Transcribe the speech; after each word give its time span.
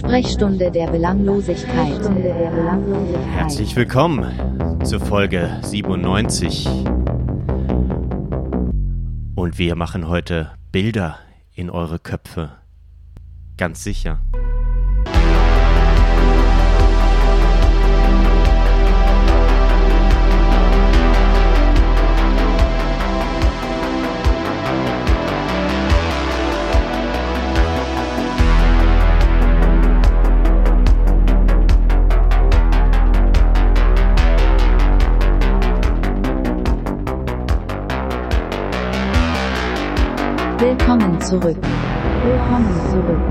Sprechstunde 0.00 0.70
der 0.70 0.86
Belanglosigkeit. 0.86 2.00
Herzlich 3.34 3.76
willkommen 3.76 4.80
zur 4.82 4.98
Folge 4.98 5.58
97. 5.62 6.66
Und 9.34 9.58
wir 9.58 9.76
machen 9.76 10.08
heute 10.08 10.52
Bilder 10.72 11.18
in 11.54 11.68
eure 11.68 11.98
Köpfe. 11.98 12.48
Ganz 13.58 13.84
sicher. 13.84 14.20
Zurück. 41.30 41.56
Willkommen 42.24 42.74
zurück. 42.90 43.22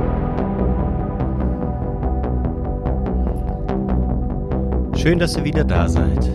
Schön, 4.97 5.19
dass 5.19 5.35
ihr 5.35 5.43
wieder 5.43 5.65
da 5.65 5.89
seid. 5.89 6.29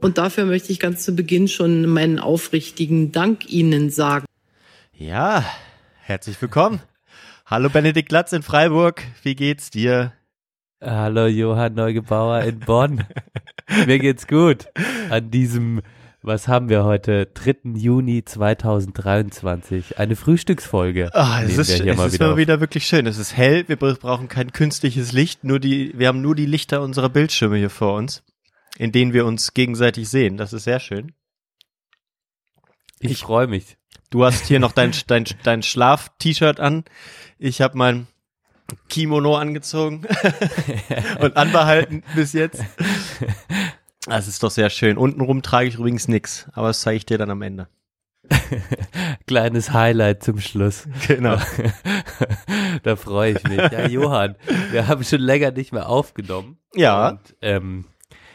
Und 0.00 0.18
dafür 0.18 0.44
möchte 0.44 0.70
ich 0.70 0.78
ganz 0.78 1.02
zu 1.02 1.16
Beginn 1.16 1.48
schon 1.48 1.86
meinen 1.86 2.20
aufrichtigen 2.20 3.10
Dank 3.10 3.50
Ihnen 3.50 3.90
sagen. 3.90 4.24
Ja, 4.92 5.44
herzlich 6.00 6.40
willkommen. 6.40 6.80
Hallo 7.44 7.70
Benedikt 7.70 8.12
Latz 8.12 8.32
in 8.32 8.44
Freiburg. 8.44 9.02
Wie 9.24 9.34
geht's 9.34 9.70
dir? 9.70 10.12
Hallo 10.82 11.26
Johann 11.26 11.72
Neugebauer 11.74 12.42
in 12.42 12.60
Bonn. 12.60 13.04
Mir 13.86 13.98
geht's 13.98 14.26
gut. 14.26 14.66
An 15.08 15.30
diesem, 15.30 15.80
was 16.20 16.48
haben 16.48 16.68
wir 16.68 16.84
heute? 16.84 17.24
3. 17.24 17.70
Juni 17.76 18.22
2023. 18.22 19.98
Eine 19.98 20.16
Frühstücksfolge. 20.16 21.14
Ah, 21.14 21.42
es 21.42 21.56
ist, 21.56 21.80
es 21.80 21.96
mal 21.96 22.08
ist 22.08 22.12
wieder 22.12 22.28
mal 22.28 22.36
wieder 22.36 22.60
wirklich 22.60 22.86
schön. 22.86 23.06
Es 23.06 23.16
ist 23.16 23.34
hell. 23.34 23.66
Wir 23.68 23.76
brauchen 23.76 24.28
kein 24.28 24.52
künstliches 24.52 25.12
Licht. 25.12 25.44
Nur 25.44 25.60
die, 25.60 25.98
wir 25.98 26.08
haben 26.08 26.20
nur 26.20 26.34
die 26.34 26.46
Lichter 26.46 26.82
unserer 26.82 27.08
Bildschirme 27.08 27.56
hier 27.56 27.70
vor 27.70 27.94
uns, 27.94 28.22
in 28.76 28.92
denen 28.92 29.14
wir 29.14 29.24
uns 29.24 29.54
gegenseitig 29.54 30.10
sehen. 30.10 30.36
Das 30.36 30.52
ist 30.52 30.64
sehr 30.64 30.80
schön. 30.80 31.14
Ich 33.00 33.20
freue 33.20 33.46
mich. 33.46 33.78
Du 34.10 34.24
hast 34.24 34.44
hier 34.46 34.60
noch 34.60 34.72
dein, 34.72 34.92
dein, 35.06 35.24
dein 35.42 35.62
Schlaf-T-Shirt 35.62 36.60
an. 36.60 36.84
Ich 37.38 37.62
habe 37.62 37.78
mein 37.78 38.08
Kimono 38.88 39.36
angezogen 39.36 40.02
und 41.20 41.36
anbehalten 41.36 42.02
bis 42.14 42.32
jetzt. 42.32 42.62
Das 44.06 44.28
ist 44.28 44.42
doch 44.42 44.50
sehr 44.50 44.70
schön. 44.70 44.96
Untenrum 44.96 45.42
trage 45.42 45.68
ich 45.68 45.74
übrigens 45.76 46.08
nix, 46.08 46.48
aber 46.52 46.68
das 46.68 46.80
zeige 46.80 46.96
ich 46.96 47.06
dir 47.06 47.18
dann 47.18 47.30
am 47.30 47.42
Ende. 47.42 47.68
Kleines 49.26 49.72
Highlight 49.72 50.22
zum 50.22 50.40
Schluss. 50.40 50.88
Genau. 51.06 51.36
da 52.82 52.96
freue 52.96 53.32
ich 53.32 53.44
mich. 53.44 53.58
Ja, 53.58 53.86
Johann, 53.86 54.36
wir 54.70 54.88
haben 54.88 55.04
schon 55.04 55.20
länger 55.20 55.50
nicht 55.50 55.72
mehr 55.72 55.88
aufgenommen. 55.88 56.58
Ja. 56.74 57.10
Und, 57.10 57.36
ähm, 57.42 57.84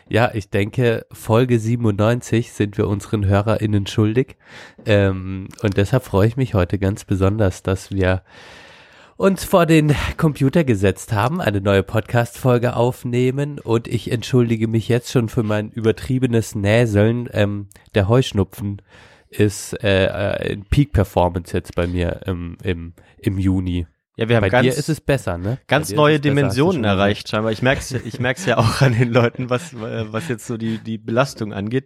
ja, 0.09 0.31
ich 0.33 0.49
denke, 0.49 1.05
Folge 1.11 1.57
97 1.57 2.51
sind 2.51 2.77
wir 2.77 2.87
unseren 2.87 3.25
HörerInnen 3.25 3.87
schuldig. 3.87 4.35
Ähm, 4.85 5.47
und 5.61 5.77
deshalb 5.77 6.03
freue 6.03 6.27
ich 6.27 6.35
mich 6.35 6.53
heute 6.53 6.79
ganz 6.79 7.05
besonders, 7.05 7.63
dass 7.63 7.91
wir 7.91 8.23
uns 9.21 9.43
vor 9.43 9.67
den 9.67 9.93
Computer 10.17 10.63
gesetzt 10.63 11.13
haben, 11.13 11.41
eine 11.41 11.61
neue 11.61 11.83
Podcast-Folge 11.83 12.75
aufnehmen 12.75 13.59
und 13.59 13.87
ich 13.87 14.11
entschuldige 14.11 14.67
mich 14.67 14.87
jetzt 14.87 15.11
schon 15.11 15.29
für 15.29 15.43
mein 15.43 15.69
übertriebenes 15.69 16.55
Näseln. 16.55 17.29
Ähm, 17.31 17.67
der 17.93 18.07
Heuschnupfen 18.07 18.81
ist 19.29 19.73
äh, 19.83 20.05
äh, 20.07 20.53
in 20.53 20.65
Peak-Performance 20.65 21.55
jetzt 21.55 21.75
bei 21.75 21.85
mir 21.85 22.21
im, 22.25 22.57
im, 22.63 22.93
im 23.19 23.37
Juni. 23.37 23.85
Ja, 24.17 24.27
wir 24.27 24.35
haben 24.35 24.41
Bei 24.41 24.49
ganz, 24.49 24.63
dir 24.65 24.73
ist 24.73 24.89
es 24.89 24.99
besser, 24.99 25.37
ne? 25.37 25.57
ganz 25.67 25.91
neue 25.91 26.19
besser, 26.19 26.35
Dimensionen 26.35 26.75
schon 26.75 26.83
erreicht 26.83 27.29
scheinbar. 27.29 27.53
Ich 27.53 27.61
merk's, 27.61 27.91
ich 27.91 28.19
merk's 28.19 28.45
ja 28.45 28.57
auch 28.57 28.81
an 28.81 28.93
den 28.93 29.11
Leuten, 29.11 29.49
was, 29.49 29.73
was 29.73 30.27
jetzt 30.27 30.47
so 30.47 30.57
die, 30.57 30.79
die 30.79 30.97
Belastung 30.97 31.53
angeht. 31.53 31.85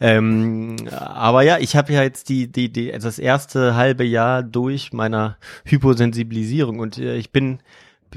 Ähm, 0.00 0.76
aber 0.90 1.42
ja, 1.42 1.58
ich 1.58 1.76
habe 1.76 1.92
ja 1.92 2.02
jetzt 2.02 2.28
die, 2.28 2.50
die, 2.50 2.72
die, 2.72 2.90
das 2.90 3.20
erste 3.20 3.76
halbe 3.76 4.04
Jahr 4.04 4.42
durch 4.42 4.92
meiner 4.92 5.38
Hyposensibilisierung 5.64 6.80
und 6.80 6.98
äh, 6.98 7.16
ich 7.16 7.30
bin 7.30 7.60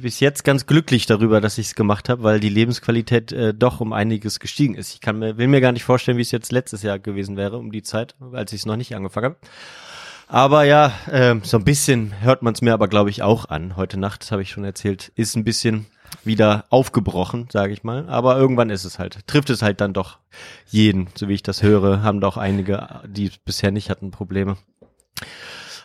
bis 0.01 0.19
jetzt 0.19 0.43
ganz 0.43 0.65
glücklich 0.65 1.05
darüber, 1.05 1.39
dass 1.39 1.57
ich 1.57 1.67
es 1.67 1.75
gemacht 1.75 2.09
habe, 2.09 2.23
weil 2.23 2.39
die 2.39 2.49
Lebensqualität 2.49 3.31
äh, 3.31 3.53
doch 3.53 3.79
um 3.79 3.93
einiges 3.93 4.39
gestiegen 4.39 4.75
ist. 4.75 4.93
Ich 4.93 5.01
kann 5.01 5.19
mir, 5.19 5.37
will 5.37 5.47
mir 5.47 5.61
gar 5.61 5.71
nicht 5.71 5.83
vorstellen, 5.83 6.17
wie 6.17 6.23
es 6.23 6.31
jetzt 6.31 6.51
letztes 6.51 6.81
Jahr 6.83 6.99
gewesen 6.99 7.37
wäre, 7.37 7.57
um 7.57 7.71
die 7.71 7.83
Zeit, 7.83 8.15
als 8.31 8.53
ich 8.53 8.61
es 8.61 8.65
noch 8.65 8.75
nicht 8.75 8.95
angefangen 8.95 9.25
habe. 9.25 9.37
Aber 10.33 10.63
ja, 10.63 10.91
ähm, 11.11 11.43
so 11.43 11.57
ein 11.57 11.63
bisschen 11.63 12.19
hört 12.21 12.41
man 12.41 12.55
es 12.55 12.63
mir 12.63 12.73
aber, 12.73 12.87
glaube 12.87 13.11
ich, 13.11 13.21
auch 13.21 13.49
an. 13.49 13.75
Heute 13.75 13.99
Nacht, 13.99 14.23
das 14.23 14.31
habe 14.31 14.41
ich 14.41 14.49
schon 14.49 14.63
erzählt, 14.63 15.11
ist 15.13 15.35
ein 15.35 15.43
bisschen 15.43 15.85
wieder 16.23 16.65
aufgebrochen, 16.71 17.49
sage 17.51 17.71
ich 17.71 17.83
mal. 17.83 18.09
Aber 18.09 18.35
irgendwann 18.35 18.71
ist 18.71 18.83
es 18.83 18.97
halt, 18.97 19.27
trifft 19.27 19.51
es 19.51 19.61
halt 19.61 19.79
dann 19.79 19.93
doch 19.93 20.17
jeden, 20.65 21.07
so 21.13 21.27
wie 21.27 21.35
ich 21.35 21.43
das 21.43 21.61
höre, 21.61 22.01
haben 22.01 22.19
doch 22.19 22.37
einige, 22.37 23.01
die 23.05 23.29
bisher 23.45 23.69
nicht 23.69 23.91
hatten, 23.91 24.09
Probleme. 24.09 24.57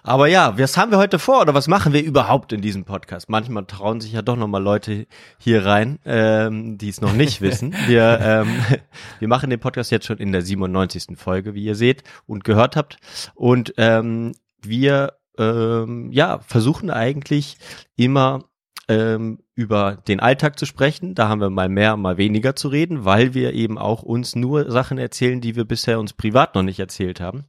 Aber 0.03 0.27
ja, 0.27 0.59
was 0.59 0.77
haben 0.77 0.91
wir 0.91 0.99
heute 0.99 1.19
vor 1.19 1.41
oder 1.41 1.55
was 1.55 1.69
machen 1.69 1.93
wir 1.93 2.03
überhaupt 2.03 2.53
in 2.53 2.61
diesem 2.61 2.85
Podcast? 2.85 3.29
Manchmal 3.29 3.67
trauen 3.67 4.01
sich 4.01 4.13
ja 4.13 4.23
doch 4.23 4.37
noch 4.37 4.49
mal 4.49 4.63
Leute 4.63 5.07
hier 5.39 5.65
rein, 5.65 5.99
ähm, 6.05 6.79
die 6.79 6.89
es 6.89 7.01
noch 7.01 7.13
nicht 7.13 7.41
wissen. 7.41 7.75
Wir, 7.87 8.19
ähm, 8.23 8.49
wir 9.19 9.29
machen 9.29 9.51
den 9.51 9.61
Podcast 9.61 9.91
jetzt 9.91 10.07
schon 10.07 10.19
in 10.19 10.33
der 10.33 10.43
97. 10.43 11.17
Folge, 11.17 11.55
wie 11.55 11.65
ihr 11.65 11.75
seht 11.75 12.03
und 12.27 12.45
gehört 12.45 12.77
habt. 12.77 12.99
Und 13.35 13.75
ähm, 13.77 14.33
wir 14.63 15.15
ähm, 15.39 16.11
ja 16.13 16.41
versuchen 16.41 16.91
eigentlich 16.91 17.57
immer 17.97 18.45
ähm, 18.89 19.41
über 19.55 19.97
den 20.09 20.21
Alltag 20.21 20.59
zu 20.59 20.67
sprechen. 20.67 21.15
Da 21.15 21.29
haben 21.29 21.41
wir 21.41 21.51
mal 21.51 21.69
mehr, 21.69 21.97
mal 21.97 22.17
weniger 22.17 22.57
zu 22.57 22.69
reden, 22.69 23.05
weil 23.05 23.35
wir 23.35 23.53
eben 23.53 23.79
auch 23.79 24.03
uns 24.03 24.35
nur 24.35 24.71
Sachen 24.71 24.99
erzählen, 24.99 25.41
die 25.41 25.57
wir 25.57 25.65
bisher 25.65 26.01
uns 26.01 26.13
privat 26.13 26.55
noch 26.55 26.63
nicht 26.63 26.81
erzählt 26.81 27.21
haben. 27.21 27.45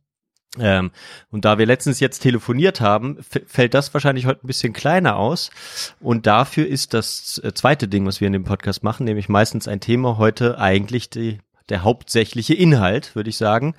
Ähm, 0.58 0.92
und 1.30 1.46
da 1.46 1.58
wir 1.60 1.66
letztens 1.68 2.00
jetzt 2.00 2.20
telefoniert 2.20 2.82
haben, 2.82 3.20
fällt 3.46 3.74
das 3.74 3.94
wahrscheinlich 3.94 4.26
heute 4.26 4.44
ein 4.44 4.48
bisschen 4.48 4.74
kleiner 4.74 5.18
aus. 5.18 5.52
Und 6.00 6.26
dafür 6.26 6.66
ist 6.68 6.94
das 6.94 7.40
äh, 7.44 7.54
zweite 7.54 7.88
Ding, 7.88 8.06
was 8.06 8.20
wir 8.20 8.28
in 8.28 8.34
dem 8.34 8.46
Podcast 8.46 8.84
machen, 8.84 9.06
nämlich 9.06 9.30
meistens 9.30 9.68
ein 9.68 9.80
Thema 9.80 10.18
heute 10.18 10.58
eigentlich 10.58 11.10
die, 11.10 11.40
der 11.70 11.84
hauptsächliche 11.84 12.56
Inhalt, 12.56 13.16
würde 13.16 13.30
ich 13.30 13.38
sagen. 13.38 13.76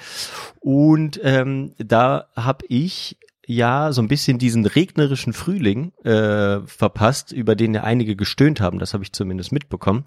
Und 0.60 1.20
ähm, 1.24 1.74
da 1.78 2.28
habe 2.36 2.64
ich 2.68 3.16
ja 3.54 3.92
so 3.92 4.00
ein 4.00 4.08
bisschen 4.08 4.38
diesen 4.38 4.64
regnerischen 4.64 5.32
Frühling 5.32 5.92
äh, 6.04 6.60
verpasst, 6.66 7.32
über 7.32 7.56
den 7.56 7.74
ja 7.74 7.82
einige 7.82 8.16
gestöhnt 8.16 8.60
haben, 8.60 8.78
das 8.78 8.94
habe 8.94 9.02
ich 9.02 9.12
zumindest 9.12 9.52
mitbekommen, 9.52 10.04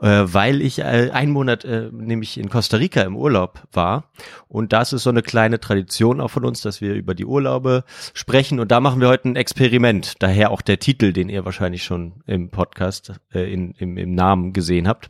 äh, 0.00 0.24
weil 0.24 0.62
ich 0.62 0.78
äh, 0.78 1.10
einen 1.12 1.32
Monat 1.32 1.64
äh, 1.64 1.90
nämlich 1.92 2.38
in 2.38 2.48
Costa 2.48 2.76
Rica 2.76 3.02
im 3.02 3.16
Urlaub 3.16 3.62
war. 3.72 4.10
Und 4.48 4.72
das 4.72 4.92
ist 4.92 5.02
so 5.02 5.10
eine 5.10 5.22
kleine 5.22 5.58
Tradition 5.58 6.20
auch 6.20 6.30
von 6.30 6.44
uns, 6.44 6.60
dass 6.60 6.80
wir 6.80 6.94
über 6.94 7.14
die 7.14 7.26
Urlaube 7.26 7.84
sprechen. 8.14 8.60
Und 8.60 8.70
da 8.70 8.80
machen 8.80 9.00
wir 9.00 9.08
heute 9.08 9.30
ein 9.30 9.36
Experiment, 9.36 10.14
daher 10.20 10.50
auch 10.50 10.62
der 10.62 10.78
Titel, 10.78 11.12
den 11.12 11.28
ihr 11.28 11.44
wahrscheinlich 11.44 11.82
schon 11.82 12.22
im 12.26 12.50
Podcast 12.50 13.12
äh, 13.32 13.52
in, 13.52 13.72
im, 13.72 13.98
im 13.98 14.14
Namen 14.14 14.52
gesehen 14.52 14.86
habt. 14.86 15.08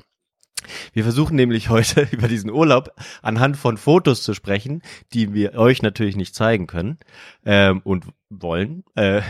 Wir 0.93 1.03
versuchen 1.03 1.37
nämlich 1.37 1.69
heute 1.71 2.09
über 2.11 2.29
diesen 2.29 2.51
Urlaub 2.51 2.93
anhand 3.23 3.57
von 3.57 3.77
Fotos 3.77 4.23
zu 4.23 4.35
sprechen, 4.35 4.83
die 5.13 5.35
wir 5.35 5.55
euch 5.55 5.83
natürlich 5.83 6.17
nicht 6.17 6.35
zeigen 6.35 6.67
können 6.67 6.99
ähm, 7.45 7.81
und 7.85 8.07
wollen. 8.29 8.85
Äh, 8.95 9.23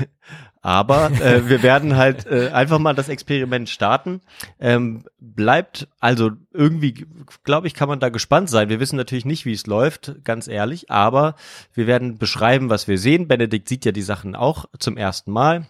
aber 0.67 1.12
äh, 1.21 1.49
wir 1.49 1.62
werden 1.62 1.97
halt 1.97 2.27
äh, 2.27 2.49
einfach 2.49 2.81
mal 2.81 2.94
das 2.94 3.09
Experiment 3.09 3.69
starten. 3.69 4.21
Ähm, 4.59 5.05
bleibt 5.21 5.87
also 6.00 6.33
irgendwie, 6.53 7.06
glaube 7.44 7.69
ich, 7.69 7.75
kann 7.75 7.88
man 7.88 8.00
da 8.00 8.09
gespannt 8.09 8.50
sein. 8.50 8.69
Wir 8.69 8.81
wissen 8.81 8.97
natürlich 8.97 9.25
nicht, 9.25 9.44
wie 9.44 9.53
es 9.53 9.67
läuft, 9.67 10.17
ganz 10.25 10.49
ehrlich, 10.49 10.91
aber 10.91 11.37
wir 11.73 11.87
werden 11.87 12.19
beschreiben, 12.19 12.69
was 12.69 12.88
wir 12.88 12.99
sehen. 12.99 13.29
Benedikt 13.29 13.69
sieht 13.69 13.85
ja 13.85 13.93
die 13.93 14.03
Sachen 14.03 14.35
auch 14.35 14.65
zum 14.79 14.97
ersten 14.97 15.31
Mal. 15.31 15.67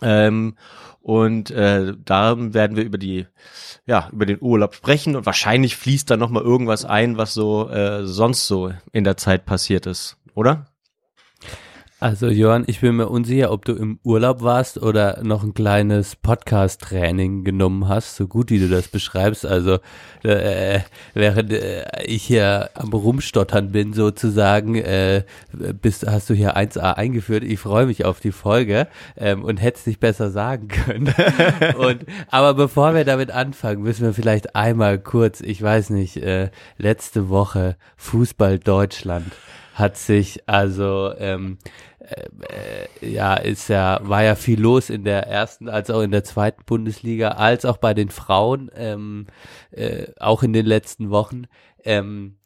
Ähm, 0.00 0.56
und 1.00 1.50
äh, 1.50 1.94
da 2.04 2.36
werden 2.54 2.76
wir 2.76 2.84
über 2.84 2.98
die, 2.98 3.26
ja, 3.86 4.08
über 4.12 4.24
den 4.24 4.40
Urlaub 4.40 4.74
sprechen 4.74 5.16
und 5.16 5.26
wahrscheinlich 5.26 5.76
fließt 5.76 6.08
da 6.10 6.16
noch 6.16 6.30
mal 6.30 6.42
irgendwas 6.42 6.84
ein, 6.84 7.18
was 7.18 7.34
so 7.34 7.68
äh, 7.68 8.06
sonst 8.06 8.46
so 8.46 8.72
in 8.92 9.04
der 9.04 9.16
Zeit 9.16 9.44
passiert 9.44 9.86
ist, 9.86 10.16
oder? 10.34 10.66
Also 12.02 12.30
Johann, 12.30 12.64
ich 12.66 12.80
bin 12.80 12.96
mir 12.96 13.08
unsicher, 13.08 13.52
ob 13.52 13.64
du 13.64 13.74
im 13.74 14.00
Urlaub 14.02 14.42
warst 14.42 14.76
oder 14.82 15.22
noch 15.22 15.44
ein 15.44 15.54
kleines 15.54 16.16
Podcast-Training 16.16 17.44
genommen 17.44 17.86
hast, 17.86 18.16
so 18.16 18.26
gut 18.26 18.50
wie 18.50 18.58
du 18.58 18.68
das 18.68 18.88
beschreibst. 18.88 19.46
Also 19.46 19.78
äh, 20.24 20.80
während 21.14 21.52
äh, 21.52 21.84
ich 22.04 22.24
hier 22.24 22.70
am 22.74 22.88
Rumstottern 22.92 23.70
bin 23.70 23.92
sozusagen, 23.92 24.74
äh, 24.74 25.22
bist, 25.80 26.04
hast 26.04 26.28
du 26.28 26.34
hier 26.34 26.56
1a 26.56 26.94
eingeführt. 26.94 27.44
Ich 27.44 27.60
freue 27.60 27.86
mich 27.86 28.04
auf 28.04 28.18
die 28.18 28.32
Folge 28.32 28.88
ähm, 29.16 29.44
und 29.44 29.58
hätte 29.58 29.78
es 29.78 29.86
nicht 29.86 30.00
besser 30.00 30.32
sagen 30.32 30.66
können. 30.66 31.14
und, 31.78 32.04
aber 32.26 32.54
bevor 32.54 32.96
wir 32.96 33.04
damit 33.04 33.30
anfangen, 33.30 33.80
müssen 33.80 34.04
wir 34.04 34.12
vielleicht 34.12 34.56
einmal 34.56 34.98
kurz, 34.98 35.40
ich 35.40 35.62
weiß 35.62 35.90
nicht, 35.90 36.16
äh, 36.16 36.50
letzte 36.78 37.28
Woche 37.28 37.76
Fußball 37.96 38.58
Deutschland 38.58 39.30
hat 39.74 39.96
sich 39.96 40.48
also 40.48 41.12
ähm, 41.18 41.58
äh, 42.12 43.08
ja 43.08 43.34
ist 43.34 43.68
ja 43.68 44.00
war 44.02 44.22
ja 44.22 44.34
viel 44.34 44.60
los 44.60 44.90
in 44.90 45.04
der 45.04 45.26
ersten 45.26 45.68
als 45.68 45.90
auch 45.90 46.02
in 46.02 46.10
der 46.10 46.24
zweiten 46.24 46.64
Bundesliga 46.64 47.30
als 47.30 47.64
auch 47.64 47.76
bei 47.76 47.94
den 47.94 48.10
Frauen 48.10 48.70
ähm, 48.74 49.26
äh, 49.70 50.06
auch 50.18 50.42
in 50.42 50.52
den 50.52 50.66
letzten 50.66 51.10
Wochen 51.10 51.44
ähm, 51.84 52.36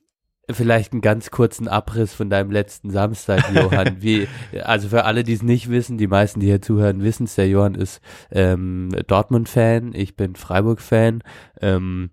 Vielleicht 0.49 0.93
einen 0.93 1.01
ganz 1.01 1.33
kurzen 1.33 1.67
Abriss 1.67 2.15
von 2.15 2.31
deinem 2.31 2.53
letzten 2.53 2.91
Samstag, 2.91 3.53
Johann. 3.53 3.97
Wie, 4.01 4.29
also 4.63 4.89
für 4.89 5.05
alle, 5.05 5.25
die 5.25 5.33
es 5.33 5.43
nicht 5.43 5.71
wissen, 5.71 5.99
die 5.99 6.07
meisten, 6.07 6.39
die 6.39 6.47
hier 6.47 6.63
zuhören, 6.63 7.03
wissen 7.03 7.25
es, 7.25 7.35
der 7.35 7.49
Johann 7.49 7.75
ist 7.75 8.01
ähm, 8.31 8.91
Dortmund-Fan, 9.09 9.93
ich 9.93 10.15
bin 10.15 10.37
Freiburg-Fan. 10.37 11.25
Ähm, 11.61 12.11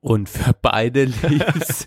und 0.00 0.28
für 0.28 0.54
beide 0.60 1.04
lief's. 1.28 1.86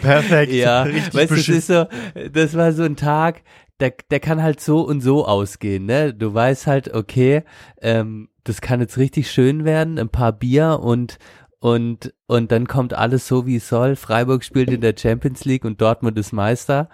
Perfekt. 0.00 0.52
ja, 0.52 0.86
weißt 0.86 1.30
du, 1.30 1.36
das 1.36 1.48
ist 1.48 1.66
so, 1.66 1.86
das 2.32 2.54
war 2.54 2.72
so 2.72 2.82
ein 2.82 2.96
Tag, 2.96 3.42
der, 3.80 3.94
der 4.10 4.20
kann 4.20 4.42
halt 4.42 4.60
so 4.60 4.80
und 4.82 5.00
so 5.00 5.26
ausgehen, 5.26 5.86
ne? 5.86 6.14
Du 6.14 6.32
weißt 6.32 6.66
halt, 6.66 6.92
okay, 6.94 7.42
ähm, 7.80 8.28
das 8.44 8.60
kann 8.60 8.80
jetzt 8.80 8.98
richtig 8.98 9.30
schön 9.30 9.64
werden, 9.64 9.98
ein 9.98 10.08
paar 10.08 10.32
Bier 10.32 10.80
und 10.82 11.18
und 11.58 12.14
und 12.26 12.52
dann 12.52 12.66
kommt 12.66 12.94
alles 12.94 13.26
so 13.26 13.46
wie 13.46 13.56
es 13.56 13.68
soll. 13.68 13.96
Freiburg 13.96 14.44
spielt 14.44 14.70
in 14.70 14.80
der 14.80 14.94
Champions 14.96 15.44
League 15.44 15.64
und 15.64 15.80
Dortmund 15.80 16.18
ist 16.18 16.32
Meister. 16.32 16.88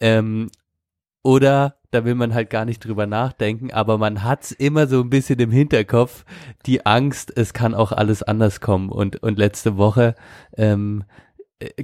Ähm, 0.00 0.50
oder 1.22 1.76
da 1.90 2.04
will 2.04 2.14
man 2.14 2.34
halt 2.34 2.50
gar 2.50 2.64
nicht 2.64 2.84
drüber 2.84 3.06
nachdenken, 3.06 3.72
aber 3.72 3.96
man 3.96 4.22
hat's 4.22 4.52
immer 4.52 4.86
so 4.86 5.00
ein 5.00 5.10
bisschen 5.10 5.38
im 5.38 5.50
Hinterkopf, 5.50 6.24
die 6.66 6.84
Angst, 6.84 7.32
es 7.34 7.54
kann 7.54 7.74
auch 7.74 7.92
alles 7.92 8.22
anders 8.22 8.60
kommen. 8.60 8.90
Und, 8.90 9.22
und 9.22 9.38
letzte 9.38 9.78
Woche 9.78 10.14
ähm, 10.56 11.04
äh, 11.04 11.27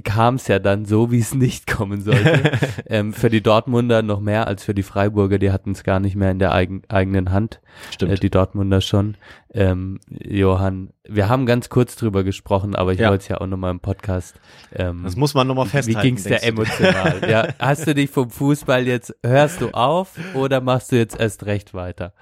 kam 0.05 0.35
es 0.35 0.47
ja 0.47 0.57
dann 0.59 0.85
so, 0.85 1.11
wie 1.11 1.19
es 1.19 1.33
nicht 1.33 1.67
kommen 1.67 2.01
sollte. 2.01 2.51
ähm, 2.87 3.11
für 3.11 3.29
die 3.29 3.41
Dortmunder 3.41 4.01
noch 4.03 4.21
mehr 4.21 4.47
als 4.47 4.63
für 4.63 4.73
die 4.73 4.83
Freiburger, 4.83 5.37
die 5.37 5.51
hatten 5.51 5.71
es 5.71 5.83
gar 5.83 5.99
nicht 5.99 6.15
mehr 6.15 6.31
in 6.31 6.39
der 6.39 6.53
eigen, 6.53 6.83
eigenen 6.87 7.31
Hand. 7.31 7.59
Stimmt. 7.91 8.13
Äh, 8.13 8.15
die 8.15 8.29
Dortmunder 8.29 8.79
schon. 8.79 9.17
Ähm, 9.53 9.99
Johann, 10.09 10.91
wir 11.07 11.27
haben 11.27 11.45
ganz 11.45 11.67
kurz 11.67 11.97
drüber 11.97 12.23
gesprochen, 12.23 12.73
aber 12.75 12.93
ich 12.93 12.99
Ja. 12.99 13.09
wollte 13.09 13.23
es 13.23 13.27
ja 13.27 13.41
auch 13.41 13.47
nochmal 13.47 13.71
im 13.71 13.81
Podcast. 13.81 14.39
Ähm, 14.73 15.01
Das 15.03 15.17
muss 15.17 15.33
man 15.33 15.45
nochmal 15.47 15.65
festhalten. 15.65 15.99
wie 15.99 16.01
ging's 16.01 16.23
dir 16.23 16.37
denkst 16.39 16.43
du? 16.45 16.49
emotional? 16.87 17.29
ja, 17.29 17.47
hast 17.59 17.85
du 17.85 17.93
dich 17.93 18.09
vom 18.09 18.29
Fußball 18.29 18.87
jetzt, 18.87 19.13
hörst 19.25 19.59
du 19.59 19.71
auf 19.71 20.11
oder 20.35 20.61
machst 20.61 20.93
du 20.93 20.95
jetzt 20.95 21.19
erst 21.19 21.45
recht 21.45 21.73
weiter? 21.73 22.13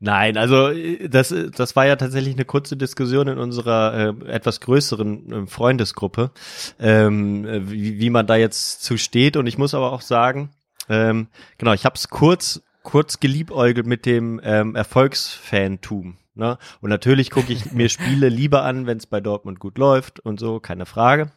Nein, 0.00 0.36
also 0.36 0.68
äh, 0.68 1.08
das, 1.08 1.32
äh, 1.32 1.50
das 1.50 1.74
war 1.76 1.86
ja 1.86 1.96
tatsächlich 1.96 2.34
eine 2.34 2.44
kurze 2.44 2.76
Diskussion 2.76 3.28
in 3.28 3.38
unserer 3.38 4.14
äh, 4.22 4.30
etwas 4.30 4.60
größeren 4.60 5.32
äh, 5.32 5.46
Freundesgruppe, 5.46 6.30
ähm, 6.78 7.44
äh, 7.44 7.70
wie, 7.70 7.98
wie 7.98 8.10
man 8.10 8.26
da 8.26 8.36
jetzt 8.36 8.82
zu 8.82 8.96
steht. 8.96 9.36
Und 9.36 9.46
ich 9.46 9.58
muss 9.58 9.74
aber 9.74 9.92
auch 9.92 10.02
sagen, 10.02 10.50
ähm, 10.88 11.28
genau, 11.58 11.72
ich 11.72 11.84
habe 11.84 11.96
es 11.96 12.08
kurz, 12.08 12.62
kurz 12.82 13.20
geliebäugelt 13.20 13.86
mit 13.86 14.06
dem 14.06 14.40
ähm, 14.44 14.74
Erfolgsfantum. 14.76 16.16
Ne? 16.34 16.56
Und 16.80 16.90
natürlich 16.90 17.30
gucke 17.30 17.52
ich 17.52 17.72
mir 17.72 17.88
Spiele 17.88 18.28
lieber 18.28 18.62
an, 18.62 18.86
wenn 18.86 18.98
es 18.98 19.06
bei 19.06 19.20
Dortmund 19.20 19.58
gut 19.58 19.78
läuft 19.78 20.20
und 20.20 20.38
so, 20.38 20.60
keine 20.60 20.86
Frage. 20.86 21.32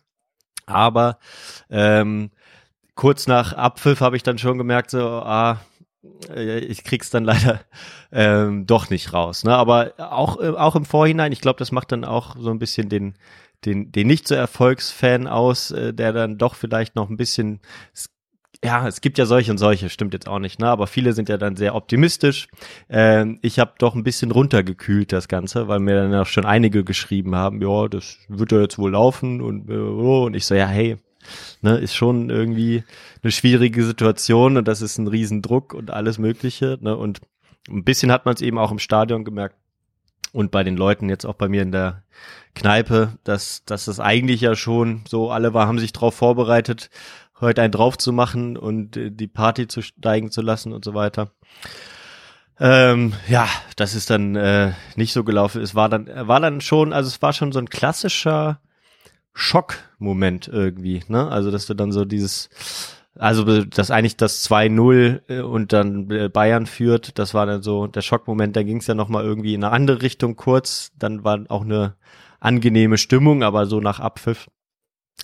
Aber 0.68 1.18
ähm, 1.72 2.30
kurz 2.94 3.26
nach 3.26 3.54
Abpfiff 3.54 4.02
habe 4.02 4.16
ich 4.16 4.24
dann 4.24 4.38
schon 4.38 4.60
gemerkt, 4.60 4.92
so, 4.92 5.02
ah, 5.02 5.60
ich 6.36 6.84
krieg's 6.84 7.10
dann 7.10 7.24
leider 7.24 7.62
ähm, 8.12 8.66
doch 8.66 8.90
nicht 8.90 9.14
raus. 9.14 9.44
Ne? 9.44 9.56
Aber 9.56 9.94
auch, 9.98 10.40
äh, 10.42 10.50
auch 10.50 10.76
im 10.76 10.86
Vorhinein, 10.86 11.32
ich 11.32 11.42
glaube, 11.42 11.60
das 11.60 11.72
macht 11.72 11.92
dann 11.92 12.06
auch 12.06 12.36
so 12.40 12.50
ein 12.50 12.60
bisschen 12.60 12.90
den, 12.90 13.16
den, 13.66 13.92
den 13.92 14.08
nicht 14.08 14.28
so 14.28 14.36
Erfolgsfan 14.36 15.28
aus, 15.28 15.72
äh, 15.72 15.94
der 15.94 16.14
dann 16.14 16.38
doch 16.38 16.56
vielleicht 16.56 16.96
noch 16.96 17.10
ein 17.10 17.18
bisschen, 17.18 17.60
ja, 18.64 18.88
es 18.88 19.02
gibt 19.02 19.18
ja 19.18 19.26
solche 19.26 19.52
und 19.52 19.58
solche, 19.58 19.90
stimmt 19.90 20.14
jetzt 20.14 20.28
auch 20.28 20.40
nicht, 20.40 20.60
ne? 20.60 20.68
Aber 20.68 20.88
viele 20.88 21.14
sind 21.14 21.30
ja 21.30 21.38
dann 21.38 21.56
sehr 21.56 21.76
optimistisch. 21.76 22.48
Ähm, 22.90 23.40
ich 23.42 23.60
habe 23.60 23.74
doch 23.78 23.96
ein 23.96 24.04
bisschen 24.04 24.32
runtergekühlt 24.32 25.12
das 25.12 25.28
Ganze, 25.28 25.68
weil 25.68 25.80
mir 25.80 25.96
dann 25.96 26.14
auch 26.16 26.28
schon 26.28 26.46
einige 26.46 26.84
geschrieben 26.84 27.36
haben, 27.36 27.62
ja, 27.62 27.88
das 27.88 28.18
wird 28.28 28.52
ja 28.52 28.62
jetzt 28.62 28.78
wohl 28.78 28.92
laufen 28.92 29.42
und 29.42 29.70
äh, 29.70 29.74
und 29.74 30.36
ich 30.36 30.46
so, 30.46 30.56
ja, 30.56 30.68
hey, 30.68 30.98
ne, 31.62 31.78
ist 31.78 31.96
schon 31.96 32.30
irgendwie 32.30 32.84
eine 33.24 33.32
schwierige 33.32 33.84
Situation 33.84 34.58
und 34.58 34.68
das 34.68 34.82
ist 34.82 34.98
ein 34.98 35.08
Riesendruck 35.08 35.74
und 35.74 35.92
alles 35.92 36.18
Mögliche. 36.18 36.78
Ne? 36.82 36.96
Und 36.96 37.22
ein 37.70 37.84
bisschen 37.84 38.12
hat 38.12 38.26
man 38.26 38.36
es 38.36 38.42
eben 38.42 38.58
auch 38.58 38.72
im 38.72 38.80
Stadion 38.80 39.24
gemerkt 39.24 39.56
und 40.34 40.52
bei 40.52 40.64
den 40.64 40.78
Leuten 40.78 41.10
jetzt 41.10 41.26
auch 41.26 41.36
bei 41.36 41.50
mir 41.50 41.62
in 41.62 41.72
der 41.72 42.04
Kneipe, 42.56 43.18
dass, 43.24 43.64
dass 43.66 43.86
das 43.86 44.00
eigentlich 44.00 44.42
ja 44.42 44.56
schon 44.56 45.04
so, 45.08 45.32
alle 45.32 45.54
war, 45.54 45.68
haben 45.68 45.80
sich 45.80 45.94
drauf 45.94 46.16
vorbereitet, 46.16 46.90
heute 47.40 47.62
einen 47.62 47.72
drauf 47.72 47.98
zu 47.98 48.14
machen 48.14 48.58
und 48.58 48.98
äh, 48.98 49.12
die 49.12 49.28
Party 49.28 49.68
zu 49.68 49.82
steigen 49.82 50.32
zu 50.32 50.42
lassen 50.42 50.74
und 50.74 50.86
so 50.86 50.94
weiter. 50.94 51.32
Ähm, 52.60 53.14
ja, 53.28 53.48
das 53.76 53.96
ist 53.96 54.10
dann 54.10 54.36
äh, 54.36 54.74
nicht 54.96 55.14
so 55.14 55.24
gelaufen. 55.24 55.62
Es 55.62 55.74
war 55.74 55.90
dann, 55.90 56.08
war 56.28 56.40
dann 56.40 56.62
schon, 56.62 56.94
also 56.94 57.08
es 57.08 57.22
war 57.22 57.34
schon 57.34 57.52
so 57.52 57.60
ein 57.60 57.70
klassischer 57.70 58.62
Schockmoment 59.34 60.48
irgendwie, 60.48 61.04
ne? 61.08 61.30
Also, 61.30 61.52
dass 61.52 61.66
du 61.66 61.74
dann 61.74 61.92
so 61.92 62.06
dieses, 62.06 62.50
also 63.16 63.64
dass 63.64 63.92
eigentlich 63.92 64.18
das 64.18 64.50
2-0 64.50 65.22
äh, 65.30 65.42
und 65.42 65.74
dann 65.74 66.10
äh, 66.12 66.30
Bayern 66.30 66.66
führt, 66.66 67.18
das 67.20 67.34
war 67.34 67.46
dann 67.46 67.62
so 67.62 67.88
der 67.88 68.02
Schockmoment, 68.02 68.56
da 68.56 68.64
ging 68.64 68.78
es 68.78 68.88
ja 68.88 68.96
nochmal 68.96 69.24
irgendwie 69.24 69.54
in 69.54 69.64
eine 69.64 69.74
andere 69.74 70.02
Richtung 70.02 70.36
kurz, 70.36 70.92
dann 70.98 71.24
war 71.24 71.40
auch 71.50 71.64
eine 71.64 71.96
angenehme 72.40 72.98
Stimmung, 72.98 73.44
aber 73.44 73.66
so 73.68 73.80
nach 73.80 74.00
Abpfiff, 74.00 74.50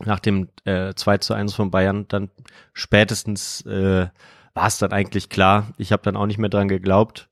nach 0.05 0.19
dem 0.19 0.49
äh, 0.65 0.93
2 0.93 1.17
zu 1.17 1.33
1 1.33 1.53
von 1.53 1.71
Bayern, 1.71 2.07
dann 2.07 2.29
spätestens 2.73 3.61
äh, 3.65 4.07
war 4.53 4.67
es 4.67 4.77
dann 4.77 4.91
eigentlich 4.91 5.29
klar. 5.29 5.67
Ich 5.77 5.91
habe 5.91 6.03
dann 6.03 6.17
auch 6.17 6.25
nicht 6.25 6.39
mehr 6.39 6.49
dran 6.49 6.67
geglaubt. 6.67 7.29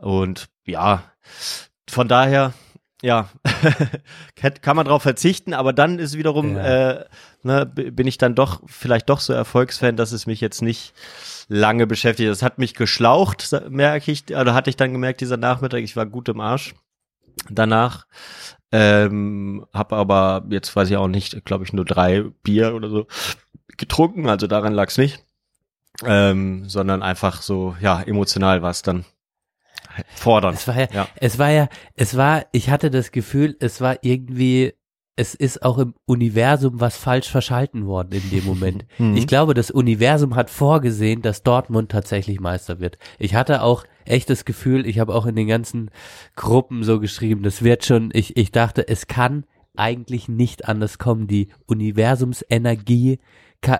Und 0.00 0.48
ja, 0.64 1.02
von 1.88 2.08
daher, 2.08 2.52
ja, 3.02 3.28
kann 4.62 4.76
man 4.76 4.86
drauf 4.86 5.02
verzichten, 5.02 5.54
aber 5.54 5.72
dann 5.72 5.98
ist 5.98 6.16
wiederum, 6.16 6.56
Ja. 6.56 6.90
äh, 6.90 7.04
ne, 7.42 7.66
bin 7.66 8.06
ich 8.06 8.18
dann 8.18 8.34
doch 8.34 8.62
vielleicht 8.66 9.08
doch 9.08 9.20
so 9.20 9.32
Erfolgsfan, 9.32 9.96
dass 9.96 10.12
es 10.12 10.26
mich 10.26 10.40
jetzt 10.40 10.62
nicht 10.62 10.94
lange 11.48 11.86
beschäftigt. 11.86 12.28
Das 12.30 12.42
hat 12.42 12.58
mich 12.58 12.74
geschlaucht, 12.74 13.54
merke 13.68 14.10
ich, 14.10 14.24
oder 14.34 14.52
hatte 14.54 14.70
ich 14.70 14.76
dann 14.76 14.92
gemerkt, 14.92 15.20
dieser 15.20 15.36
Nachmittag, 15.36 15.80
ich 15.82 15.96
war 15.96 16.06
gut 16.06 16.28
im 16.28 16.40
Arsch 16.40 16.74
danach. 17.48 18.06
Ähm, 18.72 19.64
habe 19.72 19.96
aber 19.96 20.44
jetzt 20.50 20.74
weiß 20.74 20.90
ich 20.90 20.96
auch 20.96 21.08
nicht, 21.08 21.44
glaube 21.44 21.64
ich, 21.64 21.72
nur 21.72 21.84
drei 21.84 22.24
Bier 22.42 22.74
oder 22.74 22.90
so 22.90 23.06
getrunken, 23.78 24.28
also 24.28 24.46
daran 24.46 24.74
lag's 24.74 24.98
nicht. 24.98 25.24
Ähm, 26.04 26.68
sondern 26.68 27.02
einfach 27.02 27.42
so, 27.42 27.74
ja, 27.80 28.02
emotional 28.02 28.62
war 28.62 28.70
es 28.70 28.82
dann 28.82 29.04
fordern. 30.14 30.54
Es 30.54 30.66
war 30.68 30.78
ja, 30.78 30.88
Ja. 30.92 31.08
es 31.16 31.38
war 31.38 31.50
ja, 31.50 31.68
es 31.94 32.16
war, 32.16 32.46
ich 32.52 32.70
hatte 32.70 32.90
das 32.90 33.12
Gefühl, 33.12 33.56
es 33.60 33.80
war 33.80 33.98
irgendwie, 34.02 34.72
es 35.16 35.34
ist 35.34 35.62
auch 35.64 35.78
im 35.78 35.94
Universum 36.06 36.80
was 36.80 36.96
falsch 36.96 37.28
verschalten 37.28 37.86
worden 37.86 38.12
in 38.12 38.30
dem 38.30 38.44
Moment. 38.44 38.84
Mhm. 38.98 39.16
Ich 39.16 39.26
glaube, 39.26 39.54
das 39.54 39.70
Universum 39.70 40.34
hat 40.36 40.50
vorgesehen, 40.50 41.22
dass 41.22 41.42
Dortmund 41.42 41.90
tatsächlich 41.90 42.40
Meister 42.40 42.80
wird. 42.80 42.98
Ich 43.18 43.34
hatte 43.34 43.62
auch 43.62 43.84
echt 44.04 44.30
das 44.30 44.44
Gefühl, 44.44 44.86
ich 44.86 44.98
habe 44.98 45.14
auch 45.14 45.26
in 45.26 45.36
den 45.36 45.46
ganzen 45.48 45.90
Gruppen 46.36 46.82
so 46.84 46.98
geschrieben, 47.00 47.42
das 47.42 47.62
wird 47.62 47.84
schon, 47.84 48.10
ich, 48.12 48.36
ich 48.36 48.50
dachte, 48.52 48.86
es 48.88 49.06
kann 49.06 49.44
eigentlich 49.76 50.28
nicht 50.28 50.66
anders 50.68 50.98
kommen. 50.98 51.28
Die 51.28 51.48
Universumsenergie, 51.66 53.18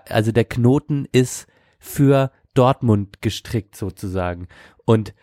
also 0.08 0.32
der 0.32 0.44
Knoten 0.44 1.06
ist 1.12 1.46
für 1.78 2.30
Dortmund 2.54 3.20
gestrickt 3.22 3.76
sozusagen. 3.76 4.48
Und 4.84 5.14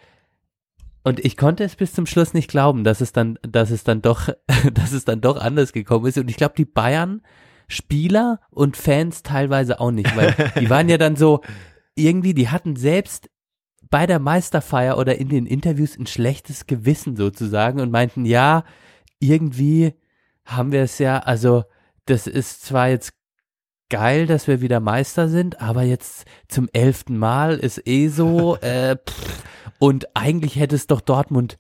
und 1.06 1.24
ich 1.24 1.38
konnte 1.38 1.64
es 1.64 1.76
bis 1.76 1.94
zum 1.94 2.08
Schluss 2.08 2.34
nicht 2.34 2.50
glauben, 2.50 2.84
dass 2.84 3.00
es 3.00 3.12
dann, 3.12 3.38
dass 3.44 3.70
es 3.70 3.84
dann 3.84 4.02
doch, 4.02 4.30
dass 4.74 4.92
es 4.92 5.06
dann 5.06 5.22
doch 5.22 5.38
anders 5.38 5.72
gekommen 5.72 6.08
ist. 6.08 6.18
Und 6.18 6.30
ich 6.30 6.36
glaube, 6.36 6.56
die 6.58 6.66
Bayern 6.66 7.22
Spieler 7.68 8.40
und 8.50 8.76
Fans 8.76 9.22
teilweise 9.22 9.80
auch 9.80 9.92
nicht, 9.92 10.16
weil 10.18 10.36
die 10.60 10.70
waren 10.70 10.90
ja 10.90 10.98
dann 10.98 11.16
so 11.16 11.42
irgendwie, 11.94 12.34
die 12.34 12.50
hatten 12.50 12.76
selbst 12.76 13.30
bei 13.92 14.08
der 14.08 14.18
Meisterfeier 14.18 14.98
oder 14.98 15.20
in 15.20 15.30
den 15.30 15.46
Interviews 15.46 15.96
ein 15.96 16.08
schlechtes 16.08 16.66
Gewissen 16.66 17.16
sozusagen 17.16 17.80
und 17.80 17.92
meinten, 17.92 18.26
ja, 18.26 18.64
irgendwie 19.20 19.94
haben 20.44 20.72
wir 20.72 20.82
es 20.82 20.98
ja, 20.98 21.20
also 21.20 21.66
das 22.06 22.26
ist 22.26 22.66
zwar 22.66 22.90
jetzt 22.90 23.14
geil, 23.90 24.26
dass 24.26 24.48
wir 24.48 24.60
wieder 24.60 24.80
Meister 24.80 25.30
sind, 25.30 25.62
aber 25.62 25.84
jetzt 25.84 26.26
zum 26.48 26.68
elften 26.74 27.18
Mal 27.18 27.58
ist 27.58 27.88
eh 27.88 28.08
so, 28.08 28.58
äh, 28.62 28.96
pff, 28.96 29.44
und 29.80 30.08
eigentlich 30.16 30.56
hätte 30.58 30.76
es 30.76 30.88
doch 30.88 31.02
Dortmund 31.02 31.58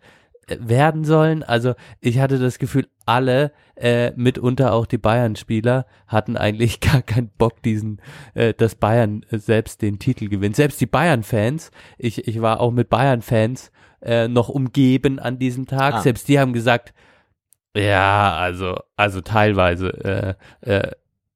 äh, 0.48 0.57
werden 0.60 1.03
sollen. 1.03 1.43
Also 1.43 1.74
ich 2.00 2.19
hatte 2.19 2.39
das 2.39 2.60
Gefühl, 2.60 2.88
alle, 3.05 3.51
äh, 3.75 4.12
mitunter 4.15 4.74
auch 4.74 4.86
die 4.86 4.98
Bayern-Spieler, 4.98 5.86
hatten 6.07 6.38
eigentlich 6.38 6.79
gar 6.79 7.01
keinen 7.01 7.29
Bock, 7.38 7.62
diesen, 7.62 8.01
äh, 8.34 8.53
dass 8.53 8.75
Bayern 8.75 9.24
äh, 9.29 9.38
selbst 9.38 9.81
den 9.81 10.00
Titel 10.00 10.29
gewinnt. 10.29 10.55
Selbst 10.55 10.79
die 10.81 10.86
Bayern-Fans, 10.86 11.72
ich, 11.98 12.27
ich 12.27 12.41
war 12.41 12.60
auch 12.62 12.72
mit 12.72 12.89
Bayern-Fans 12.89 13.72
äh, 14.01 14.27
noch 14.27 14.50
umgeben 14.50 15.19
an 15.19 15.39
diesem 15.39 15.65
Tag, 15.65 15.95
Ah. 15.95 16.01
selbst 16.01 16.27
die 16.27 16.39
haben 16.39 16.53
gesagt, 16.53 16.93
ja, 17.75 18.36
also, 18.36 18.77
also 18.95 19.19
teilweise, 19.22 20.38
äh, 20.63 20.72
äh, 20.72 20.91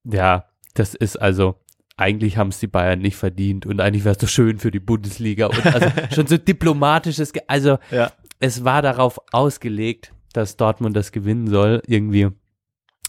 ja, 0.06 0.46
das 0.74 0.96
ist 0.96 1.18
also, 1.18 1.56
eigentlich 2.00 2.38
haben 2.38 2.50
es 2.50 2.60
die 2.60 2.68
Bayern 2.68 3.00
nicht 3.00 3.18
verdient 3.18 3.66
und 3.66 3.82
eigentlich 3.82 4.04
wäre 4.06 4.14
es 4.14 4.18
doch 4.20 4.28
schön 4.30 4.58
für 4.58 4.72
die 4.72 4.80
Bundesliga 4.80 5.48
und 5.48 5.66
also 5.66 5.88
schon 6.16 6.28
so 6.28 6.38
diplomatisches, 6.38 7.34
Ge 7.34 7.44
also 7.48 7.78
Ja. 7.92 8.12
es 8.40 8.64
war 8.64 8.82
darauf 8.82 9.20
ausgelegt, 9.32 10.14
dass 10.34 10.58
Dortmund 10.58 10.96
das 10.96 11.12
gewinnen 11.12 11.48
soll. 11.48 11.82
Irgendwie, 11.88 12.30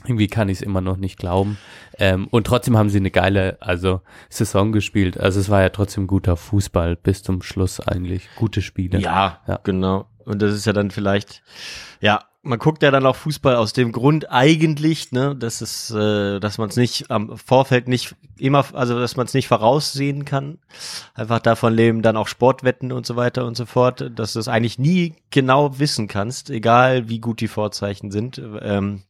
irgendwie 0.04 0.26
kann 0.28 0.48
ich 0.48 0.58
es 0.58 0.62
immer 0.62 0.80
noch 0.80 0.96
nicht 0.96 1.18
glauben. 1.18 1.58
Ähm, 1.98 2.26
und 2.30 2.46
trotzdem 2.46 2.76
haben 2.76 2.88
sie 2.88 2.98
eine 2.98 3.10
geile, 3.10 3.58
also 3.60 4.00
Saison 4.30 4.72
gespielt. 4.72 5.20
Also 5.20 5.38
es 5.40 5.50
war 5.50 5.60
ja 5.62 5.68
trotzdem 5.68 6.06
guter 6.06 6.36
Fußball 6.36 6.96
bis 6.96 7.22
zum 7.22 7.42
Schluss 7.42 7.78
eigentlich. 7.80 8.28
Gute 8.36 8.62
Spiele. 8.62 8.98
Ja, 8.98 9.40
Ja. 9.46 9.60
genau. 9.62 10.06
Und 10.24 10.40
das 10.42 10.54
ist 10.54 10.64
ja 10.66 10.72
dann 10.72 10.90
vielleicht, 10.90 11.42
ja, 12.00 12.24
man 12.42 12.58
guckt 12.58 12.82
ja 12.82 12.90
dann 12.90 13.04
auch 13.04 13.16
Fußball 13.16 13.54
aus 13.56 13.72
dem 13.72 13.92
Grund 13.92 14.30
eigentlich, 14.30 15.12
ne, 15.12 15.36
dass 15.36 15.60
es, 15.60 15.90
äh, 15.90 16.40
dass 16.40 16.56
man 16.56 16.70
es 16.70 16.76
nicht 16.76 17.10
am 17.10 17.36
Vorfeld 17.36 17.86
nicht 17.86 18.14
immer, 18.38 18.64
also 18.72 18.98
dass 18.98 19.16
man 19.16 19.26
es 19.26 19.34
nicht 19.34 19.48
voraussehen 19.48 20.24
kann. 20.24 20.58
Einfach 21.14 21.40
davon 21.40 21.74
leben 21.74 22.02
dann 22.02 22.16
auch 22.16 22.28
Sportwetten 22.28 22.92
und 22.92 23.04
so 23.04 23.16
weiter 23.16 23.44
und 23.44 23.56
so 23.56 23.66
fort, 23.66 24.10
dass 24.14 24.32
du 24.32 24.38
es 24.38 24.48
eigentlich 24.48 24.78
nie 24.78 25.14
genau 25.30 25.78
wissen 25.78 26.08
kannst, 26.08 26.48
egal 26.48 27.08
wie 27.08 27.18
gut 27.18 27.40
die 27.40 27.48
Vorzeichen 27.48 28.10
sind. 28.10 28.40
Ähm, 28.62 29.02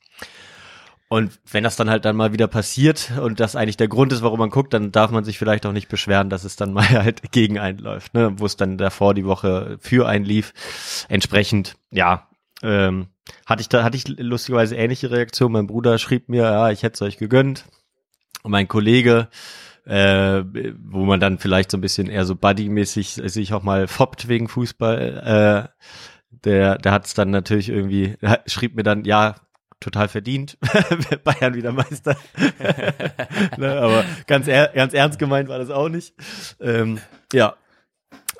und 1.08 1.40
wenn 1.50 1.64
das 1.64 1.74
dann 1.76 1.90
halt 1.90 2.04
dann 2.04 2.16
mal 2.16 2.32
wieder 2.32 2.46
passiert 2.46 3.12
und 3.20 3.40
das 3.40 3.56
eigentlich 3.56 3.76
der 3.76 3.88
Grund 3.88 4.12
ist, 4.12 4.22
warum 4.22 4.38
man 4.38 4.50
guckt, 4.50 4.72
dann 4.72 4.92
darf 4.92 5.10
man 5.10 5.24
sich 5.24 5.38
vielleicht 5.38 5.66
auch 5.66 5.72
nicht 5.72 5.88
beschweren, 5.88 6.30
dass 6.30 6.44
es 6.44 6.56
dann 6.56 6.72
mal 6.74 6.88
halt 6.88 7.30
gegen 7.30 7.60
einen 7.60 7.78
läuft, 7.78 8.14
ne? 8.14 8.32
wo 8.36 8.46
es 8.46 8.56
dann 8.56 8.76
davor 8.76 9.14
die 9.14 9.24
Woche 9.24 9.78
für 9.80 10.08
einen 10.08 10.24
lief. 10.24 10.52
Entsprechend, 11.08 11.76
ja, 11.90 12.28
ähm, 12.62 13.08
hatte 13.46 13.62
ich 13.62 13.68
da, 13.68 13.82
hatte 13.82 13.96
ich 13.96 14.08
lustigerweise 14.08 14.76
ähnliche 14.76 15.10
Reaktion. 15.10 15.52
Mein 15.52 15.66
Bruder 15.66 15.98
schrieb 15.98 16.28
mir, 16.28 16.42
ja, 16.42 16.70
ich 16.70 16.82
hätte 16.82 16.94
es 16.94 17.02
euch 17.02 17.18
gegönnt. 17.18 17.64
Und 18.42 18.52
mein 18.52 18.68
Kollege, 18.68 19.28
äh, 19.84 20.42
wo 20.78 21.04
man 21.04 21.20
dann 21.20 21.38
vielleicht 21.38 21.70
so 21.70 21.76
ein 21.76 21.82
bisschen 21.82 22.08
eher 22.08 22.24
so 22.24 22.34
buddy-mäßig 22.34 23.20
sich 23.30 23.52
auch 23.52 23.62
mal 23.62 23.88
foppt 23.88 24.28
wegen 24.28 24.48
Fußball, 24.48 25.70
äh, 25.70 25.84
der, 26.44 26.78
der 26.78 26.92
hat 26.92 27.06
es 27.06 27.14
dann 27.14 27.30
natürlich 27.30 27.68
irgendwie, 27.68 28.16
schrieb 28.46 28.76
mir 28.76 28.82
dann, 28.82 29.04
ja, 29.04 29.36
total 29.80 30.08
verdient, 30.08 30.58
Bayern 31.24 31.54
wieder 31.54 31.72
Meister. 31.72 32.16
ne, 33.56 33.80
aber 33.80 34.04
ganz, 34.26 34.46
er, 34.46 34.68
ganz 34.68 34.92
ernst 34.92 35.18
gemeint 35.18 35.48
war 35.48 35.58
das 35.58 35.70
auch 35.70 35.88
nicht. 35.88 36.14
Ähm, 36.60 37.00
ja, 37.32 37.56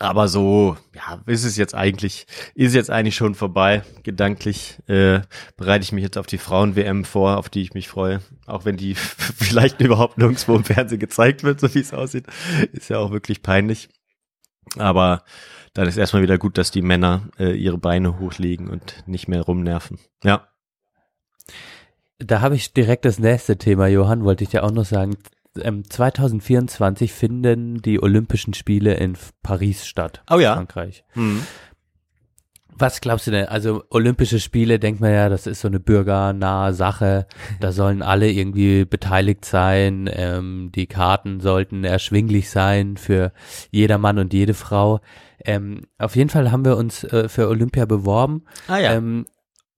aber 0.01 0.29
so, 0.29 0.79
ja, 0.95 1.21
ist 1.27 1.45
es 1.45 1.59
jetzt 1.59 1.75
eigentlich, 1.75 2.27
ist 2.55 2.75
jetzt 2.75 2.91
eigentlich 2.91 3.17
schon 3.17 3.35
vorbei. 3.35 3.83
Gedanklich 4.03 4.79
äh, 4.87 5.21
bereite 5.59 5.83
ich 5.83 5.93
mich 5.93 6.03
jetzt 6.03 6.17
auf 6.17 6.27
die 6.27 6.39
Frauen-WM 6.39 7.05
vor, 7.05 7.37
auf 7.37 7.51
die 7.51 7.61
ich 7.61 7.75
mich 7.75 7.89
freue. 7.89 8.23
Auch 8.47 8.65
wenn 8.65 8.79
die 8.79 8.95
vielleicht 8.97 9.79
überhaupt 9.83 10.17
nirgendwo 10.17 10.57
im 10.57 10.65
Fernsehen 10.65 11.01
gezeigt 11.01 11.45
wird, 11.45 11.61
so 11.61 11.75
wie 11.75 11.81
es 11.81 11.93
aussieht. 11.93 12.27
Ist 12.73 12.89
ja 12.89 12.99
auch 12.99 13.11
wirklich 13.11 13.43
peinlich. 13.43 13.91
Aber 14.79 15.23
dann 15.75 15.87
ist 15.87 15.99
erstmal 15.99 16.23
wieder 16.23 16.39
gut, 16.39 16.57
dass 16.57 16.71
die 16.71 16.83
Männer 16.83 17.29
äh, 17.39 17.53
ihre 17.53 17.79
Beine 17.79 18.19
hochlegen 18.19 18.71
und 18.71 19.07
nicht 19.07 19.29
mehr 19.29 19.43
rumnerven. 19.43 19.99
Ja. 20.25 20.49
Da 22.19 22.41
habe 22.41 22.55
ich 22.55 22.73
direkt 22.73 23.05
das 23.05 23.19
nächste 23.19 23.59
Thema, 23.59 23.87
Johann, 23.87 24.25
wollte 24.25 24.45
ich 24.45 24.51
dir 24.51 24.65
auch 24.65 24.73
noch 24.73 24.87
sagen. 24.87 25.19
Ähm, 25.65 25.89
2024 25.89 27.13
finden 27.13 27.83
die 27.83 28.03
Olympischen 28.03 28.55
Spiele 28.55 28.95
in 28.95 29.17
Paris 29.43 29.87
statt. 29.87 30.23
Oh 30.31 30.39
ja. 30.39 30.55
Frankreich. 30.55 31.05
Hm. 31.11 31.43
Was 32.81 33.03
glaubst 33.03 33.27
du 33.27 33.31
denn? 33.31 33.47
Also 33.47 33.85
Olympische 33.91 34.41
Spiele, 34.41 34.79
denkt 34.79 35.03
man 35.03 35.13
ja, 35.13 35.29
das 35.29 35.47
ist 35.47 35.61
so 35.61 35.69
eine 35.69 35.81
bürgernahe 35.81 36.73
Sache. 36.73 37.27
Da 37.61 37.73
sollen 37.73 38.01
alle 38.01 38.31
irgendwie 38.31 38.87
beteiligt 38.87 39.45
sein. 39.45 40.09
Ähm, 40.11 40.73
die 40.75 40.87
Karten 40.87 41.41
sollten 41.41 41.85
erschwinglich 41.85 42.49
sein 42.49 42.97
für 42.97 43.33
jeder 43.71 43.99
Mann 43.99 44.19
und 44.19 44.33
jede 44.33 44.55
Frau. 44.55 45.01
Ähm, 45.45 45.83
auf 45.99 46.17
jeden 46.17 46.31
Fall 46.31 46.51
haben 46.51 46.65
wir 46.65 46.79
uns 46.79 47.05
äh, 47.05 47.29
für 47.29 47.49
Olympia 47.49 47.85
beworben 47.85 48.45
Ah 48.67 48.79
ja. 48.79 48.93
ähm, 48.95 49.27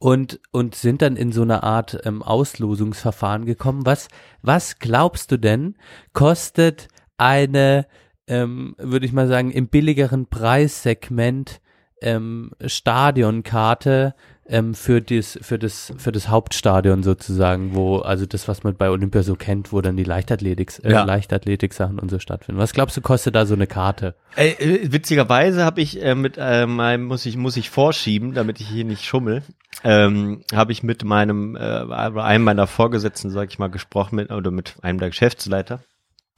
und 0.03 0.41
und 0.51 0.75
sind 0.75 1.01
dann 1.01 1.15
in 1.15 1.31
so 1.31 1.43
eine 1.43 1.63
Art 1.63 2.01
ähm, 2.05 2.25
Auslosungsverfahren 2.25 3.47
gekommen. 3.47 3.87
Was 3.87 4.09
was 4.43 4.81
glaubst 4.81 5.31
du 5.31 5.37
denn 5.37 5.77
kostet 6.13 6.89
eine, 7.19 7.87
ähm, 8.27 8.75
würde 8.79 9.07
ich 9.07 9.13
mal 9.13 9.29
sagen, 9.29 9.53
im 9.53 9.69
billigeren 9.69 10.27
Preissegment 10.27 11.61
ähm, 12.01 12.51
Stadionkarte 12.67 14.17
ähm, 14.47 14.75
für 14.75 15.01
das 15.01 15.39
für 15.41 15.59
das 15.59 15.93
für 15.97 16.11
das 16.11 16.29
Hauptstadion 16.29 17.03
sozusagen, 17.03 17.75
wo 17.75 17.99
also 17.99 18.27
das 18.27 18.49
was 18.49 18.65
man 18.65 18.75
bei 18.77 18.91
Olympia 18.91 19.23
so 19.23 19.37
kennt, 19.37 19.73
wo 19.73 19.81
dann 19.81 19.97
die 19.97 20.05
Leichtathletik 20.05 20.81
äh, 20.83 20.91
Ja. 20.91 21.05
Leichtathletik 21.05 21.73
und 21.81 22.11
so 22.11 22.19
stattfinden. 22.19 22.61
Was 22.61 22.73
glaubst 22.73 22.97
du 22.97 23.01
kostet 23.01 23.35
da 23.35 23.47
so 23.47 23.55
eine 23.55 23.67
Karte? 23.67 24.15
Äh, 24.37 24.51
äh, 24.51 24.93
witzigerweise 24.93 25.65
habe 25.65 25.81
ich 25.81 26.03
äh, 26.03 26.15
mit 26.15 26.37
äh, 26.39 26.67
meinem 26.67 27.05
muss 27.05 27.25
ich 27.25 27.37
muss 27.37 27.57
ich 27.57 27.71
vorschieben, 27.71 28.35
damit 28.35 28.61
ich 28.61 28.69
hier 28.69 28.85
nicht 28.85 29.05
schummel. 29.05 29.43
Ähm, 29.85 30.43
habe 30.53 30.73
ich 30.73 30.83
mit 30.83 31.05
meinem 31.05 31.57
äh, 31.57 31.61
einem 31.61 32.45
meiner 32.45 32.67
Vorgesetzten, 32.67 33.31
sag 33.31 33.49
ich 33.49 33.59
mal, 33.59 33.71
gesprochen 33.71 34.17
mit 34.17 34.31
oder 34.31 34.51
mit 34.51 34.75
einem 34.83 34.99
der 34.99 35.11
Geschäftsleiter. 35.11 35.81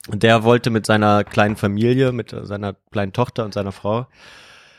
Und 0.09 0.23
der 0.23 0.45
wollte 0.45 0.69
mit 0.69 0.85
seiner 0.85 1.25
kleinen 1.25 1.57
Familie, 1.57 2.13
mit 2.13 2.37
seiner 2.43 2.75
kleinen 2.93 3.15
Tochter 3.15 3.45
und 3.47 3.55
seiner 3.55 3.73
Frau 3.73 4.07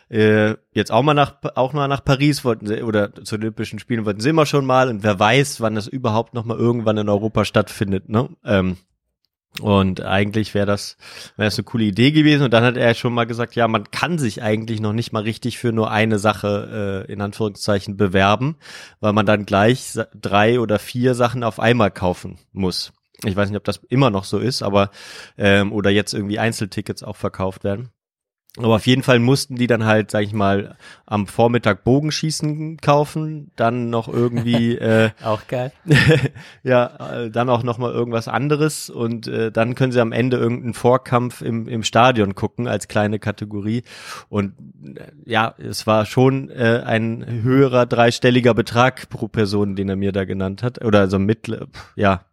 äh, 0.09 0.55
jetzt 0.71 0.91
auch 0.91 1.03
mal 1.03 1.13
nach 1.13 1.35
auch 1.55 1.73
mal 1.73 1.87
nach 1.87 2.03
Paris 2.03 2.43
wollten 2.43 2.67
sie 2.67 2.83
oder 2.83 3.13
zu 3.23 3.35
Olympischen 3.35 3.79
Spielen 3.79 4.05
wollten 4.05 4.21
sie 4.21 4.29
immer 4.29 4.45
schon 4.45 4.65
mal 4.65 4.89
und 4.89 5.03
wer 5.03 5.19
weiß, 5.19 5.61
wann 5.61 5.75
das 5.75 5.87
überhaupt 5.87 6.33
noch 6.33 6.45
mal 6.45 6.57
irgendwann 6.57 6.97
in 6.97 7.09
Europa 7.09 7.45
stattfindet, 7.45 8.09
ne? 8.09 8.29
Ähm, 8.43 8.77
und 9.61 10.01
eigentlich 10.01 10.53
wäre 10.53 10.65
das, 10.65 10.97
wäre 11.37 11.47
das 11.47 11.57
eine 11.57 11.63
coole 11.63 11.85
Idee 11.85 12.11
gewesen. 12.11 12.43
Und 12.43 12.51
dann 12.51 12.63
hat 12.63 12.75
er 12.75 12.93
schon 12.93 13.13
mal 13.13 13.25
gesagt, 13.25 13.55
ja, 13.55 13.67
man 13.67 13.89
kann 13.89 14.17
sich 14.17 14.43
eigentlich 14.43 14.81
noch 14.81 14.91
nicht 14.91 15.13
mal 15.13 15.23
richtig 15.23 15.57
für 15.57 15.71
nur 15.71 15.91
eine 15.91 16.19
Sache 16.19 17.05
äh, 17.07 17.11
in 17.11 17.21
Anführungszeichen 17.21 17.95
bewerben, 17.95 18.57
weil 18.99 19.13
man 19.13 19.25
dann 19.25 19.45
gleich 19.45 19.97
drei 20.13 20.59
oder 20.59 20.77
vier 20.77 21.15
Sachen 21.15 21.43
auf 21.43 21.59
einmal 21.59 21.91
kaufen 21.91 22.37
muss. 22.51 22.91
Ich 23.23 23.35
weiß 23.35 23.49
nicht, 23.49 23.57
ob 23.57 23.63
das 23.63 23.79
immer 23.87 24.09
noch 24.09 24.25
so 24.25 24.39
ist, 24.39 24.61
aber 24.61 24.91
ähm, 25.37 25.71
oder 25.71 25.89
jetzt 25.89 26.13
irgendwie 26.13 26.37
Einzeltickets 26.37 27.01
auch 27.01 27.15
verkauft 27.15 27.63
werden. 27.63 27.91
Aber 28.57 28.75
auf 28.75 28.87
jeden 28.87 29.03
Fall 29.03 29.19
mussten 29.19 29.57
die 29.57 29.67
dann 29.67 29.85
halt, 29.85 30.11
sag 30.11 30.23
ich 30.23 30.31
mal, 30.31 30.77
am 31.05 31.27
Vormittag 31.27 31.83
Bogenschießen 31.83 32.77
kaufen, 32.77 33.51
dann 33.57 33.89
noch 33.89 34.07
irgendwie 34.07 34.77
äh, 34.77 35.09
Auch 35.21 35.45
geil. 35.47 35.73
ja, 36.63 37.23
äh, 37.25 37.29
dann 37.29 37.49
auch 37.49 37.63
noch 37.63 37.77
mal 37.77 37.91
irgendwas 37.91 38.29
anderes 38.29 38.89
und 38.89 39.27
äh, 39.27 39.51
dann 39.51 39.75
können 39.75 39.91
sie 39.91 39.99
am 39.99 40.13
Ende 40.13 40.37
irgendeinen 40.37 40.73
Vorkampf 40.73 41.41
im, 41.41 41.67
im 41.67 41.83
Stadion 41.83 42.33
gucken 42.33 42.67
als 42.67 42.87
kleine 42.87 43.19
Kategorie 43.19 43.83
und 44.29 44.53
äh, 44.83 45.01
ja, 45.25 45.53
es 45.57 45.85
war 45.85 46.05
schon 46.05 46.49
äh, 46.49 46.81
ein 46.85 47.25
höherer 47.43 47.85
dreistelliger 47.85 48.53
Betrag 48.53 49.09
pro 49.09 49.27
Person, 49.27 49.75
den 49.75 49.89
er 49.89 49.97
mir 49.97 50.13
da 50.13 50.23
genannt 50.23 50.63
hat 50.63 50.83
oder 50.83 51.09
so 51.09 51.19
mit, 51.19 51.51
ja, 51.97 52.23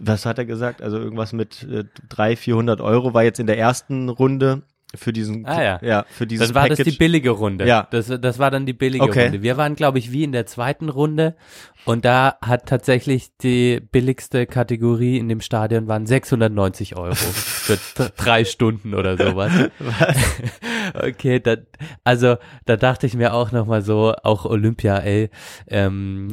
was 0.00 0.24
hat 0.24 0.38
er 0.38 0.44
gesagt? 0.44 0.82
Also 0.82 0.98
irgendwas 0.98 1.32
mit 1.32 1.64
äh, 1.64 1.84
300, 2.10 2.38
400 2.38 2.80
Euro 2.80 3.12
war 3.12 3.24
jetzt 3.24 3.40
in 3.40 3.46
der 3.46 3.58
ersten 3.58 4.08
Runde 4.08 4.62
für 4.96 5.12
diesen, 5.12 5.46
Ah, 5.46 5.62
ja. 5.62 5.78
ja 5.82 6.04
für 6.08 6.26
dieses 6.26 6.48
Das 6.48 6.54
war 6.54 6.68
das 6.68 6.78
Package. 6.78 6.92
die 6.92 6.98
billige 6.98 7.30
Runde. 7.30 7.66
Ja. 7.66 7.86
Das, 7.90 8.06
das 8.06 8.38
war 8.38 8.50
dann 8.50 8.66
die 8.66 8.72
billige 8.72 9.04
Okay. 9.04 9.24
Runde. 9.24 9.42
Wir 9.42 9.56
waren, 9.56 9.74
glaube 9.76 9.98
ich, 9.98 10.12
wie 10.12 10.24
in 10.24 10.32
der 10.32 10.46
zweiten 10.46 10.88
Runde. 10.88 11.36
Und 11.84 12.04
da 12.04 12.38
hat 12.40 12.66
tatsächlich 12.66 13.36
die 13.36 13.80
billigste 13.80 14.46
Kategorie 14.46 15.18
in 15.18 15.28
dem 15.28 15.40
Stadion 15.42 15.86
waren 15.86 16.06
690 16.06 16.96
Euro 16.96 17.14
für 17.14 17.78
drei 18.16 18.44
Stunden 18.44 18.94
oder 18.94 19.18
sowas. 19.18 19.52
okay, 20.94 21.40
da, 21.40 21.56
also 22.04 22.36
da 22.64 22.76
dachte 22.76 23.06
ich 23.06 23.14
mir 23.14 23.34
auch 23.34 23.52
nochmal 23.52 23.82
so, 23.82 24.14
auch 24.22 24.44
Olympia, 24.44 24.98
ey, 24.98 25.30
ähm, 25.68 26.32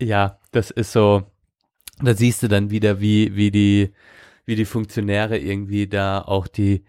ja, 0.00 0.38
das 0.52 0.70
ist 0.70 0.92
so, 0.92 1.22
da 2.02 2.14
siehst 2.14 2.42
du 2.42 2.48
dann 2.48 2.70
wieder, 2.70 3.00
wie, 3.00 3.34
wie 3.36 3.50
die, 3.50 3.92
wie 4.44 4.56
die 4.56 4.64
Funktionäre 4.64 5.38
irgendwie 5.38 5.86
da 5.86 6.20
auch 6.20 6.46
die, 6.46 6.84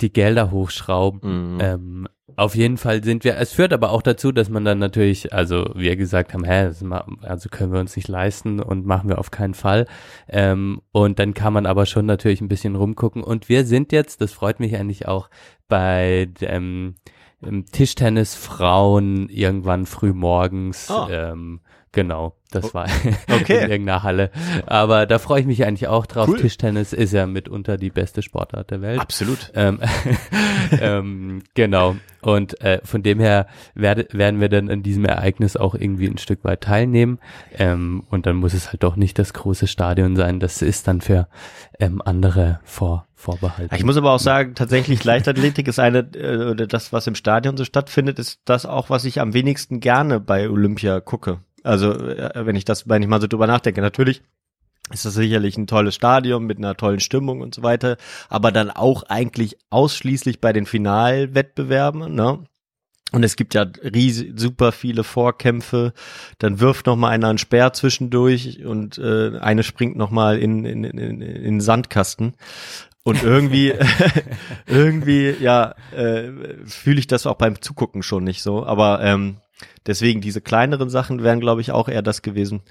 die 0.00 0.12
Gelder 0.12 0.50
hochschrauben. 0.50 1.54
Mhm. 1.54 1.60
Ähm, 1.60 2.08
Auf 2.36 2.54
jeden 2.54 2.76
Fall 2.76 3.02
sind 3.02 3.24
wir, 3.24 3.36
es 3.36 3.52
führt 3.52 3.72
aber 3.72 3.90
auch 3.90 4.02
dazu, 4.02 4.30
dass 4.30 4.48
man 4.48 4.64
dann 4.64 4.78
natürlich, 4.78 5.32
also 5.32 5.72
wir 5.74 5.96
gesagt 5.96 6.34
haben, 6.34 6.44
hä, 6.44 6.66
das 6.66 6.82
ma- 6.82 7.06
also 7.22 7.48
können 7.48 7.72
wir 7.72 7.80
uns 7.80 7.96
nicht 7.96 8.06
leisten 8.06 8.60
und 8.60 8.86
machen 8.86 9.08
wir 9.08 9.18
auf 9.18 9.30
keinen 9.32 9.54
Fall. 9.54 9.86
Ähm, 10.28 10.80
und 10.92 11.18
dann 11.18 11.34
kann 11.34 11.52
man 11.52 11.66
aber 11.66 11.84
schon 11.86 12.06
natürlich 12.06 12.40
ein 12.40 12.48
bisschen 12.48 12.76
rumgucken. 12.76 13.24
Und 13.24 13.48
wir 13.48 13.64
sind 13.64 13.90
jetzt, 13.90 14.20
das 14.20 14.32
freut 14.32 14.60
mich 14.60 14.76
eigentlich 14.76 15.08
auch, 15.08 15.30
bei 15.68 16.28
ähm, 16.40 16.94
Tischtennis 17.72 18.34
Frauen 18.34 19.28
irgendwann 19.28 19.86
früh 19.86 20.12
morgens. 20.12 20.90
Ah. 20.90 21.08
Ähm, 21.10 21.60
genau, 21.92 22.34
das 22.50 22.74
war 22.74 22.86
okay. 23.30 23.64
in 23.64 23.70
irgendeiner 23.70 24.02
Halle. 24.02 24.30
Aber 24.66 25.06
da 25.06 25.18
freue 25.18 25.40
ich 25.40 25.46
mich 25.46 25.64
eigentlich 25.66 25.88
auch 25.88 26.06
drauf. 26.06 26.28
Cool. 26.28 26.40
Tischtennis 26.40 26.92
ist 26.92 27.12
ja 27.12 27.26
mitunter 27.26 27.76
die 27.76 27.90
beste 27.90 28.22
Sportart 28.22 28.70
der 28.70 28.80
Welt. 28.80 29.00
Absolut. 29.00 29.52
Ähm, 29.54 29.80
ähm, 30.80 31.42
genau. 31.54 31.96
Und 32.20 32.60
äh, 32.62 32.80
von 32.84 33.02
dem 33.02 33.20
her 33.20 33.46
werde, 33.74 34.08
werden 34.12 34.40
wir 34.40 34.48
dann 34.48 34.70
an 34.70 34.82
diesem 34.82 35.04
Ereignis 35.04 35.56
auch 35.56 35.74
irgendwie 35.74 36.08
ein 36.08 36.18
Stück 36.18 36.44
weit 36.44 36.62
teilnehmen. 36.62 37.18
Ähm, 37.56 38.02
und 38.08 38.26
dann 38.26 38.36
muss 38.36 38.54
es 38.54 38.68
halt 38.68 38.82
doch 38.82 38.96
nicht 38.96 39.18
das 39.18 39.34
große 39.34 39.66
Stadion 39.66 40.16
sein. 40.16 40.40
Das 40.40 40.62
ist 40.62 40.88
dann 40.88 41.00
für 41.00 41.28
ähm, 41.78 42.02
andere 42.04 42.60
vor, 42.64 43.06
vorbehalten. 43.14 43.74
Ich 43.74 43.84
muss 43.84 43.96
aber 43.96 44.12
auch 44.12 44.20
sagen, 44.20 44.54
tatsächlich 44.54 45.04
Leichtathletik 45.04 45.68
ist 45.68 45.78
eine, 45.78 45.98
äh, 46.14 46.50
oder 46.50 46.66
das, 46.66 46.92
was 46.92 47.06
im 47.06 47.14
Stadion 47.14 47.56
so 47.56 47.64
stattfindet, 47.64 48.18
ist 48.18 48.40
das 48.46 48.64
auch, 48.66 48.90
was 48.90 49.04
ich 49.04 49.20
am 49.20 49.34
wenigsten 49.34 49.80
gerne 49.80 50.18
bei 50.18 50.48
Olympia 50.48 51.00
gucke. 51.00 51.40
Also, 51.62 51.92
äh, 51.92 52.46
wenn 52.46 52.56
ich 52.56 52.64
das, 52.64 52.88
wenn 52.88 53.02
ich 53.02 53.08
mal 53.08 53.20
so 53.20 53.26
drüber 53.26 53.46
nachdenke, 53.46 53.80
natürlich 53.80 54.22
ist 54.90 55.04
das 55.04 55.14
sicherlich 55.14 55.56
ein 55.56 55.66
tolles 55.66 55.94
Stadion 55.94 56.44
mit 56.44 56.58
einer 56.58 56.76
tollen 56.76 57.00
Stimmung 57.00 57.40
und 57.40 57.54
so 57.54 57.62
weiter, 57.62 57.96
aber 58.28 58.52
dann 58.52 58.70
auch 58.70 59.02
eigentlich 59.02 59.58
ausschließlich 59.70 60.40
bei 60.40 60.52
den 60.52 60.66
Finalwettbewerben, 60.66 62.14
ne? 62.14 62.44
Und 63.10 63.22
es 63.22 63.36
gibt 63.36 63.54
ja 63.54 63.62
riesig, 63.82 64.34
super 64.36 64.70
viele 64.70 65.02
Vorkämpfe. 65.02 65.94
Dann 66.38 66.60
wirft 66.60 66.84
noch 66.84 66.96
mal 66.96 67.08
einer 67.08 67.28
einen 67.28 67.38
Speer 67.38 67.72
zwischendurch 67.72 68.66
und 68.66 68.98
äh, 68.98 69.38
eine 69.38 69.62
springt 69.62 69.96
noch 69.96 70.10
mal 70.10 70.38
in, 70.38 70.66
in, 70.66 70.84
in, 70.84 71.22
in 71.22 71.60
Sandkasten. 71.60 72.34
Und 73.04 73.22
irgendwie, 73.22 73.72
irgendwie, 74.66 75.30
ja, 75.40 75.74
äh, 75.96 76.32
fühle 76.66 76.98
ich 76.98 77.06
das 77.06 77.26
auch 77.26 77.36
beim 77.36 77.62
Zugucken 77.62 78.02
schon 78.02 78.24
nicht 78.24 78.42
so. 78.42 78.66
Aber 78.66 79.00
ähm, 79.02 79.38
deswegen 79.86 80.20
diese 80.20 80.40
kleineren 80.40 80.90
Sachen 80.90 81.22
wären, 81.22 81.40
glaube 81.40 81.60
ich, 81.60 81.72
auch 81.72 81.88
eher 81.88 82.02
das 82.02 82.22
gewesen, 82.22 82.62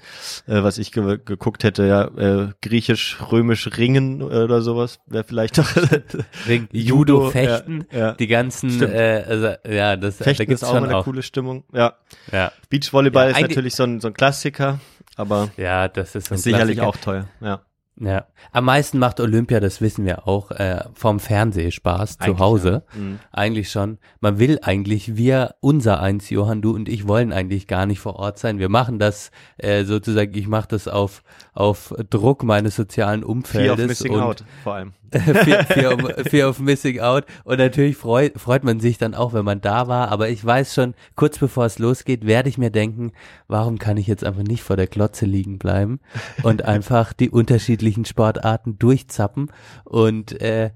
äh, 0.46 0.62
was 0.62 0.78
ich 0.78 0.92
ge 0.92 1.18
geguckt 1.24 1.64
hätte. 1.64 1.86
Ja, 1.86 2.04
äh, 2.16 2.52
griechisch-römisch 2.62 3.76
Ringen 3.76 4.22
oder 4.22 4.62
sowas 4.62 5.00
wäre 5.06 5.24
vielleicht 5.24 5.58
doch 5.58 5.68
Wegen 6.46 6.68
Judo, 6.72 7.30
Fechten, 7.30 7.86
ja, 7.90 7.98
ja. 7.98 8.12
die 8.12 8.26
ganzen, 8.26 8.70
Stimmt. 8.70 8.94
äh, 8.94 9.24
also, 9.26 9.46
ja, 9.68 9.96
das 9.96 10.18
da 10.18 10.24
Fechten 10.24 10.46
gibt's 10.46 10.62
ist 10.62 10.68
auch 10.68 10.74
eine 10.74 10.96
auch. 10.96 11.04
coole 11.04 11.22
Stimmung. 11.22 11.64
Ja, 11.72 11.94
Ja, 12.32 12.52
Beachvolleyball 12.70 13.30
ist 13.30 13.40
natürlich 13.40 13.74
so 13.74 13.84
ein, 13.84 14.00
so 14.00 14.08
ein 14.08 14.14
Klassiker, 14.14 14.80
aber 15.16 15.50
ja, 15.56 15.88
das 15.88 16.14
ist, 16.14 16.30
ist 16.30 16.42
sicherlich 16.42 16.80
auch 16.80 16.96
teuer. 16.96 17.28
Ja, 17.40 17.60
Ja, 18.00 18.26
am 18.52 18.64
meisten 18.64 18.98
macht 18.98 19.18
Olympia, 19.18 19.58
das 19.58 19.80
wissen 19.80 20.04
wir 20.04 20.28
auch, 20.28 20.52
äh, 20.52 20.84
vom 20.94 21.18
Fernsehspaß 21.18 22.18
zu 22.18 22.24
Eigentlich, 22.24 22.38
Hause. 22.38 22.82
ja. 22.92 22.98
Mhm. 22.98 23.18
Eigentlich 23.32 23.70
schon. 23.70 23.98
Man 24.20 24.38
will 24.38 24.60
eigentlich, 24.62 25.16
wir, 25.16 25.56
unser 25.60 26.00
eins, 26.00 26.30
Johann, 26.30 26.62
du 26.62 26.74
und 26.74 26.88
ich 26.88 27.08
wollen 27.08 27.32
eigentlich 27.32 27.66
gar 27.66 27.86
nicht 27.86 27.98
vor 27.98 28.14
Ort 28.16 28.38
sein. 28.38 28.60
Wir 28.60 28.68
machen 28.68 29.00
das 29.00 29.32
äh, 29.56 29.84
sozusagen, 29.84 30.32
ich 30.34 30.46
mache 30.46 30.68
das 30.68 30.86
auf, 30.86 31.22
auf 31.54 31.92
Druck 32.08 32.44
meines 32.44 32.76
sozialen 32.76 33.22
Fear 33.22 33.30
Umfeldes. 33.30 33.80
of 33.80 33.88
Missing 33.88 34.12
und 34.12 34.20
Out 34.22 34.44
vor 34.62 34.74
allem. 34.74 34.92
Fear, 35.10 35.64
Fear, 35.64 35.94
of, 35.94 36.26
Fear 36.28 36.48
of 36.48 36.60
Missing 36.60 37.00
Out. 37.00 37.24
Und 37.44 37.58
natürlich 37.58 37.96
freut, 37.96 38.38
freut 38.38 38.64
man 38.64 38.80
sich 38.80 38.98
dann 38.98 39.14
auch, 39.14 39.32
wenn 39.32 39.44
man 39.44 39.60
da 39.60 39.88
war. 39.88 40.10
Aber 40.10 40.28
ich 40.28 40.44
weiß 40.44 40.74
schon, 40.74 40.94
kurz 41.16 41.38
bevor 41.38 41.64
es 41.64 41.78
losgeht, 41.78 42.26
werde 42.26 42.48
ich 42.48 42.58
mir 42.58 42.70
denken, 42.70 43.12
warum 43.46 43.78
kann 43.78 43.96
ich 43.96 44.06
jetzt 44.06 44.24
einfach 44.24 44.42
nicht 44.42 44.62
vor 44.62 44.76
der 44.76 44.86
Glotze 44.86 45.26
liegen 45.26 45.58
bleiben 45.58 46.00
und 46.42 46.64
einfach 46.64 47.12
die 47.12 47.30
unterschiedlichen 47.30 48.04
Sportarten 48.04 48.78
durchzappen 48.78 49.50
und 49.84 50.40
äh, 50.40 50.70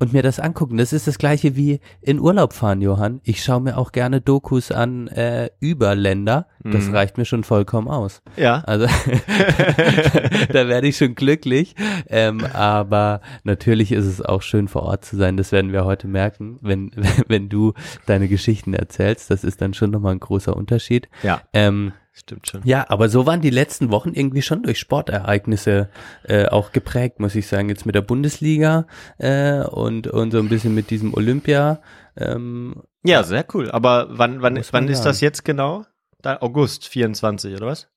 und 0.00 0.12
mir 0.12 0.22
das 0.22 0.40
angucken. 0.40 0.76
Das 0.78 0.92
ist 0.92 1.06
das 1.06 1.18
gleiche 1.18 1.54
wie 1.54 1.78
in 2.00 2.18
Urlaub 2.18 2.52
fahren, 2.52 2.80
Johann. 2.82 3.20
Ich 3.22 3.44
schaue 3.44 3.60
mir 3.60 3.78
auch 3.78 3.92
gerne 3.92 4.20
Dokus 4.20 4.72
an 4.72 5.06
äh, 5.08 5.50
über 5.60 5.94
Länder. 5.94 6.46
Das 6.64 6.86
Mhm. 6.86 6.94
reicht 6.94 7.18
mir 7.18 7.24
schon 7.24 7.44
vollkommen 7.44 7.86
aus. 7.88 8.20
Ja, 8.36 8.62
Also 8.66 8.86
da 10.52 10.68
werde 10.68 10.88
ich 10.88 10.96
schon 10.96 11.14
glücklich. 11.14 11.74
Ähm, 12.08 12.44
aber 12.52 13.20
natürlich 13.44 13.92
ist 13.92 14.06
es 14.06 14.22
auch 14.22 14.42
schön 14.42 14.68
vor 14.68 14.82
Ort 14.82 15.04
zu 15.04 15.16
sein. 15.16 15.36
Das 15.36 15.52
werden 15.52 15.72
wir 15.72 15.84
heute 15.84 16.08
merken, 16.08 16.58
wenn, 16.62 16.90
wenn 17.28 17.48
du 17.48 17.74
deine 18.06 18.28
Geschichten 18.28 18.74
erzählst. 18.74 19.30
Das 19.30 19.44
ist 19.44 19.60
dann 19.60 19.74
schon 19.74 19.90
nochmal 19.90 20.12
ein 20.12 20.20
großer 20.20 20.56
Unterschied. 20.56 21.08
ja, 21.22 21.40
Ähm, 21.52 21.92
stimmt 22.12 22.48
schon. 22.48 22.62
ja, 22.64 22.86
aber 22.88 23.08
so 23.08 23.26
waren 23.26 23.40
die 23.40 23.50
letzten 23.50 23.90
Wochen 23.90 24.12
irgendwie 24.14 24.42
schon 24.42 24.62
durch 24.62 24.78
Sportereignisse 24.78 25.88
äh, 26.24 26.46
auch 26.46 26.72
geprägt, 26.72 27.20
muss 27.20 27.34
ich 27.34 27.46
sagen. 27.46 27.68
Jetzt 27.68 27.86
mit 27.86 27.94
der 27.94 28.02
Bundesliga 28.02 28.86
äh, 29.18 29.60
und, 29.64 30.06
und 30.06 30.30
so 30.30 30.38
ein 30.38 30.48
bisschen 30.48 30.74
mit 30.74 30.90
diesem 30.90 31.14
Olympia. 31.14 31.80
Ähm, 32.16 32.82
Ja, 33.04 33.22
sehr 33.22 33.44
cool. 33.54 33.70
Aber 33.70 34.08
wann, 34.10 34.42
wann, 34.42 34.60
wann 34.70 34.88
ist 34.88 35.02
das 35.02 35.20
jetzt 35.20 35.44
genau? 35.44 35.84
Da, 36.22 36.38
August 36.40 36.86
24, 36.88 37.54
oder 37.54 37.66
was? 37.66 37.88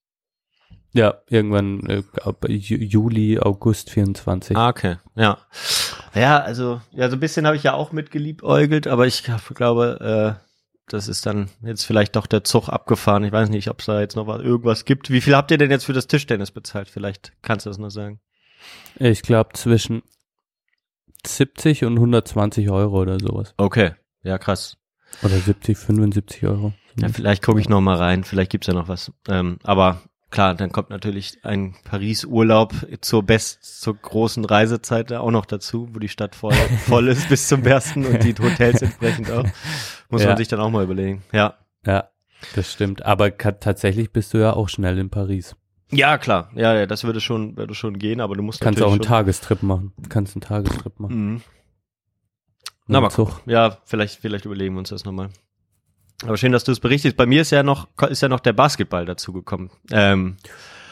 ja, 0.94 1.16
irgendwann 1.28 1.88
äh, 1.88 2.04
Juli, 2.48 3.40
August 3.40 3.90
24. 3.90 4.56
Ah, 4.56 4.70
okay. 4.70 4.98
Ja. 5.16 5.40
Ja, 6.14 6.40
also, 6.40 6.82
ja, 6.92 7.10
so 7.10 7.16
ein 7.16 7.20
bisschen 7.20 7.48
habe 7.48 7.56
ich 7.58 7.64
ja 7.64 7.74
auch 7.74 7.92
mitgeliebäugelt, 7.92 8.88
aber 8.88 9.08
ich 9.08 9.24
glaube, 9.56 10.38
äh, 10.40 10.43
das 10.88 11.08
ist 11.08 11.26
dann 11.26 11.50
jetzt 11.62 11.86
vielleicht 11.86 12.16
doch 12.16 12.28
der 12.28 12.44
Zug 12.44 12.70
abgefahren. 12.70 13.24
Ich 13.24 13.32
weiß 13.32 13.50
nicht, 13.50 13.70
ob 13.70 13.80
es 13.80 13.86
da 13.86 14.00
jetzt 14.00 14.16
noch 14.16 14.28
was, 14.28 14.42
irgendwas 14.42 14.86
gibt. 14.86 15.10
Wie 15.10 15.22
viel 15.22 15.36
habt 15.36 15.52
ihr 15.52 15.58
denn 15.58 15.72
jetzt 15.72 15.86
für 15.86 15.94
das 15.94 16.08
Tischtennis 16.08 16.52
bezahlt? 16.52 16.90
Vielleicht 16.90 17.34
kannst 17.42 17.66
du 17.66 17.70
das 17.70 17.78
nur 17.78 17.92
sagen. 17.92 18.20
Ich 19.00 19.22
glaube 19.22 19.52
zwischen 19.54 20.04
70 21.26 21.86
und 21.86 21.96
120 21.96 22.70
Euro 22.70 23.02
oder 23.02 23.20
sowas. 23.20 23.54
Okay. 23.58 23.94
Ja, 24.24 24.38
krass. 24.38 24.78
Oder 25.22 25.38
70, 25.38 25.78
75 25.78 26.44
Euro. 26.46 26.74
Ja, 27.00 27.10
vielleicht 27.10 27.44
gucke 27.44 27.60
ich 27.60 27.70
noch 27.70 27.82
mal 27.82 27.98
rein. 27.98 28.24
Vielleicht 28.24 28.52
gibt's 28.52 28.68
ja 28.68 28.74
noch 28.74 28.88
was. 28.88 29.12
Ähm, 29.28 29.58
aber 29.64 30.02
klar, 30.34 30.56
dann 30.56 30.72
kommt 30.72 30.90
natürlich 30.90 31.38
ein 31.44 31.76
Paris-Urlaub 31.86 32.74
zur 33.00 33.24
best, 33.24 33.64
zur 33.82 33.96
großen 33.96 34.44
Reisezeit 34.44 35.12
da 35.12 35.22
auch 35.22 35.32
noch 35.32 35.46
dazu, 35.46 35.88
wo 35.94 36.00
die 36.00 36.10
Stadt 36.10 36.36
voll, 36.36 36.54
voll 36.88 37.08
ist 37.08 37.30
bis 37.30 37.48
zum 37.48 37.62
Bersten 37.62 38.06
und 38.06 38.22
die 38.24 38.34
Hotels 38.38 38.82
entsprechend 38.82 39.32
auch. 39.32 39.46
Muss 40.10 40.24
Ja. 40.24 40.30
man 40.30 40.38
sich 40.38 40.50
dann 40.50 40.60
auch 40.60 40.70
mal 40.70 40.84
überlegen. 40.84 41.24
Ja. 41.32 41.56
Ja, 41.86 42.10
das 42.56 42.72
stimmt. 42.72 43.06
Aber 43.06 43.38
tatsächlich 43.38 44.12
bist 44.12 44.34
du 44.34 44.40
ja 44.40 44.54
auch 44.54 44.68
schnell 44.70 44.98
in 44.98 45.10
Paris. 45.10 45.56
Ja, 45.92 46.18
klar. 46.18 46.50
Ja, 46.56 46.74
ja, 46.74 46.86
das 46.88 47.04
würde 47.04 47.22
schon, 47.22 47.56
würde 47.56 47.76
schon 47.76 48.00
gehen, 48.00 48.20
aber 48.20 48.36
du 48.36 48.42
musst 48.42 48.60
Kannst 48.62 48.82
auch 48.82 48.88
einen 48.88 48.98
natürlich 48.98 49.10
Tagestrip 49.10 49.64
machen. 49.64 49.94
Kannst 50.10 50.36
einen 50.36 50.42
Tagestrip 50.42 51.00
machen. 51.00 51.34
Mhm. 51.34 51.42
Na, 52.88 53.00
mal 53.00 53.12
Zug. 53.12 53.42
Ja, 53.46 53.78
vielleicht, 53.86 54.20
vielleicht 54.20 54.46
überlegen 54.46 54.74
wir 54.76 54.80
uns 54.80 54.90
das 54.90 55.06
nochmal. 55.06 55.30
Aber 56.24 56.38
schön, 56.38 56.52
dass 56.52 56.64
du 56.64 56.72
es 56.72 56.80
berichtest. 56.80 57.18
Bei 57.18 57.26
mir 57.26 57.42
ist 57.42 57.52
ja 57.52 57.64
noch, 57.64 57.88
ist 58.10 58.22
ja 58.22 58.30
noch 58.30 58.40
der 58.40 58.54
Basketball 58.54 59.06
dazugekommen. 59.06 59.70
Ähm, 59.92 60.38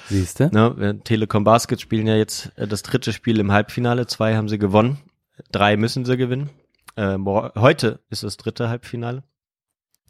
Siehst 0.09 0.39
du? 0.41 0.49
Ne, 0.51 0.99
Telekom 1.03 1.43
Basket 1.45 1.79
spielen 1.79 2.07
ja 2.07 2.15
jetzt 2.17 2.51
äh, 2.57 2.67
das 2.67 2.83
dritte 2.83 3.13
Spiel 3.13 3.39
im 3.39 3.51
Halbfinale. 3.51 4.07
Zwei 4.07 4.35
haben 4.35 4.49
sie 4.49 4.57
gewonnen. 4.57 4.97
Drei 5.51 5.77
müssen 5.77 6.03
sie 6.03 6.17
gewinnen. 6.17 6.49
Äh, 6.97 7.17
mor- 7.17 7.53
heute 7.55 8.01
ist 8.09 8.23
das 8.23 8.35
dritte 8.35 8.67
Halbfinale. 8.67 9.23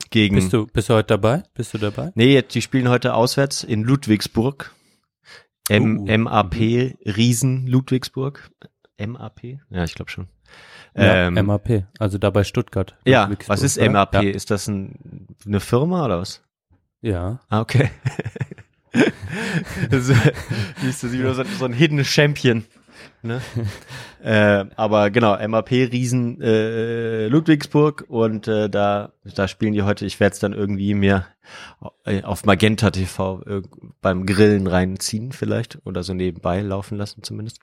Gegen. 0.09 0.35
Bist 0.35 0.51
du, 0.53 0.65
bist 0.65 0.89
du 0.89 0.95
heute 0.95 1.07
dabei? 1.07 1.43
Bist 1.53 1.73
du 1.75 1.77
dabei? 1.77 2.11
Nee, 2.15 2.33
jetzt, 2.33 2.55
die 2.55 2.61
spielen 2.63 2.89
heute 2.89 3.13
auswärts 3.13 3.63
in 3.63 3.83
Ludwigsburg. 3.83 4.73
M 5.69 5.99
Uh, 5.99 6.17
MAP 6.17 6.55
Riesen 6.55 7.67
Ludwigsburg. 7.67 8.49
MAP? 8.97 9.43
Ja, 9.69 9.83
ich 9.83 9.93
glaube 9.93 10.09
schon. 10.09 10.27
Ja, 10.95 11.27
Ähm, 11.27 11.45
MAP. 11.45 11.85
Also 11.99 12.17
da 12.17 12.29
bei 12.29 12.43
Stuttgart. 12.43 12.97
ja, 13.05 13.29
was 13.47 13.61
ist? 13.61 13.79
MAP? 13.79 14.15
Ja. 14.15 14.21
Ist 14.21 14.51
das 14.51 14.67
ein, 14.67 15.27
eine 15.45 15.59
Firma 15.59 16.05
oder 16.05 16.19
was? 16.19 16.41
ja. 17.01 17.39
Ah, 17.49 17.61
okay. 17.61 17.89
sie 21.11 21.19
wieder 21.19 21.33
so, 21.33 21.43
so 21.43 21.65
ein 21.65 21.73
Hidden 21.73 22.03
Champion. 22.03 22.65
Ne? 23.23 23.41
äh, 24.23 24.65
aber 24.75 25.11
genau, 25.11 25.37
MAP 25.47 25.69
Riesen 25.71 26.41
äh, 26.41 27.27
Ludwigsburg 27.27 28.05
und 28.07 28.47
äh, 28.47 28.69
da, 28.69 29.13
da 29.35 29.47
spielen 29.47 29.73
die 29.73 29.83
heute, 29.83 30.05
ich 30.05 30.19
werde 30.19 30.33
es 30.33 30.39
dann 30.39 30.53
irgendwie 30.53 30.95
mir 30.95 31.27
äh, 32.05 32.23
auf 32.23 32.45
Magenta 32.45 32.89
TV 32.89 33.41
irg- 33.45 33.67
beim 34.01 34.25
Grillen 34.25 34.65
reinziehen 34.65 35.31
vielleicht 35.33 35.77
oder 35.85 36.01
so 36.01 36.13
nebenbei 36.13 36.61
laufen 36.61 36.97
lassen 36.97 37.21
zumindest. 37.21 37.59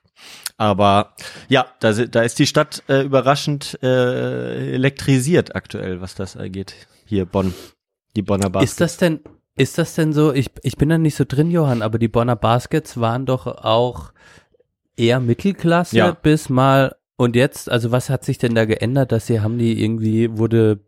Aber 0.57 1.13
ja, 1.49 1.65
da, 1.81 1.91
da 1.91 2.21
ist 2.21 2.39
die 2.39 2.47
Stadt 2.47 2.83
äh, 2.87 3.01
überraschend 3.01 3.77
äh, 3.83 4.73
elektrisiert 4.73 5.55
aktuell, 5.55 5.99
was 5.99 6.15
das 6.15 6.37
angeht. 6.37 6.73
Hier 7.05 7.25
Bonn, 7.25 7.53
die 8.15 8.21
Bonner 8.21 8.49
Basket. 8.49 8.69
Ist 8.69 8.81
das 8.81 8.97
denn, 8.97 9.19
ist 9.57 9.77
das 9.77 9.95
denn 9.95 10.13
so, 10.13 10.31
ich, 10.33 10.51
ich 10.63 10.77
bin 10.77 10.87
da 10.87 10.97
nicht 10.97 11.15
so 11.15 11.25
drin, 11.27 11.51
Johann, 11.51 11.81
aber 11.81 11.99
die 11.99 12.07
Bonner 12.07 12.37
Baskets 12.37 12.99
waren 12.99 13.25
doch 13.25 13.45
auch 13.45 14.13
eher 14.99 15.19
Mittelklasse 15.19 15.97
Ja. 15.97 16.11
bis 16.11 16.49
mal 16.49 16.95
Und 17.17 17.35
jetzt, 17.35 17.69
also 17.69 17.91
was 17.91 18.09
hat 18.09 18.23
sich 18.23 18.37
denn 18.37 18.55
da 18.55 18.63
geändert, 18.65 19.11
dass 19.11 19.27
sie 19.27 19.41
haben 19.41 19.57
die 19.57 19.83
irgendwie, 19.83 20.37
wurde 20.37 20.79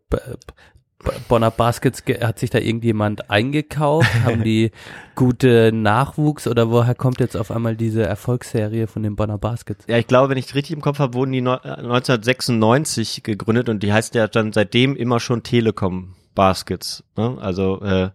Bonner 1.28 1.50
Baskets, 1.50 2.04
ge- 2.04 2.22
hat 2.24 2.38
sich 2.38 2.48
da 2.50 2.58
irgendjemand 2.58 3.28
eingekauft? 3.28 4.08
haben 4.24 4.44
die 4.44 4.70
gute 5.16 5.72
Nachwuchs 5.74 6.46
oder 6.46 6.70
woher 6.70 6.94
kommt 6.94 7.18
jetzt 7.20 7.36
auf 7.36 7.50
einmal 7.50 7.76
diese 7.76 8.04
Erfolgsserie 8.04 8.86
von 8.86 9.02
den 9.02 9.14
Bonner 9.16 9.36
Baskets? 9.36 9.84
Ja, 9.88 9.98
ich 9.98 10.06
glaube, 10.06 10.30
wenn 10.30 10.38
ich 10.38 10.54
richtig 10.54 10.74
im 10.76 10.80
Kopf 10.80 11.00
habe, 11.00 11.14
wurden 11.14 11.32
die 11.32 11.40
neu- 11.42 11.56
äh, 11.64 11.82
1996 11.82 13.22
gegründet 13.22 13.68
und 13.68 13.82
die 13.82 13.92
heißt 13.92 14.14
ja 14.14 14.28
dann 14.28 14.52
seitdem 14.52 14.96
immer 14.96 15.20
schon 15.20 15.42
Telekom 15.42 16.14
Baskets. 16.34 17.04
Ne? 17.16 17.36
Also 17.40 17.80
äh, 17.82 18.10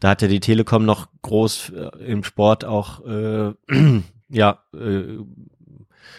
da 0.00 0.08
hat 0.10 0.20
ja 0.22 0.28
die 0.28 0.40
Telekom 0.40 0.84
noch 0.84 1.06
groß 1.22 1.70
äh, 1.70 2.04
im 2.04 2.24
Sport 2.24 2.64
auch 2.64 3.00
äh, 3.06 3.52
ja 4.34 4.58
äh, 4.74 5.18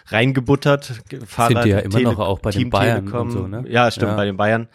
reingebuttert. 0.07 0.85
Sind 1.09 1.63
die 1.63 1.69
ja 1.69 1.79
immer 1.79 1.99
noch 2.01 2.19
auch 2.19 2.39
bei 2.39 2.51
den 2.51 2.69
Bayern 2.69 3.07
und 3.11 3.31
so, 3.31 3.47
ne? 3.47 3.65
Ja, 3.67 3.89
stimmt, 3.91 4.11
Ja. 4.11 4.15
bei 4.15 4.25
den 4.25 4.37
Bayern. 4.37 4.67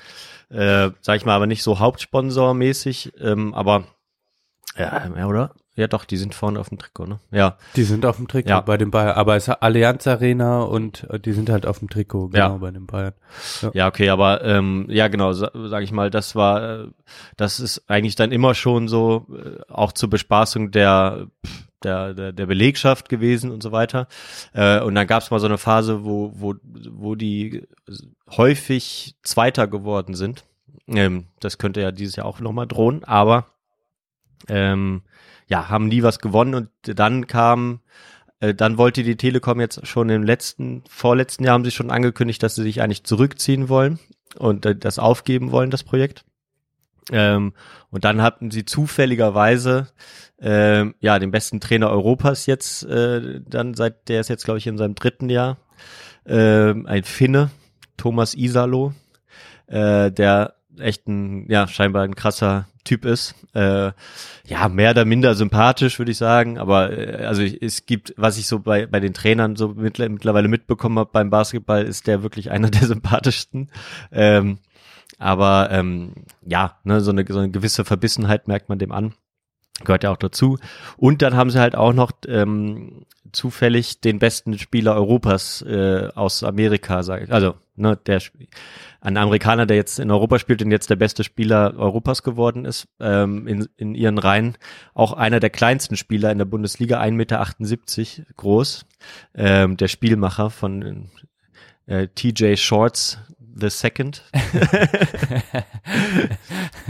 Äh, 0.50 0.90
sag 1.00 1.16
ich 1.16 1.24
mal, 1.24 1.34
aber 1.36 1.46
nicht 1.46 1.62
so 1.62 1.78
Hauptsponsor-mäßig, 1.78 3.12
ähm, 3.20 3.54
aber 3.54 3.84
ja, 4.76 5.08
ja, 5.16 5.26
oder? 5.26 5.52
Ja, 5.76 5.86
doch, 5.86 6.04
die 6.04 6.16
sind 6.16 6.34
vorne 6.34 6.58
auf 6.58 6.68
dem 6.68 6.78
Trikot, 6.78 7.06
ne? 7.06 7.20
Ja. 7.30 7.56
Die 7.76 7.84
sind 7.84 8.04
auf 8.04 8.16
dem 8.16 8.26
Trikot 8.28 8.48
Ja. 8.50 8.60
bei 8.60 8.76
den 8.76 8.90
Bayern, 8.90 9.16
aber 9.16 9.36
es 9.36 9.46
ist 9.48 9.54
Allianz 9.62 10.06
Arena 10.08 10.62
und 10.62 11.08
äh, 11.08 11.20
die 11.20 11.32
sind 11.32 11.48
halt 11.50 11.66
auf 11.66 11.78
dem 11.78 11.88
Trikot, 11.88 12.28
genau, 12.28 12.44
Ja. 12.54 12.56
bei 12.56 12.70
den 12.72 12.86
Bayern. 12.86 13.14
Ja, 13.72 13.86
okay, 13.86 14.10
aber 14.10 14.42
ähm, 14.44 14.86
ja, 14.88 15.06
genau, 15.08 15.32
sa 15.32 15.50
sage 15.54 15.84
ich 15.84 15.92
mal, 15.92 16.10
das 16.10 16.34
war, 16.34 16.80
äh, 16.80 16.86
das 17.36 17.60
ist 17.60 17.84
eigentlich 17.88 18.16
dann 18.16 18.32
immer 18.32 18.54
schon 18.54 18.88
so 18.88 19.26
äh, 19.32 19.60
auch 19.72 19.92
zur 19.92 20.10
Bespaßung 20.10 20.72
der 20.72 21.28
der, 21.82 22.14
der, 22.14 22.32
der 22.32 22.46
Belegschaft 22.46 23.08
gewesen 23.08 23.50
und 23.50 23.62
so 23.62 23.72
weiter. 23.72 24.08
Äh, 24.52 24.80
und 24.80 24.94
dann 24.94 25.06
gab 25.06 25.22
es 25.22 25.30
mal 25.30 25.40
so 25.40 25.46
eine 25.46 25.58
Phase, 25.58 26.04
wo, 26.04 26.32
wo, 26.34 26.54
wo 26.90 27.14
die 27.14 27.66
häufig 28.30 29.16
Zweiter 29.22 29.66
geworden 29.66 30.14
sind. 30.14 30.44
Ähm, 30.88 31.26
das 31.40 31.58
könnte 31.58 31.80
ja 31.80 31.92
dieses 31.92 32.16
Jahr 32.16 32.26
auch 32.26 32.40
nochmal 32.40 32.66
drohen, 32.66 33.04
aber 33.04 33.46
ähm, 34.48 35.02
ja, 35.46 35.68
haben 35.68 35.88
nie 35.88 36.02
was 36.02 36.18
gewonnen 36.18 36.54
und 36.54 36.68
dann 36.82 37.26
kam, 37.26 37.80
äh, 38.40 38.54
dann 38.54 38.78
wollte 38.78 39.02
die 39.02 39.16
Telekom 39.16 39.60
jetzt 39.60 39.86
schon 39.86 40.08
im 40.08 40.22
letzten, 40.22 40.82
vorletzten 40.88 41.44
Jahr 41.44 41.54
haben 41.54 41.64
sie 41.64 41.70
schon 41.70 41.90
angekündigt, 41.90 42.42
dass 42.42 42.54
sie 42.54 42.62
sich 42.62 42.82
eigentlich 42.82 43.04
zurückziehen 43.04 43.68
wollen 43.68 43.98
und 44.38 44.64
das 44.84 44.98
aufgeben 44.98 45.50
wollen, 45.50 45.70
das 45.70 45.82
Projekt. 45.84 46.24
Ähm, 47.10 47.52
und 47.90 48.04
dann 48.04 48.22
hatten 48.22 48.50
sie 48.50 48.64
zufälligerweise 48.64 49.88
ähm, 50.40 50.94
ja 51.00 51.18
den 51.18 51.30
besten 51.30 51.60
Trainer 51.60 51.90
Europas 51.90 52.46
jetzt 52.46 52.84
äh, 52.84 53.40
dann 53.46 53.74
seit 53.74 54.08
der 54.08 54.20
ist 54.20 54.28
jetzt 54.28 54.44
glaube 54.44 54.58
ich 54.58 54.66
in 54.66 54.78
seinem 54.78 54.94
dritten 54.94 55.28
Jahr. 55.28 55.58
Ähm, 56.26 56.86
ein 56.86 57.04
Finne 57.04 57.50
Thomas 57.96 58.34
Isalo 58.34 58.92
äh, 59.66 60.10
der 60.10 60.54
echt 60.78 61.06
ein 61.08 61.50
ja 61.50 61.66
scheinbar 61.68 62.04
ein 62.04 62.14
krasser 62.14 62.66
Typ 62.84 63.04
ist. 63.04 63.34
Äh, 63.54 63.92
ja 64.46 64.68
mehr 64.70 64.92
oder 64.92 65.04
minder 65.04 65.34
sympathisch 65.34 65.98
würde 65.98 66.12
ich 66.12 66.18
sagen 66.18 66.58
aber 66.58 66.96
äh, 66.96 67.24
also 67.24 67.42
es 67.42 67.84
gibt 67.86 68.14
was 68.16 68.38
ich 68.38 68.46
so 68.46 68.60
bei 68.60 68.86
bei 68.86 69.00
den 69.00 69.12
Trainern 69.14 69.56
so 69.56 69.68
mittler- 69.74 70.08
mittlerweile 70.08 70.48
mitbekommen 70.48 70.98
habe 70.98 71.10
beim 71.12 71.28
Basketball 71.30 71.82
ist 71.84 72.06
der 72.06 72.22
wirklich 72.22 72.50
einer 72.50 72.70
der 72.70 72.86
sympathischsten. 72.86 73.70
Ähm, 74.12 74.58
aber 75.18 75.68
ähm, 75.70 76.14
ja, 76.46 76.78
ne, 76.84 77.02
so, 77.02 77.10
eine, 77.10 77.26
so 77.28 77.38
eine 77.38 77.50
gewisse 77.50 77.84
Verbissenheit 77.84 78.48
merkt 78.48 78.70
man 78.70 78.78
dem 78.78 78.90
an. 78.90 79.12
Gehört 79.84 80.04
ja 80.04 80.10
auch 80.10 80.16
dazu. 80.16 80.58
Und 80.96 81.22
dann 81.22 81.34
haben 81.34 81.50
sie 81.50 81.60
halt 81.60 81.74
auch 81.74 81.92
noch 81.92 82.12
ähm, 82.26 83.06
zufällig 83.32 84.00
den 84.00 84.18
besten 84.18 84.58
Spieler 84.58 84.94
Europas 84.94 85.62
äh, 85.62 86.08
aus 86.14 86.42
Amerika, 86.42 87.02
sage 87.02 87.24
ich. 87.24 87.32
Also, 87.32 87.54
ne, 87.76 87.96
der 88.06 88.20
ein 89.00 89.16
Amerikaner, 89.16 89.66
der 89.66 89.76
jetzt 89.76 89.98
in 89.98 90.10
Europa 90.10 90.38
spielt 90.38 90.62
und 90.62 90.70
jetzt 90.70 90.90
der 90.90 90.96
beste 90.96 91.24
Spieler 91.24 91.74
Europas 91.76 92.22
geworden 92.22 92.64
ist, 92.64 92.88
ähm, 93.00 93.46
in, 93.46 93.68
in 93.76 93.94
ihren 93.94 94.18
Reihen. 94.18 94.58
Auch 94.94 95.12
einer 95.12 95.40
der 95.40 95.50
kleinsten 95.50 95.96
Spieler 95.96 96.30
in 96.30 96.38
der 96.38 96.44
Bundesliga, 96.44 97.00
1,78 97.00 97.10
Meter 97.12 98.26
groß. 98.36 98.86
Ähm, 99.34 99.76
der 99.76 99.88
Spielmacher 99.88 100.50
von 100.50 101.08
äh, 101.86 102.08
TJ 102.08 102.56
Shorts 102.56 103.18
the 103.54 103.70
Second. 103.70 104.22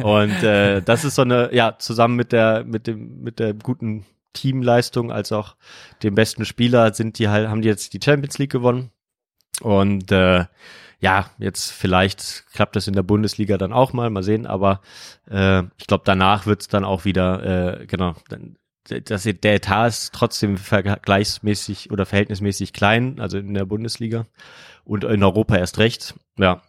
Und 0.03 0.42
äh, 0.42 0.83
das 0.83 1.05
ist 1.05 1.14
so 1.14 1.23
eine, 1.23 1.55
ja, 1.55 1.77
zusammen 1.79 2.16
mit 2.16 2.33
der, 2.33 2.64
mit 2.64 2.87
dem, 2.87 3.23
mit 3.23 3.38
der 3.38 3.55
guten 3.55 4.05
Teamleistung 4.33 5.11
als 5.12 5.33
auch 5.33 5.57
dem 6.03 6.14
besten 6.14 6.44
Spieler 6.44 6.94
sind 6.94 7.18
die 7.18 7.29
halt, 7.29 7.49
haben 7.49 7.62
die 7.62 7.68
jetzt 7.68 7.92
die 7.94 8.01
Champions 8.03 8.38
League 8.38 8.53
gewonnen. 8.53 8.90
Und 9.61 10.12
äh, 10.12 10.46
ja, 11.01 11.31
jetzt 11.38 11.73
vielleicht 11.73 12.44
klappt 12.53 12.77
das 12.77 12.87
in 12.87 12.94
der 12.94 13.03
Bundesliga 13.03 13.59
dann 13.59 13.73
auch 13.73 13.92
mal, 13.92 14.11
mal 14.11 14.23
sehen, 14.23 14.46
aber 14.46 14.81
äh, 15.31 15.62
ich 15.79 15.87
glaube, 15.87 16.03
danach 16.05 16.46
wird's 16.46 16.68
dann 16.68 16.85
auch 16.85 17.05
wieder, 17.05 17.81
äh, 17.81 17.87
genau, 17.87 18.14
dann, 18.29 18.57
das, 18.90 19.22
der 19.24 19.55
Etat 19.55 19.88
ist 19.88 20.12
trotzdem 20.12 20.57
vergleichsmäßig 20.57 21.90
oder 21.90 22.07
verhältnismäßig 22.07 22.72
klein, 22.72 23.20
also 23.20 23.38
in 23.38 23.55
der 23.55 23.64
Bundesliga 23.64 24.26
und 24.85 25.05
in 25.05 25.22
Europa 25.22 25.57
erst 25.57 25.79
recht. 25.79 26.14
Ja, 26.38 26.62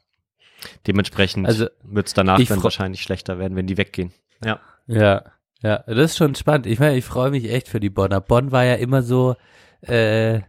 dementsprechend 0.87 1.47
Also, 1.47 1.67
wird's 1.83 2.13
danach 2.13 2.39
ich 2.39 2.49
dann 2.49 2.63
wahrscheinlich 2.63 3.01
schlechter 3.01 3.39
werden, 3.39 3.55
wenn 3.55 3.67
die 3.67 3.77
weggehen. 3.77 4.11
Ja. 4.43 4.59
Ja, 4.87 5.23
ja, 5.61 5.77
das 5.87 6.11
ist 6.11 6.17
schon 6.17 6.35
spannend. 6.35 6.65
Ich 6.65 6.79
meine, 6.79 6.97
ich 6.97 7.05
freue 7.05 7.31
mich 7.31 7.49
echt 7.49 7.67
für 7.67 7.79
die 7.79 7.89
Bonner. 7.89 8.19
Bonn 8.19 8.51
war 8.51 8.65
ja 8.65 8.75
immer 8.75 9.03
so, 9.03 9.35
äh, 9.81 10.41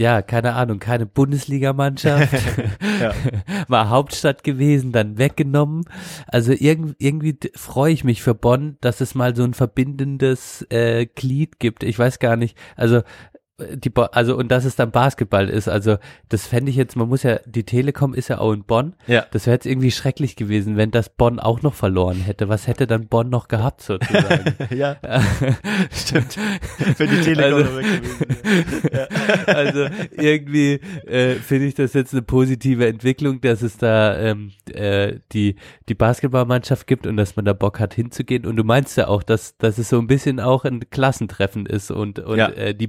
ja, 0.00 0.22
keine 0.22 0.54
Ahnung, 0.54 0.78
keine 0.78 1.04
Bundesligamannschaft, 1.04 2.32
Ja. 3.00 3.12
war 3.68 3.90
Hauptstadt 3.90 4.44
gewesen, 4.44 4.92
dann 4.92 5.18
weggenommen. 5.18 5.84
Also 6.26 6.52
irg 6.52 6.94
irgendwie 6.98 7.34
d- 7.34 7.50
freue 7.54 7.92
ich 7.92 8.02
mich 8.02 8.22
für 8.22 8.34
Bonn, 8.34 8.78
dass 8.80 9.02
es 9.02 9.14
mal 9.14 9.36
so 9.36 9.44
ein 9.44 9.52
verbindendes 9.52 10.66
äh, 10.70 11.04
Glied 11.06 11.58
gibt. 11.60 11.82
Ich 11.82 11.98
weiß 11.98 12.18
gar 12.18 12.36
nicht, 12.36 12.56
also 12.76 13.02
die 13.74 13.90
Bo 13.90 14.02
also 14.02 14.36
und 14.36 14.50
dass 14.50 14.64
es 14.64 14.76
dann 14.76 14.90
Basketball 14.90 15.48
ist. 15.48 15.68
Also 15.68 15.96
das 16.28 16.46
fände 16.46 16.70
ich 16.70 16.76
jetzt, 16.76 16.96
man 16.96 17.08
muss 17.08 17.22
ja, 17.22 17.38
die 17.46 17.64
Telekom 17.64 18.14
ist 18.14 18.28
ja 18.28 18.38
auch 18.38 18.52
in 18.52 18.64
Bonn. 18.64 18.94
Ja. 19.06 19.26
Das 19.32 19.46
wäre 19.46 19.54
jetzt 19.56 19.66
irgendwie 19.66 19.90
schrecklich 19.90 20.36
gewesen, 20.36 20.76
wenn 20.76 20.90
das 20.90 21.08
Bonn 21.08 21.38
auch 21.38 21.62
noch 21.62 21.74
verloren 21.74 22.16
hätte. 22.20 22.48
Was 22.48 22.66
hätte 22.66 22.86
dann 22.86 23.06
Bonn 23.08 23.28
noch 23.30 23.48
gehabt 23.48 23.82
sozusagen? 23.82 24.54
ja, 24.76 24.96
stimmt. 25.92 26.36
Wenn 26.98 27.10
die 27.10 27.20
Telekom 27.20 27.58
Also- 27.62 27.76
weg 27.76 27.86
gewesen 28.02 28.82
wäre. 28.90 29.08
also 29.46 29.86
irgendwie 30.16 30.80
äh, 31.06 31.34
finde 31.36 31.66
ich 31.66 31.74
das 31.74 31.92
jetzt 31.94 32.12
eine 32.12 32.22
positive 32.22 32.86
Entwicklung, 32.86 33.40
dass 33.40 33.62
es 33.62 33.76
da 33.76 34.16
ähm, 34.18 34.52
äh, 34.72 35.16
die 35.32 35.56
die 35.88 35.94
Basketballmannschaft 35.94 36.86
gibt 36.86 37.06
und 37.06 37.16
dass 37.16 37.36
man 37.36 37.44
da 37.44 37.52
Bock 37.52 37.80
hat 37.80 37.94
hinzugehen. 37.94 38.46
Und 38.46 38.56
du 38.56 38.64
meinst 38.64 38.96
ja 38.96 39.08
auch, 39.08 39.22
dass 39.22 39.56
dass 39.58 39.78
es 39.78 39.88
so 39.88 39.98
ein 39.98 40.06
bisschen 40.06 40.40
auch 40.40 40.64
ein 40.64 40.88
Klassentreffen 40.90 41.66
ist 41.66 41.90
und 41.90 42.18
und 42.18 42.38
Ja. 42.38 42.48
äh, 42.48 42.74
die 42.74 42.86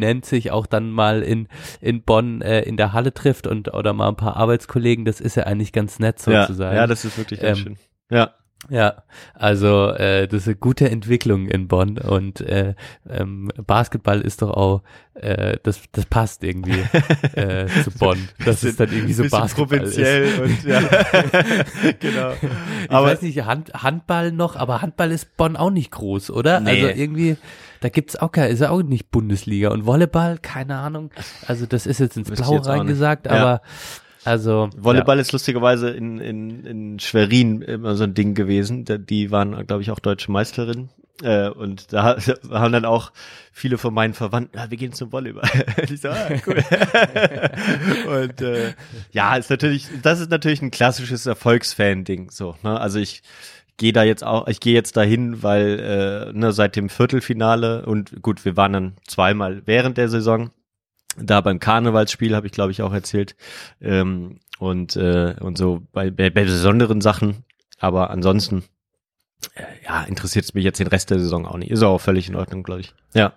B-Prominenz 0.00 0.28
sich 0.28 0.50
auch 0.50 0.66
dann 0.66 0.90
mal 0.90 1.22
in 1.22 1.48
in 1.80 2.02
Bonn 2.02 2.42
äh, 2.42 2.62
in 2.62 2.76
der 2.76 2.92
Halle 2.92 3.12
trifft 3.12 3.46
und 3.46 3.72
oder 3.72 3.92
mal 3.92 4.08
ein 4.08 4.16
paar 4.16 4.36
Arbeitskollegen. 4.36 5.04
Das 5.04 5.20
ist 5.20 5.36
ja 5.36 5.44
eigentlich 5.44 5.72
ganz 5.72 5.98
nett 5.98 6.24
Ja, 6.26 6.42
sozusagen. 6.42 6.76
ja, 6.76 6.86
das 6.86 7.04
ist 7.04 7.18
wirklich 7.18 7.40
ganz 7.40 7.58
Ähm, 7.58 7.64
schön. 7.64 7.76
Ja, 8.10 8.34
Ja, 8.68 9.02
also 9.34 9.88
äh, 9.88 10.28
das 10.28 10.42
ist 10.42 10.48
eine 10.48 10.56
gute 10.56 10.90
Entwicklung 10.90 11.48
in 11.48 11.66
Bonn 11.66 11.96
und 11.96 12.40
äh, 12.42 12.74
ähm, 13.08 13.50
Basketball 13.66 14.20
ist 14.20 14.42
doch 14.42 14.50
auch, 14.50 14.82
äh, 15.14 15.56
das, 15.62 15.80
das 15.92 16.04
passt 16.04 16.44
irgendwie 16.44 16.84
äh, 17.34 17.66
zu 17.84 17.90
Bonn. 17.90 18.28
Das 18.44 18.62
ist 18.62 18.78
dann 18.78 18.92
irgendwie 18.92 19.14
so 19.14 19.22
Basketball 19.28 19.78
provinziell 19.78 20.24
ist. 20.24 20.38
und 20.40 20.64
ja, 20.64 20.80
genau. 22.00 22.32
Ich 22.84 22.90
Aber 22.90 23.06
weiß 23.06 23.22
nicht, 23.22 23.44
Hand, 23.44 23.72
Handball 23.72 24.30
noch, 24.30 24.56
aber 24.56 24.82
Handball 24.82 25.10
ist 25.10 25.36
Bonn 25.38 25.56
auch 25.56 25.70
nicht 25.70 25.90
groß, 25.90 26.30
oder? 26.30 26.60
Nee. 26.60 26.70
Also 26.84 27.00
irgendwie, 27.00 27.38
da 27.80 27.88
gibt's 27.88 28.16
auch 28.16 28.30
kein, 28.30 28.50
ist 28.50 28.62
auch 28.62 28.82
nicht 28.82 29.10
Bundesliga 29.10 29.70
und 29.70 29.86
Volleyball, 29.86 30.36
keine 30.38 30.76
Ahnung. 30.76 31.10
Also 31.46 31.64
das 31.64 31.86
ist 31.86 31.98
jetzt 31.98 32.18
ins 32.18 32.28
Wüsste 32.28 32.42
ich 32.42 32.48
Blau 32.48 32.56
jetzt 32.58 32.66
auch 32.68 32.72
nicht. 32.74 32.80
reingesagt, 32.80 33.26
Ja. 33.26 33.62
Also 34.24 34.70
Volleyball 34.76 35.18
ist 35.18 35.32
lustigerweise 35.32 35.90
in, 35.90 36.18
in, 36.18 36.64
in 36.66 36.98
Schwerin 36.98 37.62
immer 37.62 37.94
so 37.96 38.04
ein 38.04 38.14
Ding 38.14 38.34
gewesen. 38.34 38.84
Die 38.84 39.30
waren, 39.30 39.66
glaube 39.66 39.82
ich, 39.82 39.90
auch 39.90 39.98
deutsche 39.98 40.30
Meisterin. 40.30 40.90
Äh, 41.22 41.48
und 41.48 41.92
da 41.92 42.16
haben 42.50 42.72
dann 42.72 42.84
auch 42.84 43.12
viele 43.52 43.78
von 43.78 43.92
meinen 43.92 44.14
Verwandten, 44.14 44.56
ja, 44.56 44.70
wir 44.70 44.78
gehen 44.78 44.92
zum 44.92 45.12
Volleyball. 45.12 45.48
Und 45.80 45.90
ich 45.90 46.00
so, 46.00 46.08
ah, 46.08 46.28
cool. 46.46 46.64
und 48.06 48.40
äh, 48.40 48.72
ja, 49.12 49.36
ist 49.36 49.50
natürlich, 49.50 49.88
das 50.02 50.20
ist 50.20 50.30
natürlich 50.30 50.62
ein 50.62 50.70
klassisches 50.70 51.26
Erfolgsfan-Ding. 51.26 52.30
So, 52.30 52.56
ne? 52.62 52.80
Also 52.80 52.98
ich 52.98 53.22
gehe 53.76 53.92
da 53.92 54.02
jetzt 54.02 54.24
auch, 54.24 54.46
ich 54.48 54.60
gehe 54.60 54.74
jetzt 54.74 54.96
dahin, 54.96 55.42
weil 55.42 56.30
äh, 56.32 56.38
ne, 56.38 56.52
seit 56.52 56.76
dem 56.76 56.88
Viertelfinale 56.88 57.86
und 57.86 58.22
gut, 58.22 58.44
wir 58.44 58.56
waren 58.56 58.72
dann 58.72 58.92
zweimal 59.06 59.62
während 59.66 59.98
der 59.98 60.08
Saison 60.08 60.50
da 61.16 61.40
beim 61.40 61.58
Karnevalsspiel 61.58 62.34
habe 62.34 62.46
ich 62.46 62.52
glaube 62.52 62.72
ich 62.72 62.82
auch 62.82 62.92
erzählt 62.92 63.36
ähm, 63.80 64.40
und 64.58 64.96
äh, 64.96 65.34
und 65.40 65.58
so 65.58 65.82
bei, 65.92 66.10
bei, 66.10 66.30
bei 66.30 66.44
besonderen 66.44 67.00
Sachen 67.00 67.44
aber 67.78 68.10
ansonsten 68.10 68.64
äh, 69.54 69.62
ja 69.84 70.02
interessiert 70.04 70.44
es 70.44 70.54
mich 70.54 70.64
jetzt 70.64 70.80
den 70.80 70.86
Rest 70.86 71.10
der 71.10 71.18
Saison 71.18 71.46
auch 71.46 71.56
nicht 71.56 71.70
ist 71.70 71.82
auch 71.82 72.00
völlig 72.00 72.28
in 72.28 72.36
Ordnung 72.36 72.62
glaube 72.62 72.82
ich 72.82 72.94
ja 73.14 73.32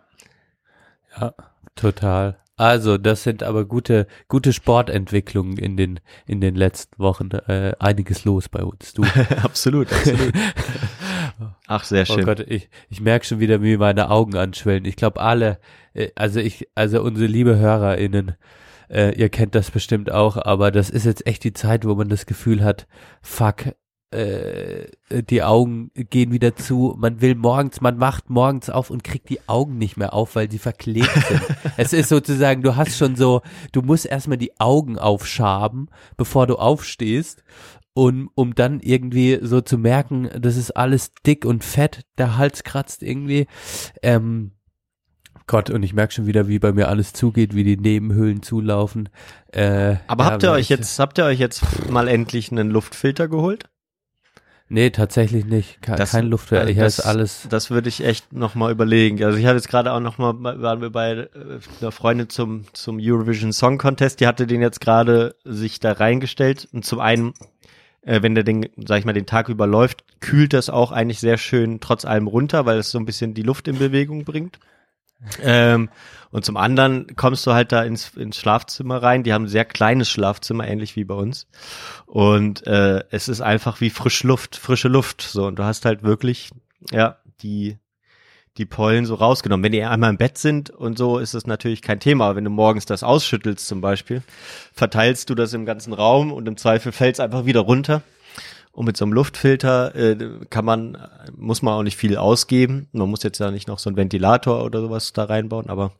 Ja, 1.20 1.34
total. 1.76 2.38
Also, 2.56 3.00
das 3.00 3.24
sind 3.24 3.42
aber 3.42 3.66
gute, 3.66 4.06
gute 4.28 4.54
Sportentwicklungen 4.54 5.58
in 5.58 5.76
den, 5.76 6.00
in 6.28 6.40
den 6.40 6.56
letzten 6.56 7.00
Wochen. 7.00 7.32
Äh, 7.32 7.74
einiges 7.80 8.26
los 8.26 8.48
bei 8.48 8.64
uns, 8.64 8.94
du. 8.94 9.04
absolut, 9.44 9.92
absolut. 9.92 10.34
Ach, 11.68 11.84
sehr 11.84 12.04
Oh 12.10 12.14
schön. 12.14 12.26
Gott, 12.26 12.40
ich, 12.42 12.70
ich 12.90 13.02
merke 13.02 13.26
schon 13.26 13.40
wieder, 13.40 13.62
wie 13.62 13.78
meine 13.78 14.10
Augen 14.10 14.36
anschwellen. 14.36 14.86
Ich 14.86 14.96
glaube 14.96 15.22
alle, 15.22 15.60
äh, 15.94 16.10
also 16.16 16.40
ich, 16.40 16.68
also 16.76 17.02
unsere 17.02 17.28
liebe 17.28 17.58
HörerInnen, 17.58 18.36
äh, 18.90 19.16
ihr 19.18 19.30
kennt 19.30 19.56
das 19.56 19.72
bestimmt 19.72 20.12
auch, 20.12 20.38
aber 20.38 20.72
das 20.72 20.90
ist 20.90 21.06
jetzt 21.06 21.26
echt 21.26 21.44
die 21.44 21.54
Zeit, 21.54 21.86
wo 21.86 21.96
man 21.96 22.10
das 22.10 22.26
Gefühl 22.26 22.64
hat, 22.64 22.88
fuck, 23.22 23.66
äh, 24.14 24.88
die 25.10 25.44
Augen 25.44 25.90
gehen 25.96 26.32
wieder 26.32 26.56
zu. 26.56 26.96
Man 26.98 27.22
will 27.22 27.36
morgens, 27.36 27.82
man 27.82 28.00
wacht 28.00 28.30
morgens 28.30 28.70
auf 28.70 28.90
und 28.90 29.04
kriegt 29.04 29.30
die 29.30 29.40
Augen 29.48 29.78
nicht 29.78 29.98
mehr 29.98 30.14
auf, 30.14 30.36
weil 30.36 30.52
sie 30.52 30.60
verklebt 30.60 31.12
sind. 31.28 31.42
es 31.78 31.94
ist 31.94 32.10
sozusagen, 32.10 32.62
du 32.62 32.76
hast 32.76 32.98
schon 32.98 33.16
so, 33.16 33.42
du 33.72 33.82
musst 33.82 34.06
erstmal 34.06 34.38
die 34.38 34.60
Augen 34.60 35.00
aufschaben, 35.00 35.90
bevor 36.16 36.46
du 36.48 36.56
aufstehst. 36.56 37.44
Und 37.96 38.30
um 38.34 38.56
dann 38.56 38.80
irgendwie 38.80 39.40
so 39.44 39.62
zu 39.62 39.78
merken, 39.78 40.30
das 40.40 40.58
ist 40.58 40.72
alles 40.72 41.12
dick 41.26 41.46
und 41.46 41.64
fett, 41.64 42.02
der 42.18 42.38
Hals 42.38 42.64
kratzt 42.64 43.04
irgendwie. 43.04 43.46
Ähm, 44.02 44.52
Gott, 45.46 45.70
und 45.70 45.84
ich 45.84 45.94
merke 45.94 46.14
schon 46.14 46.26
wieder, 46.26 46.48
wie 46.48 46.58
bei 46.58 46.72
mir 46.72 46.88
alles 46.88 47.14
zugeht, 47.14 47.54
wie 47.54 47.64
die 47.64 47.78
Nebenhöhlen 47.78 48.42
zulaufen. 48.42 49.10
Äh, 49.52 49.98
Aber 50.08 50.24
ja, 50.26 50.32
habt 50.32 50.44
ihr 50.44 50.52
euch 50.52 50.62
ich- 50.62 50.70
jetzt, 50.70 50.98
habt 51.00 51.18
ihr 51.18 51.26
euch 51.26 51.38
jetzt 51.40 51.90
mal 51.90 52.08
endlich 52.08 52.52
einen 52.52 52.70
Luftfilter 52.72 53.28
geholt? 53.28 53.66
Nee, 54.70 54.90
tatsächlich 54.90 55.46
nicht. 55.46 55.82
Ke 55.82 55.96
Das- 55.96 56.12
kein 56.12 56.28
Luftwehr. 56.28 56.62
also 56.62 56.74
Hier 56.74 56.84
das- 56.84 57.00
alles. 57.02 57.46
Das 57.50 57.70
würde 57.70 57.90
ich 57.90 58.04
echt 58.04 58.32
noch 58.34 58.56
mal 58.56 58.72
überlegen. 58.72 59.22
Also 59.24 59.38
ich 59.38 59.46
hatte 59.46 59.58
jetzt 59.58 59.68
gerade 59.70 59.92
auch 59.92 60.00
noch 60.00 60.18
mal, 60.18 60.34
waren 60.62 60.82
wir 60.82 60.90
bei 60.90 61.12
äh, 61.12 61.28
einer 61.82 61.92
Freundin 61.92 62.30
zum, 62.30 62.64
zum 62.74 62.98
Eurovision 63.00 63.52
Song 63.54 63.78
Contest, 63.78 64.20
die 64.22 64.26
hatte 64.28 64.48
den 64.48 64.62
jetzt 64.62 64.80
gerade 64.82 65.36
sich 65.44 65.80
da 65.80 65.92
reingestellt 65.92 66.68
und 66.72 66.86
zum 66.86 67.00
einen, 67.02 67.34
äh, 68.06 68.22
wenn 68.22 68.36
der 68.36 68.44
den, 68.44 68.68
sag 68.86 69.00
ich 69.00 69.06
mal, 69.06 69.14
den 69.14 69.26
Tag 69.26 69.50
über 69.50 69.68
läuft, 69.68 70.04
kühlt 70.20 70.54
das 70.54 70.70
auch 70.70 70.92
eigentlich 70.92 71.20
sehr 71.20 71.38
schön 71.38 71.80
trotz 71.80 72.06
allem 72.06 72.28
runter, 72.28 72.66
weil 72.66 72.78
es 72.78 72.92
so 72.92 73.00
ein 73.00 73.06
bisschen 73.06 73.34
die 73.34 73.44
Luft 73.44 73.68
in 73.68 73.80
Bewegung 73.80 74.26
bringt. 74.26 74.60
Ähm, 75.42 75.90
und 76.32 76.44
zum 76.44 76.58
anderen 76.58 77.16
kommst 77.16 77.46
du 77.48 77.54
halt 77.54 77.72
da 77.72 77.84
ins, 77.84 78.16
ins 78.16 78.38
Schlafzimmer 78.38 79.02
rein. 79.02 79.24
Die 79.24 79.34
haben 79.34 79.46
ein 79.46 79.50
sehr 79.50 79.66
kleines 79.66 80.10
Schlafzimmer, 80.10 80.68
ähnlich 80.68 80.96
wie 80.96 81.06
bei 81.06 81.16
uns. 81.16 81.48
Und 82.06 82.66
äh, 82.68 83.04
es 83.12 83.28
ist 83.28 83.42
einfach 83.42 83.80
wie 83.82 83.90
frisch 83.90 84.24
Luft, 84.24 84.56
frische 84.56 84.88
Luft. 84.88 85.22
So, 85.22 85.46
und 85.46 85.58
du 85.58 85.64
hast 85.64 85.86
halt 85.86 86.04
wirklich, 86.04 86.50
ja, 86.92 87.18
die, 87.42 87.78
die 88.58 88.66
Pollen 88.66 89.06
so 89.06 89.16
rausgenommen. 89.16 89.64
Wenn 89.64 89.72
die 89.72 89.84
einmal 89.84 90.12
im 90.12 90.18
Bett 90.18 90.38
sind 90.38 90.70
und 90.70 90.98
so, 90.98 91.18
ist 91.18 91.34
das 91.34 91.48
natürlich 91.48 91.82
kein 91.82 92.00
Thema. 92.00 92.26
Aber 92.26 92.36
wenn 92.36 92.44
du 92.44 92.50
morgens 92.50 92.86
das 92.86 93.04
ausschüttelst 93.04 93.68
zum 93.68 93.82
Beispiel, 93.82 94.22
verteilst 94.74 95.30
du 95.30 95.36
das 95.36 95.54
im 95.54 95.66
ganzen 95.66 95.94
Raum 95.94 96.32
und 96.32 96.48
im 96.48 96.58
Zweifel 96.58 96.92
fällt 96.92 97.16
es 97.16 97.20
einfach 97.20 97.46
wieder 97.46 97.62
runter. 97.62 98.04
Und 98.72 98.86
mit 98.86 98.98
so 98.98 99.06
einem 99.06 99.14
Luftfilter 99.14 99.96
äh, 99.96 100.18
kann 100.50 100.66
man, 100.66 100.98
muss 101.36 101.62
man 101.62 101.76
auch 101.76 101.84
nicht 101.84 101.98
viel 101.98 102.18
ausgeben. 102.18 102.88
Man 102.92 103.10
muss 103.10 103.22
jetzt 103.22 103.38
ja 103.40 103.52
nicht 103.52 103.68
noch 103.68 103.78
so 103.78 103.90
einen 103.90 103.98
Ventilator 103.98 104.64
oder 104.64 104.82
sowas 104.82 105.14
da 105.14 105.26
reinbauen, 105.26 105.70
aber 105.70 105.92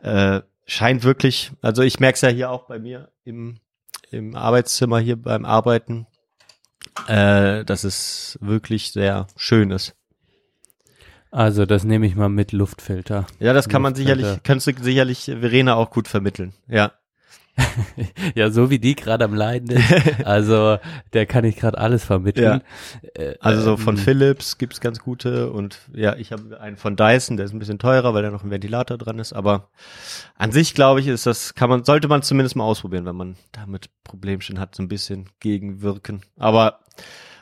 äh, 0.00 0.40
scheint 0.64 1.04
wirklich, 1.04 1.52
also 1.60 1.82
ich 1.82 2.00
merke 2.00 2.16
es 2.16 2.22
ja 2.22 2.30
hier 2.30 2.50
auch 2.50 2.66
bei 2.66 2.78
mir 2.78 3.10
im, 3.24 3.58
im 4.10 4.34
Arbeitszimmer 4.34 4.98
hier 4.98 5.16
beim 5.16 5.44
Arbeiten, 5.44 6.06
äh, 7.06 7.66
dass 7.66 7.84
es 7.84 8.38
wirklich 8.40 8.92
sehr 8.92 9.26
schön 9.36 9.70
ist. 9.70 9.94
Also, 11.30 11.66
das 11.66 11.84
nehme 11.84 12.06
ich 12.06 12.14
mal 12.16 12.28
mit 12.28 12.52
Luftfilter. 12.52 13.26
Ja, 13.40 13.52
das 13.52 13.68
kann 13.68 13.82
man 13.82 13.94
sicherlich, 13.94 14.26
kannst 14.42 14.66
du 14.66 14.72
sicherlich 14.80 15.24
Verena 15.24 15.74
auch 15.74 15.90
gut 15.90 16.08
vermitteln. 16.08 16.52
Ja. 16.68 16.92
Ja, 18.34 18.50
so 18.50 18.70
wie 18.70 18.78
die 18.78 18.94
gerade 18.94 19.24
am 19.24 19.34
Leiden 19.34 19.70
ist. 19.70 19.84
Also, 20.24 20.78
der 21.12 21.26
kann 21.26 21.44
ich 21.44 21.56
gerade 21.56 21.78
alles 21.78 22.04
vermitteln. 22.04 22.62
Äh, 23.14 23.34
Also 23.40 23.62
so 23.62 23.76
von 23.76 23.96
ähm, 23.96 24.02
Philips 24.02 24.58
gibt's 24.58 24.80
ganz 24.80 24.98
gute 24.98 25.50
und 25.50 25.78
ja, 25.94 26.16
ich 26.16 26.32
habe 26.32 26.60
einen 26.60 26.76
von 26.76 26.96
Dyson, 26.96 27.36
der 27.36 27.46
ist 27.46 27.52
ein 27.52 27.58
bisschen 27.58 27.78
teurer, 27.78 28.12
weil 28.14 28.22
da 28.22 28.30
noch 28.30 28.44
ein 28.44 28.50
Ventilator 28.50 28.98
dran 28.98 29.18
ist, 29.18 29.32
aber 29.32 29.70
an 30.36 30.52
sich 30.52 30.74
glaube 30.74 31.00
ich, 31.00 31.06
ist 31.06 31.26
das 31.26 31.54
kann 31.54 31.70
man 31.70 31.84
sollte 31.84 32.08
man 32.08 32.22
zumindest 32.22 32.56
mal 32.56 32.64
ausprobieren, 32.64 33.06
wenn 33.06 33.16
man 33.16 33.36
damit 33.52 33.88
Problemchen 34.04 34.60
hat, 34.60 34.74
so 34.74 34.82
ein 34.82 34.88
bisschen 34.88 35.30
gegenwirken. 35.40 36.22
Aber 36.36 36.80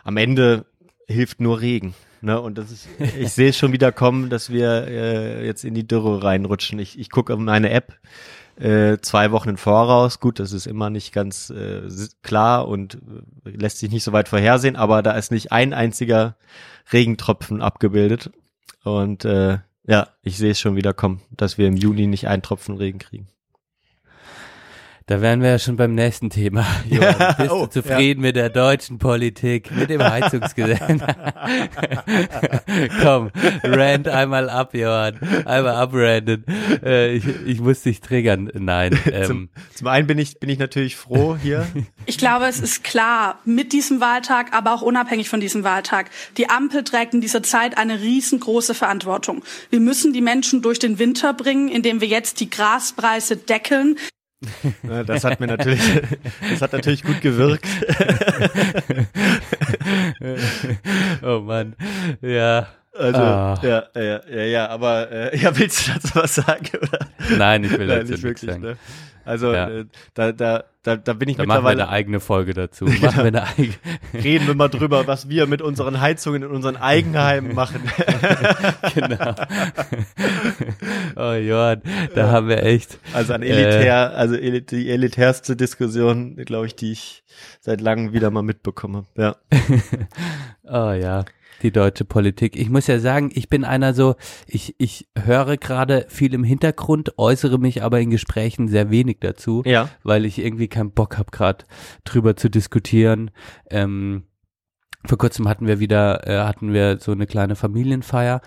am 0.04 0.16
Ende 0.16 0.66
hilft 1.08 1.40
nur 1.40 1.60
Regen, 1.60 1.94
ne? 2.24 2.40
Und 2.40 2.58
das 2.58 2.70
ist 2.70 2.88
ich 3.18 3.32
sehe 3.32 3.50
es 3.50 3.56
schon 3.56 3.72
wieder 3.72 3.92
kommen, 3.92 4.30
dass 4.30 4.50
wir 4.50 4.86
äh, 4.88 5.46
jetzt 5.46 5.64
in 5.64 5.74
die 5.74 5.86
Dürre 5.86 6.22
reinrutschen. 6.22 6.78
Ich 6.78 6.98
ich 6.98 7.10
gucke 7.10 7.36
meine 7.36 7.70
App 7.70 7.98
äh, 8.56 8.98
zwei 9.00 9.32
Wochen 9.32 9.50
im 9.50 9.56
Voraus. 9.56 10.20
Gut, 10.20 10.38
das 10.38 10.52
ist 10.52 10.66
immer 10.66 10.90
nicht 10.90 11.12
ganz 11.12 11.50
äh, 11.50 11.82
klar 12.22 12.68
und 12.68 12.98
äh, 13.44 13.50
lässt 13.50 13.78
sich 13.78 13.90
nicht 13.90 14.04
so 14.04 14.12
weit 14.12 14.28
vorhersehen, 14.28 14.76
aber 14.76 15.02
da 15.02 15.12
ist 15.12 15.30
nicht 15.30 15.52
ein 15.52 15.72
einziger 15.72 16.36
Regentropfen 16.92 17.62
abgebildet. 17.62 18.30
Und 18.84 19.24
äh, 19.24 19.58
ja, 19.86 20.08
ich 20.22 20.38
sehe 20.38 20.52
es 20.52 20.60
schon 20.60 20.76
wieder 20.76 20.94
kommen, 20.94 21.20
dass 21.30 21.58
wir 21.58 21.66
im 21.66 21.76
Juni 21.76 22.06
nicht 22.06 22.28
einen 22.28 22.42
Tropfen 22.42 22.76
Regen 22.76 22.98
kriegen. 22.98 23.28
Da 25.06 25.20
wären 25.20 25.42
wir 25.42 25.50
ja 25.50 25.58
schon 25.58 25.76
beim 25.76 25.94
nächsten 25.94 26.30
Thema. 26.30 26.66
Johann, 26.88 27.34
bist 27.36 27.50
Oh, 27.50 27.66
du 27.66 27.82
zufrieden 27.82 28.22
mit 28.22 28.36
der 28.36 28.48
deutschen 28.48 28.96
Politik, 28.98 29.70
mit 29.70 29.90
dem 29.90 30.02
Heizungsgesetz? 30.02 30.80
Komm, 33.02 33.30
rant 33.62 34.08
einmal 34.08 34.48
ab, 34.48 34.72
Johann. 34.74 35.18
Einmal 35.44 35.74
abranden. 35.74 36.46
Äh, 36.82 37.16
ich, 37.16 37.24
ich 37.44 37.60
muss 37.60 37.82
dich 37.82 38.00
triggern. 38.00 38.50
Nein. 38.54 38.98
Ähm, 39.14 39.26
Zum, 39.26 39.48
zum 39.74 39.86
einen 39.86 40.06
bin 40.06 40.18
ich 40.18 40.40
bin 40.40 40.48
ich 40.48 40.58
natürlich 40.58 40.96
froh 40.96 41.36
hier. 41.40 41.66
Ich 42.06 42.18
glaube, 42.18 42.46
es 42.46 42.58
ist 42.58 42.82
klar, 42.82 43.38
mit 43.44 43.72
diesem 43.72 44.00
Wahltag, 44.00 44.52
aber 44.52 44.72
auch 44.74 44.82
unabhängig 44.82 45.28
von 45.28 45.40
diesem 45.40 45.62
Wahltag, 45.62 46.10
die 46.36 46.48
Ampel 46.48 46.82
trägt 46.82 47.14
in 47.14 47.20
dieser 47.20 47.42
Zeit 47.42 47.76
eine 47.76 48.00
riesengroße 48.00 48.74
Verantwortung. 48.74 49.44
Wir 49.70 49.78
müssen 49.80 50.12
die 50.12 50.22
Menschen 50.22 50.62
durch 50.62 50.78
den 50.78 50.98
Winter 50.98 51.32
bringen, 51.34 51.68
indem 51.68 52.00
wir 52.00 52.08
jetzt 52.08 52.40
die 52.40 52.50
Graspreise 52.50 53.36
deckeln. 53.36 53.96
Ja, 54.82 55.04
Das 55.04 55.24
hat 55.24 55.40
mir 55.40 55.46
natürlich, 55.46 55.80
das 56.50 56.62
hat 56.62 56.72
natürlich 56.72 57.02
gut 57.02 57.20
gewirkt. 57.20 57.66
oh 61.22 61.40
Mann. 61.40 61.74
Ja. 62.20 62.68
Also 62.96 63.20
Ah. 63.20 63.58
ja, 63.62 63.84
ja, 63.94 64.20
ja, 64.30 64.42
ja, 64.44 64.68
aber 64.68 65.10
äh, 65.10 65.36
ja, 65.42 65.56
willst 65.58 65.88
du 65.88 65.92
dazu 65.94 66.10
was 66.14 66.34
sagen? 66.36 66.66
Oder? 66.80 66.98
Nein, 67.36 67.64
ich 67.64 67.72
will 67.72 67.86
Nein, 67.86 68.00
dazu 68.00 68.12
nicht 68.12 68.22
wirklich. 68.22 68.50
sagen. 68.50 68.62
Ne? 68.62 68.76
Also 69.26 69.52
Ja. 69.54 69.68
äh, 69.70 69.84
da, 70.12 70.32
da, 70.32 70.64
da, 70.82 70.96
da 70.96 71.12
bin 71.14 71.30
ich 71.30 71.36
Da 71.38 71.44
machen 71.44 71.64
wir 71.64 71.70
mittlerweile. 71.70 71.84
eine 71.84 71.90
eigene 71.92 72.20
Folge 72.20 72.52
dazu. 72.52 72.84
Machen 73.00 73.00
wir 73.16 73.24
eine 73.24 73.42
eigene. 73.44 73.74
Reden 74.12 74.46
wir 74.46 74.54
mal 74.54 74.68
drüber, 74.68 75.06
was 75.06 75.30
wir 75.30 75.46
mit 75.46 75.62
unseren 75.62 76.00
Heizungen 76.02 76.42
in 76.42 76.50
unseren 76.50 76.76
Eigenheimen 76.76 77.54
machen. 77.54 77.80
genau. 78.94 79.34
oh 81.16 81.32
Johann, 81.32 81.82
da 82.14 82.30
haben 82.30 82.48
wir 82.48 82.62
echt. 82.62 82.98
Also 83.12 83.32
Äh. 83.32 83.36
an 83.36 83.42
elitär, 83.42 84.12
also 84.14 84.34
elit 84.34 84.70
die 84.70 84.90
elitärste 84.90 85.56
Diskussion, 85.56 86.36
glaube 86.36 86.66
ich, 86.66 86.76
die 86.76 86.92
ich 86.92 87.24
seit 87.60 87.80
langem 87.80 88.12
wieder 88.12 88.30
mal 88.30 88.42
mitbekomme. 88.42 89.04
Ja. 89.16 89.36
Oh 90.64 90.92
ja, 90.92 91.24
die 91.62 91.72
deutsche 91.72 92.04
Politik. 92.04 92.56
Ich 92.56 92.68
muss 92.70 92.86
ja 92.86 92.98
sagen, 92.98 93.30
ich 93.34 93.48
bin 93.48 93.64
einer 93.64 93.94
so, 93.94 94.16
ich, 94.46 94.74
ich 94.78 95.08
höre 95.16 95.56
gerade 95.56 96.06
viel 96.08 96.34
im 96.34 96.44
Hintergrund, 96.44 97.18
äußere 97.18 97.58
mich 97.58 97.82
aber 97.82 98.00
in 98.00 98.10
Gesprächen 98.10 98.68
sehr 98.68 98.90
wenig 98.90 99.18
dazu, 99.20 99.62
Ja. 99.64 99.88
weil 100.02 100.24
ich 100.24 100.38
irgendwie 100.38 100.68
keinen 100.68 100.90
Bock 100.92 101.18
habe, 101.18 101.30
gerade 101.30 101.64
drüber 102.04 102.36
zu 102.36 102.50
diskutieren. 102.50 103.30
Ähm, 103.70 104.24
vor 105.06 105.18
kurzem 105.18 105.48
hatten 105.48 105.66
wir 105.66 105.80
wieder, 105.80 106.26
äh, 106.26 106.38
hatten 106.44 106.72
wir 106.72 106.98
so 106.98 107.12
eine 107.12 107.26
kleine 107.26 107.56
Familienfeier. 107.56 108.40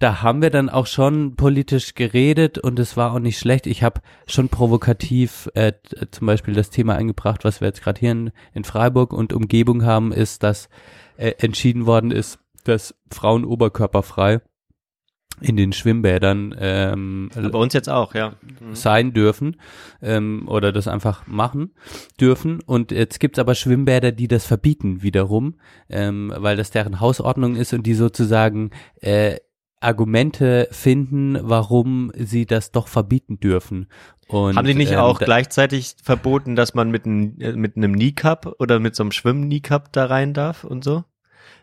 Da 0.00 0.22
haben 0.22 0.42
wir 0.42 0.50
dann 0.50 0.68
auch 0.68 0.86
schon 0.86 1.34
politisch 1.34 1.94
geredet 1.94 2.56
und 2.56 2.78
es 2.78 2.96
war 2.96 3.12
auch 3.12 3.18
nicht 3.18 3.36
schlecht. 3.38 3.66
Ich 3.66 3.82
habe 3.82 4.00
schon 4.28 4.48
provokativ 4.48 5.48
äh, 5.54 5.72
zum 6.12 6.26
Beispiel 6.28 6.54
das 6.54 6.70
Thema 6.70 6.94
eingebracht, 6.94 7.44
was 7.44 7.60
wir 7.60 7.66
jetzt 7.66 7.82
gerade 7.82 7.98
hier 7.98 8.12
in, 8.12 8.30
in 8.54 8.62
Freiburg 8.62 9.12
und 9.12 9.32
Umgebung 9.32 9.84
haben, 9.84 10.12
ist, 10.12 10.44
dass 10.44 10.68
äh, 11.16 11.32
entschieden 11.38 11.84
worden 11.84 12.12
ist, 12.12 12.38
dass 12.68 12.94
Frauen 13.10 13.44
oberkörperfrei 13.44 14.40
in 15.40 15.56
den 15.56 15.72
Schwimmbädern 15.72 16.54
ähm, 16.58 17.30
Bei 17.32 17.58
uns 17.58 17.72
jetzt 17.72 17.88
auch, 17.88 18.14
ja. 18.14 18.34
sein 18.72 19.12
dürfen 19.12 19.56
ähm, 20.02 20.48
oder 20.48 20.72
das 20.72 20.88
einfach 20.88 21.26
machen 21.26 21.74
dürfen. 22.20 22.60
Und 22.66 22.90
jetzt 22.90 23.20
gibt's 23.20 23.38
aber 23.38 23.54
Schwimmbäder, 23.54 24.10
die 24.12 24.26
das 24.28 24.44
verbieten 24.44 25.02
wiederum, 25.02 25.54
ähm, 25.88 26.32
weil 26.36 26.56
das 26.56 26.70
deren 26.72 26.98
Hausordnung 26.98 27.54
ist 27.54 27.72
und 27.72 27.86
die 27.86 27.94
sozusagen 27.94 28.70
äh, 29.00 29.36
Argumente 29.80 30.66
finden, 30.72 31.38
warum 31.40 32.10
sie 32.16 32.44
das 32.46 32.72
doch 32.72 32.88
verbieten 32.88 33.38
dürfen. 33.38 33.86
Und, 34.26 34.56
Haben 34.56 34.66
die 34.66 34.74
nicht 34.74 34.92
ähm, 34.92 34.98
auch 34.98 35.20
gleichzeitig 35.20 35.94
verboten, 36.02 36.56
dass 36.56 36.74
man 36.74 36.90
mit, 36.90 37.06
einem- 37.06 37.40
äh, 37.40 37.52
mit 37.52 37.76
einem 37.76 37.94
Kneecap 37.94 38.56
oder 38.58 38.80
mit 38.80 38.96
so 38.96 39.04
einem 39.04 39.12
Schwimm-Kneecap 39.12 39.92
da 39.92 40.06
rein 40.06 40.34
darf 40.34 40.64
und 40.64 40.82
so? 40.82 41.04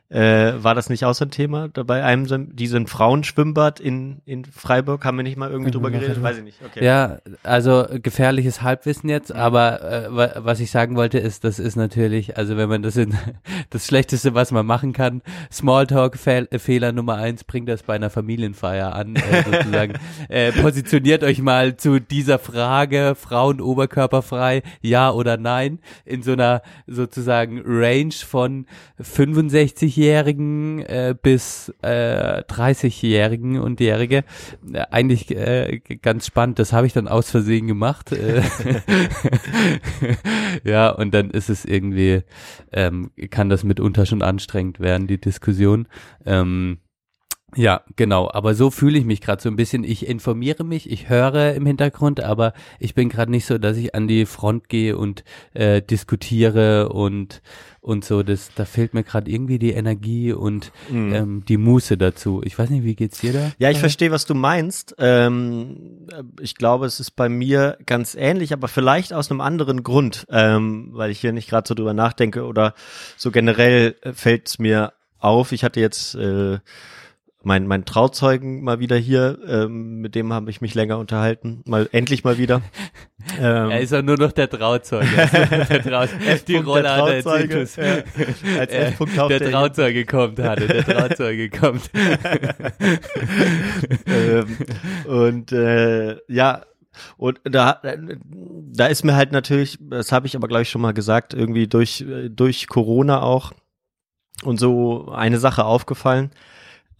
Äh, 0.10 0.64
war 0.64 0.76
das 0.76 0.90
nicht 0.90 1.04
auch 1.04 1.14
so 1.16 1.26
ein 1.26 1.32
Thema 1.32 1.68
dabei 1.68 2.04
einem 2.04 2.56
diesem 2.56 2.86
Frauenschwimmbad 2.86 3.80
in, 3.80 4.22
in 4.26 4.46
Freiburg? 4.46 5.04
Haben 5.04 5.18
wir 5.18 5.24
nicht 5.24 5.36
mal 5.36 5.50
irgendwie 5.50 5.72
drüber 5.72 5.90
geredet? 5.90 6.22
Weiß 6.22 6.38
ich 6.38 6.44
nicht. 6.44 6.60
Okay. 6.64 6.86
Ja, 6.86 7.18
also 7.42 7.88
gefährliches 8.04 8.62
Halbwissen 8.62 9.10
jetzt, 9.10 9.32
aber 9.34 9.82
äh, 9.82 10.16
wa- 10.16 10.32
was 10.38 10.60
ich 10.60 10.70
sagen 10.70 10.96
wollte 10.96 11.18
ist, 11.18 11.44
das 11.44 11.58
ist 11.58 11.76
natürlich, 11.76 12.38
also 12.38 12.56
wenn 12.56 12.70
man 12.70 12.84
das 12.84 12.98
in 12.98 13.16
das 13.72 13.88
Schlechteste, 13.88 14.36
was 14.36 14.52
man 14.52 14.66
machen 14.66 14.94
kann, 14.94 15.24
Smalltalk-Fehler 15.52 16.92
Nummer 16.92 17.16
eins, 17.16 17.44
bringt 17.44 17.70
das 17.70 17.84
bei 17.84 17.96
einer 17.96 18.10
Familienfeier 18.10 18.94
an, 18.94 19.16
äh, 19.16 19.44
sozusagen. 19.52 19.94
äh, 20.30 20.52
positioniert 20.52 21.24
euch 21.24 21.42
mal 21.42 21.78
zu 21.78 22.00
dieser 22.00 22.40
Frage, 22.40 23.16
Frauen 23.16 23.60
oberkörperfrei, 23.62 24.62
ja 24.82 25.10
oder 25.12 25.38
nein, 25.38 25.80
in 26.06 26.22
so 26.24 26.34
einer 26.34 26.62
sozusagen 26.88 27.62
Range 27.66 28.14
von 28.14 28.66
65-Jährigen 29.96 30.80
äh, 30.82 31.16
bis 31.20 31.74
äh, 31.82 32.44
30-Jährigen 32.44 33.60
und 33.60 33.80
Jährige. 33.80 34.24
Äh, 34.72 34.86
eigentlich 34.92 35.32
äh, 35.32 35.80
ganz 36.02 36.28
spannend. 36.28 36.60
Das 36.60 36.74
habe 36.74 36.88
ich 36.88 36.94
dann 36.94 37.08
aus 37.08 37.30
Versehen 37.30 37.68
gemacht. 37.68 38.12
Äh, 38.12 38.42
ja, 40.64 40.90
und 40.90 41.14
dann 41.14 41.30
ist 41.32 41.50
es 41.50 41.66
irgendwie, 41.66 42.24
ähm, 42.72 43.12
kann 43.30 43.50
das 43.50 43.64
mitunter 43.64 44.06
schon 44.06 44.22
anstrengend 44.22 44.80
werden, 44.80 45.08
die 45.08 45.20
Diskussion. 45.20 45.88
Ähm, 46.26 46.80
ja, 47.56 47.82
genau. 47.96 48.30
Aber 48.32 48.54
so 48.54 48.70
fühle 48.70 48.98
ich 49.00 49.06
mich 49.06 49.22
gerade 49.22 49.42
so 49.42 49.50
ein 49.50 49.56
bisschen. 49.56 49.84
Ich 49.84 50.08
informiere 50.08 50.64
mich, 50.64 50.90
ich 50.90 51.10
höre 51.10 51.54
im 51.54 51.66
Hintergrund, 51.66 52.22
aber 52.22 52.54
ich 52.80 52.96
bin 52.96 53.10
gerade 53.10 53.32
nicht 53.32 53.46
so, 53.46 53.58
dass 53.58 53.78
ich 53.78 53.96
an 53.96 54.08
die 54.08 54.26
Front 54.26 54.70
gehe 54.70 54.98
und 54.98 55.24
äh, 55.54 55.82
diskutiere 55.82 56.90
und 56.90 57.42
und 57.86 58.04
so. 58.04 58.24
Das, 58.24 58.50
da 58.56 58.66
fehlt 58.66 58.94
mir 58.94 59.04
gerade 59.04 59.30
irgendwie 59.30 59.60
die 59.60 59.72
Energie 59.72 60.34
und 60.34 60.72
ähm, 60.92 61.46
die 61.48 61.58
Muße 61.58 61.98
dazu. 61.98 62.42
Ich 62.44 62.58
weiß 62.58 62.72
nicht, 62.72 62.84
wie 62.84 62.96
geht's 62.96 63.20
dir 63.20 63.32
da? 63.32 63.52
Ja, 63.60 63.70
ich 63.70 63.80
verstehe, 63.80 64.12
was 64.12 64.26
du 64.26 64.34
meinst. 64.34 64.96
Ähm, 64.98 66.08
ich 66.42 66.56
glaube, 66.56 66.88
es 66.88 67.00
ist 67.00 67.12
bei 67.12 67.30
mir 67.30 67.78
ganz 67.86 68.16
ähnlich, 68.16 68.54
aber 68.54 68.68
vielleicht 68.68 69.14
aus 69.14 69.30
einem 69.30 69.40
anderen 69.40 69.84
Grund, 69.84 70.26
ähm, 70.30 70.90
weil 70.94 71.12
ich 71.12 71.20
hier 71.20 71.32
nicht 71.32 71.50
gerade 71.50 71.68
so 71.68 71.76
drüber 71.76 71.94
nachdenke 71.94 72.46
oder 72.46 72.74
so 73.18 73.32
generell 73.32 73.96
fällt 74.14 74.48
es 74.48 74.60
mir 74.60 74.94
auf. 75.20 75.52
Ich 75.52 75.64
hatte 75.64 75.80
jetzt 75.80 76.16
äh, 76.16 76.60
mein, 77.46 77.68
mein 77.68 77.86
Trauzeugen 77.86 78.64
mal 78.64 78.80
wieder 78.80 78.98
hier, 78.98 79.38
ähm, 79.48 80.02
mit 80.02 80.16
dem 80.16 80.34
habe 80.34 80.50
ich 80.50 80.62
mich 80.62 80.74
länger 80.74 80.98
unterhalten, 80.98 81.62
mal 81.68 81.88
endlich 81.92 82.24
mal 82.24 82.40
wieder. 82.40 82.64
Ähm, 83.40 83.70
Er 83.70 83.82
ist 83.82 83.92
ja 83.92 84.02
nur 84.02 84.18
noch 84.18 84.32
der 84.32 84.50
Trauzeuge. 84.50 85.08
Er 85.16 85.66
der 85.66 85.84
Trauzeuge. 85.84 86.42
die 86.48 86.56
Rolle 86.56 86.90
hat 86.90 87.08
er. 87.08 87.32
Als 88.60 88.74
Äh, 88.74 88.92
taucht 88.94 89.30
der 89.30 89.42
er. 89.42 89.52
Trauzeuge 89.52 90.06
kommt, 90.06 90.40
Hanne, 90.40 90.66
der 90.66 90.84
Trauzeuge 90.84 91.52
kommt. 91.52 91.92
ähm, 94.08 94.58
und 95.06 95.52
äh, 95.52 96.18
ja, 96.28 96.64
und 97.18 97.42
da, 97.44 97.80
da 97.80 98.88
ist 98.88 99.04
mir 99.04 99.16
halt 99.16 99.32
natürlich, 99.32 99.78
das 99.82 100.12
habe 100.12 100.26
ich 100.26 100.36
aber 100.36 100.48
glaube 100.48 100.64
ich 100.64 100.70
schon 100.70 100.82
mal 100.82 100.94
gesagt, 100.94 101.36
irgendwie 101.36 101.68
durch, 101.68 102.04
durch 102.30 102.68
Corona 102.68 103.22
auch 103.22 103.52
und 104.44 104.60
so 104.60 105.12
eine 105.12 105.38
Sache 105.38 105.64
aufgefallen, 105.66 106.32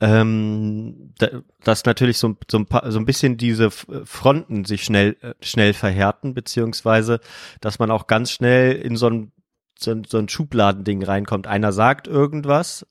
ähm, 0.02 1.14
da, 1.18 1.28
dass 1.64 1.86
natürlich 1.86 2.18
so, 2.18 2.36
so, 2.50 2.58
ein 2.58 2.66
paar, 2.66 2.92
so 2.92 3.00
ein 3.00 3.06
bisschen 3.06 3.38
diese 3.38 3.72
Fronten 3.72 4.66
sich 4.66 4.84
schnell, 4.84 5.18
äh, 5.22 5.34
schnell 5.42 5.74
verhärten, 5.74 6.34
beziehungsweise, 6.34 7.20
dass 7.62 7.80
man 7.80 7.92
auch 7.92 8.08
ganz 8.08 8.32
schnell 8.32 8.74
in 8.74 8.98
so 8.98 9.10
ein, 9.10 9.32
so 9.78 9.92
ein, 9.92 10.04
so 10.04 10.18
ein 10.18 10.30
Schubladending 10.30 11.04
reinkommt. 11.04 11.48
Einer 11.48 11.72
sagt 11.72 12.08
irgendwas, 12.08 12.86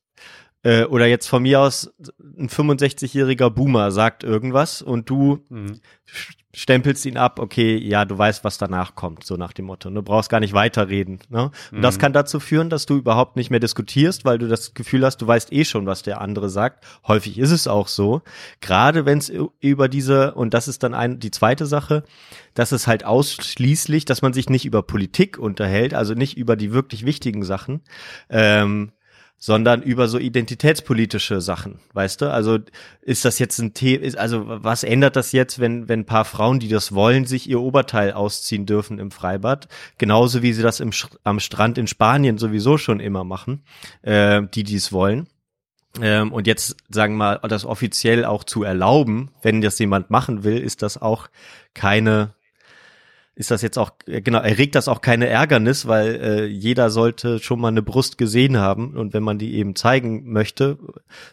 äh, 0.64 0.84
oder 0.84 1.06
jetzt 1.06 1.28
von 1.28 1.42
mir 1.42 1.60
aus, 1.60 1.94
ein 2.36 2.48
65-jähriger 2.48 3.50
Boomer 3.50 3.92
sagt 3.92 4.24
irgendwas 4.24 4.82
und 4.82 5.08
du 5.08 5.44
Mhm. 5.48 5.80
stempelst 6.56 7.04
ihn 7.06 7.16
ab, 7.16 7.40
okay, 7.40 7.76
ja, 7.76 8.04
du 8.04 8.16
weißt, 8.16 8.44
was 8.44 8.58
danach 8.58 8.94
kommt, 8.94 9.24
so 9.24 9.36
nach 9.36 9.52
dem 9.52 9.64
Motto. 9.64 9.90
Du 9.90 10.02
brauchst 10.02 10.30
gar 10.30 10.38
nicht 10.38 10.52
weiterreden. 10.52 11.18
Ne? 11.28 11.50
Und 11.72 11.82
das 11.82 11.98
kann 11.98 12.12
dazu 12.12 12.38
führen, 12.38 12.70
dass 12.70 12.86
du 12.86 12.96
überhaupt 12.96 13.34
nicht 13.34 13.50
mehr 13.50 13.58
diskutierst, 13.58 14.24
weil 14.24 14.38
du 14.38 14.46
das 14.46 14.72
Gefühl 14.72 15.04
hast, 15.04 15.16
du 15.18 15.26
weißt 15.26 15.52
eh 15.52 15.64
schon, 15.64 15.86
was 15.86 16.02
der 16.02 16.20
andere 16.20 16.48
sagt. 16.48 16.84
Häufig 17.08 17.38
ist 17.38 17.50
es 17.50 17.66
auch 17.66 17.88
so. 17.88 18.22
Gerade 18.60 19.04
wenn 19.04 19.18
es 19.18 19.32
über 19.60 19.88
diese, 19.88 20.34
und 20.34 20.54
das 20.54 20.68
ist 20.68 20.84
dann 20.84 20.94
ein, 20.94 21.18
die 21.18 21.32
zweite 21.32 21.66
Sache, 21.66 22.04
dass 22.54 22.70
es 22.70 22.86
halt 22.86 23.04
ausschließlich, 23.04 24.04
dass 24.04 24.22
man 24.22 24.32
sich 24.32 24.48
nicht 24.48 24.64
über 24.64 24.82
Politik 24.82 25.38
unterhält, 25.38 25.92
also 25.92 26.14
nicht 26.14 26.36
über 26.36 26.54
die 26.54 26.72
wirklich 26.72 27.04
wichtigen 27.04 27.42
Sachen, 27.42 27.80
ähm, 28.30 28.92
sondern 29.44 29.82
über 29.82 30.08
so 30.08 30.18
identitätspolitische 30.18 31.42
Sachen, 31.42 31.78
weißt 31.92 32.22
du? 32.22 32.32
Also 32.32 32.60
ist 33.02 33.26
das 33.26 33.38
jetzt 33.38 33.58
ein 33.58 33.74
Thema, 33.74 34.18
also 34.18 34.42
was 34.46 34.84
ändert 34.84 35.16
das 35.16 35.32
jetzt, 35.32 35.58
wenn, 35.58 35.86
wenn 35.86 36.00
ein 36.00 36.06
paar 36.06 36.24
Frauen, 36.24 36.60
die 36.60 36.68
das 36.68 36.94
wollen, 36.94 37.26
sich 37.26 37.46
ihr 37.46 37.60
Oberteil 37.60 38.14
ausziehen 38.14 38.64
dürfen 38.64 38.98
im 38.98 39.10
Freibad? 39.10 39.68
Genauso 39.98 40.40
wie 40.40 40.54
sie 40.54 40.62
das 40.62 40.80
im, 40.80 40.92
am 41.24 41.40
Strand 41.40 41.76
in 41.76 41.86
Spanien 41.86 42.38
sowieso 42.38 42.78
schon 42.78 43.00
immer 43.00 43.22
machen, 43.24 43.64
äh, 44.00 44.40
die 44.54 44.64
dies 44.64 44.92
wollen. 44.92 45.28
Ähm, 46.00 46.32
und 46.32 46.46
jetzt 46.46 46.78
sagen 46.88 47.16
wir 47.16 47.38
mal, 47.38 47.40
das 47.46 47.66
offiziell 47.66 48.24
auch 48.24 48.44
zu 48.44 48.62
erlauben, 48.62 49.30
wenn 49.42 49.60
das 49.60 49.78
jemand 49.78 50.08
machen 50.08 50.44
will, 50.44 50.56
ist 50.56 50.80
das 50.80 50.96
auch 50.96 51.28
keine 51.74 52.32
ist 53.36 53.50
das 53.50 53.62
jetzt 53.62 53.78
auch, 53.78 53.90
äh, 54.06 54.20
genau, 54.20 54.38
erregt 54.40 54.74
das 54.74 54.88
auch 54.88 55.00
keine 55.00 55.26
Ärgernis, 55.26 55.86
weil 55.86 56.14
äh, 56.14 56.46
jeder 56.46 56.90
sollte 56.90 57.40
schon 57.40 57.60
mal 57.60 57.68
eine 57.68 57.82
Brust 57.82 58.18
gesehen 58.18 58.58
haben 58.58 58.96
und 58.96 59.12
wenn 59.12 59.22
man 59.22 59.38
die 59.38 59.54
eben 59.54 59.74
zeigen 59.74 60.32
möchte, 60.32 60.78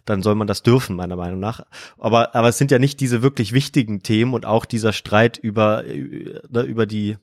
dann 0.06 0.24
soll 0.24 0.36
man 0.36 0.48
das 0.48 0.64
dürfen, 0.64 0.96
meiner 0.96 1.16
Meinung 1.16 1.40
nach. 1.40 1.62
Aber, 1.98 2.36
aber 2.36 2.50
es 2.50 2.58
sind 2.58 2.72
ja 2.72 2.80
nicht 2.80 3.00
diese 3.00 3.22
wirklich 3.22 3.54
wichtigen 3.54 4.02
Themen 4.02 4.34
und 4.34 4.46
auch 4.46 4.66
dieser 4.66 4.94
Streit 4.94 5.38
über, 5.38 5.86
äh, 5.86 6.40
über 6.66 6.86
die 6.86 7.18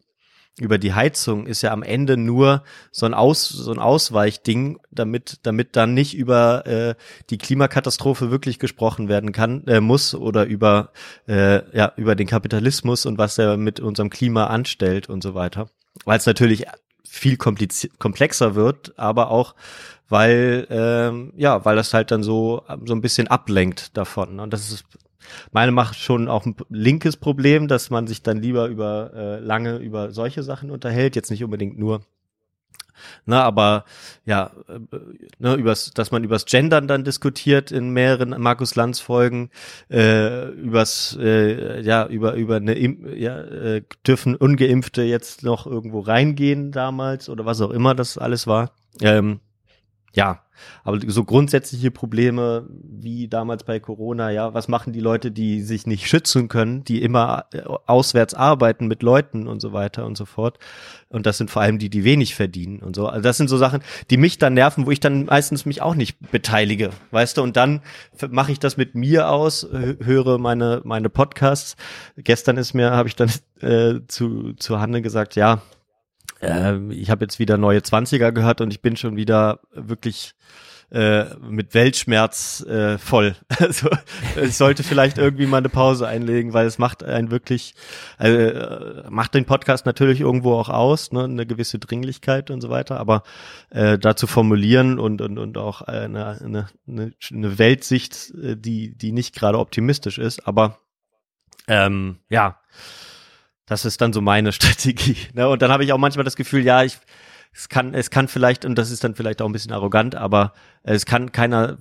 über 0.58 0.78
die 0.78 0.94
Heizung 0.94 1.46
ist 1.46 1.62
ja 1.62 1.72
am 1.72 1.82
Ende 1.82 2.16
nur 2.16 2.62
so 2.90 3.06
ein 3.06 3.14
Aus 3.14 3.48
so 3.48 3.70
ein 3.72 3.78
Ausweichding, 3.78 4.78
damit 4.90 5.38
damit 5.42 5.76
dann 5.76 5.94
nicht 5.94 6.14
über 6.14 6.66
äh, 6.66 6.94
die 7.30 7.38
Klimakatastrophe 7.38 8.30
wirklich 8.30 8.58
gesprochen 8.58 9.08
werden 9.08 9.32
kann 9.32 9.66
äh, 9.66 9.80
muss 9.80 10.14
oder 10.14 10.46
über 10.46 10.90
äh, 11.26 11.76
ja 11.76 11.92
über 11.96 12.14
den 12.14 12.26
Kapitalismus 12.26 13.06
und 13.06 13.18
was 13.18 13.38
er 13.38 13.56
mit 13.56 13.80
unserem 13.80 14.10
Klima 14.10 14.48
anstellt 14.48 15.08
und 15.08 15.22
so 15.22 15.34
weiter, 15.34 15.68
weil 16.04 16.18
es 16.18 16.26
natürlich 16.26 16.66
viel 17.04 17.36
komplexer 17.36 18.54
wird, 18.54 18.98
aber 18.98 19.30
auch 19.30 19.54
weil 20.08 20.66
ähm, 20.70 21.32
ja 21.36 21.64
weil 21.64 21.76
das 21.76 21.94
halt 21.94 22.10
dann 22.10 22.22
so 22.22 22.62
so 22.84 22.94
ein 22.94 23.00
bisschen 23.00 23.28
ablenkt 23.28 23.96
davon. 23.96 24.40
Und 24.40 24.52
das 24.52 24.70
ist 24.70 24.84
meine 25.52 25.72
macht 25.72 25.98
schon 25.98 26.28
auch 26.28 26.46
ein 26.46 26.56
linkes 26.68 27.16
Problem, 27.16 27.68
dass 27.68 27.90
man 27.90 28.06
sich 28.06 28.22
dann 28.22 28.40
lieber 28.40 28.66
über 28.66 29.12
äh, 29.14 29.38
lange 29.40 29.76
über 29.78 30.12
solche 30.12 30.42
Sachen 30.42 30.70
unterhält, 30.70 31.16
jetzt 31.16 31.30
nicht 31.30 31.44
unbedingt 31.44 31.78
nur 31.78 32.00
na, 33.26 33.42
aber 33.42 33.84
ja, 34.24 34.50
äh, 34.68 34.80
ne, 35.38 35.54
übers, 35.54 35.90
dass 35.92 36.10
man 36.10 36.24
übers 36.24 36.46
Gendern 36.46 36.88
dann 36.88 37.04
diskutiert 37.04 37.70
in 37.70 37.90
mehreren 37.90 38.30
Markus 38.40 38.74
Lanz 38.74 39.00
Folgen, 39.00 39.50
äh, 39.90 40.48
übers, 40.50 41.16
äh, 41.20 41.80
ja, 41.82 42.06
über 42.06 42.34
über 42.34 42.56
eine, 42.56 42.74
Im- 42.74 43.06
ja, 43.16 43.38
äh, 43.40 43.82
dürfen 44.06 44.34
Ungeimpfte 44.34 45.02
jetzt 45.02 45.42
noch 45.42 45.66
irgendwo 45.66 46.00
reingehen 46.00 46.72
damals 46.72 47.28
oder 47.28 47.44
was 47.46 47.60
auch 47.60 47.70
immer 47.70 47.94
das 47.94 48.18
alles 48.18 48.46
war. 48.46 48.72
Ähm, 49.00 49.40
ja, 50.14 50.42
aber 50.84 50.98
so 51.06 51.24
grundsätzliche 51.24 51.90
Probleme 51.90 52.66
wie 52.82 53.28
damals 53.28 53.64
bei 53.64 53.80
Corona, 53.80 54.30
ja, 54.30 54.54
was 54.54 54.68
machen 54.68 54.92
die 54.92 55.00
Leute, 55.00 55.30
die 55.30 55.62
sich 55.62 55.86
nicht 55.86 56.06
schützen 56.06 56.48
können, 56.48 56.84
die 56.84 57.02
immer 57.02 57.46
äh, 57.52 57.62
auswärts 57.86 58.34
arbeiten 58.34 58.86
mit 58.86 59.02
Leuten 59.02 59.46
und 59.46 59.60
so 59.60 59.72
weiter 59.72 60.06
und 60.06 60.16
so 60.16 60.24
fort. 60.24 60.58
Und 61.10 61.24
das 61.24 61.38
sind 61.38 61.50
vor 61.50 61.62
allem 61.62 61.78
die, 61.78 61.88
die 61.88 62.04
wenig 62.04 62.34
verdienen 62.34 62.80
und 62.80 62.94
so. 62.94 63.06
Also 63.06 63.22
das 63.22 63.36
sind 63.38 63.48
so 63.48 63.56
Sachen, 63.56 63.80
die 64.10 64.18
mich 64.18 64.38
dann 64.38 64.54
nerven, 64.54 64.84
wo 64.86 64.90
ich 64.90 65.00
dann 65.00 65.24
meistens 65.24 65.64
mich 65.64 65.80
auch 65.80 65.94
nicht 65.94 66.30
beteilige, 66.30 66.90
weißt 67.10 67.38
du? 67.38 67.42
Und 67.42 67.56
dann 67.56 67.80
mache 68.30 68.52
ich 68.52 68.58
das 68.58 68.76
mit 68.76 68.94
mir 68.94 69.30
aus, 69.30 69.66
hö- 69.72 70.04
höre 70.04 70.38
meine 70.38 70.82
meine 70.84 71.08
Podcasts. 71.08 71.76
Gestern 72.16 72.56
ist 72.58 72.74
mir, 72.74 72.90
habe 72.90 73.08
ich 73.08 73.16
dann 73.16 73.30
äh, 73.60 74.00
zu 74.06 74.52
zu 74.54 74.80
Hanne 74.80 75.00
gesagt, 75.02 75.34
ja, 75.36 75.62
ähm, 76.40 76.90
ich 76.90 77.10
habe 77.10 77.24
jetzt 77.24 77.38
wieder 77.38 77.56
neue 77.56 77.82
Zwanziger 77.82 78.32
gehört 78.32 78.60
und 78.60 78.72
ich 78.72 78.80
bin 78.80 78.96
schon 78.96 79.16
wieder 79.16 79.60
wirklich 79.72 80.34
äh, 80.90 81.36
mit 81.40 81.74
Weltschmerz 81.74 82.64
äh, 82.66 82.96
voll. 82.98 83.36
Also 83.58 83.90
ich 84.42 84.56
sollte 84.56 84.82
vielleicht 84.82 85.18
irgendwie 85.18 85.46
mal 85.46 85.58
eine 85.58 85.68
Pause 85.68 86.06
einlegen, 86.06 86.52
weil 86.54 86.66
es 86.66 86.78
macht 86.78 87.02
einen 87.02 87.30
wirklich, 87.30 87.74
äh, 88.18 89.08
macht 89.10 89.34
den 89.34 89.44
Podcast 89.44 89.84
natürlich 89.84 90.20
irgendwo 90.20 90.54
auch 90.54 90.68
aus, 90.68 91.12
ne, 91.12 91.24
eine 91.24 91.44
gewisse 91.44 91.78
Dringlichkeit 91.78 92.50
und 92.50 92.60
so 92.60 92.70
weiter, 92.70 92.98
aber 92.98 93.22
äh, 93.70 93.98
da 93.98 94.16
zu 94.16 94.26
formulieren 94.26 94.98
und, 94.98 95.20
und, 95.20 95.38
und 95.38 95.58
auch 95.58 95.82
eine, 95.82 96.38
eine, 96.40 96.68
eine, 96.86 97.12
eine 97.30 97.58
Weltsicht, 97.58 98.32
äh, 98.42 98.56
die, 98.56 98.96
die 98.96 99.12
nicht 99.12 99.34
gerade 99.34 99.58
optimistisch 99.58 100.18
ist, 100.18 100.46
aber 100.46 100.78
ähm, 101.66 102.18
ja, 102.30 102.60
das 103.68 103.84
ist 103.84 104.00
dann 104.00 104.12
so 104.12 104.20
meine 104.20 104.52
Strategie. 104.58 105.16
Ne? 105.34 105.48
Und 105.48 105.62
dann 105.62 105.70
habe 105.70 105.84
ich 105.84 105.92
auch 105.92 105.98
manchmal 105.98 106.24
das 106.24 106.36
Gefühl, 106.36 106.64
ja, 106.64 106.82
ich 106.82 106.98
es 107.52 107.68
kann, 107.68 107.94
es 107.94 108.10
kann 108.10 108.28
vielleicht, 108.28 108.64
und 108.64 108.76
das 108.76 108.90
ist 108.90 109.02
dann 109.02 109.14
vielleicht 109.14 109.42
auch 109.42 109.46
ein 109.46 109.52
bisschen 109.52 109.72
arrogant, 109.72 110.14
aber 110.14 110.52
es 110.82 111.06
kann 111.06 111.32
keiner 111.32 111.78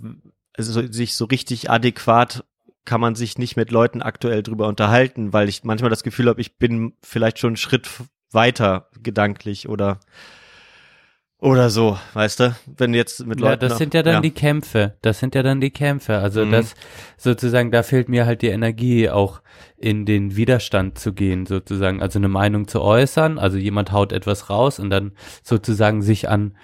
also 0.58 0.82
sich 0.88 1.16
so 1.16 1.26
richtig 1.26 1.70
adäquat 1.70 2.44
kann 2.84 3.02
man 3.02 3.16
sich 3.16 3.38
nicht 3.38 3.58
mit 3.58 3.70
Leuten 3.70 4.02
aktuell 4.02 4.42
drüber 4.42 4.68
unterhalten, 4.68 5.34
weil 5.34 5.50
ich 5.50 5.66
manchmal 5.66 5.90
das 5.90 6.04
Gefühl 6.04 6.30
habe, 6.30 6.40
ich 6.40 6.58
bin 6.58 6.94
vielleicht 7.04 7.38
schon 7.38 7.50
einen 7.50 7.58
Schritt 7.58 7.90
weiter 8.32 8.90
gedanklich 9.04 9.68
oder 9.68 10.00
oder 11.40 11.70
so, 11.70 12.00
weißt 12.14 12.40
du, 12.40 12.56
wenn 12.78 12.96
jetzt 12.96 13.26
mit 13.28 13.40
Leuten. 13.40 13.64
Ja, 13.64 13.70
das 13.70 13.78
sind 13.78 13.94
ja 13.94 14.02
dann 14.02 14.16
ja. 14.16 14.22
die 14.22 14.32
Kämpfe. 14.32 14.96
Das 15.04 15.20
sind 15.20 15.36
ja 15.36 15.44
dann 15.44 15.62
die 15.62 15.70
Kämpfe. 15.70 16.18
Also 16.18 16.44
Mhm. 16.44 16.52
das 16.52 16.74
sozusagen, 17.16 17.72
da 17.72 17.84
fehlt 17.84 18.10
mir 18.10 18.26
halt 18.26 18.42
die 18.42 18.48
Energie, 18.48 19.10
auch 19.10 19.42
in 19.78 20.06
den 20.08 20.36
Widerstand 20.36 20.98
zu 20.98 21.14
gehen, 21.14 21.46
sozusagen. 21.46 22.02
Also 22.02 22.18
eine 22.18 22.28
Meinung 22.28 22.68
zu 22.68 22.82
äußern. 22.82 23.38
Also 23.38 23.58
jemand 23.58 23.92
haut 23.92 24.14
etwas 24.14 24.50
raus 24.50 24.80
und 24.80 24.90
dann 24.90 25.12
sozusagen 25.44 26.02
sich 26.02 26.28
an 26.28 26.58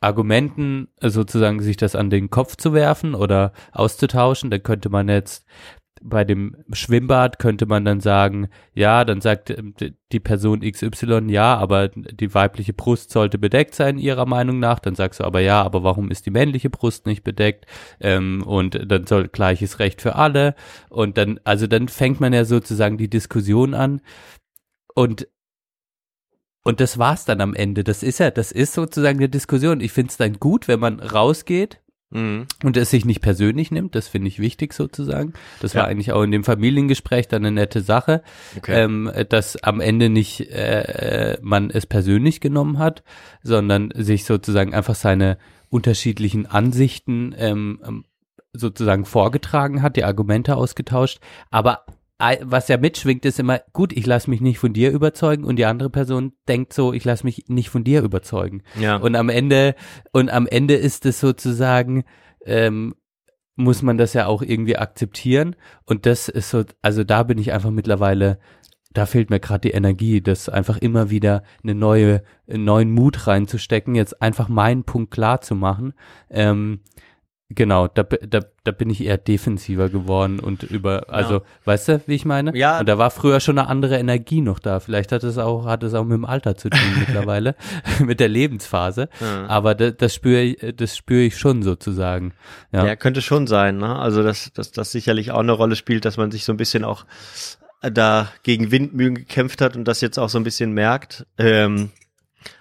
Argumenten 0.00 0.88
sozusagen 1.00 1.60
sich 1.60 1.76
das 1.76 1.96
an 1.96 2.08
den 2.08 2.30
Kopf 2.30 2.56
zu 2.56 2.72
werfen 2.72 3.14
oder 3.14 3.52
auszutauschen. 3.72 4.50
Dann 4.50 4.62
könnte 4.62 4.90
man 4.90 5.08
jetzt 5.08 5.44
bei 6.02 6.24
dem 6.24 6.56
Schwimmbad 6.72 7.38
könnte 7.38 7.66
man 7.66 7.84
dann 7.84 8.00
sagen, 8.00 8.48
ja, 8.74 9.04
dann 9.04 9.20
sagt 9.20 9.50
d- 9.50 9.92
die 10.12 10.20
Person 10.20 10.60
XY, 10.60 11.24
ja, 11.28 11.56
aber 11.56 11.88
die 11.88 12.34
weibliche 12.34 12.72
Brust 12.72 13.10
sollte 13.10 13.38
bedeckt 13.38 13.74
sein, 13.74 13.98
ihrer 13.98 14.26
Meinung 14.26 14.58
nach. 14.58 14.78
Dann 14.78 14.94
sagst 14.94 15.20
du 15.20 15.24
aber 15.24 15.40
ja, 15.40 15.62
aber 15.62 15.82
warum 15.82 16.10
ist 16.10 16.26
die 16.26 16.30
männliche 16.30 16.70
Brust 16.70 17.06
nicht 17.06 17.24
bedeckt? 17.24 17.66
Ähm, 18.00 18.42
und 18.46 18.90
dann 18.90 19.06
soll 19.06 19.28
gleiches 19.28 19.78
Recht 19.78 20.00
für 20.02 20.14
alle. 20.16 20.54
Und 20.88 21.18
dann, 21.18 21.40
also 21.44 21.66
dann 21.66 21.88
fängt 21.88 22.20
man 22.20 22.32
ja 22.32 22.44
sozusagen 22.44 22.98
die 22.98 23.10
Diskussion 23.10 23.74
an. 23.74 24.00
Und 24.94 25.28
und 26.64 26.80
das 26.80 26.98
war's 26.98 27.24
dann 27.24 27.40
am 27.40 27.54
Ende. 27.54 27.82
Das 27.82 28.02
ist 28.02 28.18
ja, 28.18 28.30
das 28.30 28.52
ist 28.52 28.74
sozusagen 28.74 29.18
eine 29.18 29.28
Diskussion. 29.30 29.80
Ich 29.80 29.92
finde 29.92 30.10
es 30.10 30.16
dann 30.18 30.34
gut, 30.34 30.68
wenn 30.68 30.80
man 30.80 31.00
rausgeht 31.00 31.80
Mhm. 32.10 32.46
und 32.64 32.76
es 32.76 32.90
sich 32.90 33.04
nicht 33.04 33.20
persönlich 33.20 33.70
nimmt. 33.70 33.94
Das 33.94 34.08
finde 34.08 34.28
ich 34.28 34.38
wichtig 34.38 34.72
sozusagen. 34.72 35.34
Das 35.60 35.74
war 35.74 35.82
Ja. 35.82 35.88
eigentlich 35.88 36.12
auch 36.12 36.22
in 36.22 36.30
dem 36.30 36.44
Familiengespräch 36.44 37.28
dann 37.28 37.44
eine 37.44 37.52
nette 37.52 37.82
Sache, 37.82 38.22
Okay. 38.56 38.84
ähm, 38.84 39.10
dass 39.28 39.62
am 39.62 39.80
Ende 39.80 40.08
nicht 40.08 40.40
äh, 40.40 41.34
äh, 41.34 41.38
man 41.42 41.70
es 41.70 41.84
persönlich 41.86 42.40
genommen 42.40 42.78
hat, 42.78 43.02
sondern 43.42 43.90
sich 43.94 44.24
sozusagen 44.24 44.72
einfach 44.74 44.94
seine 44.94 45.36
unterschiedlichen 45.68 46.46
Ansichten 46.46 47.34
ähm, 47.36 47.80
ähm, 47.86 48.04
sozusagen 48.54 49.04
vorgetragen 49.04 49.82
hat, 49.82 49.96
die 49.96 50.04
Argumente 50.04 50.56
ausgetauscht. 50.56 51.20
Aber 51.50 51.84
was 52.18 52.68
ja 52.68 52.76
mitschwingt, 52.76 53.24
ist 53.24 53.38
immer, 53.38 53.60
gut, 53.72 53.92
ich 53.92 54.04
lasse 54.04 54.28
mich 54.28 54.40
nicht 54.40 54.58
von 54.58 54.72
dir 54.72 54.90
überzeugen 54.90 55.44
und 55.44 55.56
die 55.56 55.66
andere 55.66 55.90
Person 55.90 56.32
denkt 56.48 56.72
so, 56.72 56.92
ich 56.92 57.04
lasse 57.04 57.24
mich 57.24 57.44
nicht 57.48 57.70
von 57.70 57.84
dir 57.84 58.02
überzeugen. 58.02 58.62
ja. 58.78 58.96
Und 58.96 59.14
am 59.14 59.28
Ende, 59.28 59.74
und 60.12 60.30
am 60.30 60.46
Ende 60.46 60.74
ist 60.74 61.06
es 61.06 61.20
sozusagen, 61.20 62.04
ähm, 62.44 62.94
muss 63.54 63.82
man 63.82 63.98
das 63.98 64.14
ja 64.14 64.26
auch 64.26 64.42
irgendwie 64.42 64.76
akzeptieren. 64.76 65.56
Und 65.84 66.06
das 66.06 66.28
ist 66.28 66.50
so, 66.50 66.64
also 66.80 67.04
da 67.04 67.24
bin 67.24 67.38
ich 67.38 67.52
einfach 67.52 67.70
mittlerweile, 67.70 68.38
da 68.92 69.04
fehlt 69.04 69.30
mir 69.30 69.40
gerade 69.40 69.68
die 69.68 69.74
Energie, 69.74 70.20
das 70.20 70.48
einfach 70.48 70.78
immer 70.78 71.10
wieder 71.10 71.42
eine 71.62 71.74
neue, 71.74 72.22
einen 72.48 72.64
neuen 72.64 72.90
Mut 72.90 73.26
reinzustecken, 73.26 73.94
jetzt 73.94 74.22
einfach 74.22 74.48
meinen 74.48 74.84
Punkt 74.84 75.10
klar 75.10 75.40
zu 75.40 75.54
machen. 75.54 75.94
Ähm, 76.30 76.80
genau, 77.50 77.88
da, 77.88 78.02
da, 78.02 78.40
da 78.64 78.70
bin 78.72 78.90
ich 78.90 79.02
eher 79.02 79.16
defensiver 79.16 79.88
geworden 79.88 80.38
und 80.40 80.62
über, 80.64 81.08
also, 81.08 81.42
weißt 81.64 81.88
du, 81.88 82.00
wie 82.06 82.14
ich 82.14 82.24
meine? 82.24 82.56
Ja. 82.56 82.80
Und 82.80 82.88
da 82.88 82.98
war 82.98 83.10
früher 83.10 83.40
schon 83.40 83.58
eine 83.58 83.68
andere 83.68 83.98
Energie 83.98 84.40
noch 84.40 84.58
da. 84.58 84.80
Vielleicht 84.80 85.12
hat 85.12 85.24
es 85.24 85.38
auch, 85.38 85.64
hat 85.66 85.82
es 85.82 85.94
auch 85.94 86.04
mit 86.04 86.14
dem 86.14 86.24
Alter 86.24 86.56
zu 86.56 86.68
tun 86.70 86.80
mittlerweile, 86.98 87.54
mit 88.04 88.20
der 88.20 88.28
Lebensphase. 88.28 89.08
Ja. 89.20 89.46
Aber 89.46 89.74
das, 89.74 89.96
das 89.96 90.14
spüre 90.14 90.42
ich, 90.42 90.76
das 90.76 90.96
spüre 90.96 91.22
ich 91.22 91.38
schon 91.38 91.62
sozusagen. 91.62 92.34
Ja. 92.72 92.84
Ja, 92.84 92.96
könnte 92.96 93.22
schon 93.22 93.46
sein, 93.46 93.78
ne? 93.78 93.96
Also 93.96 94.22
dass 94.22 94.52
dass 94.52 94.72
das 94.72 94.92
sicherlich 94.92 95.30
auch 95.30 95.40
eine 95.40 95.52
Rolle 95.52 95.76
spielt, 95.76 96.04
dass 96.04 96.16
man 96.16 96.30
sich 96.30 96.44
so 96.44 96.52
ein 96.52 96.56
bisschen 96.58 96.84
auch 96.84 97.06
da 97.80 98.28
gegen 98.42 98.70
Windmühlen 98.70 99.14
gekämpft 99.14 99.60
hat 99.60 99.76
und 99.76 99.84
das 99.86 100.00
jetzt 100.00 100.18
auch 100.18 100.28
so 100.28 100.38
ein 100.38 100.44
bisschen 100.44 100.72
merkt. 100.72 101.26
Ähm, 101.38 101.90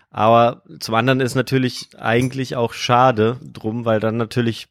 aber 0.09 0.63
zum 0.79 0.95
anderen 0.95 1.19
ist 1.19 1.35
natürlich 1.35 1.89
eigentlich 1.97 2.55
auch 2.55 2.73
schade 2.73 3.37
drum, 3.41 3.85
weil 3.85 3.99
dann 3.99 4.17
natürlich 4.17 4.67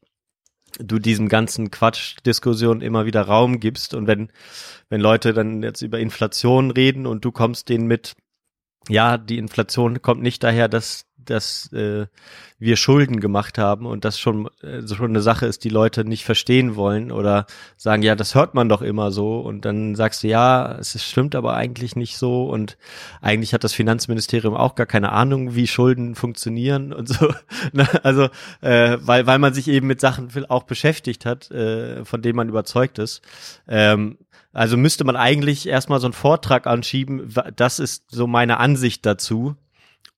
du 0.79 0.99
diesem 0.99 1.29
ganzen 1.29 1.71
Quatschdiskussion 1.71 2.81
immer 2.81 3.07
wieder 3.07 3.23
Raum 3.23 3.61
gibst. 3.61 3.95
Und 3.95 4.07
wenn 4.07 4.31
wenn 4.89 5.01
Leute 5.01 5.33
dann 5.33 5.63
jetzt 5.63 5.83
über 5.83 5.99
Inflation 5.99 6.71
reden 6.71 7.07
und 7.07 7.25
du 7.25 7.33
kommst 7.33 7.69
denen 7.69 7.87
mit 7.87 8.15
ja, 8.89 9.19
die 9.19 9.39
Inflation 9.39 10.01
kommt 10.03 10.23
nicht 10.23 10.43
daher, 10.45 10.69
dass, 10.69 11.07
dass 11.31 11.73
äh, 11.73 12.07
wir 12.59 12.77
Schulden 12.77 13.21
gemacht 13.21 13.59
haben 13.59 13.87
und 13.87 14.05
das 14.05 14.19
schon, 14.19 14.49
äh, 14.63 14.87
schon 14.87 15.11
eine 15.11 15.21
Sache 15.21 15.47
ist, 15.47 15.65
die 15.65 15.69
Leute 15.69 16.05
nicht 16.05 16.25
verstehen 16.25 16.77
wollen 16.77 17.13
oder 17.13 17.47
sagen, 17.77 18.03
ja, 18.03 18.15
das 18.15 18.35
hört 18.35 18.55
man 18.55 18.69
doch 18.69 18.83
immer 18.83 19.11
so 19.11 19.41
und 19.41 19.65
dann 19.65 19.95
sagst 19.95 20.23
du, 20.23 20.29
ja, 20.29 20.77
es 20.79 21.03
stimmt 21.03 21.35
aber 21.35 21.55
eigentlich 21.55 21.97
nicht 21.97 22.17
so 22.17 22.49
und 22.49 22.79
eigentlich 23.21 23.53
hat 23.53 23.65
das 23.65 23.75
Finanzministerium 23.75 24.55
auch 24.55 24.75
gar 24.75 24.87
keine 24.87 25.13
Ahnung, 25.13 25.55
wie 25.55 25.67
Schulden 25.67 26.15
funktionieren 26.15 26.93
und 26.95 27.09
so. 27.09 27.33
Na, 27.73 27.85
also, 28.03 28.29
äh, 28.63 28.97
weil, 29.01 29.27
weil 29.27 29.39
man 29.39 29.53
sich 29.53 29.69
eben 29.69 29.87
mit 29.87 30.01
Sachen 30.01 30.31
auch 30.49 30.63
beschäftigt 30.65 31.27
hat, 31.27 31.51
äh, 31.51 32.05
von 32.05 32.23
denen 32.23 32.37
man 32.37 32.49
überzeugt 32.49 32.99
ist. 32.99 33.23
Ähm, 33.69 34.19
also 34.57 34.79
müsste 34.79 35.05
man 35.05 35.17
eigentlich 35.17 35.69
erstmal 35.69 36.01
so 36.01 36.07
einen 36.07 36.15
Vortrag 36.15 36.67
anschieben, 36.67 37.35
das 37.57 37.79
ist 37.79 38.11
so 38.11 38.27
meine 38.27 38.59
Ansicht 38.59 39.05
dazu. 39.05 39.55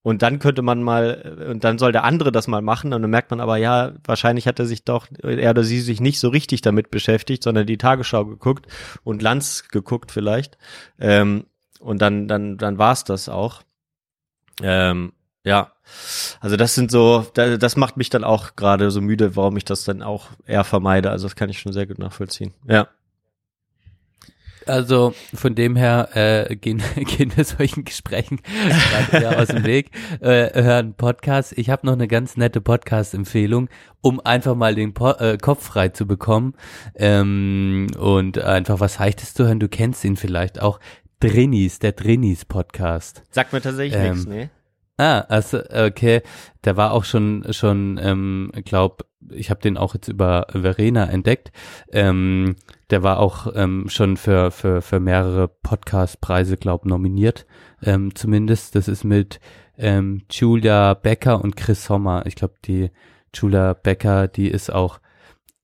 Und 0.08 0.22
dann 0.22 0.38
könnte 0.38 0.62
man 0.62 0.82
mal, 0.82 1.48
und 1.50 1.64
dann 1.64 1.78
soll 1.78 1.92
der 1.92 2.04
andere 2.04 2.32
das 2.32 2.48
mal 2.48 2.62
machen, 2.62 2.94
und 2.94 3.02
dann 3.02 3.10
merkt 3.10 3.30
man 3.30 3.40
aber, 3.40 3.58
ja, 3.58 3.92
wahrscheinlich 4.04 4.46
hat 4.46 4.58
er 4.58 4.64
sich 4.64 4.82
doch, 4.82 5.06
er 5.22 5.50
oder 5.50 5.64
sie 5.64 5.80
sich 5.80 6.00
nicht 6.00 6.18
so 6.18 6.30
richtig 6.30 6.62
damit 6.62 6.90
beschäftigt, 6.90 7.42
sondern 7.42 7.66
die 7.66 7.76
Tagesschau 7.76 8.24
geguckt 8.24 8.66
und 9.04 9.20
Lanz 9.20 9.68
geguckt 9.68 10.10
vielleicht. 10.10 10.56
Ähm, 10.98 11.44
und 11.80 12.00
dann, 12.00 12.26
dann, 12.26 12.56
dann 12.56 12.78
war's 12.78 13.04
das 13.04 13.28
auch. 13.28 13.62
Ähm, 14.62 15.12
ja, 15.44 15.72
also 16.40 16.56
das 16.56 16.74
sind 16.74 16.90
so, 16.90 17.26
da- 17.34 17.58
das 17.58 17.76
macht 17.76 17.98
mich 17.98 18.08
dann 18.08 18.24
auch 18.24 18.56
gerade 18.56 18.90
so 18.90 19.02
müde, 19.02 19.36
warum 19.36 19.58
ich 19.58 19.66
das 19.66 19.84
dann 19.84 20.02
auch 20.02 20.28
eher 20.46 20.64
vermeide. 20.64 21.10
Also 21.10 21.26
das 21.26 21.36
kann 21.36 21.50
ich 21.50 21.60
schon 21.60 21.74
sehr 21.74 21.86
gut 21.86 21.98
nachvollziehen. 21.98 22.54
Ja. 22.66 22.88
Also 24.68 25.14
von 25.34 25.54
dem 25.54 25.76
her 25.76 26.08
äh, 26.14 26.56
gehen, 26.56 26.82
gehen 26.96 27.32
wir 27.36 27.44
solchen 27.44 27.84
Gesprächen 27.84 28.40
gerade 29.10 29.38
aus 29.38 29.48
dem 29.48 29.64
Weg, 29.64 29.90
äh, 30.20 30.62
hören 30.62 30.94
Podcast. 30.94 31.52
Ich 31.56 31.70
habe 31.70 31.86
noch 31.86 31.94
eine 31.94 32.08
ganz 32.08 32.36
nette 32.36 32.60
Podcast-Empfehlung, 32.60 33.68
um 34.00 34.20
einfach 34.20 34.54
mal 34.54 34.74
den 34.74 34.94
po 34.94 35.10
äh, 35.10 35.38
Kopf 35.38 35.64
frei 35.64 35.88
zu 35.88 36.06
bekommen 36.06 36.54
ähm, 36.94 37.88
und 37.98 38.38
einfach 38.38 38.80
was 38.80 38.98
Heichtes 38.98 39.34
zu 39.34 39.46
hören. 39.46 39.60
Du 39.60 39.68
kennst 39.68 40.04
ihn 40.04 40.16
vielleicht 40.16 40.60
auch. 40.60 40.80
Drinis, 41.20 41.80
der 41.80 41.90
Drinis-Podcast. 41.90 43.24
Sagt 43.32 43.52
mir 43.52 43.60
tatsächlich 43.60 44.00
Ähm, 44.00 44.12
nichts, 44.12 44.26
nee. 44.28 44.50
Ah, 44.98 45.20
also 45.28 45.60
okay, 45.70 46.22
der 46.64 46.76
war 46.76 46.92
auch 46.92 47.04
schon 47.04 47.46
schon, 47.52 48.00
ähm, 48.02 48.50
glaub, 48.64 49.06
ich 49.30 49.48
habe 49.50 49.60
den 49.60 49.76
auch 49.76 49.94
jetzt 49.94 50.08
über 50.08 50.46
Verena 50.50 51.04
entdeckt. 51.06 51.52
Ähm, 51.92 52.56
der 52.90 53.04
war 53.04 53.20
auch 53.20 53.46
ähm, 53.54 53.88
schon 53.88 54.16
für 54.16 54.50
für 54.50 54.82
für 54.82 54.98
mehrere 54.98 55.46
Podcastpreise, 55.46 56.56
glaub, 56.56 56.84
nominiert, 56.84 57.46
ähm, 57.82 58.14
zumindest. 58.16 58.74
Das 58.74 58.88
ist 58.88 59.04
mit 59.04 59.38
ähm, 59.76 60.22
Julia 60.30 60.94
Becker 60.94 61.42
und 61.42 61.56
Chris 61.56 61.84
Sommer. 61.84 62.26
Ich 62.26 62.34
glaube, 62.34 62.54
die 62.64 62.90
Julia 63.32 63.74
Becker, 63.74 64.26
die 64.26 64.48
ist 64.48 64.72
auch 64.72 64.98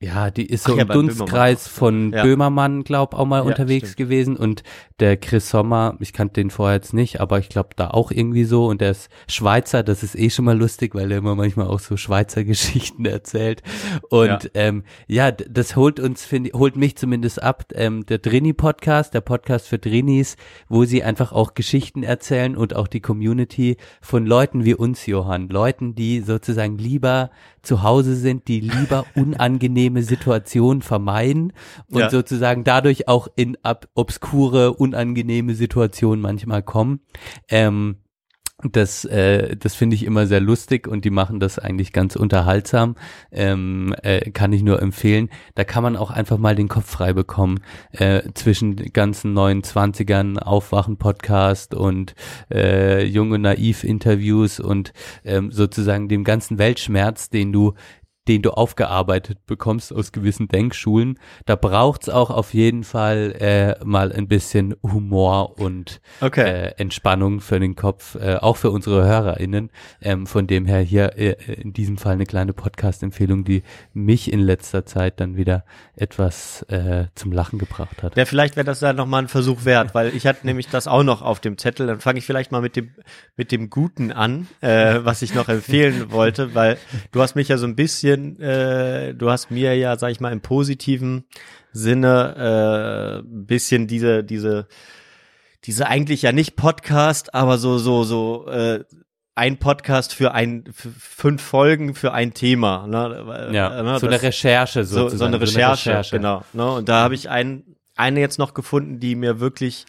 ja, 0.05 0.31
die 0.31 0.47
ist 0.47 0.65
so 0.65 0.73
Ach 0.73 0.77
ja, 0.77 0.83
im 0.83 0.89
bei 0.89 0.95
Dunstkreis 0.95 1.67
von 1.69 2.13
Ja. 2.13 2.23
Böhmermann, 2.23 2.85
glaub, 2.85 3.15
auch 3.15 3.25
mal 3.27 3.39
Ja, 3.39 3.43
unterwegs 3.45 3.93
stimmt. 3.93 3.97
gewesen 3.97 4.37
und 4.37 4.63
der 5.01 5.17
Chris 5.17 5.49
Sommer, 5.51 5.97
ich 6.01 6.13
kannte 6.13 6.35
den 6.35 6.51
vorher 6.51 6.77
jetzt 6.77 6.93
nicht, 6.93 7.21
aber 7.21 7.39
ich 7.39 7.49
glaube 7.49 7.71
da 7.77 7.89
auch 7.91 8.11
irgendwie 8.11 8.45
so 8.45 8.67
und 8.67 8.81
der 8.81 8.91
ist 8.93 9.09
Schweizer, 9.29 9.83
das 9.83 10.03
ist 10.03 10.15
eh 10.17 10.31
schon 10.31 10.45
mal 10.45 10.57
lustig, 10.57 10.95
weil 10.95 11.11
er 11.11 11.19
immer 11.19 11.35
manchmal 11.35 11.67
auch 11.69 11.81
so 11.81 11.97
Schweizer 11.97 12.45
Geschichten 12.55 13.05
erzählt 13.07 13.63
und 14.11 14.27
Ja. 14.27 14.39
ja, 14.43 14.51
ähm, 14.55 14.85
ja 15.07 15.31
das 15.33 15.75
holt 15.77 15.99
uns, 16.01 16.25
find, 16.25 16.53
holt 16.53 16.77
mich 16.77 16.97
zumindest 16.97 17.43
ab, 17.43 17.65
ähm, 17.75 18.05
der 18.07 18.19
Drini-Podcast, 18.19 19.15
der 19.15 19.21
Podcast 19.23 19.67
für 19.69 19.79
Drinis, 19.79 20.37
wo 20.69 20.85
sie 20.85 21.03
einfach 21.03 21.33
auch 21.33 21.55
Geschichten 21.55 22.03
erzählen 22.03 22.57
und 22.57 22.77
auch 22.77 22.89
die 22.89 23.01
Community 23.01 23.77
von 24.01 24.27
Leuten 24.27 24.65
wie 24.65 24.75
uns, 24.75 25.07
Johann, 25.07 25.49
Leuten, 25.49 25.95
die 25.95 26.21
sozusagen 26.21 26.79
lieber 26.79 27.31
zu 27.63 27.83
Hause 27.83 28.15
sind, 28.15 28.49
die 28.49 28.61
lieber 28.61 29.07
unangenehme 29.95 30.03
Situationen 30.03 30.83
vermeiden 30.83 31.53
und 31.91 32.01
Ja. 32.01 32.11
sozusagen 32.11 32.65
dadurch 32.65 33.09
auch 33.09 33.29
in 33.37 33.57
ab 33.63 33.87
obskure, 33.95 34.73
unangenehme 34.75 35.55
Situationen 35.55 36.21
manchmal 36.21 36.63
kommen. 36.63 37.01
Ähm, 37.49 37.97
Das, 38.63 39.05
äh, 39.05 39.57
das 39.57 39.75
finde 39.75 39.97
ich 39.97 40.05
immer 40.05 40.27
sehr 40.27 40.41
lustig 40.41 40.87
und 40.87 41.05
die 41.05 41.11
machen 41.11 41.41
das 41.41 41.59
eigentlich 41.59 41.93
ganz 41.93 42.15
unterhaltsam. 42.17 42.95
Ähm, 43.33 43.95
äh, 44.03 44.31
kann 44.31 44.53
ich 44.53 44.63
nur 44.63 44.81
empfehlen. 44.81 45.29
Da 45.57 45.65
kann 45.65 45.83
man 45.83 45.97
auch 45.97 46.11
einfach 46.13 46.39
mal 46.39 46.55
den 46.55 46.69
Kopf 46.69 46.89
frei 46.89 47.13
bekommen 47.13 47.59
äh, 47.91 48.23
zwischen 48.35 48.77
ganzen 48.93 49.35
neuen 49.35 49.65
Zwanzigern, 49.65 50.39
Aufwachen-Podcast 50.39 51.75
und 51.75 52.15
äh, 52.51 53.05
junge 53.05 53.41
Naiv-Interviews 53.41 54.61
und 54.61 54.93
ähm, 55.25 55.51
sozusagen 55.51 56.09
dem 56.09 56.23
ganzen 56.23 56.57
Weltschmerz, 56.57 57.31
den 57.31 57.53
du 57.53 57.75
den 58.29 58.43
du 58.43 58.51
aufgearbeitet 58.53 59.39
bekommst 59.47 59.93
aus 59.93 60.13
gewissen 60.13 60.49
Denkschulen. 60.49 61.19
Da 61.47 61.57
braucht's 61.57 62.09
auch 62.09 62.31
auf 62.31 62.55
jeden 62.55 62.85
Fall 62.85 63.35
äh, 63.39 63.85
mal 63.85 64.13
ein 64.13 64.29
bisschen 64.29 64.75
Humor 64.83 65.59
und 65.59 66.01
Okay. 66.21 66.43
äh, 66.49 66.75
Entspannung 66.79 67.41
für 67.41 67.61
den 67.61 67.75
Kopf, 67.77 68.15
äh, 68.15 68.37
auch 68.37 68.57
für 68.57 68.71
unsere 68.71 69.05
HörerInnen. 69.05 69.71
Ähm, 70.01 70.27
von 70.27 70.47
dem 70.47 70.67
her 70.67 70.81
hier 70.81 71.17
äh, 71.19 71.33
in 71.61 71.73
diesem 71.73 71.99
Fall 71.99 72.15
eine 72.15 72.27
kleine 72.27 72.53
Podcast-Empfehlung, 72.53 73.45
die 73.45 73.63
mich 73.93 74.33
in 74.33 74.41
letzter 74.41 74.87
Zeit 74.87 75.21
dann 75.21 75.37
wieder 75.37 75.65
etwas 75.97 76.63
äh, 76.69 77.07
zum 77.15 77.33
Lachen 77.33 77.59
gebracht 77.59 78.03
hat. 78.03 78.17
Ja, 78.17 78.25
vielleicht 78.25 78.57
wäre 78.57 78.65
das 78.65 78.81
ja 78.81 78.93
nochmal 78.93 79.23
ein 79.23 79.29
Versuch 79.29 79.65
wert, 79.65 79.95
weil 79.95 80.15
ich 80.15 80.27
hatte 80.27 80.47
nämlich 80.47 80.69
das 80.69 80.87
auch 80.89 81.03
noch 81.03 81.23
auf 81.23 81.41
dem 81.41 81.59
Zettel. 81.59 81.87
Dann 81.87 82.01
fange 82.01 82.19
ich 82.19 82.27
vielleicht 82.27 82.53
mal 82.53 82.61
mit 82.61 82.77
dem, 82.77 82.91
mit 83.37 83.53
dem 83.53 83.71
Guten 83.71 84.13
an, 84.13 84.49
äh, 84.61 85.01
was 85.03 85.23
ich 85.23 85.35
noch 85.35 85.49
empfehlen 85.49 86.11
wollte, 86.11 86.55
weil 86.55 86.79
du 87.13 87.21
hast 87.21 87.35
mich 87.37 87.49
ja 87.49 87.59
so 87.59 87.67
ein 87.67 87.77
bisschen, 87.77 88.14
äh, 88.41 89.15
du 89.15 89.31
hast 89.31 89.51
mir 89.51 89.75
ja, 89.77 89.97
sag 89.97 90.11
ich 90.11 90.21
mal, 90.21 90.33
im 90.33 90.41
positiven 90.41 91.25
Sinne 91.73 93.23
äh, 93.25 93.27
ein 93.27 93.47
bisschen 93.47 93.87
diese, 93.87 94.25
diese, 94.25 94.67
diese 95.65 95.87
eigentlich 95.87 96.23
ja 96.23 96.33
nicht 96.33 96.57
Podcast, 96.57 97.35
aber 97.35 97.59
so, 97.59 97.79
so, 97.79 98.05
so, 98.05 98.47
äh, 98.49 98.85
ein 99.37 99.59
Podcast 99.59 100.15
für 100.15 100.33
ein, 100.33 100.65
für 100.73 100.91
fünf 100.91 101.43
Folgen 101.43 101.95
für 101.97 102.13
ein 102.13 102.35
Thema. 102.35 102.87
Ne? 102.87 103.51
Ja, 103.53 103.81
Äh, 103.81 103.83
ne, 103.83 103.99
so 103.99 104.07
eine 104.07 104.15
das- 104.17 104.23
Recherche 104.23 104.85
so, 104.85 105.01
sozusagen. 105.09 105.19
so 105.19 105.25
eine 105.25 105.41
Recherche, 105.41 106.03
genau. 106.17 106.45
Ne? 106.53 106.71
Und 106.71 106.89
da 106.89 107.03
habe 107.03 107.17
ich 107.17 107.29
ein, 107.31 107.65
eine 107.97 108.21
jetzt 108.21 108.39
noch 108.39 108.55
gefunden, 108.55 109.01
die 109.01 109.17
mir 109.17 109.41
wirklich 109.41 109.87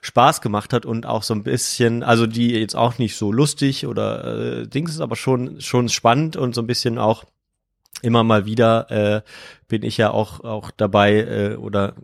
Spaß 0.00 0.40
gemacht 0.40 0.72
hat 0.72 0.84
und 0.84 1.06
auch 1.06 1.22
so 1.22 1.32
ein 1.34 1.44
bisschen, 1.44 2.02
also 2.02 2.26
die 2.26 2.50
jetzt 2.52 2.74
auch 2.74 2.98
nicht 2.98 3.16
so 3.16 3.30
lustig 3.30 3.86
oder 3.86 4.62
äh, 4.62 4.66
Dings 4.66 4.90
ist, 4.92 5.00
aber 5.00 5.14
schon 5.16 5.60
schon 5.60 5.88
spannend 5.88 6.36
und 6.36 6.54
so 6.56 6.62
ein 6.62 6.66
bisschen 6.66 6.98
auch 6.98 7.24
immer 8.02 8.24
mal 8.24 8.46
wieder 8.46 8.90
äh, 8.90 9.22
bin 9.68 9.82
ich 9.82 9.96
ja 9.96 10.10
auch 10.10 10.40
auch 10.40 10.70
dabei 10.70 11.16
äh, 11.16 11.56
oder 11.56 11.94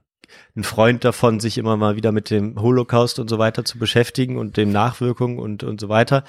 ein 0.57 0.65
Freund 0.65 1.05
davon, 1.05 1.41
sich 1.41 1.59
immer 1.59 1.77
mal 1.77 1.97
wieder 1.97 2.11
mit 2.11 2.31
dem 2.31 2.61
Holocaust 2.61 3.19
und 3.19 3.29
so 3.29 3.39
weiter 3.39 3.65
zu 3.65 3.79
beschäftigen 3.79 4.37
und 4.37 4.57
den 4.57 4.73
Nachwirkungen 4.73 5.39
und 5.39 5.63
und 5.63 5.81
so 5.81 5.89
weiter. 5.89 6.25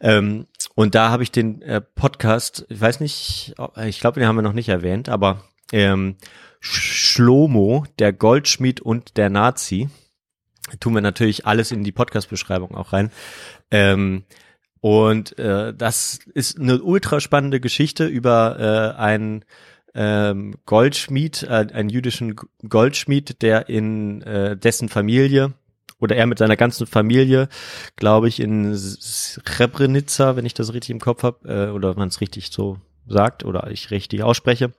Ähm, 0.00 0.46
und 0.74 0.94
da 0.94 1.10
habe 1.10 1.22
ich 1.22 1.32
den 1.32 1.62
äh, 1.62 1.80
Podcast, 1.80 2.66
ich 2.68 2.80
weiß 2.80 3.00
nicht, 3.00 3.54
ich 3.86 4.00
glaube, 4.00 4.20
den 4.20 4.28
haben 4.28 4.36
wir 4.36 4.42
noch 4.42 4.52
nicht 4.52 4.68
erwähnt, 4.68 5.08
aber 5.08 5.42
ähm, 5.72 6.16
Schlomo, 6.60 7.84
der 7.98 8.12
Goldschmied 8.12 8.80
und 8.80 9.16
der 9.16 9.30
Nazi. 9.30 9.88
Tun 10.80 10.94
wir 10.94 11.00
natürlich 11.00 11.46
alles 11.46 11.72
in 11.72 11.82
die 11.82 11.92
Podcast-Beschreibung 11.92 12.74
auch 12.74 12.92
rein. 12.92 13.10
Ähm, 13.70 14.24
und 14.80 15.38
äh, 15.38 15.74
das 15.74 16.20
ist 16.34 16.58
eine 16.58 16.82
ultra 16.82 17.20
spannende 17.20 17.60
Geschichte 17.60 18.06
über 18.06 18.94
äh, 18.96 19.00
einen 19.00 19.44
ähm, 19.94 20.54
Goldschmied, 20.66 21.42
äh, 21.42 21.66
einen 21.72 21.88
jüdischen 21.88 22.36
Goldschmied, 22.68 23.42
der 23.42 23.68
in 23.68 24.22
äh, 24.22 24.56
dessen 24.56 24.88
Familie 24.88 25.54
oder 26.00 26.14
er 26.14 26.26
mit 26.26 26.38
seiner 26.38 26.56
ganzen 26.56 26.86
Familie, 26.86 27.48
glaube 27.96 28.28
ich, 28.28 28.38
in 28.38 28.76
Srebrenica, 28.76 30.36
wenn 30.36 30.46
ich 30.46 30.54
das 30.54 30.72
richtig 30.72 30.90
im 30.90 31.00
Kopf 31.00 31.24
habe, 31.24 31.48
äh, 31.48 31.70
oder 31.70 31.94
man 31.94 32.08
es 32.08 32.20
richtig 32.20 32.50
so 32.52 32.78
sagt 33.06 33.44
oder 33.44 33.70
ich 33.70 33.90
richtig 33.90 34.22
ausspreche, 34.22 34.72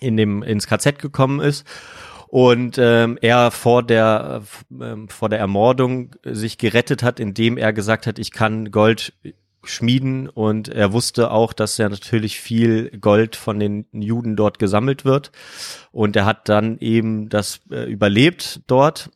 in 0.00 0.16
dem 0.16 0.42
ins 0.42 0.66
KZ 0.66 0.98
gekommen 0.98 1.40
ist 1.40 1.66
und 2.28 2.78
ähm, 2.78 3.18
er 3.20 3.50
vor 3.50 3.82
der 3.82 4.42
ähm, 4.70 5.08
vor 5.08 5.28
der 5.28 5.38
Ermordung 5.38 6.16
sich 6.24 6.58
gerettet 6.58 7.02
hat, 7.02 7.20
indem 7.20 7.56
er 7.56 7.72
gesagt 7.72 8.06
hat, 8.06 8.18
ich 8.18 8.32
kann 8.32 8.70
Gold 8.70 9.12
schmieden. 9.68 10.28
Und 10.28 10.68
er 10.68 10.92
wusste 10.92 11.30
auch, 11.30 11.52
dass 11.52 11.78
ja 11.78 11.88
natürlich 11.88 12.40
viel 12.40 12.90
Gold 13.00 13.36
von 13.36 13.58
den 13.58 13.86
Juden 13.92 14.36
dort 14.36 14.58
gesammelt 14.58 15.04
wird. 15.04 15.32
Und 15.92 16.16
er 16.16 16.24
hat 16.24 16.48
dann 16.48 16.78
eben 16.78 17.28
das 17.28 17.60
äh, 17.70 17.90
überlebt 17.90 18.62
dort, 18.66 19.10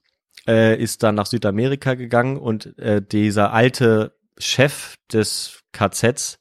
äh, 0.47 0.81
ist 0.81 1.03
dann 1.03 1.15
nach 1.15 1.27
Südamerika 1.27 1.95
gegangen. 1.95 2.37
Und 2.37 2.79
äh, 2.79 3.03
dieser 3.03 3.53
alte 3.53 4.17
Chef 4.39 4.97
des 5.13 5.63
KZs 5.73 6.39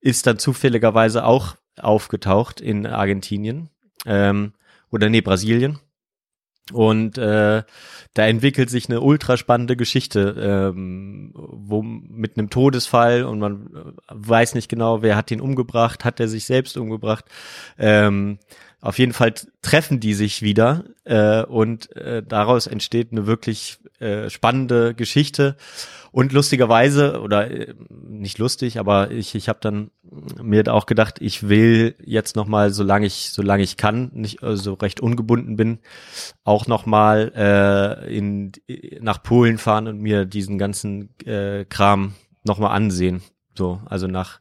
ist 0.00 0.26
dann 0.26 0.38
zufälligerweise 0.38 1.24
auch 1.24 1.56
aufgetaucht 1.78 2.60
in 2.60 2.86
Argentinien 2.86 3.70
ähm, 4.06 4.52
oder 4.90 5.08
nee 5.08 5.20
Brasilien 5.20 5.78
und 6.72 7.18
äh, 7.18 7.62
da 8.14 8.26
entwickelt 8.26 8.70
sich 8.70 8.88
eine 8.88 9.00
ultra 9.00 9.36
spannende 9.36 9.76
Geschichte, 9.76 10.72
ähm, 10.74 11.32
wo 11.34 11.82
mit 11.82 12.36
einem 12.36 12.50
Todesfall 12.50 13.24
und 13.24 13.38
man 13.38 13.66
äh, 13.66 13.92
weiß 14.08 14.54
nicht 14.54 14.68
genau, 14.68 15.02
wer 15.02 15.16
hat 15.16 15.30
ihn 15.30 15.40
umgebracht, 15.40 16.04
hat 16.04 16.20
er 16.20 16.28
sich 16.28 16.44
selbst 16.44 16.76
umgebracht. 16.76 17.24
Ähm, 17.78 18.38
auf 18.80 18.98
jeden 18.98 19.12
Fall 19.12 19.34
treffen 19.62 20.00
die 20.00 20.14
sich 20.14 20.40
wieder 20.40 20.84
äh, 21.04 21.42
und 21.42 21.94
äh, 21.96 22.22
daraus 22.22 22.66
entsteht 22.66 23.12
eine 23.12 23.26
wirklich 23.26 23.78
äh, 23.98 24.30
spannende 24.30 24.94
Geschichte. 24.94 25.56
Und 26.12 26.32
lustigerweise, 26.32 27.20
oder 27.20 27.50
äh, 27.50 27.74
nicht 27.88 28.38
lustig, 28.38 28.78
aber 28.78 29.10
ich, 29.10 29.34
ich 29.34 29.48
habe 29.48 29.60
dann 29.60 29.90
mir 30.42 30.72
auch 30.72 30.86
gedacht, 30.86 31.18
ich 31.20 31.48
will 31.48 31.94
jetzt 32.04 32.36
nochmal, 32.36 32.70
solange 32.70 33.06
ich, 33.06 33.30
solange 33.30 33.62
ich 33.62 33.76
kann, 33.76 34.10
nicht 34.12 34.42
äh, 34.42 34.56
so 34.56 34.74
recht 34.74 35.00
ungebunden 35.00 35.56
bin, 35.56 35.78
auch 36.44 36.66
nochmal 36.66 37.32
äh, 37.36 38.16
in, 38.16 38.52
nach 39.00 39.22
Polen 39.22 39.58
fahren 39.58 39.86
und 39.86 40.00
mir 40.00 40.24
diesen 40.24 40.58
ganzen 40.58 41.10
äh, 41.24 41.64
Kram 41.64 42.14
nochmal 42.44 42.74
ansehen. 42.74 43.22
So, 43.56 43.80
also 43.86 44.06
nach 44.06 44.40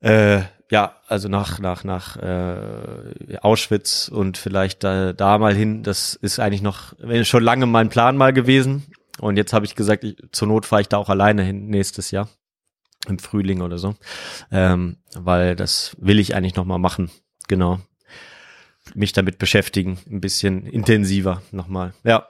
äh, 0.00 0.42
ja, 0.70 0.96
also 1.06 1.28
nach 1.28 1.60
nach 1.60 1.84
nach 1.84 2.16
äh, 2.16 3.38
Auschwitz 3.40 4.08
und 4.08 4.36
vielleicht 4.36 4.84
da, 4.84 5.12
da 5.12 5.38
mal 5.38 5.54
hin. 5.54 5.82
Das 5.82 6.14
ist 6.14 6.38
eigentlich 6.40 6.62
noch 6.62 6.92
schon 7.22 7.42
lange 7.42 7.66
mein 7.66 7.88
Plan 7.88 8.16
mal 8.16 8.32
gewesen. 8.32 8.86
Und 9.20 9.36
jetzt 9.36 9.52
habe 9.52 9.66
ich 9.66 9.74
gesagt, 9.74 10.04
ich, 10.04 10.16
zur 10.32 10.48
Not 10.48 10.66
fahre 10.66 10.82
ich 10.82 10.88
da 10.88 10.96
auch 10.96 11.08
alleine 11.08 11.42
hin 11.42 11.68
nächstes 11.68 12.10
Jahr 12.10 12.28
im 13.06 13.18
Frühling 13.18 13.62
oder 13.62 13.78
so, 13.78 13.94
ähm, 14.50 14.96
weil 15.14 15.56
das 15.56 15.96
will 15.98 16.18
ich 16.18 16.34
eigentlich 16.34 16.56
noch 16.56 16.64
mal 16.64 16.78
machen. 16.78 17.10
Genau, 17.46 17.78
mich 18.94 19.12
damit 19.12 19.38
beschäftigen, 19.38 19.98
ein 20.10 20.20
bisschen 20.20 20.66
intensiver 20.66 21.42
nochmal. 21.50 21.94
Ja. 22.04 22.28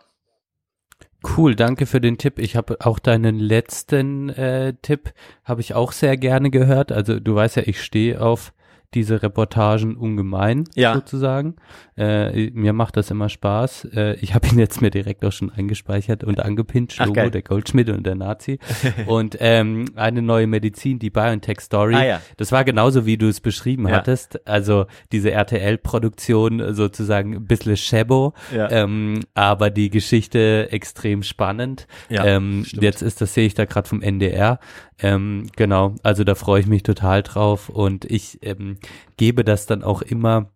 Cool, 1.37 1.57
danke 1.57 1.87
für 1.87 2.01
den 2.01 2.17
Tipp. 2.17 2.39
Ich 2.39 2.55
habe 2.55 2.77
auch 2.81 3.01
deinen 3.01 3.41
letzten 3.41 4.29
äh, 4.29 4.75
Tipp, 4.83 5.13
habe 5.43 5.61
ich 5.61 5.75
auch 5.75 5.91
sehr 5.91 6.17
gerne 6.17 6.51
gehört. 6.51 6.93
Also 6.93 7.19
du 7.19 7.35
weißt 7.35 7.57
ja, 7.57 7.65
ich 7.67 7.83
stehe 7.83 8.21
auf 8.21 8.53
diese 8.95 9.23
Reportagen 9.23 9.97
ungemein 9.97 10.65
Ja. 10.75 10.95
sozusagen. 10.95 11.57
Äh, 11.97 12.51
mir 12.53 12.73
macht 12.73 12.97
das 12.97 13.11
immer 13.11 13.29
Spaß. 13.29 13.89
Äh, 13.95 14.15
ich 14.21 14.35
habe 14.35 14.49
ihn 14.49 14.59
jetzt 14.59 14.81
mir 14.81 14.91
direkt 14.91 15.25
auch 15.25 15.33
schon 15.33 15.51
eingespeichert 15.51 16.25
und 16.25 16.41
angepinnt, 16.41 16.95
Ach, 16.99 17.13
geil. 17.13 17.31
der 17.31 17.43
Goldschmied 17.43 17.91
und 17.91 18.07
der 18.07 18.15
Nazi. 18.15 18.59
und 19.07 19.37
ähm, 19.41 19.85
eine 19.95 20.23
neue 20.23 20.47
Medizin, 20.47 20.99
die 20.99 21.11
BioNTech 21.11 21.61
Story. 21.61 21.95
Ah, 21.97 22.05
ja. 22.05 22.21
Das 22.39 22.51
war 22.51 22.65
genauso, 22.65 23.05
wie 23.05 23.19
du 23.19 23.29
es 23.29 23.41
beschrieben 23.41 23.87
Ja. 23.89 23.97
hattest. 23.97 24.47
Also 24.49 24.87
diese 25.13 25.33
RTL-Produktion 25.33 26.75
sozusagen 26.75 27.35
ein 27.35 27.45
bisschen 27.47 27.77
Shabo, 27.77 28.33
Ja. 28.55 28.71
ähm, 28.71 29.21
aber 29.35 29.71
die 29.71 29.91
Geschichte 29.91 30.69
extrem 30.71 31.23
spannend. 31.23 31.87
Ähm, 32.11 32.65
jetzt 32.73 33.03
ist 33.03 33.21
das 33.21 33.35
sehe 33.35 33.47
ich 33.47 33.55
da 33.55 33.65
gerade 33.65 33.89
vom 33.89 34.01
NDR. 34.03 34.59
Ähm, 35.01 35.47
genau, 35.57 35.95
also 36.03 36.25
da 36.25 36.35
freue 36.35 36.61
ich 36.61 36.67
mich 36.67 36.83
total 36.83 37.23
drauf 37.23 37.69
und 37.69 38.05
ich 38.05 38.39
ähm, 38.43 38.79
gebe 39.17 39.45
das 39.45 39.67
dann 39.67 39.83
auch 39.83 40.03
immer 40.03 40.51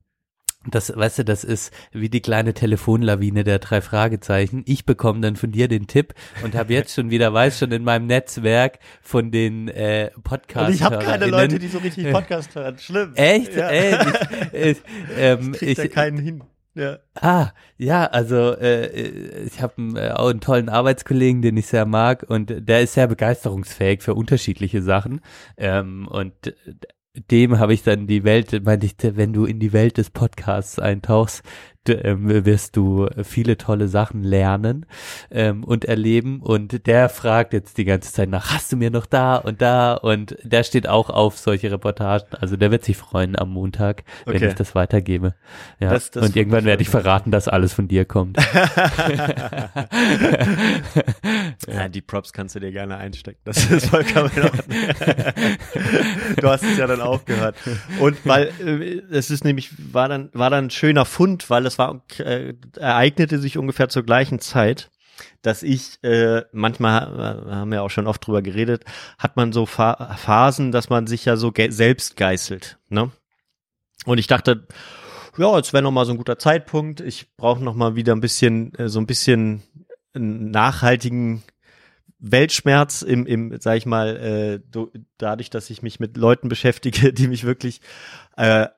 das, 0.70 0.96
weißt 0.96 1.20
du, 1.20 1.24
das 1.24 1.42
ist 1.42 1.72
wie 1.92 2.08
die 2.08 2.20
kleine 2.20 2.54
Telefonlawine 2.54 3.42
der 3.42 3.58
drei 3.58 3.80
Fragezeichen. 3.80 4.62
Ich 4.66 4.86
bekomme 4.86 5.20
dann 5.20 5.34
von 5.34 5.50
dir 5.50 5.66
den 5.66 5.86
Tipp 5.86 6.14
und 6.44 6.54
habe 6.54 6.72
jetzt 6.72 6.94
schon 6.94 7.10
wieder, 7.10 7.32
weiß 7.32 7.58
schon 7.58 7.72
in 7.72 7.82
meinem 7.82 8.06
Netzwerk 8.06 8.78
von 9.00 9.32
den 9.32 9.68
äh, 9.68 10.10
Podcast. 10.22 10.68
Und 10.68 10.74
ich 10.74 10.82
habe 10.82 10.98
keine 10.98 11.26
Leute, 11.26 11.58
die 11.58 11.66
so 11.66 11.78
richtig 11.78 12.12
Podcast 12.12 12.54
hören. 12.54 12.78
Schlimm. 12.78 13.12
Echt? 13.16 13.56
Ja. 13.56 13.68
Ey, 13.68 13.96
ich, 14.52 14.52
ich, 14.52 14.82
ähm, 15.18 15.52
Kriegt 15.52 15.78
ja 15.78 15.84
ich, 15.84 15.90
keinen 15.90 16.18
hin. 16.18 16.44
Ja. 16.74 16.98
Ah, 17.20 17.50
ja, 17.76 18.06
also 18.06 18.52
äh, 18.56 18.86
ich 19.44 19.60
habe 19.60 19.74
äh, 19.94 20.12
auch 20.12 20.30
einen 20.30 20.40
tollen 20.40 20.70
Arbeitskollegen, 20.70 21.42
den 21.42 21.56
ich 21.58 21.66
sehr 21.66 21.84
mag 21.84 22.24
und 22.26 22.66
der 22.66 22.80
ist 22.80 22.94
sehr 22.94 23.08
begeisterungsfähig 23.08 24.02
für 24.02 24.14
unterschiedliche 24.14 24.82
Sachen. 24.82 25.20
Ähm, 25.58 26.08
und 26.08 26.32
dem 27.30 27.58
habe 27.58 27.74
ich 27.74 27.82
dann 27.82 28.06
die 28.06 28.24
Welt, 28.24 28.64
meinte 28.64 28.86
ich, 28.86 28.94
wenn 29.00 29.34
du 29.34 29.44
in 29.44 29.60
die 29.60 29.74
Welt 29.74 29.98
des 29.98 30.08
Podcasts 30.08 30.78
eintauchst, 30.78 31.42
ähm, 31.88 32.44
wirst 32.44 32.76
du 32.76 33.08
viele 33.22 33.56
tolle 33.58 33.88
Sachen 33.88 34.22
lernen 34.22 34.86
ähm, 35.30 35.64
und 35.64 35.84
erleben. 35.84 36.40
Und 36.40 36.86
der 36.86 37.08
fragt 37.08 37.52
jetzt 37.52 37.78
die 37.78 37.84
ganze 37.84 38.12
Zeit 38.12 38.28
nach, 38.28 38.52
hast 38.52 38.70
du 38.72 38.76
mir 38.76 38.90
noch 38.90 39.06
da 39.06 39.36
und 39.36 39.60
da? 39.62 39.94
Und 39.94 40.36
der 40.42 40.62
steht 40.64 40.88
auch 40.88 41.10
auf 41.10 41.38
solche 41.38 41.70
Reportagen. 41.70 42.26
Also 42.40 42.56
der 42.56 42.70
wird 42.70 42.84
sich 42.84 42.96
freuen 42.96 43.38
am 43.38 43.50
Montag, 43.50 44.04
wenn 44.26 44.36
Okay. 44.36 44.48
ich 44.48 44.54
das 44.54 44.74
weitergebe. 44.74 45.34
Ja. 45.80 45.90
Das- 45.90 46.10
das 46.10 46.26
und 46.28 46.36
irgendwann 46.36 46.64
werde 46.64 46.82
ich 46.82 46.88
verraten, 46.88 47.30
dass 47.30 47.48
alles 47.48 47.72
von 47.72 47.88
dir 47.88 48.04
kommt. 48.04 48.38
Ja, 51.68 51.88
die 51.88 52.00
Props 52.00 52.32
kannst 52.32 52.54
du 52.54 52.60
dir 52.60 52.72
gerne 52.72 52.96
einstecken. 52.96 53.38
Das 53.44 53.70
ist 53.70 53.86
vollkommen 53.86 54.30
in 54.34 54.42
Ordnung. 54.42 54.62
du 56.36 56.48
hast 56.48 56.64
es 56.64 56.76
ja 56.76 56.86
dann 56.86 57.00
auch 57.00 57.24
gehört. 57.24 57.56
Und 58.00 58.16
weil 58.26 58.50
äh, 58.64 59.00
es 59.16 59.30
ist 59.30 59.44
nämlich 59.44 59.70
war 59.92 60.08
dann 60.08 60.28
war 60.32 60.50
dann 60.50 60.66
ein 60.66 60.70
schöner 60.70 61.04
Fund, 61.04 61.50
weil 61.50 61.64
es 61.66 61.71
war 61.78 62.02
äh, 62.18 62.54
ereignete 62.76 63.38
sich 63.38 63.58
ungefähr 63.58 63.88
zur 63.88 64.02
gleichen 64.02 64.38
Zeit, 64.38 64.90
dass 65.42 65.62
ich 65.62 66.02
äh, 66.02 66.42
manchmal 66.52 67.46
äh, 67.46 67.50
haben 67.52 67.70
wir 67.70 67.82
auch 67.82 67.90
schon 67.90 68.06
oft 68.06 68.26
drüber 68.26 68.42
geredet, 68.42 68.84
hat 69.18 69.36
man 69.36 69.52
so 69.52 69.66
Pha 69.66 70.16
Phasen, 70.16 70.72
dass 70.72 70.88
man 70.88 71.06
sich 71.06 71.24
ja 71.24 71.36
so 71.36 71.52
ge 71.52 71.70
selbst 71.70 72.16
geißelt, 72.16 72.78
ne? 72.88 73.10
Und 74.04 74.18
ich 74.18 74.26
dachte, 74.26 74.66
ja, 75.38 75.56
jetzt 75.56 75.72
wäre 75.72 75.82
noch 75.82 75.92
mal 75.92 76.04
so 76.04 76.12
ein 76.12 76.18
guter 76.18 76.38
Zeitpunkt. 76.38 77.00
Ich 77.00 77.36
brauche 77.36 77.62
noch 77.62 77.74
mal 77.74 77.94
wieder 77.94 78.14
ein 78.14 78.20
bisschen 78.20 78.74
äh, 78.74 78.88
so 78.88 78.98
ein 78.98 79.06
bisschen 79.06 79.62
nachhaltigen 80.14 81.42
Weltschmerz 82.18 83.02
im, 83.02 83.26
im 83.26 83.58
sag 83.60 83.76
ich 83.76 83.86
mal, 83.86 84.16
äh, 84.16 84.60
dadurch, 85.18 85.50
dass 85.50 85.70
ich 85.70 85.82
mich 85.82 86.00
mit 86.00 86.16
Leuten 86.16 86.48
beschäftige, 86.48 87.12
die 87.14 87.28
mich 87.28 87.44
wirklich 87.44 87.80
äh, 88.36 88.68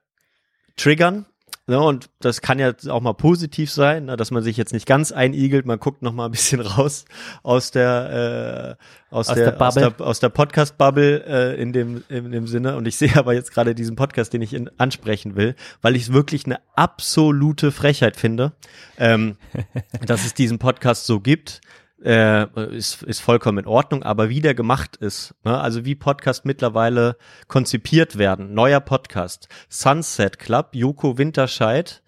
triggern. 0.76 1.26
Ne, 1.66 1.80
und 1.80 2.10
das 2.20 2.42
kann 2.42 2.58
ja 2.58 2.74
auch 2.88 3.00
mal 3.00 3.14
positiv 3.14 3.70
sein, 3.70 4.04
ne, 4.04 4.18
dass 4.18 4.30
man 4.30 4.42
sich 4.42 4.58
jetzt 4.58 4.74
nicht 4.74 4.84
ganz 4.84 5.12
einigelt, 5.12 5.64
man 5.64 5.78
guckt 5.78 6.02
noch 6.02 6.12
mal 6.12 6.26
ein 6.26 6.30
bisschen 6.30 6.60
raus 6.60 7.06
aus 7.42 7.70
der 7.70 8.76
äh, 8.78 9.14
aus, 9.14 9.30
Aus 9.30 9.36
der, 9.36 9.52
der 9.52 9.62
aus 9.62 9.74
der 9.74 10.00
aus 10.00 10.20
der 10.20 10.28
Podcast 10.28 10.76
Bubble 10.76 11.24
äh, 11.24 11.62
in 11.62 11.72
dem 11.72 12.04
in 12.10 12.32
dem 12.32 12.46
Sinne. 12.46 12.76
Und 12.76 12.86
ich 12.86 12.96
sehe 12.98 13.16
aber 13.16 13.32
jetzt 13.32 13.50
gerade 13.50 13.74
diesen 13.74 13.96
Podcast, 13.96 14.34
den 14.34 14.42
ich 14.42 14.52
in, 14.52 14.70
ansprechen 14.76 15.36
will, 15.36 15.54
weil 15.80 15.96
ich 15.96 16.02
es 16.02 16.12
wirklich 16.12 16.44
eine 16.44 16.60
absolute 16.74 17.72
Frechheit 17.72 18.16
finde, 18.16 18.52
ähm, 18.98 19.38
dass 20.06 20.26
es 20.26 20.34
diesen 20.34 20.58
Podcast 20.58 21.06
so 21.06 21.18
gibt 21.18 21.62
äh, 22.04 22.76
ist, 22.76 23.02
ist 23.02 23.20
vollkommen 23.20 23.58
in 23.58 23.66
Ordnung, 23.66 24.02
aber 24.02 24.28
wie 24.28 24.40
der 24.40 24.54
gemacht 24.54 24.96
ist, 24.96 25.34
ne? 25.44 25.58
also 25.58 25.84
wie 25.84 25.94
Podcast 25.94 26.44
mittlerweile 26.44 27.16
konzipiert 27.48 28.18
werden, 28.18 28.52
neuer 28.54 28.80
Podcast, 28.80 29.48
Sunset 29.68 30.38
Club, 30.38 30.70
Joko 30.72 31.16
Winterscheid 31.16 32.02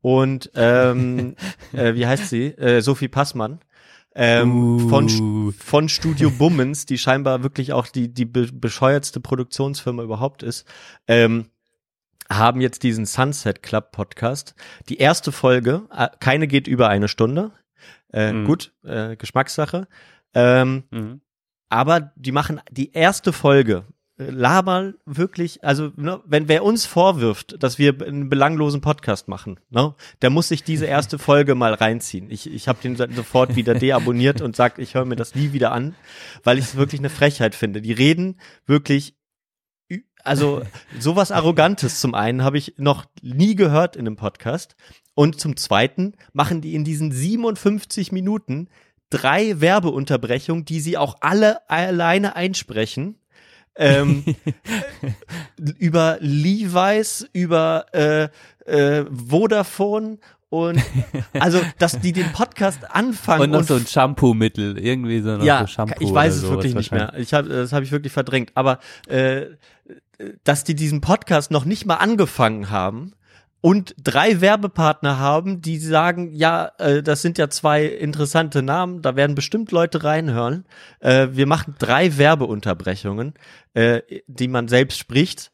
und 0.00 0.50
ähm, 0.54 1.36
äh, 1.72 1.94
wie 1.94 2.06
heißt 2.06 2.28
sie, 2.30 2.46
äh, 2.46 2.80
Sophie 2.80 3.08
Passmann, 3.08 3.60
ähm, 4.14 4.88
von, 4.88 5.08
Uh. 5.08 5.52
von 5.52 5.88
Studio 5.88 6.30
Bummens, 6.30 6.86
die 6.86 6.98
scheinbar 6.98 7.42
wirklich 7.42 7.72
auch 7.72 7.86
die, 7.86 8.12
die 8.12 8.26
be 8.26 8.48
bescheuertste 8.52 9.20
Produktionsfirma 9.20 10.02
überhaupt 10.02 10.42
ist, 10.42 10.66
ähm, 11.06 11.46
haben 12.30 12.60
jetzt 12.60 12.82
diesen 12.82 13.06
Sunset 13.06 13.62
Club 13.62 13.92
Podcast. 13.92 14.54
Die 14.88 14.98
erste 14.98 15.32
Folge, 15.32 15.82
äh, 15.94 16.08
keine 16.20 16.46
geht 16.46 16.66
über 16.66 16.88
eine 16.88 17.08
Stunde. 17.08 17.52
Äh, 18.12 18.32
Mhm. 18.32 18.44
Gut, 18.46 18.72
äh, 18.84 19.16
Geschmackssache. 19.16 19.88
Ähm, 20.34 20.84
Mhm. 20.90 21.20
aber 21.68 22.12
die 22.16 22.32
machen 22.32 22.60
die 22.70 22.92
erste 22.92 23.32
Folge, 23.32 23.84
äh, 24.18 24.24
labern 24.30 24.94
wirklich, 25.06 25.64
also 25.64 25.90
ne, 25.96 26.20
wenn 26.26 26.48
wer 26.48 26.64
uns 26.64 26.84
vorwirft, 26.86 27.62
dass 27.62 27.78
wir 27.78 28.00
einen 28.06 28.28
belanglosen 28.28 28.80
Podcast 28.82 29.28
machen, 29.28 29.58
ne, 29.70 29.94
der 30.20 30.30
muss 30.30 30.48
sich 30.48 30.62
diese 30.64 30.84
erste 30.96 31.18
Folge 31.18 31.54
mal 31.54 31.72
reinziehen. 31.74 32.30
Ich, 32.30 32.50
ich 32.52 32.68
habe 32.68 32.78
den 32.82 32.96
so- 32.96 33.10
sofort 33.10 33.56
wieder 33.56 33.74
deabonniert 33.74 34.40
und 34.42 34.54
sag, 34.56 34.78
ich 34.78 34.94
höre 34.94 35.04
mir 35.06 35.16
das 35.16 35.34
nie 35.34 35.52
wieder 35.52 35.72
an, 35.72 35.94
weil 36.44 36.58
ich 36.58 36.64
es 36.66 36.76
wirklich 36.76 37.00
eine 37.00 37.10
Frechheit 37.10 37.54
finde. 37.54 37.80
Die 37.82 37.92
reden 37.92 38.38
wirklich 38.66 39.14
also 40.24 40.62
sowas 41.00 41.32
Arrogantes 41.32 41.98
zum 41.98 42.14
einen 42.14 42.44
habe 42.44 42.56
ich 42.56 42.74
noch 42.78 43.06
nie 43.22 43.56
gehört 43.56 43.96
in 43.96 44.06
einem 44.06 44.14
Podcast 44.14 44.76
und 45.14 45.40
zum 45.40 45.56
zweiten 45.56 46.14
machen 46.32 46.60
die 46.60 46.74
in 46.74 46.84
diesen 46.84 47.12
57 47.12 48.12
Minuten 48.12 48.68
drei 49.10 49.60
Werbeunterbrechungen, 49.60 50.64
die 50.64 50.80
sie 50.80 50.96
auch 50.96 51.16
alle 51.20 51.68
alleine 51.68 52.34
einsprechen. 52.36 53.18
ähm, 53.74 54.24
über 55.78 56.18
Levi's, 56.20 57.26
über 57.32 57.86
äh, 57.92 58.28
äh, 58.66 59.06
Vodafone 59.10 60.18
und 60.52 60.82
also, 61.40 61.62
dass 61.78 61.98
die 61.98 62.12
den 62.12 62.30
Podcast 62.32 62.80
anfangen 62.94 63.44
Und 63.44 63.50
noch 63.52 63.62
so 63.62 63.74
ein 63.74 63.86
Shampoo-Mittel, 63.86 64.78
irgendwie 64.78 65.22
so 65.22 65.38
noch 65.38 65.44
ja, 65.44 65.60
so 65.60 65.66
Shampoo 65.66 66.04
ich 66.04 66.12
weiß 66.12 66.34
es 66.34 66.42
wirklich 66.42 66.74
nicht 66.74 66.92
mehr. 66.92 67.14
Ich 67.16 67.32
hab, 67.32 67.48
das 67.48 67.72
habe 67.72 67.86
ich 67.86 67.90
wirklich 67.90 68.12
verdrängt. 68.12 68.52
Aber 68.54 68.78
äh, 69.08 69.46
dass 70.44 70.64
die 70.64 70.74
diesen 70.74 71.00
Podcast 71.00 71.50
noch 71.50 71.64
nicht 71.64 71.86
mal 71.86 71.96
angefangen 71.96 72.68
haben 72.68 73.14
und 73.62 73.94
drei 74.02 74.42
Werbepartner 74.42 75.18
haben, 75.18 75.62
die 75.62 75.78
sagen, 75.78 76.34
ja, 76.34 76.72
äh, 76.78 77.02
das 77.02 77.22
sind 77.22 77.38
ja 77.38 77.48
zwei 77.48 77.86
interessante 77.86 78.62
Namen, 78.62 79.00
da 79.00 79.16
werden 79.16 79.34
bestimmt 79.34 79.72
Leute 79.72 80.04
reinhören. 80.04 80.66
Äh, 81.00 81.28
wir 81.32 81.46
machen 81.46 81.76
drei 81.78 82.18
Werbeunterbrechungen, 82.18 83.32
äh, 83.72 84.02
die 84.26 84.48
man 84.48 84.68
selbst 84.68 84.98
spricht 84.98 85.50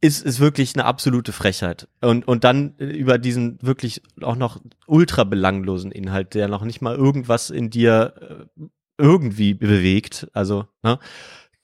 ist, 0.00 0.24
ist 0.24 0.40
wirklich 0.40 0.74
eine 0.74 0.84
absolute 0.84 1.32
Frechheit. 1.32 1.88
Und, 2.00 2.26
und 2.28 2.44
dann 2.44 2.74
äh, 2.78 2.84
über 2.84 3.18
diesen 3.18 3.58
wirklich 3.62 4.02
auch 4.22 4.36
noch 4.36 4.60
ultra 4.86 5.24
belanglosen 5.24 5.90
Inhalt, 5.90 6.34
der 6.34 6.48
noch 6.48 6.64
nicht 6.64 6.80
mal 6.80 6.94
irgendwas 6.94 7.50
in 7.50 7.70
dir 7.70 8.14
äh, 8.58 8.62
irgendwie 8.96 9.54
bewegt. 9.54 10.28
Also, 10.32 10.66
ne? 10.82 10.98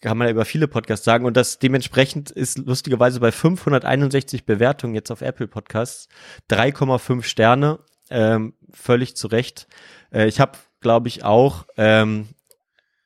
Kann 0.04 0.18
man 0.18 0.26
ja 0.26 0.32
über 0.32 0.44
viele 0.44 0.68
Podcasts 0.68 1.02
sagen. 1.02 1.24
Und 1.24 1.34
das 1.34 1.58
dementsprechend 1.58 2.30
ist 2.30 2.58
lustigerweise 2.58 3.20
bei 3.20 3.32
561 3.32 4.44
Bewertungen 4.44 4.94
jetzt 4.94 5.10
auf 5.10 5.22
Apple 5.22 5.46
Podcasts 5.48 6.10
3,5 6.50 7.22
Sterne. 7.22 7.78
Ähm, 8.10 8.52
völlig 8.70 9.16
zu 9.16 9.28
Recht. 9.28 9.66
Äh, 10.12 10.26
ich 10.26 10.40
habe, 10.40 10.58
glaube 10.82 11.08
ich, 11.08 11.24
auch 11.24 11.64
ähm, 11.78 12.28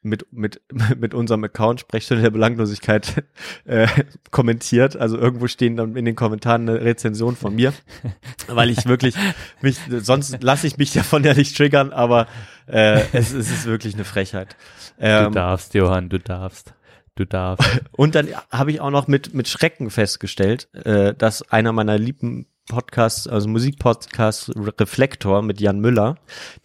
mit, 0.03 0.26
mit, 0.32 0.61
mit 0.96 1.14
unserem 1.14 1.44
Account 1.44 1.78
Sprechstunde 1.78 2.24
der 2.24 2.30
Belanglosigkeit 2.30 3.22
äh, 3.64 3.86
kommentiert. 4.32 4.96
Also 4.96 5.18
irgendwo 5.18 5.46
stehen 5.46 5.76
dann 5.76 5.94
in 5.94 6.05
den 6.05 6.16
Kommentaren 6.16 6.68
eine 6.68 6.80
Rezension 6.80 7.36
von 7.36 7.55
mir, 7.55 7.72
weil 8.49 8.70
ich 8.70 8.86
wirklich 8.86 9.14
mich, 9.61 9.78
sonst 10.01 10.42
lasse 10.42 10.66
ich 10.66 10.78
mich 10.78 10.92
davon 10.92 11.22
ja 11.22 11.32
nicht 11.32 11.57
triggern, 11.57 11.92
aber 11.92 12.26
äh, 12.66 13.03
es, 13.12 13.32
es 13.32 13.53
ist 13.53 13.66
wirklich 13.66 13.94
eine 13.94 14.05
Frechheit. 14.05 14.57
Du 14.99 15.05
Ähm, 15.07 15.32
darfst, 15.32 15.74
Johann, 15.74 16.09
du 16.09 16.18
darfst. 16.18 16.74
Du 17.19 17.27
darfst. 17.27 17.69
und 17.93 18.14
dann 18.14 18.29
habe 18.53 18.71
ich 18.71 18.81
auch 18.81 18.91
noch 18.91 19.09
mit, 19.09 19.35
mit 19.35 19.49
Schrecken 19.49 19.91
festgestellt, 19.91 20.69
äh, 20.73 21.14
dass 21.14 21.43
einer 21.51 21.73
meiner 21.73 21.99
lieben 21.99 22.47
Podcasts, 22.69 23.27
also 23.27 23.49
Musikpodcasts 23.49 24.53
Reflektor 24.57 25.43
mit 25.43 25.61
Jan 25.61 25.81
Müller, 25.81 26.16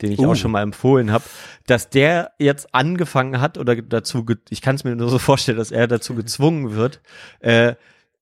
den 0.01 0.11
ich 0.11 0.19
Oh. 0.19 0.29
auch 0.31 0.35
schon 0.35 0.51
mal 0.51 0.61
empfohlen 0.61 1.11
habe, 1.11 1.23
dass 1.65 1.89
der 1.89 2.33
jetzt 2.37 2.75
angefangen 2.75 3.41
hat 3.41 3.57
oder 3.57 3.75
dazu, 3.77 4.27
ich 4.49 4.61
kann 4.61 4.75
es 4.75 4.83
mir 4.83 4.95
nur 4.95 5.09
so 5.09 5.17
vorstellen, 5.17 5.57
dass 5.57 5.71
er 5.71 5.87
dazu 5.87 6.13
gezwungen 6.13 6.75
wird, 6.75 7.01
äh, 7.39 7.73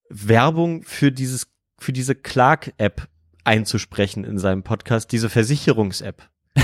Werbung 0.09 0.83
für 0.83 1.11
dieses, 1.11 1.47
für 1.79 1.91
diese 1.91 2.15
Clark-App 2.15 3.09
einzusprechen 3.43 4.23
in 4.23 4.37
seinem 4.37 4.63
Podcast, 4.63 5.11
diese 5.11 5.29
Versicherungs-App. 5.29 6.29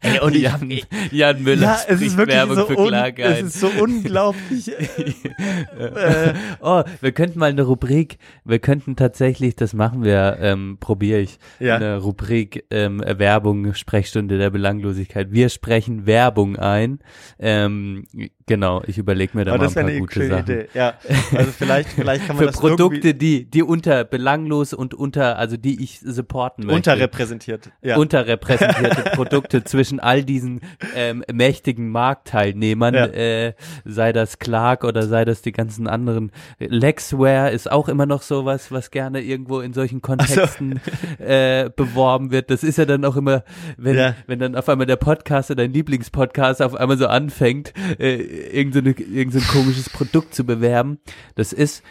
Ey, 0.00 0.20
und 0.20 0.34
ich, 0.36 0.42
Jan, 0.42 0.70
Jan 1.10 1.42
Müller 1.42 1.62
ja, 1.62 1.74
es 1.74 1.82
spricht 1.84 2.02
ist 2.02 2.16
wirklich 2.18 2.36
Werbung 2.36 2.56
so, 2.56 2.66
für 2.66 2.74
Clark 2.74 3.18
es 3.18 3.42
ist 3.42 3.60
so 3.60 3.68
unglaublich. 3.80 4.68
äh, 5.78 6.34
oh, 6.60 6.82
wir 7.00 7.12
könnten 7.12 7.38
mal 7.38 7.50
eine 7.50 7.62
Rubrik, 7.62 8.18
wir 8.44 8.58
könnten 8.58 8.96
tatsächlich, 8.96 9.56
das 9.56 9.72
machen 9.72 10.04
wir, 10.04 10.36
ähm, 10.40 10.76
probiere 10.78 11.20
ich, 11.20 11.38
Ja. 11.58 11.76
eine 11.76 11.98
Rubrik 11.98 12.64
ähm, 12.70 13.02
Werbung, 13.06 13.74
Sprechstunde 13.74 14.38
der 14.38 14.50
Belanglosigkeit. 14.50 15.32
Wir 15.32 15.48
sprechen 15.48 16.06
Werbung 16.06 16.56
ein. 16.56 16.98
Ähm, 17.38 18.04
genau, 18.46 18.82
ich 18.86 18.98
überlege 18.98 19.36
mir 19.36 19.44
da 19.44 19.52
Aber 19.52 19.58
mal 19.58 19.64
das 19.64 19.76
ein 19.76 19.84
paar 19.84 19.90
eine 19.90 20.00
gute 20.00 20.28
Sachen. 20.28 20.42
Idee. 20.42 20.68
Ja, 20.74 20.94
also 21.34 21.50
vielleicht, 21.52 21.88
vielleicht 21.90 22.26
kann 22.26 22.36
man 22.36 22.44
Für 22.44 22.50
das 22.52 22.60
Produkte, 22.60 23.14
die, 23.14 23.50
die 23.50 23.62
unter 23.62 24.04
belanglos 24.04 24.74
und 24.74 24.92
unter, 24.94 25.38
also 25.38 25.56
die 25.56 25.82
ich 25.82 26.00
supporten 26.00 26.66
möchte. 26.66 26.76
unterrepräsentiert. 26.76 27.70
Ja. 27.82 27.96
unterrepräsentierte 27.96 29.02
Produkte 29.14 29.64
zwischen 29.64 29.93
all 30.00 30.24
diesen 30.24 30.60
ähm, 30.94 31.24
mächtigen 31.32 31.90
Marktteilnehmern, 31.90 32.94
Ja. 32.94 33.06
äh, 33.06 33.54
sei 33.84 34.12
das 34.12 34.38
Clark 34.38 34.84
oder 34.84 35.06
sei 35.06 35.24
das 35.24 35.42
die 35.42 35.52
ganzen 35.52 35.86
anderen. 35.86 36.32
Lexware 36.58 37.50
ist 37.50 37.70
auch 37.70 37.88
immer 37.88 38.06
noch 38.06 38.22
sowas, 38.22 38.70
was 38.70 38.90
gerne 38.90 39.20
irgendwo 39.22 39.60
in 39.60 39.72
solchen 39.72 40.02
Kontexten 40.02 40.80
äh, 41.18 41.70
beworben 41.74 42.30
wird. 42.30 42.50
Das 42.50 42.62
ist 42.62 42.78
ja 42.78 42.84
dann 42.84 43.04
auch 43.04 43.16
immer, 43.16 43.44
wenn, 43.76 43.96
Ja. 43.96 44.14
wenn 44.26 44.38
dann 44.38 44.56
auf 44.56 44.68
einmal 44.68 44.86
der 44.86 44.96
Podcaster, 44.96 45.54
dein 45.54 45.72
Lieblingspodcast, 45.72 46.62
auf 46.62 46.74
einmal 46.74 46.98
so 46.98 47.06
anfängt, 47.06 47.72
äh, 47.98 48.14
irgend 48.16 48.74
so, 48.74 48.80
irgend 48.80 49.32
so 49.32 49.38
ein 49.38 49.46
komisches 49.46 49.90
Produkt 49.90 50.34
zu 50.34 50.44
bewerben. 50.44 50.98
Das 51.34 51.52
ist, 51.52 51.82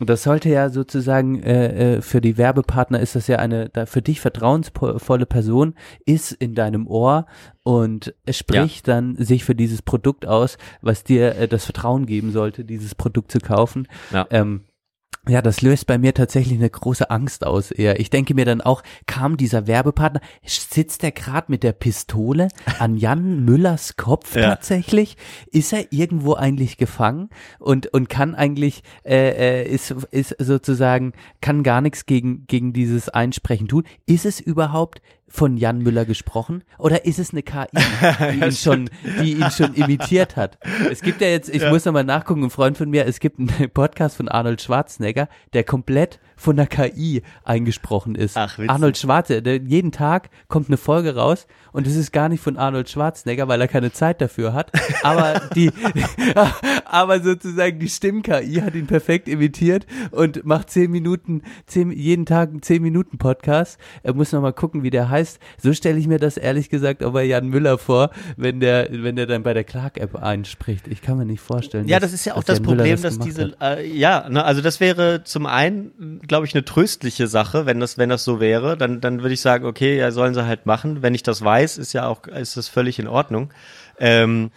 das 0.00 0.22
sollte 0.22 0.48
ja 0.48 0.70
sozusagen 0.70 1.42
äh, 1.42 1.96
äh, 1.96 2.02
für 2.02 2.20
die 2.20 2.38
Werbepartner 2.38 3.00
ist 3.00 3.14
das 3.14 3.26
ja 3.26 3.38
eine 3.38 3.68
da 3.68 3.86
für 3.86 4.02
dich 4.02 4.20
vertrauensvolle 4.20 5.26
Person 5.26 5.74
ist 6.04 6.32
in 6.32 6.54
deinem 6.54 6.86
Ohr 6.86 7.26
und 7.62 8.14
spricht 8.30 8.88
ja. 8.88 8.94
dann 8.94 9.16
sich 9.16 9.44
für 9.44 9.54
dieses 9.54 9.82
Produkt 9.82 10.26
aus, 10.26 10.58
was 10.80 11.04
dir 11.04 11.36
äh, 11.36 11.48
das 11.48 11.64
Vertrauen 11.64 12.06
geben 12.06 12.32
sollte, 12.32 12.64
dieses 12.64 12.94
Produkt 12.94 13.32
zu 13.32 13.38
kaufen. 13.38 13.88
Ja. 14.12 14.26
Ähm, 14.30 14.62
ja, 15.28 15.40
das 15.40 15.62
löst 15.62 15.86
bei 15.86 15.98
mir 15.98 16.14
tatsächlich 16.14 16.58
eine 16.58 16.68
große 16.68 17.08
Angst 17.08 17.46
aus 17.46 17.70
eher. 17.70 18.00
Ich 18.00 18.10
denke 18.10 18.34
mir 18.34 18.44
dann 18.44 18.60
auch, 18.60 18.82
kam 19.06 19.36
dieser 19.36 19.68
Werbepartner, 19.68 20.20
sitzt 20.44 21.04
er 21.04 21.12
gerade 21.12 21.46
mit 21.48 21.62
der 21.62 21.72
Pistole 21.72 22.48
an 22.80 22.96
Jan 22.96 23.44
Müllers 23.44 23.96
Kopf 23.96 24.34
ja. 24.34 24.50
tatsächlich? 24.50 25.16
Ist 25.52 25.72
er 25.72 25.92
irgendwo 25.92 26.34
eigentlich 26.34 26.76
gefangen 26.76 27.30
und 27.60 27.86
und 27.86 28.08
kann 28.08 28.34
eigentlich 28.34 28.82
äh, 29.04 29.62
äh, 29.62 29.68
ist 29.68 29.92
ist 30.10 30.34
sozusagen 30.40 31.12
kann 31.40 31.62
gar 31.62 31.82
nichts 31.82 32.06
gegen 32.06 32.44
gegen 32.48 32.72
dieses 32.72 33.08
Einsprechen 33.08 33.68
tun? 33.68 33.84
Ist 34.06 34.26
es 34.26 34.40
überhaupt 34.40 35.02
von 35.32 35.56
Jan 35.56 35.78
Müller 35.78 36.04
gesprochen 36.04 36.62
oder 36.78 37.06
ist 37.06 37.18
es 37.18 37.32
eine 37.32 37.42
KI, 37.42 37.66
die 38.32 38.44
ihn 38.44 38.52
schon, 38.52 38.90
die 39.22 39.32
ihn 39.32 39.50
schon 39.50 39.72
imitiert 39.74 40.36
hat? 40.36 40.58
Es 40.90 41.00
gibt 41.00 41.22
ja 41.22 41.28
jetzt, 41.28 41.48
ich 41.48 41.62
ja. 41.62 41.70
muss 41.70 41.86
nochmal 41.86 42.04
nachgucken, 42.04 42.44
ein 42.44 42.50
Freund 42.50 42.76
von 42.76 42.90
mir, 42.90 43.06
es 43.06 43.18
gibt 43.18 43.38
einen 43.38 43.70
Podcast 43.74 44.18
von 44.18 44.28
Arnold 44.28 44.60
Schwarzenegger, 44.60 45.28
der 45.54 45.64
komplett 45.64 46.20
von 46.36 46.56
der 46.56 46.66
KI 46.66 47.22
eingesprochen 47.44 48.14
ist. 48.14 48.36
Ach, 48.36 48.58
Arnold 48.66 48.98
Schwarzenegger, 48.98 49.64
jeden 49.64 49.90
Tag 49.90 50.28
kommt 50.48 50.68
eine 50.68 50.76
Folge 50.76 51.16
raus 51.16 51.46
und 51.72 51.86
es 51.86 51.96
ist 51.96 52.12
gar 52.12 52.28
nicht 52.28 52.42
von 52.42 52.58
Arnold 52.58 52.90
Schwarzenegger, 52.90 53.48
weil 53.48 53.60
er 53.60 53.68
keine 53.68 53.90
Zeit 53.90 54.20
dafür 54.20 54.52
hat, 54.52 54.70
aber 55.02 55.40
die, 55.54 55.70
aber 56.92 57.20
sozusagen 57.20 57.78
die 57.78 57.88
Stimm-KI 57.88 58.60
hat 58.60 58.74
ihn 58.74 58.86
perfekt 58.86 59.26
imitiert 59.26 59.86
und 60.10 60.44
macht 60.44 60.68
zehn 60.68 60.90
Minuten, 60.90 61.42
zehn, 61.66 61.90
jeden 61.90 62.26
Tag 62.26 62.50
einen 62.50 62.62
zehn 62.62 62.82
Minuten 62.82 63.16
Podcast. 63.16 63.78
Er 64.02 64.12
muss 64.12 64.30
nochmal 64.30 64.52
gucken, 64.52 64.82
wie 64.82 64.90
der 64.90 65.08
heißt. 65.08 65.38
So 65.56 65.72
stelle 65.72 65.98
ich 65.98 66.06
mir 66.06 66.18
das 66.18 66.36
ehrlich 66.36 66.68
gesagt 66.68 67.02
auch 67.02 67.14
bei 67.14 67.24
Jan 67.24 67.48
Müller 67.48 67.78
vor, 67.78 68.10
wenn 68.36 68.60
der, 68.60 68.88
wenn 68.90 69.16
der 69.16 69.26
dann 69.26 69.42
bei 69.42 69.54
der 69.54 69.64
Clark-App 69.64 70.16
einspricht. 70.16 70.86
Ich 70.86 71.00
kann 71.00 71.16
mir 71.16 71.24
nicht 71.24 71.40
vorstellen. 71.40 71.88
Ja, 71.88 71.98
dass, 71.98 72.10
das 72.10 72.20
ist 72.20 72.26
ja 72.26 72.34
auch 72.34 72.44
das 72.44 72.60
Problem, 72.60 73.00
das 73.00 73.16
dass 73.16 73.18
diese, 73.18 73.56
äh, 73.62 73.86
ja, 73.90 74.28
ne, 74.28 74.44
also 74.44 74.60
das 74.60 74.78
wäre 74.78 75.24
zum 75.24 75.46
einen, 75.46 76.20
glaube 76.28 76.44
ich, 76.44 76.54
eine 76.54 76.64
tröstliche 76.64 77.26
Sache, 77.26 77.64
wenn 77.64 77.80
das, 77.80 77.96
wenn 77.96 78.10
das 78.10 78.22
so 78.22 78.38
wäre, 78.38 78.76
dann, 78.76 79.00
dann 79.00 79.22
würde 79.22 79.32
ich 79.32 79.40
sagen, 79.40 79.64
okay, 79.64 79.96
ja, 79.96 80.10
sollen 80.10 80.34
sie 80.34 80.44
halt 80.44 80.66
machen. 80.66 81.00
Wenn 81.00 81.14
ich 81.14 81.22
das 81.22 81.42
weiß, 81.42 81.78
ist 81.78 81.94
ja 81.94 82.06
auch, 82.06 82.26
ist 82.26 82.58
das 82.58 82.68
völlig 82.68 82.98
in 82.98 83.08
Ordnung. 83.08 83.48
Ähm, 83.98 84.50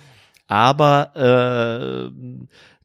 aber 0.47 2.11
äh, 2.11 2.11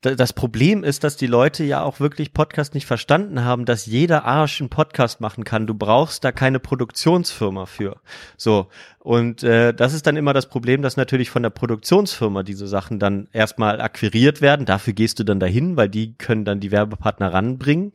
das 0.00 0.32
Problem 0.32 0.82
ist, 0.82 1.04
dass 1.04 1.18
die 1.18 1.26
Leute 1.26 1.62
ja 1.62 1.82
auch 1.82 2.00
wirklich 2.00 2.32
Podcast 2.32 2.74
nicht 2.74 2.86
verstanden 2.86 3.44
haben, 3.44 3.66
dass 3.66 3.84
jeder 3.84 4.24
Arsch 4.24 4.60
einen 4.60 4.70
Podcast 4.70 5.20
machen 5.20 5.44
kann. 5.44 5.66
Du 5.66 5.74
brauchst 5.74 6.24
da 6.24 6.32
keine 6.32 6.58
Produktionsfirma 6.58 7.66
für. 7.66 8.00
So. 8.38 8.68
Und 8.98 9.42
äh, 9.42 9.74
das 9.74 9.92
ist 9.92 10.06
dann 10.06 10.16
immer 10.16 10.32
das 10.32 10.46
Problem, 10.48 10.80
dass 10.80 10.96
natürlich 10.96 11.28
von 11.28 11.42
der 11.42 11.50
Produktionsfirma 11.50 12.42
diese 12.42 12.66
Sachen 12.66 12.98
dann 12.98 13.28
erstmal 13.32 13.82
akquiriert 13.82 14.40
werden. 14.40 14.64
Dafür 14.64 14.94
gehst 14.94 15.18
du 15.18 15.24
dann 15.24 15.38
dahin, 15.38 15.76
weil 15.76 15.90
die 15.90 16.14
können 16.14 16.46
dann 16.46 16.60
die 16.60 16.70
Werbepartner 16.70 17.34
ranbringen. 17.34 17.92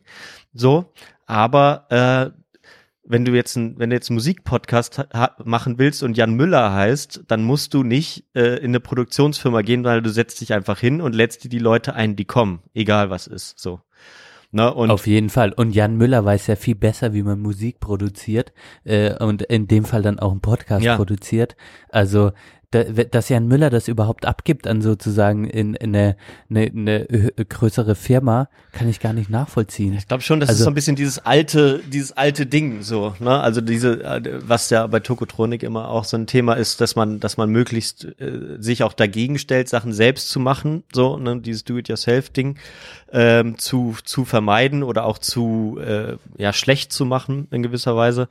So. 0.53 0.93
Aber 1.25 1.87
äh, 1.89 2.39
wenn 3.07 3.25
du 3.25 3.33
jetzt 3.33 3.55
ein, 3.55 3.77
wenn 3.77 3.89
du 3.89 3.95
jetzt 3.95 4.09
einen 4.09 4.15
Musikpodcast 4.15 5.07
machen 5.43 5.77
willst 5.77 6.03
und 6.03 6.17
Jan 6.17 6.33
Müller 6.33 6.73
heißt, 6.73 7.23
dann 7.27 7.43
musst 7.43 7.73
du 7.73 7.83
nicht 7.83 8.25
äh, 8.33 8.57
in 8.57 8.71
eine 8.71 8.79
Produktionsfirma 8.79 9.61
gehen, 9.61 9.83
weil 9.83 10.01
du 10.01 10.09
setzt 10.09 10.41
dich 10.41 10.53
einfach 10.53 10.79
hin 10.79 11.01
und 11.01 11.13
lädst 11.13 11.43
dir 11.43 11.49
die 11.49 11.59
Leute 11.59 11.93
ein, 11.93 12.15
die 12.15 12.25
kommen, 12.25 12.61
egal 12.73 13.09
was 13.09 13.27
ist, 13.27 13.59
so. 13.59 13.79
Ne, 14.51 14.73
und 14.73 14.89
Auf 14.89 15.05
jeden 15.05 15.29
Fall. 15.29 15.51
Und 15.51 15.75
Jan 15.75 15.97
Müller 15.97 16.23
weiß 16.23 16.47
ja 16.47 16.55
viel 16.55 16.75
besser, 16.75 17.13
wie 17.13 17.23
man 17.23 17.39
Musik 17.41 17.81
produziert 17.81 18.53
äh, 18.85 19.13
und 19.21 19.41
in 19.41 19.67
dem 19.67 19.83
Fall 19.83 20.01
dann 20.01 20.17
auch 20.17 20.31
einen 20.31 20.39
Podcast 20.39 20.85
ja. 20.85 20.95
produziert. 20.95 21.57
Also 21.89 22.31
dass 22.83 23.29
Jan 23.29 23.47
Müller 23.47 23.69
das 23.69 23.87
überhaupt 23.87 24.25
abgibt 24.25 24.67
an 24.67 24.81
sozusagen 24.81 25.45
in, 25.45 25.73
in 25.75 25.95
eine, 25.95 26.17
eine, 26.49 26.71
eine 26.75 27.07
größere 27.47 27.95
Firma, 27.95 28.49
kann 28.71 28.89
ich 28.89 28.99
gar 28.99 29.13
nicht 29.13 29.29
nachvollziehen. 29.29 29.93
Ich 29.93 30.07
glaube 30.07 30.23
schon, 30.23 30.39
das 30.39 30.49
also, 30.49 30.59
ist 30.59 30.63
so 30.65 30.71
ein 30.71 30.73
bisschen 30.73 30.95
dieses 30.95 31.19
alte, 31.19 31.81
dieses 31.91 32.11
alte 32.11 32.45
Ding 32.45 32.81
so, 32.81 33.15
ne? 33.19 33.39
Also 33.39 33.61
diese, 33.61 34.21
was 34.45 34.69
ja 34.69 34.85
bei 34.87 34.99
Tokotronik 34.99 35.63
immer 35.63 35.89
auch 35.89 36.03
so 36.03 36.17
ein 36.17 36.27
Thema 36.27 36.53
ist, 36.53 36.81
dass 36.81 36.95
man, 36.95 37.19
dass 37.19 37.37
man 37.37 37.49
möglichst 37.49 38.05
äh, 38.19 38.57
sich 38.59 38.83
auch 38.83 38.93
dagegen 38.93 39.39
stellt, 39.39 39.69
Sachen 39.69 39.93
selbst 39.93 40.29
zu 40.29 40.39
machen, 40.39 40.83
so, 40.93 41.17
ne? 41.17 41.39
Dieses 41.39 41.63
Do-it-yourself-Ding 41.63 42.57
ähm, 43.11 43.57
zu, 43.57 43.95
zu 44.03 44.25
vermeiden 44.25 44.83
oder 44.83 45.05
auch 45.05 45.17
zu 45.17 45.79
äh, 45.79 46.17
ja 46.37 46.53
schlecht 46.53 46.91
zu 46.91 47.05
machen 47.05 47.47
in 47.51 47.63
gewisser 47.63 47.95
Weise. 47.95 48.27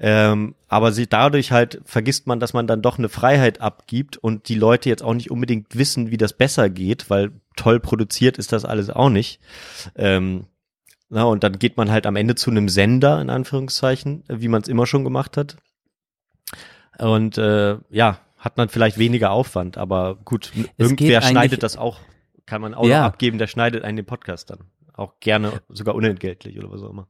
Ähm, 0.00 0.54
aber 0.68 0.92
sie 0.92 1.08
dadurch 1.08 1.50
halt 1.50 1.80
vergisst 1.84 2.26
man, 2.26 2.38
dass 2.38 2.52
man 2.52 2.66
dann 2.66 2.82
doch 2.82 2.98
eine 2.98 3.08
Freiheit 3.08 3.60
abgibt 3.60 4.16
und 4.16 4.48
die 4.48 4.54
Leute 4.54 4.88
jetzt 4.88 5.02
auch 5.02 5.14
nicht 5.14 5.30
unbedingt 5.30 5.76
wissen, 5.76 6.10
wie 6.10 6.16
das 6.16 6.34
besser 6.34 6.70
geht, 6.70 7.10
weil 7.10 7.32
toll 7.56 7.80
produziert 7.80 8.38
ist 8.38 8.52
das 8.52 8.64
alles 8.64 8.90
auch 8.90 9.10
nicht. 9.10 9.40
Ähm, 9.96 10.46
na, 11.08 11.24
und 11.24 11.42
dann 11.42 11.58
geht 11.58 11.76
man 11.76 11.90
halt 11.90 12.06
am 12.06 12.16
Ende 12.16 12.34
zu 12.34 12.50
einem 12.50 12.68
Sender, 12.68 13.20
in 13.20 13.30
Anführungszeichen, 13.30 14.24
wie 14.28 14.48
man 14.48 14.62
es 14.62 14.68
immer 14.68 14.86
schon 14.86 15.04
gemacht 15.04 15.36
hat. 15.36 15.56
Und 16.98 17.38
äh, 17.38 17.78
ja, 17.90 18.20
hat 18.36 18.56
man 18.56 18.68
vielleicht 18.68 18.98
weniger 18.98 19.30
Aufwand, 19.30 19.78
aber 19.78 20.16
gut, 20.24 20.52
es 20.54 20.64
irgendwer 20.76 21.22
schneidet 21.22 21.62
das 21.62 21.76
auch, 21.76 22.00
kann 22.46 22.60
man 22.60 22.74
auch 22.74 22.86
ja. 22.86 23.04
abgeben, 23.04 23.38
der 23.38 23.46
schneidet 23.46 23.84
einen 23.84 23.96
den 23.96 24.06
Podcast 24.06 24.50
dann. 24.50 24.60
Auch 24.94 25.18
gerne, 25.20 25.60
sogar 25.68 25.94
unentgeltlich 25.94 26.58
oder 26.58 26.70
was 26.70 26.82
auch 26.82 26.90
immer. 26.90 27.08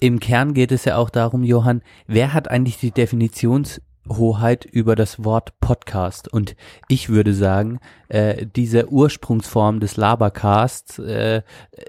Im 0.00 0.20
Kern 0.20 0.54
geht 0.54 0.70
es 0.70 0.84
ja 0.84 0.96
auch 0.96 1.10
darum, 1.10 1.42
Johann, 1.42 1.82
wer 2.06 2.32
hat 2.32 2.48
eigentlich 2.48 2.78
die 2.78 2.92
Definitionshoheit 2.92 4.64
über 4.64 4.94
das 4.94 5.24
Wort 5.24 5.58
Podcast? 5.58 6.32
Und 6.32 6.54
ich 6.86 7.08
würde 7.08 7.34
sagen, 7.34 7.80
äh, 8.08 8.46
diese 8.46 8.92
Ursprungsform 8.92 9.80
des 9.80 9.96
Labercasts, 9.96 11.00
äh, 11.00 11.42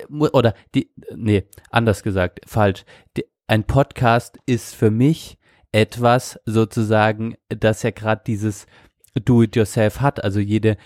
oder 0.09 0.55
die, 0.73 0.91
nee, 1.15 1.43
anders 1.69 2.01
gesagt, 2.01 2.41
falsch. 2.47 2.83
Die, 3.15 3.25
ein 3.45 3.63
Podcast 3.65 4.39
ist 4.47 4.73
für 4.73 4.89
mich 4.89 5.37
etwas 5.71 6.39
sozusagen, 6.47 7.35
das 7.49 7.83
ja 7.83 7.91
gerade 7.91 8.23
dieses 8.25 8.65
Do-it-yourself 9.13 10.01
hat, 10.01 10.23
also 10.23 10.39
jede, 10.39 10.77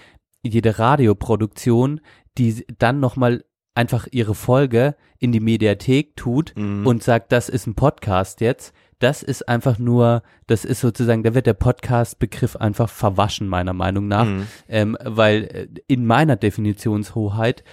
jede 0.41 0.77
Radioproduktion, 0.77 2.01
die 2.37 2.65
dann 2.79 2.99
nochmal 2.99 3.45
einfach 3.75 4.07
ihre 4.11 4.35
Folge 4.35 4.95
in 5.19 5.31
die 5.31 5.39
Mediathek 5.39 6.15
tut 6.15 6.53
mhm. 6.55 6.85
und 6.85 7.03
sagt, 7.03 7.31
das 7.31 7.49
ist 7.49 7.67
ein 7.67 7.75
Podcast 7.75 8.41
jetzt, 8.41 8.73
das 8.99 9.21
ist 9.23 9.49
einfach 9.49 9.79
nur, 9.79 10.23
das 10.47 10.63
ist 10.63 10.79
sozusagen, 10.79 11.23
da 11.23 11.33
wird 11.33 11.45
der 11.45 11.55
Podcast-Begriff 11.55 12.55
einfach 12.55 12.89
verwaschen, 12.89 13.47
meiner 13.47 13.73
Meinung 13.73 14.07
nach, 14.07 14.25
mhm. 14.25 14.47
ähm, 14.69 14.97
weil 15.03 15.43
äh, 15.43 15.67
in 15.87 16.05
meiner 16.05 16.35
Definitionshoheit 16.35 17.63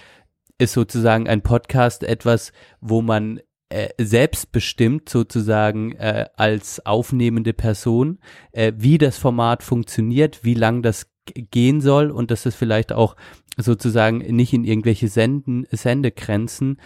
ist 0.57 0.73
sozusagen 0.73 1.27
ein 1.29 1.41
Podcast 1.41 2.03
etwas, 2.03 2.51
wo 2.81 3.01
man 3.01 3.39
äh, 3.69 3.89
selbstbestimmt 3.97 5.07
sozusagen 5.07 5.93
äh, 5.93 6.25
als 6.35 6.85
aufnehmende 6.85 7.53
Person, 7.53 8.19
äh, 8.51 8.73
wie 8.75 8.97
das 8.97 9.17
Format 9.17 9.63
funktioniert, 9.63 10.43
wie 10.43 10.53
lang 10.55 10.81
das 10.81 11.07
gehen 11.33 11.81
soll 11.81 12.11
und 12.11 12.31
dass 12.31 12.45
es 12.45 12.55
vielleicht 12.55 12.93
auch 12.93 13.15
sozusagen 13.57 14.19
nicht 14.19 14.53
in 14.53 14.63
irgendwelche 14.63 15.07
Senden, 15.07 15.67
Sendegrenzen 15.71 16.79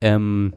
ähm, 0.00 0.54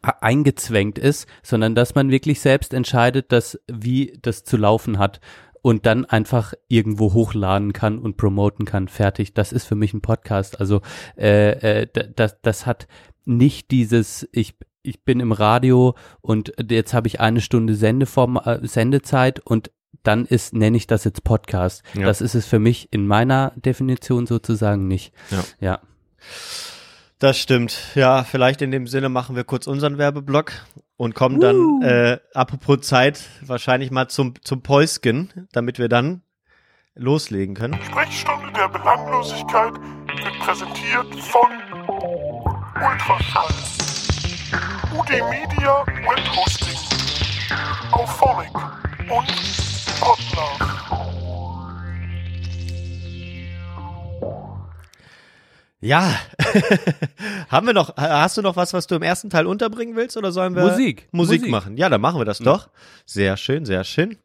eingezwängt 0.00 0.98
ist, 0.98 1.26
sondern 1.42 1.74
dass 1.74 1.94
man 1.94 2.10
wirklich 2.10 2.40
selbst 2.40 2.72
entscheidet, 2.72 3.32
dass 3.32 3.58
wie 3.70 4.18
das 4.20 4.44
zu 4.44 4.56
laufen 4.56 4.98
hat 4.98 5.20
und 5.60 5.86
dann 5.86 6.04
einfach 6.04 6.54
irgendwo 6.68 7.12
hochladen 7.12 7.72
kann 7.72 7.98
und 7.98 8.16
promoten 8.16 8.64
kann. 8.64 8.88
Fertig. 8.88 9.34
Das 9.34 9.52
ist 9.52 9.64
für 9.64 9.76
mich 9.76 9.94
ein 9.94 10.00
Podcast. 10.00 10.60
Also 10.60 10.80
äh, 11.16 11.82
äh, 11.82 11.86
das, 12.16 12.40
das 12.42 12.66
hat 12.66 12.88
nicht 13.24 13.70
dieses 13.70 14.28
ich 14.32 14.54
ich 14.84 15.04
bin 15.04 15.20
im 15.20 15.30
Radio 15.30 15.94
und 16.20 16.52
jetzt 16.68 16.92
habe 16.92 17.06
ich 17.06 17.20
eine 17.20 17.40
Stunde 17.40 17.76
Sendeform, 17.76 18.36
äh, 18.44 18.66
Sendezeit 18.66 19.38
und 19.38 19.70
dann 20.02 20.26
ist, 20.26 20.54
nenne 20.54 20.76
ich 20.76 20.86
das 20.86 21.04
jetzt 21.04 21.24
Podcast. 21.24 21.82
Ja. 21.94 22.06
Das 22.06 22.20
ist 22.20 22.34
es 22.34 22.46
für 22.46 22.58
mich 22.58 22.88
in 22.92 23.06
meiner 23.06 23.52
Definition 23.56 24.26
sozusagen 24.26 24.88
nicht. 24.88 25.12
Ja. 25.30 25.44
ja. 25.60 25.80
Das 27.18 27.38
stimmt. 27.38 27.78
Ja, 27.94 28.24
vielleicht 28.24 28.62
in 28.62 28.72
dem 28.72 28.86
Sinne 28.88 29.08
machen 29.08 29.36
wir 29.36 29.44
kurz 29.44 29.66
unseren 29.68 29.96
Werbeblock 29.96 30.52
und 30.96 31.14
kommen 31.14 31.40
dann, 31.40 31.56
uh. 31.56 31.82
äh, 31.82 32.18
apropos 32.34 32.80
Zeit, 32.80 33.20
wahrscheinlich 33.42 33.90
mal 33.90 34.08
zum, 34.08 34.34
zum 34.42 34.62
Päusken, 34.62 35.48
damit 35.52 35.78
wir 35.78 35.88
dann 35.88 36.22
loslegen 36.94 37.54
können. 37.54 37.78
Sprechstunde 37.84 38.52
der 38.52 38.68
Belanglosigkeit 38.68 39.74
wird 39.74 40.38
präsentiert 40.40 41.14
von 41.20 41.50
Ultraschall. 42.74 43.54
UD 44.98 45.10
Media 45.30 45.86
Web 45.86 46.36
Hosting. 46.36 46.78
Auphonic 47.92 48.54
und 49.10 49.71
Ja, 55.84 56.14
haben 57.48 57.66
wir 57.66 57.74
noch, 57.74 57.96
hast 57.96 58.36
du 58.36 58.42
noch 58.42 58.54
was, 58.54 58.72
was 58.72 58.86
du 58.86 58.94
im 58.94 59.02
ersten 59.02 59.30
Teil 59.30 59.46
unterbringen 59.46 59.96
willst 59.96 60.16
oder 60.16 60.30
sollen 60.30 60.54
wir 60.54 60.62
Musik. 60.62 61.08
Musik, 61.10 61.40
Musik. 61.40 61.50
machen? 61.50 61.76
Ja, 61.76 61.88
dann 61.88 62.00
machen 62.00 62.20
wir 62.20 62.24
das 62.24 62.38
doch. 62.38 62.68
Sehr 63.04 63.36
schön, 63.36 63.64
sehr 63.64 63.82
schön. 63.82 64.16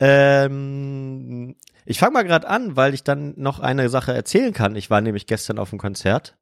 Ähm, 0.00 1.54
ich 1.84 2.00
fange 2.00 2.14
mal 2.14 2.24
gerade 2.24 2.48
an, 2.48 2.74
weil 2.76 2.94
ich 2.94 3.04
dann 3.04 3.34
noch 3.36 3.60
eine 3.60 3.88
Sache 3.88 4.12
erzählen 4.12 4.52
kann. 4.52 4.74
Ich 4.74 4.90
war 4.90 5.00
nämlich 5.00 5.26
gestern 5.26 5.60
auf 5.60 5.70
dem 5.70 5.78
Konzert 5.78 6.36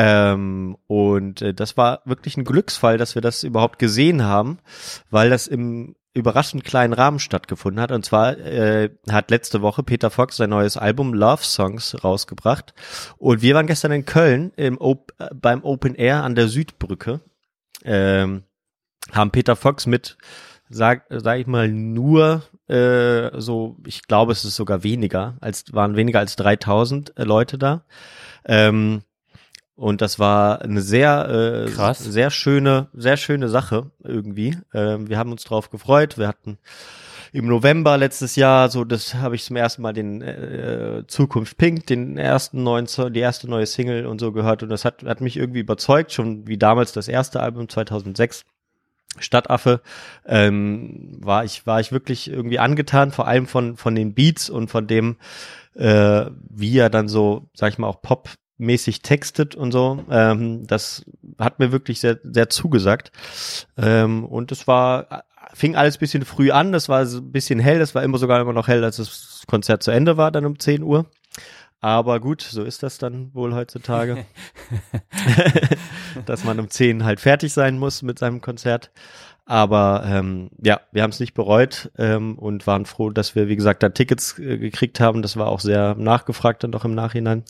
ähm, 0.00 0.76
und 0.86 1.42
äh, 1.42 1.52
das 1.52 1.76
war 1.76 2.02
wirklich 2.04 2.36
ein 2.36 2.44
Glücksfall, 2.44 2.98
dass 2.98 3.16
wir 3.16 3.22
das 3.22 3.42
überhaupt 3.42 3.78
gesehen 3.80 4.22
haben, 4.22 4.58
weil 5.10 5.28
das 5.28 5.46
im 5.46 5.96
überraschend 6.18 6.64
kleinen 6.64 6.92
Rahmen 6.92 7.18
stattgefunden 7.18 7.80
hat. 7.80 7.92
Und 7.92 8.04
zwar 8.04 8.36
äh, 8.38 8.90
hat 9.10 9.30
letzte 9.30 9.62
Woche 9.62 9.82
Peter 9.82 10.10
Fox 10.10 10.36
sein 10.36 10.50
neues 10.50 10.76
Album 10.76 11.14
Love 11.14 11.42
Songs 11.42 11.96
rausgebracht. 12.04 12.74
Und 13.16 13.42
wir 13.42 13.54
waren 13.54 13.66
gestern 13.66 13.92
in 13.92 14.04
Köln 14.04 14.52
im 14.56 14.78
Op 14.78 15.12
äh, 15.18 15.28
beim 15.34 15.64
Open 15.64 15.94
Air 15.94 16.22
an 16.24 16.34
der 16.34 16.48
Südbrücke. 16.48 17.20
Ähm, 17.84 18.42
haben 19.12 19.30
Peter 19.30 19.56
Fox 19.56 19.86
mit, 19.86 20.18
sag, 20.68 21.06
sag 21.08 21.38
ich 21.38 21.46
mal, 21.46 21.68
nur 21.68 22.42
äh, 22.68 23.30
so, 23.40 23.76
ich 23.86 24.02
glaube, 24.02 24.32
es 24.32 24.44
ist 24.44 24.56
sogar 24.56 24.82
weniger, 24.82 25.36
als 25.40 25.72
waren 25.72 25.96
weniger 25.96 26.18
als 26.18 26.36
3000 26.36 27.14
Leute 27.16 27.56
da. 27.56 27.84
Ähm, 28.44 29.02
und 29.78 30.00
das 30.00 30.18
war 30.18 30.60
eine 30.60 30.82
sehr, 30.82 31.66
äh, 31.68 31.70
Krass. 31.70 32.00
sehr 32.00 32.30
schöne, 32.30 32.88
sehr 32.94 33.16
schöne 33.16 33.48
Sache 33.48 33.92
irgendwie. 34.02 34.58
Ähm, 34.74 35.08
wir 35.08 35.18
haben 35.18 35.30
uns 35.30 35.44
drauf 35.44 35.70
gefreut. 35.70 36.18
Wir 36.18 36.26
hatten 36.26 36.58
im 37.32 37.46
November 37.46 37.96
letztes 37.96 38.34
Jahr, 38.34 38.70
so 38.70 38.84
das 38.84 39.14
habe 39.14 39.36
ich 39.36 39.44
zum 39.44 39.54
ersten 39.54 39.82
Mal 39.82 39.92
den 39.92 40.20
äh, 40.20 41.04
Zukunft 41.06 41.58
Pink, 41.58 41.86
den 41.86 42.18
ersten 42.18 42.64
neuen, 42.64 42.88
die 43.12 43.20
erste 43.20 43.48
neue 43.48 43.66
Single 43.66 44.06
und 44.06 44.18
so 44.18 44.32
gehört 44.32 44.64
und 44.64 44.68
das 44.70 44.84
hat, 44.84 45.04
hat 45.04 45.20
mich 45.20 45.36
irgendwie 45.36 45.60
überzeugt, 45.60 46.10
schon 46.10 46.48
wie 46.48 46.58
damals 46.58 46.90
das 46.90 47.06
erste 47.06 47.38
Album 47.38 47.68
2006. 47.68 48.44
Stadtaffe 49.20 49.80
ähm, 50.26 51.18
war 51.20 51.44
ich 51.44 51.66
war 51.66 51.78
ich 51.78 51.92
wirklich 51.92 52.28
irgendwie 52.28 52.58
angetan, 52.58 53.12
vor 53.12 53.28
allem 53.28 53.46
von 53.46 53.76
von 53.76 53.94
den 53.94 54.14
Beats 54.14 54.50
und 54.50 54.70
von 54.70 54.88
dem, 54.88 55.18
äh, 55.74 56.26
wie 56.50 56.78
er 56.78 56.90
dann 56.90 57.06
so, 57.06 57.48
sag 57.54 57.72
ich 57.72 57.78
mal, 57.78 57.86
auch 57.86 58.02
popmäßig 58.58 59.02
textet 59.02 59.54
und 59.54 59.72
so. 59.72 60.04
Ähm, 60.10 60.66
das 60.66 61.04
hat 61.38 61.58
mir 61.58 61.72
wirklich 61.72 62.00
sehr 62.00 62.18
sehr 62.22 62.50
zugesagt. 62.50 63.12
Ähm, 63.76 64.24
und 64.24 64.52
es 64.52 64.66
war 64.66 65.24
fing 65.54 65.76
alles 65.76 65.96
ein 65.96 66.00
bisschen 66.00 66.24
früh 66.24 66.50
an, 66.50 66.72
das 66.72 66.88
war 66.88 67.00
ein 67.00 67.32
bisschen 67.32 67.58
hell, 67.58 67.78
das 67.78 67.94
war 67.94 68.02
immer 68.02 68.18
sogar 68.18 68.40
immer 68.40 68.52
noch 68.52 68.68
hell, 68.68 68.84
als 68.84 68.96
das 68.96 69.44
Konzert 69.46 69.82
zu 69.82 69.90
Ende 69.90 70.16
war, 70.16 70.30
dann 70.30 70.44
um 70.44 70.58
10 70.58 70.82
Uhr. 70.82 71.06
Aber 71.80 72.20
gut, 72.20 72.42
so 72.42 72.64
ist 72.64 72.82
das 72.82 72.98
dann 72.98 73.32
wohl 73.34 73.54
heutzutage, 73.54 74.26
dass 76.26 76.44
man 76.44 76.58
um 76.58 76.68
10 76.68 77.04
halt 77.04 77.20
fertig 77.20 77.52
sein 77.52 77.78
muss 77.78 78.02
mit 78.02 78.18
seinem 78.18 78.40
Konzert. 78.40 78.90
Aber 79.46 80.02
ähm, 80.04 80.50
ja, 80.62 80.80
wir 80.92 81.02
haben 81.02 81.10
es 81.10 81.20
nicht 81.20 81.32
bereut 81.32 81.90
ähm, 81.96 82.36
und 82.36 82.66
waren 82.66 82.84
froh, 82.84 83.08
dass 83.08 83.34
wir, 83.34 83.48
wie 83.48 83.56
gesagt, 83.56 83.82
da 83.82 83.88
Tickets 83.88 84.38
äh, 84.38 84.58
gekriegt 84.58 85.00
haben. 85.00 85.22
Das 85.22 85.38
war 85.38 85.46
auch 85.46 85.60
sehr 85.60 85.94
nachgefragt 85.94 86.64
dann 86.64 86.72
doch 86.72 86.84
im 86.84 86.94
Nachhinein. 86.94 87.44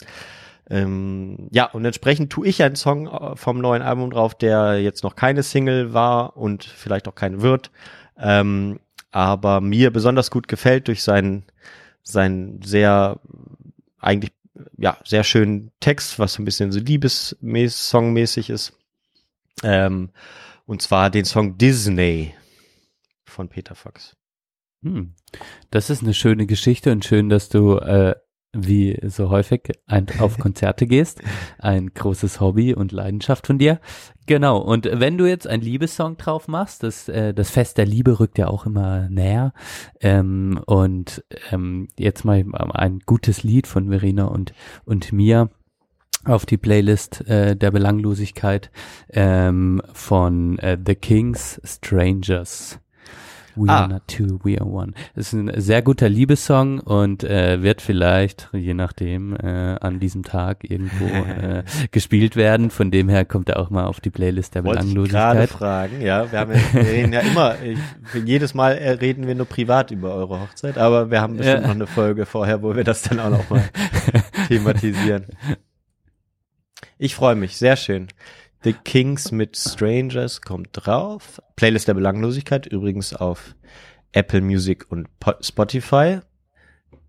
Ähm, 0.71 1.49
ja, 1.51 1.65
und 1.67 1.85
entsprechend 1.85 2.31
tue 2.31 2.47
ich 2.47 2.63
einen 2.63 2.77
Song 2.77 3.07
äh, 3.07 3.37
vom 3.37 3.59
neuen 3.59 3.83
Album 3.83 4.11
drauf, 4.11 4.35
der 4.35 4.81
jetzt 4.83 5.03
noch 5.03 5.17
keine 5.17 5.43
Single 5.43 5.95
war 5.95 6.37
und 6.37 6.65
vielleicht 6.65 7.09
auch 7.09 7.15
keine 7.15 7.41
wird, 7.41 7.71
ähm, 8.19 8.79
aber 9.11 9.61
mir 9.61 9.91
besonders 9.91 10.31
gut 10.31 10.47
gefällt 10.47 10.89
durch 10.89 11.03
seinen, 11.03 11.45
seinen 12.03 12.61
sehr, 12.63 13.19
eigentlich, 13.99 14.33
ja, 14.77 14.99
sehr 15.05 15.25
schönen 15.25 15.71
Text, 15.81 16.19
was 16.19 16.35
so 16.35 16.43
ein 16.43 16.45
bisschen 16.45 16.71
so 16.71 16.81
Liebes-Song-mäßig 16.81 18.51
ist. 18.51 18.75
Ähm, 19.63 20.11
und 20.67 20.83
zwar 20.83 21.09
den 21.09 21.25
Song 21.25 21.57
Disney 21.57 22.35
von 23.25 23.49
Peter 23.49 23.75
Fox. 23.75 24.17
Hm. 24.83 25.15
Das 25.71 25.89
ist 25.89 26.03
eine 26.03 26.15
schöne 26.15 26.47
Geschichte 26.47 26.93
und 26.93 27.05
schön, 27.05 27.31
dass 27.31 27.49
du 27.49 27.79
äh, 27.79 28.15
wie 28.53 28.99
so 29.07 29.31
häufig 29.31 29.73
ein, 29.87 30.07
auf 30.19 30.39
Konzerte 30.39 30.87
gehst. 30.87 31.21
Ein 31.59 31.93
großes 31.93 32.41
Hobby 32.41 32.75
und 32.75 32.93
Leidenschaft 32.93 33.47
von 33.47 33.59
dir. 33.59 33.81
Genau. 34.27 34.59
Und 34.59 34.89
wenn 34.93 35.19
du 35.19 35.27
jetzt 35.27 35.47
einen 35.47 35.63
Liebessong 35.63 36.17
drauf 36.17 36.49
machst, 36.49 36.83
das, 36.83 37.09
äh, 37.09 37.35
das 37.35 37.51
Fest 37.51 37.79
der 37.79 37.87
Liebe 37.87 38.21
rückt 38.21 38.39
ja 38.39 38.49
auch 38.49 38.67
immer 38.67 39.09
näher. 39.09 39.53
Ähm, 40.01 40.61
und 40.67 41.25
ähm, 41.51 41.89
jetzt 41.99 42.25
mal 42.25 42.45
ein 42.55 43.01
gutes 43.01 43.43
Lied 43.43 43.67
von 43.67 43.89
Verena 43.89 44.25
und, 44.25 44.53
und 44.85 45.13
mir 45.13 45.51
auf 46.25 46.47
die 46.47 46.59
Playlist 46.59 47.27
äh, 47.29 47.57
der 47.57 47.71
Belanglosigkeit 47.71 48.71
ähm, 49.11 49.81
von 49.93 50.59
äh, 50.59 50.79
The 50.85 50.95
Kings 50.95 51.61
Strangers. 51.65 52.81
We 53.59 53.69
Ah. 53.69 53.81
are 53.83 53.89
not 53.89 54.03
two, 54.07 54.39
we 54.45 54.59
are 54.61 54.67
one. 54.69 54.93
Das 55.15 55.29
ist 55.29 55.33
ein 55.33 55.51
sehr 55.61 55.83
guter 55.83 56.09
Liebessong 56.09 56.79
und 56.81 57.25
äh, 57.25 57.63
wird 57.63 57.83
vielleicht, 57.83 58.49
je 58.53 58.73
nachdem, 58.75 59.35
äh, 59.37 59.77
an 59.81 59.99
diesem 60.01 60.23
Tag 60.23 60.63
irgendwo 60.63 61.05
äh, 61.07 61.65
gespielt 61.91 62.37
werden. 62.37 62.71
Von 62.71 62.91
dem 62.91 63.09
her 63.09 63.25
kommt 63.25 63.49
er 63.49 63.59
auch 63.59 63.71
mal 63.71 63.85
auf 63.87 64.01
die 64.01 64.11
Playlist 64.11 64.55
der 64.55 64.65
Wollte 64.65 64.85
ich 64.87 64.95
gerade 64.95 65.09
Belanglosigkeit. 65.09 65.51
fragen, 65.51 66.01
ja. 66.01 66.31
Wir, 66.33 66.39
haben 66.39 66.53
ja, 66.53 66.59
wir 66.73 66.83
reden 66.87 67.13
ja 67.13 67.21
immer, 67.21 67.57
ich, 67.63 67.79
jedes 68.25 68.55
Mal 68.55 68.73
äh, 68.79 68.91
reden 68.91 69.27
wir 69.27 69.35
nur 69.35 69.47
privat 69.47 69.91
über 69.91 70.15
eure 70.15 70.41
Hochzeit, 70.41 70.79
aber 70.79 71.11
wir 71.11 71.21
haben 71.21 71.37
bestimmt 71.37 71.63
Ja. 71.63 71.67
noch 71.69 71.75
eine 71.75 71.87
Folge 71.87 72.27
vorher, 72.27 72.63
wo 72.63 72.77
wir 72.77 72.85
das 72.85 73.03
dann 73.03 73.19
auch 73.21 73.31
noch 73.31 73.51
mal 73.51 73.63
thematisieren. 74.49 75.27
Ich 76.99 77.15
freue 77.15 77.35
mich, 77.35 77.57
sehr 77.57 77.77
schön. 77.77 78.09
The 78.65 78.73
Kings 78.73 79.31
mit 79.31 79.57
Strangers 79.57 80.41
kommt 80.43 80.71
drauf. 80.73 81.41
Playlist 81.57 81.89
der 81.89 81.95
Belanglosigkeit, 81.95 82.67
übrigens 82.67 83.15
auf 83.15 83.55
Apple 84.13 84.41
Music 84.41 84.91
und 84.91 85.09
Po- 85.21 85.41
Spotify. 85.41 86.21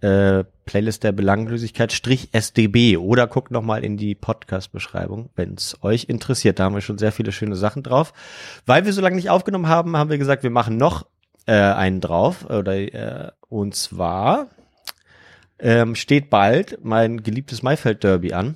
Äh, 0.01 0.43
Playlist 0.65 1.03
der 1.03 1.11
Belanglosigkeit 1.11 1.91
Strich 1.91 2.29
SDB 2.31 2.95
oder 2.97 3.27
guckt 3.27 3.51
noch 3.51 3.63
mal 3.63 3.83
in 3.83 3.97
die 3.97 4.15
Podcast-Beschreibung, 4.15 5.29
wenn 5.35 5.55
es 5.55 5.77
euch 5.83 6.05
interessiert. 6.05 6.59
Da 6.59 6.65
haben 6.65 6.75
wir 6.75 6.81
schon 6.81 6.99
sehr 6.99 7.11
viele 7.11 7.31
schöne 7.31 7.55
Sachen 7.55 7.83
drauf. 7.83 8.13
Weil 8.65 8.85
wir 8.85 8.93
so 8.93 9.01
lange 9.01 9.15
nicht 9.15 9.29
aufgenommen 9.29 9.67
haben, 9.67 9.97
haben 9.97 10.09
wir 10.11 10.17
gesagt, 10.19 10.43
wir 10.43 10.51
machen 10.51 10.77
noch 10.77 11.07
äh, 11.47 11.53
einen 11.53 11.99
drauf. 11.99 12.45
Oder 12.49 12.75
äh, 12.77 13.31
und 13.49 13.75
zwar 13.75 14.47
ähm, 15.57 15.95
steht 15.95 16.29
bald 16.29 16.77
mein 16.83 17.23
geliebtes 17.23 17.63
Maifeld 17.63 18.03
Derby 18.03 18.33
an. 18.33 18.55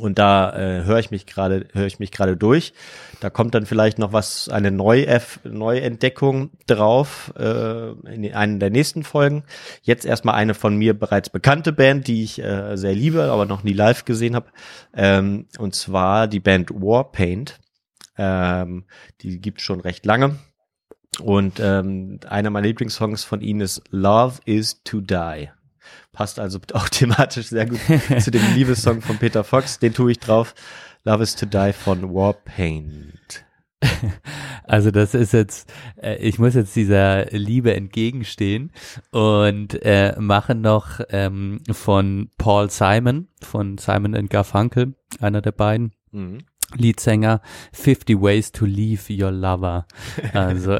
Und 0.00 0.18
da 0.18 0.52
äh, 0.56 0.84
höre 0.84 0.98
ich 0.98 1.10
mich 1.10 1.26
gerade 1.26 1.66
höre 1.72 1.86
ich 1.86 1.98
mich 1.98 2.10
gerade 2.10 2.36
durch. 2.36 2.72
Da 3.20 3.28
kommt 3.28 3.54
dann 3.54 3.66
vielleicht 3.66 3.98
noch 3.98 4.12
was 4.12 4.48
eine 4.48 4.70
Neu 4.70 5.06
Neuentdeckung 5.44 6.50
drauf 6.66 7.32
äh, 7.38 7.90
in 8.12 8.32
einer 8.34 8.58
der 8.58 8.70
nächsten 8.70 9.02
Folgen. 9.02 9.44
Jetzt 9.82 10.06
erstmal 10.06 10.36
eine 10.36 10.54
von 10.54 10.76
mir 10.76 10.98
bereits 10.98 11.28
bekannte 11.28 11.72
Band, 11.72 12.06
die 12.06 12.24
ich 12.24 12.42
äh, 12.42 12.76
sehr 12.76 12.94
liebe, 12.94 13.24
aber 13.24 13.44
noch 13.44 13.62
nie 13.62 13.74
live 13.74 14.04
gesehen 14.04 14.34
habe. 14.34 14.46
Ähm, 14.94 15.46
und 15.58 15.74
zwar 15.74 16.26
die 16.28 16.40
Band 16.40 16.70
Warpaint. 16.70 17.60
Ähm, 18.16 18.84
die 19.20 19.40
gibt 19.40 19.60
schon 19.60 19.80
recht 19.80 20.06
lange. 20.06 20.36
Und 21.22 21.60
ähm, 21.60 22.20
einer 22.28 22.50
meiner 22.50 22.68
Lieblingssongs 22.68 23.24
von 23.24 23.40
ihnen 23.40 23.60
ist 23.60 23.82
Love 23.90 24.40
is 24.46 24.82
to 24.84 25.00
Die. 25.00 25.50
Passt 26.12 26.38
also 26.38 26.58
auch 26.72 26.88
thematisch 26.88 27.48
sehr 27.48 27.66
gut 27.66 27.80
zu 28.18 28.30
dem 28.30 28.42
Liebessong 28.54 29.00
von 29.02 29.18
Peter 29.18 29.44
Fox. 29.44 29.78
Den 29.78 29.94
tue 29.94 30.12
ich 30.12 30.18
drauf. 30.18 30.54
Love 31.04 31.22
is 31.22 31.34
to 31.34 31.46
Die 31.46 31.72
von 31.72 32.14
Warpaint. 32.14 33.44
Also 34.64 34.92
das 34.92 35.14
ist 35.14 35.32
jetzt, 35.32 35.72
äh, 36.00 36.16
ich 36.18 36.38
muss 36.38 36.54
jetzt 36.54 36.76
dieser 36.76 37.24
Liebe 37.30 37.74
entgegenstehen 37.74 38.70
und 39.10 39.82
äh, 39.84 40.14
mache 40.16 40.54
noch 40.54 41.00
ähm, 41.08 41.60
von 41.72 42.30
Paul 42.38 42.70
Simon, 42.70 43.26
von 43.42 43.78
Simon 43.78 44.14
and 44.14 44.30
Garfunkel, 44.30 44.94
einer 45.20 45.40
der 45.40 45.50
beiden. 45.50 45.92
Mhm. 46.12 46.38
Leadsänger 46.76 47.40
50 47.72 48.20
Ways 48.22 48.52
to 48.52 48.64
Leave 48.64 49.02
Your 49.10 49.32
Lover. 49.32 49.86
Also 50.34 50.74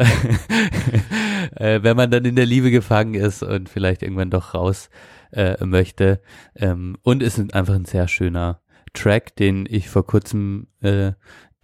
äh, 1.57 1.83
wenn 1.83 1.97
man 1.97 2.13
dann 2.13 2.25
in 2.25 2.37
der 2.37 2.47
Liebe 2.47 2.71
gefangen 2.71 3.15
ist 3.15 3.43
und 3.43 3.69
vielleicht 3.69 4.03
irgendwann 4.03 4.31
doch 4.31 4.55
raus 4.55 4.89
äh, 5.33 5.65
möchte. 5.65 6.21
Ähm, 6.57 6.97
und 7.03 7.23
es 7.23 7.39
ist 7.39 7.55
einfach 7.55 7.75
ein 7.75 7.85
sehr 7.85 8.09
schöner 8.09 8.61
Track, 8.93 9.37
den 9.37 9.67
ich 9.69 9.89
vor 9.89 10.07
kurzem, 10.07 10.67
äh, 10.81 11.13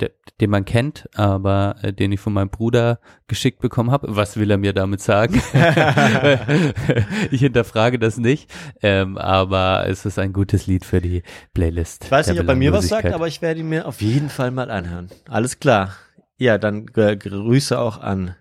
de, 0.01 0.11
den 0.41 0.51
man 0.51 0.65
kennt, 0.65 1.09
aber 1.15 1.77
äh, 1.83 1.93
den 1.93 2.13
ich 2.13 2.21
von 2.21 2.33
meinem 2.33 2.51
Bruder 2.51 3.01
geschickt 3.27 3.61
bekommen 3.61 3.91
habe. 3.91 4.15
Was 4.15 4.37
will 4.37 4.51
er 4.51 4.59
mir 4.59 4.73
damit 4.73 5.01
sagen? 5.01 5.35
ich 7.31 7.41
hinterfrage 7.41 7.99
das 7.99 8.17
nicht, 8.19 8.51
ähm, 8.83 9.19
aber 9.19 9.87
es 9.89 10.07
ist 10.07 10.19
ein 10.19 10.33
gutes 10.33 10.67
Lied 10.67 10.85
für 10.85 11.01
die 11.01 11.23
Playlist. 11.55 12.05
Ich 12.05 12.11
weiß 12.11 12.29
nicht, 12.29 12.41
ob 12.41 12.49
er 12.49 12.55
mir 12.55 12.73
was 12.73 12.89
sagt, 12.89 13.13
aber 13.13 13.27
ich 13.27 13.43
werde 13.43 13.61
ihn 13.61 13.69
mir 13.69 13.87
auf 13.87 14.01
jeden 14.01 14.29
Fall 14.29 14.51
mal 14.51 14.71
anhören. 14.71 15.09
Alles 15.29 15.59
klar. 15.59 15.97
Ja, 16.39 16.59
dann 16.59 16.87
Grüße 16.87 17.79
auch 17.79 17.99
an 17.99 18.37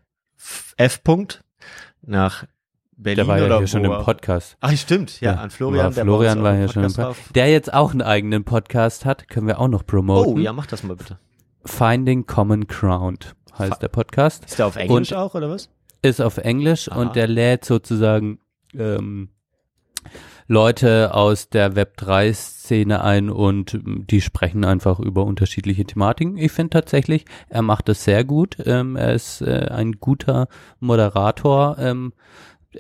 F. 0.77 1.01
-Punkt 1.03 1.39
nach 2.01 2.45
Berlin 2.97 3.17
Der 3.17 3.27
war 3.27 3.39
ja 3.39 3.57
hier 3.57 3.67
schon 3.67 3.83
im 3.83 3.91
Podcast. 4.03 4.55
Ach 4.61 4.71
stimmt, 4.75 5.19
ja, 5.21 5.33
Ja, 5.33 5.39
an 5.41 5.49
Florian. 5.49 5.83
war, 5.85 5.91
der 5.91 6.03
Florian 6.05 6.43
war 6.43 6.55
ja 6.55 6.65
auch 6.65 6.71
schon 6.71 6.83
im 6.85 6.93
Podcast. 6.93 7.35
Der 7.35 7.51
jetzt 7.51 7.73
auch 7.73 7.91
einen 7.91 8.01
eigenen 8.01 8.43
Podcast 8.45 9.03
hat, 9.05 9.27
können 9.27 9.47
wir 9.47 9.59
auch 9.59 9.67
noch 9.67 9.85
promoten. 9.85 10.33
Oh, 10.33 10.37
ja, 10.39 10.53
mach 10.53 10.65
das 10.65 10.83
mal 10.83 10.95
bitte. 10.95 11.19
Finding 11.65 12.25
Common 12.25 12.67
Ground 12.67 13.35
heißt 13.57 13.73
Fa- 13.73 13.79
der 13.79 13.87
Podcast. 13.89 14.45
Ist 14.45 14.59
der 14.59 14.67
auf 14.67 14.75
Englisch 14.77 15.11
Und- 15.11 15.17
auch, 15.17 15.35
oder 15.35 15.49
was? 15.49 15.69
Ist 16.01 16.21
auf 16.21 16.37
Englisch 16.37 16.89
Aha. 16.91 17.01
und 17.01 17.15
der 17.15 17.27
lädt 17.27 17.65
sozusagen 17.65 18.39
ähm, 18.77 19.29
Leute 20.47 21.13
aus 21.15 21.49
der 21.49 21.73
Web3-Szene 21.73 23.01
ein 23.03 23.31
und 23.31 23.79
die 23.83 24.21
sprechen 24.21 24.63
einfach 24.63 24.99
über 24.99 25.25
unterschiedliche 25.25 25.83
Thematiken. 25.85 26.37
Ich 26.37 26.51
finde 26.51 26.69
tatsächlich, 26.69 27.25
er 27.49 27.63
macht 27.63 27.89
das 27.89 28.03
sehr 28.03 28.23
gut. 28.23 28.57
Ähm, 28.63 28.95
er 28.95 29.13
ist 29.13 29.41
äh, 29.41 29.67
ein 29.71 29.93
guter 29.93 30.47
Moderator. 30.79 31.77
Ähm, 31.79 32.13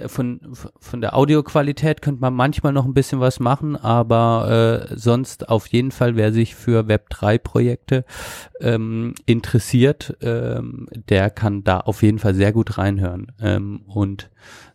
von, 0.07 0.41
von 0.79 1.01
der 1.01 1.15
Audioqualität 1.15 2.01
könnte 2.01 2.21
man 2.21 2.33
manchmal 2.33 2.73
noch 2.73 2.85
ein 2.85 2.93
bisschen 2.93 3.19
was 3.19 3.39
machen, 3.39 3.75
aber 3.75 4.87
äh, 4.89 4.97
sonst 4.97 5.49
auf 5.49 5.67
jeden 5.67 5.91
Fall, 5.91 6.15
wer 6.15 6.31
sich 6.31 6.55
für 6.55 6.83
Web3-Projekte 6.83 8.05
ähm, 8.61 9.15
interessiert, 9.25 10.17
ähm, 10.21 10.87
der 11.09 11.29
kann 11.29 11.63
da 11.63 11.79
auf 11.79 12.03
jeden 12.03 12.19
Fall 12.19 12.35
sehr 12.35 12.53
gut 12.53 12.77
reinhören. 12.77 13.31
Ähm, 13.39 13.81
und 13.87 14.29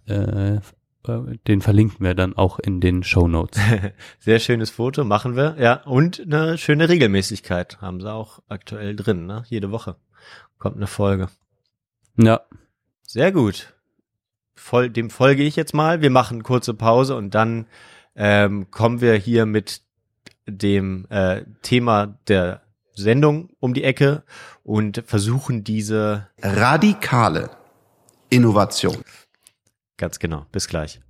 äh, 0.06 0.58
äh, 1.06 1.38
den 1.46 1.60
verlinken 1.60 2.04
wir 2.04 2.14
dann 2.14 2.36
auch 2.36 2.58
in 2.58 2.80
den 2.80 3.02
Show 3.02 3.28
Notes. 3.28 3.60
Sehr 4.18 4.38
schönes 4.38 4.70
Foto, 4.70 5.04
machen 5.04 5.36
wir. 5.36 5.56
Ja, 5.58 5.82
und 5.84 6.20
eine 6.20 6.58
schöne 6.58 6.88
Regelmäßigkeit 6.88 7.80
haben 7.80 8.00
sie 8.00 8.12
auch 8.12 8.40
aktuell 8.48 8.96
drin, 8.96 9.26
ne? 9.26 9.44
Jede 9.48 9.70
Woche 9.70 9.96
kommt 10.58 10.76
eine 10.76 10.86
Folge. 10.86 11.28
ja, 12.16 12.40
Sehr 13.02 13.32
gut. 13.32 13.74
Voll, 14.60 14.90
dem 14.90 15.08
folge 15.08 15.42
ich 15.42 15.56
jetzt 15.56 15.72
mal. 15.72 16.02
Wir 16.02 16.10
machen 16.10 16.42
kurze 16.42 16.74
Pause 16.74 17.16
und 17.16 17.34
dann 17.34 17.66
ähm, 18.14 18.70
kommen 18.70 19.00
wir 19.00 19.14
hier 19.14 19.46
mit 19.46 19.80
dem 20.46 21.06
äh, 21.08 21.44
Thema 21.62 22.18
der 22.28 22.60
Sendung 22.94 23.48
um 23.58 23.72
die 23.72 23.82
Ecke 23.82 24.22
und 24.62 25.02
versuchen 25.06 25.64
diese 25.64 26.28
Radikale 26.42 27.50
Innovation. 28.28 28.98
ganz 29.96 30.18
genau. 30.18 30.44
Bis 30.52 30.68
gleich. 30.68 31.00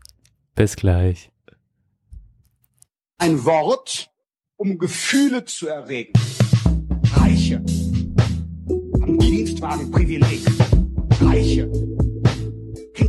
bis 0.54 0.76
gleich. 0.76 1.30
ein 3.18 3.44
Wort, 3.44 4.10
um 4.56 4.78
Gefühle 4.78 5.44
zu 5.44 5.66
erregen. 5.66 6.12
Reiche 7.14 7.56
haben 9.00 9.18
Dienstwagenprivileg. 9.18 10.40
Reiche 11.20 11.70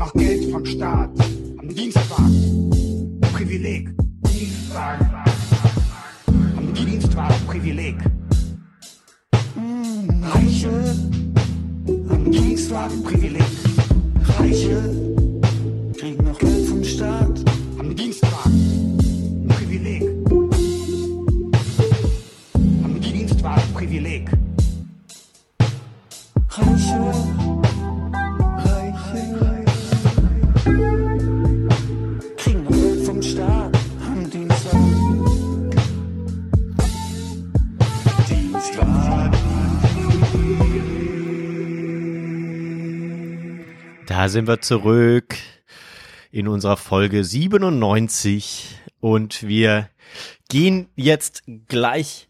auch 0.01 0.13
Geld 0.13 0.51
vom 0.51 0.65
Staat. 0.65 1.11
Haben 1.57 1.75
Dienstwagen. 1.75 3.19
Privileg. 3.33 3.89
Dienstwagen. 4.27 5.11
Haben 6.55 6.73
Dienstwagenprivileg. 6.73 7.95
Reiche 10.21 10.95
haben 12.09 12.31
Dienstwagenprivileg. 12.31 13.43
Reiche 14.39 14.77
kriegen 15.97 16.23
noch 16.23 16.39
Geld 16.39 16.67
vom 16.67 16.83
Staat. 16.83 17.43
Haben 17.77 17.95
Dienstwagen. 17.95 18.97
Privileg. 19.49 20.03
Haben 22.83 23.01
die 23.01 23.11
Dienstwagenprivileg. 23.11 24.29
Reiche, 26.49 26.99
Reiche, 26.99 27.50
Da 44.21 44.29
sind 44.29 44.47
wir 44.47 44.61
zurück 44.61 45.35
in 46.31 46.47
unserer 46.47 46.77
Folge 46.77 47.23
97 47.23 48.77
und 48.99 49.41
wir 49.47 49.89
gehen 50.47 50.89
jetzt 50.95 51.41
gleich 51.67 52.27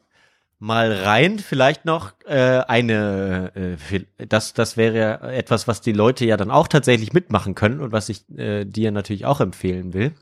mal 0.58 0.94
rein. 0.94 1.38
Vielleicht 1.38 1.84
noch 1.84 2.14
äh, 2.26 2.62
eine, 2.66 3.78
äh, 3.92 4.26
das, 4.26 4.54
das 4.54 4.78
wäre 4.78 4.98
ja 4.98 5.32
etwas, 5.32 5.68
was 5.68 5.82
die 5.82 5.92
Leute 5.92 6.24
ja 6.24 6.38
dann 6.38 6.50
auch 6.50 6.70
tatsächlich 6.70 7.12
mitmachen 7.12 7.56
können 7.56 7.82
und 7.82 7.92
was 7.92 8.08
ich 8.08 8.24
äh, 8.38 8.64
dir 8.64 8.94
natürlich 8.94 9.26
auch 9.26 9.42
empfehlen 9.42 9.94
will, 9.94 10.14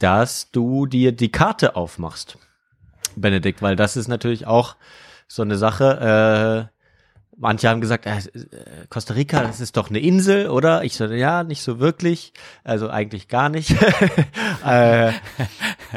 dass 0.00 0.50
du 0.50 0.86
dir 0.86 1.12
die 1.12 1.30
Karte 1.30 1.76
aufmachst, 1.76 2.36
Benedikt, 3.14 3.62
weil 3.62 3.76
das 3.76 3.96
ist 3.96 4.08
natürlich 4.08 4.48
auch 4.48 4.74
so 5.28 5.42
eine 5.42 5.56
Sache. 5.56 6.68
Äh, 6.72 6.75
Manche 7.38 7.68
haben 7.68 7.82
gesagt, 7.82 8.06
äh, 8.06 8.16
äh, 8.16 8.86
Costa 8.88 9.12
Rica, 9.12 9.42
das 9.42 9.60
ist 9.60 9.76
doch 9.76 9.90
eine 9.90 9.98
Insel, 9.98 10.48
oder? 10.48 10.84
Ich 10.84 10.96
so, 10.96 11.04
ja, 11.04 11.44
nicht 11.44 11.62
so 11.62 11.80
wirklich. 11.80 12.32
Also 12.64 12.88
eigentlich 12.88 13.28
gar 13.28 13.50
nicht. 13.50 13.74
äh, 14.64 15.12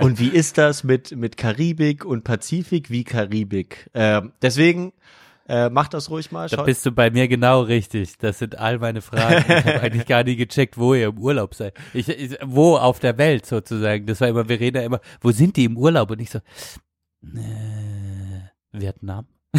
und 0.01 0.19
wie 0.19 0.27
ist 0.27 0.57
das 0.57 0.83
mit, 0.83 1.15
mit 1.15 1.37
Karibik 1.37 2.03
und 2.03 2.25
Pazifik 2.25 2.89
wie 2.89 3.05
Karibik? 3.05 3.89
Äh, 3.93 4.21
deswegen 4.41 4.91
äh, 5.47 5.69
mach 5.69 5.87
das 5.87 6.09
ruhig 6.11 6.31
mal. 6.31 6.47
Da 6.47 6.57
Schau, 6.57 6.63
bist 6.63 6.85
du 6.85 6.91
bei 6.91 7.09
mir 7.09 7.27
genau 7.27 7.61
richtig. 7.61 8.17
Das 8.19 8.37
sind 8.37 8.59
all 8.59 8.77
meine 8.77 9.01
Fragen. 9.01 9.45
Ich 9.47 9.65
habe 9.65 9.81
eigentlich 9.81 10.05
gar 10.05 10.23
nie 10.23 10.35
gecheckt, 10.35 10.77
wo 10.77 10.93
ihr 10.93 11.07
im 11.07 11.17
Urlaub 11.17 11.55
seid. 11.55 11.73
Ich, 11.93 12.07
ich, 12.07 12.37
wo 12.45 12.75
auf 12.75 12.99
der 12.99 13.17
Welt 13.17 13.45
sozusagen. 13.45 14.05
Das 14.05 14.21
war 14.21 14.27
immer, 14.27 14.47
wir 14.47 14.59
reden 14.59 14.77
ja 14.77 14.83
immer, 14.83 14.99
wo 15.21 15.31
sind 15.31 15.55
die 15.55 15.63
im 15.63 15.77
Urlaub? 15.77 16.11
Und 16.11 16.19
ich 16.19 16.29
so, 16.29 16.39
äh, 17.23 18.41
Vietnam. 18.73 19.25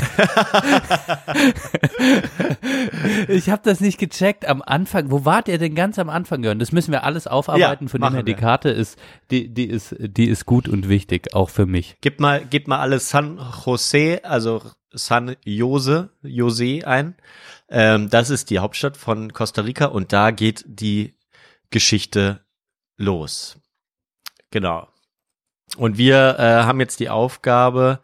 ich 3.28 3.50
habe 3.50 3.62
das 3.64 3.80
nicht 3.80 3.98
gecheckt 3.98 4.46
am 4.46 4.62
Anfang. 4.62 5.10
Wo 5.10 5.24
wart 5.24 5.48
ihr 5.48 5.58
denn 5.58 5.74
ganz 5.74 5.98
am 5.98 6.08
Anfang, 6.08 6.44
Jörn? 6.44 6.60
Das 6.60 6.70
müssen 6.70 6.92
wir 6.92 7.02
alles 7.02 7.26
aufarbeiten. 7.26 7.86
Ja, 7.86 7.90
Von 7.90 8.00
dem 8.00 8.12
her, 8.12 8.22
die. 8.22 8.34
Karte 8.34 8.70
ist, 8.70 8.96
die, 9.32 9.52
die 9.52 9.64
ist, 9.66 9.96
die 9.98 10.28
ist 10.28 10.46
gut 10.46 10.68
und 10.68 10.88
wichtig, 10.88 11.34
auch 11.34 11.50
für 11.50 11.66
mich. 11.66 11.96
gib 12.00 12.20
mal, 12.20 12.46
gib 12.48 12.68
mal 12.68 12.78
alles 12.78 13.10
San 13.10 13.40
Jose, 13.64 14.20
also 14.22 14.62
San 14.92 15.34
Jose, 15.44 16.10
Jose 16.22 16.86
ein. 16.86 17.16
Ähm, 17.68 18.08
das 18.10 18.30
ist 18.30 18.50
die 18.50 18.60
Hauptstadt 18.60 18.96
von 18.96 19.32
Costa 19.32 19.62
Rica 19.62 19.86
und 19.86 20.12
da 20.12 20.30
geht 20.30 20.64
die 20.66 21.16
Geschichte 21.70 22.44
los. 22.96 23.58
Genau. 24.50 24.88
Und 25.76 25.98
wir 25.98 26.36
äh, 26.38 26.62
haben 26.64 26.80
jetzt 26.80 27.00
die 27.00 27.10
Aufgabe, 27.10 28.00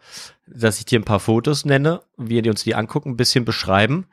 dass 0.46 0.78
ich 0.78 0.84
dir 0.84 1.00
ein 1.00 1.04
paar 1.04 1.20
Fotos 1.20 1.64
nenne, 1.64 2.02
wir 2.16 2.44
uns 2.48 2.62
die 2.62 2.74
angucken, 2.74 3.10
ein 3.10 3.16
bisschen 3.16 3.44
beschreiben 3.44 4.06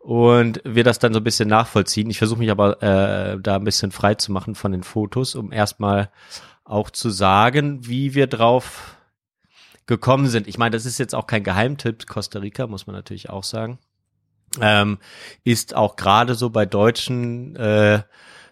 und 0.00 0.60
wir 0.64 0.84
das 0.84 0.98
dann 0.98 1.12
so 1.12 1.20
ein 1.20 1.24
bisschen 1.24 1.48
nachvollziehen. 1.48 2.10
Ich 2.10 2.18
versuche 2.18 2.40
mich 2.40 2.50
aber 2.50 2.82
äh, 2.82 3.38
da 3.40 3.56
ein 3.56 3.64
bisschen 3.64 3.92
frei 3.92 4.14
zu 4.14 4.32
machen 4.32 4.54
von 4.54 4.72
den 4.72 4.82
Fotos, 4.82 5.34
um 5.34 5.52
erstmal 5.52 6.10
auch 6.64 6.90
zu 6.90 7.10
sagen, 7.10 7.86
wie 7.86 8.14
wir 8.14 8.26
drauf 8.26 8.96
gekommen 9.86 10.26
sind. 10.26 10.48
Ich 10.48 10.58
meine, 10.58 10.72
das 10.72 10.84
ist 10.84 10.98
jetzt 10.98 11.14
auch 11.14 11.28
kein 11.28 11.44
Geheimtipp, 11.44 12.06
Costa 12.06 12.40
Rica, 12.40 12.66
muss 12.66 12.86
man 12.88 12.96
natürlich 12.96 13.30
auch 13.30 13.44
sagen. 13.44 13.78
Ähm, 14.60 14.98
ist 15.44 15.74
auch 15.76 15.96
gerade 15.96 16.34
so 16.34 16.50
bei 16.50 16.66
Deutschen, 16.66 17.54
äh, 17.56 18.02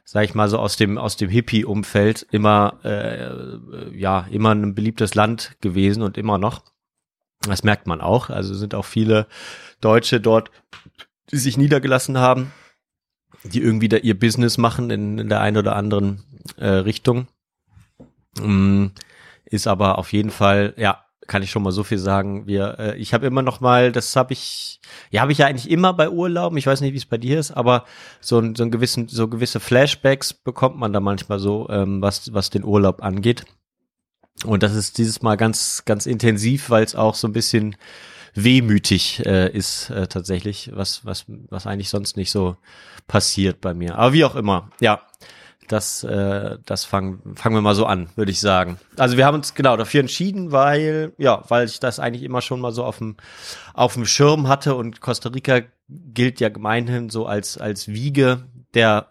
sag 0.05 0.25
ich 0.25 0.35
mal 0.35 0.49
so 0.49 0.59
aus 0.59 0.77
dem 0.77 0.99
aus 0.99 1.17
dem 1.17 1.31
Hippie-Umfeld 1.31 2.27
immer 2.31 2.79
äh, 2.85 3.97
ja 3.97 4.27
immer 4.31 4.55
ein 4.55 4.75
beliebtes 4.75 5.15
Land 5.15 5.57
gewesen 5.61 6.03
und 6.03 6.19
immer 6.19 6.39
noch. 6.39 6.63
Das 7.43 7.63
merkt 7.63 7.87
man 7.87 8.01
auch. 8.01 8.31
Also 8.31 8.55
sind 8.55 8.75
auch 8.75 8.85
viele 8.85 9.27
Deutsche 9.81 10.21
dort, 10.21 10.51
die 11.31 11.37
sich 11.37 11.57
niedergelassen 11.57 12.19
haben, 12.19 12.53
die 13.43 13.61
irgendwie 13.61 13.89
da 13.89 13.99
ihr 13.99 14.19
Business 14.19 14.59
machen 14.59 14.91
in, 14.91 15.19
in 15.19 15.29
der 15.29 15.41
einen 15.41 15.59
oder 15.59 15.77
anderen 15.77 16.23
äh, 16.57 16.67
Richtung. 16.69 17.29
Mm, 18.41 18.87
ist 19.45 19.67
aber 19.67 19.99
auf 19.99 20.13
jeden 20.13 20.31
Fall, 20.31 20.75
ja, 20.77 21.05
kann 21.27 21.43
ich 21.43 21.51
schon 21.51 21.63
mal 21.63 21.73
so 21.73 21.85
viel 21.85 21.99
sagen. 21.99 22.47
Wir, 22.47 22.79
äh, 22.79 22.97
ich 22.97 23.15
habe 23.15 23.27
immer 23.27 23.43
noch 23.43 23.61
mal, 23.61 23.93
das 23.93 24.15
habe 24.17 24.33
ich, 24.33 24.81
ja, 25.11 25.23
habe 25.23 25.33
ich 25.33 25.39
ja 25.39 25.47
eigentlich 25.47 25.71
immer 25.71 25.93
bei 25.93 26.11
Urlauben. 26.11 26.59
Ich 26.59 26.67
weiß 26.67 26.81
nicht, 26.81 26.93
wie 26.93 26.99
es 26.99 27.07
bei 27.07 27.19
dir 27.19 27.39
ist, 27.39 27.51
aber 27.51 27.85
so, 28.21 28.39
ein, 28.39 28.55
so, 28.55 28.65
ein 28.65 28.71
gewissen, 28.71 29.09
so 29.09 29.29
gewisse 29.29 29.61
Flashbacks 29.61 30.33
bekommt 30.33 30.77
man 30.77 30.93
da 30.93 31.01
manchmal 31.01 31.39
so, 31.39 31.69
ähm, 31.71 32.03
was, 32.03 32.33
was 32.33 32.51
den 32.51 32.65
Urlaub 32.65 33.03
angeht. 33.03 33.45
Und 34.45 34.63
das 34.63 34.75
ist 34.75 34.99
dieses 34.99 35.23
Mal 35.23 35.37
ganz, 35.37 35.85
ganz 35.85 36.07
intensiv, 36.07 36.71
weil 36.71 36.85
es 36.85 36.95
auch 36.95 37.15
so 37.15 37.29
ein 37.29 37.33
bisschen 37.33 37.77
wehmütig 38.35 39.25
äh, 39.25 39.51
ist 39.51 39.91
äh, 39.91 40.09
tatsächlich, 40.09 40.71
was, 40.75 41.05
was, 41.07 41.25
was 41.29 41.67
eigentlich 41.67 41.89
sonst 41.89 42.17
nicht 42.17 42.31
so 42.31 42.57
passiert 43.07 43.61
bei 43.61 43.75
mir. 43.75 43.97
Aber 43.97 44.13
wie 44.13 44.25
auch 44.25 44.35
immer, 44.35 44.71
ja, 44.81 45.01
das, 45.69 46.05
äh, 46.05 46.59
das 46.67 46.85
fangen, 46.85 47.37
fangen 47.37 47.57
wir 47.57 47.63
mal 47.63 47.75
so 47.75 47.87
an, 47.87 48.11
würde 48.17 48.33
ich 48.33 48.41
sagen. 48.41 48.79
Also 48.97 49.17
wir 49.17 49.25
haben 49.25 49.37
uns 49.37 49.55
genau 49.55 49.77
dafür 49.77 50.01
entschieden, 50.01 50.53
weil, 50.53 51.13
ja, 51.17 51.43
weil 51.49 51.67
ich 51.67 51.81
das 51.81 51.99
eigentlich 52.01 52.23
immer 52.23 52.43
schon 52.43 52.61
mal 52.61 52.73
so 52.73 52.85
auf 52.85 52.99
dem, 52.99 53.17
auf 53.73 53.95
dem 53.95 54.05
Schirm 54.05 54.49
hatte 54.49 54.75
und 54.75 55.01
Costa 55.01 55.31
Rica 55.31 55.63
gilt 55.89 56.41
ja 56.41 56.49
gemeinhin 56.49 57.09
so 57.09 57.27
als, 57.27 57.57
als 57.57 57.89
Wiege 57.89 58.45
der, 58.75 59.09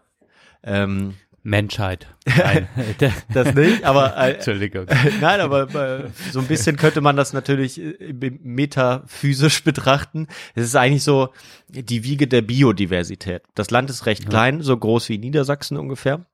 ähm, 0.64 1.16
Menschheit. 1.44 2.08
Nein, 2.26 2.70
Das 3.34 3.54
nicht, 3.54 3.84
aber 3.84 4.18
äh, 4.18 4.36
Entschuldigung. 4.36 4.86
Nein, 5.22 5.42
aber 5.42 5.64
äh, 5.76 6.10
so 6.32 6.40
ein 6.40 6.48
bisschen 6.48 6.78
könnte 6.78 7.02
man 7.02 7.18
das 7.18 7.34
natürlich 7.34 7.80
äh, 7.80 8.14
metaphysisch 8.42 9.64
betrachten. 9.66 10.28
Es 10.56 10.64
ist 10.64 10.76
eigentlich 10.76 11.04
so 11.04 11.30
die 11.68 12.06
Wiege 12.06 12.28
der 12.28 12.42
Biodiversität. 12.42 13.44
Das 13.56 13.72
Land 13.72 13.90
ist 13.90 14.06
recht 14.06 14.30
klein, 14.30 14.62
so 14.62 14.78
groß 14.78 15.10
wie 15.10 15.18
Niedersachsen 15.18 15.78
ungefähr. 15.78 16.26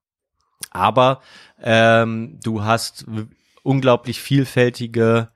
Aber 0.69 1.21
ähm, 1.63 2.39
du 2.43 2.63
hast 2.63 3.05
unglaublich 3.63 4.21
vielfältige, 4.21 5.29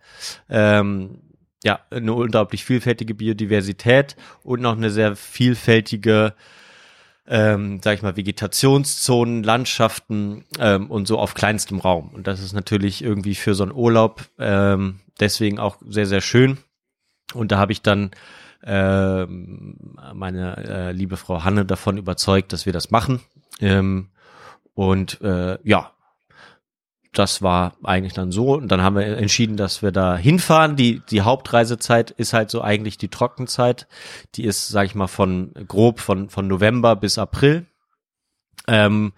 ähm, 0.50 1.22
ja, 1.64 1.80
eine 1.90 2.14
unglaublich 2.14 2.64
vielfältige 2.64 3.16
Biodiversität 3.16 4.16
und 4.44 4.62
noch 4.62 4.76
eine 4.78 4.92
sehr 4.92 5.16
vielfältige 5.16 6.36
ähm, 7.28 7.80
sag 7.84 7.96
ich 7.96 8.02
mal, 8.02 8.18
Vegetationszonen, 8.18 9.44
Landschaften 9.44 10.46
ähm, 10.60 10.92
und 10.92 11.08
so 11.08 11.20
auf 11.20 11.34
kleinstem 11.34 11.80
Raum. 11.80 12.10
Und 12.14 12.28
das 12.28 12.42
ist 12.42 12.54
natürlich 12.54 13.04
irgendwie 13.04 13.36
für 13.36 13.56
so 13.56 13.64
einen 13.64 13.72
Urlaub 13.72 14.26
ähm, 14.40 15.00
deswegen 15.20 15.60
auch 15.60 15.78
sehr, 15.88 16.06
sehr 16.06 16.22
schön. 16.22 16.58
Und 17.34 17.52
da 17.52 17.58
habe 17.58 17.72
ich 17.72 17.82
dann 17.82 18.12
ähm, 18.64 19.96
meine 20.14 20.58
äh, 20.58 20.92
liebe 20.92 21.18
Frau 21.18 21.44
Hanne 21.44 21.66
davon 21.66 21.98
überzeugt, 21.98 22.54
dass 22.54 22.66
wir 22.66 22.74
das 22.74 22.92
machen. 22.92 23.22
Ähm, 23.60 24.10
und 24.74 25.22
äh, 25.22 25.58
ja, 25.64 25.93
das 27.14 27.42
war 27.42 27.74
eigentlich 27.84 28.14
dann 28.14 28.32
so. 28.32 28.54
Und 28.54 28.70
dann 28.70 28.82
haben 28.82 28.96
wir 28.96 29.18
entschieden, 29.18 29.56
dass 29.56 29.82
wir 29.82 29.92
da 29.92 30.18
hinfahren. 30.18 30.76
Die, 30.76 31.02
die 31.10 31.22
Hauptreisezeit 31.22 32.12
ist 32.12 32.34
halt 32.34 32.50
so 32.50 32.62
eigentlich 32.62 32.98
die 32.98 33.10
Trockenzeit. 33.10 33.88
Die 34.36 34.44
ist, 34.44 34.68
sag 34.70 34.86
ich 34.86 34.96
mal, 34.96 35.08
von 35.08 35.54
grob 35.68 36.00
von, 36.00 36.30
von 36.30 36.48
November 36.48 36.96
bis 36.96 37.18
April. 37.18 37.66
Ähm, 38.66 39.12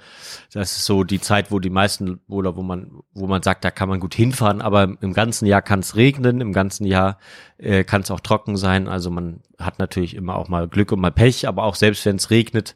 das 0.53 0.77
ist 0.77 0.85
so 0.85 1.03
die 1.03 1.21
Zeit, 1.21 1.51
wo 1.51 1.59
die 1.59 1.69
meisten, 1.69 2.19
oder 2.27 2.55
wo 2.55 2.63
man, 2.63 2.91
wo 3.13 3.27
man 3.27 3.43
sagt, 3.43 3.63
da 3.63 3.69
kann 3.69 3.89
man 3.89 3.99
gut 3.99 4.15
hinfahren, 4.15 4.59
aber 4.61 4.95
im 5.01 5.13
ganzen 5.13 5.45
Jahr 5.45 5.61
kann 5.61 5.81
es 5.81 5.95
regnen, 5.95 6.41
im 6.41 6.51
ganzen 6.51 6.85
Jahr 6.85 7.19
äh, 7.57 7.83
kann 7.83 8.01
es 8.01 8.09
auch 8.09 8.21
trocken 8.21 8.57
sein. 8.57 8.87
Also 8.87 9.11
man 9.11 9.41
hat 9.59 9.77
natürlich 9.77 10.15
immer 10.15 10.35
auch 10.35 10.47
mal 10.47 10.67
Glück 10.67 10.91
und 10.91 10.99
mal 10.99 11.11
Pech, 11.11 11.47
aber 11.47 11.63
auch 11.63 11.75
selbst 11.75 12.05
wenn 12.05 12.15
es 12.15 12.31
regnet, 12.31 12.75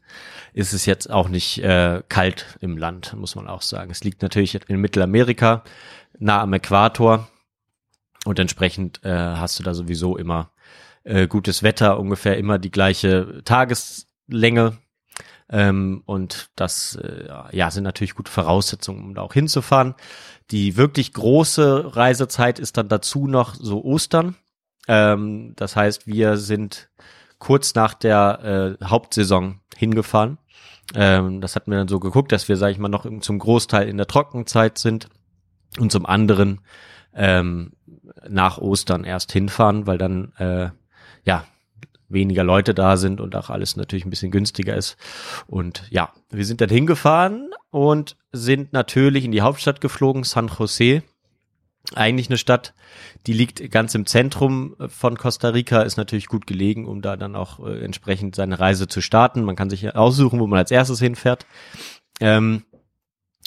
ist 0.54 0.74
es 0.74 0.86
jetzt 0.86 1.10
auch 1.10 1.28
nicht 1.28 1.64
äh, 1.64 2.04
kalt 2.08 2.58
im 2.62 2.78
Land, 2.78 3.16
muss 3.16 3.36
man 3.36 3.48
auch 3.48 3.64
sagen. 3.64 3.90
Es 3.90 4.04
liegt 4.04 4.22
natürlich 4.22 4.60
in 4.70 4.80
Mittelamerika, 4.80 5.64
nah 6.20 6.42
am 6.42 6.54
Äquator 6.54 7.28
und 8.26 8.38
entsprechend 8.38 9.04
äh, 9.04 9.10
hast 9.10 9.58
du 9.58 9.64
da 9.64 9.74
sowieso 9.74 10.18
immer 10.18 10.52
äh, 11.04 11.28
gutes 11.28 11.64
Wetter, 11.64 12.00
ungefähr 12.00 12.38
immer 12.38 12.60
die 12.60 12.72
gleiche 12.72 13.42
Tageslänge. 13.44 14.78
Ähm, 15.52 16.04
und 16.06 16.50
das 16.56 16.96
äh, 16.96 17.28
ja, 17.52 17.72
sind 17.72 17.84
natürlich 17.84 18.16
gute 18.16 18.32
Voraussetzungen, 18.32 19.04
um 19.04 19.16
da 19.16 19.22
auch 19.22 19.34
hinzufahren. 19.34 19.96
Die 20.52 20.78
wirklich 20.78 21.14
große 21.14 21.96
Reisezeit 21.96 22.60
ist 22.60 22.78
dann 22.78 22.88
dazu 22.88 23.28
noch 23.28 23.56
so 23.56 23.84
Ostern. 23.84 24.36
Ähm, 24.88 25.54
das 25.56 25.76
heißt, 25.76 26.08
wir 26.08 26.38
sind 26.38 26.90
kurz 27.40 27.74
nach 27.74 27.94
der 27.94 28.78
äh, 28.82 28.86
Hauptsaison 28.86 29.62
hingefahren. 29.76 30.38
Ähm, 30.94 31.42
das 31.42 31.56
hatten 31.56 31.72
wir 31.72 31.78
dann 31.78 31.88
so 31.88 32.00
geguckt, 32.00 32.32
dass 32.32 32.48
wir, 32.48 32.58
sage 32.58 32.74
ich 32.74 32.80
mal, 32.80 32.90
noch 32.90 33.08
zum 33.22 33.40
Großteil 33.40 33.88
in 33.88 33.98
der 33.98 34.08
Trockenzeit 34.08 34.78
sind 34.78 35.10
und 35.80 35.92
zum 35.92 36.06
anderen 36.06 36.62
ähm, 37.14 37.74
nach 38.28 38.58
Ostern 38.58 39.04
erst 39.04 39.32
hinfahren, 39.32 39.88
weil 39.88 39.98
dann 39.98 40.34
äh, 40.38 40.70
ja 41.24 41.46
weniger 42.10 42.44
Leute 42.44 42.74
da 42.74 42.98
sind 42.98 43.22
und 43.22 43.36
auch 43.36 43.50
alles 43.50 43.76
natürlich 43.76 44.06
ein 44.06 44.10
bisschen 44.10 44.32
günstiger 44.32 44.76
ist. 44.76 44.98
Und 45.48 45.84
ja, 45.90 46.12
wir 46.30 46.46
sind 46.46 46.62
dann 46.62 46.70
hingefahren 46.70 47.52
und 47.70 48.18
sind 48.32 48.74
natürlich 48.74 49.26
in 49.26 49.32
die 49.32 49.42
Hauptstadt 49.42 49.82
geflogen, 49.82 50.24
San 50.24 50.48
Jose. 50.48 51.04
Eigentlich 51.96 52.30
eine 52.30 52.38
Stadt, 52.38 52.74
die 53.26 53.34
liegt 53.34 53.72
ganz 53.72 53.96
im 53.96 54.06
Zentrum 54.06 54.76
von 54.88 55.18
Costa 55.18 55.50
Rica, 55.50 55.82
ist 55.82 55.98
natürlich 55.98 56.28
gut 56.28 56.46
gelegen, 56.46 56.86
um 56.86 57.02
da 57.02 57.16
dann 57.16 57.36
auch 57.36 57.66
äh, 57.66 57.84
entsprechend 57.84 58.36
seine 58.36 58.60
Reise 58.60 58.88
zu 58.88 59.02
starten. 59.02 59.44
Man 59.44 59.56
kann 59.56 59.70
sich 59.70 59.96
aussuchen, 59.96 60.40
wo 60.40 60.48
man 60.48 60.60
als 60.60 60.72
erstes 60.72 61.00
hinfährt. 61.00 61.46
Ähm, 62.20 62.64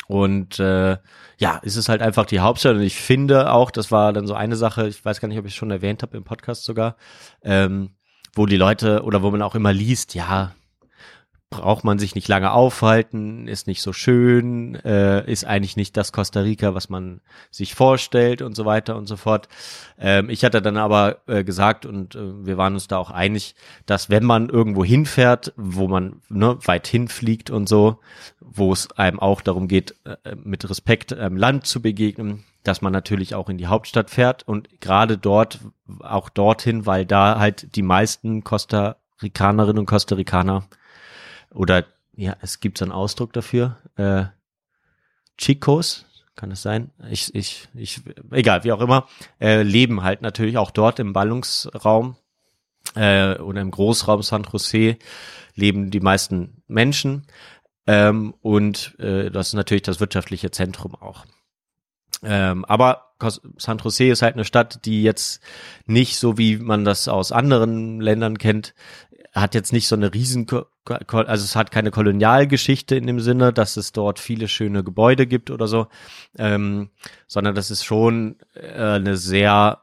und 0.08 0.58
äh, 0.58 0.98
ja, 1.38 1.60
es 1.62 1.76
ist 1.76 1.88
halt 1.88 2.02
einfach 2.02 2.26
die 2.26 2.40
Hauptstadt. 2.40 2.76
Und 2.76 2.82
ich 2.82 2.96
finde 2.96 3.52
auch, 3.52 3.70
das 3.70 3.90
war 3.90 4.12
dann 4.12 4.26
so 4.26 4.34
eine 4.34 4.56
Sache, 4.56 4.88
ich 4.88 5.04
weiß 5.04 5.20
gar 5.20 5.28
nicht, 5.28 5.38
ob 5.38 5.46
ich 5.46 5.52
es 5.52 5.56
schon 5.56 5.70
erwähnt 5.70 6.02
habe 6.02 6.16
im 6.16 6.24
Podcast 6.24 6.64
sogar, 6.64 6.96
ähm, 7.42 7.90
wo 8.34 8.46
die 8.46 8.56
Leute 8.56 9.02
oder 9.02 9.22
wo 9.22 9.30
man 9.30 9.42
auch 9.42 9.54
immer 9.54 9.72
liest, 9.72 10.14
ja, 10.14 10.52
braucht 11.52 11.84
man 11.84 11.98
sich 11.98 12.16
nicht 12.16 12.26
lange 12.26 12.50
aufhalten, 12.50 13.46
ist 13.46 13.66
nicht 13.68 13.82
so 13.82 13.92
schön, 13.92 14.74
äh, 14.84 15.30
ist 15.30 15.44
eigentlich 15.44 15.76
nicht 15.76 15.96
das 15.96 16.10
Costa 16.10 16.40
Rica, 16.40 16.74
was 16.74 16.88
man 16.88 17.20
sich 17.50 17.74
vorstellt 17.74 18.42
und 18.42 18.56
so 18.56 18.64
weiter 18.64 18.96
und 18.96 19.06
so 19.06 19.16
fort. 19.16 19.48
Ähm, 20.00 20.30
ich 20.30 20.44
hatte 20.44 20.62
dann 20.62 20.78
aber 20.78 21.18
äh, 21.28 21.44
gesagt 21.44 21.86
und 21.86 22.14
äh, 22.14 22.46
wir 22.46 22.56
waren 22.56 22.72
uns 22.72 22.88
da 22.88 22.96
auch 22.96 23.10
einig, 23.10 23.54
dass 23.86 24.10
wenn 24.10 24.24
man 24.24 24.48
irgendwo 24.48 24.82
hinfährt, 24.84 25.52
wo 25.56 25.86
man 25.86 26.22
ne, 26.28 26.58
weit 26.64 26.86
hinfliegt 26.86 27.50
und 27.50 27.68
so, 27.68 28.00
wo 28.40 28.72
es 28.72 28.90
einem 28.92 29.20
auch 29.20 29.42
darum 29.42 29.68
geht, 29.68 29.94
äh, 30.04 30.34
mit 30.42 30.68
Respekt 30.68 31.12
einem 31.12 31.36
Land 31.36 31.66
zu 31.66 31.82
begegnen, 31.82 32.44
dass 32.62 32.80
man 32.80 32.92
natürlich 32.92 33.34
auch 33.34 33.48
in 33.48 33.58
die 33.58 33.66
Hauptstadt 33.66 34.10
fährt 34.10 34.46
und 34.46 34.80
gerade 34.80 35.18
dort, 35.18 35.60
auch 36.00 36.28
dorthin, 36.28 36.86
weil 36.86 37.04
da 37.04 37.38
halt 37.38 37.76
die 37.76 37.82
meisten 37.82 38.44
Costa 38.44 38.96
Ricanerinnen 39.22 39.80
und 39.80 39.86
Costa 39.86 40.14
Ricaner 40.14 40.64
oder 41.50 41.84
ja, 42.14 42.36
es 42.40 42.60
gibt 42.60 42.78
so 42.78 42.84
einen 42.84 42.92
Ausdruck 42.92 43.32
dafür, 43.32 43.78
äh, 43.96 44.24
Chicos, 45.38 46.06
kann 46.34 46.50
es 46.50 46.62
sein? 46.62 46.90
Ich, 47.10 47.34
ich, 47.34 47.68
ich, 47.74 48.02
egal, 48.30 48.64
wie 48.64 48.72
auch 48.72 48.80
immer, 48.80 49.06
äh, 49.40 49.62
leben 49.62 50.02
halt 50.02 50.22
natürlich 50.22 50.58
auch 50.58 50.70
dort 50.70 50.98
im 50.98 51.12
Ballungsraum 51.12 52.16
äh, 52.94 53.38
oder 53.38 53.60
im 53.60 53.70
Großraum 53.70 54.22
San 54.22 54.44
Jose 54.50 54.96
leben 55.54 55.90
die 55.90 56.00
meisten 56.00 56.62
Menschen 56.68 57.26
ähm, 57.86 58.34
und 58.40 58.98
äh, 58.98 59.30
das 59.30 59.48
ist 59.48 59.54
natürlich 59.54 59.82
das 59.82 60.00
wirtschaftliche 60.00 60.50
Zentrum 60.50 60.94
auch. 60.94 61.26
Ähm, 62.22 62.64
aber 62.64 63.12
San 63.56 63.78
Jose 63.78 64.04
ist 64.08 64.22
halt 64.22 64.34
eine 64.34 64.44
Stadt, 64.44 64.84
die 64.84 65.02
jetzt 65.02 65.42
nicht 65.86 66.16
so 66.18 66.38
wie 66.38 66.56
man 66.58 66.84
das 66.84 67.08
aus 67.08 67.32
anderen 67.32 68.00
Ländern 68.00 68.38
kennt, 68.38 68.74
hat 69.32 69.54
jetzt 69.54 69.72
nicht 69.72 69.88
so 69.88 69.96
eine 69.96 70.12
riesen, 70.12 70.46
also 70.84 71.44
es 71.44 71.56
hat 71.56 71.70
keine 71.70 71.90
Kolonialgeschichte 71.90 72.96
in 72.96 73.06
dem 73.06 73.20
Sinne, 73.20 73.52
dass 73.52 73.76
es 73.76 73.92
dort 73.92 74.18
viele 74.18 74.46
schöne 74.48 74.84
Gebäude 74.84 75.26
gibt 75.26 75.50
oder 75.50 75.66
so, 75.68 75.86
ähm, 76.36 76.90
sondern 77.26 77.54
das 77.54 77.70
ist 77.70 77.84
schon 77.84 78.36
äh, 78.54 78.96
eine 78.96 79.16
sehr 79.16 79.80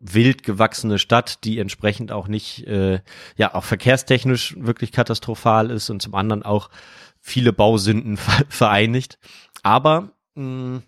wild 0.00 0.42
gewachsene 0.42 0.98
Stadt, 0.98 1.44
die 1.44 1.58
entsprechend 1.58 2.10
auch 2.12 2.26
nicht, 2.28 2.66
äh, 2.66 3.00
ja, 3.36 3.54
auch 3.54 3.64
verkehrstechnisch 3.64 4.56
wirklich 4.58 4.92
katastrophal 4.92 5.70
ist 5.70 5.90
und 5.90 6.00
zum 6.02 6.14
anderen 6.14 6.42
auch 6.42 6.70
viele 7.20 7.52
Bausünden 7.52 8.16
ver- 8.18 8.44
vereinigt. 8.48 9.18
Aber 9.62 10.12
mh, 10.34 10.82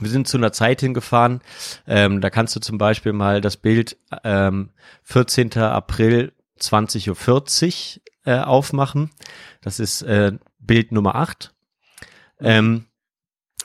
wir 0.00 0.10
sind 0.10 0.28
zu 0.28 0.36
einer 0.36 0.52
Zeit 0.52 0.80
hingefahren, 0.80 1.40
ähm, 1.86 2.20
da 2.20 2.30
kannst 2.30 2.56
du 2.56 2.60
zum 2.60 2.78
Beispiel 2.78 3.12
mal 3.12 3.40
das 3.40 3.56
Bild 3.56 3.96
ähm, 4.24 4.70
14. 5.04 5.56
April 5.58 6.32
20.40 6.60 7.96
Uhr 7.96 8.02
äh, 8.24 8.40
aufmachen. 8.40 9.10
Das 9.60 9.80
ist 9.80 10.02
äh, 10.02 10.32
Bild 10.58 10.92
Nummer 10.92 11.14
8. 11.14 11.52
Ähm, 12.40 12.86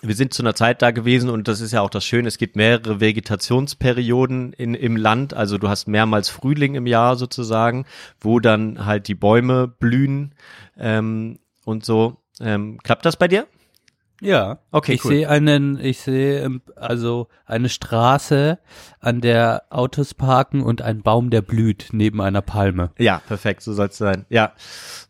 wir 0.01 0.15
sind 0.15 0.33
zu 0.33 0.43
einer 0.43 0.55
Zeit 0.55 0.81
da 0.81 0.91
gewesen 0.91 1.29
und 1.29 1.47
das 1.47 1.61
ist 1.61 1.71
ja 1.71 1.81
auch 1.81 1.89
das 1.89 2.05
Schöne, 2.05 2.27
es 2.27 2.37
gibt 2.37 2.55
mehrere 2.55 2.99
Vegetationsperioden 2.99 4.53
in, 4.53 4.75
im 4.75 4.97
Land, 4.97 5.33
also 5.33 5.57
du 5.57 5.69
hast 5.69 5.87
mehrmals 5.87 6.29
Frühling 6.29 6.75
im 6.75 6.85
Jahr 6.85 7.15
sozusagen, 7.15 7.85
wo 8.19 8.39
dann 8.39 8.85
halt 8.85 9.07
die 9.07 9.15
Bäume 9.15 9.67
blühen 9.67 10.35
ähm, 10.77 11.39
und 11.63 11.85
so. 11.85 12.17
Ähm, 12.39 12.79
klappt 12.83 13.05
das 13.05 13.17
bei 13.17 13.27
dir? 13.27 13.47
Ja. 14.25 14.59
Okay, 14.71 14.93
ich 14.93 15.05
cool. 15.05 15.11
sehe 15.11 15.29
einen, 15.29 15.79
ich 15.79 15.99
sehe 15.99 16.41
ähm, 16.41 16.61
also 16.75 17.27
eine 17.45 17.69
Straße, 17.69 18.59
an 18.99 19.21
der 19.21 19.63
Autos 19.69 20.15
parken 20.15 20.61
und 20.61 20.81
ein 20.81 21.03
Baum, 21.03 21.29
der 21.29 21.43
blüht 21.43 21.89
neben 21.91 22.21
einer 22.21 22.41
Palme. 22.41 22.89
Ja, 22.97 23.21
perfekt, 23.27 23.61
so 23.61 23.73
soll 23.73 23.87
es 23.87 23.97
sein. 23.97 24.25
Ja, 24.29 24.53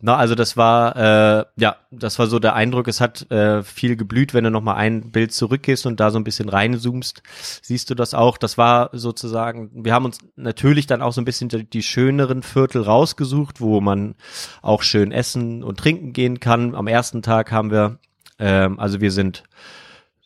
na, 0.02 0.18
also 0.18 0.36
das 0.36 0.58
war, 0.58 0.96
äh, 0.98 1.46
ja, 1.56 1.78
das 1.92 2.20
war 2.20 2.28
so 2.28 2.40
der 2.40 2.56
Eindruck. 2.56 2.90
Es 2.90 3.00
hat 3.00 3.32
äh, 3.32 3.64
viel 3.64 3.96
geblüht. 3.96 4.34
Wenn 4.34 4.44
du 4.44 4.52
noch 4.52 4.62
mal 4.62 4.76
ein 4.76 5.12
Bild 5.12 5.34
zurückgehst 5.34 5.86
und 5.86 6.00
da 6.00 6.12
so 6.12 6.20
ein 6.20 6.26
bisschen 6.26 6.50
reinzoomst, 6.50 7.24
siehst 7.62 7.90
du 7.90 7.96
das 7.96 8.14
auch. 8.14 8.38
Das 8.38 8.58
war 8.58 8.90
sozusagen. 8.92 9.72
Wir 9.86 9.94
haben 9.94 10.06
uns 10.06 10.20
natürlich 10.36 10.88
dann 10.88 11.02
auch 11.02 11.14
so 11.14 11.22
ein 11.22 11.26
bisschen 11.26 11.50
die, 11.50 11.64
die 11.64 11.84
schöneren 11.84 12.44
Viertel 12.44 12.82
rausgesucht, 12.82 13.62
wo 13.62 13.80
man 13.80 14.16
auch 14.62 14.82
schön 14.82 15.12
essen 15.14 15.64
und 15.64 15.80
trinken 15.80 16.12
gehen 16.12 16.40
kann. 16.42 16.76
Am 16.76 16.88
ersten 16.88 17.22
Tag 17.22 17.52
haben 17.52 17.72
wir, 17.72 17.98
ähm, 18.40 18.80
also 18.80 19.02
wir 19.02 19.12
sind 19.12 19.44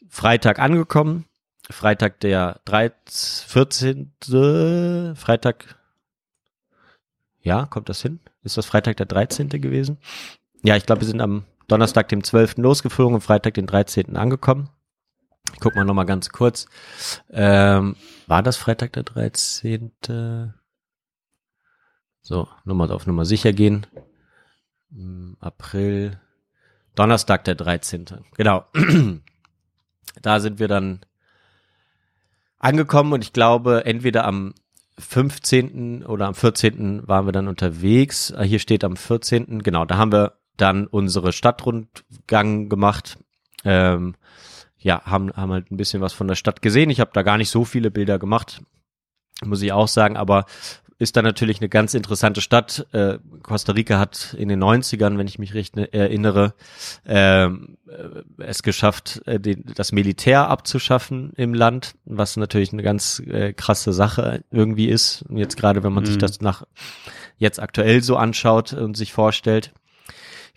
Freitag 0.08 0.60
angekommen. 0.60 1.26
Freitag 1.70 2.20
der 2.22 2.60
13. 2.66 4.14
Freitag 5.16 5.80
ja, 7.42 7.66
kommt 7.66 7.90
das 7.90 8.02
hin? 8.02 8.20
Ist 8.44 8.58
das 8.58 8.66
Freitag 8.66 8.98
der 8.98 9.06
13. 9.06 9.50
gewesen? 9.50 9.98
Ja, 10.64 10.76
ich 10.76 10.86
glaube, 10.86 11.02
wir 11.02 11.08
sind 11.08 11.22
am 11.22 11.46
Donnerstag, 11.68 12.10
dem 12.10 12.24
12. 12.24 12.58
losgeflogen 12.58 13.16
und 13.16 13.22
Freitag, 13.22 13.54
den 13.54 13.68
13. 13.68 14.18
angekommen. 14.18 14.70
Ich 15.54 15.60
guck 15.60 15.76
mal 15.76 15.86
nochmal 15.86 16.06
ganz 16.06 16.30
kurz. 16.30 16.68
Ähm, 17.30 17.96
war 18.28 18.44
das 18.44 18.58
Freitag 18.58 18.94
der 18.94 19.04
13.? 19.04 19.92
So, 22.22 22.48
Nummer 22.66 22.92
auf 22.92 23.08
Nummer 23.08 23.26
sicher 23.26 23.54
gehen. 23.54 23.88
Hm, 24.92 25.38
April, 25.40 26.20
Donnerstag 27.00 27.46
der 27.46 27.56
13. 27.56 28.08
Genau. 28.36 28.66
da 30.22 30.40
sind 30.42 30.60
wir 30.60 30.68
dann 30.68 31.00
angekommen 32.58 33.14
und 33.14 33.24
ich 33.24 33.32
glaube, 33.32 33.86
entweder 33.86 34.26
am 34.26 34.54
15. 34.98 36.06
oder 36.06 36.28
am 36.28 36.36
14. 36.36 37.08
waren 37.08 37.26
wir 37.26 37.32
dann 37.32 37.48
unterwegs. 37.48 38.32
Äh, 38.32 38.44
Hier 38.44 38.60
steht 38.60 38.84
am 38.84 38.98
14. 38.98 39.64
Genau, 39.64 39.86
da 39.86 39.96
haben 39.96 40.12
wir 40.12 40.34
dann 40.58 40.88
unsere 40.88 41.32
Stadtrundgang 41.32 42.68
gemacht. 42.68 43.18
Ähm, 43.64 44.16
ja, 44.78 45.02
haben, 45.06 45.32
haben 45.32 45.54
halt 45.54 45.72
ein 45.72 45.78
bisschen 45.78 46.02
was 46.02 46.12
von 46.12 46.28
der 46.28 46.36
Stadt 46.36 46.62
gesehen. 46.62 46.90
Ich 46.90 47.00
habe 47.00 47.12
da 47.14 47.22
gar 47.22 47.38
nicht 47.38 47.50
so 47.50 47.64
viele 47.64 47.92
Bilder 47.92 48.20
gemacht, 48.20 48.62
muss 49.46 49.62
ich 49.62 49.72
auch 49.72 49.88
sagen, 49.88 50.18
aber 50.18 50.44
ist 51.00 51.16
dann 51.18 51.24
natürlich 51.26 51.60
eine 51.60 51.70
ganz 51.70 51.94
interessante 51.94 52.42
Stadt. 52.42 52.86
Äh, 52.92 53.18
Costa 53.42 53.72
Rica 53.72 53.98
hat 54.00 54.36
in 54.38 54.50
den 54.50 54.62
90ern, 54.62 55.18
wenn 55.18 55.28
ich 55.28 55.40
mich 55.40 55.54
recht 55.54 55.76
ne- 55.78 55.92
erinnere, 55.92 56.54
ähm, 57.08 57.78
äh, 57.88 58.44
es 58.44 58.62
geschafft, 58.64 59.22
äh, 59.26 59.40
den, 59.40 59.64
das 59.76 59.92
Militär 59.94 60.50
abzuschaffen 60.50 61.32
im 61.38 61.54
Land, 61.54 61.96
was 62.06 62.36
natürlich 62.38 62.74
eine 62.74 62.84
ganz 62.84 63.20
äh, 63.26 63.54
krasse 63.54 63.94
Sache 63.94 64.44
irgendwie 64.52 64.88
ist. 64.90 65.26
Jetzt 65.30 65.58
gerade, 65.58 65.84
wenn 65.84 65.94
man 65.94 66.06
sich 66.06 66.16
Mhm. 66.16 66.20
das 66.20 66.42
nach 66.42 66.64
jetzt 67.38 67.60
aktuell 67.62 68.04
so 68.04 68.18
anschaut 68.18 68.74
und 68.74 68.98
sich 68.98 69.14
vorstellt, 69.14 69.72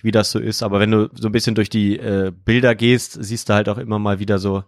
wie 0.03 0.11
das 0.11 0.33
so 0.33 0.41
ist. 0.41 0.65
Aber 0.65 0.81
wenn 0.81 0.91
du 0.91 1.09
so 1.15 1.29
ein 1.29 1.33
bisschen 1.33 1.55
durch 1.55 1.71
die 1.71 1.97
äh, 2.01 2.33
Bilder 2.45 2.75
gehst, 2.75 3.17
siehst 3.23 3.49
du 3.49 3.55
halt 3.55 3.69
auch 3.69 3.79
immer 3.79 4.01
mal 4.01 4.19
wieder 4.19 4.41
so, 4.41 4.65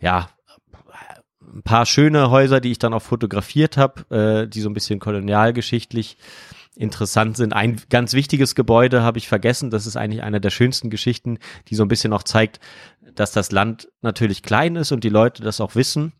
ja, 0.00 0.28
ein 1.56 1.62
paar 1.62 1.86
schöne 1.86 2.30
Häuser, 2.30 2.60
die 2.60 2.70
ich 2.70 2.78
dann 2.78 2.94
auch 2.94 3.02
fotografiert 3.02 3.76
habe, 3.76 4.44
äh, 4.44 4.48
die 4.48 4.60
so 4.60 4.68
ein 4.68 4.74
bisschen 4.74 5.00
kolonialgeschichtlich 5.00 6.16
interessant 6.76 7.36
sind. 7.36 7.54
Ein 7.54 7.80
ganz 7.88 8.12
wichtiges 8.12 8.54
Gebäude 8.54 9.02
habe 9.02 9.18
ich 9.18 9.28
vergessen. 9.28 9.70
Das 9.70 9.86
ist 9.86 9.96
eigentlich 9.96 10.22
eine 10.22 10.40
der 10.40 10.50
schönsten 10.50 10.90
Geschichten, 10.90 11.38
die 11.68 11.74
so 11.74 11.84
ein 11.84 11.88
bisschen 11.88 12.12
auch 12.12 12.22
zeigt, 12.22 12.60
dass 13.14 13.32
das 13.32 13.50
Land 13.50 13.88
natürlich 14.02 14.42
klein 14.42 14.76
ist 14.76 14.92
und 14.92 15.02
die 15.02 15.08
Leute 15.08 15.42
das 15.42 15.60
auch 15.60 15.74
wissen 15.74 16.12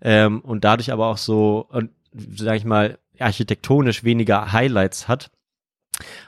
ähm, 0.00 0.40
und 0.40 0.64
dadurch 0.64 0.92
aber 0.92 1.08
auch 1.08 1.18
so, 1.18 1.66
und 1.68 1.90
sage 2.12 2.56
ich 2.56 2.64
mal, 2.64 2.98
architektonisch 3.18 4.02
weniger 4.02 4.52
Highlights 4.52 5.08
hat. 5.08 5.30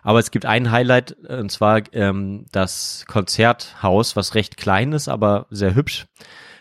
Aber 0.03 0.19
es 0.19 0.31
gibt 0.31 0.47
ein 0.47 0.71
Highlight, 0.71 1.17
äh, 1.27 1.37
und 1.37 1.51
zwar 1.51 1.83
ähm, 1.93 2.45
das 2.53 3.05
Konzerthaus, 3.09 4.15
was 4.15 4.35
recht 4.35 4.59
klein 4.59 4.93
ist, 4.93 5.09
aber 5.09 5.47
sehr 5.51 5.75
hübsch. 5.75 6.07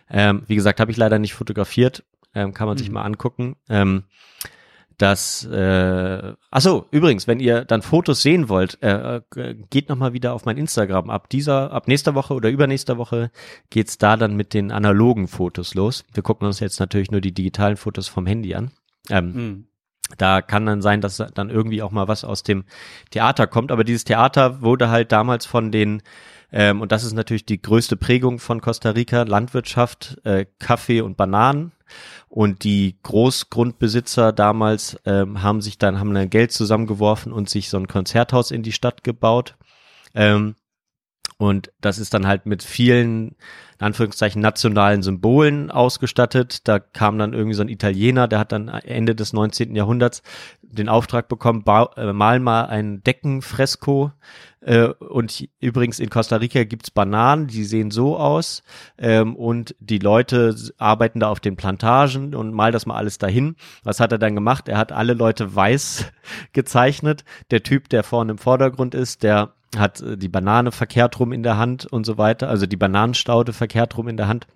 Ähm, 0.10 0.44
wie 0.48 0.56
gesagt, 0.56 0.80
habe 0.80 0.92
ich 0.92 0.98
leider 0.98 1.20
nicht 1.20 1.34
fotografiert, 1.34 2.04
ähm, 2.34 2.54
kann 2.54 2.68
man 2.68 2.78
sich 2.78 2.90
mal 2.92 3.04
angucken. 3.04 3.56
Ähm, 3.70 4.04
das, 4.98 5.46
äh, 5.46 6.34
ach 6.52 6.62
so, 6.62 6.86
übrigens, 6.92 7.26
wenn 7.26 7.40
ihr 7.40 7.64
dann 7.64 7.82
Fotos 7.82 8.22
sehen 8.22 8.50
wollt, 8.50 8.84
äh, 8.84 9.22
äh, 9.36 9.56
geht 9.70 9.88
noch 9.88 9.96
mal 9.96 10.12
wieder 10.12 10.34
auf 10.34 10.44
mein 10.44 10.58
Instagram. 10.58 11.10
Ab 11.10 11.30
dieser, 11.30 11.72
ab 11.72 11.88
nächster 11.88 12.16
Woche 12.16 12.34
oder 12.34 12.50
übernächster 12.50 12.98
Woche 12.98 13.32
geht's 13.70 13.98
da 13.98 14.18
dann 14.18 14.36
mit 14.36 14.54
den 14.54 14.72
analogen 14.74 15.30
Fotos 15.30 15.74
los. 15.74 16.04
Wir 16.14 16.22
gucken 16.22 16.46
uns 16.48 16.60
jetzt 16.60 16.82
natürlich 16.82 17.12
nur 17.12 17.22
die 17.22 17.34
digitalen 17.34 17.78
Fotos 17.78 18.10
vom 18.10 18.26
Handy 18.26 18.56
an. 18.56 18.72
Ähm, 19.10 19.32
Mhm. 19.34 19.66
da 20.18 20.42
kann 20.42 20.66
dann 20.66 20.82
sein, 20.82 21.00
dass 21.00 21.18
dann 21.34 21.50
irgendwie 21.50 21.82
auch 21.82 21.92
mal 21.92 22.10
was 22.10 22.26
aus 22.26 22.44
dem 22.44 22.66
Theater 23.12 23.48
kommt. 23.48 23.72
Aber 23.72 23.86
dieses 23.86 24.04
Theater 24.04 24.62
wurde 24.62 24.90
halt 24.90 25.14
damals 25.14 25.46
von 25.46 25.72
den, 25.72 26.02
ähm, 26.52 26.82
und 26.82 26.92
das 26.92 27.04
ist 27.04 27.14
natürlich 27.14 27.46
die 27.46 27.62
größte 27.62 27.96
Prägung 27.96 28.40
von 28.40 28.62
Costa 28.62 28.92
Rica, 28.92 29.24
Landwirtschaft, 29.24 30.20
äh, 30.24 30.46
Kaffee 30.60 31.02
und 31.02 31.18
Bananen. 31.18 31.72
Und 32.28 32.64
die 32.64 32.98
Großgrundbesitzer 33.02 34.32
damals 34.32 35.00
ähm, 35.06 35.42
haben 35.42 35.62
sich 35.62 35.78
dann, 35.80 36.00
haben 36.00 36.14
dann 36.14 36.30
Geld 36.30 36.52
zusammengeworfen 36.52 37.32
und 37.32 37.50
sich 37.50 37.70
so 37.70 37.78
ein 37.78 37.88
Konzerthaus 37.88 38.52
in 38.52 38.62
die 38.62 38.72
Stadt 38.72 39.04
gebaut. 39.04 39.56
Ähm, 40.14 40.56
und 41.40 41.72
das 41.80 42.00
ist 42.00 42.14
dann 42.14 42.28
halt 42.28 42.46
mit 42.46 42.64
vielen, 42.64 43.30
in 43.30 43.86
Anführungszeichen, 43.86 44.42
nationalen 44.42 45.02
Symbolen 45.02 45.72
ausgestattet. 45.72 46.68
Da 46.68 46.80
kam 46.80 47.18
dann 47.18 47.32
irgendwie 47.32 47.54
so 47.54 47.62
ein 47.62 47.70
Italiener, 47.70 48.28
der 48.28 48.40
hat 48.40 48.52
dann 48.52 48.68
Ende 48.68 49.16
des 49.16 49.32
19. 49.32 49.74
Jahrhunderts 49.74 50.22
den 50.62 50.90
Auftrag 50.90 51.30
bekommen, 51.30 51.64
äh, 51.96 52.12
mal 52.12 52.42
mal 52.42 52.66
ein 52.66 53.02
Deckenfresko. 53.04 54.12
Äh, 54.60 54.88
und 54.88 55.48
übrigens 55.62 56.02
in 56.02 56.10
Costa 56.10 56.36
Rica 56.36 56.66
gibt's 56.66 56.92
Bananen, 56.92 57.48
die 57.48 57.64
sehen 57.64 57.90
so 57.90 58.18
aus. 58.18 58.62
Ähm, 58.98 59.34
und 59.38 59.76
die 59.80 60.00
Leute 60.00 60.54
arbeiten 60.78 61.22
da 61.22 61.30
auf 61.30 61.40
den 61.40 61.56
Plantagen 61.56 62.36
und 62.36 62.54
mal 62.54 62.74
das 62.74 62.86
mal 62.86 62.98
alles 62.98 63.18
dahin. 63.18 63.56
Was 63.86 64.02
hat 64.02 64.12
er 64.12 64.20
dann 64.20 64.36
gemacht? 64.36 64.68
Er 64.68 64.78
hat 64.78 64.92
alle 64.92 65.14
Leute 65.14 65.56
weiß 65.56 66.06
gezeichnet. 66.52 67.24
Der 67.50 67.64
Typ, 67.64 67.88
der 67.88 68.04
vorne 68.04 68.32
im 68.32 68.38
Vordergrund 68.38 68.94
ist, 68.94 69.24
der 69.24 69.54
hat 69.78 70.02
äh, 70.02 70.18
die 70.18 70.30
Banane 70.30 70.72
verkehrt 70.72 71.20
rum 71.20 71.32
in 71.32 71.44
der 71.44 71.58
Hand 71.58 71.86
und 71.86 72.06
so 72.06 72.18
weiter, 72.18 72.50
also 72.50 72.66
die 72.66 72.78
Bananenstaude 72.78 73.54
verkehrt 73.54 73.98
rum 73.98 74.08
in 74.08 74.18
der 74.18 74.28
Hand. 74.28 74.48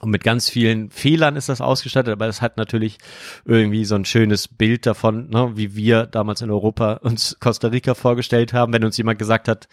Und 0.00 0.10
mit 0.10 0.24
ganz 0.24 0.50
vielen 0.50 0.90
Fehlern 0.90 1.36
ist 1.36 1.48
das 1.48 1.60
ausgestattet, 1.60 2.12
aber 2.12 2.26
es 2.26 2.42
hat 2.42 2.56
natürlich 2.56 2.98
irgendwie 3.44 3.84
so 3.84 3.94
ein 3.94 4.04
schönes 4.04 4.48
Bild 4.48 4.86
davon, 4.86 5.30
ne, 5.30 5.52
wie 5.54 5.76
wir 5.76 6.06
damals 6.06 6.42
in 6.42 6.50
Europa 6.50 6.94
uns 6.94 7.36
Costa 7.40 7.68
Rica 7.68 7.94
vorgestellt 7.94 8.52
haben, 8.52 8.72
wenn 8.72 8.84
uns 8.84 8.98
jemand 8.98 9.18
gesagt 9.18 9.48
hat, 9.48 9.68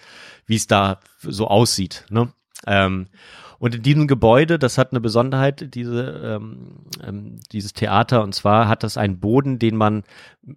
wie 0.46 0.56
es 0.56 0.68
da 0.68 1.00
so 1.22 1.48
aussieht. 1.48 2.06
Ne? 2.10 2.32
Ähm, 2.66 3.08
und 3.62 3.76
in 3.76 3.84
diesem 3.84 4.08
Gebäude, 4.08 4.58
das 4.58 4.80
hat 4.80 4.92
eine 4.92 5.00
Besonderheit, 5.02 5.76
diese, 5.76 6.20
ähm, 6.42 6.58
ähm, 7.08 7.40
dieses 7.52 7.74
Theater, 7.74 8.24
und 8.24 8.34
zwar 8.34 8.68
hat 8.68 8.82
das 8.82 8.98
einen 8.98 9.20
Boden, 9.20 9.60
den 9.60 9.76
man 9.76 10.02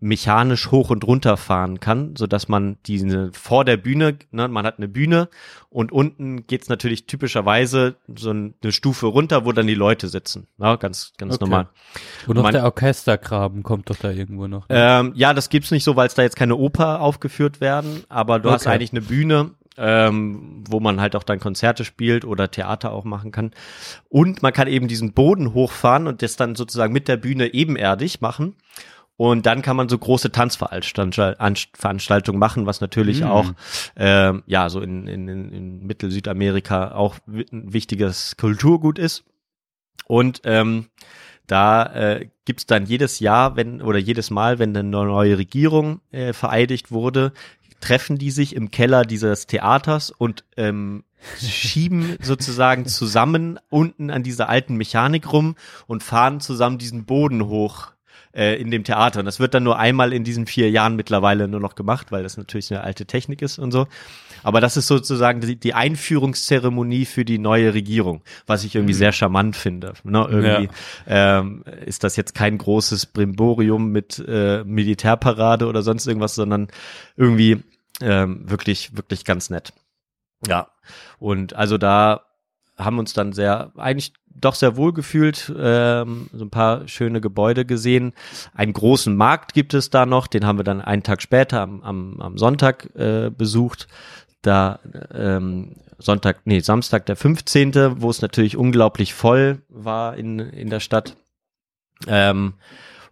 mechanisch 0.01 0.71
hoch 0.71 0.89
und 0.89 1.05
runter 1.07 1.37
fahren 1.37 1.79
kann, 1.81 2.17
so 2.17 2.27
dass 2.27 2.49
man 2.49 2.79
diese 2.87 3.31
vor 3.35 3.67
der 3.67 3.77
Bühne, 3.77 4.17
ne, 4.31 4.49
man 4.49 4.65
hat 4.65 4.79
eine 4.79 4.89
Bühne 4.89 5.29
und 5.69 5.93
unten 5.93 6.47
geht's 6.47 6.71
natürlich 6.71 7.07
typischerweise 7.07 7.97
so 8.17 8.31
ein- 8.31 8.55
eine 8.63 8.73
Stufe 8.73 9.07
runter, 9.07 9.45
wo 9.45 9.53
dann 9.53 9.67
die 9.67 9.75
Leute 9.75 10.09
sitzen. 10.09 10.47
Ja, 10.57 10.77
ganz, 10.77 11.13
ganz 11.19 11.35
Okay. 11.35 11.45
normal. 11.45 11.69
Und 12.27 12.37
noch 12.37 12.45
Man- 12.45 12.53
der 12.55 12.65
Orchestergraben 12.65 13.63
kommt 13.63 13.91
doch 13.91 13.97
da 13.97 14.11
irgendwo 14.11 14.47
noch. 14.47 14.67
ne? 14.71 14.77
Ähm, 14.77 15.13
ja, 15.15 15.35
das 15.35 15.51
gibt's 15.51 15.71
nicht 15.71 15.85
so, 15.85 15.95
weil 15.97 16.07
es 16.07 16.15
da 16.15 16.23
jetzt 16.23 16.37
keine 16.37 16.57
Oper 16.57 17.03
aufgeführt 17.03 17.61
werden, 17.61 18.05
aber 18.09 18.39
du 18.39 18.51
hast 18.51 18.67
Okay. 18.67 18.75
eigentlich 18.77 18.93
eine 18.93 19.03
Bühne, 19.03 19.51
ähm, 19.77 20.65
wo 20.69 20.81
man 20.81 21.01
halt 21.01 21.17
auch 21.17 21.23
dann 21.25 21.41
Konzerte 21.41 21.85
spielt 21.85 22.25
oder 22.25 22.51
Theater 22.51 22.93
auch 22.93 23.05
machen 23.05 23.33
kann. 23.33 23.51
Und 24.09 24.43
man 24.43 24.53
kann 24.53 24.69
eben 24.69 24.89
diesen 24.89 25.13
Boden 25.13 25.55
hochfahren 25.55 26.07
und 26.07 26.23
das 26.23 26.37
dann 26.37 26.55
sozusagen 26.55 26.93
mit 26.93 27.09
der 27.09 27.17
Bühne 27.17 27.53
ebenerdig 27.55 28.21
machen. 28.21 28.55
Und 29.17 29.47
dann 29.47 29.63
kann 29.63 29.77
man 29.77 29.89
so 29.89 29.97
große 29.97 30.33
Tanzveranstaltungen 30.33 32.39
machen, 32.39 32.67
was 32.67 32.81
natürlich 32.81 33.21
Mm. 33.21 33.25
auch 33.25 33.53
ähm, 33.97 34.43
ja 34.47 34.69
so 34.69 34.81
in, 34.81 35.07
in, 35.07 35.29
in- 35.29 35.87
Mittel-Südamerika 35.87 36.93
auch 36.93 37.17
ein 37.29 37.73
wichtiges 37.73 38.37
Kulturgut 38.37 38.99
ist. 38.99 39.25
Und 40.07 40.43
ähm, 40.45 40.87
da 41.47 41.85
äh, 41.95 42.29
gibt's 42.45 42.67
dann 42.67 42.87
jedes 42.87 43.21
Jahr, 43.21 43.57
wenn 43.57 43.83
oder 43.83 43.99
jedes 43.99 44.31
Mal, 44.31 44.59
wenn 44.59 44.77
eine 44.77 44.89
neue 44.89 45.39
Regierung 45.39 46.01
äh, 46.11 46.33
vereidigt 46.33 46.91
wurde, 46.91 47.33
treffen 47.85 48.17
die 48.17 48.31
sich 48.31 48.57
im 48.57 48.71
Keller 48.71 49.05
dieses 49.05 49.47
Theaters 49.47 50.11
und 50.11 50.45
ähm, 50.57 51.05
schieben 51.39 52.17
sozusagen 52.23 52.87
zusammen 52.87 53.61
unten 53.69 54.11
an 54.11 54.23
dieser 54.23 54.49
alten 54.49 54.77
Mechanik 54.77 55.31
rum 55.31 55.55
und 55.87 56.03
fahren 56.03 56.41
zusammen 56.41 56.79
diesen 56.79 57.05
Boden 57.05 57.47
hoch 57.47 57.93
äh, 58.33 58.59
in 58.59 58.71
dem 58.71 58.85
Theater. 58.85 59.21
Und 59.21 59.27
das 59.27 59.39
wird 59.39 59.53
dann 59.53 59.65
nur 59.65 59.79
einmal 59.79 60.15
in 60.15 60.25
diesen 60.25 60.47
vier 60.47 60.71
Jahren 60.71 60.97
mittlerweile 60.97 61.47
nur 61.47 61.61
noch 61.61 61.75
gemacht, 61.75 62.11
weil 62.11 62.23
das 62.23 62.39
natürlich 62.39 62.71
eine 62.73 62.83
alte 62.83 63.05
Technik 63.05 63.43
ist 63.43 63.59
und 63.59 63.71
so. 63.71 63.87
Aber 64.43 64.63
das 64.63 64.79
ist 64.79 64.87
sozusagen 64.87 65.43
die, 65.43 65.57
die 65.57 65.75
Einführungszeremonie 65.75 67.05
für 67.05 67.27
die 67.27 67.39
neue 67.39 67.75
Regierung, 67.75 68.23
was 68.47 68.65
ich 68.65 68.75
irgendwie 68.75 68.95
sehr 68.95 69.13
charmant 69.13 69.57
finde. 69.57 69.93
Ne? 70.05 70.27
Irgendwie 70.31 70.69
ähm, 71.07 71.65
ist 71.85 72.03
das 72.03 72.17
jetzt 72.17 72.35
kein 72.35 72.57
großes 72.57 73.07
Brimborium 73.07 73.93
mit 73.93 74.25
äh, 74.27 74.65
Militärparade 74.65 75.67
oder 75.67 75.83
sonst 75.83 76.07
irgendwas, 76.07 76.35
sondern 76.35 76.69
irgendwie 77.17 77.63
ähm, 78.01 78.49
wirklich, 78.49 78.97
wirklich 78.97 79.25
ganz 79.25 79.51
nett. 79.51 79.73
Ja, 80.47 80.69
und 81.19 81.55
also 81.55 81.79
da 81.79 82.23
haben 82.77 82.99
uns 82.99 83.13
dann 83.13 83.33
sehr, 83.33 83.73
eigentlich 83.77 84.13
doch 84.35 84.55
sehr 84.55 84.77
wohl 84.77 84.93
gefühlt, 84.93 85.53
ähm, 85.57 86.29
so 86.33 86.45
ein 86.45 86.51
paar 86.51 86.89
schöne 86.89 87.21
Gebäude 87.21 87.65
gesehen. 87.65 88.13
Einen 88.53 88.73
großen 88.73 89.17
Markt 89.17 89.55
gibt 89.55 89.75
es 89.75 89.91
da 89.91 90.07
noch, 90.07 90.27
den 90.27 90.45
haben 90.45 90.59
wir 90.59 90.65
dann 90.65 90.81
einen 90.81 91.03
Tag 91.03 91.23
später 91.23 91.61
am, 91.61 91.83
am, 91.83 92.21
am 92.21 92.37
Sonntag 92.37 92.91
äh, 92.97 93.31
besucht. 93.31 93.87
Da 94.43 94.81
ähm, 95.15 95.77
Sonntag, 95.99 96.41
nee, 96.45 96.61
Samstag 96.61 97.07
der 97.07 97.17
15., 97.17 98.03
wo 98.03 98.11
es 98.11 98.21
natürlich 98.21 98.57
unglaublich 98.57 99.15
voll 99.15 99.63
war 99.69 100.17
in, 100.17 100.39
in 100.39 100.69
der 100.69 100.81
Stadt. 100.81 101.17
Ähm, 102.07 102.55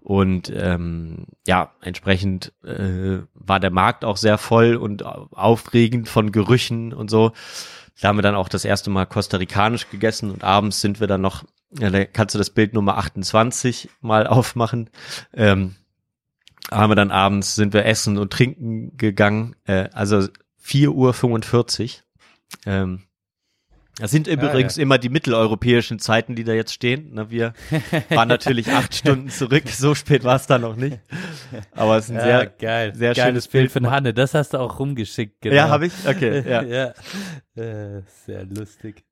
Und 0.03 0.53
ähm, 0.55 1.27
ja, 1.47 1.73
entsprechend 1.81 2.53
äh, 2.65 3.19
war 3.35 3.61
der 3.61 3.71
Markt 3.71 4.05
auch 4.05 4.17
sehr 4.17 4.37
voll 4.37 4.75
und 4.75 5.05
aufregend 5.05 6.09
von 6.09 6.33
Gerüchen 6.33 6.93
und 6.93 7.09
so. 7.09 7.33
Da 8.01 8.09
haben 8.09 8.19
wir 8.19 8.23
dann 8.23 8.35
auch 8.35 8.49
das 8.49 8.65
erste 8.65 8.91
Mal 8.91 9.07
kostarikanisch 9.07 9.91
gegessen 9.91 10.33
und 10.33 10.43
abends 10.43 10.81
sind 10.81 10.99
wir 10.99 11.07
dann 11.07 11.21
noch, 11.21 11.45
ja, 11.79 11.89
da 11.91 12.05
kannst 12.05 12.35
du 12.35 12.39
das 12.39 12.51
Bild 12.51 12.75
Nummer 12.75 12.99
28 12.99 13.91
mal 14.01 14.27
aufmachen. 14.27 14.91
Ähm, 15.33 15.77
haben 16.71 16.91
wir 16.91 16.97
dann 16.97 17.13
abends, 17.13 17.55
sind 17.55 17.73
wir 17.73 17.87
essen 17.87 18.19
und 18.19 18.33
trinken 18.33 18.97
gegangen, 18.97 19.55
äh, 19.67 19.89
also 19.93 20.27
4.45 20.65 20.91
Uhr. 21.85 22.03
Ähm, 22.67 23.03
das 23.99 24.11
sind 24.11 24.27
übrigens 24.27 24.77
ja. 24.77 24.83
immer 24.83 24.99
die 24.99 25.11
mitteleuropäischen 25.11 25.99
Zeiten, 25.99 26.35
die 26.35 26.45
da 26.45 26.53
jetzt 26.53 26.73
stehen. 26.73 27.11
Na, 27.13 27.31
wir 27.31 27.53
waren 28.09 28.29
natürlich 28.29 28.69
acht 28.73 28.95
Stunden 28.95 29.29
zurück, 29.29 29.69
so 29.69 29.95
spät 29.95 30.25
war 30.25 30.37
es 30.37 30.47
da 30.47 30.59
noch 30.59 30.77
nicht. 30.77 30.99
Aber 31.73 31.99
es 31.99 32.07
ist 32.07 32.11
ein 32.13 32.17
Ja, 32.17 32.23
sehr, 32.23 32.47
geil. 32.47 32.95
sehr 32.95 33.15
Geiles 33.15 33.25
schönes 33.25 33.49
Bild 33.49 33.65
Bild. 33.65 33.73
von 33.73 33.91
Hanne. 33.91 34.15
Das 34.15 34.35
hast 34.35 34.55
du 34.55 34.59
auch 34.59 34.79
rumgeschickt. 34.79 35.43
Genau. 35.43 35.55
Ja, 35.55 35.69
habe 35.69 35.87
ich? 35.87 35.93
Okay, 36.07 36.43
ja. 36.49 36.63
ja. 37.57 37.63
Äh, 37.63 38.03
sehr 38.25 38.45
lustig. 38.45 39.05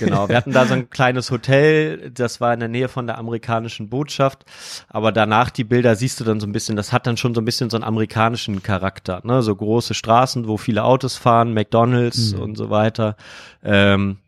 Genau, 0.00 0.28
wir 0.28 0.36
hatten 0.36 0.52
da 0.52 0.66
so 0.66 0.74
ein 0.74 0.90
kleines 0.90 1.30
Hotel, 1.30 2.10
das 2.10 2.40
war 2.40 2.52
in 2.52 2.60
der 2.60 2.68
Nähe 2.68 2.88
von 2.88 3.06
der 3.06 3.18
amerikanischen 3.18 3.88
Botschaft, 3.88 4.44
aber 4.88 5.12
danach 5.12 5.50
die 5.50 5.64
Bilder 5.64 5.94
siehst 5.94 6.18
du 6.18 6.24
dann 6.24 6.40
so 6.40 6.46
ein 6.46 6.52
bisschen, 6.52 6.76
das 6.76 6.92
hat 6.92 7.06
dann 7.06 7.16
schon 7.16 7.34
so 7.34 7.40
ein 7.40 7.44
bisschen 7.44 7.70
so 7.70 7.76
einen 7.76 7.84
amerikanischen 7.84 8.62
Charakter, 8.62 9.20
ne? 9.24 9.42
so 9.42 9.54
große 9.54 9.94
Straßen, 9.94 10.48
wo 10.48 10.56
viele 10.56 10.82
Autos 10.84 11.16
fahren, 11.16 11.54
McDonalds 11.54 12.32
Mhm. 12.32 12.40
und 12.40 12.56
so 12.56 12.70
weiter. 12.70 13.16
Ähm, 13.62 14.18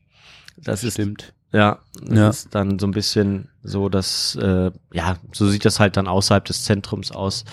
das 0.56 0.84
ist 0.84 0.94
Stimmt. 0.94 1.32
ja, 1.52 1.78
das 2.04 2.18
Ja. 2.18 2.28
ist 2.28 2.54
dann 2.54 2.78
so 2.78 2.86
ein 2.86 2.92
bisschen 2.92 3.48
so, 3.64 3.88
dass 3.88 4.36
äh, 4.36 4.70
ja, 4.92 5.16
so 5.32 5.48
sieht 5.48 5.64
das 5.64 5.80
halt 5.80 5.96
dann 5.96 6.06
außerhalb 6.06 6.44
des 6.44 6.64
Zentrums 6.64 7.10
aus. 7.10 7.44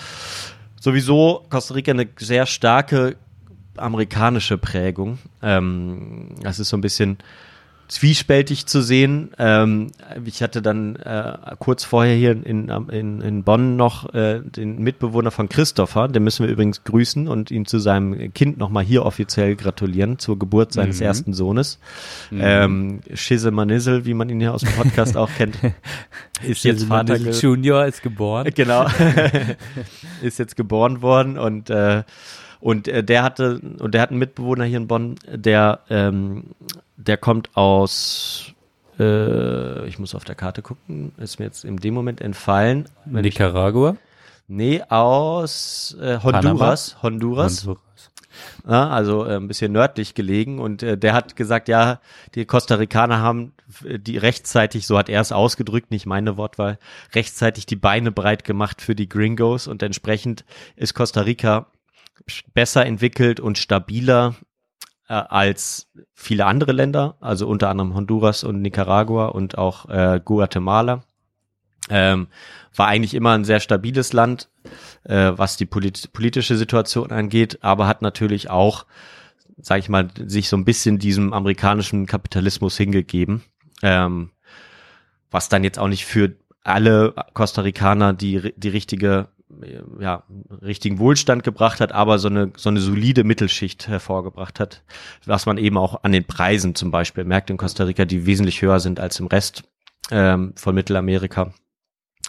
Sowieso 0.80 1.44
Costa 1.50 1.74
Rica 1.74 1.90
eine 1.90 2.06
sehr 2.18 2.46
starke 2.46 3.16
amerikanische 3.76 4.58
Prägung. 4.58 5.18
Ähm, 5.42 6.34
das 6.42 6.58
ist 6.60 6.68
so 6.68 6.76
ein 6.76 6.80
bisschen 6.80 7.18
zwiespältig 7.88 8.66
zu 8.66 8.82
sehen. 8.82 9.30
Ähm, 9.38 9.92
ich 10.24 10.42
hatte 10.42 10.60
dann 10.62 10.96
äh, 10.96 11.36
kurz 11.58 11.84
vorher 11.84 12.14
hier 12.14 12.32
in, 12.32 12.68
in, 12.68 13.20
in 13.20 13.42
Bonn 13.44 13.76
noch 13.76 14.12
äh, 14.14 14.40
den 14.40 14.78
Mitbewohner 14.82 15.30
von 15.30 15.48
Christopher, 15.48 16.06
den 16.08 16.22
müssen 16.22 16.44
wir 16.46 16.52
übrigens 16.52 16.84
grüßen 16.84 17.26
und 17.28 17.50
ihn 17.50 17.64
zu 17.66 17.78
seinem 17.78 18.32
Kind 18.34 18.58
nochmal 18.58 18.84
hier 18.84 19.04
offiziell 19.06 19.56
gratulieren 19.56 20.18
zur 20.18 20.38
Geburt 20.38 20.72
seines 20.72 21.00
Mhm. 21.00 21.06
ersten 21.06 21.32
Sohnes. 21.32 21.78
Ähm, 22.30 23.00
Schisse 23.14 23.50
Manissel, 23.50 24.04
wie 24.04 24.14
man 24.14 24.28
ihn 24.28 24.40
hier 24.40 24.52
aus 24.54 24.60
dem 24.60 24.72
Podcast 24.74 25.16
auch 25.16 25.30
kennt, 25.36 25.56
ist 26.46 26.64
jetzt 26.64 26.84
Vater 26.84 27.16
Junior 27.16 27.86
ist 27.86 28.02
geboren. 28.02 28.50
Genau. 28.54 28.86
ist 30.22 30.38
jetzt 30.38 30.56
geboren 30.56 31.00
worden 31.02 31.38
und 31.38 31.70
äh, 31.70 32.02
und 32.60 32.88
äh, 32.88 33.04
der 33.04 33.22
hatte 33.22 33.60
und 33.78 33.94
der 33.94 34.02
hat 34.02 34.10
einen 34.10 34.18
Mitbewohner 34.18 34.64
hier 34.64 34.78
in 34.78 34.88
Bonn, 34.88 35.16
der 35.26 35.80
ähm, 35.88 36.44
der 36.96 37.16
kommt 37.16 37.56
aus 37.56 38.54
äh, 38.98 39.86
ich 39.86 39.98
muss 39.98 40.14
auf 40.14 40.24
der 40.24 40.34
Karte 40.34 40.62
gucken, 40.62 41.12
ist 41.18 41.38
mir 41.38 41.46
jetzt 41.46 41.64
in 41.64 41.76
dem 41.76 41.94
Moment 41.94 42.20
entfallen. 42.20 42.88
Wenn 43.04 43.24
ich, 43.24 43.34
Nicaragua. 43.34 43.96
nee, 44.48 44.82
aus 44.88 45.96
äh, 46.00 46.18
Honduras, 46.22 47.02
Honduras. 47.02 47.66
Honduras. 47.66 47.82
Ja, 48.68 48.88
also 48.88 49.24
äh, 49.24 49.36
ein 49.36 49.48
bisschen 49.48 49.72
nördlich 49.72 50.14
gelegen 50.14 50.58
und 50.58 50.82
äh, 50.82 50.96
der 50.96 51.12
hat 51.12 51.36
gesagt, 51.36 51.68
ja, 51.68 52.00
die 52.34 52.44
Costa 52.44 52.76
Ricaner 52.76 53.18
haben 53.18 53.52
äh, 53.84 53.98
die 53.98 54.16
rechtzeitig, 54.16 54.86
so 54.86 54.98
hat 54.98 55.08
er 55.08 55.20
es 55.20 55.32
ausgedrückt, 55.32 55.90
nicht 55.90 56.06
meine 56.06 56.36
Wortwahl, 56.36 56.78
rechtzeitig 57.14 57.66
die 57.66 57.76
Beine 57.76 58.12
breit 58.12 58.44
gemacht 58.44 58.82
für 58.82 58.94
die 58.94 59.08
Gringos 59.08 59.66
und 59.66 59.82
entsprechend 59.82 60.44
ist 60.76 60.94
Costa 60.94 61.22
Rica 61.22 61.66
besser 62.54 62.86
entwickelt 62.86 63.40
und 63.40 63.58
stabiler 63.58 64.34
äh, 65.08 65.14
als 65.14 65.88
viele 66.14 66.46
andere 66.46 66.72
Länder, 66.72 67.16
also 67.20 67.48
unter 67.48 67.70
anderem 67.70 67.94
Honduras 67.94 68.44
und 68.44 68.62
Nicaragua 68.62 69.26
und 69.26 69.58
auch 69.58 69.88
äh, 69.88 70.20
Guatemala. 70.24 71.02
Ähm, 71.90 72.28
war 72.76 72.86
eigentlich 72.86 73.14
immer 73.14 73.32
ein 73.32 73.44
sehr 73.44 73.60
stabiles 73.60 74.12
Land, 74.12 74.50
äh, 75.04 75.32
was 75.34 75.56
die 75.56 75.66
polit 75.66 76.12
politische 76.12 76.56
Situation 76.56 77.10
angeht, 77.10 77.58
aber 77.62 77.86
hat 77.86 78.02
natürlich 78.02 78.50
auch, 78.50 78.84
sage 79.56 79.80
ich 79.80 79.88
mal, 79.88 80.08
sich 80.26 80.48
so 80.48 80.56
ein 80.56 80.66
bisschen 80.66 80.98
diesem 80.98 81.32
amerikanischen 81.32 82.06
Kapitalismus 82.06 82.76
hingegeben, 82.76 83.42
ähm, 83.82 84.30
was 85.30 85.48
dann 85.48 85.64
jetzt 85.64 85.78
auch 85.78 85.88
nicht 85.88 86.04
für 86.04 86.36
alle 86.62 87.14
Costa 87.32 87.62
Ricaner 87.62 88.12
die, 88.12 88.52
die 88.56 88.68
richtige 88.68 89.28
ja, 90.00 90.24
richtigen 90.62 90.98
Wohlstand 90.98 91.42
gebracht 91.42 91.80
hat, 91.80 91.92
aber 91.92 92.18
so 92.18 92.28
eine, 92.28 92.52
so 92.56 92.68
eine 92.68 92.80
solide 92.80 93.24
Mittelschicht 93.24 93.88
hervorgebracht 93.88 94.60
hat, 94.60 94.82
was 95.24 95.46
man 95.46 95.58
eben 95.58 95.76
auch 95.76 96.02
an 96.04 96.12
den 96.12 96.24
Preisen 96.24 96.74
zum 96.74 96.90
Beispiel 96.90 97.24
merkt 97.24 97.50
in 97.50 97.56
Costa 97.56 97.84
Rica, 97.84 98.04
die 98.04 98.26
wesentlich 98.26 98.62
höher 98.62 98.80
sind 98.80 99.00
als 99.00 99.20
im 99.20 99.26
Rest 99.26 99.64
ähm, 100.10 100.52
von 100.56 100.74
Mittelamerika. 100.74 101.52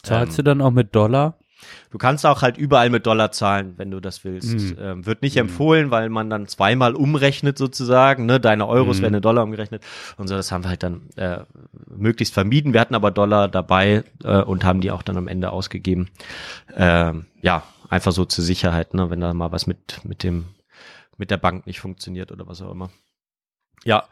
Zahlst 0.04 0.34
Ähm, 0.34 0.36
du 0.38 0.44
dann 0.44 0.62
auch 0.62 0.72
mit 0.72 0.96
Dollar? 0.96 1.38
Du 1.92 1.98
kannst 1.98 2.26
auch 2.26 2.42
halt 2.42 2.58
überall 2.58 2.90
mit 2.90 3.06
Dollar 3.06 3.32
zahlen, 3.32 3.74
wenn 3.78 3.92
du 3.92 4.00
das 4.00 4.24
willst. 4.24 4.54
Mhm. 4.54 4.78
Ähm, 4.80 5.06
wird 5.06 5.22
nicht 5.22 5.38
empfohlen, 5.38 5.92
weil 5.92 6.10
man 6.10 6.30
dann 6.30 6.48
zweimal 6.48 6.96
umrechnet 6.96 7.58
sozusagen. 7.58 8.26
Ne? 8.26 8.40
Deine 8.40 8.68
Euros 8.68 8.98
Mhm. 8.98 9.02
werden 9.04 9.14
in 9.16 9.22
Dollar 9.22 9.44
umgerechnet. 9.44 9.84
Und 10.18 10.28
so, 10.28 10.36
das 10.36 10.52
haben 10.52 10.64
wir 10.64 10.70
halt 10.70 10.84
dann 10.84 11.10
äh, 11.16 11.40
möglichst 11.88 12.34
vermieden. 12.34 12.74
Wir 12.74 12.82
hatten 12.82 12.96
aber 12.96 13.12
Dollar 13.12 13.48
dabei 13.48 14.04
äh, 14.24 14.42
und 14.42 14.64
haben 14.64 14.82
die 14.82 14.92
auch 14.92 15.04
dann 15.04 15.18
am 15.18 15.28
Ende 15.28 15.52
ausgegeben. 15.52 16.10
Ähm, 16.76 17.26
ja, 17.42 17.64
einfach 17.90 18.12
so 18.12 18.26
zur 18.26 18.44
Sicherheit, 18.44 18.94
ne? 18.94 19.10
wenn 19.10 19.20
da 19.20 19.34
mal 19.34 19.52
was 19.52 19.68
mit, 19.68 20.02
mit 20.04 20.24
dem, 20.24 20.46
mit 21.18 21.32
der 21.32 21.38
Bank 21.38 21.66
nicht 21.68 21.80
funktioniert 21.80 22.32
oder 22.32 22.48
was 22.48 22.62
auch 22.62 22.72
immer. 22.72 22.90
Ja. 23.84 24.04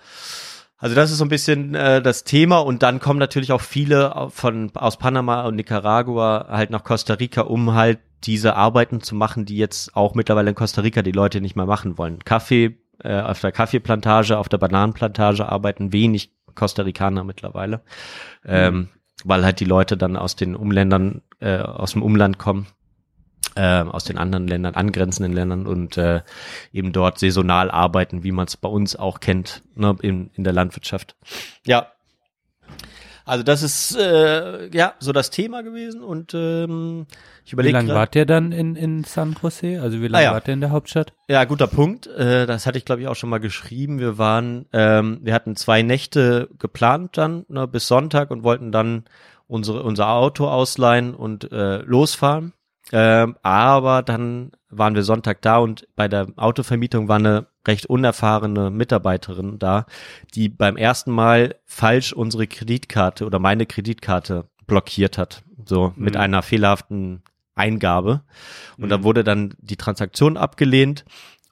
Also 0.77 0.95
das 0.95 1.11
ist 1.11 1.17
so 1.17 1.25
ein 1.25 1.29
bisschen 1.29 1.73
äh, 1.75 2.01
das 2.01 2.23
Thema. 2.23 2.59
Und 2.59 2.83
dann 2.83 2.99
kommen 2.99 3.19
natürlich 3.19 3.51
auch 3.51 3.61
viele 3.61 4.27
von 4.29 4.71
aus 4.75 4.97
Panama 4.97 5.45
und 5.45 5.55
Nicaragua 5.55 6.47
halt 6.49 6.69
nach 6.69 6.83
Costa 6.83 7.15
Rica, 7.15 7.41
um 7.41 7.73
halt 7.73 7.99
diese 8.23 8.55
Arbeiten 8.55 9.01
zu 9.01 9.15
machen, 9.15 9.45
die 9.45 9.57
jetzt 9.57 9.95
auch 9.95 10.15
mittlerweile 10.15 10.49
in 10.49 10.55
Costa 10.55 10.81
Rica 10.81 11.01
die 11.01 11.11
Leute 11.11 11.41
nicht 11.41 11.55
mehr 11.55 11.65
machen 11.65 11.97
wollen. 11.97 12.19
Kaffee 12.23 12.77
äh, 13.03 13.21
auf 13.21 13.41
der 13.41 13.51
Kaffeeplantage, 13.51 14.37
auf 14.37 14.49
der 14.49 14.57
Bananenplantage 14.57 15.47
arbeiten 15.47 15.93
wenig 15.93 16.31
Costa 16.55 16.81
Ricaner 16.83 17.23
mittlerweile, 17.23 17.81
ähm, 18.43 18.89
weil 19.23 19.45
halt 19.45 19.59
die 19.59 19.65
Leute 19.65 19.97
dann 19.97 20.17
aus 20.17 20.35
den 20.35 20.55
Umländern, 20.55 21.21
äh, 21.39 21.57
aus 21.57 21.93
dem 21.93 22.01
Umland 22.01 22.39
kommen 22.39 22.67
äh, 23.57 23.83
aus 23.89 24.03
den 24.03 24.17
anderen 24.17 24.47
Ländern, 24.47 24.75
angrenzenden 24.75 25.33
Ländern 25.33 25.65
und 25.67 25.97
äh, 25.97 26.21
eben 26.71 26.91
dort 26.93 27.19
saisonal 27.19 27.71
arbeiten, 27.71 28.23
wie 28.23 28.31
man 28.31 28.45
es 28.47 28.55
bei 28.57 28.69
uns 28.69 28.95
auch 28.95 29.19
kennt, 29.19 29.63
ne, 29.75 29.95
in, 30.01 30.29
in 30.35 30.43
der 30.43 30.53
Landwirtschaft. 30.53 31.15
Ja. 31.65 31.87
Also 33.25 33.43
das 33.43 33.61
ist 33.61 33.93
äh, 33.97 34.69
ja 34.73 34.93
so 34.99 35.11
das 35.11 35.29
Thema 35.31 35.61
gewesen 35.61 36.01
und 36.01 36.33
ähm, 36.33 37.07
ich 37.43 37.51
Wie 37.51 37.55
überlege 37.55 37.73
lange 37.73 37.87
grad- 37.89 37.97
wart 37.97 38.15
ihr 38.15 38.25
dann 38.25 38.53
in, 38.53 38.77
in 38.77 39.03
San 39.03 39.35
Jose? 39.41 39.81
Also 39.81 40.01
wie 40.01 40.07
lange 40.07 40.17
Ah, 40.17 40.29
ja. 40.29 40.31
wart 40.33 40.47
ihr 40.47 40.53
in 40.53 40.61
der 40.61 40.69
Hauptstadt? 40.71 41.11
Ja, 41.27 41.43
guter 41.43 41.67
Punkt. 41.67 42.07
Äh, 42.07 42.45
das 42.45 42.65
hatte 42.65 42.77
ich, 42.77 42.85
glaube 42.85 43.01
ich, 43.01 43.09
auch 43.09 43.15
schon 43.17 43.29
mal 43.29 43.39
geschrieben. 43.41 43.99
Wir 43.99 44.17
waren, 44.17 44.65
ähm, 44.71 45.19
wir 45.23 45.33
hatten 45.33 45.57
zwei 45.57 45.81
Nächte 45.81 46.47
geplant 46.57 47.17
dann 47.17 47.45
ne, 47.49 47.67
bis 47.67 47.87
Sonntag 47.89 48.31
und 48.31 48.43
wollten 48.43 48.71
dann 48.71 49.03
unsere, 49.45 49.83
unser 49.83 50.07
Auto 50.09 50.47
ausleihen 50.47 51.13
und 51.13 51.51
äh, 51.51 51.79
losfahren. 51.79 52.53
Ähm, 52.91 53.35
aber 53.41 54.01
dann 54.01 54.51
waren 54.69 54.95
wir 54.95 55.03
Sonntag 55.03 55.41
da 55.41 55.57
und 55.57 55.87
bei 55.95 56.07
der 56.07 56.27
Autovermietung 56.37 57.07
war 57.07 57.17
eine 57.17 57.47
recht 57.67 57.85
unerfahrene 57.87 58.69
Mitarbeiterin 58.69 59.59
da, 59.59 59.85
die 60.35 60.47
beim 60.49 60.77
ersten 60.77 61.11
Mal 61.11 61.55
falsch 61.65 62.13
unsere 62.13 62.47
Kreditkarte 62.47 63.25
oder 63.25 63.39
meine 63.39 63.65
Kreditkarte 63.65 64.45
blockiert 64.67 65.17
hat. 65.17 65.43
So 65.65 65.93
mit 65.97 66.13
Mhm. 66.15 66.21
einer 66.21 66.41
fehlerhaften 66.43 67.23
Eingabe. 67.55 68.21
Und 68.77 68.89
da 68.89 69.03
wurde 69.03 69.23
dann 69.23 69.55
die 69.59 69.77
Transaktion 69.77 70.37
abgelehnt. 70.37 71.03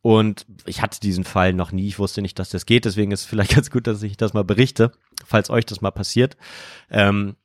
Und 0.02 0.46
ich 0.68 0.82
hatte 0.84 1.00
diesen 1.00 1.24
Fall 1.24 1.52
noch 1.54 1.72
nie. 1.72 1.88
Ich 1.88 1.98
wusste 1.98 2.22
nicht, 2.22 2.38
dass 2.38 2.50
das 2.52 2.68
geht. 2.68 2.86
Deswegen 2.86 3.12
ist 3.12 3.22
es 3.22 3.26
vielleicht 3.26 3.50
ganz 3.56 3.72
gut, 3.72 3.88
dass 3.88 4.04
ich 4.04 4.16
das 4.18 4.34
mal 4.34 4.44
berichte, 4.44 4.92
falls 5.26 5.50
euch 5.50 5.66
das 5.66 5.82
mal 5.82 5.92
passiert. 5.92 6.38
Ähm, 6.92 7.36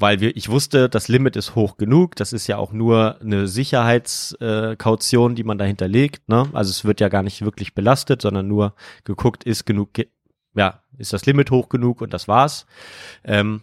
weil 0.00 0.20
wir, 0.20 0.36
ich 0.36 0.48
wusste, 0.48 0.88
das 0.88 1.08
Limit 1.08 1.36
ist 1.36 1.54
hoch 1.54 1.76
genug. 1.76 2.16
Das 2.16 2.32
ist 2.32 2.46
ja 2.46 2.56
auch 2.56 2.72
nur 2.72 3.20
eine 3.20 3.46
Sicherheitskaution, 3.46 5.32
äh, 5.32 5.34
die 5.34 5.44
man 5.44 5.58
dahinter 5.58 5.88
legt. 5.88 6.28
Ne? 6.28 6.48
Also 6.52 6.70
es 6.70 6.84
wird 6.84 7.00
ja 7.00 7.08
gar 7.08 7.22
nicht 7.22 7.42
wirklich 7.42 7.74
belastet, 7.74 8.22
sondern 8.22 8.48
nur 8.48 8.74
geguckt, 9.04 9.44
ist 9.44 9.66
genug, 9.66 9.92
ge 9.94 10.08
ja, 10.54 10.82
ist 10.98 11.12
das 11.12 11.26
Limit 11.26 11.50
hoch 11.50 11.68
genug 11.68 12.00
und 12.00 12.12
das 12.12 12.26
war's. 12.26 12.66
Ähm, 13.22 13.62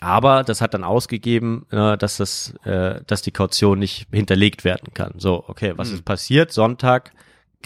aber 0.00 0.44
das 0.44 0.60
hat 0.60 0.74
dann 0.74 0.84
ausgegeben, 0.84 1.66
äh, 1.70 1.96
dass 1.96 2.18
das, 2.18 2.54
äh, 2.64 3.00
dass 3.06 3.22
die 3.22 3.30
Kaution 3.30 3.78
nicht 3.78 4.08
hinterlegt 4.12 4.64
werden 4.64 4.92
kann. 4.92 5.14
So, 5.16 5.44
okay, 5.48 5.72
was 5.76 5.88
Hm. 5.88 5.94
ist 5.96 6.04
passiert? 6.04 6.52
Sonntag, 6.52 7.12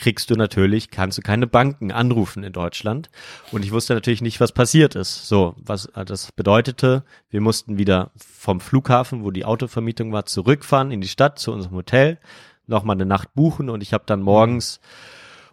kriegst 0.01 0.31
du 0.31 0.35
natürlich, 0.35 0.91
kannst 0.91 1.19
du 1.19 1.23
keine 1.23 1.47
Banken 1.47 1.93
anrufen 1.93 2.43
in 2.43 2.53
Deutschland. 2.53 3.11
Und 3.53 3.65
ich 3.65 3.71
wusste 3.71 3.95
natürlich 3.95 4.23
nicht, 4.23 4.41
was 4.41 4.53
passiert 4.53 4.97
ist. 4.97 5.29
So, 5.29 5.55
was 5.59 5.87
äh, 5.87 6.05
das 6.05 6.33
bedeutete, 6.33 7.05
wir 7.31 7.41
mussten 7.41 7.79
wieder 7.79 8.11
vom 8.17 8.61
Flughafen, 8.61 9.23
wo 9.23 9.31
die 9.31 9.45
Autovermietung 9.45 10.13
war, 10.13 10.27
zurückfahren 10.27 10.91
in 10.91 11.01
die 11.01 11.09
Stadt 11.09 11.39
zu 11.39 11.53
unserem 11.53 11.77
Hotel, 11.77 12.19
nochmal 12.67 12.97
eine 12.97 13.07
Nacht 13.07 13.35
buchen 13.35 13.69
und 13.69 13.83
ich 13.83 13.93
habe 13.93 14.05
dann 14.07 14.23
morgens 14.23 14.81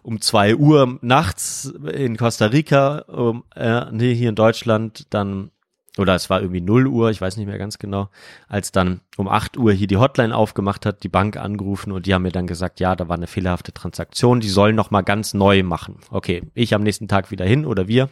um 0.02 0.20
zwei 0.20 0.56
Uhr 0.56 0.98
nachts 1.02 1.72
in 1.92 2.16
Costa 2.16 2.46
Rica, 2.46 3.00
um, 3.08 3.44
äh, 3.54 3.90
nee, 3.90 4.14
hier 4.14 4.30
in 4.30 4.34
Deutschland, 4.34 5.06
dann 5.10 5.50
oder 5.98 6.14
es 6.14 6.30
war 6.30 6.40
irgendwie 6.40 6.60
0 6.60 6.86
Uhr, 6.86 7.10
ich 7.10 7.20
weiß 7.20 7.36
nicht 7.36 7.46
mehr 7.46 7.58
ganz 7.58 7.78
genau, 7.78 8.08
als 8.48 8.72
dann 8.72 9.00
um 9.16 9.28
8 9.28 9.56
Uhr 9.56 9.72
hier 9.72 9.86
die 9.86 9.96
Hotline 9.96 10.34
aufgemacht 10.34 10.86
hat, 10.86 11.02
die 11.02 11.08
Bank 11.08 11.36
angerufen 11.36 11.92
und 11.92 12.06
die 12.06 12.14
haben 12.14 12.22
mir 12.22 12.32
dann 12.32 12.46
gesagt, 12.46 12.80
ja, 12.80 12.96
da 12.96 13.08
war 13.08 13.16
eine 13.16 13.26
fehlerhafte 13.26 13.72
Transaktion, 13.72 14.40
die 14.40 14.48
sollen 14.48 14.76
noch 14.76 14.90
mal 14.90 15.02
ganz 15.02 15.34
neu 15.34 15.62
machen. 15.62 15.96
Okay, 16.10 16.42
ich 16.54 16.74
am 16.74 16.82
nächsten 16.82 17.08
Tag 17.08 17.30
wieder 17.30 17.44
hin 17.44 17.66
oder 17.66 17.88
wir 17.88 18.08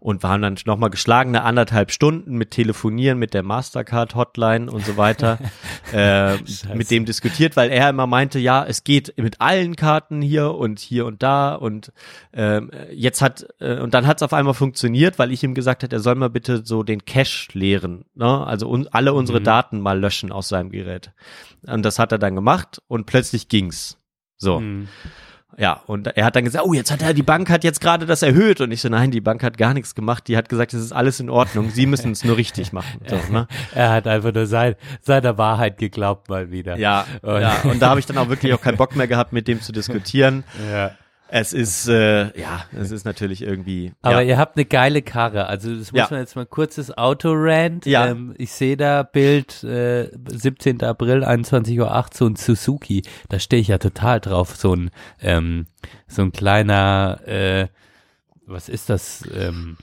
und 0.00 0.22
waren 0.22 0.42
dann 0.42 0.56
nochmal 0.64 0.90
geschlagene 0.90 1.42
anderthalb 1.42 1.90
Stunden 1.90 2.36
mit 2.36 2.52
Telefonieren 2.52 3.18
mit 3.18 3.34
der 3.34 3.42
Mastercard-Hotline 3.42 4.70
und 4.70 4.84
so 4.84 4.96
weiter 4.96 5.38
äh, 5.92 6.36
mit 6.74 6.90
dem 6.90 7.04
diskutiert, 7.04 7.56
weil 7.56 7.70
er 7.70 7.90
immer 7.90 8.06
meinte, 8.06 8.38
ja, 8.38 8.64
es 8.64 8.84
geht 8.84 9.14
mit 9.16 9.40
allen 9.40 9.76
Karten 9.76 10.22
hier 10.22 10.54
und 10.54 10.78
hier 10.78 11.06
und 11.06 11.22
da 11.22 11.54
und 11.54 11.92
ähm, 12.32 12.70
jetzt 12.92 13.22
hat 13.22 13.46
äh, 13.60 13.80
und 13.80 13.94
dann 13.94 14.06
hat 14.06 14.18
es 14.18 14.22
auf 14.22 14.32
einmal 14.32 14.54
funktioniert, 14.54 15.18
weil 15.18 15.32
ich 15.32 15.42
ihm 15.42 15.54
gesagt 15.54 15.82
hat, 15.82 15.92
er 15.92 16.00
soll 16.00 16.14
mal 16.14 16.30
bitte 16.30 16.64
so 16.64 16.82
den 16.82 17.04
Cache 17.04 17.48
leeren, 17.52 18.04
ne? 18.14 18.46
also 18.46 18.68
un 18.68 18.88
alle 18.88 19.12
unsere 19.12 19.40
Mhm. 19.40 19.44
Daten 19.44 19.80
mal 19.80 19.98
löschen 19.98 20.32
aus 20.32 20.48
seinem 20.48 20.70
Gerät. 20.70 21.12
Und 21.66 21.84
das 21.84 21.98
hat 21.98 22.12
er 22.12 22.18
dann 22.18 22.34
gemacht 22.34 22.80
und 22.86 23.06
plötzlich 23.06 23.48
ging's. 23.48 23.98
So. 24.36 24.60
Mhm. 24.60 24.88
Ja, 25.56 25.82
und 25.86 26.06
er 26.06 26.24
hat 26.24 26.36
dann 26.36 26.44
gesagt, 26.44 26.64
oh, 26.64 26.72
jetzt 26.72 26.92
hat 26.92 27.02
er, 27.02 27.14
die 27.14 27.22
Bank 27.24 27.50
hat 27.50 27.64
jetzt 27.64 27.80
gerade 27.80 28.06
das 28.06 28.22
erhöht. 28.22 28.60
Und 28.60 28.70
ich 28.70 28.80
so, 28.80 28.88
nein, 28.88 29.10
die 29.10 29.20
Bank 29.20 29.42
hat 29.42 29.58
gar 29.58 29.74
nichts 29.74 29.94
gemacht. 29.96 30.28
Die 30.28 30.36
hat 30.36 30.48
gesagt, 30.48 30.72
es 30.74 30.80
ist 30.82 30.92
alles 30.92 31.18
in 31.18 31.30
Ordnung. 31.30 31.70
Sie 31.70 31.86
müssen 31.86 32.12
es 32.12 32.22
nur 32.24 32.36
richtig 32.36 32.72
machen. 32.72 33.00
So, 33.08 33.16
ne? 33.32 33.48
Er 33.74 33.90
hat 33.90 34.06
einfach 34.06 34.32
nur 34.32 34.46
sein, 34.46 34.76
seiner 35.00 35.36
Wahrheit 35.38 35.78
geglaubt 35.78 36.28
mal 36.28 36.50
wieder. 36.52 36.76
Ja, 36.78 37.06
Und- 37.22 37.40
ja, 37.40 37.56
und 37.64 37.80
da 37.82 37.90
habe 37.90 37.98
ich 38.00 38.06
dann 38.06 38.18
auch 38.18 38.28
wirklich 38.28 38.52
auch 38.54 38.60
keinen 38.60 38.76
Bock 38.78 38.94
mehr 38.94 39.08
gehabt, 39.08 39.32
mit 39.32 39.48
dem 39.48 39.60
zu 39.60 39.72
diskutieren. 39.72 40.44
ja. 40.70 40.92
Es 41.30 41.52
ist, 41.52 41.88
äh, 41.88 42.38
ja, 42.40 42.64
es 42.74 42.90
ist 42.90 43.04
natürlich 43.04 43.42
irgendwie. 43.42 43.92
Aber 44.00 44.22
ja. 44.22 44.28
ihr 44.30 44.38
habt 44.38 44.56
eine 44.56 44.64
geile 44.64 45.02
Karre. 45.02 45.46
Also 45.46 45.74
das 45.74 45.92
muss 45.92 45.98
Ja. 45.98 46.08
man 46.10 46.20
jetzt 46.20 46.36
mal 46.36 46.46
kurzes 46.46 46.96
Autorand. 46.96 47.84
Ja. 47.86 48.06
Ähm, 48.08 48.34
ich 48.38 48.50
sehe 48.52 48.76
da 48.78 49.02
Bild 49.02 49.62
äh, 49.62 50.10
17. 50.26 50.82
April 50.82 51.24
21.08 51.24 51.80
Uhr 51.80 52.06
so 52.14 52.26
ein 52.26 52.36
Suzuki. 52.36 53.02
Da 53.28 53.38
stehe 53.38 53.60
ich 53.60 53.68
ja 53.68 53.78
total 53.78 54.20
drauf. 54.20 54.56
So 54.56 54.74
ein 54.74 54.90
ähm, 55.20 55.66
so 56.06 56.22
ein 56.22 56.32
kleiner 56.32 57.20
äh, 57.26 57.68
was 58.46 58.68
ist 58.70 58.88
das? 58.88 59.22
Ähm, 59.34 59.76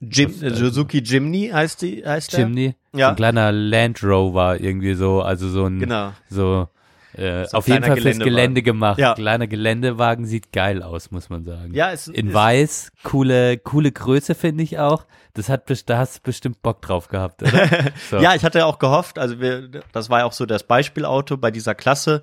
Jim, 0.00 0.30
was, 0.32 0.42
äh, 0.42 0.54
Suzuki 0.54 0.98
Jimny 0.98 1.48
heißt 1.52 1.82
die, 1.82 2.04
heißt 2.06 2.32
der? 2.32 2.40
Chimney? 2.44 2.74
Ja. 2.94 3.06
So 3.06 3.10
ein 3.10 3.16
kleiner 3.16 3.50
Land 3.52 4.02
Rover 4.04 4.60
irgendwie 4.60 4.94
so. 4.94 5.20
Also 5.20 5.48
so 5.48 5.66
ein 5.66 5.80
Genau. 5.80 6.12
so 6.28 6.68
äh, 7.16 7.44
So 7.46 7.58
auf 7.58 7.68
jeden 7.68 7.84
Fall 7.84 7.96
fürs. 8.00 8.18
Gelände 8.18 8.62
gemacht. 8.62 8.98
Ja. 8.98 9.14
Kleiner 9.14 9.46
Geländewagen 9.46 10.24
sieht 10.26 10.52
geil 10.52 10.82
aus, 10.82 11.10
muss 11.10 11.30
man 11.30 11.44
sagen. 11.44 11.74
Ja, 11.74 11.92
es 11.92 12.08
In 12.08 12.28
es- 12.28 12.34
weiß, 12.34 12.92
coole, 13.02 13.58
coole 13.58 13.92
Größe 13.92 14.34
finde 14.34 14.62
ich 14.64 14.78
auch. 14.78 15.06
Das 15.34 15.48
hat, 15.48 15.70
da 15.86 15.98
hast 15.98 16.16
du 16.18 16.20
bestimmt 16.24 16.60
Bock 16.60 16.82
drauf 16.82 17.06
gehabt, 17.08 17.42
oder? 17.42 17.68
So. 18.10 18.18
Ja, 18.18 18.34
ich 18.34 18.44
hatte 18.44 18.66
auch 18.66 18.78
gehofft, 18.80 19.16
also 19.18 19.40
wir, 19.40 19.68
das 19.92 20.10
war 20.10 20.20
ja 20.20 20.24
auch 20.24 20.32
so 20.32 20.44
das 20.44 20.64
Beispielauto 20.64 21.36
bei 21.36 21.50
dieser 21.52 21.74
Klasse. 21.76 22.22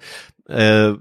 Äh, 0.49 0.91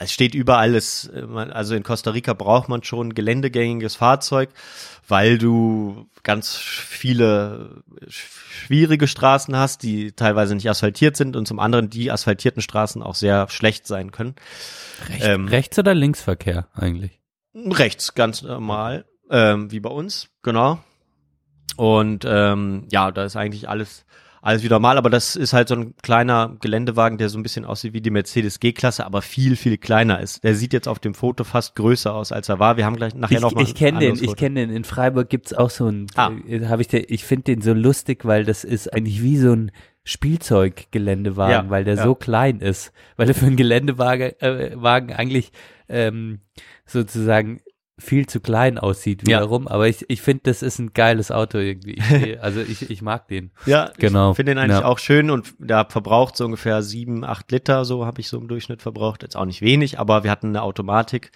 es 0.00 0.12
steht 0.12 0.34
überall, 0.34 0.74
es, 0.76 1.10
also 1.50 1.74
in 1.74 1.82
Costa 1.82 2.10
Rica 2.12 2.32
braucht 2.32 2.68
man 2.68 2.82
schon 2.84 3.14
geländegängiges 3.14 3.96
Fahrzeug, 3.96 4.50
weil 5.08 5.38
du 5.38 6.08
ganz 6.22 6.56
viele 6.56 7.82
schwierige 8.08 9.06
Straßen 9.06 9.56
hast, 9.56 9.82
die 9.82 10.12
teilweise 10.12 10.54
nicht 10.54 10.68
asphaltiert 10.68 11.16
sind 11.16 11.36
und 11.36 11.46
zum 11.46 11.60
anderen 11.60 11.88
die 11.88 12.10
asphaltierten 12.10 12.62
Straßen 12.62 13.02
auch 13.02 13.14
sehr 13.14 13.48
schlecht 13.48 13.86
sein 13.86 14.10
können. 14.10 14.34
Recht, 15.08 15.24
ähm, 15.24 15.48
Rechts- 15.48 15.78
oder 15.78 15.94
Linksverkehr 15.94 16.68
eigentlich? 16.74 17.20
Rechts, 17.54 18.14
ganz 18.14 18.42
normal, 18.42 19.06
ähm, 19.30 19.70
wie 19.70 19.80
bei 19.80 19.90
uns, 19.90 20.28
genau. 20.42 20.80
Und 21.76 22.24
ähm, 22.26 22.86
ja, 22.90 23.10
da 23.12 23.24
ist 23.24 23.36
eigentlich 23.36 23.68
alles 23.68 24.04
alles 24.42 24.62
wieder 24.62 24.76
normal, 24.76 24.98
aber 24.98 25.10
das 25.10 25.34
ist 25.36 25.52
halt 25.52 25.68
so 25.68 25.74
ein 25.74 25.94
kleiner 26.02 26.56
Geländewagen, 26.60 27.18
der 27.18 27.28
so 27.28 27.38
ein 27.38 27.42
bisschen 27.42 27.64
aussieht 27.64 27.92
wie 27.94 28.00
die 28.00 28.10
Mercedes 28.10 28.60
G-Klasse, 28.60 29.04
aber 29.06 29.22
viel, 29.22 29.56
viel 29.56 29.76
kleiner 29.78 30.20
ist. 30.20 30.44
Der 30.44 30.54
sieht 30.54 30.72
jetzt 30.72 30.86
auf 30.88 30.98
dem 30.98 31.14
Foto 31.14 31.42
fast 31.44 31.74
größer 31.74 32.14
aus, 32.14 32.30
als 32.32 32.48
er 32.48 32.58
war. 32.58 32.76
Wir 32.76 32.84
haben 32.86 32.96
gleich 32.96 33.14
nachher 33.14 33.36
Ich, 33.36 33.40
noch 33.40 33.54
mal 33.54 33.62
ich 33.62 33.74
kenne 33.74 33.98
ein 33.98 34.00
den, 34.00 34.08
anderes 34.10 34.20
ich 34.22 34.28
Foto. 34.28 34.38
kenne 34.38 34.66
den. 34.66 34.70
In 34.76 34.84
Freiburg 34.84 35.28
gibt's 35.30 35.52
auch 35.52 35.70
so 35.70 35.86
ein, 35.88 36.06
Ah. 36.14 36.30
äh, 36.48 36.66
hab 36.66 36.80
ich, 36.80 36.88
den, 36.88 37.04
ich 37.08 37.24
finde 37.24 37.44
den 37.44 37.60
so 37.60 37.72
lustig, 37.72 38.24
weil 38.24 38.44
das 38.44 38.62
ist 38.64 38.92
eigentlich 38.92 39.22
wie 39.22 39.36
so 39.38 39.52
ein 39.52 39.72
Spielzeuggeländewagen, 40.04 41.66
Ja, 41.66 41.70
weil 41.70 41.84
der 41.84 41.96
ja. 41.96 42.02
so 42.04 42.14
klein 42.14 42.60
ist, 42.60 42.92
weil 43.16 43.28
er 43.28 43.34
für 43.34 43.46
einen 43.46 43.56
Geländewagen 43.56 44.32
äh, 44.40 44.70
Wagen 44.76 45.12
eigentlich 45.12 45.50
ähm, 45.88 46.40
sozusagen 46.84 47.60
viel 47.98 48.26
zu 48.26 48.40
klein 48.40 48.78
aussieht 48.78 49.26
Ja. 49.26 49.38
wiederum, 49.38 49.66
aber 49.66 49.88
ich, 49.88 50.04
ich 50.08 50.20
finde, 50.20 50.42
das 50.44 50.62
ist 50.62 50.78
ein 50.78 50.92
geiles 50.92 51.30
Auto 51.30 51.56
irgendwie. 51.58 51.94
Ich, 51.94 52.40
also 52.42 52.60
ich, 52.60 52.90
ich 52.90 53.00
mag 53.00 53.26
den. 53.28 53.50
Ja, 53.64 53.90
Genau. 53.98 54.30
Ich 54.32 54.36
finde 54.36 54.52
den 54.52 54.58
eigentlich 54.58 54.80
Ja. 54.80 54.84
auch 54.84 54.98
schön 54.98 55.30
und 55.30 55.54
der 55.58 55.86
verbraucht 55.88 56.36
so 56.36 56.44
ungefähr 56.44 56.82
sieben, 56.82 57.24
acht 57.24 57.50
Liter, 57.50 57.86
so 57.86 58.04
habe 58.04 58.20
ich 58.20 58.28
so 58.28 58.36
im 58.38 58.48
Durchschnitt 58.48 58.82
verbraucht. 58.82 59.22
Jetzt 59.22 59.34
auch 59.36 59.46
nicht 59.46 59.62
wenig, 59.62 59.98
aber 59.98 60.24
wir 60.24 60.30
hatten 60.30 60.48
eine 60.48 60.60
Automatik. 60.62 61.30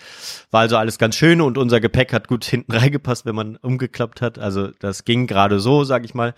War 0.51 0.61
also 0.61 0.77
alles 0.77 0.99
ganz 0.99 1.17
schön 1.17 1.41
und 1.41 1.57
unser 1.57 1.81
Gepäck 1.81 2.13
hat 2.13 2.29
gut 2.29 2.45
hinten 2.47 2.73
reingepasst, 2.73 3.25
wenn 3.25 3.35
man 3.35 3.57
umgeklappt 3.57 4.21
hat. 4.21 4.39
Also 4.39 4.69
das 4.81 5.05
ging 5.07 5.27
gerade 5.27 5.61
so, 5.61 5.85
sag 5.85 6.05
ich 6.05 6.13
mal. 6.15 6.35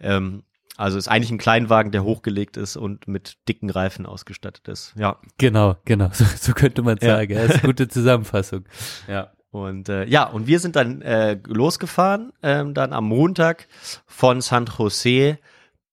Ähm, 0.00 0.42
also 0.78 0.98
ist 0.98 1.08
eigentlich 1.08 1.30
ein 1.30 1.38
Kleinwagen, 1.38 1.90
der 1.92 2.04
hochgelegt 2.04 2.58
ist 2.58 2.76
und 2.76 3.08
mit 3.08 3.36
dicken 3.48 3.70
Reifen 3.70 4.04
ausgestattet 4.04 4.68
ist. 4.68 4.92
Ja. 4.98 5.16
Genau, 5.38 5.76
genau, 5.86 6.08
so, 6.12 6.24
so 6.38 6.52
könnte 6.52 6.82
man 6.82 6.98
Ja. 7.00 7.16
sagen. 7.16 7.34
Das 7.34 7.44
ist 7.46 7.52
eine 7.56 7.62
gute 7.62 7.88
Zusammenfassung. 7.88 8.64
Ja. 9.08 9.32
Und 9.56 9.88
äh, 9.88 10.04
ja, 10.04 10.24
und 10.24 10.46
wir 10.46 10.60
sind 10.60 10.76
dann 10.76 11.00
äh, 11.00 11.38
losgefahren, 11.46 12.32
ähm, 12.42 12.74
dann 12.74 12.92
am 12.92 13.08
Montag 13.08 13.68
von 14.06 14.42
San 14.42 14.66
Jose 14.66 15.38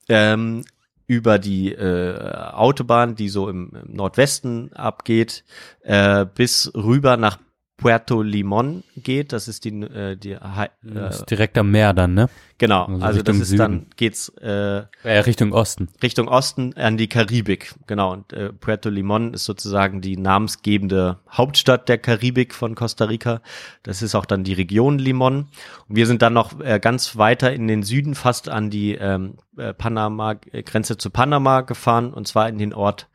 ähm, 0.10 0.65
über 1.07 1.40
die 1.40 1.72
äh, 1.72 2.52
Autobahn, 2.52 3.15
die 3.15 3.30
so 3.30 3.48
im, 3.48 3.72
im 3.73 3.95
Nordwesten 3.95 4.73
abgeht, 4.73 5.45
äh, 5.81 6.26
bis 6.26 6.73
rüber 6.76 7.15
nach 7.15 7.38
Puerto 7.77 8.21
Limon 8.21 8.83
geht. 8.95 9.33
Das 9.33 9.47
ist 9.47 9.65
die, 9.65 9.69
äh, 9.81 10.15
die 10.15 10.31
äh, 10.33 11.09
ist 11.09 11.25
direkt 11.25 11.57
am 11.57 11.71
Meer 11.71 11.93
dann, 11.93 12.13
ne? 12.13 12.29
genau. 12.57 12.85
also 12.85 13.03
Also 13.05 13.21
das 13.23 13.37
ist 13.39 13.57
dann 13.59 13.71
Süden. 13.73 13.89
geht's 13.97 14.29
äh, 14.41 14.83
Äh, 15.03 15.19
Richtung 15.25 15.51
Osten. 15.53 15.89
Richtung 16.01 16.27
Osten 16.27 16.73
an 16.75 16.97
die 16.97 17.07
Karibik. 17.07 17.73
Genau. 17.87 18.13
Und 18.13 18.31
äh, 18.31 18.53
Puerto 18.53 18.89
Limon 18.89 19.33
ist 19.33 19.45
sozusagen 19.45 20.01
die 20.01 20.17
namensgebende 20.17 21.19
Hauptstadt 21.31 21.89
der 21.89 21.97
Karibik 21.97 22.53
von 22.53 22.75
Costa 22.75 23.05
Rica. 23.05 23.41
Das 23.81 24.01
ist 24.01 24.15
auch 24.15 24.25
dann 24.25 24.43
die 24.43 24.53
Region 24.53 24.99
Limon. 24.99 25.47
Und 25.89 25.95
wir 25.95 26.07
sind 26.07 26.21
dann 26.21 26.33
noch 26.33 26.59
äh, 26.61 26.79
ganz 26.79 27.17
weiter 27.17 27.51
in 27.51 27.67
den 27.67 27.83
Süden, 27.83 28.15
fast 28.15 28.49
an 28.49 28.69
die 28.69 28.93
ähm, 28.95 29.37
äh, 29.57 29.73
Panama 29.73 30.35
äh, 30.51 30.63
Grenze 30.63 30.97
zu 30.97 31.09
Panama 31.09 31.61
gefahren, 31.61 32.13
und 32.13 32.27
zwar 32.27 32.47
in 32.49 32.59
den 32.59 32.73
Ort 32.73 33.09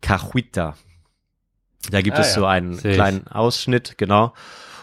Cahuita. 0.00 0.76
Da 1.90 2.00
gibt 2.02 2.16
Ah, 2.16 2.20
es 2.20 2.28
ja. 2.28 2.34
so 2.34 2.46
einen 2.46 2.74
Sehe 2.74 2.92
ich. 2.92 2.96
kleinen 2.96 3.26
Ausschnitt, 3.28 3.98
genau. 3.98 4.32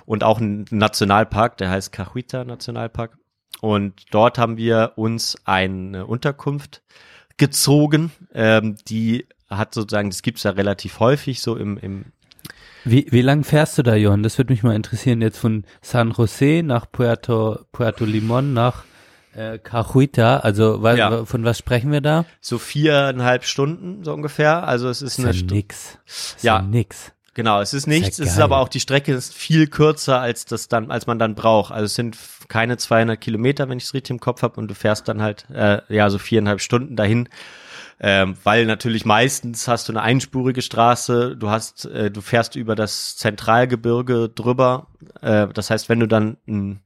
Und 0.05 0.23
auch 0.23 0.39
einen 0.39 0.65
Nationalpark, 0.71 1.57
der 1.57 1.69
heißt 1.69 1.91
Cahuita 1.91 2.43
Nationalpark. 2.43 3.17
Und 3.61 3.93
dort 4.11 4.37
haben 4.37 4.57
wir 4.57 4.93
uns 4.95 5.37
eine 5.45 6.05
Unterkunft 6.07 6.81
gezogen. 7.37 8.11
Ähm, 8.33 8.77
die 8.87 9.27
hat 9.49 9.73
sozusagen, 9.73 10.09
das 10.09 10.21
gibt's 10.21 10.43
ja 10.43 10.51
relativ 10.51 10.99
häufig 10.99 11.41
so 11.41 11.55
im, 11.55 11.77
im 11.77 12.05
Wie, 12.83 13.07
wie 13.11 13.21
lang 13.21 13.43
fährst 13.43 13.77
du 13.77 13.83
da, 13.83 13.95
Johann? 13.95 14.23
Das 14.23 14.37
würde 14.37 14.51
mich 14.53 14.63
mal 14.63 14.75
interessieren. 14.75 15.21
Jetzt 15.21 15.37
von 15.37 15.65
San 15.81 16.11
Jose 16.11 16.61
nach 16.63 16.91
Puerto, 16.91 17.59
Puerto 17.71 18.05
Limon 18.05 18.53
nach 18.53 18.83
äh, 19.35 19.57
Cahuita. 19.59 20.37
Also 20.37 20.81
wa, 20.83 20.93
Ja. 20.93 21.25
von 21.25 21.43
was 21.43 21.57
sprechen 21.57 21.91
wir 21.91 22.01
da? 22.01 22.25
so 22.39 22.57
viereinhalb 22.57 23.43
Stunden 23.45 24.03
so 24.03 24.13
ungefähr. 24.13 24.67
Also 24.67 24.89
es 24.89 25.01
ist, 25.01 25.19
Ist 25.19 25.25
eine 25.25 25.35
ja 25.37 25.43
nix. 25.53 25.97
Ist 26.05 26.43
Ja. 26.43 26.57
ja 26.57 26.61
nix. 26.61 27.11
Genau, 27.33 27.61
es 27.61 27.73
ist 27.73 27.87
nichts. 27.87 28.19
es 28.19 28.31
ist 28.33 28.39
aber 28.39 28.57
auch 28.57 28.67
die 28.67 28.81
Strecke 28.81 29.13
ist 29.13 29.33
viel 29.33 29.67
kürzer 29.67 30.19
als 30.19 30.43
das 30.43 30.67
dann, 30.67 30.91
als 30.91 31.07
man 31.07 31.17
dann 31.17 31.33
braucht. 31.33 31.71
Also 31.71 31.85
es 31.85 31.95
sind 31.95 32.17
keine 32.49 32.75
200 32.75 33.19
Kilometer, 33.21 33.69
wenn 33.69 33.77
ich 33.77 33.85
es 33.85 33.93
richtig 33.93 34.09
im 34.11 34.19
Kopf 34.19 34.41
habe, 34.41 34.59
und 34.59 34.67
du 34.67 34.75
fährst 34.75 35.07
dann 35.07 35.21
halt 35.21 35.45
äh, 35.49 35.79
ja 35.87 36.09
so 36.09 36.17
viereinhalb 36.17 36.59
Stunden 36.59 36.97
dahin. 36.97 37.29
Ähm, 38.01 38.35
weil 38.43 38.65
natürlich 38.65 39.05
meistens 39.05 39.67
hast 39.69 39.87
du 39.87 39.93
eine 39.93 40.01
einspurige 40.01 40.61
Straße, 40.61 41.37
du 41.37 41.49
hast, 41.51 41.85
äh, 41.85 42.09
du 42.11 42.19
fährst 42.19 42.55
über 42.57 42.75
das 42.75 43.15
Zentralgebirge 43.15 44.27
drüber. 44.27 44.87
Äh, 45.21 45.47
das 45.53 45.69
heißt, 45.69 45.87
wenn 45.87 45.99
du 46.01 46.07
dann 46.07 46.35
einen 46.47 46.81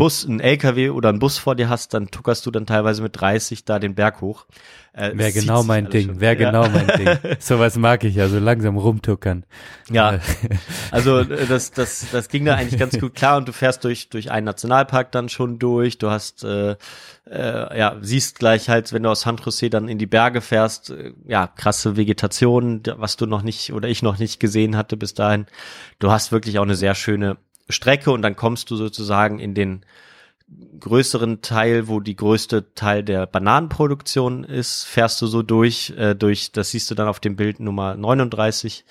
Bus, 0.00 0.24
ein 0.24 0.40
LKW 0.40 0.88
oder 0.90 1.10
ein 1.10 1.18
Bus 1.18 1.36
vor 1.36 1.54
dir 1.54 1.68
hast, 1.68 1.92
dann 1.92 2.10
tuckerst 2.10 2.46
du 2.46 2.50
dann 2.50 2.64
teilweise 2.64 3.02
mit 3.02 3.20
30 3.20 3.66
da 3.66 3.78
den 3.78 3.94
Berg 3.94 4.22
hoch. 4.22 4.46
Äh, 4.92 5.12
Wäre 5.14 5.30
genau 5.30 5.62
mein 5.62 5.88
Ding, 5.90 6.20
wäre 6.20 6.40
Ja. 6.40 6.50
genau 6.50 6.68
mein 6.68 6.86
Ding. 6.98 7.36
Sowas 7.38 7.76
mag 7.76 8.02
ich 8.04 8.14
ja, 8.14 8.26
so 8.28 8.38
langsam 8.38 8.76
rumtuckern. 8.78 9.44
Ja, 9.90 10.14
Äh, 10.14 10.20
also 10.90 11.18
äh, 11.18 11.46
das, 11.46 11.70
das, 11.72 12.06
das 12.10 12.28
ging 12.28 12.46
da 12.46 12.54
eigentlich 12.56 12.80
ganz 12.80 12.98
gut 12.98 13.14
klar 13.14 13.36
und 13.36 13.46
du 13.46 13.52
fährst 13.52 13.84
durch, 13.84 14.08
durch 14.08 14.30
einen 14.30 14.46
Nationalpark 14.46 15.12
dann 15.12 15.28
schon 15.28 15.58
durch. 15.58 15.98
Du 15.98 16.10
hast, 16.10 16.44
äh, 16.44 16.76
äh, 17.30 17.78
ja, 17.78 17.96
siehst 18.00 18.38
gleich 18.38 18.68
halt, 18.68 18.92
wenn 18.92 19.02
du 19.02 19.10
aus 19.10 19.20
San 19.20 19.36
Jose 19.36 19.68
dann 19.70 19.86
in 19.86 19.98
die 19.98 20.06
Berge 20.06 20.40
fährst, 20.40 20.90
äh, 20.90 21.12
ja, 21.26 21.46
krasse 21.46 21.96
Vegetation, 21.96 22.82
was 22.96 23.16
du 23.16 23.26
noch 23.26 23.42
nicht 23.42 23.72
oder 23.74 23.86
ich 23.88 24.02
noch 24.02 24.18
nicht 24.18 24.40
gesehen 24.40 24.76
hatte 24.76 24.96
bis 24.96 25.14
dahin. 25.14 25.46
Du 25.98 26.10
hast 26.10 26.32
wirklich 26.32 26.58
auch 26.58 26.64
eine 26.64 26.74
sehr 26.74 26.94
schöne 26.94 27.36
Strecke 27.70 28.10
und 28.12 28.22
dann 28.22 28.36
kommst 28.36 28.70
du 28.70 28.76
sozusagen 28.76 29.38
in 29.38 29.54
den 29.54 29.82
größeren 30.80 31.42
Teil, 31.42 31.86
wo 31.86 32.00
die 32.00 32.16
größte 32.16 32.74
Teil 32.74 33.04
der 33.04 33.26
Bananenproduktion 33.26 34.42
ist, 34.42 34.84
fährst 34.84 35.22
du 35.22 35.28
so 35.28 35.42
durch, 35.42 35.94
äh, 35.96 36.14
durch, 36.16 36.50
das 36.50 36.70
siehst 36.72 36.90
du 36.90 36.96
dann 36.96 37.06
auf 37.06 37.20
dem 37.20 37.36
Bild 37.36 37.60
Nummer 37.60 37.94
39, 37.94 38.84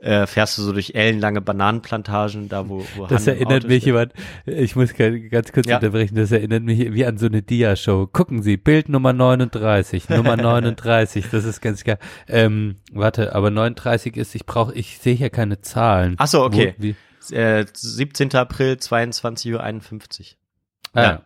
äh, 0.00 0.26
fährst 0.26 0.58
du 0.58 0.62
so 0.62 0.72
durch 0.74 0.94
ellenlange 0.94 1.40
Bananenplantagen, 1.40 2.50
da 2.50 2.68
wo, 2.68 2.84
wo 2.96 3.06
Das 3.06 3.26
Han 3.26 3.34
im 3.36 3.40
erinnert 3.40 3.66
mich 3.66 3.86
jemand, 3.86 4.12
ich 4.44 4.76
muss 4.76 4.92
ga- 4.92 5.08
ganz 5.08 5.52
kurz 5.52 5.66
Ja. 5.66 5.76
unterbrechen, 5.76 6.16
das 6.16 6.32
erinnert 6.32 6.64
mich 6.64 6.92
wie 6.92 7.06
an 7.06 7.16
so 7.16 7.24
eine 7.26 7.40
Dia-Show. 7.40 8.08
Gucken 8.12 8.42
Sie, 8.42 8.58
Bild 8.58 8.90
Nummer 8.90 9.14
39, 9.14 10.10
Nummer 10.10 10.36
39, 10.36 11.26
das 11.30 11.46
ist 11.46 11.62
ganz 11.62 11.82
geil. 11.82 11.98
Ähm, 12.28 12.76
warte, 12.92 13.34
aber 13.34 13.50
39 13.50 14.18
ist, 14.18 14.34
ich 14.34 14.44
brauche, 14.44 14.74
ich 14.74 14.98
sehe 14.98 15.14
hier 15.14 15.30
keine 15.30 15.62
Zahlen. 15.62 16.16
Ach 16.18 16.26
so, 16.26 16.42
okay. 16.44 16.74
Wo, 16.76 16.82
wie, 16.82 16.94
Äh, 17.32 17.66
17. 17.72 18.34
April, 18.34 18.74
22.51 18.74 19.52
Uhr. 19.54 19.60
ah, 20.94 21.02
Ja. 21.02 21.22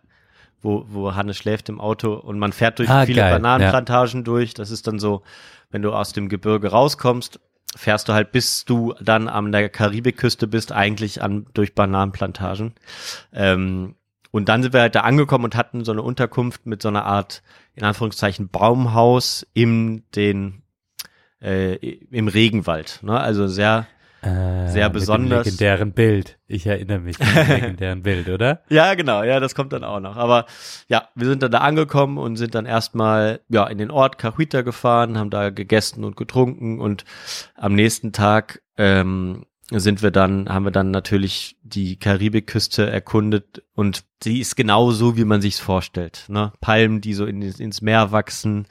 wo, 0.61 0.85
wo 0.89 1.15
Hanne 1.15 1.33
schläft 1.33 1.69
im 1.69 1.79
Auto 1.81 2.13
und 2.13 2.37
man 2.39 2.53
fährt 2.53 2.79
durch 2.79 2.89
Ah, 2.89 3.05
viele 3.05 3.21
geil, 3.21 3.33
Bananenplantagen 3.33 4.23
durch. 4.23 4.53
Das 4.53 4.69
ist 4.71 4.87
dann 4.87 4.99
so, 4.99 5.23
wenn 5.71 5.81
du 5.81 5.91
aus 5.91 6.13
dem 6.13 6.29
Gebirge 6.29 6.69
rauskommst, 6.69 7.39
fährst 7.75 8.09
du 8.09 8.13
halt, 8.13 8.31
bis 8.31 8.65
du 8.65 8.93
dann 9.01 9.27
an 9.29 9.51
der 9.51 9.69
Karibikküste 9.69 10.45
bist, 10.47 10.71
eigentlich 10.71 11.21
an 11.23 11.45
durch 11.53 11.73
Bananenplantagen. 11.73 12.73
Ähm, 13.33 13.95
und 14.31 14.49
dann 14.49 14.61
sind 14.63 14.73
wir 14.73 14.81
halt 14.81 14.95
da 14.95 15.01
angekommen 15.01 15.45
und 15.45 15.55
hatten 15.55 15.83
so 15.83 15.91
eine 15.91 16.01
Unterkunft 16.03 16.65
mit 16.65 16.81
so 16.81 16.87
einer 16.89 17.05
Art, 17.05 17.41
in 17.73 17.83
Anführungszeichen, 17.83 18.49
Baumhaus 18.49 19.45
im 19.53 20.03
den 20.15 20.61
äh, 21.41 21.75
im 21.75 22.27
Regenwald. 22.27 22.99
Ne? 23.01 23.19
Also 23.19 23.47
sehr 23.47 23.87
äh, 24.21 24.67
Sehr 24.67 24.87
mit 24.87 24.93
dem 24.95 24.99
besonders. 24.99 25.45
legendären 25.45 25.93
Bild. 25.93 26.37
Ich 26.47 26.65
erinnere 26.67 26.99
mich 26.99 27.19
an 27.19 27.27
den 27.33 27.47
legendären 27.61 28.03
Bild, 28.03 28.29
oder? 28.29 28.61
Ja, 28.69 28.93
genau, 28.93 29.23
ja, 29.23 29.39
das 29.39 29.55
kommt 29.55 29.73
dann 29.73 29.83
auch 29.83 29.99
noch. 29.99 30.17
Aber 30.17 30.45
ja, 30.87 31.07
wir 31.15 31.27
sind 31.27 31.41
dann 31.43 31.51
da 31.51 31.59
angekommen 31.59 32.17
und 32.17 32.35
sind 32.35 32.53
dann 32.53 32.65
erstmal 32.65 33.41
ja 33.49 33.65
in 33.67 33.77
den 33.77 33.91
Ort 33.91 34.17
Cahuita 34.17 34.61
gefahren, 34.61 35.17
haben 35.17 35.29
da 35.31 35.49
gegessen 35.49 36.03
und 36.03 36.15
getrunken 36.15 36.79
und 36.79 37.03
am 37.55 37.73
nächsten 37.73 38.13
Tag 38.13 38.61
ähm, 38.77 39.45
sind 39.71 40.03
wir 40.03 40.11
dann, 40.11 40.49
haben 40.49 40.65
wir 40.65 40.71
dann 40.71 40.91
natürlich 40.91 41.57
die 41.63 41.97
Karibikküste 41.97 42.89
erkundet 42.89 43.63
und 43.73 44.03
sie 44.21 44.39
ist 44.39 44.55
genau 44.55 44.91
so, 44.91 45.17
wie 45.17 45.25
man 45.25 45.41
sich's 45.41 45.59
vorstellt. 45.59 46.25
Ne? 46.27 46.51
Palmen, 46.61 47.01
die 47.01 47.13
so 47.13 47.25
in, 47.25 47.41
ins 47.41 47.81
Meer 47.81 48.11
wachsen, 48.11 48.67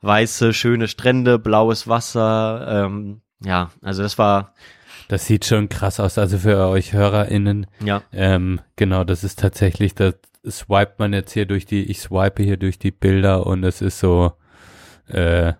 weiße, 0.00 0.52
schöne 0.52 0.88
Strände, 0.88 1.38
blaues 1.38 1.88
Wasser. 1.88 2.84
Ähm, 2.86 3.20
ja, 3.44 3.70
also 3.82 4.02
das 4.02 4.18
war 4.18 4.54
Das 5.08 5.26
sieht 5.26 5.44
schon 5.44 5.68
krass 5.68 6.00
aus. 6.00 6.18
Also 6.18 6.38
für 6.38 6.68
euch 6.68 6.92
HörerInnen, 6.92 7.66
ja 7.84 8.02
ähm, 8.12 8.60
genau, 8.76 9.04
das 9.04 9.24
ist 9.24 9.38
tatsächlich, 9.38 9.94
das 9.94 10.14
swipet 10.48 10.98
man 10.98 11.12
jetzt 11.12 11.32
hier 11.32 11.46
durch 11.46 11.66
die, 11.66 11.84
ich 11.84 12.00
swipe 12.00 12.42
hier 12.42 12.56
durch 12.56 12.78
die 12.78 12.90
Bilder 12.90 13.46
und 13.46 13.64
es 13.64 13.80
ist 13.80 13.98
so, 13.98 14.32
äh, 15.08 15.52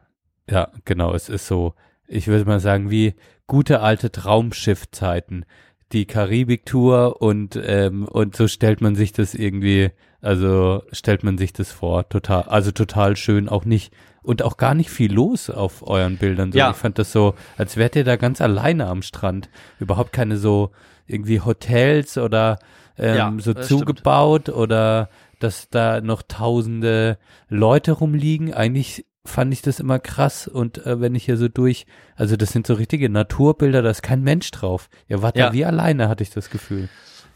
ja, 0.49 0.69
genau, 0.85 1.15
es 1.15 1.29
ist 1.29 1.47
so, 1.47 1.75
ich 2.07 2.27
würde 2.27 2.45
mal 2.45 2.61
sagen, 2.61 2.91
wie 2.91 3.15
gute 3.47 3.81
alte 3.81 4.11
Traumschiffzeiten. 4.11 5.45
Die 5.93 6.07
Karibik-Tour 6.07 7.23
und, 7.23 7.61
ähm, 7.63 8.07
und 8.09 8.37
so 8.37 8.49
stellt 8.49 8.81
man 8.81 8.95
sich 8.95 9.13
das 9.13 9.35
irgendwie, 9.35 9.91
also 10.21 10.83
stellt 10.93 11.23
man 11.23 11.39
sich 11.39 11.53
das 11.53 11.71
vor, 11.71 12.09
total, 12.09 12.43
also 12.43 12.73
total 12.73 13.17
schön, 13.17 13.49
auch 13.49 13.65
nicht, 13.65 13.93
und 14.25 14.43
auch 14.43 14.57
gar 14.57 14.75
nicht 14.75 14.91
viel 14.91 15.13
los 15.13 15.51
auf 15.51 15.87
euren 15.87 16.17
Bildern. 16.17 16.51
So, 16.53 16.59
Ja. 16.59 16.71
Ich 16.71 16.77
fand 16.77 16.99
das 16.99 17.13
so, 17.13 17.35
als 17.57 17.77
wärt 17.77 17.95
ihr 17.97 18.05
da 18.05 18.17
ganz 18.17 18.41
alleine 18.41 18.87
am 18.89 19.03
Strand. 19.03 19.49
Überhaupt 19.79 20.13
keine 20.13 20.37
so 20.39 20.71
irgendwie 21.07 21.41
Hotels 21.41 22.19
oder 22.19 22.59
ähm, 22.99 23.17
Ja, 23.17 23.35
so 23.39 23.53
das 23.53 23.67
stimmt. 23.67 23.81
zugebaut 23.81 24.49
oder 24.49 25.09
dass 25.41 25.69
da 25.69 26.01
noch 26.01 26.23
tausende 26.23 27.19
Leute 27.49 27.93
rumliegen. 27.93 28.55
Eigentlich 28.55 29.05
fand 29.27 29.53
ich 29.53 29.63
das 29.63 29.81
immer 29.81 29.99
krass 29.99 30.49
und 30.49 30.85
äh, 30.87 31.01
wenn 31.01 31.15
ich 31.15 31.25
hier 31.25 31.37
so 31.37 31.49
durch, 31.49 31.87
also 32.17 32.37
das 32.37 32.53
sind 32.53 32.67
so 32.67 32.75
richtige 32.75 33.09
Naturbilder, 33.09 33.83
da 33.83 33.91
ist 33.91 34.03
kein 34.03 34.23
Mensch 34.23 34.51
drauf. 34.51 34.89
Ihr 35.09 35.23
wart 35.23 35.37
Ja. 35.37 35.47
da 35.49 35.53
wie 35.53 35.65
alleine, 35.65 36.09
hatte 36.09 36.23
ich 36.23 36.31
das 36.31 36.51
Gefühl. 36.51 36.89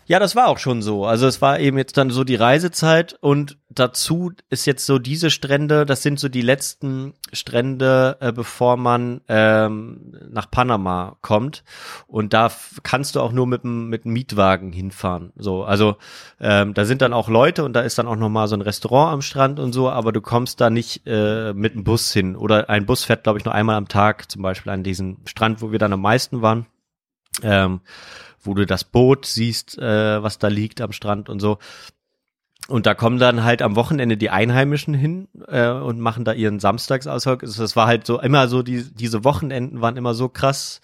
Ja, 0.09 0.19
das 0.19 0.35
war 0.35 0.49
auch 0.49 0.57
schon 0.57 0.81
so. 0.81 1.05
Also 1.05 1.27
es 1.27 1.43
war 1.43 1.61
eben 1.61 1.77
jetzt 1.77 1.99
dann 1.99 2.09
so 2.09 2.25
die 2.25 2.35
Reisezeit 2.35 3.19
und 3.21 3.59
dazu 3.69 4.33
ist 4.49 4.65
jetzt 4.65 4.87
so 4.87 4.99
diese 4.99 5.29
Strände, 5.29 5.85
das 5.85 6.03
sind 6.03 6.19
so 6.19 6.31
die 6.31 6.41
letzten 6.41 7.13
Strände, 7.31 8.17
äh, 8.21 8.33
bevor 8.33 8.79
man 8.79 9.21
ähm, 9.29 10.17
nach 10.31 10.51
Panama 10.51 11.19
kommt. 11.21 11.63
Und 12.07 12.33
da 12.33 12.51
kannst 12.83 13.17
du 13.17 13.21
auch 13.21 13.33
nur 13.33 13.47
mit 13.47 13.65
dem 13.65 13.91
mit 13.91 14.07
dem 14.07 14.15
Mietwagen 14.15 14.73
hinfahren. 14.73 15.35
So, 15.37 15.65
also 15.65 15.97
ähm, 16.41 16.73
da 16.73 16.87
sind 16.87 17.03
dann 17.03 17.13
auch 17.13 17.29
Leute 17.29 17.63
und 17.65 17.75
da 17.75 17.83
ist 17.83 17.99
dann 17.99 18.09
auch 18.09 18.17
noch 18.17 18.31
mal 18.31 18.49
so 18.49 18.57
ein 18.57 18.63
Restaurant 18.63 19.13
am 19.13 19.21
Strand 19.21 19.61
und 19.61 19.75
so, 19.75 19.91
aber 19.91 20.13
du 20.13 20.23
kommst 20.23 20.63
da 20.63 20.71
nicht 20.71 21.03
äh, 21.05 21.53
mit 21.53 21.75
dem 21.75 21.85
Bus 21.85 22.15
hin. 22.15 22.35
Oder 22.35 22.71
ein 22.71 22.87
Bus 22.87 23.05
fährt, 23.05 23.25
glaube 23.25 23.41
ich, 23.41 23.45
nur 23.45 23.55
einmal 23.55 23.77
am 23.77 23.89
Tag, 23.89 24.31
zum 24.31 24.41
Beispiel 24.41 24.73
an 24.73 24.83
diesen 24.83 25.19
Strand, 25.27 25.61
wo 25.61 25.71
wir 25.71 25.79
dann 25.79 25.93
am 25.93 26.01
meisten 26.01 26.41
waren. 26.41 26.65
Ähm, 27.43 27.81
wo 28.43 28.55
du 28.55 28.67
das 28.67 28.85
Boot 28.85 29.27
siehst, 29.27 29.79
äh, 29.79 30.23
was 30.23 30.39
da 30.39 30.49
liegt 30.49 30.81
am 30.81 30.93
Strand 30.93 31.29
und 31.29 31.41
so. 31.41 31.59
Und 32.67 32.85
da 32.85 32.95
kommen 32.95 33.19
dann 33.19 33.45
halt 33.45 33.63
am 33.63 33.77
Wochenende 33.77 34.17
die 34.17 34.31
Einheimischen 34.31 34.93
hin 34.93 35.29
äh, 35.47 35.71
und 35.71 36.01
machen 36.01 36.25
da 36.25 36.33
ihren 36.33 36.61
Samstagsausflug. 36.61 37.43
Also 37.43 37.63
Das 37.63 37.77
war 37.77 37.87
halt 37.87 38.07
so 38.07 38.21
immer 38.21 38.49
so, 38.49 38.63
die, 38.63 38.85
diese 38.93 39.25
Wochenenden 39.25 39.81
waren 39.81 39.97
immer 39.97 40.13
so 40.13 40.29
krass, 40.29 40.83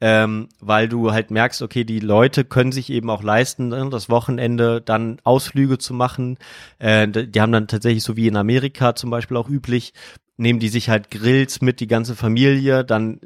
ähm, 0.00 0.48
weil 0.60 0.88
du 0.88 1.12
halt 1.12 1.32
merkst, 1.32 1.62
okay, 1.62 1.82
die 1.82 1.98
Leute 1.98 2.44
können 2.44 2.72
sich 2.72 2.90
eben 2.90 3.10
auch 3.10 3.22
leisten, 3.22 3.68
ne, 3.68 3.88
das 3.90 4.08
Wochenende 4.10 4.80
dann 4.80 5.18
Ausflüge 5.24 5.78
zu 5.78 5.92
machen. 5.94 6.38
Äh, 6.78 7.08
die 7.08 7.40
haben 7.40 7.52
dann 7.52 7.68
tatsächlich 7.68 8.04
so 8.04 8.16
wie 8.16 8.28
in 8.28 8.36
Amerika 8.36 8.94
zum 8.94 9.10
Beispiel 9.10 9.36
auch 9.36 9.48
üblich, 9.48 9.92
nehmen 10.36 10.60
die 10.60 10.68
sich 10.68 10.88
halt 10.88 11.10
Grills 11.10 11.60
mit, 11.62 11.80
die 11.80 11.86
ganze 11.86 12.14
Familie, 12.14 12.84
dann 12.84 13.20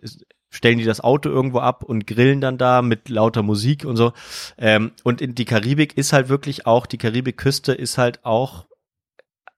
stellen 0.50 0.78
die 0.78 0.84
das 0.84 1.00
Auto 1.00 1.28
irgendwo 1.28 1.58
ab 1.58 1.82
und 1.82 2.06
grillen 2.06 2.40
dann 2.40 2.58
da 2.58 2.82
mit 2.82 3.08
lauter 3.08 3.42
Musik 3.42 3.84
und 3.84 3.96
so. 3.96 4.12
Ähm, 4.56 4.92
und 5.04 5.20
in 5.20 5.34
die 5.34 5.44
Karibik 5.44 5.96
ist 5.96 6.12
halt 6.12 6.28
wirklich 6.28 6.66
auch, 6.66 6.86
die 6.86 6.98
Karibikküste 6.98 7.72
ist 7.72 7.98
halt 7.98 8.24
auch, 8.24 8.66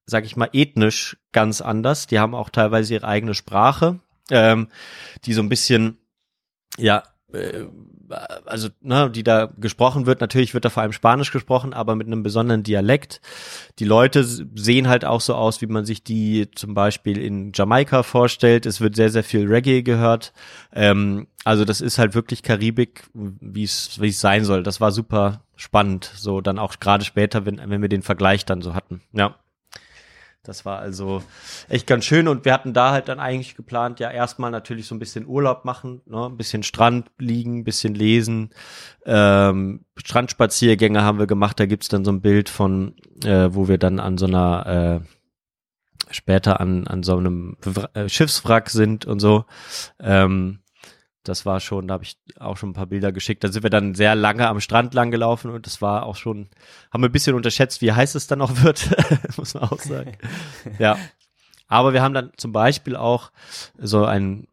sag 0.06 0.24
ich 0.24 0.36
mal, 0.36 0.50
ethnisch 0.52 1.16
ganz 1.32 1.60
anders. 1.60 2.06
Die 2.06 2.18
haben 2.18 2.34
auch 2.34 2.50
teilweise 2.50 2.94
ihre 2.94 3.06
eigene 3.06 3.34
Sprache, 3.34 4.00
ähm, 4.30 4.68
die 5.24 5.32
so 5.32 5.42
ein 5.42 5.48
bisschen, 5.48 5.98
ja, 6.76 7.04
äh, 7.32 7.64
also, 8.10 8.68
ne, 8.80 9.10
die 9.10 9.22
da 9.22 9.50
gesprochen 9.58 10.06
wird. 10.06 10.20
Natürlich 10.20 10.54
wird 10.54 10.64
da 10.64 10.70
vor 10.70 10.82
allem 10.82 10.92
Spanisch 10.92 11.30
gesprochen, 11.30 11.72
aber 11.72 11.94
mit 11.94 12.06
einem 12.06 12.22
besonderen 12.22 12.62
Dialekt. 12.62 13.20
Die 13.78 13.84
Leute 13.84 14.24
sehen 14.24 14.88
halt 14.88 15.04
auch 15.04 15.20
so 15.20 15.34
aus, 15.34 15.60
wie 15.60 15.66
man 15.66 15.84
sich 15.84 16.02
die 16.02 16.50
zum 16.54 16.74
Beispiel 16.74 17.18
in 17.18 17.52
Jamaika 17.54 18.02
vorstellt. 18.02 18.66
Es 18.66 18.80
wird 18.80 18.96
sehr, 18.96 19.10
sehr 19.10 19.24
viel 19.24 19.46
Reggae 19.46 19.82
gehört. 19.82 20.32
Ähm, 20.72 21.26
also 21.44 21.64
das 21.64 21.80
ist 21.80 21.98
halt 21.98 22.14
wirklich 22.14 22.42
Karibik, 22.42 23.04
wie 23.14 23.64
es 23.64 24.00
wie 24.00 24.08
es 24.08 24.20
sein 24.20 24.44
soll. 24.44 24.62
Das 24.62 24.80
war 24.80 24.92
super 24.92 25.42
spannend. 25.56 26.10
So 26.14 26.40
dann 26.40 26.58
auch 26.58 26.78
gerade 26.80 27.04
später, 27.04 27.46
wenn, 27.46 27.60
wenn 27.70 27.82
wir 27.82 27.88
den 27.88 28.02
Vergleich 28.02 28.44
dann 28.44 28.62
so 28.62 28.74
hatten. 28.74 29.02
Ja. 29.12 29.36
Das 30.50 30.64
war 30.64 30.80
also 30.80 31.22
echt 31.68 31.86
ganz 31.86 32.04
schön 32.04 32.26
und 32.26 32.44
wir 32.44 32.52
hatten 32.52 32.72
da 32.72 32.90
halt 32.90 33.06
dann 33.06 33.20
eigentlich 33.20 33.54
geplant, 33.54 34.00
ja 34.00 34.10
erstmal 34.10 34.50
natürlich 34.50 34.88
so 34.88 34.96
ein 34.96 34.98
bisschen 34.98 35.24
Urlaub 35.28 35.64
machen, 35.64 36.00
ne? 36.06 36.26
ein 36.26 36.36
bisschen 36.36 36.64
Strand 36.64 37.08
liegen, 37.18 37.58
ein 37.58 37.64
bisschen 37.64 37.94
lesen, 37.94 38.50
ähm, 39.06 39.84
Strandspaziergänge 39.96 41.04
haben 41.04 41.20
wir 41.20 41.28
gemacht, 41.28 41.60
da 41.60 41.66
gibt's 41.66 41.86
dann 41.86 42.04
so 42.04 42.10
ein 42.10 42.20
Bild 42.20 42.48
von, 42.48 42.96
äh, 43.24 43.50
wo 43.52 43.68
wir 43.68 43.78
dann 43.78 44.00
an 44.00 44.18
so 44.18 44.26
einer, 44.26 45.02
äh, 46.10 46.12
später 46.12 46.58
an, 46.58 46.84
an 46.88 47.04
so 47.04 47.16
einem 47.16 47.56
äh, 47.94 48.08
Schiffswrack 48.08 48.70
sind 48.70 49.06
und 49.06 49.20
so. 49.20 49.44
Ähm, 50.00 50.58
das 51.24 51.44
war 51.44 51.60
schon, 51.60 51.88
da 51.88 51.94
habe 51.94 52.04
ich 52.04 52.16
auch 52.38 52.56
schon 52.56 52.70
ein 52.70 52.74
paar 52.74 52.86
Bilder 52.86 53.12
geschickt. 53.12 53.44
Da 53.44 53.52
sind 53.52 53.62
wir 53.62 53.70
dann 53.70 53.94
sehr 53.94 54.14
lange 54.14 54.48
am 54.48 54.60
Strand 54.60 54.94
lang 54.94 55.10
gelaufen 55.10 55.50
und 55.50 55.66
das 55.66 55.82
war 55.82 56.06
auch 56.06 56.16
schon, 56.16 56.48
haben 56.90 57.02
wir 57.02 57.08
ein 57.08 57.12
bisschen 57.12 57.36
unterschätzt, 57.36 57.82
wie 57.82 57.92
heiß 57.92 58.14
es 58.14 58.26
dann 58.26 58.40
auch 58.40 58.62
wird, 58.62 58.88
muss 59.36 59.54
man 59.54 59.64
auch 59.64 59.80
sagen. 59.80 60.16
Ja. 60.78 60.96
Aber 61.68 61.92
wir 61.92 62.02
haben 62.02 62.14
dann 62.14 62.32
zum 62.36 62.50
Beispiel 62.50 62.96
auch 62.96 63.30
so 63.78 64.04
ein 64.04 64.48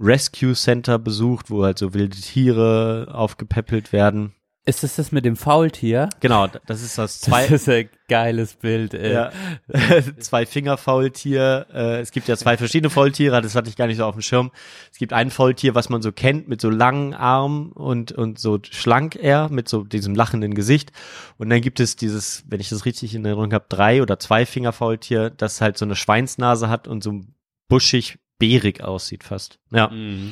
Rescue 0.00 0.54
Center 0.54 0.98
besucht, 0.98 1.50
wo 1.50 1.62
halt 1.62 1.78
so 1.78 1.92
wilde 1.92 2.16
Tiere 2.16 3.08
aufgepäppelt 3.12 3.92
werden. 3.92 4.32
Ist 4.68 4.82
das 4.82 4.96
das 4.96 5.12
mit 5.12 5.24
dem 5.24 5.34
Faultier? 5.34 6.10
Genau, 6.20 6.46
das 6.46 6.82
ist 6.82 6.98
das 6.98 7.22
zwei. 7.22 7.44
Das 7.44 7.62
ist 7.62 7.70
ein 7.70 7.88
geiles 8.06 8.52
Bild. 8.52 8.92
Ey. 8.92 9.14
Ja, 9.14 9.32
zwei 10.18 10.44
Fingerfaultier. 10.44 11.66
Äh, 11.72 12.00
es 12.00 12.10
gibt 12.10 12.28
ja 12.28 12.36
zwei 12.36 12.58
verschiedene 12.58 12.90
Faultiere, 12.90 13.40
das 13.40 13.54
hatte 13.54 13.70
ich 13.70 13.76
gar 13.76 13.86
nicht 13.86 13.96
so 13.96 14.04
auf 14.04 14.14
dem 14.14 14.20
Schirm. 14.20 14.50
Es 14.92 14.98
gibt 14.98 15.14
ein 15.14 15.30
Faultier, 15.30 15.74
was 15.74 15.88
man 15.88 16.02
so 16.02 16.12
kennt, 16.12 16.48
mit 16.48 16.60
so 16.60 16.68
langen 16.68 17.14
Armen 17.14 17.72
und, 17.72 18.12
und 18.12 18.38
so 18.38 18.58
schlank 18.70 19.16
eher, 19.16 19.48
mit 19.48 19.70
so 19.70 19.84
diesem 19.84 20.14
lachenden 20.14 20.52
Gesicht. 20.52 20.92
Und 21.38 21.48
dann 21.48 21.62
gibt 21.62 21.80
es 21.80 21.96
dieses, 21.96 22.44
wenn 22.46 22.60
ich 22.60 22.68
das 22.68 22.84
richtig 22.84 23.14
in 23.14 23.24
Erinnerung 23.24 23.54
habe, 23.54 23.64
drei 23.70 24.02
oder 24.02 24.18
zwei 24.18 24.44
Fingerfaultier, 24.44 25.30
das 25.30 25.62
halt 25.62 25.78
so 25.78 25.86
eine 25.86 25.96
Schweinsnase 25.96 26.68
hat 26.68 26.86
und 26.86 27.02
so 27.02 27.22
buschig, 27.68 28.18
beerig 28.38 28.82
aussieht 28.84 29.24
fast. 29.24 29.60
Ja. 29.70 29.88
Mhm. 29.88 30.28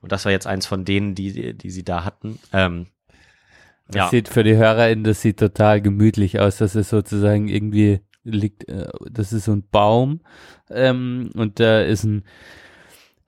Und 0.00 0.12
das 0.12 0.24
war 0.24 0.32
jetzt 0.32 0.46
eins 0.46 0.64
von 0.64 0.86
denen, 0.86 1.14
die, 1.14 1.52
die 1.52 1.70
sie 1.70 1.84
da 1.84 2.04
hatten. 2.04 2.38
Ähm, 2.54 2.86
Das 3.88 3.96
ja. 3.96 4.08
sieht 4.08 4.28
für 4.28 4.42
die 4.42 4.56
HörerInnen, 4.56 5.04
das 5.04 5.22
sieht 5.22 5.38
total 5.38 5.80
gemütlich 5.80 6.40
aus. 6.40 6.58
Das 6.58 6.74
ist 6.74 6.90
sozusagen 6.90 7.48
irgendwie 7.48 8.00
liegt, 8.24 8.68
äh, 8.68 8.88
das 9.10 9.32
ist 9.32 9.44
so 9.44 9.52
ein 9.52 9.64
Baum 9.70 10.20
ähm, 10.70 11.30
und 11.34 11.60
da 11.60 11.80
ist 11.82 12.04
ein 12.04 12.24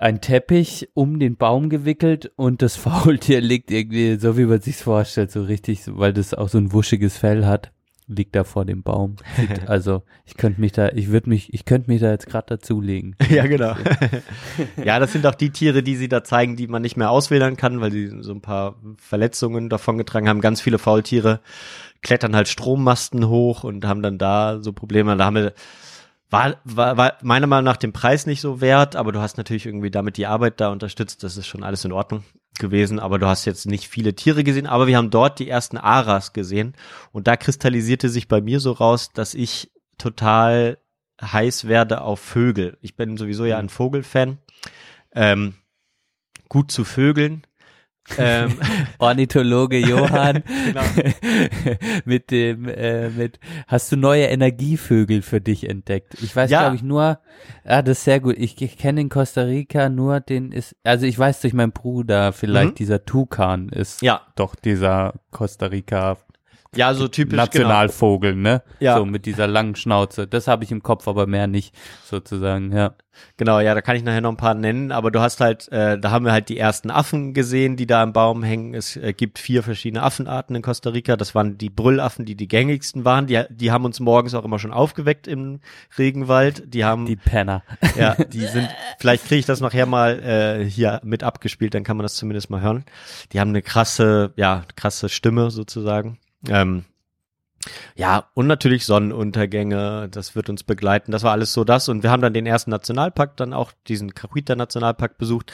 ein 0.01 0.21
Teppich 0.21 0.89
um 0.95 1.19
den 1.19 1.37
Baum 1.37 1.69
gewickelt 1.69 2.31
und 2.37 2.63
das 2.63 2.77
Faultier 2.77 3.41
liegt 3.41 3.71
irgendwie 3.71 4.17
so, 4.17 4.39
wie 4.39 4.45
man 4.47 4.61
sich's 4.61 4.83
vorstellt, 4.83 5.33
so 5.33 5.43
richtig, 5.43 5.83
weil 5.87 6.13
das 6.13 6.35
auch 6.35 6.49
so 6.49 6.59
ein 6.59 6.73
wuschiges 6.73 7.19
Fell 7.19 7.45
hat, 7.45 7.73
liegt 8.09 8.35
da 8.35 8.45
vor 8.45 8.65
dem 8.65 8.83
Baum. 8.83 9.17
Also 9.67 10.03
ich 10.25 10.37
könnte 10.37 10.61
mich 10.61 10.73
da, 10.73 10.89
ich 10.89 11.09
würde 11.09 11.29
mich, 11.29 11.53
ich 11.53 11.65
könnte 11.65 11.91
mich 11.91 12.01
da 12.01 12.11
jetzt 12.11 12.27
gerade 12.27 12.57
dazulegen. 12.57 13.17
Ja, 13.29 13.47
genau. 13.47 13.75
ja, 14.85 14.99
das 14.99 15.13
sind 15.13 15.27
auch 15.27 15.35
die 15.35 15.51
Tiere, 15.51 15.83
die 15.83 15.97
sie 15.97 16.09
da 16.09 16.25
zeigen, 16.25 16.57
die 16.57 16.67
man 16.67 16.83
nicht 16.83 16.97
mehr 16.97 17.11
auswählen 17.11 17.57
kann, 17.57 17.81
weil 17.81 17.93
sie 17.93 18.11
so 18.21 18.33
ein 18.33 18.41
paar 18.41 18.77
Verletzungen 18.97 19.69
davongetragen 19.69 20.29
haben. 20.29 20.41
Ganz 20.41 20.61
viele 20.61 20.79
Faultiere 20.79 21.41
klettern 22.03 22.35
halt 22.35 22.49
Strommasten 22.49 23.29
hoch 23.29 23.65
und 23.65 23.85
haben 23.85 24.03
dann 24.03 24.19
da 24.19 24.59
so 24.63 24.73
Probleme. 24.73 25.17
Da 25.17 25.27
haben 25.27 25.37
wir, 25.37 25.53
war, 26.31 26.57
war, 26.65 26.97
war 26.97 27.15
meiner 27.23 27.47
Meinung 27.47 27.65
nach 27.65 27.77
den 27.77 27.93
Preis 27.93 28.27
nicht 28.27 28.41
so 28.41 28.61
wert, 28.61 28.97
aber 28.97 29.13
du 29.13 29.21
hast 29.21 29.37
natürlich 29.37 29.67
irgendwie 29.67 29.91
damit 29.91 30.17
die 30.17 30.27
Arbeit 30.27 30.61
da 30.61 30.71
unterstützt. 30.71 31.23
Das 31.23 31.37
ist 31.37 31.47
schon 31.47 31.63
alles 31.63 31.85
in 31.85 31.93
Ordnung 31.93 32.25
gewesen, 32.59 32.99
aber 32.99 33.19
du 33.19 33.27
hast 33.27 33.45
jetzt 33.45 33.67
nicht 33.67 33.89
viele 33.89 34.15
Tiere 34.15 34.45
gesehen, 34.45 34.67
aber 34.67 34.87
wir 34.87 34.97
haben 34.97 35.11
dort 35.11 35.39
die 35.39 35.49
ersten 35.49 35.77
Aras 35.77 36.33
gesehen 36.33 36.75
und 37.13 37.27
da 37.27 37.37
kristallisierte 37.37 38.09
sich 38.09 38.29
bei 38.29 38.41
mir 38.41 38.61
so 38.61 38.73
raus, 38.73 39.13
dass 39.13 39.35
ich 39.35 39.71
total 39.97 40.79
heiß 41.21 41.67
werde 41.67 42.01
auf 42.01 42.21
Vögel. 42.21 42.79
Ich 42.81 42.97
bin 42.97 43.17
sowieso 43.17 43.45
ja 43.45 43.59
ein 43.59 43.69
Vogelfan. 43.69 44.39
Ähm, 45.13 45.55
gut 46.49 46.71
zu 46.71 46.85
Vögeln. 46.85 47.47
Ähm, 48.17 48.55
Ornithologe 48.99 49.79
Johann 49.79 50.43
Genau. 50.67 50.81
mit 52.05 52.31
dem 52.31 52.67
äh, 52.69 53.11
mit 53.11 53.39
hast 53.67 53.93
du 53.93 53.97
neue 53.97 54.25
Energievögel 54.27 55.23
für 55.23 55.41
dich 55.41 55.69
entdeckt? 55.69 56.15
Ich 56.23 56.35
weiß 56.35 56.51
Ja. 56.51 56.61
glaube 56.63 56.77
ich 56.77 56.83
nur 56.83 57.19
ah 57.65 57.83
das 57.83 57.99
ist 57.99 58.05
sehr 58.05 58.21
gut. 58.21 58.37
Ich, 58.39 58.61
ich 58.63 58.79
kenne 58.79 59.01
in 59.03 59.09
Costa 59.09 59.43
Rica 59.43 59.89
nur 59.89 60.21
den 60.21 60.53
ist 60.53 60.77
also 60.85 61.07
ich 61.07 61.19
weiß 61.19 61.41
durch 61.41 61.53
meinen 61.55 61.73
Bruder 61.73 62.33
vielleicht 62.33 62.71
Mhm. 62.73 62.75
dieser 62.77 63.05
Tukan 63.05 63.69
ist 63.69 64.03
Ja. 64.03 64.23
doch 64.37 64.55
dieser 64.55 65.15
Costa 65.31 65.67
Rica 65.67 66.17
ja, 66.75 66.93
so 66.95 67.09
typisch. 67.09 67.33
Genau. 67.33 67.45
Nationalvogel, 67.45 68.35
ne? 68.35 68.63
Ja. 68.81 68.97
So 68.97 69.07
mit 69.07 69.27
dieser 69.27 69.47
langen 69.47 69.75
Schnauze. 69.75 70.27
Das 70.27 70.49
habe 70.49 70.65
ich 70.65 70.71
im 70.71 70.83
Kopf, 70.83 71.09
aber 71.09 71.27
mehr 71.27 71.47
nicht 71.47 71.75
sozusagen, 72.05 72.73
ja. 72.73 72.95
Genau, 73.37 73.59
ja, 73.61 73.75
da 73.75 73.81
kann 73.81 73.97
ich 73.97 74.05
nachher 74.05 74.21
noch 74.21 74.31
ein 74.31 74.37
paar 74.37 74.55
nennen, 74.55 74.93
aber 74.93 75.11
du 75.11 75.21
hast 75.21 75.41
halt, 75.41 75.71
äh, 75.73 75.99
da 75.99 76.11
haben 76.11 76.25
wir 76.25 76.33
halt 76.33 76.49
die 76.49 76.59
ersten 76.59 76.91
Affen 76.91 77.35
gesehen, 77.35 77.77
die 77.77 77.87
da 77.87 78.03
im 78.03 78.13
Baum 78.13 78.43
hängen. 78.43 78.75
Es 78.75 78.97
äh, 78.97 79.13
gibt 79.13 79.39
vier 79.39 79.63
verschiedene 79.63 80.03
Affenarten 80.03 80.55
in 80.55 80.63
Costa 80.63 80.91
Rica. 80.91 81.17
Das 81.17 81.35
waren 81.35 81.59
die 81.59 81.71
Brüllaffen, 81.71 82.27
die 82.27 82.37
die 82.37 82.49
gängigsten 82.49 83.05
waren. 83.05 83.27
Die, 83.27 83.43
die 83.51 83.73
haben 83.73 83.85
uns 83.85 83.99
morgens 83.99 84.35
auch 84.35 84.45
immer 84.45 84.59
schon 84.59 84.73
aufgeweckt 84.73 85.27
im 85.27 85.61
Regenwald. 85.99 86.73
Die 86.73 86.85
haben, 86.85 87.07
Die 87.07 87.17
Penner. 87.17 87.63
ja, 87.97 88.15
die 88.33 88.47
sind, 88.47 88.69
vielleicht 88.99 89.27
kriege 89.27 89.41
ich 89.41 89.47
das 89.47 89.61
nachher 89.61 89.87
mal 89.87 90.21
äh, 90.21 90.65
hier 90.65 91.01
mit 91.03 91.23
abgespielt, 91.23 91.75
dann 91.75 91.85
kann 91.85 91.97
man 91.97 92.05
das 92.05 92.15
zumindest 92.15 92.51
mal 92.51 92.61
hören. 92.61 92.85
Die 93.33 93.41
haben 93.41 93.51
eine 93.51 93.63
krasse, 93.63 94.33
ja, 94.37 94.65
krasse 94.77 95.09
Stimme 95.09 95.51
sozusagen. 95.51 96.19
Ähm, 96.47 96.85
ja, 97.97 98.27
und 98.35 98.47
natürlich 98.47 98.87
Sonnenuntergänge, 98.87 100.09
das 100.11 100.37
wird 100.37 100.49
uns 100.49 100.63
begleiten. 100.63 101.13
Das 101.13 101.23
war 101.23 101.33
alles 101.33 101.53
so 101.53 101.65
das. 101.65 101.89
Und 101.89 102.03
wir 102.03 102.11
haben 102.11 102.23
dann 102.23 102.35
den 102.35 102.47
ersten 102.47 102.71
Nationalpark, 102.71 103.37
dann 103.37 103.53
auch 103.53 103.73
diesen 103.89 104.15
Cahuita 104.15 104.55
Nationalpark 104.55 105.19
besucht, 105.19 105.53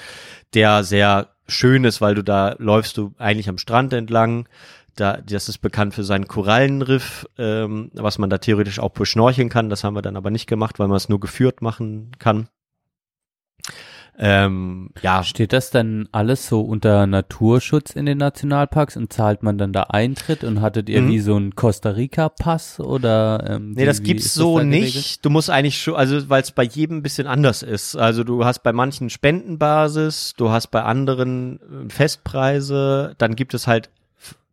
der 0.53 0.85
sehr 0.85 1.29
schön 1.49 1.85
ist, 1.85 2.01
weil 2.01 2.15
du 2.15 2.23
da 2.23 2.55
läufst 2.59 2.97
du 2.97 3.15
eigentlich 3.19 3.49
am 3.49 3.59
Strand 3.59 3.93
entlang. 3.93 4.49
Da, 4.97 5.17
das 5.17 5.49
ist 5.49 5.59
bekannt 5.59 5.95
für 5.95 6.05
seinen 6.05 6.29
Korallenriff, 6.29 7.27
ähm, 7.37 7.91
was 7.95 8.19
man 8.19 8.31
da 8.31 8.39
theoretisch 8.39 8.79
auch 8.79 8.93
beschnorcheln 8.93 9.49
kann. 9.49 9.69
Das 9.69 9.83
haben 9.83 9.95
wir 9.95 10.03
dann 10.03 10.17
aber 10.17 10.31
nicht 10.31 10.47
gemacht, 10.47 10.79
weil 10.79 10.89
man 10.89 10.97
es 10.97 11.09
nur 11.09 11.19
geführt 11.19 11.63
machen 11.63 12.13
kann. 12.19 12.49
Ähm, 14.17 14.91
ja, 15.03 15.25
Steht 15.25 15.53
das 15.53 15.71
dann 15.71 16.09
alles 16.13 16.47
so 16.47 16.61
unter 16.61 17.05
Naturschutz 17.07 17.91
in 17.97 18.07
den 18.07 18.19
Nationalparks 18.19 18.97
und 18.97 19.13
zahlt 19.13 19.43
man 19.43 19.59
dann 19.59 19.73
da 19.73 19.85
Eintritt 19.85 20.45
und 20.45 20.61
hattet 20.61 20.89
ihr 20.89 21.03
Mhm. 21.03 21.09
wie 21.09 21.19
so 21.19 21.35
einen 21.35 21.57
Costa 21.57 21.91
Rica 21.91 22.29
Pass 22.29 22.79
oder 22.79 23.45
ähm, 23.49 23.73
Nee, 23.73 23.83
wie, 23.83 23.87
das 23.87 24.03
gibt's 24.05 24.27
ist 24.27 24.35
so 24.35 24.59
da 24.59 24.65
nicht. 24.65 25.25
Du 25.25 25.31
musst 25.31 25.51
eigentlich 25.51 25.83
schon, 25.83 25.97
also 25.97 26.29
weil 26.29 26.43
es 26.43 26.53
bei 26.53 26.63
jedem 26.63 26.99
ein 26.99 27.03
bisschen 27.03 27.27
anders 27.27 27.63
ist. 27.65 27.97
Also 27.97 28.23
du 28.23 28.45
hast 28.45 28.63
bei 28.63 28.73
manchen 28.73 29.11
Spendenbasis, 29.11 30.35
du 30.37 30.51
hast 30.51 30.69
bei 30.69 30.83
anderen 30.83 31.59
äh, 31.89 31.91
Festpreise, 31.93 33.15
dann 33.19 33.35
gibt 33.37 33.55
es 33.55 33.67
halt 33.67 33.91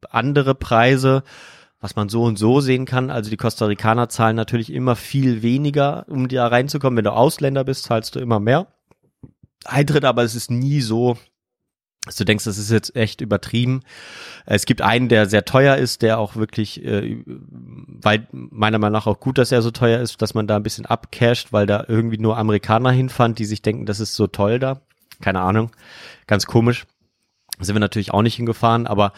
andere 0.09 0.55
Preise, 0.55 1.23
was 1.79 1.95
man 1.95 2.09
so 2.09 2.23
und 2.23 2.37
so 2.39 2.61
sehen 2.61 2.85
kann. 2.85 3.09
Also 3.11 3.29
die 3.29 3.37
Costa 3.37 3.65
Ricaner 3.65 4.09
zahlen 4.09 4.35
natürlich 4.35 4.73
immer 4.73 4.95
viel 4.95 5.41
weniger, 5.43 6.05
um 6.09 6.27
da 6.27 6.47
reinzukommen. 6.47 6.97
Wenn 6.97 7.03
du 7.05 7.13
Ausländer 7.13 7.63
bist, 7.63 7.83
zahlst 7.83 8.15
du 8.15 8.19
immer 8.19 8.39
mehr. 8.39 8.67
Eintritt, 9.65 10.05
aber 10.05 10.23
es 10.23 10.35
ist 10.35 10.51
nie 10.51 10.81
so, 10.81 11.17
dass 12.05 12.15
du 12.15 12.25
denkst, 12.25 12.45
das 12.45 12.57
ist 12.57 12.71
jetzt 12.71 12.95
echt 12.95 13.21
übertrieben. 13.21 13.81
Es 14.45 14.65
gibt 14.65 14.81
einen, 14.81 15.07
der 15.07 15.29
sehr 15.29 15.45
teuer 15.45 15.75
ist, 15.75 16.01
der 16.01 16.17
auch 16.17 16.35
wirklich, 16.35 16.83
äh, 16.83 17.23
weil 17.25 18.27
meiner 18.31 18.79
Meinung 18.79 18.93
nach 18.93 19.05
auch 19.05 19.19
gut, 19.19 19.37
dass 19.37 19.51
er 19.51 19.61
so 19.61 19.69
teuer 19.69 19.99
ist, 19.99 20.19
dass 20.21 20.33
man 20.33 20.47
da 20.47 20.55
ein 20.55 20.63
bisschen 20.63 20.87
abcasht, 20.87 21.53
weil 21.53 21.67
da 21.67 21.85
irgendwie 21.87 22.17
nur 22.17 22.37
Amerikaner 22.37 22.91
hinfahren, 22.91 23.35
die 23.35 23.45
sich 23.45 23.61
denken, 23.61 23.85
das 23.85 23.99
ist 23.99 24.15
so 24.15 24.25
toll 24.25 24.57
da. 24.57 24.81
Keine 25.21 25.41
Ahnung. 25.41 25.71
Ganz 26.25 26.47
komisch. 26.47 26.87
Da 27.59 27.65
sind 27.65 27.75
wir 27.75 27.79
natürlich 27.79 28.11
auch 28.11 28.23
nicht 28.23 28.35
hingefahren, 28.35 28.87
aber 28.87 29.13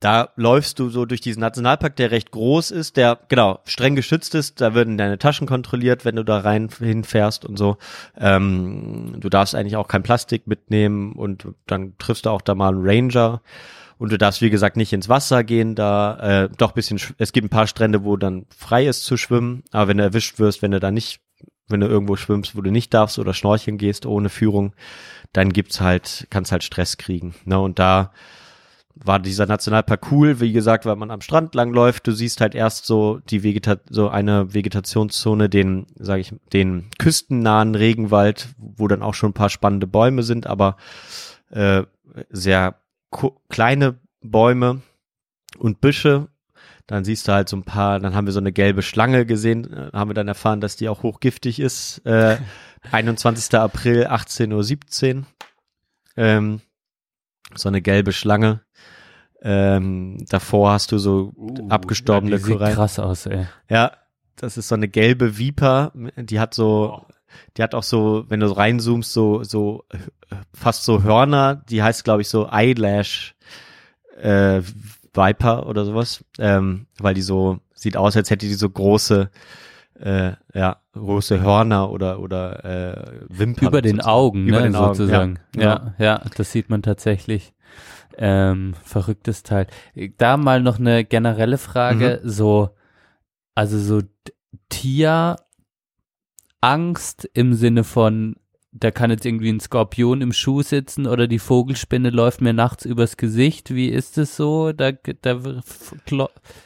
da 0.00 0.30
läufst 0.36 0.78
du 0.78 0.90
so 0.90 1.06
durch 1.06 1.20
diesen 1.22 1.40
Nationalpark, 1.40 1.96
der 1.96 2.10
recht 2.10 2.30
groß 2.30 2.70
ist, 2.72 2.96
der 2.96 3.18
genau 3.28 3.60
streng 3.64 3.94
geschützt 3.94 4.34
ist. 4.34 4.60
Da 4.60 4.74
werden 4.74 4.98
deine 4.98 5.18
Taschen 5.18 5.46
kontrolliert, 5.46 6.04
wenn 6.04 6.16
du 6.16 6.24
da 6.24 6.38
rein 6.38 6.68
hinfährst 6.78 7.44
und 7.44 7.56
so. 7.56 7.78
Ähm, 8.18 9.16
du 9.18 9.28
darfst 9.30 9.54
eigentlich 9.54 9.76
auch 9.76 9.88
kein 9.88 10.02
Plastik 10.02 10.46
mitnehmen 10.46 11.12
und 11.12 11.48
dann 11.66 11.96
triffst 11.98 12.26
du 12.26 12.30
auch 12.30 12.42
da 12.42 12.54
mal 12.54 12.74
einen 12.74 12.86
Ranger. 12.86 13.40
Und 13.96 14.10
du 14.10 14.18
darfst, 14.18 14.42
wie 14.42 14.50
gesagt, 14.50 14.76
nicht 14.76 14.92
ins 14.92 15.08
Wasser 15.08 15.44
gehen, 15.44 15.76
da 15.76 16.44
äh, 16.44 16.48
doch 16.58 16.72
bisschen, 16.72 16.98
sch- 16.98 17.14
es 17.18 17.32
gibt 17.32 17.46
ein 17.46 17.50
paar 17.50 17.68
Strände, 17.68 18.02
wo 18.04 18.16
dann 18.16 18.44
frei 18.54 18.86
ist 18.86 19.04
zu 19.04 19.16
schwimmen, 19.16 19.62
aber 19.70 19.88
wenn 19.88 19.98
du 19.98 20.02
erwischt 20.02 20.40
wirst, 20.40 20.62
wenn 20.62 20.72
du 20.72 20.80
da 20.80 20.90
nicht, 20.90 21.20
wenn 21.68 21.80
du 21.80 21.86
irgendwo 21.86 22.16
schwimmst, 22.16 22.56
wo 22.56 22.60
du 22.60 22.72
nicht 22.72 22.92
darfst 22.92 23.20
oder 23.20 23.32
schnorcheln 23.32 23.78
gehst 23.78 24.04
ohne 24.04 24.30
Führung, 24.30 24.74
dann 25.32 25.52
gibt's 25.52 25.80
halt, 25.80 26.26
kannst 26.28 26.50
halt 26.50 26.64
Stress 26.64 26.96
kriegen. 26.98 27.36
Ne? 27.44 27.58
Und 27.58 27.78
da 27.78 28.12
war 28.96 29.18
dieser 29.18 29.46
Nationalpark 29.46 30.12
cool, 30.12 30.40
wie 30.40 30.52
gesagt, 30.52 30.86
weil 30.86 30.96
man 30.96 31.10
am 31.10 31.20
Strand 31.20 31.54
langläuft. 31.54 32.06
Du 32.06 32.12
siehst 32.12 32.40
halt 32.40 32.54
erst 32.54 32.86
so 32.86 33.20
die 33.28 33.42
Vegeta 33.42 33.76
so 33.90 34.08
eine 34.08 34.54
Vegetationszone, 34.54 35.48
den, 35.48 35.86
sage 35.96 36.20
ich, 36.20 36.34
den 36.52 36.90
küstennahen 36.98 37.74
Regenwald, 37.74 38.48
wo 38.58 38.86
dann 38.86 39.02
auch 39.02 39.14
schon 39.14 39.30
ein 39.30 39.34
paar 39.34 39.50
spannende 39.50 39.86
Bäume 39.86 40.22
sind, 40.22 40.46
aber 40.46 40.76
äh, 41.50 41.82
sehr 42.30 42.76
kleine 43.48 43.98
Bäume 44.22 44.82
und 45.58 45.80
Büsche. 45.80 46.28
Dann 46.86 47.04
siehst 47.04 47.26
du 47.26 47.32
halt 47.32 47.48
so 47.48 47.56
ein 47.56 47.64
paar, 47.64 47.98
dann 47.98 48.14
haben 48.14 48.26
wir 48.26 48.32
so 48.32 48.40
eine 48.40 48.52
gelbe 48.52 48.82
Schlange 48.82 49.26
gesehen, 49.26 49.72
äh, 49.72 49.90
haben 49.92 50.10
wir 50.10 50.14
dann 50.14 50.28
erfahren, 50.28 50.60
dass 50.60 50.76
die 50.76 50.88
auch 50.88 51.02
hochgiftig 51.02 51.58
ist. 51.58 51.98
Äh, 52.04 52.36
21. 52.92 53.58
April, 53.58 54.06
18.17 54.06 55.16
Uhr. 55.16 55.24
Ähm, 56.16 56.60
so 57.56 57.68
eine 57.68 57.82
gelbe 57.82 58.12
Schlange. 58.12 58.60
Ähm, 59.42 60.24
davor 60.28 60.72
hast 60.72 60.92
du 60.92 60.98
so 60.98 61.34
abgestorbene 61.68 62.32
ja, 62.32 62.38
die 62.38 62.44
sieht 62.44 62.54
Korallen. 62.54 62.74
krass 62.74 62.98
aus, 62.98 63.26
ey. 63.26 63.46
Ja, 63.68 63.92
das 64.36 64.56
ist 64.56 64.68
so 64.68 64.74
eine 64.74 64.88
gelbe 64.88 65.38
Viper, 65.38 65.92
die 66.16 66.40
hat 66.40 66.54
so, 66.54 67.04
die 67.56 67.62
hat 67.62 67.74
auch 67.74 67.82
so, 67.82 68.24
wenn 68.28 68.40
du 68.40 68.46
reinzoomst, 68.46 69.12
so, 69.12 69.44
so 69.44 69.84
fast 70.54 70.84
so 70.84 71.02
Hörner, 71.02 71.56
die 71.68 71.82
heißt, 71.82 72.04
glaube 72.04 72.22
ich, 72.22 72.28
so 72.28 72.48
Eyelash 72.50 73.34
äh, 74.20 74.62
Viper 75.12 75.66
oder 75.66 75.84
sowas, 75.84 76.24
ähm, 76.38 76.86
weil 76.98 77.14
die 77.14 77.22
so, 77.22 77.58
sieht 77.74 77.96
aus, 77.96 78.16
als 78.16 78.30
hätte 78.30 78.46
die 78.46 78.54
so 78.54 78.68
große, 78.68 79.30
äh, 80.00 80.32
ja, 80.54 80.76
große 80.92 81.40
Hörner 81.40 81.90
oder, 81.90 82.20
oder 82.20 82.64
äh, 82.64 83.20
Wimpern. 83.28 83.68
Über 83.68 83.82
den 83.82 83.96
sozusagen. 83.96 84.14
Augen, 84.14 84.46
Über 84.48 84.58
ne, 84.58 84.62
den 84.64 84.76
Augen, 84.76 84.94
sozusagen. 84.94 85.38
ja, 85.56 85.62
Ja, 85.62 85.94
ja, 85.98 86.20
das 86.36 86.52
sieht 86.52 86.70
man 86.70 86.82
tatsächlich. 86.82 87.52
Ähm, 88.16 88.74
verrücktes 88.84 89.42
Teil. 89.42 89.66
Da 90.18 90.36
mal 90.36 90.60
noch 90.62 90.78
eine 90.78 91.04
generelle 91.04 91.58
Frage, 91.58 92.20
so, 92.22 92.70
also 93.56 93.76
so 93.78 94.02
D- 94.02 94.08
Tierangst 94.68 95.44
im 97.34 97.54
Sinne 97.54 97.82
von, 97.84 98.36
da 98.76 98.90
kann 98.90 99.10
jetzt 99.10 99.24
irgendwie 99.24 99.50
ein 99.50 99.60
Skorpion 99.60 100.20
im 100.20 100.32
Schuh 100.32 100.62
sitzen 100.62 101.06
oder 101.06 101.28
die 101.28 101.38
Vogelspinne 101.38 102.10
läuft 102.10 102.40
mir 102.40 102.52
nachts 102.52 102.84
übers 102.84 103.16
Gesicht. 103.16 103.72
Wie 103.72 103.88
ist 103.88 104.18
es 104.18 104.36
so? 104.36 104.72
Da, 104.72 104.90
da, 104.92 105.40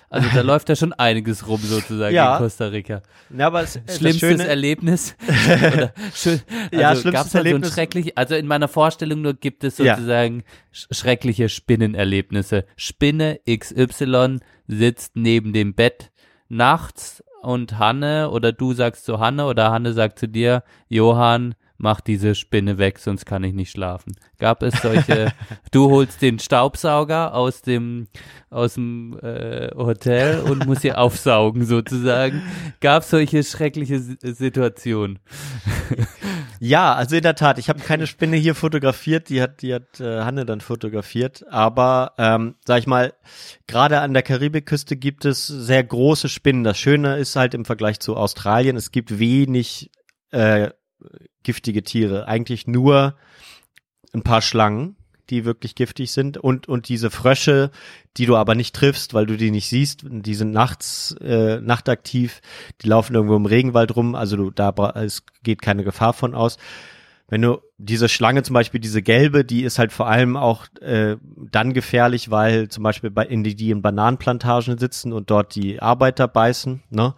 also 0.09 0.28
da 0.35 0.40
läuft 0.43 0.68
ja 0.70 0.76
schon 0.76 0.94
einiges 0.94 1.47
rum 1.47 1.60
sozusagen 1.62 2.14
Ja. 2.14 2.36
in 2.36 2.43
Costa 2.43 2.68
Rica. 2.68 3.02
Ja, 3.36 3.48
aber 3.48 3.62
es, 3.62 3.78
Schlimmstes 3.94 4.40
Erlebnis? 4.40 5.16
Oder 5.47 5.93
schön, 6.14 6.40
also 6.48 6.80
Ja, 6.80 6.90
schlimmstes 6.97 7.12
gab's 7.12 7.30
da 7.32 7.39
so 7.40 7.44
Erlebnis- 7.44 7.74
schrecklich, 7.74 8.16
also 8.16 8.35
in 8.36 8.47
meiner 8.47 8.68
Vorstellung 8.68 9.20
nur 9.20 9.35
gibt 9.35 9.62
es 9.64 9.76
Ja. 9.76 9.94
sozusagen 9.97 10.44
sch 10.72 10.86
schreckliche 10.90 11.51
Spinnenerlebnisse. 11.51 12.64
Spinne 12.76 13.40
XY 13.47 14.39
sitzt 14.66 15.14
neben 15.14 15.52
dem 15.52 15.74
Bett 15.74 16.10
nachts 16.48 17.22
und 17.43 17.78
Hanne 17.78 18.30
oder 18.30 18.52
du 18.52 18.72
sagst 18.72 19.05
zu 19.05 19.20
Hanne 19.20 19.44
oder 19.47 19.70
Hanne 19.70 19.93
sagt 19.93 20.18
zu 20.18 20.26
dir, 20.26 20.62
Johann, 20.89 21.55
mach 21.78 22.00
diese 22.00 22.34
Spinne 22.34 22.76
weg, 22.76 22.98
sonst 22.98 23.24
kann 23.24 23.44
ich 23.44 23.55
nicht 23.55 23.70
schlafen. 23.70 24.16
Gab 24.38 24.62
es 24.62 24.74
solche, 24.82 25.32
du 25.70 25.90
holst 25.90 26.20
den 26.20 26.38
Staubsauger 26.38 27.34
aus 27.34 27.62
dem, 27.62 28.09
aus 28.50 28.74
dem 28.74 29.18
äh, 29.22 29.70
Hotel 29.74 30.40
und 30.40 30.66
musst 30.66 30.82
sie 30.82 30.92
aufsaugen 30.92 31.64
sozusagen. 31.64 32.42
Gab 32.80 33.02
es 33.02 33.10
solche 33.10 33.42
schreckliche 33.42 33.94
S 33.94 34.38
Situationen? 34.38 35.20
Ja, 36.60 36.94
also 36.94 37.14
in 37.14 37.22
der 37.22 37.36
Tat, 37.36 37.59
ich 37.59 37.68
habe 37.68 37.78
keine 37.78 38.09
Spinne 38.09 38.36
hier 38.36 38.56
fotografiert, 38.56 39.28
die 39.28 39.40
hat, 39.40 39.62
die 39.62 39.72
hat 39.72 40.00
äh, 40.00 40.22
Hanne 40.22 40.44
dann 40.44 40.60
fotografiert. 40.60 41.44
Aber 41.48 42.14
ähm, 42.18 42.56
sag 42.66 42.80
ich 42.80 42.88
mal, 42.88 43.14
gerade 43.68 44.00
an 44.00 44.12
der 44.12 44.24
Karibikküste 44.24 44.96
gibt 44.96 45.24
es 45.24 45.46
sehr 45.46 45.84
große 45.84 46.28
Spinnen. 46.28 46.64
Das 46.64 46.76
Schöne 46.76 47.16
ist 47.18 47.36
halt 47.36 47.55
im 47.55 47.64
Vergleich 47.64 48.00
zu 48.00 48.16
Australien, 48.16 48.76
es 48.76 48.90
gibt 48.90 49.20
wenig 49.20 49.90
äh, 50.30 50.70
giftige 51.43 51.83
Tiere. 51.83 52.27
Eigentlich 52.27 52.66
nur 52.66 53.16
ein 54.12 54.23
paar 54.23 54.43
Schlangen, 54.43 54.97
die 55.31 55.45
wirklich 55.45 55.75
giftig 55.75 56.12
sind 56.12 56.39
und 56.39 56.69
und 56.69 56.89
diese 56.89 57.11
Frösche, 57.11 57.70
die 58.16 58.27
du 58.27 58.37
aber 58.37 58.55
nicht 58.55 58.75
triffst, 58.75 59.15
weil 59.15 59.27
du 59.27 59.37
die 59.37 59.51
nicht 59.51 59.69
siehst. 59.69 60.05
Die 60.09 60.35
sind 60.35 60.53
nachts 60.53 61.15
äh, 61.20 61.61
nachtaktiv, 61.61 62.41
die 62.83 62.89
laufen 62.89 63.15
irgendwo 63.15 63.37
im 63.37 63.47
Regenwald 63.47 63.95
rum, 63.95 64.15
also 64.15 64.37
du, 64.37 64.51
da 64.51 64.73
es 64.97 65.25
geht 65.43 65.62
keine 65.62 65.85
Gefahr 65.85 66.12
von 66.12 66.35
aus. 66.35 66.57
Wenn 67.31 67.43
du 67.43 67.59
diese 67.77 68.09
Schlange 68.09 68.43
zum 68.43 68.55
Beispiel, 68.55 68.81
diese 68.81 69.03
gelbe, 69.03 69.45
die 69.45 69.62
ist 69.62 69.79
halt 69.79 69.93
vor 69.93 70.09
allem 70.09 70.35
auch 70.39 70.66
äh, 70.81 71.16
dann 71.51 71.75
gefährlich, 71.75 72.31
weil 72.31 72.69
zum 72.69 72.83
Beispiel 72.83 73.11
bei 73.11 73.27
in 73.27 73.45
die, 73.45 73.55
die 73.55 73.70
in 73.70 73.83
Bananenplantagen 73.83 74.79
sitzen 74.79 75.12
und 75.12 75.31
dort 75.31 75.55
die 75.55 75.81
Arbeiter 75.83 76.27
beißen, 76.27 76.83
ne? 76.89 77.15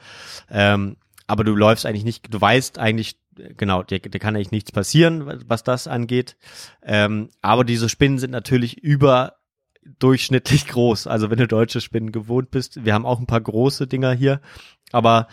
Ähm, 0.51 0.97
aber 1.29 1.45
du 1.45 1.55
läufst 1.55 1.87
eigentlich 1.87 2.05
nicht, 2.05 2.35
du 2.35 2.41
weißt 2.41 2.81
eigentlich, 2.81 3.15
genau, 3.35 3.83
dir, 3.83 4.01
dir 4.01 4.19
kann 4.19 4.37
eigentlich 4.37 4.51
nichts 4.51 4.73
passieren, 4.73 5.43
was 5.47 5.63
das 5.63 5.87
angeht. 5.87 6.37
Ähm, 6.83 7.31
aber 7.43 7.65
diese 7.65 7.89
Spinnen 7.89 8.19
sind 8.19 8.31
natürlich 8.31 8.79
überdurchschnittlich 8.79 10.67
groß. 10.69 11.07
Also 11.07 11.31
wenn 11.31 11.39
du 11.39 11.49
deutsche 11.49 11.81
Spinnen 11.81 12.13
gewohnt 12.13 12.51
bist, 12.51 12.85
wir 12.85 12.95
haben 12.95 13.07
auch 13.07 13.21
ein 13.21 13.27
paar 13.27 13.41
große 13.41 13.87
Dinger 13.87 14.13
hier, 14.13 14.41
aber 14.93 15.29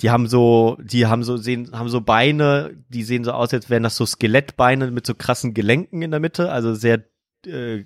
die 0.00 0.10
haben 0.10 0.28
so, 0.28 0.78
die 0.80 1.06
haben 1.06 1.24
so 1.24 1.36
sehen, 1.36 1.72
haben 1.72 1.88
so 1.88 2.00
Beine, 2.00 2.76
die 2.88 3.02
sehen 3.02 3.24
so 3.24 3.32
aus, 3.32 3.52
als 3.52 3.68
wären 3.68 3.82
das 3.82 3.96
so 3.96 4.06
Skelettbeine 4.06 4.90
mit 4.90 5.06
so 5.06 5.14
krassen 5.14 5.54
Gelenken 5.54 6.02
in 6.02 6.12
der 6.12 6.20
Mitte, 6.20 6.52
also 6.52 6.74
sehr 6.74 7.04
äh, 7.46 7.84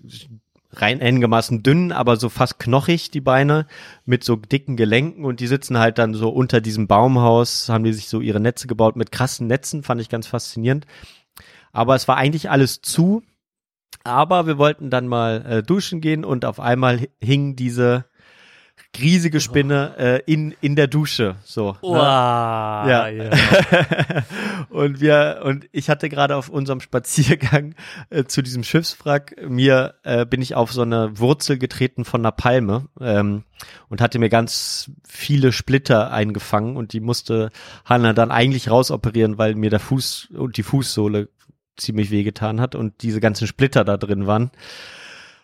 rein 0.73 1.01
einigermaßen 1.01 1.63
dünn, 1.63 1.93
aber 1.93 2.17
so 2.17 2.29
fast 2.29 2.59
knochig 2.59 3.11
die 3.11 3.21
Beine 3.21 3.67
mit 4.05 4.25
so 4.25 4.37
dicken 4.37 4.77
Gelenken 4.77 5.25
und 5.25 5.41
die 5.41 5.47
sitzen 5.47 5.79
halt 5.79 5.99
dann 5.99 6.15
so 6.15 6.31
unter 6.31 6.61
diesem 6.61 6.87
Baumhaus, 6.89 7.69
haben 7.69 7.85
die 7.85 7.93
sich 7.93 8.09
so 8.09 8.21
ihre 8.21 8.41
Netze 8.41 8.67
gebaut 8.67 8.97
mit 8.97 9.13
krassen 9.13 9.47
Netzen, 9.47 9.83
fand 9.83 10.01
ich 10.01 10.09
ganz 10.09 10.27
faszinierend. 10.27 10.87
Aber 11.73 11.95
es 11.95 12.09
war 12.09 12.17
eigentlich 12.17 12.51
alles 12.51 12.81
zu, 12.81 13.23
aber 14.05 14.47
wir 14.47 14.59
wollten 14.59 14.91
dann 14.91 15.07
mal 15.07 15.45
äh, 15.47 15.63
duschen 15.63 16.01
gehen 16.01 16.25
und 16.25 16.45
auf 16.45 16.59
einmal 16.59 17.01
hi- 17.01 17.11
hing 17.23 17.55
diese 17.57 18.07
riesige 19.01 19.41
Spinne 19.41 19.95
äh, 19.99 20.33
in 20.33 20.55
in 20.61 20.77
der 20.77 20.87
Dusche 20.87 21.37
so 21.45 21.77
Wow, 21.81 22.87
ne? 22.87 23.31
Ja. 23.31 24.23
und 24.71 25.01
wir 25.01 25.41
und 25.45 25.67
ich 25.73 25.89
hatte 25.89 26.09
gerade 26.09 26.37
auf 26.37 26.49
unserem 26.49 26.81
Spaziergang 26.81 27.75
äh, 28.11 28.25
zu 28.25 28.43
diesem 28.43 28.65
Schiffswrack 28.65 29.37
mir 29.49 29.95
äh, 30.03 30.27
bin 30.27 30.43
ich 30.43 30.55
auf 30.55 30.73
so 30.73 30.83
eine 30.83 31.19
Wurzel 31.19 31.59
getreten 31.59 32.05
von 32.05 32.21
einer 32.21 32.33
Palme 32.33 32.87
ähm, 33.01 33.45
und 33.89 34.01
hatte 34.01 34.19
mir 34.19 34.29
ganz 34.29 34.91
viele 35.09 35.53
Splitter 35.53 36.11
eingefangen 36.11 36.77
und 36.77 36.93
die 36.93 37.01
musste 37.01 37.51
Hanna 37.85 38.13
dann 38.13 38.31
eigentlich 38.31 38.71
rausoperieren, 38.71 39.39
weil 39.39 39.55
mir 39.55 39.71
der 39.71 39.81
Fuß 39.81 40.29
und 40.35 40.57
die 40.57 40.63
Fußsohle 40.63 41.29
ziemlich 41.77 42.11
wehgetan 42.11 42.61
hat 42.61 42.75
und 42.75 43.03
diese 43.03 43.21
ganzen 43.21 43.47
Splitter 43.47 43.85
da 43.85 43.97
drin 43.97 44.27
waren. 44.27 44.51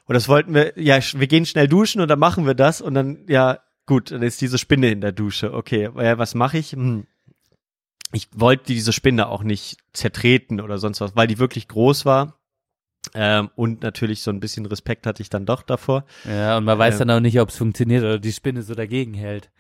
Und 0.09 0.15
das 0.15 0.27
wollten 0.29 0.55
wir, 0.55 0.73
ja, 0.77 0.99
wir 1.15 1.27
gehen 1.27 1.47
schnell 1.47 1.69
duschen 1.69 2.01
und 2.01 2.09
dann 2.09 2.19
machen 2.19 2.47
wir 2.47 2.55
das 2.55 2.81
und 2.81 2.95
dann, 2.95 3.25
ja, 3.29 3.61
gut, 3.87 4.11
dann 4.11 4.23
ist 4.23 4.41
diese 4.41 4.59
Spinne 4.59 4.91
in 4.91 5.01
der 5.03 5.13
Dusche. 5.13 5.53
Okay, 5.53 5.91
ja, 5.95 6.19
was 6.19 6.35
mache 6.35 6.59
ich? 6.59 6.73
Hm. 6.73 7.07
Ich 8.13 8.29
wollte 8.35 8.65
diese 8.65 8.95
Spinne 8.95 9.29
auch 9.29 9.43
nicht 9.43 9.77
zertreten 9.93 10.61
oder 10.63 10.79
sonst 10.79 11.03
was, 11.03 11.15
weil 11.15 11.27
die 11.27 11.39
wirklich 11.39 11.69
groß 11.69 12.07
war. 12.07 12.39
Ähm, 13.15 13.51
und 13.55 13.83
natürlich 13.83 14.23
so 14.23 14.31
ein 14.31 14.41
bisschen 14.41 14.65
Respekt 14.67 15.07
hatte 15.07 15.23
ich 15.23 15.29
dann 15.29 15.45
doch 15.47 15.63
davor. 15.63 16.05
Ja, 16.25 16.57
und 16.57 16.65
man 16.65 16.79
weiß 16.79 16.95
Ja. 16.95 17.05
dann 17.05 17.17
auch 17.19 17.21
nicht, 17.21 17.39
ob 17.39 17.51
es 17.51 17.57
funktioniert 17.57 18.03
oder 18.03 18.19
die 18.19 18.33
Spinne 18.33 18.63
so 18.63 18.75
dagegen 18.75 19.13
hält. 19.15 19.51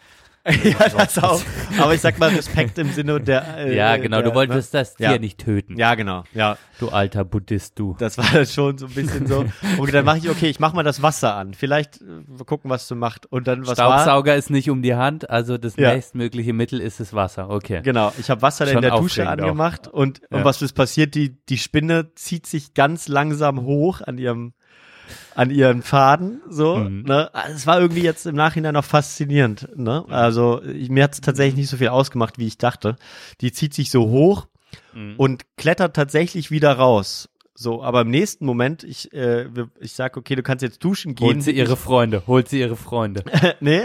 ja, 0.65 0.89
das 0.89 1.19
auch. 1.23 1.41
Aber 1.79 1.95
ich 1.95 2.01
sag 2.01 2.19
mal 2.19 2.31
Respekt 2.31 2.79
im 2.79 2.91
Sinne 2.91 3.21
der. 3.21 3.45
Äh, 3.59 3.77
ja, 3.77 3.97
genau, 3.97 4.19
der, 4.23 4.31
du 4.31 4.35
wolltest 4.35 4.73
das 4.75 4.95
Tier 4.95 5.13
Ja. 5.13 5.19
nicht 5.19 5.39
töten. 5.39 5.77
Ja, 5.79 5.95
genau. 5.95 6.25
Ja, 6.35 6.57
Du 6.79 6.89
alter 6.91 7.25
Buddhist, 7.25 7.79
du. 7.79 7.97
das 7.99 8.19
war 8.19 8.45
schon 8.47 8.79
so 8.79 8.87
ein 8.87 8.93
bisschen 8.93 9.27
so. 9.27 9.45
Und 9.79 9.93
dann 9.93 10.05
mache 10.05 10.19
ich, 10.19 10.31
okay, 10.31 10.49
ich 10.49 10.61
mach 10.61 10.73
mal 10.73 10.83
das 10.85 11.03
Wasser 11.03 11.35
an. 11.35 11.55
Vielleicht 11.55 12.01
äh, 12.01 12.45
gucken, 12.47 12.71
was 12.71 12.87
du 12.89 12.95
macht. 12.95 13.27
Und 13.27 13.49
dann 13.49 13.63
was 13.67 13.79
war? 13.79 14.01
Staubsauger 14.03 14.37
ist 14.37 14.51
nicht 14.51 14.71
um 14.71 14.83
die 14.83 14.95
Hand, 14.95 15.29
also 15.29 15.59
das 15.59 15.77
Ja. 15.77 15.93
nächstmögliche 15.95 16.53
Mittel 16.53 16.81
ist 16.81 17.01
das 17.01 17.13
Wasser. 17.15 17.51
Okay. 17.51 17.81
Genau, 17.83 18.13
ich 18.19 18.31
habe 18.31 18.43
Wasser 18.43 18.71
in 18.71 18.81
der 18.81 18.93
Dusche 18.93 19.23
aufregend 19.23 19.41
auch. 19.41 19.45
angemacht 19.47 19.89
und, 19.89 20.21
Ja. 20.31 20.39
und 20.39 20.45
was 20.45 20.63
ist 20.63 20.73
passiert? 20.75 21.15
Die, 21.15 21.37
die 21.49 21.59
Spinne 21.59 22.15
zieht 22.15 22.47
sich 22.47 22.75
ganz 22.75 23.09
langsam 23.09 23.63
hoch 23.63 24.01
an 24.03 24.19
ihrem 24.19 24.53
an 25.35 25.51
ihren 25.51 25.83
Faden, 25.83 26.41
so, 26.49 26.77
Mhm. 26.77 27.03
ne? 27.03 27.33
Also 27.35 27.55
Es 27.55 27.67
war 27.67 27.81
irgendwie 27.81 28.03
jetzt 28.03 28.27
im 28.27 28.35
Nachhinein 28.37 28.75
noch 28.75 28.85
faszinierend, 28.85 29.69
ne? 29.77 30.05
Also 30.09 30.63
ich, 30.63 30.89
mir 30.91 31.05
hat 31.05 31.15
es 31.15 31.21
tatsächlich 31.21 31.57
nicht 31.57 31.69
so 31.71 31.77
viel 31.77 31.89
ausgemacht, 31.89 32.39
wie 32.39 32.47
ich 32.47 32.59
dachte. 32.59 32.97
Die 33.41 33.53
zieht 33.53 33.75
sich 33.75 33.91
so 33.91 34.09
hoch 34.09 34.47
Mhm. 34.95 35.15
und 35.17 35.45
klettert 35.57 35.95
tatsächlich 35.97 36.51
wieder 36.51 36.73
raus. 36.73 37.29
So, 37.55 37.83
aber 37.83 38.03
im 38.03 38.11
nächsten 38.11 38.47
Moment, 38.47 38.85
ich, 38.85 39.13
äh, 39.13 39.47
ich 39.81 39.93
sag, 39.95 40.17
okay, 40.17 40.37
du 40.37 40.43
kannst 40.45 40.63
jetzt 40.63 40.85
duschen 40.85 41.15
gehen. 41.17 41.27
Holt 41.27 41.43
sie 41.43 41.51
ihre 41.53 41.77
Freunde, 41.77 42.23
holt 42.29 42.49
sie 42.49 42.61
ihre 42.61 42.77
Freunde. 42.77 43.25
nee, 43.61 43.83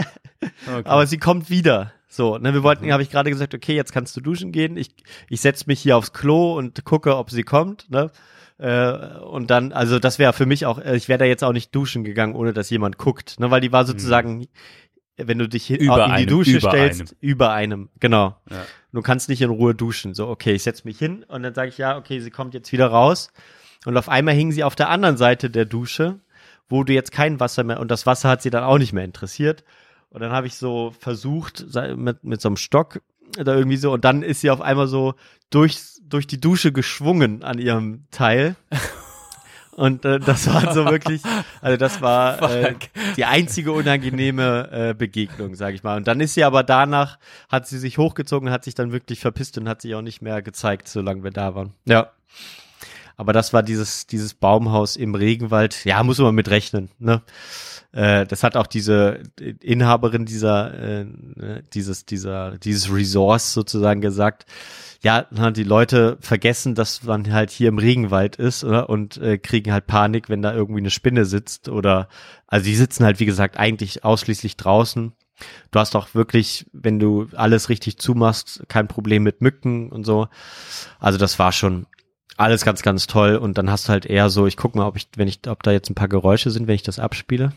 Okay. 0.68 0.82
aber 0.86 1.08
sie 1.08 1.18
kommt 1.18 1.50
wieder. 1.50 1.91
So, 2.08 2.38
ne, 2.38 2.54
wir 2.54 2.62
wollten, 2.62 2.91
habe 2.91 3.02
ich 3.02 3.10
gerade 3.10 3.32
gesagt, 3.32 3.56
okay, 3.56 3.74
jetzt 3.76 3.91
kannst 3.91 4.16
du 4.16 4.22
duschen 4.22 4.52
gehen. 4.52 4.78
Ich, 4.78 4.91
ich 5.30 5.41
setz 5.41 5.66
mich 5.66 5.80
hier 5.80 5.98
aufs 5.98 6.14
Klo 6.14 6.56
und 6.56 6.86
gucke, 6.86 7.18
ob 7.18 7.32
sie 7.32 7.41
kommt, 7.44 7.90
ne? 7.90 8.12
Äh, 8.58 9.18
und 9.20 9.50
dann, 9.50 9.72
also 9.72 10.00
das 10.00 10.20
wäre 10.20 10.34
für 10.34 10.46
mich 10.46 10.66
auch, 10.66 10.80
äh, 10.80 10.96
ich 10.96 11.10
wäre 11.10 11.20
da 11.20 11.26
jetzt 11.26 11.44
auch 11.44 11.54
nicht 11.54 11.74
duschen 11.74 12.04
gegangen, 12.04 12.36
ohne 12.36 12.54
dass 12.54 12.70
jemand 12.70 12.98
guckt, 12.98 13.40
ne? 13.40 13.52
Weil 13.52 13.62
die 13.62 13.72
war 13.72 13.86
sozusagen, 13.86 14.48
wenn 15.18 15.40
du 15.40 15.48
dich 15.48 15.70
Über 15.70 15.80
in 15.80 16.06
die 16.06 16.12
einem, 16.12 16.28
Dusche 16.28 16.58
über 16.58 16.70
stellst, 16.70 17.02
einem. 17.02 17.10
über 17.20 17.52
einem, 17.52 17.90
genau. 18.00 18.38
Ja. 18.50 18.66
Du 18.92 19.02
kannst 19.02 19.30
nicht 19.30 19.42
in 19.42 19.50
Ruhe 19.50 19.74
duschen. 19.74 20.14
So, 20.14 20.28
okay, 20.28 20.54
ich 20.54 20.64
setz 20.64 20.84
mich 20.84 21.00
hin 21.00 21.24
und 21.28 21.44
dann 21.44 21.54
sage 21.54 21.70
ich, 21.70 21.78
ja, 21.78 21.98
okay, 21.98 22.20
sie 22.20 22.32
kommt 22.32 22.54
jetzt 22.54 22.72
wieder 22.72 22.88
raus. 22.88 23.32
Und 23.86 23.98
auf 23.98 24.08
einmal 24.08 24.34
hing 24.34 24.52
sie 24.52 24.64
auf 24.64 24.76
der 24.76 24.90
anderen 24.90 25.18
Seite 25.18 25.50
der 25.50 25.66
Dusche, 25.66 26.20
wo 26.70 26.84
du 26.84 26.94
jetzt 26.94 27.12
kein 27.12 27.40
Wasser 27.40 27.64
mehr, 27.64 27.80
und 27.80 27.92
das 27.92 28.06
Wasser 28.06 28.30
hat 28.30 28.42
sie 28.42 28.50
dann 28.50 28.64
auch 28.64 28.78
nicht 28.78 28.94
mehr 28.94 29.04
interessiert. 29.04 29.64
Und 30.10 30.22
dann 30.22 30.32
habe 30.32 30.48
ich 30.48 30.56
so 30.56 30.94
versucht, 31.00 31.66
mit, 31.96 32.24
mit 32.24 32.40
so 32.40 32.50
einem 32.50 32.58
Stock 32.58 33.02
da 33.36 33.56
irgendwie 33.56 33.78
so, 33.78 33.92
und 33.92 34.06
dann 34.06 34.22
ist 34.22 34.42
sie 34.42 34.52
auf 34.52 34.62
einmal 34.62 34.88
so 34.88 35.16
durch, 35.50 35.80
durch 36.14 36.27
die 36.27 36.40
Dusche 36.40 36.72
geschwungen 36.72 37.44
an 37.44 37.60
ihrem 37.60 38.06
Teil. 38.11 38.56
Und 39.72 40.06
äh, 40.06 40.19
das 40.19 40.48
war 40.53 40.72
so 40.73 40.85
wirklich, 40.85 41.22
also 41.60 41.77
das 41.77 41.99
war 42.02 42.41
äh, 42.56 42.76
die 43.18 43.26
einzige 43.26 43.72
unangenehme 43.72 44.69
äh, 44.72 44.94
Begegnung, 44.94 45.56
sage 45.56 45.76
ich 45.76 45.84
mal. 45.84 45.98
Und 45.98 46.07
dann 46.07 46.19
ist 46.19 46.35
sie 46.35 46.44
aber 46.44 46.61
danach, 46.64 47.18
hat 47.49 47.68
sie 47.68 47.80
sich 47.80 47.98
hochgezogen, 47.98 48.52
hat 48.52 48.64
sich 48.64 48.76
dann 48.76 48.91
wirklich 48.91 49.19
verpisst 49.19 49.57
und 49.57 49.68
hat 49.68 49.81
sich 49.81 49.95
auch 49.95 50.03
nicht 50.03 50.22
mehr 50.22 50.44
gezeigt, 50.44 50.88
solange 50.88 51.23
wir 51.23 51.31
da 51.31 51.56
waren. 51.56 51.73
Ja. 51.85 52.11
Aber 53.18 53.34
das 53.34 53.53
war 53.53 53.64
dieses, 53.64 54.06
dieses 54.06 54.35
Baumhaus 54.35 54.95
im 54.95 55.15
Regenwald. 55.15 55.85
Ja, 55.85 56.03
muss 56.03 56.19
man 56.19 56.35
mit 56.35 56.49
rechnen, 56.49 56.90
ne? 56.99 57.22
Äh, 57.94 58.26
das 58.26 58.44
hat 58.44 58.57
auch 58.57 58.65
diese 58.65 59.19
Inhaberin 59.61 60.26
dieser, 60.26 60.73
äh, 60.73 61.06
ne, 61.06 61.64
dieses, 61.73 62.06
dieser, 62.06 62.57
dieses 62.57 62.91
Resource 62.91 63.53
sozusagen 63.53 64.02
gesagt. 64.02 64.45
Ja, 65.04 65.24
die 65.52 65.64
Leute 65.64 66.18
vergessen, 66.22 66.76
dass 66.76 67.04
man 67.04 67.32
halt 67.32 67.52
hier 67.52 67.68
im 67.68 67.78
Regenwald 67.78 68.38
ist 68.38 68.64
oder? 68.64 68.90
und 68.90 69.18
äh, 69.18 69.38
kriegen 69.38 69.74
halt 69.74 69.86
Panik, 69.86 70.30
wenn 70.30 70.42
da 70.42 70.54
irgendwie 70.54 70.80
eine 70.80 70.92
Spinne 70.92 71.26
sitzt 71.26 71.68
oder, 71.68 72.08
also 72.48 72.66
die 72.66 72.76
sitzen 72.76 73.04
halt, 73.04 73.20
wie 73.20 73.26
gesagt, 73.26 73.58
eigentlich 73.58 74.06
ausschließlich 74.06 74.56
draußen. 74.56 75.12
Du 75.72 75.80
hast 75.80 75.96
auch 75.98 76.14
wirklich, 76.14 76.68
wenn 76.72 77.00
du 77.00 77.28
alles 77.34 77.68
richtig 77.68 77.98
zumachst, 77.98 78.64
kein 78.70 78.88
Problem 78.88 79.24
mit 79.24 79.42
Mücken 79.42 79.92
und 79.92 80.06
so. 80.06 80.30
Also 81.00 81.18
das 81.18 81.38
war 81.38 81.52
schon 81.52 81.86
alles 82.38 82.64
ganz, 82.64 82.82
ganz 82.82 83.08
toll. 83.08 83.36
Und 83.36 83.58
dann 83.58 83.70
hast 83.70 83.88
du 83.88 83.92
halt 83.92 84.06
eher 84.06 84.30
so, 84.30 84.48
ich 84.48 84.58
guck 84.58 84.76
mal, 84.76 84.88
ob 84.88 84.96
ich, 84.96 85.08
wenn 85.16 85.28
ich, 85.28 85.40
ob 85.48 85.64
da 85.64 85.72
jetzt 85.72 85.90
ein 85.90 85.96
paar 85.96 86.08
Geräusche 86.08 86.52
sind, 86.52 86.68
wenn 86.68 86.76
ich 86.76 86.84
das 86.84 87.00
abspiele. 87.00 87.52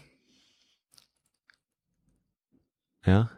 Ja. 3.05 3.31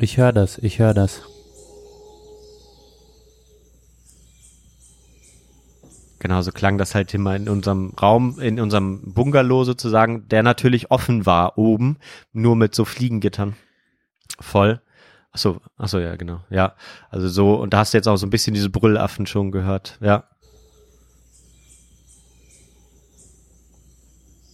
Ich 0.00 0.16
höre 0.16 0.32
das, 0.32 0.58
ich 0.58 0.78
höre 0.78 0.94
das. 0.94 1.22
Genau, 6.20 6.40
so 6.42 6.52
klang 6.52 6.78
das 6.78 6.94
halt 6.94 7.14
immer 7.14 7.34
in 7.34 7.48
unserem 7.48 7.90
Raum, 8.00 8.38
in 8.40 8.60
unserem 8.60 9.12
Bungalow 9.12 9.64
sozusagen, 9.64 10.28
der 10.28 10.42
natürlich 10.42 10.90
offen 10.90 11.26
war 11.26 11.58
oben, 11.58 11.98
nur 12.32 12.56
mit 12.56 12.74
so 12.74 12.84
Fliegengittern 12.84 13.56
voll. 14.40 14.80
Ach 15.32 15.38
so, 15.38 15.60
ach 15.76 15.88
so, 15.88 15.98
ja, 15.98 16.16
genau. 16.16 16.40
Ja, 16.50 16.74
also 17.10 17.28
so, 17.28 17.54
und 17.54 17.72
da 17.72 17.78
hast 17.78 17.92
du 17.92 17.98
jetzt 17.98 18.08
auch 18.08 18.16
so 18.16 18.26
ein 18.26 18.30
bisschen 18.30 18.54
diese 18.54 18.70
Brüllaffen 18.70 19.26
schon 19.26 19.50
gehört. 19.50 19.98
Ja. 20.00 20.24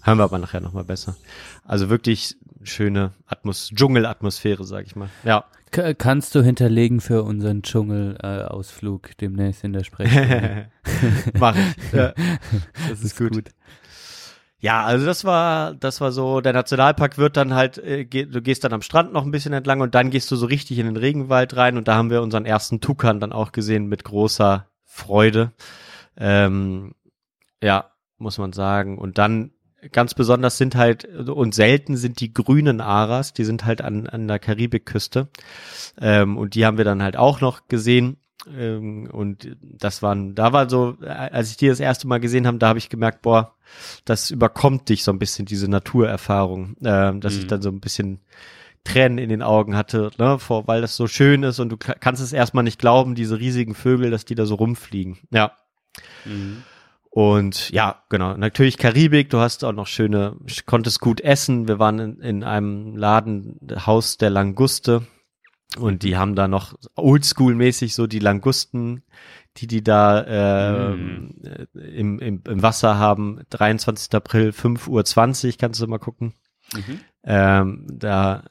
Hören 0.04 0.18
wir 0.18 0.24
aber 0.24 0.38
nachher 0.38 0.60
nochmal 0.60 0.84
besser. 0.84 1.16
Also 1.64 1.88
wirklich 1.88 2.36
schöne 2.62 3.12
Atmos 3.26 3.70
Dschungelatmosphäre, 3.74 4.64
sag 4.64 4.86
ich 4.86 4.96
mal. 4.96 5.08
Ja. 5.24 5.44
K 5.70 5.94
kannst 5.94 6.34
du 6.34 6.42
hinterlegen 6.42 7.00
für 7.00 7.22
unseren 7.22 7.62
Dschungelausflug 7.62 9.10
äh, 9.10 9.14
demnächst 9.20 9.64
in 9.64 9.72
der 9.72 9.82
Sprechstunde? 9.82 10.70
Mach 11.38 11.56
ich. 11.56 11.92
Ja. 11.92 12.12
Das 12.88 13.02
ist 13.02 13.16
gut. 13.16 13.50
Ja, 14.58 14.84
also 14.84 15.04
das 15.04 15.24
war, 15.24 15.74
das 15.74 16.00
war 16.00 16.12
so, 16.12 16.40
der 16.40 16.52
Nationalpark 16.52 17.18
wird 17.18 17.36
dann 17.36 17.54
halt, 17.54 17.78
äh, 17.78 18.04
geh, 18.04 18.24
du 18.26 18.40
gehst 18.40 18.64
dann 18.64 18.72
am 18.72 18.82
Strand 18.82 19.12
noch 19.12 19.24
ein 19.24 19.30
bisschen 19.30 19.52
entlang 19.52 19.80
und 19.80 19.94
dann 19.94 20.10
gehst 20.10 20.30
du 20.30 20.36
so 20.36 20.46
richtig 20.46 20.78
in 20.78 20.86
den 20.86 20.96
Regenwald 20.96 21.56
rein 21.56 21.76
und 21.76 21.88
da 21.88 21.96
haben 21.96 22.10
wir 22.10 22.22
unseren 22.22 22.46
ersten 22.46 22.80
Tukan 22.80 23.20
dann 23.20 23.32
auch 23.32 23.52
gesehen 23.52 23.86
mit 23.86 24.04
großer 24.04 24.68
Freude. 24.84 25.52
Ähm, 26.16 26.94
ja, 27.62 27.90
muss 28.18 28.38
man 28.38 28.52
sagen. 28.52 28.98
Und 28.98 29.18
dann 29.18 29.50
ganz 29.92 30.14
besonders 30.14 30.58
sind 30.58 30.74
halt 30.74 31.04
und 31.04 31.54
selten 31.54 31.96
sind 31.96 32.20
die 32.20 32.32
grünen 32.32 32.80
Aras, 32.80 33.32
die 33.32 33.44
sind 33.44 33.64
halt 33.64 33.82
an, 33.82 34.06
an 34.06 34.28
der 34.28 34.38
Karibikküste. 34.38 35.28
Ähm, 36.00 36.36
und 36.36 36.54
die 36.54 36.66
haben 36.66 36.78
wir 36.78 36.84
dann 36.84 37.02
halt 37.02 37.16
auch 37.16 37.40
noch 37.40 37.68
gesehen. 37.68 38.16
Ähm, 38.56 39.08
und 39.10 39.56
das 39.60 40.02
waren, 40.02 40.34
da 40.34 40.52
war 40.52 40.68
so, 40.68 40.96
als 41.00 41.50
ich 41.50 41.56
die 41.56 41.68
das 41.68 41.80
erste 41.80 42.06
Mal 42.06 42.20
gesehen 42.20 42.46
habe, 42.46 42.58
da 42.58 42.68
habe 42.68 42.78
ich 42.78 42.88
gemerkt, 42.88 43.22
boah, 43.22 43.54
das 44.04 44.30
überkommt 44.30 44.88
dich 44.88 45.04
so 45.04 45.12
ein 45.12 45.18
bisschen, 45.18 45.46
diese 45.46 45.68
Naturerfahrung, 45.68 46.76
ähm, 46.84 47.20
dass 47.20 47.34
mhm. 47.34 47.40
ich 47.40 47.46
dann 47.46 47.62
so 47.62 47.70
ein 47.70 47.80
bisschen 47.80 48.20
Tränen 48.84 49.16
in 49.16 49.30
den 49.30 49.42
Augen 49.42 49.76
hatte, 49.76 50.10
ne, 50.18 50.38
vor, 50.38 50.68
weil 50.68 50.82
das 50.82 50.94
so 50.94 51.06
schön 51.06 51.42
ist 51.42 51.58
und 51.58 51.70
du 51.70 51.78
kannst 51.78 52.22
es 52.22 52.34
erstmal 52.34 52.64
nicht 52.64 52.78
glauben, 52.78 53.14
diese 53.14 53.38
riesigen 53.38 53.74
Vögel, 53.74 54.10
dass 54.10 54.26
die 54.26 54.34
da 54.34 54.44
so 54.44 54.56
rumfliegen. 54.56 55.18
Ja. 55.30 55.52
Mhm. 56.26 56.64
Und 57.14 57.70
ja, 57.70 58.02
genau. 58.08 58.36
Natürlich 58.36 58.76
Karibik, 58.76 59.30
du 59.30 59.38
hast 59.38 59.62
auch 59.62 59.72
noch 59.72 59.86
schöne, 59.86 60.36
konntest 60.66 60.98
gut 60.98 61.20
essen. 61.20 61.68
Wir 61.68 61.78
waren 61.78 62.00
in, 62.00 62.20
in 62.20 62.42
einem 62.42 62.96
Laden, 62.96 63.60
Haus 63.86 64.18
der 64.18 64.30
Languste. 64.30 65.06
Und 65.78 66.02
die 66.02 66.16
haben 66.16 66.34
da 66.34 66.48
noch 66.48 66.74
oldschool-mäßig 66.96 67.94
so 67.94 68.08
die 68.08 68.18
Langusten, 68.18 69.04
die 69.58 69.68
die 69.68 69.84
da 69.84 70.22
äh, 70.22 70.96
mm. 70.96 71.34
im, 71.74 72.18
im, 72.18 72.42
im 72.48 72.62
Wasser 72.62 72.98
haben. 72.98 73.42
23. 73.48 74.12
April, 74.12 74.50
5.20 74.50 75.46
Uhr, 75.46 75.52
kannst 75.56 75.80
du 75.80 75.86
mal 75.86 75.98
gucken. 75.98 76.34
Mhm. 76.74 77.00
Ähm, 77.22 77.86
da 77.92 78.42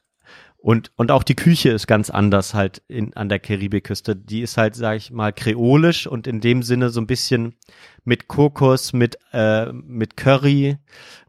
und, 0.63 0.93
und 0.95 1.11
auch 1.11 1.23
die 1.23 1.35
Küche 1.35 1.71
ist 1.71 1.87
ganz 1.87 2.09
anders 2.09 2.53
halt 2.53 2.81
in, 2.87 3.13
an 3.17 3.27
der 3.27 3.39
Karibikküste. 3.39 4.15
Die 4.15 4.41
ist 4.41 4.55
halt, 4.55 4.77
sag 4.77 4.95
ich 4.95 5.11
mal, 5.11 5.33
kreolisch 5.33 6.07
und 6.07 6.25
in 6.25 6.39
dem 6.39 6.63
Sinne 6.63 6.89
so 6.89 7.01
ein 7.01 7.05
bisschen 7.05 7.55
mit 8.05 8.29
Kokos, 8.29 8.93
mit, 8.93 9.17
äh, 9.33 9.73
mit 9.73 10.15
Curry, 10.15 10.77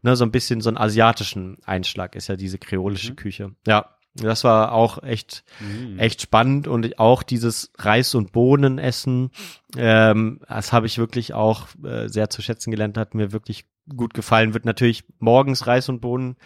ne, 0.03 0.15
so 0.15 0.23
ein 0.23 0.31
bisschen 0.31 0.61
so 0.61 0.69
einen 0.69 0.77
asiatischen 0.77 1.57
Einschlag 1.65 2.15
ist 2.15 2.29
ja 2.29 2.37
diese 2.37 2.59
kreolische 2.59 3.11
mhm. 3.11 3.15
Küche. 3.17 3.51
Ja, 3.67 3.97
das 4.13 4.45
war 4.45 4.71
auch 4.71 5.03
echt, 5.03 5.43
mhm. 5.59 5.99
echt 5.99 6.21
spannend 6.21 6.69
und 6.69 6.97
auch 6.97 7.21
dieses 7.21 7.73
Reis- 7.77 8.15
und 8.15 8.31
Bohnenessen, 8.31 9.31
ähm, 9.75 10.39
das 10.47 10.71
habe 10.71 10.85
ich 10.87 10.97
wirklich 10.97 11.33
auch 11.33 11.67
äh, 11.83 12.07
sehr 12.07 12.29
zu 12.29 12.41
schätzen 12.41 12.71
gelernt, 12.71 12.97
hat 12.97 13.15
mir 13.15 13.33
wirklich 13.33 13.65
gut 13.93 14.13
gefallen. 14.13 14.53
Wird 14.53 14.63
natürlich 14.63 15.03
morgens 15.19 15.67
Reis 15.67 15.89
und 15.89 15.99
Bohnen 15.99 16.37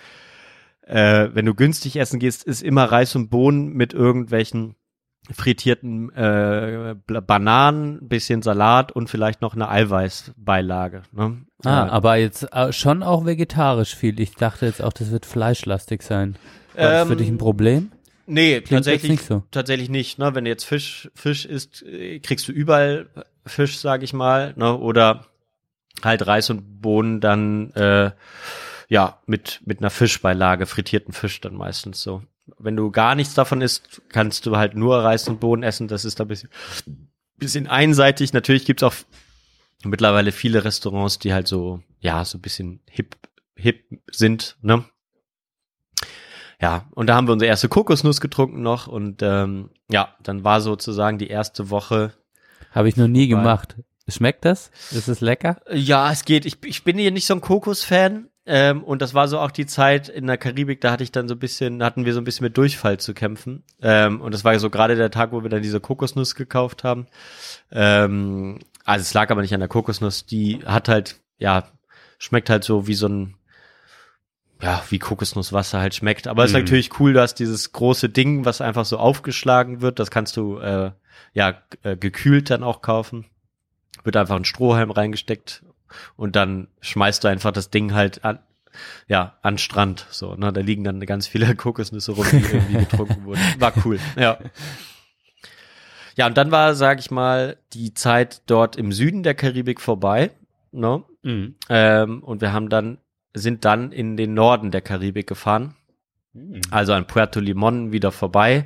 äh, 0.89 1.29
wenn 1.33 1.45
du 1.45 1.53
günstig 1.53 1.97
essen 1.97 2.19
gehst, 2.19 2.43
ist 2.43 2.63
immer 2.63 2.85
Reis 2.85 3.15
und 3.15 3.29
Bohnen 3.29 3.73
mit 3.73 3.93
irgendwelchen 3.93 4.75
frittierten 5.31 6.11
äh, 6.13 6.95
Bananen, 7.05 8.07
bisschen 8.07 8.41
Salat 8.41 8.91
und 8.91 9.09
vielleicht 9.09 9.41
noch 9.41 9.53
eine 9.53 9.69
Eiweißbeilage. 9.69 11.03
Ne? 11.11 11.45
Ah, 11.63 11.85
äh, 11.85 11.89
aber 11.89 12.15
jetzt 12.15 12.51
äh, 12.51 12.73
schon 12.73 13.03
auch 13.03 13.25
vegetarisch 13.25 13.95
viel. 13.95 14.19
Ich 14.19 14.33
dachte 14.33 14.65
jetzt 14.65 14.81
auch, 14.81 14.93
das 14.93 15.11
wird 15.11 15.27
fleischlastig 15.27 16.01
sein. 16.01 16.35
War 16.73 16.85
ähm, 16.85 16.91
das 16.91 17.07
für 17.07 17.15
dich 17.17 17.27
ein 17.27 17.33
ähm, 17.33 17.37
Problem? 17.37 17.91
Nee, 18.25 18.61
Klingt 18.61 18.69
tatsächlich 18.69 19.11
nicht 19.11 19.25
so. 19.25 19.43
tatsächlich 19.51 19.89
nicht. 19.89 20.17
Ne? 20.17 20.33
Wenn 20.33 20.45
du 20.45 20.49
jetzt 20.49 20.63
Fisch 20.63 21.11
Fisch 21.13 21.45
isst, 21.45 21.83
äh, 21.83 22.19
kriegst 22.19 22.47
du 22.47 22.51
überall 22.51 23.09
Fisch, 23.45 23.77
sag 23.77 24.01
ich 24.01 24.13
mal, 24.13 24.53
ne? 24.55 24.75
oder 24.75 25.25
halt 26.03 26.25
Reis 26.25 26.49
und 26.49 26.81
Bohnen 26.81 27.19
dann 27.19 27.71
äh, 27.71 28.11
ja, 28.89 29.21
mit, 29.27 29.61
mit 29.65 29.79
einer 29.79 29.91
Fischbeilage, 29.91 30.65
frittierten 30.65 31.13
Fisch 31.13 31.39
dann 31.39 31.55
meistens 31.55 32.01
so. 32.01 32.23
Wenn 32.57 32.75
du 32.75 32.89
gar 32.89 33.13
nichts 33.13 33.35
davon 33.35 33.61
isst, 33.61 34.01
kannst 34.09 34.45
du 34.47 34.57
halt 34.57 34.75
nur 34.75 35.03
Reis 35.03 35.27
und 35.29 35.39
Bohnen 35.39 35.63
essen. 35.63 35.87
Das 35.87 36.03
ist 36.03 36.19
da 36.19 36.23
bisschen, 36.23 36.49
bisschen 37.37 37.67
einseitig. 37.67 38.33
Natürlich 38.33 38.65
gibt's 38.65 38.81
auch 38.81 38.95
mittlerweile 39.83 40.31
viele 40.31 40.65
Restaurants, 40.65 41.19
die 41.19 41.33
halt 41.33 41.47
so, 41.47 41.81
ja, 41.99 42.25
so 42.25 42.39
ein 42.39 42.41
bisschen 42.41 42.81
hip, 42.89 43.15
hip 43.55 43.85
sind, 44.11 44.57
ne? 44.61 44.83
Ja, 46.59 46.89
und 46.91 47.07
da 47.07 47.15
haben 47.15 47.27
wir 47.27 47.33
unsere 47.33 47.47
erste 47.47 47.69
Kokosnuss 47.69 48.19
getrunken 48.19 48.63
noch 48.63 48.87
und 48.87 49.21
ähm, 49.21 49.69
ja, 49.89 50.15
dann 50.21 50.43
war 50.43 50.59
sozusagen 50.59 51.17
die 51.17 51.29
erste 51.29 51.69
Woche. 51.69 52.13
Habe 52.71 52.89
ich 52.89 52.97
noch 52.97 53.07
nie 53.07 53.27
gemacht. 53.27 53.75
Schmeckt 54.09 54.43
das? 54.43 54.71
Ist 54.91 55.07
es 55.07 55.21
lecker? 55.21 55.61
Ja, 55.71 56.11
es 56.11 56.25
geht. 56.25 56.45
Ich, 56.45 56.57
ich 56.65 56.83
bin 56.83 56.97
hier 56.97 57.11
nicht 57.11 57.27
so 57.27 57.35
ein 57.35 57.41
Kokos-Fan. 57.41 58.27
Ähm, 58.51 58.83
und 58.83 59.03
das 59.03 59.13
war 59.13 59.27
so 59.27 59.37
auch 59.37 59.51
die 59.51 59.67
Zeit 59.67 60.09
in 60.09 60.25
der 60.25 60.39
Karibik, 60.39 60.81
da 60.81 60.91
hatte 60.91 61.03
ich 61.03 61.11
dann 61.11 61.27
so 61.27 61.35
ein 61.35 61.39
bisschen, 61.39 61.83
hatten 61.83 62.05
wir 62.05 62.15
so 62.15 62.19
ein 62.19 62.23
bisschen 62.23 62.45
mit 62.45 62.57
Durchfall 62.57 62.99
zu 62.99 63.13
kämpfen. 63.13 63.61
Ähm, 63.79 64.21
und 64.21 64.33
das 64.33 64.43
war 64.43 64.57
so 64.57 64.71
gerade 64.71 64.95
der 64.95 65.11
Tag, 65.11 65.31
wo 65.31 65.43
wir 65.43 65.51
dann 65.51 65.61
diese 65.61 65.79
Kokosnuss 65.79 66.33
gekauft 66.33 66.83
haben. 66.83 67.05
Ähm, 67.71 68.57
also 68.85 69.03
es 69.03 69.13
lag 69.13 69.29
aber 69.29 69.43
nicht 69.43 69.53
an 69.53 69.59
der 69.59 69.69
Kokosnuss, 69.69 70.25
die 70.25 70.61
hat 70.65 70.89
halt, 70.89 71.19
ja, 71.37 71.65
schmeckt 72.17 72.49
halt 72.49 72.63
so 72.63 72.87
wie 72.87 72.95
so 72.95 73.07
ein, 73.07 73.35
ja, 74.63 74.81
wie 74.89 74.97
Kokosnusswasser 74.97 75.79
halt 75.79 75.93
schmeckt. 75.93 76.27
Aber 76.27 76.43
es 76.43 76.51
mhm. 76.51 76.57
ist 76.57 76.63
natürlich 76.63 76.99
cool, 76.99 77.13
du 77.13 77.21
hast 77.21 77.35
dieses 77.35 77.71
große 77.71 78.09
Ding, 78.09 78.45
was 78.45 78.61
einfach 78.61 78.85
so 78.85 78.97
aufgeschlagen 78.97 79.81
wird. 79.81 79.99
Das 79.99 80.09
kannst 80.09 80.35
du, 80.37 80.57
äh, 80.57 80.89
ja, 81.33 81.61
äh, 81.83 81.95
gekühlt 81.95 82.49
dann 82.49 82.63
auch 82.63 82.81
kaufen. 82.81 83.27
Wird 84.03 84.17
einfach 84.17 84.37
ein 84.37 84.45
Strohhalm 84.45 84.89
reingesteckt 84.89 85.61
und 86.15 86.35
dann 86.35 86.67
schmeißt 86.81 87.23
du 87.23 87.27
einfach 87.27 87.51
das 87.51 87.69
Ding 87.69 87.93
halt 87.93 88.23
an, 88.23 88.39
ja, 89.07 89.37
an 89.41 89.57
Strand, 89.57 90.05
so, 90.09 90.35
ne, 90.35 90.53
da 90.53 90.61
liegen 90.61 90.83
dann 90.83 90.99
ganz 91.01 91.27
viele 91.27 91.55
Kokosnüsse 91.55 92.13
rum, 92.13 92.25
die 92.31 92.37
irgendwie 92.37 92.77
getrunken 92.85 93.25
wurden. 93.25 93.41
War 93.59 93.73
cool, 93.85 93.99
ja. 94.17 94.37
Ja, 96.15 96.27
und 96.27 96.37
dann 96.37 96.51
war, 96.51 96.75
sag 96.75 96.99
ich 96.99 97.11
mal, 97.11 97.57
die 97.73 97.93
Zeit 97.93 98.41
dort 98.45 98.75
im 98.75 98.91
Süden 98.91 99.23
der 99.23 99.35
Karibik 99.35 99.79
vorbei, 99.79 100.31
ne? 100.71 101.03
Mhm. 101.23 101.55
Ähm, 101.69 102.23
und 102.23 102.41
wir 102.41 102.51
haben 102.51 102.69
dann, 102.69 102.97
sind 103.33 103.63
dann 103.63 103.91
in 103.91 104.17
den 104.17 104.33
Norden 104.33 104.71
der 104.71 104.81
Karibik 104.81 105.27
gefahren, 105.27 105.75
mhm. 106.33 106.61
also 106.71 106.93
an 106.93 107.07
Puerto 107.07 107.39
Limon 107.39 107.91
wieder 107.91 108.11
vorbei. 108.11 108.65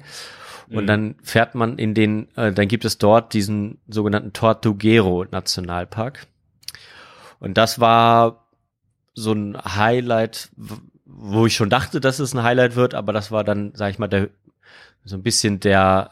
Und 0.69 0.83
mhm. 0.83 0.87
dann 0.87 1.15
fährt 1.21 1.55
man 1.55 1.77
in 1.77 1.93
den, 1.93 2.27
äh, 2.35 2.51
dann 2.51 2.67
gibt 2.67 2.85
es 2.85 2.97
dort 2.97 3.33
diesen 3.33 3.79
sogenannten 3.87 4.33
Tortuguero 4.33 5.25
Nationalpark. 5.29 6.27
Und 7.44 7.56
das 7.56 7.82
war 7.82 8.48
so 9.14 9.34
ein 9.34 9.57
Highlight, 9.57 10.49
wo 11.06 11.45
ich 11.45 11.57
schon 11.57 11.70
dachte, 11.70 11.99
dass 11.99 12.20
es 12.20 12.34
ein 12.34 12.41
Highlight 12.41 12.78
wird, 12.78 12.94
aber 12.94 13.11
das 13.11 13.32
war 13.32 13.44
dann, 13.44 13.74
sag 13.76 13.91
ich 13.91 13.99
mal, 13.99 14.07
der 14.07 14.30
so 15.03 15.18
ein 15.18 15.24
bisschen 15.24 15.60
der, 15.60 16.11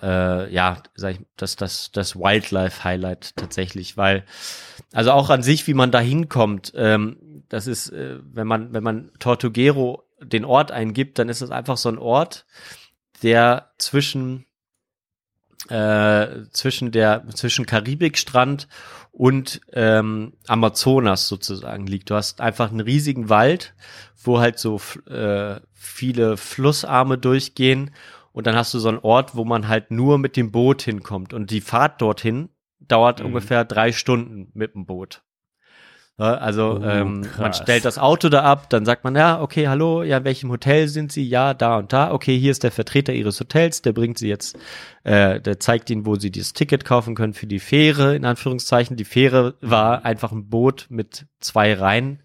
äh, 0.49 0.53
ja, 0.53 0.83
sag 0.93 1.13
ich, 1.13 1.19
das, 1.37 1.55
das, 1.55 1.93
das 1.93 2.17
Wildlife-Highlight 2.17 3.37
tatsächlich, 3.37 3.95
weil, 3.95 4.25
also 4.91 5.11
auch 5.13 5.29
an 5.29 5.41
sich, 5.41 5.65
wie 5.67 5.73
man 5.73 5.89
da 5.89 6.01
hinkommt, 6.01 6.73
ähm, 6.75 7.45
das 7.47 7.65
ist, 7.65 7.91
äh, 7.91 8.19
wenn 8.21 8.47
man, 8.47 8.73
wenn 8.73 8.83
man 8.83 9.11
Tortuguero 9.19 10.03
den 10.21 10.43
Ort 10.43 10.73
eingibt, 10.73 11.17
dann 11.17 11.29
ist 11.29 11.39
es 11.39 11.49
einfach 11.49 11.77
so 11.77 11.87
ein 11.87 11.97
Ort, 11.97 12.45
der 13.23 13.71
zwischen 13.77 14.45
äh, 15.69 16.43
zwischen 16.51 16.91
der 16.91 17.25
zwischen 17.29 17.65
Karibikstrand 17.65 18.67
und 19.11 19.61
ähm, 19.73 20.33
Amazonas 20.47 21.27
sozusagen 21.27 21.85
liegt. 21.85 22.09
Du 22.09 22.15
hast 22.15 22.41
einfach 22.41 22.69
einen 22.71 22.79
riesigen 22.79 23.29
Wald, 23.29 23.73
wo 24.23 24.39
halt 24.39 24.57
so 24.59 24.79
äh, 25.09 25.59
viele 25.73 26.37
Flussarme 26.37 27.17
durchgehen 27.17 27.91
und 28.31 28.47
dann 28.47 28.55
hast 28.55 28.73
du 28.73 28.79
so 28.79 28.89
einen 28.89 28.99
Ort, 28.99 29.35
wo 29.35 29.43
man 29.43 29.67
halt 29.67 29.91
nur 29.91 30.17
mit 30.17 30.37
dem 30.37 30.51
Boot 30.51 30.81
hinkommt 30.81 31.33
und 31.33 31.51
die 31.51 31.61
Fahrt 31.61 32.01
dorthin 32.01 32.49
dauert 32.79 33.19
Mhm. 33.19 33.27
ungefähr 33.27 33.65
drei 33.65 33.91
Stunden 33.91 34.49
mit 34.53 34.73
dem 34.75 34.85
Boot. 34.85 35.21
Ja, 36.19 36.35
also 36.35 36.79
Oh, 36.79 36.85
ähm, 36.85 37.25
man 37.39 37.53
stellt 37.53 37.83
das 37.83 37.97
Auto 37.97 38.29
da 38.29 38.43
ab, 38.43 38.69
dann 38.69 38.85
sagt 38.85 39.03
man, 39.03 39.15
ja, 39.15 39.41
okay, 39.41 39.67
hallo, 39.67 40.03
ja, 40.03 40.17
in 40.17 40.23
welchem 40.23 40.51
Hotel 40.51 40.87
sind 40.87 41.11
Sie? 41.11 41.27
Ja, 41.27 41.53
da 41.53 41.77
und 41.77 41.93
da. 41.93 42.11
Okay, 42.11 42.37
hier 42.37 42.51
ist 42.51 42.63
der 42.63 42.71
Vertreter 42.71 43.13
Ihres 43.13 43.39
Hotels, 43.39 43.81
der 43.81 43.93
bringt 43.93 44.19
Sie 44.19 44.27
jetzt, 44.27 44.57
äh, 45.03 45.39
der 45.41 45.59
zeigt 45.59 45.89
Ihnen, 45.89 46.05
wo 46.05 46.15
Sie 46.15 46.29
dieses 46.29 46.53
Ticket 46.53 46.85
kaufen 46.85 47.15
können 47.15 47.33
für 47.33 47.47
die 47.47 47.59
Fähre, 47.59 48.15
in 48.15 48.25
Anführungszeichen. 48.25 48.97
Die 48.97 49.05
Fähre 49.05 49.55
war 49.61 50.05
einfach 50.05 50.31
ein 50.31 50.49
Boot 50.49 50.85
mit 50.89 51.25
zwei 51.39 51.73
Reihen. 51.73 52.21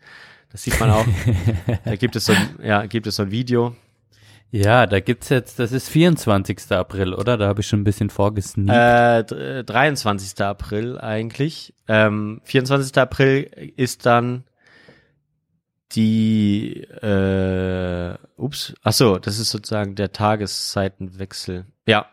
Das 0.50 0.62
sieht 0.62 0.78
man 0.78 0.90
auch. 0.90 1.06
da 1.84 1.96
gibt 1.96 2.16
es 2.16 2.26
so 2.26 2.32
ein, 2.32 2.58
ja, 2.62 2.86
gibt 2.86 3.06
es 3.06 3.16
so 3.16 3.22
ein 3.22 3.30
Video. 3.30 3.74
Ja, 4.56 4.86
da 4.86 5.00
gibt's 5.00 5.28
jetzt, 5.28 5.58
das 5.58 5.70
ist 5.72 5.88
24. 5.90 6.72
April, 6.72 7.12
oder? 7.12 7.36
Da 7.36 7.46
habe 7.46 7.60
ich 7.60 7.66
schon 7.66 7.80
ein 7.80 7.84
bisschen 7.84 8.08
vorgesneakt. 8.08 9.32
Äh, 9.32 9.62
dr- 9.62 9.62
23. 9.64 10.40
April 10.42 10.98
eigentlich. 10.98 11.74
Ähm, 11.88 12.40
24. 12.44 12.96
April 12.96 13.42
ist 13.76 14.06
dann 14.06 14.44
die, 15.92 16.80
äh, 17.02 18.14
ups, 18.36 18.74
ach 18.82 18.92
so, 18.92 19.18
das 19.18 19.38
ist 19.38 19.50
sozusagen 19.50 19.94
der 19.94 20.12
Tageszeitenwechsel. 20.12 21.66
Ja. 21.86 22.06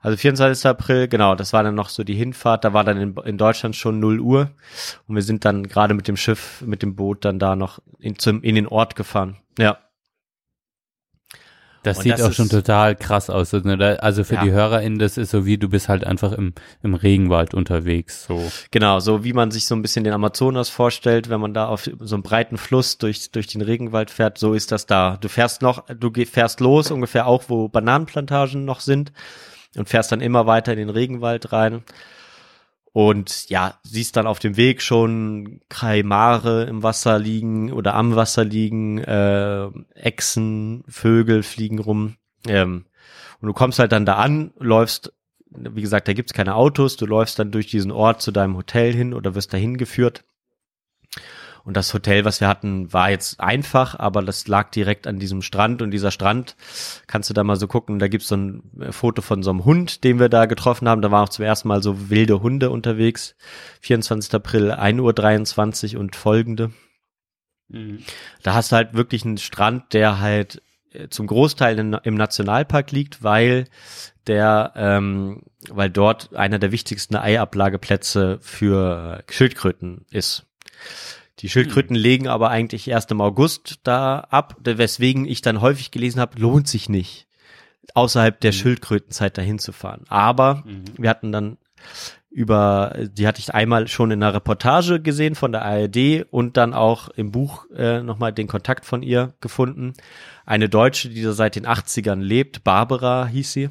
Also 0.00 0.16
24. 0.16 0.66
April, 0.66 1.08
genau, 1.08 1.34
das 1.36 1.52
war 1.52 1.62
dann 1.62 1.76
noch 1.76 1.88
so 1.88 2.02
die 2.04 2.14
Hinfahrt, 2.14 2.64
da 2.64 2.72
war 2.74 2.82
dann 2.84 2.96
in, 2.98 3.16
in 3.24 3.38
Deutschland 3.38 3.76
schon 3.76 4.00
0 4.00 4.18
Uhr 4.20 4.50
und 5.06 5.14
wir 5.14 5.22
sind 5.22 5.44
dann 5.44 5.62
gerade 5.68 5.94
mit 5.94 6.08
dem 6.08 6.16
Schiff, 6.16 6.60
mit 6.66 6.82
dem 6.82 6.96
Boot 6.96 7.24
dann 7.24 7.38
da 7.38 7.54
noch 7.54 7.78
in, 8.00 8.18
zum, 8.18 8.42
in 8.42 8.56
den 8.56 8.66
Ort 8.66 8.96
gefahren. 8.96 9.36
Ja. 9.58 9.78
Das 11.82 11.96
Und 11.98 12.04
sieht 12.04 12.12
das 12.12 12.22
auch 12.22 12.32
schon 12.32 12.48
total 12.48 12.94
krass 12.94 13.28
aus. 13.28 13.52
ne? 13.52 13.98
Also 14.00 14.22
für 14.22 14.36
Ja. 14.36 14.44
die 14.44 14.52
HörerInnen, 14.52 14.98
das 15.00 15.18
ist 15.18 15.30
so 15.30 15.44
wie, 15.46 15.58
du 15.58 15.68
bist 15.68 15.88
halt 15.88 16.04
einfach 16.04 16.32
im, 16.32 16.52
im 16.82 16.94
Regenwald 16.94 17.54
unterwegs. 17.54 18.24
So. 18.26 18.40
Genau, 18.70 19.00
so 19.00 19.24
wie 19.24 19.32
man 19.32 19.50
sich 19.50 19.66
so 19.66 19.74
ein 19.74 19.82
bisschen 19.82 20.04
den 20.04 20.12
Amazonas 20.12 20.68
vorstellt, 20.68 21.28
wenn 21.28 21.40
man 21.40 21.54
da 21.54 21.66
auf 21.66 21.90
so 22.00 22.14
einem 22.14 22.22
breiten 22.22 22.56
Fluss 22.56 22.98
durch, 22.98 23.30
durch 23.32 23.48
den 23.48 23.62
Regenwald 23.62 24.10
fährt, 24.10 24.38
so 24.38 24.54
ist 24.54 24.70
das 24.70 24.86
da. 24.86 25.16
Du 25.20 25.28
fährst 25.28 25.60
noch, 25.62 25.84
du 25.88 26.10
fährst 26.24 26.60
los, 26.60 26.90
ungefähr 26.90 27.26
auch, 27.26 27.44
wo 27.48 27.68
Bananenplantagen 27.68 28.64
noch 28.64 28.80
sind 28.80 29.12
und 29.76 29.88
fährst 29.88 30.12
dann 30.12 30.20
immer 30.20 30.46
weiter 30.46 30.72
in 30.72 30.78
den 30.78 30.90
Regenwald 30.90 31.52
rein. 31.52 31.82
Und 32.92 33.48
ja, 33.48 33.78
siehst 33.82 34.16
dann 34.16 34.26
auf 34.26 34.38
dem 34.38 34.56
Weg 34.56 34.82
schon 34.82 35.60
Kaimare 35.70 36.64
im 36.64 36.82
Wasser 36.82 37.18
liegen 37.18 37.72
oder 37.72 37.94
am 37.94 38.16
Wasser 38.16 38.44
liegen, 38.44 38.98
äh, 38.98 39.68
Echsen, 39.94 40.84
Vögel 40.88 41.42
fliegen 41.42 41.78
rum. 41.78 42.16
Ähm, 42.46 42.84
und 43.40 43.46
du 43.48 43.54
kommst 43.54 43.78
halt 43.78 43.92
dann 43.92 44.04
da 44.04 44.16
an, 44.16 44.52
läufst 44.58 45.12
wie 45.54 45.82
gesagt, 45.82 46.08
da 46.08 46.12
gibt's 46.12 46.32
keine 46.32 46.54
Autos, 46.54 46.96
du 46.96 47.06
läufst 47.06 47.38
dann 47.38 47.50
durch 47.50 47.66
diesen 47.66 47.90
Ort 47.90 48.22
zu 48.22 48.32
deinem 48.32 48.56
Hotel 48.56 48.92
hin 48.92 49.14
oder 49.14 49.34
wirst 49.34 49.52
dahin 49.52 49.76
geführt. 49.76 50.24
Und 51.64 51.76
das 51.76 51.94
Hotel, 51.94 52.24
was 52.24 52.40
wir 52.40 52.48
hatten, 52.48 52.92
war 52.92 53.10
jetzt 53.10 53.38
einfach, 53.40 53.98
aber 53.98 54.22
das 54.22 54.48
lag 54.48 54.70
direkt 54.70 55.06
an 55.06 55.18
diesem 55.18 55.42
Strand 55.42 55.80
und 55.80 55.92
dieser 55.92 56.10
Strand, 56.10 56.56
kannst 57.06 57.30
du 57.30 57.34
da 57.34 57.44
mal 57.44 57.56
so 57.56 57.68
gucken, 57.68 57.98
da 57.98 58.08
gibt's 58.08 58.28
so 58.28 58.36
ein 58.36 58.62
äh, 58.80 58.92
Foto 58.92 59.22
von 59.22 59.42
so 59.42 59.50
einem 59.50 59.64
Hund, 59.64 60.04
den 60.04 60.18
wir 60.18 60.28
da 60.28 60.46
getroffen 60.46 60.88
haben, 60.88 61.02
da 61.02 61.10
waren 61.10 61.24
auch 61.24 61.28
zum 61.28 61.44
ersten 61.44 61.68
Mal 61.68 61.82
so 61.82 62.10
wilde 62.10 62.42
Hunde 62.42 62.70
unterwegs. 62.70 63.36
24. 63.80 64.34
April, 64.34 64.72
1.23 64.72 65.94
Uhr 65.94 66.00
und 66.00 66.16
folgende. 66.16 66.72
Da 68.42 68.54
hast 68.54 68.72
du 68.72 68.76
halt 68.76 68.94
wirklich 68.94 69.24
einen 69.24 69.38
Strand, 69.38 69.92
der 69.94 70.20
halt 70.20 70.62
äh, 70.92 71.08
zum 71.08 71.26
Großteil 71.26 71.78
in, 71.78 71.94
im 71.94 72.14
Nationalpark 72.14 72.90
liegt, 72.92 73.22
weil 73.22 73.66
der, 74.26 74.72
ähm, 74.76 75.42
weil 75.68 75.90
dort 75.90 76.34
einer 76.34 76.58
der 76.58 76.72
wichtigsten 76.72 77.16
Eiablageplätze 77.16 78.38
für 78.40 79.24
Schildkröten 79.28 80.06
ist. 80.10 80.46
Die 81.42 81.48
Schildkröten 81.48 81.96
legen 81.96 82.28
aber 82.28 82.50
eigentlich 82.50 82.86
erst 82.88 83.10
im 83.10 83.20
August 83.20 83.80
da 83.82 84.20
ab, 84.30 84.56
weswegen 84.62 85.26
ich 85.26 85.42
dann 85.42 85.60
häufig 85.60 85.90
gelesen 85.90 86.20
habe, 86.20 86.40
lohnt 86.40 86.68
sich 86.68 86.88
nicht, 86.88 87.26
außerhalb 87.94 88.40
der 88.40 88.52
Schildkrötenzeit 88.52 89.36
dahin 89.36 89.58
zu 89.58 89.72
fahren. 89.72 90.04
Aber 90.08 90.62
wir 90.96 91.10
hatten 91.10 91.32
dann 91.32 91.58
über, 92.30 92.96
die 93.12 93.26
hatte 93.26 93.40
ich 93.40 93.52
einmal 93.54 93.88
schon 93.88 94.10
in 94.10 94.22
einer 94.22 94.34
Reportage 94.34 95.00
gesehen 95.00 95.34
von 95.34 95.52
der 95.52 95.62
ARD 95.64 96.26
und 96.30 96.56
dann 96.56 96.72
auch 96.74 97.08
im 97.10 97.30
Buch 97.30 97.66
äh, 97.76 98.00
nochmal 98.02 98.32
den 98.32 98.46
Kontakt 98.46 98.86
von 98.86 99.02
ihr 99.02 99.34
gefunden. 99.40 99.92
Eine 100.46 100.68
Deutsche, 100.68 101.10
die 101.10 101.22
da 101.22 101.32
seit 101.32 101.56
den 101.56 101.66
80ern 101.66 102.20
lebt, 102.20 102.64
Barbara 102.64 103.26
hieß 103.26 103.52
sie, 103.52 103.70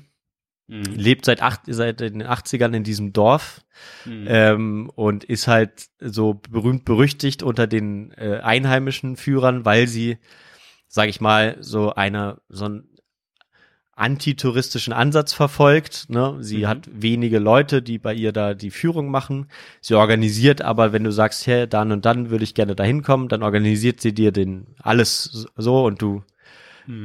lebt 0.72 1.26
seit, 1.26 1.42
acht, 1.42 1.62
seit 1.68 2.00
den 2.00 2.24
80ern 2.24 2.74
in 2.74 2.84
diesem 2.84 3.12
Dorf 3.12 3.62
ähm, 4.06 4.90
und 4.96 5.24
ist 5.24 5.48
halt 5.48 5.88
so 6.00 6.36
berühmt 6.50 6.86
berüchtigt 6.86 7.44
unter 7.44 7.68
den 7.68 8.12
äh, 8.12 8.40
einheimischen 8.42 9.18
Führern, 9.18 9.66
weil 9.66 9.88
sie, 9.88 10.18
sag 10.88 11.10
ich 11.10 11.20
mal, 11.20 11.58
so 11.60 11.94
eine 11.94 12.42
so 12.48 12.66
einen 12.66 12.88
antitouristischen 13.94 14.94
Ansatz 14.94 15.34
verfolgt. 15.34 16.10
Ne? 16.10 16.38
Sie 16.40 16.66
hat 16.66 16.90
wenige 16.92 17.38
Leute, 17.38 17.82
die 17.82 18.00
bei 18.00 18.14
ihr 18.14 18.32
da 18.32 18.54
die 18.54 18.72
Führung 18.72 19.12
machen. 19.12 19.48
Sie 19.82 19.94
organisiert 19.94 20.62
aber, 20.62 20.92
wenn 20.92 21.04
du 21.04 21.12
sagst, 21.12 21.46
hey, 21.46 21.68
dann 21.68 21.92
und 21.92 22.06
dann 22.06 22.30
würde 22.30 22.44
ich 22.44 22.56
gerne 22.56 22.76
da 22.76 22.84
hinkommen, 22.84 23.28
dann 23.28 23.44
organisiert 23.44 24.02
sie 24.02 24.14
dir 24.14 24.32
den 24.32 24.68
alles 24.82 25.48
so 25.56 25.86
und 25.86 26.02
du 26.02 26.24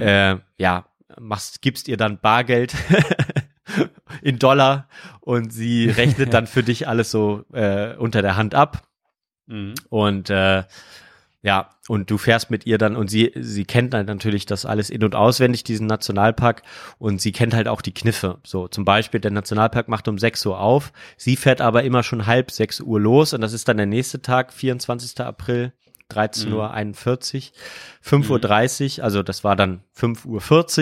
äh, 0.01 0.37
ja 0.57 0.87
machst, 1.21 1.63
gibst 1.63 1.89
ihr 1.89 1.97
dann 1.97 2.19
Bargeld 2.19 2.75
in 4.27 4.41
Dollar 4.41 4.89
und 5.21 5.53
sie 5.53 5.89
rechnet 5.97 6.35
dann 6.35 6.49
für 6.49 6.65
dich 6.65 6.89
alles 6.89 7.11
so 7.13 7.45
äh, 7.53 7.95
unter 7.95 8.23
der 8.23 8.37
Hand 8.37 8.55
ab. 8.55 8.83
Und 9.89 10.31
äh, 10.31 10.65
ja, 11.43 11.71
und 11.87 12.11
du 12.11 12.19
fährst 12.19 12.51
mit 12.51 12.67
ihr 12.67 12.77
dann 12.77 12.97
und 12.97 13.09
sie, 13.09 13.31
sie 13.37 13.65
kennt 13.65 13.95
dann 13.95 14.07
natürlich 14.07 14.45
das 14.45 14.67
alles 14.67 14.91
in- 14.91 15.05
und 15.05 15.15
auswendig, 15.15 15.63
diesen 15.63 15.87
Nationalpark, 15.87 16.63
und 16.99 17.21
sie 17.21 17.31
kennt 17.31 17.55
halt 17.55 17.69
auch 17.69 17.83
die 17.83 17.95
Kniffe. 17.95 18.39
So, 18.43 18.67
zum 18.67 18.85
Beispiel, 18.85 19.21
der 19.21 19.31
Nationalpark 19.31 19.87
macht 19.87 20.09
um 20.09 20.19
6 20.19 20.45
Uhr 20.47 20.59
auf, 20.59 20.93
sie 21.17 21.37
fährt 21.37 21.61
aber 21.61 21.85
immer 21.85 22.03
schon 22.03 22.27
halb 22.27 22.51
6 22.51 22.81
Uhr 22.81 22.99
los 22.99 23.33
und 23.33 23.43
das 23.43 23.53
ist 23.53 23.69
dann 23.69 23.77
der 23.77 23.87
nächste 23.87 24.23
Tag, 24.23 24.53
24. 24.53 25.21
April, 25.21 25.73
13.41 26.11 26.53
Uhr, 26.55 28.23
5.30 28.23 28.99
Uhr, 28.99 29.05
also 29.05 29.23
das 29.23 29.45
war 29.45 29.57
dann 29.57 29.81
5.40 29.97 30.27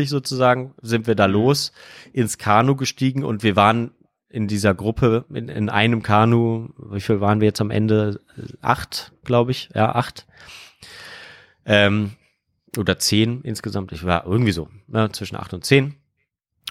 Uhr 0.00 0.06
sozusagen, 0.06 0.74
sind 0.82 1.06
wir 1.06 1.14
da 1.14 1.26
los, 1.26 1.72
ins 2.12 2.38
Kanu 2.38 2.76
gestiegen 2.76 3.24
und 3.24 3.42
wir 3.42 3.56
waren 3.56 3.92
in 4.28 4.48
dieser 4.48 4.74
Gruppe, 4.74 5.24
in, 5.32 5.48
in 5.48 5.70
einem 5.70 6.02
Kanu, 6.02 6.68
wie 6.76 7.00
viel 7.00 7.20
waren 7.20 7.40
wir 7.40 7.46
jetzt 7.46 7.60
am 7.60 7.70
Ende? 7.70 8.20
Acht, 8.60 9.12
glaube 9.24 9.52
ich, 9.52 9.70
ja, 9.74 9.94
acht. 9.94 10.26
Ähm, 11.64 12.12
oder 12.76 12.98
zehn 12.98 13.42
insgesamt, 13.42 13.92
ich 13.92 14.04
war 14.04 14.26
irgendwie 14.26 14.50
so, 14.52 14.68
ne, 14.88 15.10
zwischen 15.12 15.36
acht 15.36 15.54
und 15.54 15.64
zehn. 15.64 15.94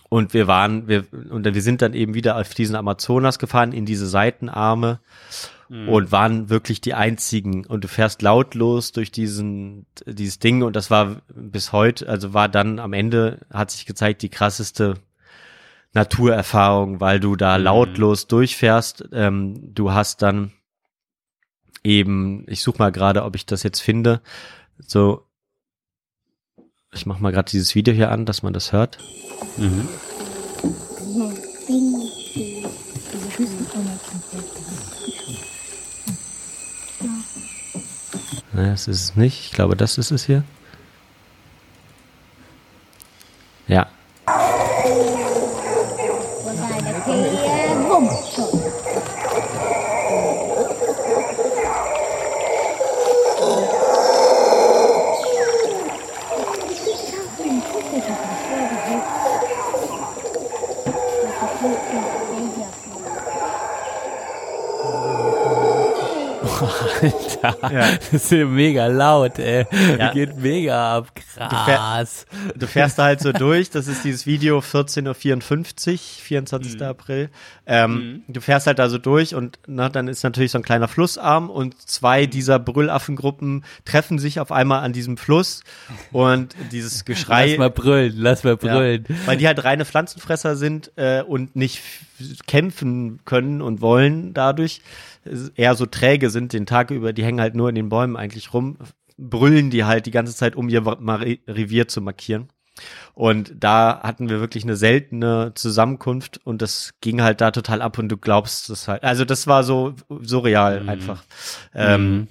Und 0.09 0.33
wir 0.33 0.45
waren, 0.45 0.87
wir, 0.87 1.05
und 1.11 1.45
wir 1.45 1.61
sind 1.61 1.81
dann 1.81 1.93
eben 1.93 2.13
wieder 2.13 2.37
auf 2.37 2.53
diesen 2.53 2.75
Amazonas 2.75 3.39
gefahren, 3.39 3.71
in 3.71 3.85
diese 3.85 4.07
Seitenarme 4.07 4.99
und 5.69 6.11
waren 6.11 6.49
wirklich 6.49 6.81
die 6.81 6.93
einzigen. 6.93 7.65
Und 7.65 7.83
du 7.83 7.87
fährst 7.87 8.21
lautlos 8.21 8.91
durch 8.91 9.11
diesen, 9.11 9.85
dieses 10.05 10.39
Ding 10.39 10.63
und 10.63 10.75
das 10.75 10.91
war 10.91 11.21
bis 11.33 11.71
heute, 11.71 12.07
also 12.07 12.33
war 12.33 12.49
dann 12.49 12.79
am 12.79 12.93
Ende, 12.93 13.39
hat 13.51 13.71
sich 13.71 13.85
gezeigt, 13.85 14.21
die 14.21 14.29
krasseste 14.29 14.95
Naturerfahrung, 15.93 16.99
weil 16.99 17.19
du 17.19 17.35
da 17.35 17.55
lautlos 17.55 18.27
durchfährst. 18.27 19.09
Ähm, 19.13 19.73
du 19.73 19.91
hast 19.91 20.21
dann 20.21 20.51
eben, 21.83 22.45
ich 22.47 22.61
suche 22.61 22.79
mal 22.79 22.91
gerade, 22.91 23.23
ob 23.23 23.35
ich 23.35 23.45
das 23.45 23.63
jetzt 23.63 23.81
finde, 23.81 24.21
so, 24.77 25.27
ich 26.93 27.05
mache 27.05 27.21
mal 27.21 27.31
gerade 27.31 27.49
dieses 27.49 27.75
Video 27.75 27.93
hier 27.93 28.11
an, 28.11 28.25
dass 28.25 28.43
man 28.43 28.53
das 28.53 28.71
hört. 28.71 28.97
Ne, 38.53 38.69
das 38.69 38.87
ist 38.87 39.01
es 39.01 39.15
nicht. 39.15 39.45
Ich 39.45 39.51
glaube, 39.51 39.75
das 39.75 39.97
ist 39.97 40.11
es 40.11 40.25
hier. 40.25 40.43
Ja. 43.67 43.87
Alter, 67.03 67.29
Ja. 67.43 67.59
das 67.97 68.13
ist 68.13 68.31
ja 68.31 68.45
mega 68.45 68.87
laut, 68.87 69.37
ey. 69.39 69.65
Ja. 69.99 70.11
Geht 70.13 70.37
mega 70.37 70.97
ab. 70.97 71.11
Krass. 71.37 72.25
Du 72.55 72.65
fährst 72.67 72.97
da 72.99 73.03
halt 73.05 73.19
so 73.19 73.31
durch, 73.33 73.69
das 73.69 73.87
ist 73.87 74.03
dieses 74.03 74.25
Video 74.25 74.59
14.54 74.59 75.07
Uhr, 75.93 75.97
24. 76.23 76.75
Mhm. 76.75 76.81
April. 76.83 77.29
Ähm, 77.65 78.23
Du 78.27 78.41
fährst 78.41 78.67
halt 78.67 78.79
da 78.79 78.89
so 78.89 78.97
durch 78.97 79.35
und 79.35 79.59
na, 79.67 79.89
dann 79.89 80.07
ist 80.07 80.23
natürlich 80.23 80.51
so 80.51 80.57
ein 80.59 80.63
kleiner 80.63 80.87
Flussarm 80.87 81.49
und 81.49 81.73
Mhm. 81.73 81.79
zwei 81.85 82.25
dieser 82.25 82.59
Brüllaffengruppen 82.59 83.63
treffen 83.85 84.19
sich 84.19 84.39
auf 84.39 84.51
einmal 84.51 84.83
an 84.83 84.93
diesem 84.93 85.17
Fluss 85.17 85.63
und 86.11 86.55
dieses 86.71 87.05
Geschrei. 87.05 87.49
Lass 87.49 87.57
mal 87.57 87.69
brüllen, 87.69 88.13
lass 88.15 88.43
mal 88.43 88.51
Ja, 88.51 88.55
brüllen. 88.75 89.05
weil 89.25 89.37
die 89.37 89.47
halt 89.47 89.63
reine 89.63 89.85
Pflanzenfresser 89.85 90.55
sind 90.55 90.91
äh, 90.95 91.21
und 91.21 91.55
nicht 91.55 91.81
kämpfen 92.47 93.19
können 93.25 93.61
und 93.61 93.81
wollen 93.81 94.33
dadurch, 94.33 94.81
eher 95.55 95.75
so 95.75 95.85
träge 95.85 96.29
sind 96.29 96.53
den 96.53 96.65
Tag 96.65 96.91
über, 96.91 97.13
die 97.13 97.23
hängen 97.23 97.41
halt 97.41 97.55
nur 97.55 97.69
in 97.69 97.75
den 97.75 97.89
Bäumen 97.89 98.15
eigentlich 98.15 98.53
rum, 98.53 98.77
brüllen 99.17 99.69
die 99.69 99.83
halt 99.83 100.05
die 100.05 100.11
ganze 100.11 100.35
Zeit, 100.35 100.55
um 100.55 100.69
ihr 100.69 100.85
Revier 100.85 101.87
zu 101.87 102.01
markieren. 102.01 102.49
Und 103.13 103.53
da 103.59 104.01
hatten 104.01 104.29
wir 104.29 104.39
wirklich 104.39 104.63
eine 104.63 104.75
seltene 104.75 105.51
Zusammenkunft 105.53 106.39
und 106.43 106.61
das 106.61 106.93
ging 107.01 107.21
halt 107.21 107.39
da 107.39 107.51
total 107.51 107.81
ab 107.81 107.99
und 107.99 108.09
du 108.09 108.17
glaubst 108.17 108.69
es 108.71 108.87
halt. 108.87 109.03
Also 109.03 109.25
das 109.25 109.45
war 109.45 109.63
so 109.63 109.93
surreal 110.21 110.89
einfach. 110.89 111.23
Ähm, 111.75 112.27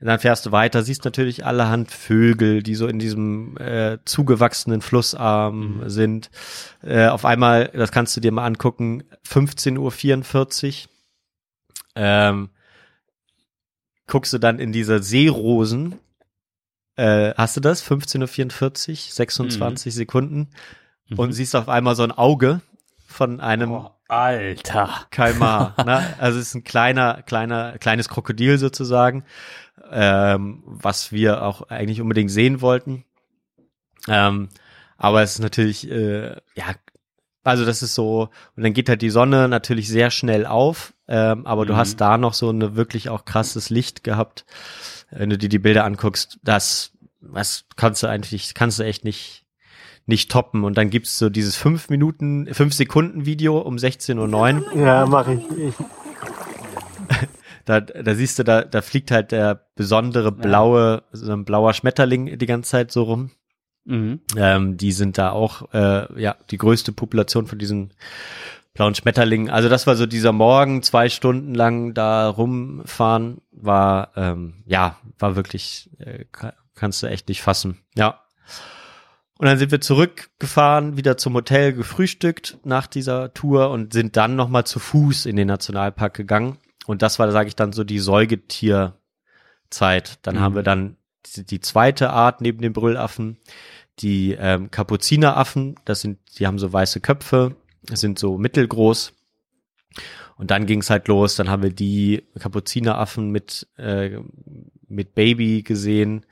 dann 0.00 0.18
fährst 0.20 0.46
du 0.46 0.52
weiter, 0.52 0.82
siehst 0.82 1.04
natürlich 1.04 1.44
allerhand 1.44 1.90
Vögel, 1.90 2.62
die 2.62 2.74
so 2.74 2.86
in 2.86 2.98
diesem 2.98 3.56
äh, 3.58 3.98
zugewachsenen 4.04 4.80
Flussarm 4.80 5.82
sind. 5.86 6.30
Äh, 6.82 7.06
auf 7.06 7.24
einmal, 7.24 7.70
das 7.72 7.90
kannst 7.90 8.16
du 8.16 8.20
dir 8.20 8.32
mal 8.32 8.44
angucken, 8.44 9.02
15.44 9.26 9.78
Uhr. 10.84 10.90
Ähm, 11.98 12.50
guckst 14.06 14.32
du 14.32 14.38
dann 14.38 14.58
in 14.60 14.72
diese 14.72 15.02
Seerosen. 15.02 15.98
Äh, 16.96 17.34
hast 17.36 17.56
du 17.56 17.60
das? 17.60 17.84
15.44 17.84 18.90
Uhr, 18.90 18.96
26 18.96 19.94
Sekunden. 19.94 20.48
Und 21.16 21.32
siehst 21.32 21.56
auf 21.56 21.68
einmal 21.68 21.96
so 21.96 22.02
ein 22.02 22.12
Auge 22.12 22.60
von 23.06 23.40
einem 23.40 23.88
Alter. 24.08 25.06
Kalmar. 25.10 25.74
ne? 25.86 26.14
Also 26.18 26.38
es 26.38 26.48
ist 26.48 26.54
ein 26.54 26.64
kleiner, 26.64 27.22
kleiner, 27.22 27.78
kleines 27.78 28.08
Krokodil 28.08 28.58
sozusagen, 28.58 29.24
ähm, 29.90 30.62
was 30.66 31.12
wir 31.12 31.42
auch 31.42 31.62
eigentlich 31.68 32.00
unbedingt 32.00 32.30
sehen 32.30 32.60
wollten. 32.60 33.04
Ähm, 34.06 34.48
aber 34.96 35.22
es 35.22 35.32
ist 35.32 35.40
natürlich, 35.40 35.90
äh, 35.90 36.36
ja, 36.54 36.74
also 37.44 37.64
das 37.64 37.82
ist 37.82 37.94
so, 37.94 38.30
und 38.56 38.62
dann 38.62 38.74
geht 38.74 38.88
halt 38.88 39.02
die 39.02 39.10
Sonne 39.10 39.48
natürlich 39.48 39.88
sehr 39.88 40.10
schnell 40.10 40.44
auf, 40.44 40.92
ähm, 41.08 41.46
aber 41.46 41.64
du 41.64 41.76
hast 41.76 42.00
da 42.00 42.18
noch 42.18 42.34
so 42.34 42.50
eine 42.50 42.76
wirklich 42.76 43.08
auch 43.08 43.24
krasses 43.24 43.70
Licht 43.70 44.04
gehabt, 44.04 44.44
wenn 45.10 45.30
du 45.30 45.38
dir 45.38 45.48
die 45.48 45.58
Bilder 45.58 45.84
anguckst, 45.84 46.38
das, 46.42 46.92
was 47.20 47.64
kannst 47.76 48.02
du 48.02 48.08
eigentlich, 48.08 48.54
kannst 48.54 48.78
du 48.78 48.84
echt 48.84 49.04
nicht, 49.04 49.46
nicht 50.04 50.30
toppen. 50.30 50.64
Und 50.64 50.76
dann 50.76 50.90
gibt's 50.90 51.18
so 51.18 51.30
dieses 51.30 51.56
fünf 51.56 51.88
Minuten, 51.88 52.52
fünf 52.52 52.74
Sekunden 52.74 53.24
Video 53.24 53.58
um 53.58 53.76
16.09 53.76 54.62
Uhr. 54.74 54.76
Ja, 54.76 55.06
mache 55.06 55.34
ich. 55.34 55.58
ich. 55.58 55.74
Da, 57.64 57.82
da 57.82 58.14
siehst 58.14 58.38
du, 58.38 58.44
da, 58.44 58.62
da 58.62 58.80
fliegt 58.80 59.10
halt 59.10 59.30
der 59.30 59.66
besondere 59.74 60.32
blaue, 60.32 61.02
so 61.12 61.30
ein 61.34 61.44
blauer 61.44 61.74
Schmetterling 61.74 62.38
die 62.38 62.46
ganze 62.46 62.70
Zeit 62.70 62.90
so 62.90 63.02
rum. 63.02 63.30
Mhm. 63.84 64.20
Ähm, 64.38 64.78
die 64.78 64.90
sind 64.92 65.18
da 65.18 65.32
auch, 65.32 65.70
äh, 65.74 66.18
ja, 66.18 66.36
die 66.50 66.56
größte 66.56 66.92
Population 66.92 67.46
von 67.46 67.58
diesen 67.58 67.92
blauen 68.74 68.94
Schmetterlingen. 68.94 69.50
Also 69.50 69.68
das 69.68 69.86
war 69.86 69.96
so 69.96 70.06
dieser 70.06 70.32
Morgen, 70.32 70.82
zwei 70.82 71.08
Stunden 71.08 71.54
lang 71.54 71.94
da 71.94 72.28
rumfahren, 72.28 73.40
war, 73.50 74.12
ähm, 74.16 74.62
ja, 74.66 74.96
war 75.18 75.34
wirklich, 75.36 75.90
äh, 75.98 76.24
ka- 76.30 76.54
kannst 76.74 77.02
du 77.02 77.06
echt 77.08 77.28
nicht 77.28 77.42
fassen. 77.42 77.78
Ja. 77.96 78.20
Und 79.38 79.46
dann 79.46 79.58
sind 79.58 79.70
wir 79.70 79.80
zurückgefahren, 79.80 80.96
wieder 80.96 81.16
zum 81.16 81.34
Hotel 81.34 81.72
gefrühstückt 81.72 82.58
nach 82.64 82.86
dieser 82.88 83.32
Tour 83.34 83.70
und 83.70 83.92
sind 83.92 84.16
dann 84.16 84.34
nochmal 84.36 84.64
zu 84.64 84.78
Fuß 84.80 85.26
in 85.26 85.36
den 85.36 85.46
Nationalpark 85.48 86.14
gegangen. 86.14 86.58
Und 86.86 87.02
das 87.02 87.18
war, 87.18 87.30
sage 87.30 87.48
ich 87.48 87.54
dann, 87.56 87.72
so 87.72 87.84
die 87.84 87.98
Säugetierzeit. 88.00 88.94
Dann 90.22 90.36
Mhm. 90.36 90.40
haben 90.40 90.54
wir 90.56 90.62
dann 90.62 90.96
die, 91.36 91.44
die 91.44 91.60
zweite 91.60 92.10
Art 92.10 92.40
neben 92.40 92.60
den 92.60 92.72
Brüllaffen, 92.72 93.38
die 94.00 94.32
ähm, 94.38 94.70
Kapuzineraffen. 94.70 95.76
Das 95.84 96.00
sind, 96.00 96.18
die 96.38 96.46
haben 96.46 96.58
so 96.58 96.72
weiße 96.72 97.00
Köpfe, 97.00 97.56
sind 97.92 98.18
so 98.18 98.38
mittelgroß. 98.38 99.12
Und 100.36 100.50
dann 100.50 100.66
ging 100.66 100.80
es 100.80 100.90
halt 100.90 101.08
los. 101.08 101.34
Dann 101.34 101.50
haben 101.50 101.62
wir 101.62 101.72
die 101.72 102.24
Kapuzineraffen 102.38 103.30
mit 103.30 103.66
äh, 103.76 104.18
mit 104.88 105.14
Baby 105.14 105.62
gesehen. 105.62 106.24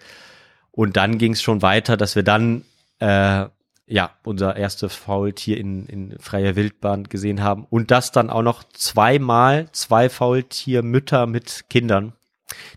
Und 0.71 0.97
dann 0.97 1.19
ging 1.19 1.33
es 1.33 1.43
schon 1.43 1.63
weiter, 1.63 1.97
dass 1.97 2.17
wir 2.17 2.23
dann 2.23 2.65
äh, 2.99 3.47
ja 3.87 4.11
unser 4.25 4.57
erstes 4.57 4.95
Faultier 4.95 5.59
in, 5.59 5.87
in 5.87 6.19
freier 6.19 6.57
Wildbahn 6.57 7.05
gesehen 7.05 7.43
haben. 7.43 7.67
Und 7.71 7.91
das 7.91 8.13
dann 8.13 8.31
auch 8.31 8.43
noch 8.43 8.65
zweimal 8.65 9.69
zwei 9.73 10.09
Faultiermütter 10.09 11.27
mit 11.27 11.65
Kindern, 11.71 12.13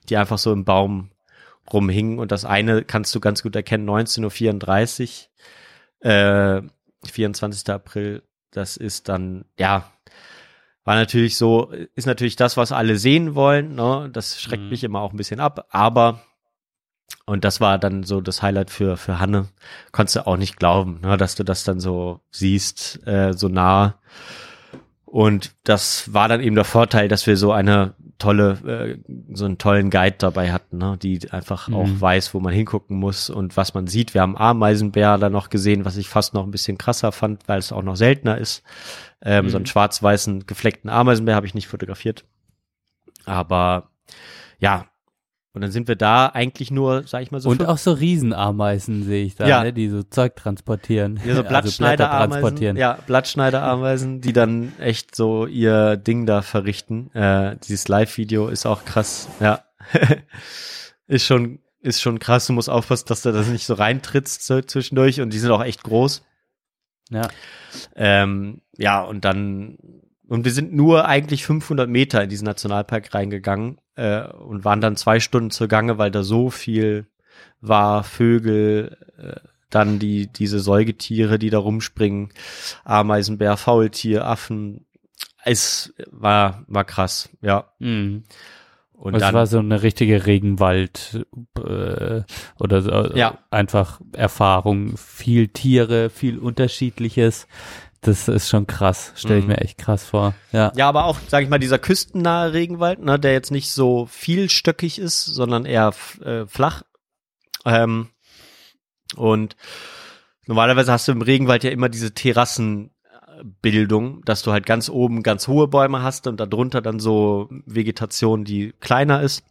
die 0.08 0.18
einfach 0.18 0.38
so 0.38 0.54
im 0.54 0.66
Baum 0.66 1.12
rumhingen. 1.72 2.20
Und 2.20 2.32
das 2.32 2.46
eine 2.46 2.84
kannst 2.84 3.14
du 3.16 3.20
ganz 3.20 3.44
gut 3.44 3.56
erkennen, 3.56 3.90
19.34 3.90 5.28
Uhr, 6.04 6.10
äh, 6.10 6.62
24. 7.06 7.70
April. 7.70 8.24
Das 8.52 8.78
ist 8.78 9.10
dann, 9.10 9.46
ja, 9.58 9.92
war 10.84 10.96
natürlich 10.96 11.38
so, 11.38 11.72
ist 11.96 12.08
natürlich 12.08 12.36
das, 12.36 12.58
was 12.58 12.72
alle 12.72 12.98
sehen 12.98 13.36
wollen. 13.36 13.76
Ne? 13.76 14.10
Das 14.12 14.42
schreckt 14.42 14.64
Mhm. 14.64 14.70
mich 14.70 14.84
immer 14.84 15.02
auch 15.02 15.12
ein 15.12 15.18
bisschen 15.18 15.40
ab. 15.40 15.68
Aber 15.70 16.22
und 17.26 17.44
das 17.44 17.62
war 17.62 17.78
dann 17.78 18.04
so 18.04 18.22
das 18.22 18.42
Highlight 18.42 18.72
für, 18.72 18.98
für 18.98 19.20
Hanne. 19.20 19.50
Konntest 19.92 20.16
du 20.16 20.26
auch 20.28 20.38
nicht 20.38 20.58
glauben, 20.58 21.00
ne, 21.02 21.16
dass 21.18 21.36
du 21.36 21.44
das 21.44 21.64
dann 21.64 21.80
so 21.80 22.22
siehst, 22.32 23.06
äh, 23.08 23.34
so 23.34 23.48
nah. 23.50 24.00
Und 25.12 25.56
das 25.64 26.14
war 26.14 26.28
dann 26.28 26.40
eben 26.40 26.56
der 26.56 26.66
Vorteil, 26.66 27.08
dass 27.08 27.26
wir 27.26 27.36
so 27.36 27.52
eine 27.52 27.96
tolle, 28.20 28.52
äh, 29.02 29.12
so 29.34 29.46
einen 29.46 29.58
tollen 29.58 29.90
Guide 29.90 30.18
dabei 30.20 30.52
hatten, 30.52 30.78
ne, 30.78 30.98
die 31.02 31.32
einfach 31.32 31.68
Mhm. 31.68 31.74
auch 31.74 31.88
weiß, 32.00 32.34
wo 32.36 32.40
man 32.40 32.54
hingucken 32.54 32.96
muss 32.98 33.30
und 33.32 33.58
was 33.58 33.74
man 33.74 33.88
sieht. 33.88 34.14
Wir 34.14 34.22
haben 34.22 34.38
Ameisenbär 34.38 35.18
da 35.18 35.30
noch 35.32 35.50
gesehen, 35.50 35.84
was 35.84 35.98
ich 35.98 36.10
fast 36.10 36.36
noch 36.36 36.44
ein 36.44 36.52
bisschen 36.52 36.78
krasser 36.78 37.12
fand, 37.12 37.48
weil 37.48 37.58
es 37.58 37.72
auch 37.72 37.82
noch 37.82 37.96
seltener 37.96 38.38
ist. 38.38 38.62
Ähm, 39.24 39.50
So 39.50 39.58
einen 39.58 39.66
schwarz-weißen 39.66 40.46
gefleckten 40.46 40.90
Ameisenbär 40.92 41.36
habe 41.36 41.48
ich 41.48 41.56
nicht 41.56 41.68
fotografiert. 41.68 42.24
Aber 43.26 43.90
ja, 44.60 44.86
und 45.54 45.62
dann 45.62 45.72
sind 45.72 45.88
wir 45.88 45.96
da 45.96 46.28
eigentlich 46.28 46.70
nur, 46.72 47.04
sag 47.08 47.24
ich 47.24 47.32
mal 47.32 47.40
so, 47.42 47.50
Und 47.50 47.66
auch 47.66 47.78
so 47.80 47.92
Riesenameisen 47.94 49.04
sehe 49.04 49.26
ich 49.26 49.36
da, 49.36 49.48
Ja. 49.48 49.64
ne, 49.64 49.74
die 49.74 49.90
so 49.90 50.04
Zeug 50.04 50.36
transportieren. 50.36 51.18
Ja, 51.18 51.24
so 51.24 51.30
Also 51.40 51.44
Blattschneiderameisen. 51.50 52.30
transportieren. 52.32 52.78
ja, 52.78 53.00
Blattschneiderameisen, 53.08 54.22
die 54.22 54.34
dann 54.34 54.74
echt 54.80 55.16
so 55.16 55.46
ihr 55.48 55.98
Ding 55.98 56.26
da 56.26 56.42
verrichten. 56.44 57.12
Äh, 57.16 57.58
dieses 57.68 57.88
Live-Video 57.88 58.48
ist 58.48 58.66
auch 58.66 58.86
krass. 58.86 59.28
Ja. 59.40 59.64
ist 61.08 61.26
schon, 61.26 61.60
ist 61.82 62.02
schon 62.02 62.20
krass. 62.20 62.48
Du 62.48 62.54
musst 62.54 62.70
aufpassen, 62.70 63.06
dass 63.08 63.24
du 63.24 63.32
das 63.32 63.48
nicht 63.48 63.66
so 63.66 63.74
reintrittst 63.74 64.44
zwischendurch 64.70 65.22
und 65.22 65.34
die 65.34 65.40
sind 65.40 65.52
auch 65.52 65.64
echt 65.64 65.84
groß. 65.84 66.24
Ja. 67.10 67.28
Ähm, 67.96 68.62
ja, 68.78 69.02
und 69.02 69.26
dann, 69.26 69.78
und 70.28 70.46
wir 70.46 70.52
sind 70.52 70.74
nur 70.74 71.08
eigentlich 71.08 71.44
500 71.44 71.90
Meter 71.90 72.22
in 72.24 72.30
diesen 72.30 72.46
Nationalpark 72.46 73.14
reingegangen 73.16 73.80
äh, 74.00 74.28
und 74.32 74.64
waren 74.64 74.82
dann 74.82 74.96
zwei 74.96 75.20
Stunden 75.20 75.52
zugange, 75.52 75.98
weil 75.98 76.12
da 76.12 76.24
so 76.24 76.50
viel 76.50 77.08
war, 77.62 78.04
Vögel, 78.04 78.98
äh, 79.18 79.48
dann 79.70 80.00
die, 80.00 80.28
diese 80.28 80.60
Säugetiere, 80.60 81.38
die 81.38 81.50
da 81.50 81.60
rumspringen, 81.60 82.30
Ameisenbär, 82.86 83.58
Faultier, 83.58 84.26
Affen. 84.26 84.86
Es 85.44 85.94
war, 86.10 86.64
war 86.68 86.86
krass, 86.86 87.30
ja. 87.42 87.72
Mhm. 87.80 88.24
Und 88.94 89.16
es 89.16 89.22
dann, 89.22 89.34
war 89.34 89.48
so 89.48 89.60
eine 89.60 89.82
richtige 89.82 90.26
Regenwald 90.26 91.26
äh, 91.58 92.22
oder 92.60 92.82
so, 92.82 93.16
Ja. 93.16 93.38
einfach 93.50 94.02
Erfahrung, 94.12 94.98
viel 94.98 95.48
Tiere, 95.48 96.10
viel 96.10 96.38
Unterschiedliches. 96.38 97.48
Das 98.02 98.28
ist 98.30 98.48
schon 98.50 98.66
krass, 98.66 99.12
stelle 99.16 99.40
ich 99.40 99.46
Mhm. 99.46 99.52
mir 99.52 99.58
echt 99.60 99.78
krass 99.78 100.06
vor. 100.06 100.34
Ja. 100.54 100.72
Ja, 100.76 100.88
aber 100.88 101.06
auch, 101.06 101.18
sage 101.28 101.44
ich 101.44 101.50
mal, 101.50 101.60
dieser 101.60 101.80
küstennahe 101.80 102.54
Regenwald, 102.54 103.00
ne, 103.00 103.20
der 103.20 103.34
jetzt 103.34 103.52
nicht 103.52 103.72
so 103.72 104.06
vielstöckig 104.06 105.00
ist, 105.00 105.26
sondern 105.26 105.66
eher 105.66 105.94
äh, 106.24 106.46
flach. 106.48 106.84
Ähm, 107.66 108.08
und 109.16 109.56
normalerweise 110.48 110.92
hast 110.92 111.08
du 111.08 111.12
im 111.12 111.22
Regenwald 111.22 111.64
ja 111.64 111.72
immer 111.72 111.90
diese 111.90 112.14
Terrassen 112.14 112.92
Bildung, 113.62 114.22
dass 114.26 114.42
du 114.44 114.52
halt 114.52 114.66
ganz 114.66 114.90
oben 114.90 115.24
ganz 115.24 115.48
hohe 115.48 115.68
Bäume 115.68 116.02
hast 116.04 116.28
und 116.28 116.40
darunter 116.40 116.82
dann 116.82 117.00
so 117.00 117.48
Vegetation, 117.66 118.44
die 118.44 118.74
kleiner 118.82 119.22
ist. 119.22 119.44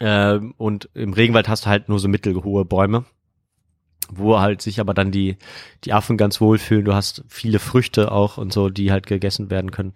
Ähm, 0.00 0.54
und 0.56 0.88
im 0.94 1.12
Regenwald 1.12 1.48
hast 1.48 1.66
du 1.66 1.70
halt 1.70 1.88
nur 1.88 1.98
so 1.98 2.08
mittelhohe 2.08 2.64
Bäume, 2.64 3.04
wo 4.12 4.38
halt 4.40 4.62
sich 4.62 4.80
aber 4.80 4.94
dann 4.94 5.10
die, 5.10 5.36
die 5.84 5.92
Affen 5.92 6.16
ganz 6.16 6.40
wohlfühlen. 6.40 6.84
Du 6.84 6.94
hast 6.94 7.24
viele 7.28 7.58
Früchte 7.58 8.12
auch 8.12 8.38
und 8.38 8.52
so, 8.52 8.68
die 8.68 8.92
halt 8.92 9.06
gegessen 9.06 9.50
werden 9.50 9.70
können. 9.70 9.94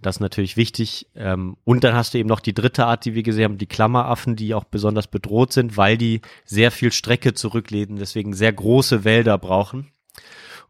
Das 0.00 0.16
ist 0.16 0.20
natürlich 0.20 0.56
wichtig. 0.56 1.06
Ähm, 1.14 1.56
und 1.64 1.84
dann 1.84 1.94
hast 1.94 2.14
du 2.14 2.18
eben 2.18 2.28
noch 2.28 2.40
die 2.40 2.54
dritte 2.54 2.86
Art, 2.86 3.04
die 3.04 3.14
wir 3.14 3.22
gesehen 3.22 3.44
haben, 3.44 3.58
die 3.58 3.66
Klammeraffen, 3.66 4.36
die 4.36 4.54
auch 4.54 4.64
besonders 4.64 5.06
bedroht 5.06 5.52
sind, 5.52 5.76
weil 5.76 5.96
die 5.96 6.20
sehr 6.44 6.70
viel 6.70 6.92
Strecke 6.92 7.34
zurücklegen, 7.34 7.96
deswegen 7.96 8.34
sehr 8.34 8.52
große 8.52 9.04
Wälder 9.04 9.38
brauchen. 9.38 9.92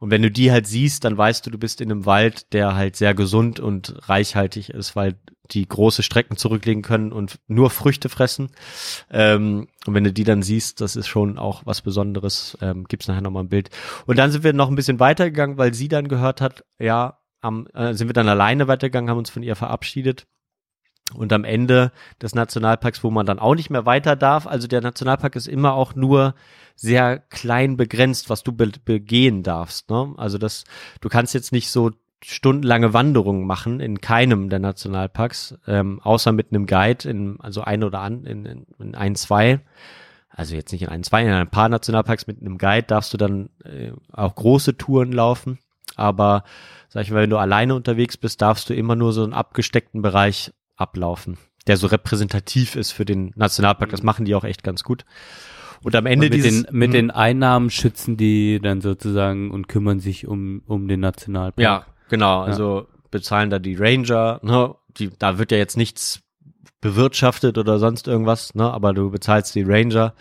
Und 0.03 0.11
wenn 0.11 0.23
du 0.23 0.33
die 0.33 0.51
halt 0.51 0.67
siehst, 0.67 1.05
dann 1.05 1.17
weißt 1.17 1.47
du, 1.47 1.51
du 1.51 1.59
bist 1.59 1.81
in 1.81 1.91
einem 1.91 2.07
Wald, 2.07 2.53
der 2.53 2.75
halt 2.75 2.97
sehr 2.97 3.15
gesund 3.15 3.61
und 3.61 4.09
reichhaltig 4.09 4.71
ist, 4.71 4.97
weil 4.97 5.15
die 5.53 5.67
große 5.67 6.03
Strecken 6.03 6.37
zurücklegen 6.37 6.83
können 6.83 7.13
und 7.13 7.39
nur 7.47 7.71
Früchte 7.71 8.09
fressen. 8.09 8.51
Ähm, 9.11 9.69
und 9.87 9.95
wenn 9.95 10.05
du 10.05 10.13
die 10.13 10.25
dann 10.25 10.43
siehst, 10.43 10.81
das 10.81 10.97
ist 10.97 11.09
schon 11.09 11.39
auch 11.39 11.63
was 11.65 11.83
Besonderes. 11.83 12.57
Ähm, 12.61 12.85
gibt's 12.85 13.09
nachher 13.09 13.23
nochmal 13.23 13.45
ein 13.45 13.49
Bild. 13.49 13.71
Und 14.07 14.19
dann 14.19 14.31
sind 14.31 14.45
wir 14.45 14.53
noch 14.53 14.69
ein 14.69 14.75
bisschen 14.75 15.01
weitergegangen, 15.01 15.59
weil 15.59 15.75
sie 15.75 15.89
dann 15.89 16.09
gehört 16.09 16.41
hat, 16.41 16.65
ja, 16.79 17.19
am, 17.41 17.67
äh, 17.75 17.95
sind 17.95 18.09
wir 18.09 18.15
dann 18.15 18.29
alleine 18.29 18.69
weitergegangen, 18.69 19.11
haben 19.11 19.19
uns 19.19 19.31
von 19.31 19.43
ihr 19.43 19.57
verabschiedet. 19.57 20.27
Und 21.15 21.33
am 21.33 21.45
Ende 21.45 21.93
des 22.23 22.35
Nationalparks, 22.35 23.05
wo 23.05 23.11
man 23.11 23.27
dann 23.27 23.39
auch 23.39 23.55
nicht 23.55 23.71
mehr 23.71 23.85
weiter 23.85 24.17
darf, 24.17 24.47
also 24.47 24.67
der 24.67 24.81
Nationalpark 24.81 25.37
ist 25.37 25.49
immer 25.49 25.75
auch 25.75 25.95
nur 25.95 26.35
sehr 26.75 27.19
klein 27.19 27.77
begrenzt, 27.77 28.31
was 28.31 28.43
du 28.43 28.53
be 28.53 28.73
begehen 28.85 29.43
darfst. 29.43 29.91
Ne? 29.91 30.15
Also 30.17 30.39
das, 30.39 30.65
du 31.01 31.09
kannst 31.09 31.35
jetzt 31.35 31.53
nicht 31.53 31.71
so 31.71 31.91
stundenlange 32.25 32.93
Wanderungen 32.93 33.47
machen 33.47 33.81
in 33.81 34.01
keinem 34.01 34.49
der 34.49 34.59
Nationalparks, 34.59 35.59
ähm, 35.67 36.01
außer 36.03 36.33
mit 36.33 36.49
einem 36.51 36.67
Guide 36.67 37.09
in 37.09 37.41
also 37.41 37.63
ein 37.63 37.83
oder 37.85 38.01
an 38.01 38.25
in, 38.25 38.45
in, 38.45 38.67
in 38.79 38.95
ein 38.95 39.15
zwei. 39.15 39.61
Also 40.31 40.55
jetzt 40.55 40.73
nicht 40.73 40.83
in 40.83 40.89
ein 40.89 41.03
zwei, 41.03 41.23
in 41.23 41.31
ein 41.31 41.51
paar 41.51 41.69
Nationalparks 41.69 42.27
mit 42.27 42.41
einem 42.41 42.59
Guide 42.59 42.87
darfst 42.87 43.13
du 43.13 43.19
dann 43.19 43.51
äh, 43.65 43.93
auch 44.13 44.35
große 44.35 44.77
Touren 44.79 45.13
laufen. 45.13 45.59
Aber 45.95 46.45
sag 46.89 47.03
ich 47.03 47.11
mal, 47.11 47.23
wenn 47.23 47.31
du 47.31 47.37
alleine 47.37 47.75
unterwegs 47.75 48.17
bist, 48.17 48.41
darfst 48.41 48.71
du 48.71 48.75
immer 48.75 48.97
nur 48.97 49.13
so 49.13 49.25
einen 49.25 49.35
abgesteckten 49.35 50.01
Bereich 50.01 50.53
ablaufen, 50.77 51.37
der 51.67 51.77
so 51.77 51.87
repräsentativ 51.87 52.77
ist 52.77 52.93
für 52.93 53.05
den 53.05 53.33
Nationalpark. 53.37 53.91
Das 53.91 54.03
machen 54.03 54.25
die 54.25 54.35
auch 54.35 54.45
echt 54.45 54.63
ganz 54.65 54.85
gut. 54.85 55.05
Und 55.83 55.95
am 55.97 56.07
Ende 56.07 56.27
Und 56.27 56.33
mit, 56.33 56.45
dieses, 56.45 56.63
den, 56.65 56.79
mit 56.79 56.91
Mhm. 56.91 56.93
den 56.93 57.11
Einnahmen 57.11 57.69
schützen 57.69 58.17
die 58.17 58.61
dann 58.63 58.81
sozusagen 58.81 59.51
und 59.51 59.69
kümmern 59.69 60.01
sich 60.01 60.27
um, 60.27 60.63
um 60.67 60.89
den 60.89 61.01
Nationalpark. 61.01 61.63
Ja, 61.63 61.85
genau. 62.13 62.43
Also 62.43 62.87
bezahlen 63.11 63.49
da 63.49 63.59
die 63.59 63.75
Ranger, 63.75 64.39
ne? 64.43 64.75
Die, 64.99 65.11
da 65.19 65.39
wird 65.39 65.51
ja 65.51 65.57
jetzt 65.57 65.79
nichts 65.79 66.21
bewirtschaftet 66.83 67.57
oder 67.57 67.79
sonst 67.79 68.07
irgendwas, 68.07 68.55
ne? 68.55 68.71
Aber 68.71 68.93
du 68.93 69.11
bezahlst 69.11 69.55
die 69.55 69.63
Ranger, 69.63 70.13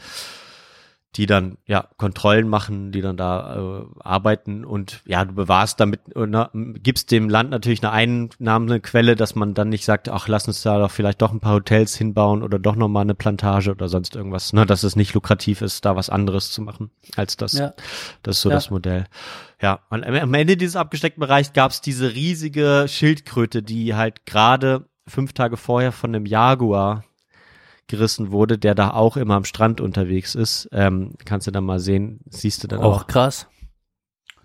die 1.17 1.25
dann 1.25 1.57
ja 1.65 1.88
Kontrollen 1.97 2.47
machen, 2.47 2.93
die 2.93 3.01
dann 3.01 3.17
da 3.17 3.81
äh, 3.81 3.85
arbeiten 3.99 4.63
und 4.63 5.01
ja, 5.05 5.25
du 5.25 5.33
bewahrst 5.33 5.79
damit, 5.79 5.99
äh, 6.15 6.25
ne, 6.25 6.49
gibst 6.53 7.11
dem 7.11 7.27
Land 7.29 7.49
natürlich 7.49 7.83
eine 7.83 7.91
Einnahmequelle, 7.91 9.15
dass 9.15 9.35
man 9.35 9.53
dann 9.53 9.69
nicht 9.69 9.83
sagt, 9.83 10.07
ach, 10.07 10.27
lass 10.29 10.47
uns 10.47 10.61
da 10.61 10.79
doch 10.79 10.89
vielleicht 10.91 11.21
doch 11.21 11.33
ein 11.33 11.41
paar 11.41 11.55
Hotels 11.55 11.95
hinbauen 11.97 12.43
oder 12.43 12.59
doch 12.59 12.77
nochmal 12.77 13.01
eine 13.01 13.15
Plantage 13.15 13.71
oder 13.71 13.89
sonst 13.89 14.15
irgendwas, 14.15 14.53
ne? 14.53 14.65
Dass 14.65 14.83
es 14.83 14.95
nicht 14.95 15.13
lukrativ 15.13 15.61
ist, 15.61 15.83
da 15.83 15.95
was 15.97 16.09
anderes 16.09 16.51
zu 16.51 16.61
machen 16.61 16.91
als 17.17 17.35
das. 17.35 17.53
Ja. 17.53 17.73
Das 18.23 18.38
ist 18.38 18.41
so 18.43 18.49
Ja. 18.49 18.55
das 18.55 18.69
Modell. 18.69 19.05
Ja, 19.61 19.81
und 19.89 20.05
am 20.05 20.15
am 20.15 20.33
Ende 20.33 20.55
dieses 20.55 20.75
abgesteckten 20.77 21.19
Bereichs 21.19 21.51
gab 21.53 21.71
es 21.71 21.81
diese 21.81 22.13
riesige 22.13 22.85
Schildkröte, 22.88 23.61
die 23.63 23.95
halt 23.95 24.25
gerade 24.25 24.85
fünf 25.07 25.33
Tage 25.33 25.57
vorher 25.57 25.91
von 25.91 26.15
einem 26.15 26.25
Jaguar 26.25 27.03
gerissen 27.91 28.31
wurde, 28.31 28.57
der 28.57 28.73
da 28.73 28.91
auch 28.91 29.18
immer 29.18 29.35
am 29.35 29.45
Strand 29.45 29.80
unterwegs 29.80 30.34
ist. 30.34 30.68
Ähm, 30.72 31.13
kannst 31.23 31.45
du 31.45 31.51
dann 31.51 31.63
mal 31.63 31.80
sehen, 31.80 32.22
siehst 32.30 32.63
du 32.63 32.68
dann 32.68 32.80
auch. 32.80 33.01
Auch 33.01 33.07
krass. 33.07 33.47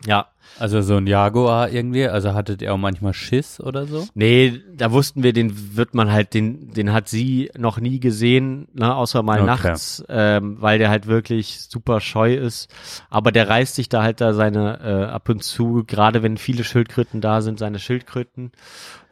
Ja, 0.04 0.28
Also 0.58 0.80
so 0.80 0.96
ein 0.96 1.06
Jaguar 1.06 1.70
irgendwie, 1.70 2.06
also 2.06 2.32
hattet 2.32 2.62
ihr 2.62 2.72
auch 2.72 2.78
manchmal 2.78 3.12
Schiss 3.12 3.60
oder 3.60 3.86
so? 3.86 4.06
nee, 4.14 4.62
da 4.74 4.90
wussten 4.92 5.22
wir, 5.22 5.32
den 5.32 5.76
wird 5.76 5.94
man 5.94 6.10
halt, 6.10 6.32
den, 6.34 6.72
den 6.72 6.92
hat 6.92 7.08
sie 7.08 7.50
noch 7.58 7.78
nie 7.78 8.00
gesehen, 8.00 8.68
ne, 8.72 8.94
außer 8.94 9.22
mal 9.22 9.36
Okay. 9.40 9.46
nachts, 9.46 10.04
ähm, 10.08 10.56
weil 10.60 10.78
der 10.78 10.88
halt 10.88 11.06
wirklich 11.06 11.60
super 11.68 12.00
scheu 12.00 12.34
ist. 12.34 12.72
Aber 13.10 13.32
der 13.32 13.48
reißt 13.48 13.74
sich 13.74 13.88
da 13.88 14.02
halt 14.02 14.20
da 14.20 14.32
seine 14.32 14.80
äh, 14.82 15.04
ab 15.12 15.28
und 15.28 15.42
zu, 15.42 15.84
gerade 15.86 16.22
wenn 16.22 16.38
viele 16.38 16.64
Schildkröten 16.64 17.20
da 17.20 17.42
sind, 17.42 17.58
seine 17.58 17.78
Schildkröten. 17.78 18.52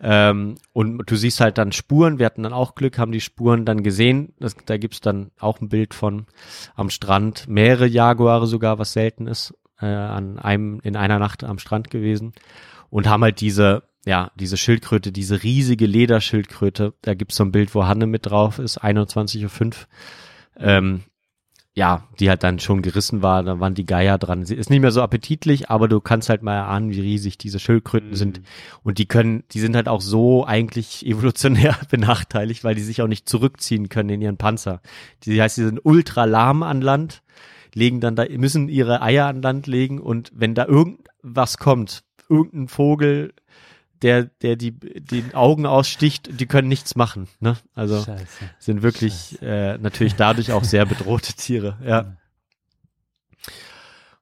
Ähm, 0.03 0.57
und 0.73 1.03
du 1.11 1.17
siehst 1.17 1.41
halt 1.41 1.59
dann 1.59 1.73
Spuren. 1.73 2.19
Wir 2.19 2.27
hatten 2.27 2.43
dann 2.43 2.53
auch 2.53 2.75
Glück, 2.75 2.99
haben 2.99 3.13
die 3.13 3.21
Spuren 3.21 3.65
dann 3.65 3.83
gesehen. 3.83 4.33
Das, 4.41 4.57
da 4.67 4.77
gibt's 4.77 5.01
dann 5.01 5.31
auch 5.39 5.61
ein 5.61 5.69
Bild 5.69 5.95
von 5.95 6.27
am 6.75 6.91
Strand. 6.91 7.49
Mehrere 7.49 7.87
Jaguare 7.87 8.47
sogar, 8.47 8.79
was 8.79 8.93
selten 8.93 9.27
ist, 9.27 9.55
äh, 9.81 9.87
an 9.87 10.39
einem, 10.39 10.81
in 10.83 10.97
einer 10.97 11.19
Nacht 11.19 11.45
am 11.45 11.59
Strand 11.59 11.91
gewesen. 11.91 12.33
Und 12.91 13.09
haben 13.09 13.23
halt 13.23 13.41
diese, 13.41 13.83
ja, 14.07 14.31
diese 14.37 14.57
Schildkröte, 14.57 15.11
diese 15.11 15.43
riesige 15.43 15.87
Lederschildkröte. 15.87 16.95
Da 17.03 17.15
gibt's 17.15 17.37
so 17.37 17.45
ein 17.45 17.53
Bild, 17.53 17.75
wo 17.75 17.87
Hanne 17.87 18.07
mit 18.07 18.27
drauf 18.27 18.59
ist, 18.59 18.83
21.05 18.83 19.65
Uhr. 19.65 19.73
Ähm, 20.57 21.03
ja, 21.77 22.07
die 22.21 22.29
halt 22.29 22.45
dann 22.45 22.61
schon 22.61 22.83
gerissen 22.83 23.21
war, 23.21 23.43
da 23.43 23.59
waren 23.59 23.75
die 23.75 23.85
Geier 23.85 24.17
dran. 24.17 24.45
Sie 24.45 24.55
ist 24.55 24.71
nicht 24.71 24.81
mehr 24.81 24.93
so 24.93 25.03
appetitlich, 25.03 25.71
aber 25.71 25.89
du 25.89 26.01
kannst 26.01 26.29
halt 26.29 26.43
mal 26.43 26.55
erahnen, 26.55 26.91
wie 26.91 27.01
riesig 27.01 27.37
diese 27.37 27.59
Schildkröten 27.59 28.15
sind. 28.15 28.43
Und 28.85 28.99
die 28.99 29.07
können, 29.07 29.43
die 29.51 29.59
sind 29.59 29.75
halt 29.75 29.89
auch 29.89 30.01
so 30.01 30.47
eigentlich 30.47 31.05
evolutionär 31.07 31.77
benachteiligt, 31.91 32.63
weil 32.63 32.77
die 32.77 32.83
sich 32.83 33.03
auch 33.03 33.09
nicht 33.09 33.29
zurückziehen 33.29 33.89
können 33.89 34.11
in 34.11 34.23
ihren 34.23 34.37
Panzer. 34.37 34.83
Die 35.25 35.43
heißt, 35.43 35.57
die 35.57 35.65
sind 35.65 35.81
ultra 35.83 36.27
lahm 36.27 36.63
an 36.63 36.81
Land, 36.81 37.24
legen 37.75 38.01
dann 38.01 38.17
da, 38.17 38.25
müssen 38.29 38.69
ihre 38.69 39.03
Eier 39.03 39.27
an 39.27 39.43
Land 39.43 39.67
legen 39.67 40.01
und 40.01 40.31
wenn 40.35 40.55
da 40.55 40.67
irgendwas 40.67 41.59
kommt, 41.59 42.05
irgendein 42.29 42.69
Vogel, 42.69 43.33
der, 44.03 44.25
der 44.25 44.57
die, 44.57 44.73
die 44.73 45.25
Augen 45.35 45.67
aussticht, 45.67 46.41
die 46.41 46.47
können 46.47 46.69
nichts 46.69 46.95
machen, 46.97 47.29
ne? 47.41 47.57
Also 47.75 48.03
Scheiße. 48.03 48.45
sind 48.59 48.83
wirklich 48.83 49.41
äh, 49.41 49.79
natürlich 49.79 50.15
dadurch 50.15 50.53
auch 50.53 50.65
sehr 50.65 50.85
bedrohte 50.85 51.33
Tiere, 51.33 51.79
ja. 51.85 52.17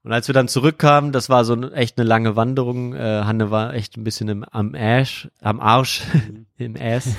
Und 0.03 0.11
als 0.11 0.27
wir 0.27 0.33
dann 0.33 0.49
zurückkamen, 0.49 1.13
das 1.13 1.29
war 1.29 1.45
so 1.45 1.53
ein, 1.53 1.71
echt 1.71 1.97
eine 1.97 2.07
lange 2.07 2.35
Wanderung. 2.35 2.93
Äh, 2.93 3.23
Hanne 3.23 3.51
war 3.51 3.73
echt 3.73 3.95
ein 3.95 4.03
bisschen 4.03 4.27
im, 4.27 4.43
am 4.43 4.75
Ash, 4.75 5.29
am 5.41 5.61
Arsch, 5.61 6.03
im 6.57 6.75
Ass. 6.77 7.15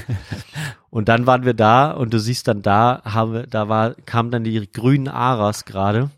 Und 0.90 1.08
dann 1.08 1.26
waren 1.26 1.44
wir 1.46 1.54
da 1.54 1.92
und 1.92 2.12
du 2.12 2.20
siehst 2.20 2.46
dann 2.46 2.60
da, 2.60 3.00
haben 3.04 3.32
wir, 3.32 3.46
da 3.46 3.70
war, 3.70 3.94
kamen 3.94 4.30
dann 4.30 4.44
die 4.44 4.70
grünen 4.70 5.08
Aras 5.08 5.64
gerade 5.64 6.10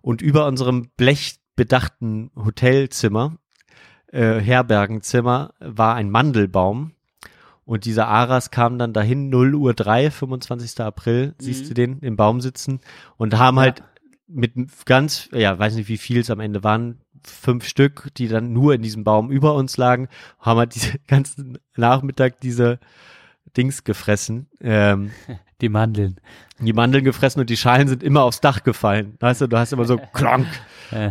und 0.00 0.22
über 0.22 0.46
unserem 0.46 0.88
blechbedachten 0.96 2.30
Hotelzimmer, 2.34 3.36
äh, 4.10 4.40
Herbergenzimmer, 4.40 5.52
war 5.60 5.94
ein 5.94 6.10
Mandelbaum. 6.10 6.92
Und 7.66 7.86
dieser 7.86 8.08
Aras 8.08 8.50
kam 8.50 8.78
dann 8.78 8.92
dahin, 8.92 9.30
0 9.30 9.54
Uhr 9.54 9.72
3, 9.72 10.10
25. 10.10 10.80
April, 10.80 11.34
siehst 11.38 11.68
du 11.70 11.74
den 11.74 11.98
im 12.00 12.16
Baum 12.16 12.42
sitzen 12.42 12.80
und 13.16 13.38
haben 13.38 13.58
halt 13.58 13.82
mit 14.26 14.52
ganz, 14.86 15.28
ja, 15.32 15.58
weiß 15.58 15.74
nicht, 15.74 15.88
wie 15.88 15.98
viel 15.98 16.18
es 16.20 16.30
am 16.30 16.40
Ende 16.40 16.64
waren, 16.64 17.00
fünf 17.24 17.66
Stück, 17.66 18.08
die 18.16 18.28
dann 18.28 18.52
nur 18.52 18.74
in 18.74 18.82
diesem 18.82 19.04
Baum 19.04 19.30
über 19.30 19.54
uns 19.54 19.76
lagen, 19.76 20.08
haben 20.40 20.58
halt 20.58 20.74
diese 20.74 20.98
ganzen 21.08 21.58
Nachmittag 21.76 22.40
diese 22.40 22.78
Dings 23.56 23.84
gefressen, 23.84 24.46
ähm, 24.60 25.10
Die 25.60 25.68
Mandeln. 25.68 26.16
die 26.58 26.72
Mandeln 26.72 27.04
gefressen 27.04 27.40
und 27.40 27.48
die 27.48 27.56
Schalen 27.56 27.86
sind 27.88 28.02
immer 28.02 28.24
aufs 28.24 28.40
Dach 28.40 28.64
gefallen. 28.64 29.16
Weißt 29.20 29.40
du, 29.40 29.46
du 29.46 29.56
hast 29.56 29.72
immer 29.72 29.84
so 29.86 29.96
klonk 30.12 30.46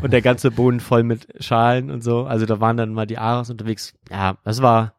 und 0.02 0.11
der 0.11 0.22
ganze 0.22 0.52
Boden 0.52 0.80
voll 0.81 1.03
mit 1.03 1.27
Schalen 1.41 1.90
und 1.90 2.03
so. 2.03 2.26
Also 2.26 2.45
da 2.45 2.60
waren 2.60 2.77
dann 2.77 2.94
mal 2.94 3.07
die 3.07 3.18
Aras 3.18 3.49
unterwegs. 3.49 3.94
Ja, 4.11 4.38
das 4.44 4.61
war, 4.61 4.94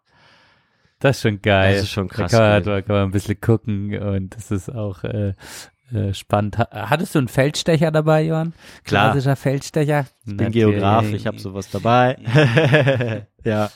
Das 0.99 1.17
ist 1.17 1.23
schon 1.23 1.43
geil. 1.43 1.75
Das 1.75 1.83
ist 1.85 1.91
schon 1.91 2.09
krass 2.09 2.33
Da 2.33 2.39
kann 2.39 2.49
man, 2.51 2.63
da 2.65 2.83
kann 2.83 2.97
man 2.97 3.05
ein 3.09 3.11
bisschen 3.13 3.41
gucken 3.41 3.97
und 3.97 4.35
das 4.35 4.51
ist 4.51 4.75
auch 4.75 5.05
äh, 5.05 5.35
äh, 5.93 6.15
spannend. 6.15 6.59
Ha- 6.59 6.69
Hattest 6.91 7.15
du 7.15 7.19
einen 7.21 7.29
Feldstecher 7.29 7.91
dabei, 7.91 8.23
Johann? 8.23 8.53
Klar. 8.85 9.13
Klassischer 9.13 9.37
Feldstecher? 9.37 10.07
ich 10.27 10.37
bin 10.37 10.51
Geograf, 10.53 11.05
ich 11.13 11.27
habe 11.27 11.39
sowas 11.39 11.71
dabei. 11.71 12.17
ja. 13.45 13.71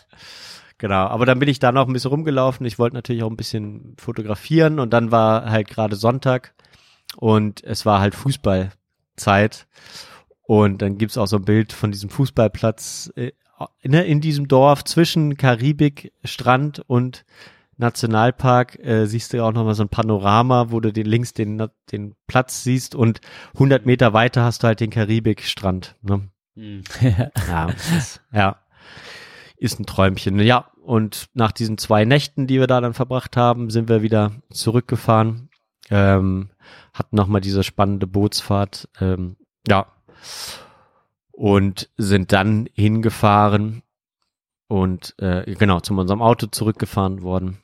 Genau, 0.78 1.06
aber 1.08 1.26
dann 1.26 1.40
bin 1.40 1.48
ich 1.48 1.58
da 1.58 1.72
noch 1.72 1.86
ein 1.88 1.92
bisschen 1.92 2.10
rumgelaufen. 2.10 2.64
Ich 2.64 2.78
wollte 2.78 2.94
natürlich 2.94 3.22
auch 3.24 3.30
ein 3.30 3.36
bisschen 3.36 3.94
fotografieren 3.98 4.78
und 4.78 4.92
dann 4.92 5.10
war 5.10 5.50
halt 5.50 5.68
gerade 5.68 5.96
Sonntag 5.96 6.54
und 7.16 7.64
es 7.64 7.84
war 7.84 8.00
halt 8.00 8.14
Fußballzeit. 8.14 9.66
Und 10.42 10.80
dann 10.80 10.96
gibt's 10.96 11.18
auch 11.18 11.26
so 11.26 11.36
ein 11.36 11.44
Bild 11.44 11.72
von 11.72 11.90
diesem 11.90 12.10
Fußballplatz 12.10 13.12
äh, 13.16 13.32
ne, 13.82 14.04
in 14.04 14.20
diesem 14.20 14.48
Dorf 14.48 14.84
zwischen 14.84 15.36
Karibik, 15.36 16.12
Strand 16.24 16.80
und 16.86 17.24
Nationalpark. 17.78 18.78
Äh, 18.84 19.06
siehst 19.06 19.32
du 19.32 19.42
auch 19.42 19.52
nochmal 19.52 19.74
so 19.74 19.84
ein 19.84 19.88
Panorama, 19.88 20.70
wo 20.70 20.80
du 20.80 20.92
den 20.92 21.06
links 21.06 21.32
den, 21.32 21.68
den 21.90 22.14
Platz 22.26 22.62
siehst 22.62 22.94
und 22.94 23.20
100 23.54 23.86
Meter 23.86 24.12
weiter 24.12 24.44
hast 24.44 24.62
du 24.62 24.66
halt 24.66 24.80
den 24.80 24.90
Karibik-Strand. 24.90 25.96
Ne? 26.02 26.28
Mhm. 26.54 26.82
Ja, 27.48 27.68
ist, 27.96 28.20
ja. 28.32 28.56
ist 29.56 29.80
ein 29.80 29.86
Träumchen. 29.86 30.38
Ja, 30.40 30.66
und 30.82 31.28
nach 31.34 31.52
diesen 31.52 31.78
zwei 31.78 32.04
Nächten, 32.04 32.46
die 32.46 32.58
wir 32.58 32.66
da 32.66 32.80
dann 32.80 32.94
verbracht 32.94 33.36
haben, 33.36 33.70
sind 33.70 33.88
wir 33.88 34.02
wieder 34.02 34.32
zurückgefahren. 34.50 35.48
Ähm, 35.90 36.50
hatten 36.92 37.16
nochmal 37.16 37.40
diese 37.40 37.62
spannende 37.62 38.06
Bootsfahrt. 38.06 38.88
Ähm, 39.00 39.36
ja. 39.66 39.86
Und 41.30 41.88
sind 41.96 42.32
dann 42.32 42.68
hingefahren 42.72 43.82
und 44.66 45.14
äh, 45.18 45.54
genau 45.54 45.78
zu 45.78 45.94
unserem 45.94 46.20
Auto 46.20 46.48
zurückgefahren 46.48 47.22
worden 47.22 47.58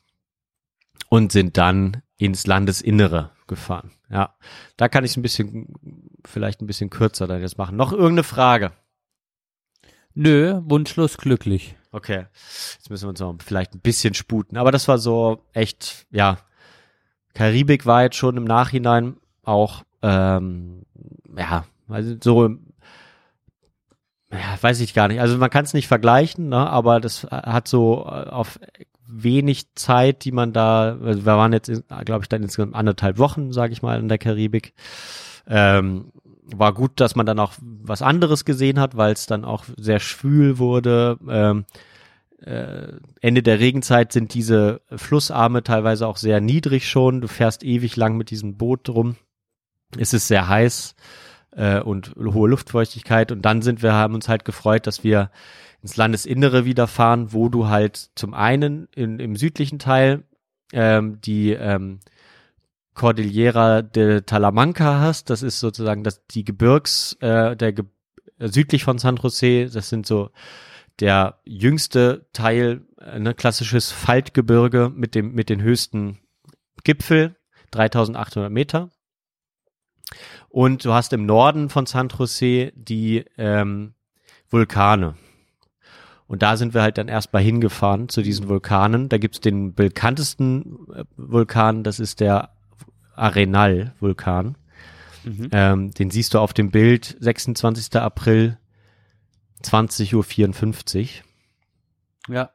und 1.08 1.32
sind 1.32 1.56
dann 1.56 2.02
ins 2.16 2.46
Landesinnere 2.46 3.30
gefahren. 3.46 3.92
Ja, 4.10 4.34
da 4.76 4.88
kann 4.88 5.04
ich 5.04 5.12
es 5.12 5.16
ein 5.16 5.22
bisschen, 5.22 5.74
vielleicht 6.24 6.60
ein 6.60 6.66
bisschen 6.66 6.90
kürzer 6.90 7.26
dann 7.26 7.40
jetzt 7.40 7.58
machen. 7.58 7.76
Noch 7.76 7.92
irgendeine 7.92 8.22
Frage? 8.22 8.72
Nö, 10.14 10.60
wunschlos 10.64 11.18
glücklich. 11.18 11.76
Okay, 11.90 12.26
jetzt 12.74 12.90
müssen 12.90 13.04
wir 13.04 13.10
uns 13.10 13.20
noch 13.20 13.36
vielleicht 13.44 13.74
ein 13.74 13.80
bisschen 13.80 14.14
sputen. 14.14 14.56
Aber 14.56 14.72
das 14.72 14.88
war 14.88 14.98
so 14.98 15.44
echt, 15.52 16.06
ja, 16.10 16.38
Karibik 17.34 17.86
war 17.86 18.02
jetzt 18.02 18.16
schon 18.16 18.36
im 18.36 18.44
Nachhinein 18.44 19.16
auch, 19.42 19.84
ähm, 20.02 20.82
ja, 21.36 21.66
also 21.88 22.16
so, 22.22 22.48
ja, 24.30 24.58
weiß 24.60 24.80
ich 24.80 24.94
gar 24.94 25.08
nicht. 25.08 25.20
Also 25.20 25.36
man 25.38 25.50
kann 25.50 25.64
es 25.64 25.74
nicht 25.74 25.88
vergleichen, 25.88 26.48
ne, 26.48 26.68
aber 26.68 27.00
das 27.00 27.24
hat 27.24 27.68
so 27.68 28.04
auf 28.04 28.58
wenig 29.22 29.74
Zeit, 29.74 30.24
die 30.24 30.32
man 30.32 30.52
da, 30.52 30.98
also 31.02 31.24
wir 31.24 31.36
waren 31.36 31.52
jetzt, 31.52 31.70
glaube 32.04 32.24
ich, 32.24 32.28
dann 32.28 32.42
insgesamt 32.42 32.74
anderthalb 32.74 33.18
Wochen, 33.18 33.52
sage 33.52 33.72
ich 33.72 33.82
mal, 33.82 33.98
in 33.98 34.08
der 34.08 34.18
Karibik. 34.18 34.74
Ähm, 35.46 36.12
war 36.44 36.74
gut, 36.74 37.00
dass 37.00 37.16
man 37.16 37.26
dann 37.26 37.38
auch 37.38 37.52
was 37.60 38.02
anderes 38.02 38.44
gesehen 38.44 38.78
hat, 38.78 38.96
weil 38.96 39.12
es 39.12 39.26
dann 39.26 39.44
auch 39.44 39.64
sehr 39.76 40.00
schwül 40.00 40.58
wurde. 40.58 41.18
Ähm, 41.28 41.64
äh, 42.44 42.98
Ende 43.20 43.42
der 43.42 43.58
Regenzeit 43.60 44.12
sind 44.12 44.34
diese 44.34 44.82
Flussarme 44.94 45.62
teilweise 45.62 46.06
auch 46.06 46.18
sehr 46.18 46.40
niedrig 46.40 46.88
schon. 46.88 47.20
Du 47.20 47.28
fährst 47.28 47.64
ewig 47.64 47.96
lang 47.96 48.16
mit 48.16 48.30
diesem 48.30 48.56
Boot 48.56 48.88
rum. 48.90 49.16
Es 49.96 50.12
ist 50.12 50.28
sehr 50.28 50.48
heiß 50.48 50.94
äh, 51.52 51.80
und 51.80 52.14
hohe 52.16 52.48
Luftfeuchtigkeit. 52.48 53.32
Und 53.32 53.42
dann 53.42 53.62
sind 53.62 53.82
wir, 53.82 53.94
haben 53.94 54.14
uns 54.14 54.28
halt 54.28 54.44
gefreut, 54.44 54.86
dass 54.86 55.04
wir 55.04 55.30
ins 55.84 55.98
Landesinnere 55.98 56.64
wieder 56.64 56.86
fahren, 56.86 57.34
wo 57.34 57.50
du 57.50 57.68
halt 57.68 58.08
zum 58.14 58.32
einen 58.32 58.88
in, 58.94 59.18
im 59.18 59.36
südlichen 59.36 59.78
Teil 59.78 60.24
ähm, 60.72 61.20
die 61.20 61.50
ähm, 61.50 62.00
Cordillera 62.94 63.82
de 63.82 64.22
Talamanca 64.22 65.00
hast. 65.00 65.28
Das 65.28 65.42
ist 65.42 65.60
sozusagen 65.60 66.02
das, 66.02 66.26
die 66.28 66.42
Gebirgs, 66.42 67.18
äh, 67.20 67.54
der 67.54 67.74
Ge 67.74 67.84
südlich 68.38 68.82
von 68.82 68.96
San 68.96 69.16
Jose. 69.16 69.68
Das 69.70 69.90
sind 69.90 70.06
so 70.06 70.30
der 71.00 71.38
jüngste 71.44 72.28
Teil, 72.32 72.86
äh, 72.98 73.18
ne, 73.18 73.34
klassisches 73.34 73.92
Faltgebirge 73.92 74.90
mit 74.94 75.14
dem 75.14 75.34
mit 75.34 75.50
den 75.50 75.60
höchsten 75.60 76.18
Gipfel, 76.82 77.36
3800 77.72 78.50
Meter. 78.50 78.90
Und 80.48 80.86
du 80.86 80.94
hast 80.94 81.12
im 81.12 81.26
Norden 81.26 81.68
von 81.68 81.84
San 81.84 82.08
Jose 82.08 82.72
die 82.74 83.26
ähm, 83.36 83.92
Vulkane. 84.48 85.14
Und 86.26 86.42
da 86.42 86.56
sind 86.56 86.72
wir 86.74 86.82
halt 86.82 86.96
dann 86.98 87.08
erstmal 87.08 87.42
hingefahren 87.42 88.08
zu 88.08 88.22
diesen 88.22 88.48
Vulkanen. 88.48 89.08
Da 89.08 89.18
gibt's 89.18 89.40
den 89.40 89.74
bekanntesten 89.74 90.78
äh, 90.94 91.04
Vulkan, 91.16 91.84
das 91.84 92.00
ist 92.00 92.20
der 92.20 92.50
Arenal-Vulkan. 93.14 94.56
Mhm. 95.24 95.48
Ähm, 95.52 95.90
den 95.92 96.10
siehst 96.10 96.34
du 96.34 96.38
auf 96.38 96.52
dem 96.52 96.70
Bild 96.70 97.16
26. 97.20 97.96
April 97.96 98.58
20.54 99.62 101.00
Uhr. 102.28 102.34
Ja. 102.34 102.50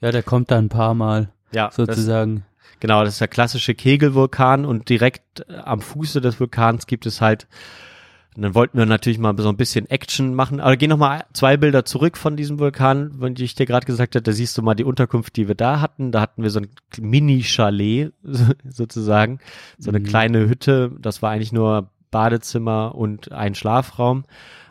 Ja, 0.00 0.12
der 0.12 0.22
kommt 0.22 0.50
da 0.50 0.58
ein 0.58 0.68
paar 0.68 0.94
Mal 0.94 1.32
Ja, 1.52 1.66
das, 1.68 1.76
sozusagen. 1.76 2.44
genau, 2.80 3.02
das 3.02 3.14
ist 3.14 3.20
der 3.20 3.28
klassische 3.28 3.74
Kegelvulkan 3.74 4.64
und 4.64 4.88
direkt 4.88 5.48
äh, 5.48 5.56
am 5.56 5.80
Fuße 5.80 6.20
des 6.20 6.38
Vulkans 6.38 6.86
gibt 6.86 7.06
es 7.06 7.20
halt 7.20 7.46
und 8.36 8.42
dann 8.42 8.54
wollten 8.54 8.76
wir 8.76 8.84
natürlich 8.86 9.18
mal 9.18 9.34
so 9.38 9.48
ein 9.48 9.56
bisschen 9.56 9.88
Action 9.88 10.34
machen. 10.34 10.60
Aber 10.60 10.76
geh 10.76 10.86
noch 10.88 10.98
mal 10.98 11.24
zwei 11.32 11.56
Bilder 11.56 11.84
zurück 11.86 12.18
von 12.18 12.36
diesem 12.36 12.58
Vulkan, 12.58 13.12
wenn 13.20 13.34
ich 13.38 13.54
dir 13.54 13.64
gerade 13.66 13.86
gesagt 13.86 14.14
habe, 14.14 14.22
da 14.22 14.32
siehst 14.32 14.56
du 14.58 14.62
mal 14.62 14.74
die 14.74 14.84
Unterkunft, 14.84 15.36
die 15.36 15.48
wir 15.48 15.54
da 15.54 15.80
hatten. 15.80 16.12
Da 16.12 16.20
hatten 16.20 16.42
wir 16.42 16.50
so 16.50 16.60
ein 16.60 16.68
Mini-Chalet 17.00 18.12
sozusagen, 18.68 19.38
so 19.78 19.90
eine 19.90 20.00
Mhm. 20.00 20.04
kleine 20.04 20.48
Hütte. 20.48 20.92
Das 21.00 21.22
war 21.22 21.30
eigentlich 21.30 21.52
nur 21.52 21.90
Badezimmer 22.10 22.94
und 22.94 23.32
ein 23.32 23.54
Schlafraum. 23.54 24.24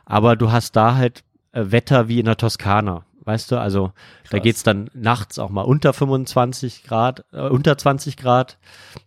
Aber 0.06 0.36
du 0.36 0.52
hast 0.52 0.76
da 0.76 0.96
halt 0.96 1.24
äh, 1.52 1.72
Wetter 1.72 2.08
wie 2.08 2.20
in 2.20 2.26
der 2.26 2.38
Toskana. 2.38 3.06
Weißt 3.26 3.52
du, 3.52 3.60
also 3.60 3.92
da 4.26 4.38
Krass. 4.38 4.42
geht's 4.44 4.64
dann 4.64 4.90
nachts 4.94 5.40
auch 5.40 5.50
mal 5.50 5.64
unter 5.64 5.94
25 5.94 6.84
Grad, 6.84 7.26
äh, 7.34 7.42
unter 7.50 7.78
20 7.78 8.18
Grad. 8.18 8.58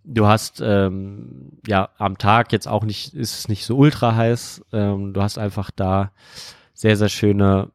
Du 0.05 0.27
hast 0.27 0.61
ähm, 0.65 1.53
ja 1.67 1.89
am 1.99 2.19
Tag 2.19 2.53
jetzt 2.53 2.67
auch 2.69 2.85
nicht, 2.85 3.15
ist 3.15 3.39
es 3.39 3.49
nicht 3.49 3.65
so 3.65 3.77
ultra 3.77 4.15
heiß. 4.17 4.63
Ähm, 4.73 5.13
du 5.15 5.23
hast 5.23 5.39
einfach 5.39 5.71
da 5.71 6.11
sehr, 6.75 6.97
sehr 6.97 7.09
schöne, 7.09 7.71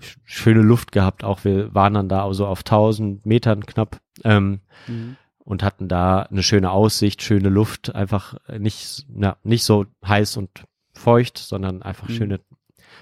sch- 0.00 0.16
schöne 0.24 0.60
Luft 0.62 0.92
gehabt. 0.92 1.24
Auch 1.24 1.44
wir 1.44 1.74
waren 1.74 1.94
dann 1.94 2.08
da 2.08 2.32
so 2.34 2.46
auf 2.46 2.60
1000 2.60 3.24
Metern 3.26 3.64
knapp 3.66 3.98
ähm, 4.24 4.60
Mhm. 4.86 5.16
und 5.38 5.62
hatten 5.62 5.88
da 5.88 6.22
eine 6.22 6.42
schöne 6.42 6.70
Aussicht, 6.70 7.22
schöne 7.22 7.48
Luft. 7.50 7.94
Einfach 7.94 8.34
nicht, 8.58 9.06
ja, 9.18 9.36
nicht 9.42 9.64
so 9.64 9.84
heiß 10.06 10.36
und 10.38 10.50
feucht, 10.94 11.36
sondern 11.38 11.82
einfach 11.82 12.08
Mhm. 12.08 12.12
schöne, 12.14 12.40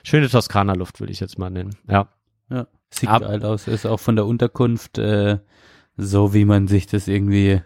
schöne 0.03 0.29
Toskana-Luft, 0.29 0.99
würde 1.01 1.13
ich 1.13 1.21
jetzt 1.21 1.39
mal 1.39 1.51
nennen. 1.51 1.77
Ja. 1.89 2.09
Sieht 2.99 3.09
Ab- 3.09 3.23
geil 3.23 3.45
aus. 3.45 3.67
Ist 3.69 3.87
auch 3.87 4.01
von 4.01 4.17
der 4.17 4.27
Unterkunft 4.27 4.99
äh, 4.99 5.39
so, 5.97 6.35
wie 6.35 6.45
man 6.45 6.69
sich 6.69 6.87
das 6.87 7.09
irgendwie 7.09 7.61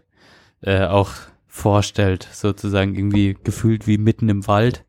äh, 0.63 0.85
auch 0.87 1.11
vorstellt. 1.47 2.29
Sozusagen 2.33 2.95
irgendwie 2.95 3.37
gefühlt 3.43 3.87
wie 3.87 3.99
mitten 3.99 4.29
im 4.29 4.47
Wald, 4.47 4.85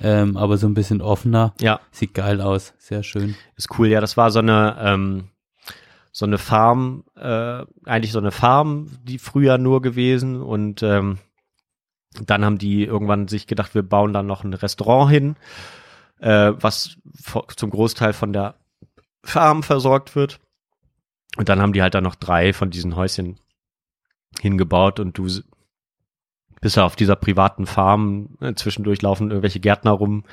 ähm, 0.00 0.36
aber 0.36 0.56
so 0.58 0.66
ein 0.66 0.74
bisschen 0.74 1.00
offener. 1.02 1.54
Ja, 1.60 1.80
Sieht 1.90 2.14
geil 2.14 2.40
aus. 2.40 2.74
Sehr 2.78 3.02
schön. 3.02 3.34
ist 3.56 3.78
cool. 3.78 3.88
Ja, 3.88 4.00
das 4.00 4.16
war 4.16 4.30
so 4.30 4.38
eine, 4.38 4.76
ähm, 4.80 5.24
so 6.10 6.26
eine 6.26 6.38
Farm, 6.38 7.04
äh, 7.16 7.64
eigentlich 7.84 8.12
so 8.12 8.18
eine 8.18 8.32
Farm, 8.32 8.88
die 9.02 9.18
früher 9.18 9.58
nur 9.58 9.80
gewesen 9.82 10.40
und 10.42 10.82
ähm, 10.82 11.18
dann 12.26 12.44
haben 12.44 12.58
die 12.58 12.84
irgendwann 12.84 13.26
sich 13.28 13.46
gedacht, 13.46 13.74
wir 13.74 13.82
bauen 13.82 14.12
dann 14.12 14.26
noch 14.26 14.44
ein 14.44 14.52
Restaurant 14.52 15.10
hin, 15.10 15.36
äh, 16.20 16.52
was 16.58 16.96
zum 17.56 17.70
Großteil 17.70 18.12
von 18.12 18.32
der 18.34 18.56
Farm 19.24 19.62
versorgt 19.62 20.14
wird. 20.16 20.40
Und 21.36 21.48
dann 21.48 21.60
haben 21.60 21.72
die 21.72 21.82
halt 21.82 21.94
dann 21.94 22.04
noch 22.04 22.14
drei 22.16 22.52
von 22.52 22.70
diesen 22.70 22.96
Häuschen 22.96 23.38
hingebaut 24.40 25.00
und 25.00 25.16
du 25.16 25.28
bist 26.60 26.76
ja 26.76 26.84
auf 26.84 26.96
dieser 26.96 27.16
privaten 27.16 27.66
Farm, 27.66 28.36
äh, 28.40 28.54
zwischendurch 28.54 29.02
laufen 29.02 29.30
irgendwelche 29.30 29.60
Gärtner 29.60 29.90
rum 29.92 30.24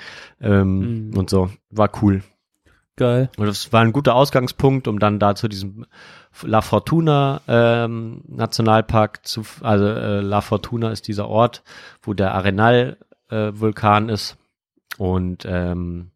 ähm, 0.42 1.10
Mhm. 1.10 1.18
und 1.18 1.30
so. 1.30 1.50
War 1.70 1.90
cool. 2.02 2.24
Geil. 2.98 3.30
Und 3.38 3.46
das 3.46 3.72
war 3.72 3.82
ein 3.82 3.94
guter 3.94 4.14
Ausgangspunkt, 4.14 4.88
um 4.88 5.00
dann 5.00 5.20
da 5.20 5.34
zu 5.34 5.48
diesem 5.48 5.86
La 6.42 6.62
Fortuna 6.62 7.42
ähm, 7.48 8.22
Nationalpark 8.28 9.26
zu, 9.26 9.44
also 9.62 9.86
äh, 9.86 10.20
La 10.20 10.42
Fortuna 10.42 10.92
ist 10.92 11.08
dieser 11.08 11.30
Ort, 11.30 11.64
wo 12.02 12.14
der 12.14 12.34
Arenal 12.36 12.98
äh, 13.30 13.52
Vulkan 13.54 14.10
ist. 14.10 14.38
Und 14.98 15.46
ähm, 15.48 16.12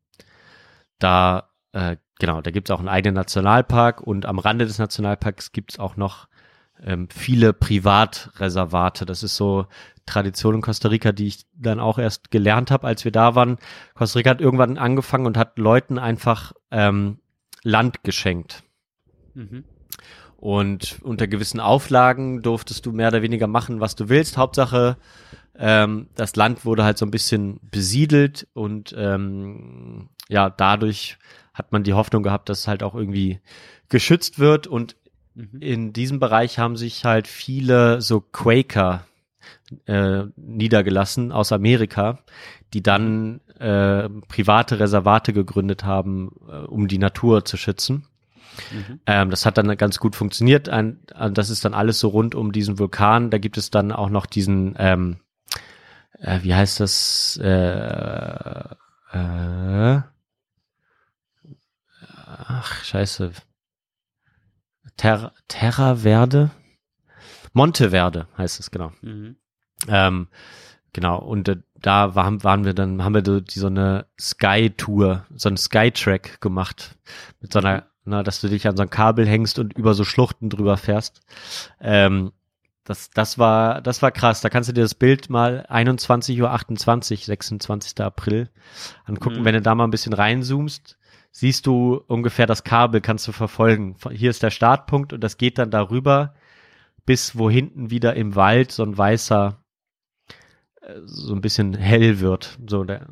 da, 1.00 1.50
äh, 1.72 1.96
genau, 2.24 2.40
da 2.40 2.52
gibt's 2.52 2.72
auch 2.72 2.80
einen 2.80 2.88
eigenen 2.88 3.16
Nationalpark 3.16 4.00
und 4.00 4.26
am 4.26 4.40
Rande 4.40 4.66
des 4.66 4.80
Nationalparks 4.80 5.52
gibt's 5.52 5.78
auch 5.78 5.98
noch 5.98 6.30
ähm, 6.82 7.10
viele 7.10 7.52
Privatreservate. 7.52 9.06
Das 9.06 9.24
ist 9.24 9.36
so 9.36 9.66
Tradition 10.06 10.56
in 10.56 10.62
Costa 10.62 10.88
Rica, 10.88 11.12
die 11.12 11.28
ich 11.28 11.46
dann 11.54 11.82
auch 11.82 12.00
erst 12.00 12.32
gelernt 12.32 12.72
habe, 12.72 12.88
als 12.88 13.04
wir 13.04 13.12
da 13.12 13.36
waren. 13.36 13.58
Costa 13.94 14.20
Rica 14.20 14.30
hat 14.30 14.40
irgendwann 14.40 14.78
angefangen 14.78 15.26
und 15.26 15.36
hat 15.36 15.58
Leuten 15.58 16.00
einfach 16.00 16.54
ähm, 16.72 17.20
Land 17.62 18.06
geschenkt. 18.06 18.64
Mhm. 19.34 19.66
Und 20.38 21.00
unter 21.02 21.28
gewissen 21.28 21.60
Auflagen 21.60 22.42
durftest 22.42 22.86
du 22.86 22.94
mehr 22.94 23.10
oder 23.10 23.22
weniger 23.22 23.48
machen, 23.48 23.82
was 23.82 23.96
du 23.96 24.08
willst. 24.08 24.38
Hauptsache, 24.38 24.96
ähm, 25.58 26.08
das 26.16 26.36
Land 26.36 26.66
wurde 26.66 26.84
halt 26.84 26.98
so 26.98 27.06
ein 27.06 27.12
bisschen 27.12 27.60
besiedelt 27.64 28.48
und 28.54 28.94
ähm, 28.98 30.10
ja, 30.30 30.50
dadurch 30.50 31.18
hat 31.54 31.72
man 31.72 31.84
die 31.84 31.94
Hoffnung 31.94 32.24
gehabt, 32.24 32.50
dass 32.50 32.60
es 32.60 32.68
halt 32.68 32.82
auch 32.84 32.96
irgendwie 32.96 33.40
geschützt 33.90 34.40
wird. 34.40 34.68
Und 34.68 34.96
Mhm. 35.36 35.62
in 35.62 35.94
diesem 35.94 36.20
Bereich 36.20 36.60
haben 36.60 36.78
sich 36.78 37.06
halt 37.06 37.28
viele 37.28 38.02
so 38.02 38.22
Quaker 38.22 39.06
äh, 39.86 40.24
niedergelassen 40.36 41.32
aus 41.32 41.52
Amerika, 41.52 42.20
die 42.74 42.84
dann 42.84 43.42
äh, 43.60 44.10
private 44.28 44.80
Reservate 44.80 45.34
gegründet 45.34 45.84
haben, 45.84 46.32
äh, 46.48 46.58
um 46.58 46.88
die 46.88 46.98
Natur 46.98 47.46
zu 47.46 47.58
schützen. 47.58 48.06
Mhm. 48.72 49.00
Ähm, 49.08 49.30
das 49.32 49.46
hat 49.46 49.58
dann 49.58 49.76
ganz 49.78 50.00
gut 50.00 50.16
funktioniert. 50.16 50.70
Ein, 50.70 51.00
das 51.32 51.50
ist 51.50 51.66
dann 51.66 51.74
alles 51.74 52.00
so 52.00 52.10
rund 52.10 52.36
um 52.36 52.52
diesen 52.52 52.78
Vulkan. 52.78 53.32
Da 53.32 53.40
gibt 53.40 53.58
es 53.58 53.72
dann 53.72 53.92
auch 53.92 54.10
noch 54.10 54.28
diesen, 54.28 54.76
ähm, 54.78 55.18
äh, 56.24 56.42
wie 56.42 56.56
heißt 56.56 56.80
das? 56.80 57.38
Äh, 57.42 58.66
äh, 59.12 60.02
ach, 62.26 62.84
scheiße. 62.84 63.32
Terra, 64.98 65.34
Terra 65.48 65.98
Verde? 65.98 66.52
Monteverde 67.52 68.28
heißt 68.38 68.60
es, 68.60 68.72
genau. 68.72 68.92
Mhm. 69.02 69.36
Ähm, 69.88 70.28
genau, 70.94 71.20
und 71.20 71.48
äh, 71.50 71.58
da 71.76 72.16
waren, 72.16 72.44
waren 72.44 72.64
wir 72.64 72.74
dann, 72.74 73.04
haben 73.04 73.14
wir 73.14 73.24
so, 73.26 73.42
die, 73.42 73.60
so 73.60 73.68
eine 73.68 74.08
Sky-Tour, 74.20 75.26
so 75.36 75.50
einen 75.50 75.58
Sky-Track 75.58 76.40
gemacht. 76.42 76.98
Mit 77.42 77.52
so 77.52 77.60
einer, 77.60 77.88
na, 78.06 78.24
dass 78.24 78.40
du 78.40 78.48
dich 78.48 78.68
an 78.68 78.78
so 78.78 78.84
ein 78.84 78.90
Kabel 78.90 79.28
hängst 79.28 79.60
und 79.60 79.74
über 79.74 79.94
so 79.94 80.06
Schluchten 80.06 80.50
drüber 80.50 80.78
fährst. 80.78 81.22
Ähm, 81.82 82.32
das, 82.86 83.10
das 83.12 83.38
war, 83.38 83.82
das 83.82 84.02
war 84.02 84.12
krass. 84.12 84.42
Da 84.42 84.50
kannst 84.50 84.70
du 84.70 84.74
dir 84.74 84.82
das 84.82 84.96
Bild 84.96 85.30
mal 85.30 85.66
21.28 85.70 86.42
Uhr, 86.42 87.18
26. 87.18 88.02
April 88.02 88.50
angucken. 89.06 89.42
Mhm. 89.42 89.46
Wenn 89.46 89.56
du 89.56 89.62
da 89.62 89.76
mal 89.76 89.86
ein 89.86 89.92
bisschen 89.92 90.14
reinzoomst, 90.14 90.98
siehst 91.32 91.66
du 91.66 92.04
ungefähr 92.08 92.46
das 92.46 92.64
Kabel, 92.64 93.02
kannst 93.02 93.28
du 93.28 93.32
verfolgen. 93.32 93.96
Hier 94.12 94.30
ist 94.30 94.44
der 94.44 94.52
Startpunkt 94.52 95.14
und 95.14 95.22
das 95.22 95.38
geht 95.38 95.58
dann 95.58 95.72
darüber 95.72 96.34
bis 97.06 97.38
wo 97.38 97.50
hinten 97.50 97.90
wieder 97.90 98.16
im 98.16 98.36
Wald 98.36 98.72
so 98.72 98.84
ein 98.84 98.98
weißer, 98.98 99.62
äh, 100.82 101.02
so 101.04 101.34
ein 101.34 101.42
bisschen 101.42 101.74
hell 101.74 102.20
wird. 102.20 102.58
So, 102.68 102.84
der, 102.84 103.08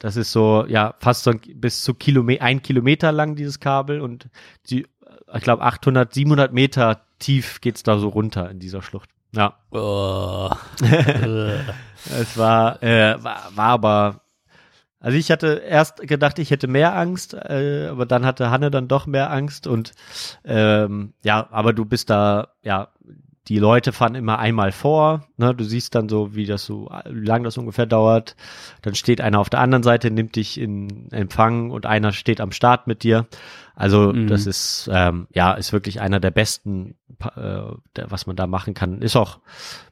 das 0.00 0.16
ist 0.16 0.32
so, 0.32 0.64
ja, 0.66 0.94
fast 0.98 1.24
so 1.24 1.32
ein, 1.32 1.40
bis 1.54 1.82
zu 1.82 1.94
Kilome 1.94 2.40
ein 2.40 2.62
Kilometer 2.62 3.12
lang 3.12 3.34
dieses 3.34 3.60
Kabel 3.60 4.00
und 4.00 4.28
die, 4.68 4.82
äh, 4.82 5.36
ich 5.36 5.42
glaube 5.42 5.62
800, 5.62 6.14
700 6.14 6.52
Meter 6.52 7.04
tief 7.20 7.60
geht's 7.60 7.84
da 7.84 7.98
so 7.98 8.08
runter 8.08 8.50
in 8.50 8.58
dieser 8.58 8.82
Schlucht. 8.82 9.10
Ja, 9.32 9.54
Oh. 9.70 10.50
es 10.82 12.36
war, 12.36 12.82
äh, 12.82 13.22
war, 13.22 13.50
war 13.54 13.66
aber, 13.66 14.20
also 14.98 15.16
ich 15.16 15.30
hatte 15.30 15.62
erst 15.66 15.98
gedacht, 15.98 16.40
ich 16.40 16.50
hätte 16.50 16.66
mehr 16.66 16.96
Angst, 16.96 17.34
äh, 17.34 17.88
aber 17.90 18.06
dann 18.06 18.26
hatte 18.26 18.50
Hanne 18.50 18.72
dann 18.72 18.88
doch 18.88 19.06
mehr 19.06 19.30
Angst 19.30 19.68
und 19.68 19.92
ähm, 20.44 21.14
ja, 21.22 21.46
aber 21.52 21.72
du 21.72 21.84
bist 21.84 22.10
da, 22.10 22.48
ja, 22.62 22.88
die 23.48 23.58
Leute 23.58 23.92
fahren 23.92 24.14
immer 24.14 24.38
einmal 24.38 24.70
vor, 24.70 25.24
ne, 25.36 25.54
du 25.54 25.64
siehst 25.64 25.94
dann 25.94 26.08
so, 26.08 26.34
wie 26.34 26.46
das 26.46 26.64
so, 26.64 26.90
wie 27.10 27.26
lang 27.26 27.42
das 27.42 27.56
ungefähr 27.58 27.86
dauert. 27.86 28.36
Dann 28.82 28.94
steht 28.94 29.20
einer 29.20 29.40
auf 29.40 29.50
der 29.50 29.60
anderen 29.60 29.82
Seite, 29.82 30.10
nimmt 30.10 30.36
dich 30.36 30.60
in 30.60 31.10
Empfang 31.10 31.70
und 31.70 31.86
einer 31.86 32.12
steht 32.12 32.40
am 32.40 32.52
Start 32.52 32.86
mit 32.86 33.02
dir. 33.02 33.26
Also 33.74 34.12
Mhm. 34.12 34.26
das 34.26 34.46
ist 34.46 34.90
ähm, 34.92 35.26
ja 35.34 35.54
ist 35.54 35.72
wirklich 35.72 36.02
einer 36.02 36.20
der 36.20 36.30
besten, 36.30 36.96
äh, 37.34 37.62
was 38.06 38.26
man 38.26 38.36
da 38.36 38.46
machen 38.46 38.74
kann. 38.74 39.00
Ist 39.00 39.16
auch 39.16 39.38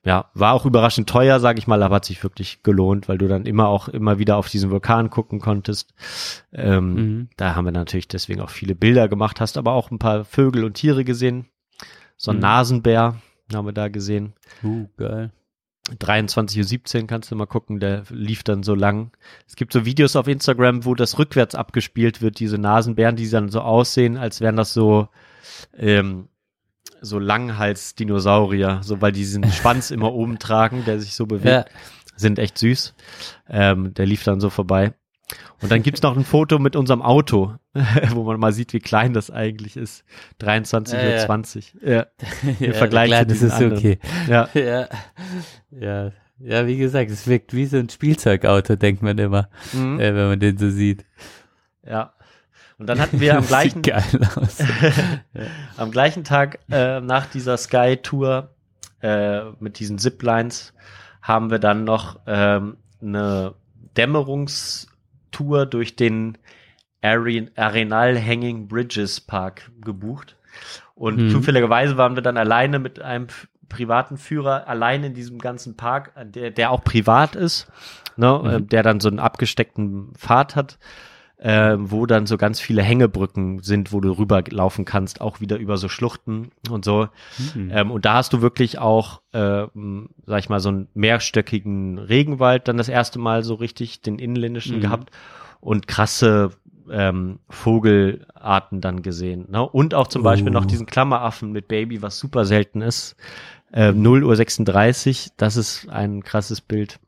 ja 0.05 0.27
war 0.35 0.53
auch 0.53 0.67
überraschend 0.67 1.09
teuer, 1.09 1.41
sage 1.41 1.59
ich 1.59 1.67
mal, 1.67 1.83
aber 1.83 1.97
hat 1.97 2.05
sich 2.05 2.23
wirklich 2.23 2.63
gelohnt, 2.63 3.09
weil 3.09 3.17
du 3.17 3.29
dann 3.29 3.47
immer 3.47 3.69
auch 3.69 3.89
immer 3.89 4.19
wieder 4.19 4.37
auf 4.37 4.51
diesen 4.51 4.71
Vulkan 4.71 5.09
gucken 5.09 5.41
konntest. 5.41 5.95
Ähm, 6.53 6.95
Mhm. 6.95 7.29
Da 7.39 7.55
haben 7.55 7.65
wir 7.65 7.73
natürlich 7.73 8.09
deswegen 8.09 8.43
auch 8.43 8.51
viele 8.51 8.75
Bilder 8.75 9.09
gemacht, 9.09 9.41
hast 9.41 9.57
aber 9.57 9.73
auch 9.73 9.91
ein 9.91 9.99
paar 9.99 10.27
Vögel 10.27 10.65
und 10.65 10.75
Tiere 10.75 11.03
gesehen. 11.05 11.47
So 12.19 12.31
ein 12.31 12.37
Mhm. 12.37 12.43
Nasenbär 12.43 13.15
haben 13.53 13.67
wir 13.67 13.73
da 13.73 13.89
gesehen. 13.89 14.35
Uh, 14.63 14.89
geil. 14.97 15.31
23.17 15.97 17.01
Uhr 17.01 17.07
kannst 17.07 17.31
du 17.31 17.37
mal 17.37 17.47
gucken, 17.47 17.81
der 17.81 18.03
lief 18.11 18.43
dann 18.43 18.63
so 18.63 18.75
lang. 18.75 19.11
Es 19.47 19.57
gibt 19.57 19.73
so 19.73 19.85
Videos 19.85 20.17
auf 20.17 20.29
Instagram, 20.29 20.85
wo 20.85 20.95
das 20.95 21.19
rückwärts 21.19 21.55
abgespielt 21.55 22.21
wird, 22.21 22.41
diese 22.41 22.59
Nasenbären, 22.59 23.17
die 23.17 23.29
dann 23.29 23.49
so 23.49 23.61
aussehen, 23.63 24.17
als 24.17 24.41
wären 24.41 24.57
das 24.57 24.75
so, 24.75 25.09
ähm, 25.77 26.29
so 27.01 27.19
Langhals-Dinosaurier, 27.19 28.81
so 28.83 29.01
weil 29.01 29.13
die 29.13 29.21
diesen 29.21 29.51
Schwanz 29.51 29.91
immer 29.91 30.13
oben 30.15 30.39
tragen, 30.39 30.85
der 30.85 31.01
sich 31.01 31.15
so 31.15 31.27
bewegt. 31.27 31.71
Sind 32.17 32.39
echt 32.39 32.59
süß. 32.59 32.95
Ähm, 33.49 33.95
der 33.95 34.05
lief 34.05 34.25
dann 34.25 34.41
so 34.41 34.51
vorbei. 34.51 34.93
Und 35.61 35.71
dann 35.71 35.83
gibt's 35.83 36.03
noch 36.03 36.17
ein 36.17 36.25
Foto 36.25 36.59
mit 36.59 36.75
unserem 36.77 37.03
Auto, 37.03 37.55
wo 38.11 38.23
man 38.25 38.41
mal 38.41 38.53
sieht, 38.53 38.73
wie 38.73 38.79
klein 38.81 39.13
das 39.13 39.31
eigentlich 39.31 39.77
ist. 39.77 40.05
23.20 40.41 41.75
Uhr. 41.83 41.89
Ja, 41.89 42.07
ja, 42.61 42.73
Vergleich 42.73 43.09
klar, 43.11 43.23
zu 43.23 43.27
das 43.35 43.43
ist 43.43 43.53
anderen. 43.53 43.77
okay. 43.77 43.99
ja. 44.29 44.49
Ja. 44.55 44.89
ja. 45.71 46.13
Ja, 46.41 46.67
wie 46.69 46.77
gesagt, 46.77 47.11
es 47.11 47.27
wirkt 47.27 47.53
wie 47.53 47.67
so 47.67 47.79
ein 47.79 47.89
Spielzeugauto, 47.89 48.77
denkt 48.77 49.03
man 49.03 49.19
immer, 49.19 49.49
Mhm. 49.73 49.99
äh, 49.99 50.15
wenn 50.15 50.29
man 50.29 50.39
den 50.41 50.57
so 50.57 50.71
sieht. 50.71 51.05
ja. 51.85 52.13
Und 52.79 52.87
dann 52.87 53.01
hatten 53.01 53.19
wir 53.19 53.37
am 53.37 53.45
gleichen, 53.49 53.83
am 55.77 55.91
gleichen 55.91 56.23
Tag 56.25 56.61
äh, 56.71 57.01
nach 57.01 57.27
dieser 57.27 57.57
Sky-Tour 57.57 58.51
äh, 59.03 59.41
mit 59.59 59.81
diesen 59.81 59.99
Ziplines 59.99 60.73
haben 61.21 61.51
wir 61.51 61.59
dann 61.59 61.83
noch 61.83 62.21
ähm, 62.29 62.77
eine 63.03 63.55
Dämmerungstour 65.31 65.67
durch 65.67 65.97
den 65.97 66.39
Are- 67.03 67.49
Arenal 67.57 68.21
Hanging 68.21 68.69
Bridges 68.69 69.21
Park 69.21 69.71
gebucht. 69.81 70.37
Und 70.95 71.17
Mhm. 71.27 71.31
zufälligerweise 71.31 71.97
waren 71.97 72.17
wir 72.17 72.23
dann 72.23 72.37
alleine 72.37 72.79
mit 72.79 73.01
einem 73.01 73.29
privaten 73.69 74.17
Führer 74.17 74.67
allein 74.67 75.05
in 75.05 75.15
diesem 75.15 75.39
ganzen 75.39 75.77
Park, 75.77 76.13
der, 76.35 76.51
der 76.51 76.71
auch 76.71 76.83
privat 76.83 77.37
ist, 77.37 77.69
ne, 78.17 78.41
Mhm. 78.43 78.49
äh, 78.51 78.61
der 78.63 78.83
dann 78.83 78.99
so 79.01 79.09
einen 79.09 79.19
abgesteckten 79.21 80.13
Pfad 80.17 80.57
hat, 80.57 80.79
äh, 81.39 81.77
wo 81.79 82.07
dann 82.07 82.27
so 82.27 82.37
ganz 82.37 82.61
viele 82.61 82.83
Hängebrücken 82.83 83.63
sind, 83.63 83.93
wo 83.93 84.01
du 84.01 84.11
rüberlaufen 84.13 84.85
kannst, 84.85 85.21
auch 85.21 85.41
wieder 85.41 85.57
über 85.57 85.77
so 85.77 85.89
Schluchten 85.89 86.51
und 86.69 86.85
so. 86.85 87.09
Mhm. 87.55 87.71
Ähm, 87.73 87.91
und 87.93 88.05
da 88.05 88.15
hast 88.15 88.33
du 88.33 88.43
wirklich 88.43 88.79
auch, 88.79 89.23
ähm, 89.33 90.11
sag 90.27 90.41
ich 90.41 90.49
mal, 90.49 90.61
so 90.61 90.71
einen 90.71 90.89
mehrstöckigen 90.95 91.99
Regenwald 91.99 92.67
dann 92.67 92.77
das 92.77 92.89
erste 92.89 93.19
Mal 93.21 93.45
so 93.45 93.55
richtig, 93.55 94.01
den 94.03 94.19
inländischen 94.19 94.77
Mhm. 94.77 94.81
gehabt 94.81 95.11
und 95.61 95.87
krasse 95.87 96.51
ähm, 96.91 97.39
Vogelarten 97.49 98.81
dann 98.81 99.03
gesehen. 99.03 99.47
Ne? 99.51 99.63
Und 99.63 99.95
auch 99.95 100.09
zum 100.09 100.23
Beispiel 100.23 100.51
noch 100.51 100.65
Uh. 100.65 100.69
diesen 100.69 100.87
Klammeraffen 100.87 101.53
mit 101.53 101.69
Baby, 101.69 102.03
was 102.03 102.19
super 102.19 102.47
selten 102.47 102.81
ist. 102.81 103.15
Äh, 103.73 103.93
0 103.93 104.25
Uhr 104.25 104.35
36, 104.35 105.33
das 105.37 105.57
ist 105.57 105.89
ein 105.89 106.25
krasses 106.25 106.63
Bild 106.63 106.99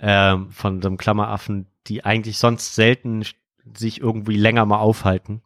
ähm, 0.00 0.50
von 0.50 0.80
so 0.80 0.88
einem 0.88 0.96
Klammeraffen, 0.96 1.66
die 1.88 2.04
eigentlich 2.04 2.38
sonst 2.38 2.74
selten 2.74 3.24
sich 3.76 4.00
irgendwie 4.00 4.36
länger 4.36 4.64
mal 4.66 4.78
aufhalten. 4.78 5.42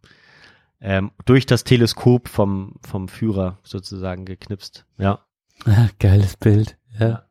Ähm, 0.80 1.12
durch 1.24 1.46
das 1.46 1.64
Teleskop 1.64 2.28
vom, 2.28 2.76
vom 2.86 3.08
Führer 3.08 3.58
sozusagen 3.62 4.24
geknipst. 4.24 4.84
Ja. 4.98 5.20
Geiles 5.98 6.36
Bild. 6.36 6.76
Ja. 6.98 7.26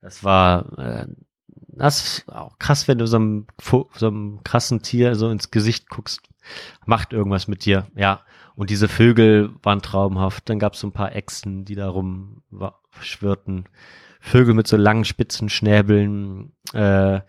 Das 0.00 0.24
war 0.24 0.78
äh, 0.78 1.06
das 1.74 2.04
ist 2.04 2.28
auch 2.32 2.58
krass, 2.58 2.86
wenn 2.86 2.98
du 2.98 3.06
so 3.06 3.16
einem, 3.16 3.46
so 3.60 4.06
einem 4.06 4.40
krassen 4.44 4.82
Tier 4.82 5.14
so 5.14 5.30
ins 5.30 5.50
Gesicht 5.50 5.88
guckst. 5.88 6.20
Macht 6.86 7.12
irgendwas 7.12 7.48
mit 7.48 7.64
dir, 7.64 7.86
ja. 7.94 8.20
Und 8.54 8.68
diese 8.68 8.88
Vögel 8.88 9.50
waren 9.62 9.80
traumhaft. 9.80 10.48
Dann 10.48 10.58
gab 10.58 10.74
es 10.74 10.80
so 10.80 10.86
ein 10.86 10.92
paar 10.92 11.14
Echsen, 11.14 11.64
die 11.64 11.74
da 11.74 11.88
rumschwirrten. 11.88 13.64
Vögel 14.20 14.54
mit 14.54 14.66
so 14.66 14.76
langen 14.76 15.04
spitzen 15.04 15.48
Schnäbeln, 15.48 16.52
äh, 16.74 17.20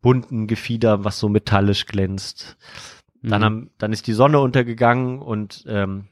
bunten 0.00 0.46
Gefieder, 0.46 1.04
was 1.04 1.18
so 1.18 1.28
metallisch 1.28 1.86
glänzt. 1.86 2.56
Dann, 3.22 3.40
Mhm. 3.40 3.44
haben, 3.44 3.70
dann 3.78 3.92
ist 3.92 4.06
die 4.06 4.14
Sonne 4.14 4.40
untergegangen 4.40 5.18
und 5.18 5.64
ähm, 5.68 6.06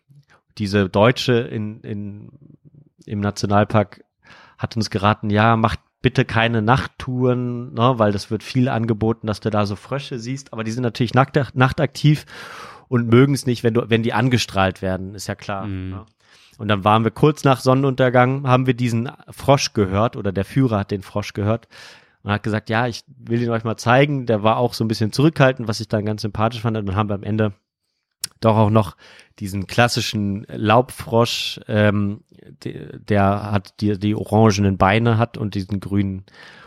diese 0.59 0.89
Deutsche 0.89 1.35
in, 1.35 1.81
in, 1.81 2.29
im 3.07 3.21
Nationalpark 3.21 4.05
hat 4.59 4.77
uns 4.77 4.91
geraten, 4.91 5.31
ja, 5.31 5.57
macht 5.57 5.81
bitte 6.03 6.25
keine 6.25 6.63
Nachttouren, 6.63 7.73
ne, 7.73 7.95
weil 7.97 8.13
das 8.13 8.31
wird 8.31 8.43
viel 8.43 8.69
angeboten, 8.69 9.27
dass 9.27 9.41
du 9.41 9.51
da 9.51 9.67
so 9.67 9.75
Frösche 9.77 10.19
siehst, 10.19 10.53
aber 10.53 10.65
die 10.65 10.71
sind 10.71 10.83
natürlich 10.83 11.15
nackt, 11.15 11.39
nachtaktiv 11.55 12.27
und 12.89 13.09
mögen 13.09 13.35
es 13.35 13.47
nicht, 13.47 13.65
wenn 13.65 13.75
du, 13.75 13.89
wenn 13.89 14.03
die 14.03 14.13
angestrahlt 14.13 14.83
werden, 14.83 15.15
ist 15.15 15.27
ja 15.27 15.35
klar. 15.35 15.67
Mhm. 15.67 15.91
Ne? 15.91 16.07
Und 16.59 16.69
dann 16.69 16.85
waren 16.85 17.05
wir 17.05 17.13
kurz 17.13 17.45
nach 17.45 17.61
Sonnenuntergang, 17.61 18.47
haben 18.47 18.67
wir 18.67 18.75
diesen 18.75 19.11
Frosch 19.31 19.73
gehört 19.75 20.17
oder 20.17 20.33
der 20.33 20.45
Führer 20.45 20.81
hat 20.81 20.91
den 20.91 21.03
Frosch 21.03 21.33
gehört 21.33 21.69
und 22.29 22.35
hat 22.35 22.43
gesagt, 22.43 22.69
ja, 22.69 22.87
ich 22.87 23.05
will 23.07 23.41
ihn 23.41 23.49
euch 23.49 23.65
mal 23.65 23.79
zeigen. 23.79 24.27
Der 24.27 24.43
war 24.43 24.59
auch 24.59 24.75
so 24.75 24.85
ein 24.85 24.89
bisschen 24.89 25.13
zurückhaltend, 25.13 25.67
was 25.67 25.81
ich 25.81 25.89
dann 25.89 26.05
ganz 26.05 26.21
sympathisch 26.21 26.61
fand. 26.61 26.77
Und 26.77 26.85
dann 26.85 26.95
haben 26.95 27.09
wir 27.09 27.15
am 27.15 27.23
Ende 27.23 27.55
doch 28.41 28.55
auch 28.55 28.69
noch 28.69 28.99
diesen 29.39 29.67
klassischen 29.67 30.45
Laubfrosch, 30.51 31.59
ähm, 31.69 32.21
der, 32.65 32.99
der 32.99 33.51
hat 33.51 33.81
die, 33.81 33.99
die 33.99 34.15
orangenen 34.15 34.77
Beine 34.77 35.17
hat 35.17 35.39
und 35.39 35.55
diesen 35.55 35.81
grünen 35.81 36.27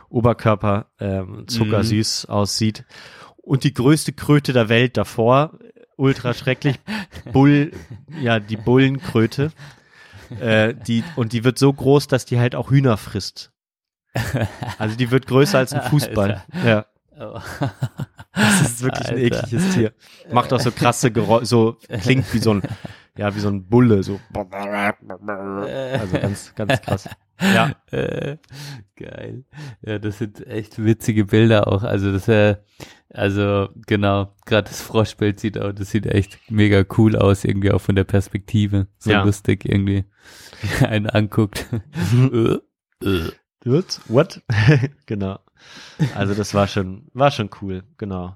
Oberkörper 0.10 0.88
ähm, 1.00 1.48
zuckersüß 1.48 2.26
aussieht. 2.26 2.84
Und 3.38 3.64
die 3.64 3.76
größte 3.76 4.14
Kröte 4.14 4.54
der 4.54 4.68
Welt 4.68 4.98
davor, 4.98 5.60
ultra 5.96 6.34
schrecklich, 6.34 6.80
Bull, 7.32 7.72
ja, 8.20 8.40
die 8.40 8.58
Bullenkröte. 8.58 9.52
Äh, 10.40 10.74
die, 10.74 11.04
und 11.16 11.34
die 11.34 11.44
wird 11.44 11.60
so 11.60 11.72
groß, 11.72 12.08
dass 12.08 12.26
die 12.26 12.40
halt 12.40 12.56
auch 12.56 12.72
Hühner 12.72 12.98
frisst. 12.98 13.52
Also 14.78 14.96
die 14.98 15.10
wird 15.12 15.28
größer 15.28 15.58
als 15.60 15.74
ein 15.74 15.82
Fußball. 15.90 16.44
Ja. 16.66 16.86
Oh. 17.20 17.40
Das 18.34 18.62
ist 18.62 18.82
wirklich 18.82 19.08
ein 19.10 19.18
Alter. 19.18 19.44
ekliges 19.44 19.74
Tier. 19.74 19.94
Macht 20.32 20.52
auch 20.54 20.60
so 20.60 20.72
krasse 20.72 21.12
Geräusche, 21.12 21.46
so 21.46 21.78
klingt 22.02 22.34
wie 22.34 22.40
so 22.40 22.54
ein, 22.56 22.62
ja, 23.18 23.36
wie 23.36 23.40
so 23.40 23.50
ein 23.50 23.68
Bulle, 23.68 24.02
so. 24.04 24.20
Also 24.34 26.18
ganz, 26.20 26.56
ganz 26.56 26.82
krass. 26.82 27.10
Ja. 27.42 27.72
Äh, 27.92 28.38
geil. 28.96 29.44
Ja, 29.82 30.00
das 30.00 30.18
sind 30.20 30.46
echt 30.48 30.84
witzige 30.84 31.26
Bilder 31.26 31.68
auch. 31.68 31.84
Also 31.84 32.12
das 32.12 32.28
äh, 32.28 32.56
Also 33.10 33.70
genau, 33.88 34.34
gerade 34.46 34.70
das 34.70 34.82
Froschbild 34.82 35.40
sieht 35.40 35.60
auch, 35.60 35.74
das 35.74 35.92
sieht 35.92 36.06
echt 36.06 36.40
mega 36.50 36.84
cool 36.98 37.16
aus, 37.18 37.44
irgendwie 37.44 37.72
auch 37.72 37.82
von 37.82 37.96
der 37.96 38.04
Perspektive. 38.06 38.88
So 39.00 39.12
Ja. 39.12 39.24
lustig 39.24 39.66
irgendwie, 39.66 40.06
wie 40.62 40.86
einen 40.86 41.08
anguckt. 41.10 41.66
Äh, 43.66 43.70
äh. 43.70 43.72
What? 43.74 44.02
What? 44.08 44.42
genau. 45.06 45.40
Also 46.16 46.34
das 46.34 46.54
war 46.54 46.68
schon, 46.68 47.08
war 47.14 47.32
schon 47.32 47.50
cool, 47.62 47.84
genau. 47.98 48.36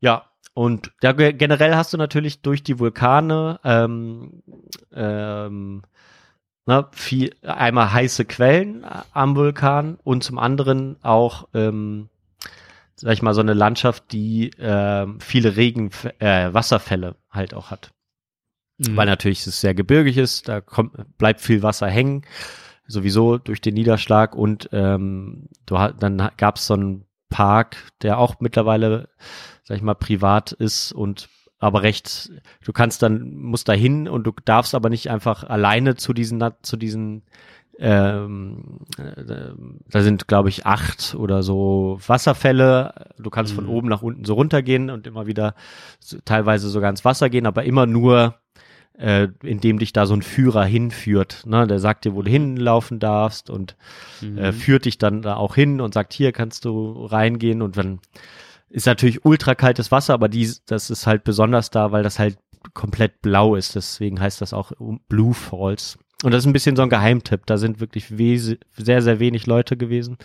Ja, 0.00 0.24
und 0.54 0.92
ja, 1.02 1.12
ge- 1.12 1.32
generell 1.32 1.74
hast 1.74 1.92
du 1.92 1.96
natürlich 1.98 2.42
durch 2.42 2.62
die 2.62 2.78
Vulkane 2.78 3.60
ähm, 3.64 4.42
ähm, 4.94 5.82
ne, 6.66 6.86
viel, 6.92 7.34
einmal 7.42 7.92
heiße 7.92 8.24
Quellen 8.24 8.86
am 9.12 9.36
Vulkan 9.36 9.98
und 10.04 10.22
zum 10.24 10.38
anderen 10.38 10.96
auch, 11.02 11.48
ähm, 11.54 12.08
sag 12.96 13.12
ich 13.12 13.22
mal, 13.22 13.34
so 13.34 13.40
eine 13.40 13.54
Landschaft, 13.54 14.12
die 14.12 14.52
ähm, 14.58 15.20
viele 15.20 15.56
Regen, 15.56 15.90
äh, 16.20 16.54
Wasserfälle 16.54 17.16
halt 17.30 17.52
auch 17.52 17.70
hat. 17.70 17.92
Mhm. 18.78 18.96
Weil 18.96 19.06
natürlich 19.06 19.46
es 19.46 19.60
sehr 19.60 19.74
gebirgig 19.74 20.16
ist, 20.16 20.48
da 20.48 20.60
kommt, 20.60 21.18
bleibt 21.18 21.40
viel 21.40 21.62
Wasser 21.62 21.88
hängen, 21.88 22.22
sowieso 22.86 23.38
durch 23.38 23.60
den 23.60 23.74
Niederschlag 23.74 24.34
und 24.34 24.68
ähm, 24.72 25.48
du, 25.66 25.76
dann 25.98 26.30
gab 26.36 26.56
es 26.56 26.66
so 26.66 26.74
einen 26.74 27.04
Park, 27.30 27.76
der 28.02 28.18
auch 28.18 28.36
mittlerweile, 28.40 29.08
sag 29.64 29.76
ich 29.76 29.82
mal, 29.82 29.94
privat 29.94 30.52
ist 30.52 30.92
und 30.92 31.28
aber 31.58 31.82
recht, 31.82 32.30
du 32.62 32.72
kannst 32.72 33.02
dann, 33.02 33.34
musst 33.36 33.68
da 33.68 33.72
hin 33.72 34.06
und 34.08 34.24
du 34.24 34.32
darfst 34.44 34.74
aber 34.74 34.90
nicht 34.90 35.10
einfach 35.10 35.44
alleine 35.44 35.94
zu 35.94 36.12
diesen, 36.12 36.44
zu 36.62 36.76
diesen, 36.76 37.22
ähm, 37.78 38.80
äh, 38.98 39.24
da 39.88 40.02
sind, 40.02 40.28
glaube 40.28 40.50
ich, 40.50 40.66
acht 40.66 41.14
oder 41.14 41.42
so 41.42 41.98
Wasserfälle. 42.06 43.12
Du 43.18 43.30
kannst 43.30 43.54
von 43.54 43.64
Mhm. 43.64 43.70
oben 43.70 43.88
nach 43.88 44.02
unten 44.02 44.24
so 44.24 44.34
runtergehen 44.34 44.90
und 44.90 45.06
immer 45.06 45.26
wieder 45.26 45.54
so, 46.00 46.18
teilweise 46.24 46.68
sogar 46.68 46.90
ins 46.90 47.04
Wasser 47.04 47.30
gehen, 47.30 47.46
aber 47.46 47.64
immer 47.64 47.86
nur 47.86 48.34
äh, 48.98 49.28
indem 49.42 49.78
dich 49.78 49.92
da 49.92 50.06
so 50.06 50.14
ein 50.14 50.22
Führer 50.22 50.64
hinführt. 50.64 51.42
Ne? 51.46 51.66
Der 51.66 51.78
sagt 51.80 52.04
dir, 52.04 52.14
wo 52.14 52.22
du 52.22 52.30
hinlaufen 52.30 52.98
darfst 53.00 53.50
und 53.50 53.76
Mhm. 54.20 54.38
äh, 54.38 54.52
führt 54.52 54.84
dich 54.84 54.98
dann 54.98 55.22
da 55.22 55.36
auch 55.36 55.54
hin 55.54 55.80
und 55.80 55.94
sagt, 55.94 56.12
hier 56.12 56.32
kannst 56.32 56.64
du 56.64 57.04
reingehen 57.06 57.60
und 57.62 57.76
dann 57.76 57.98
ist 58.70 58.86
natürlich 58.86 59.24
ultra 59.24 59.54
kaltes 59.54 59.90
Wasser, 59.92 60.14
aber 60.14 60.28
die, 60.28 60.50
das 60.66 60.90
ist 60.90 61.06
halt 61.06 61.24
besonders 61.24 61.70
da, 61.70 61.92
weil 61.92 62.02
das 62.02 62.18
halt 62.18 62.38
komplett 62.72 63.20
blau 63.22 63.54
ist. 63.56 63.74
Deswegen 63.76 64.20
heißt 64.20 64.40
das 64.40 64.52
auch 64.52 64.72
Blue 65.08 65.34
Falls. 65.34 65.98
Und 66.22 66.30
das 66.32 66.42
ist 66.44 66.46
ein 66.46 66.54
bisschen 66.54 66.74
so 66.74 66.82
ein 66.82 66.88
Geheimtipp. 66.88 67.44
Da 67.44 67.58
sind 67.58 67.80
wirklich 67.80 68.06
sehr, 68.08 69.02
sehr 69.02 69.20
wenig 69.20 69.46
Leute 69.46 69.76
gewesen. 69.76 70.16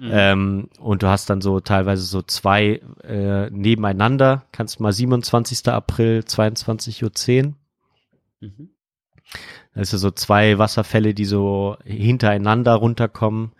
Mhm. 0.00 0.10
Ähm, 0.12 0.68
und 0.80 1.02
du 1.04 1.06
hast 1.06 1.30
dann 1.30 1.40
so 1.40 1.60
teilweise 1.60 2.02
so 2.02 2.22
zwei 2.22 2.80
äh, 3.04 3.48
nebeneinander. 3.50 4.42
Kannst 4.50 4.80
mal 4.80 4.92
27. 4.92 5.68
April, 5.68 6.24
22.10 6.26 7.44
Uhr. 7.46 7.52
Mhm. 8.40 8.70
Also 9.74 9.98
so 9.98 10.10
zwei 10.10 10.58
Wasserfälle, 10.58 11.14
die 11.14 11.26
so 11.26 11.76
hintereinander 11.84 12.74
runterkommen. 12.74 13.52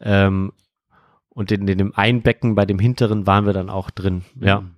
Ähm, 0.00 0.52
und 1.28 1.52
in, 1.52 1.68
in 1.68 1.78
dem 1.78 1.94
einen 1.94 2.22
Becken 2.22 2.54
bei 2.54 2.66
dem 2.66 2.78
hinteren 2.78 3.26
waren 3.26 3.46
wir 3.46 3.52
dann 3.52 3.70
auch 3.70 3.90
drin. 3.90 4.24
Ja, 4.40 4.60
Mhm. 4.60 4.72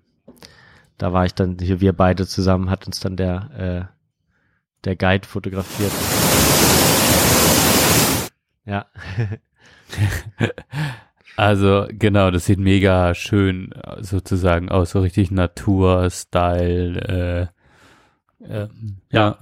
da 0.99 1.13
war 1.13 1.25
ich 1.25 1.35
dann, 1.35 1.57
hier 1.61 1.81
wir 1.81 1.93
beide 1.93 2.27
zusammen, 2.27 2.71
hat 2.71 2.87
uns 2.87 3.01
dann 3.01 3.17
der, 3.17 3.91
äh, 3.91 3.95
der 4.85 4.97
Guide 4.97 5.27
fotografiert. 5.27 5.93
Ja, 8.65 8.87
Also 11.37 11.87
genau, 11.91 12.31
das 12.31 12.47
sieht 12.47 12.61
mega 12.61 13.13
schön 13.15 13.73
äh, 13.73 14.03
sozusagen 14.03 14.69
aus, 14.69 14.93
so 14.93 15.01
richtig 15.01 15.33
Natur-Style. 15.33 17.51
Äh, 18.49 18.69
ja. 19.11 19.39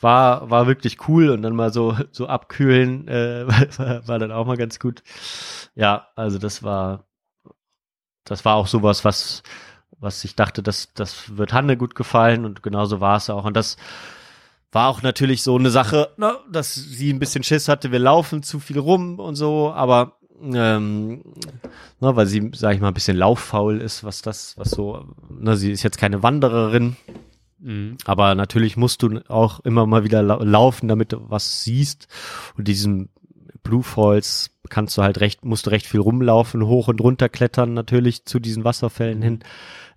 war, 0.00 0.50
war 0.50 0.66
wirklich 0.66 1.08
cool 1.08 1.30
und 1.30 1.42
dann 1.42 1.54
mal 1.54 1.72
so, 1.72 1.96
so 2.10 2.26
abkühlen, 2.26 3.08
äh, 3.08 3.46
war, 3.78 4.08
war 4.08 4.18
dann 4.18 4.32
auch 4.32 4.46
mal 4.46 4.56
ganz 4.56 4.78
gut. 4.78 5.02
Ja, 5.74 6.08
also 6.16 6.38
das 6.38 6.62
war, 6.62 7.04
das 8.24 8.44
war 8.44 8.56
auch 8.56 8.66
sowas, 8.66 9.04
was, 9.04 9.42
was 9.98 10.24
ich 10.24 10.34
dachte, 10.34 10.62
das, 10.62 10.92
das 10.94 11.36
wird 11.36 11.52
Hanne 11.52 11.76
gut 11.76 11.94
gefallen 11.94 12.44
und 12.44 12.62
genauso 12.62 13.00
war 13.00 13.16
es 13.16 13.30
auch. 13.30 13.44
Und 13.44 13.56
das 13.56 13.76
war 14.72 14.88
auch 14.88 15.02
natürlich 15.02 15.42
so 15.42 15.56
eine 15.56 15.70
Sache, 15.70 16.10
ne, 16.16 16.36
dass 16.50 16.74
sie 16.74 17.12
ein 17.12 17.18
bisschen 17.18 17.44
Schiss 17.44 17.68
hatte, 17.68 17.92
wir 17.92 17.98
laufen 17.98 18.42
zu 18.42 18.58
viel 18.58 18.78
rum 18.78 19.18
und 19.18 19.36
so, 19.36 19.72
aber 19.72 20.18
ähm, 20.42 21.22
ne, 22.00 22.16
weil 22.16 22.26
sie, 22.26 22.50
sag 22.54 22.74
ich 22.74 22.80
mal, 22.80 22.88
ein 22.88 22.94
bisschen 22.94 23.16
lauffaul 23.16 23.80
ist, 23.80 24.02
was 24.02 24.22
das, 24.22 24.56
was 24.56 24.70
so, 24.70 25.04
ne, 25.28 25.56
sie 25.56 25.70
ist 25.70 25.82
jetzt 25.82 25.98
keine 25.98 26.22
Wandererin, 26.22 26.96
Mhm. 27.62 27.96
aber 28.04 28.34
natürlich 28.34 28.76
musst 28.76 29.02
du 29.02 29.20
auch 29.28 29.60
immer 29.60 29.86
mal 29.86 30.04
wieder 30.04 30.22
lau 30.22 30.42
laufen, 30.42 30.88
damit 30.88 31.12
du 31.12 31.30
was 31.30 31.62
siehst. 31.62 32.08
Und 32.56 32.66
diesen 32.66 33.08
Blue 33.62 33.82
Falls 33.82 34.50
kannst 34.68 34.96
du 34.98 35.02
halt 35.02 35.20
recht, 35.20 35.44
musst 35.44 35.66
du 35.66 35.70
recht 35.70 35.86
viel 35.86 36.00
rumlaufen, 36.00 36.66
hoch 36.66 36.88
und 36.88 37.00
runter 37.00 37.28
klettern 37.28 37.74
natürlich 37.74 38.24
zu 38.24 38.40
diesen 38.40 38.64
Wasserfällen 38.64 39.22
hin. 39.22 39.40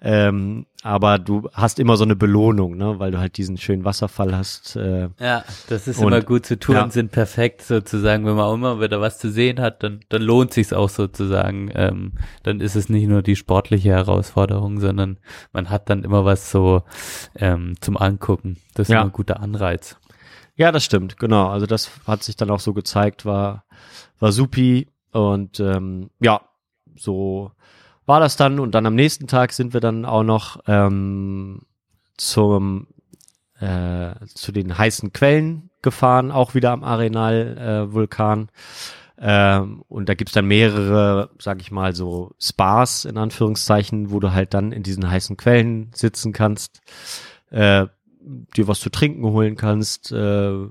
Ähm, 0.01 0.65
aber 0.85 1.17
du 1.17 1.49
hast 1.51 1.79
immer 1.79 1.97
so 1.97 2.03
eine 2.03 2.15
Belohnung, 2.15 2.77
ne, 2.77 2.99
weil 2.99 3.09
du 3.09 3.17
halt 3.17 3.37
diesen 3.37 3.57
schönen 3.57 3.83
Wasserfall 3.85 4.37
hast. 4.37 4.75
Äh, 4.75 5.09
Ja, 5.19 5.43
das 5.67 5.87
ist 5.87 5.97
Und- 5.97 6.07
immer 6.13 6.21
gut 6.21 6.45
zu 6.45 6.59
tun, 6.59 6.75
ja. 6.75 6.89
sind 6.91 7.11
perfekt 7.11 7.63
sozusagen, 7.63 8.23
wenn 8.27 8.35
man 8.35 8.45
auch 8.45 8.53
immer 8.53 8.79
wieder 8.79 9.01
was 9.01 9.17
zu 9.17 9.31
sehen 9.31 9.59
hat, 9.59 9.81
dann, 9.81 10.01
dann 10.09 10.21
lohnt 10.21 10.53
sich's 10.53 10.73
auch 10.73 10.89
sozusagen. 10.89 11.71
Ähm, 11.73 12.11
dann 12.43 12.59
ist 12.61 12.75
es 12.75 12.87
nicht 12.87 13.07
nur 13.07 13.23
die 13.23 13.35
sportliche 13.35 13.89
Herausforderung, 13.89 14.79
sondern 14.79 15.17
man 15.53 15.71
hat 15.71 15.89
dann 15.89 16.03
immer 16.03 16.23
was 16.23 16.51
so 16.51 16.83
ähm, 17.35 17.73
zum 17.81 17.97
Angucken. 17.97 18.57
Das 18.75 18.87
ist 18.87 18.93
Ja. 18.93 19.01
immer 19.01 19.09
ein 19.09 19.13
guter 19.13 19.39
Anreiz. 19.39 19.97
Ja, 20.55 20.71
das 20.71 20.85
stimmt, 20.85 21.17
genau. 21.17 21.47
Also 21.49 21.65
das 21.65 21.89
hat 22.05 22.21
sich 22.23 22.35
dann 22.35 22.51
auch 22.51 22.59
so 22.59 22.73
gezeigt, 22.73 23.25
war, 23.25 23.65
war 24.19 24.31
supi 24.31 24.87
und 25.11 25.59
ähm, 25.59 26.11
ja, 26.19 26.41
so 26.95 27.51
war 28.05 28.19
das 28.19 28.35
dann 28.35 28.59
und 28.59 28.75
dann 28.75 28.85
am 28.85 28.95
nächsten 28.95 29.27
Tag 29.27 29.53
sind 29.53 29.73
wir 29.73 29.81
dann 29.81 30.05
auch 30.05 30.23
noch 30.23 30.59
ähm, 30.67 31.61
zum 32.17 32.87
äh, 33.59 34.13
zu 34.33 34.51
den 34.51 34.77
heißen 34.77 35.13
Quellen 35.13 35.69
gefahren, 35.81 36.31
auch 36.31 36.55
wieder 36.55 36.71
am 36.71 36.83
Arenal 36.83 37.57
äh, 37.57 37.93
Vulkan. 37.93 38.49
Ähm, 39.17 39.81
und 39.87 40.09
da 40.09 40.13
gibt's 40.13 40.33
dann 40.33 40.45
mehrere, 40.45 41.29
sag 41.39 41.61
ich 41.61 41.71
mal, 41.71 41.95
so 41.95 42.33
Spas 42.39 43.05
in 43.05 43.17
Anführungszeichen, 43.17 44.11
wo 44.11 44.19
du 44.19 44.33
halt 44.33 44.53
dann 44.53 44.73
in 44.73 44.83
diesen 44.83 45.09
heißen 45.09 45.37
Quellen 45.37 45.89
sitzen 45.93 46.33
kannst, 46.33 46.81
äh, 47.49 47.87
dir 48.19 48.67
was 48.67 48.81
zu 48.81 48.89
trinken 48.89 49.23
holen 49.23 49.55
kannst, 49.55 50.11
äh, 50.11 50.67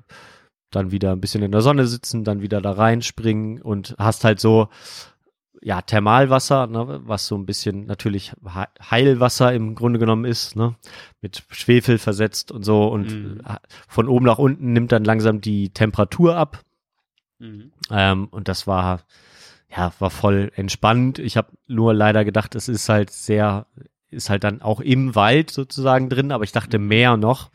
dann 0.70 0.90
wieder 0.90 1.12
ein 1.12 1.20
bisschen 1.20 1.42
in 1.42 1.52
der 1.52 1.62
Sonne 1.62 1.86
sitzen, 1.86 2.24
dann 2.24 2.42
wieder 2.42 2.60
da 2.60 2.72
reinspringen 2.72 3.62
und 3.62 3.94
hast 3.98 4.24
halt 4.24 4.40
so 4.40 4.68
ja 5.66 5.80
Thermalwasser, 5.80 6.66
ne, 6.66 7.00
was 7.04 7.26
so 7.26 7.34
ein 7.36 7.46
bisschen 7.46 7.86
natürlich 7.86 8.32
He- 8.32 8.90
Heilwasser 8.90 9.52
im 9.54 9.74
Grunde 9.74 9.98
genommen 9.98 10.26
ist, 10.26 10.56
ne, 10.56 10.74
mit 11.22 11.42
Schwefel 11.50 11.96
versetzt 11.98 12.52
und 12.52 12.64
so 12.64 12.86
und 12.88 13.10
Mhm. 13.10 13.40
von 13.88 14.08
oben 14.08 14.26
nach 14.26 14.38
unten 14.38 14.72
nimmt 14.74 14.92
dann 14.92 15.04
langsam 15.04 15.40
die 15.40 15.70
Temperatur 15.70 16.36
ab 16.36 16.60
ähm, 17.90 18.28
und 18.30 18.48
das 18.48 18.66
war, 18.66 19.00
ja, 19.74 19.92
war 19.98 20.10
voll 20.10 20.52
entspannt. 20.54 21.18
Ich 21.18 21.36
habe 21.36 21.48
nur 21.66 21.94
leider 21.94 22.24
gedacht, 22.24 22.54
es 22.54 22.68
ist 22.68 22.88
halt 22.88 23.10
sehr, 23.10 23.66
ist 24.10 24.30
halt 24.30 24.44
dann 24.44 24.62
auch 24.62 24.80
im 24.80 25.14
Wald 25.14 25.50
sozusagen 25.50 26.08
drin, 26.10 26.30
aber 26.30 26.44
ich 26.44 26.52
dachte 26.52 26.78
mehr 26.78 27.16
noch. 27.16 27.50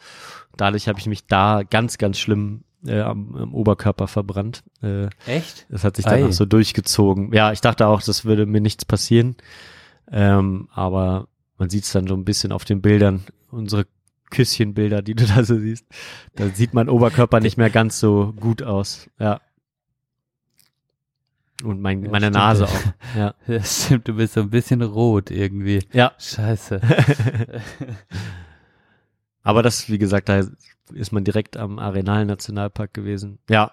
Dadurch 0.58 0.88
habe 0.90 1.00
ich 1.00 1.06
mich 1.06 1.28
da 1.28 1.62
ganz, 1.64 1.98
ganz 1.98 2.18
schlimm 2.20 2.64
äh, 2.86 3.02
am, 3.02 3.36
am 3.36 3.54
Oberkörper 3.54 4.08
verbrannt. 4.08 4.64
Äh, 4.82 5.08
Echt? 5.26 5.66
das 5.70 5.84
hat 5.84 5.96
sich 5.98 6.06
dann 6.06 6.24
auch 6.24 6.32
so 6.32 6.46
durchgezogen. 6.46 7.34
Ja, 7.34 7.52
ich 7.52 7.62
dachte 7.62 7.88
auch, 7.88 8.02
das 8.02 8.26
würde 8.26 8.46
mir 8.46 8.62
nichts 8.62 8.86
passieren. 8.86 9.36
Ähm, 10.12 10.70
aber 10.74 11.28
man 11.58 11.70
sieht 11.70 11.84
es 11.84 11.92
dann 11.92 12.08
so 12.08 12.16
ein 12.16 12.26
bisschen 12.26 12.52
auf 12.52 12.66
den 12.66 12.82
Bildern, 12.82 13.24
unsere 13.52 13.86
Küsschenbilder, 14.32 15.02
die 15.02 15.16
du 15.16 15.26
da 15.26 15.44
so 15.44 15.58
siehst. 15.60 15.86
Da 16.36 16.48
sieht 16.50 16.74
mein 16.74 16.90
Oberkörper 16.90 17.40
nicht 17.40 17.58
mehr 17.58 17.70
ganz 17.70 18.00
so 18.00 18.34
gut 18.40 18.64
aus. 18.64 19.10
Ja. 19.20 19.42
Und 21.64 21.82
mein, 21.82 22.04
Ja, 22.04 22.10
meine 22.12 22.28
stimmt. 22.28 22.36
Nase 22.38 22.66
auch. 22.66 22.84
Ja. 23.18 23.34
Das 23.48 23.86
stimmt, 23.86 24.08
du 24.08 24.14
bist 24.14 24.34
so 24.36 24.42
ein 24.42 24.50
bisschen 24.50 24.82
rot 24.82 25.30
irgendwie. 25.32 25.84
Ja. 25.92 26.14
Scheiße. 26.18 26.80
Aber 29.44 29.64
das, 29.64 29.90
wie 29.90 29.98
gesagt, 29.98 30.30
da 30.30 30.42
ist 30.94 31.12
man 31.12 31.24
direkt 31.24 31.58
am 31.58 31.80
Arenal 31.80 32.26
Nationalpark 32.26 32.94
gewesen. 32.94 33.40
Ja. 33.50 33.72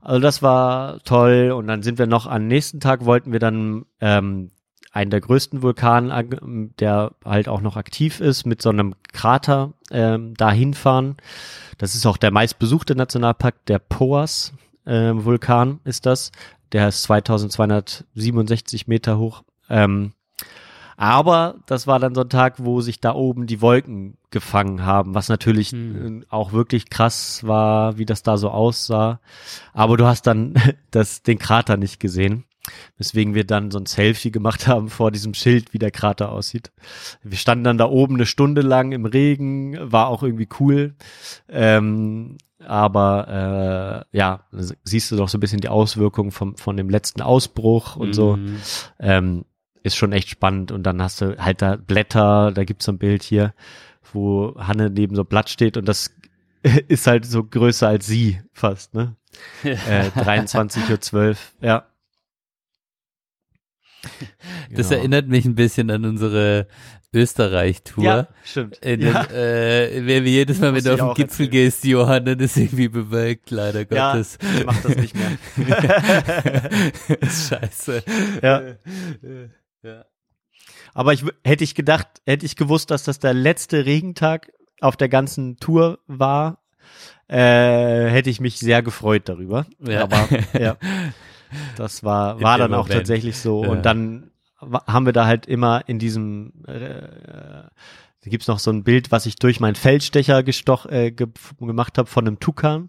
Also 0.00 0.20
das 0.20 0.42
war 0.42 1.00
toll. 1.04 1.52
Und 1.56 1.66
dann 1.66 1.82
sind 1.82 1.98
wir 1.98 2.06
noch 2.06 2.26
am 2.26 2.46
nächsten 2.46 2.80
Tag 2.80 3.04
wollten 3.04 3.32
wir 3.32 3.38
dann 3.40 3.86
ähm, 4.00 4.50
einen 4.92 5.10
der 5.10 5.20
größten 5.20 5.62
Vulkane, 5.62 6.12
an- 6.12 6.74
der 6.78 7.12
halt 7.24 7.48
auch 7.48 7.60
noch 7.60 7.76
aktiv 7.76 8.20
ist, 8.20 8.44
mit 8.46 8.62
so 8.62 8.68
einem 8.70 8.94
Krater 9.12 9.72
ähm, 9.90 10.34
dahin 10.34 10.74
fahren. 10.74 11.16
Das 11.78 11.94
ist 11.94 12.06
auch 12.06 12.16
der 12.16 12.30
meistbesuchte 12.30 12.94
Nationalpark, 12.94 13.64
der 13.66 13.78
Poas 13.78 14.52
ähm, 14.86 15.24
Vulkan 15.24 15.80
ist 15.84 16.04
das. 16.06 16.30
Der 16.72 16.88
ist 16.88 17.02
2267 17.04 18.86
Meter 18.88 19.18
hoch. 19.18 19.42
Ähm, 19.68 20.12
Aber 20.96 21.56
das 21.66 21.86
war 21.86 21.98
dann 21.98 22.14
so 22.14 22.22
ein 22.22 22.28
Tag, 22.28 22.54
wo 22.58 22.80
sich 22.80 23.00
da 23.00 23.14
oben 23.14 23.46
die 23.46 23.60
Wolken 23.60 24.16
gefangen 24.30 24.84
haben, 24.84 25.14
was 25.14 25.28
natürlich 25.28 25.70
Hm. 25.72 26.22
äh, 26.22 26.26
auch 26.28 26.52
wirklich 26.52 26.90
krass 26.90 27.44
war, 27.44 27.98
wie 27.98 28.04
das 28.04 28.22
da 28.22 28.36
so 28.36 28.50
aussah. 28.50 29.20
Aber 29.72 29.96
du 29.96 30.06
hast 30.06 30.26
dann 30.26 30.54
das, 30.90 31.22
den 31.22 31.38
Krater 31.38 31.76
nicht 31.76 32.00
gesehen. 32.00 32.44
Weswegen 32.96 33.34
wir 33.34 33.44
dann 33.44 33.70
so 33.70 33.78
ein 33.78 33.86
Selfie 33.86 34.30
gemacht 34.30 34.66
haben 34.68 34.88
vor 34.88 35.10
diesem 35.10 35.34
Schild, 35.34 35.74
wie 35.74 35.78
der 35.78 35.90
Krater 35.90 36.32
aussieht. 36.32 36.72
Wir 37.22 37.36
standen 37.36 37.64
dann 37.64 37.78
da 37.78 37.86
oben 37.86 38.14
eine 38.14 38.26
Stunde 38.26 38.62
lang 38.62 38.92
im 38.92 39.04
Regen, 39.04 39.76
war 39.80 40.08
auch 40.08 40.22
irgendwie 40.22 40.48
cool. 40.60 40.94
Ähm, 41.48 42.38
aber 42.66 44.06
äh, 44.12 44.16
ja, 44.16 44.46
siehst 44.84 45.10
du 45.10 45.16
doch 45.16 45.28
so 45.28 45.36
ein 45.36 45.40
bisschen 45.40 45.60
die 45.60 45.68
Auswirkungen 45.68 46.30
vom, 46.30 46.56
von 46.56 46.76
dem 46.76 46.88
letzten 46.88 47.20
Ausbruch 47.20 47.96
und 47.96 48.14
so. 48.14 48.36
Mhm. 48.36 48.56
Ähm, 48.98 49.44
ist 49.84 49.94
schon 49.96 50.12
echt 50.12 50.28
spannend. 50.28 50.72
Und 50.72 50.82
dann 50.82 51.00
hast 51.00 51.20
du 51.20 51.38
halt 51.38 51.62
da 51.62 51.76
Blätter, 51.76 52.50
da 52.52 52.64
gibt's 52.64 52.86
so 52.86 52.92
ein 52.92 52.98
Bild 52.98 53.22
hier, 53.22 53.54
wo 54.12 54.56
Hanne 54.58 54.90
neben 54.90 55.14
so 55.14 55.22
Blatt 55.24 55.48
steht 55.48 55.76
und 55.76 55.86
das 55.86 56.10
ist 56.88 57.06
halt 57.06 57.24
so 57.26 57.44
größer 57.44 57.86
als 57.86 58.06
sie 58.06 58.40
fast, 58.52 58.94
ne? 58.94 59.14
Äh, 59.64 60.10
23.12 60.16 61.14
Uhr, 61.14 61.36
ja. 61.60 61.86
Das 64.70 64.88
Genau. 64.88 65.00
erinnert 65.00 65.28
mich 65.28 65.44
ein 65.44 65.54
bisschen 65.54 65.90
an 65.90 66.04
unsere 66.04 66.66
Österreich-Tour. 67.12 68.04
Ja, 68.04 68.28
stimmt. 68.44 68.78
In 68.78 69.00
ja. 69.00 69.24
den, 69.24 69.34
äh, 69.34 70.06
wenn 70.06 70.24
wir 70.24 70.30
jedes 70.30 70.60
Mal, 70.60 70.74
wenn 70.74 70.84
du 70.84 70.92
auf 70.92 71.00
den 71.00 71.14
Gipfel 71.14 71.46
erzählen. 71.46 71.50
gehst, 71.50 71.84
Johann, 71.84 72.24
dann 72.24 72.38
ist 72.40 72.56
irgendwie 72.56 72.88
bewölkt, 72.88 73.50
leider 73.50 73.80
ja, 73.90 74.12
Gottes. 74.12 74.38
ich 74.58 74.64
mach 74.66 74.80
das 74.82 74.96
nicht 74.96 75.14
mehr. 75.16 75.30
Scheiße. 77.22 78.02
ja. 78.42 78.62
Ja. 79.84 80.04
Aber 80.94 81.12
ich 81.12 81.24
hätte 81.44 81.64
ich 81.64 81.74
gedacht, 81.74 82.06
hätte 82.26 82.46
ich 82.46 82.56
gewusst, 82.56 82.90
dass 82.90 83.04
das 83.04 83.18
der 83.18 83.34
letzte 83.34 83.84
Regentag 83.84 84.52
auf 84.80 84.96
der 84.96 85.08
ganzen 85.08 85.56
Tour 85.58 85.98
war, 86.06 86.62
äh, 87.28 88.08
hätte 88.08 88.30
ich 88.30 88.40
mich 88.40 88.58
sehr 88.58 88.82
gefreut 88.82 89.28
darüber. 89.28 89.66
Ja. 89.80 90.02
Aber 90.02 90.28
ja, 90.58 90.76
das 91.76 92.02
war 92.04 92.40
war 92.40 92.58
dann 92.58 92.74
auch 92.74 92.84
Moment. 92.84 93.00
tatsächlich 93.00 93.38
so. 93.38 93.64
Ja. 93.64 93.70
Und 93.70 93.86
dann 93.86 94.30
haben 94.60 95.06
wir 95.06 95.12
da 95.12 95.26
halt 95.26 95.46
immer 95.46 95.82
in 95.86 95.98
diesem 95.98 96.64
äh, 96.66 97.68
da 98.24 98.30
gibt's 98.30 98.48
noch 98.48 98.58
so 98.58 98.70
ein 98.70 98.84
Bild, 98.84 99.12
was 99.12 99.26
ich 99.26 99.36
durch 99.36 99.60
meinen 99.60 99.74
Feldstecher 99.74 100.42
gestoch, 100.42 100.86
äh, 100.86 101.10
ge 101.10 101.28
gemacht 101.60 101.98
habe 101.98 102.08
von 102.08 102.26
einem 102.26 102.40
Tukan. 102.40 102.88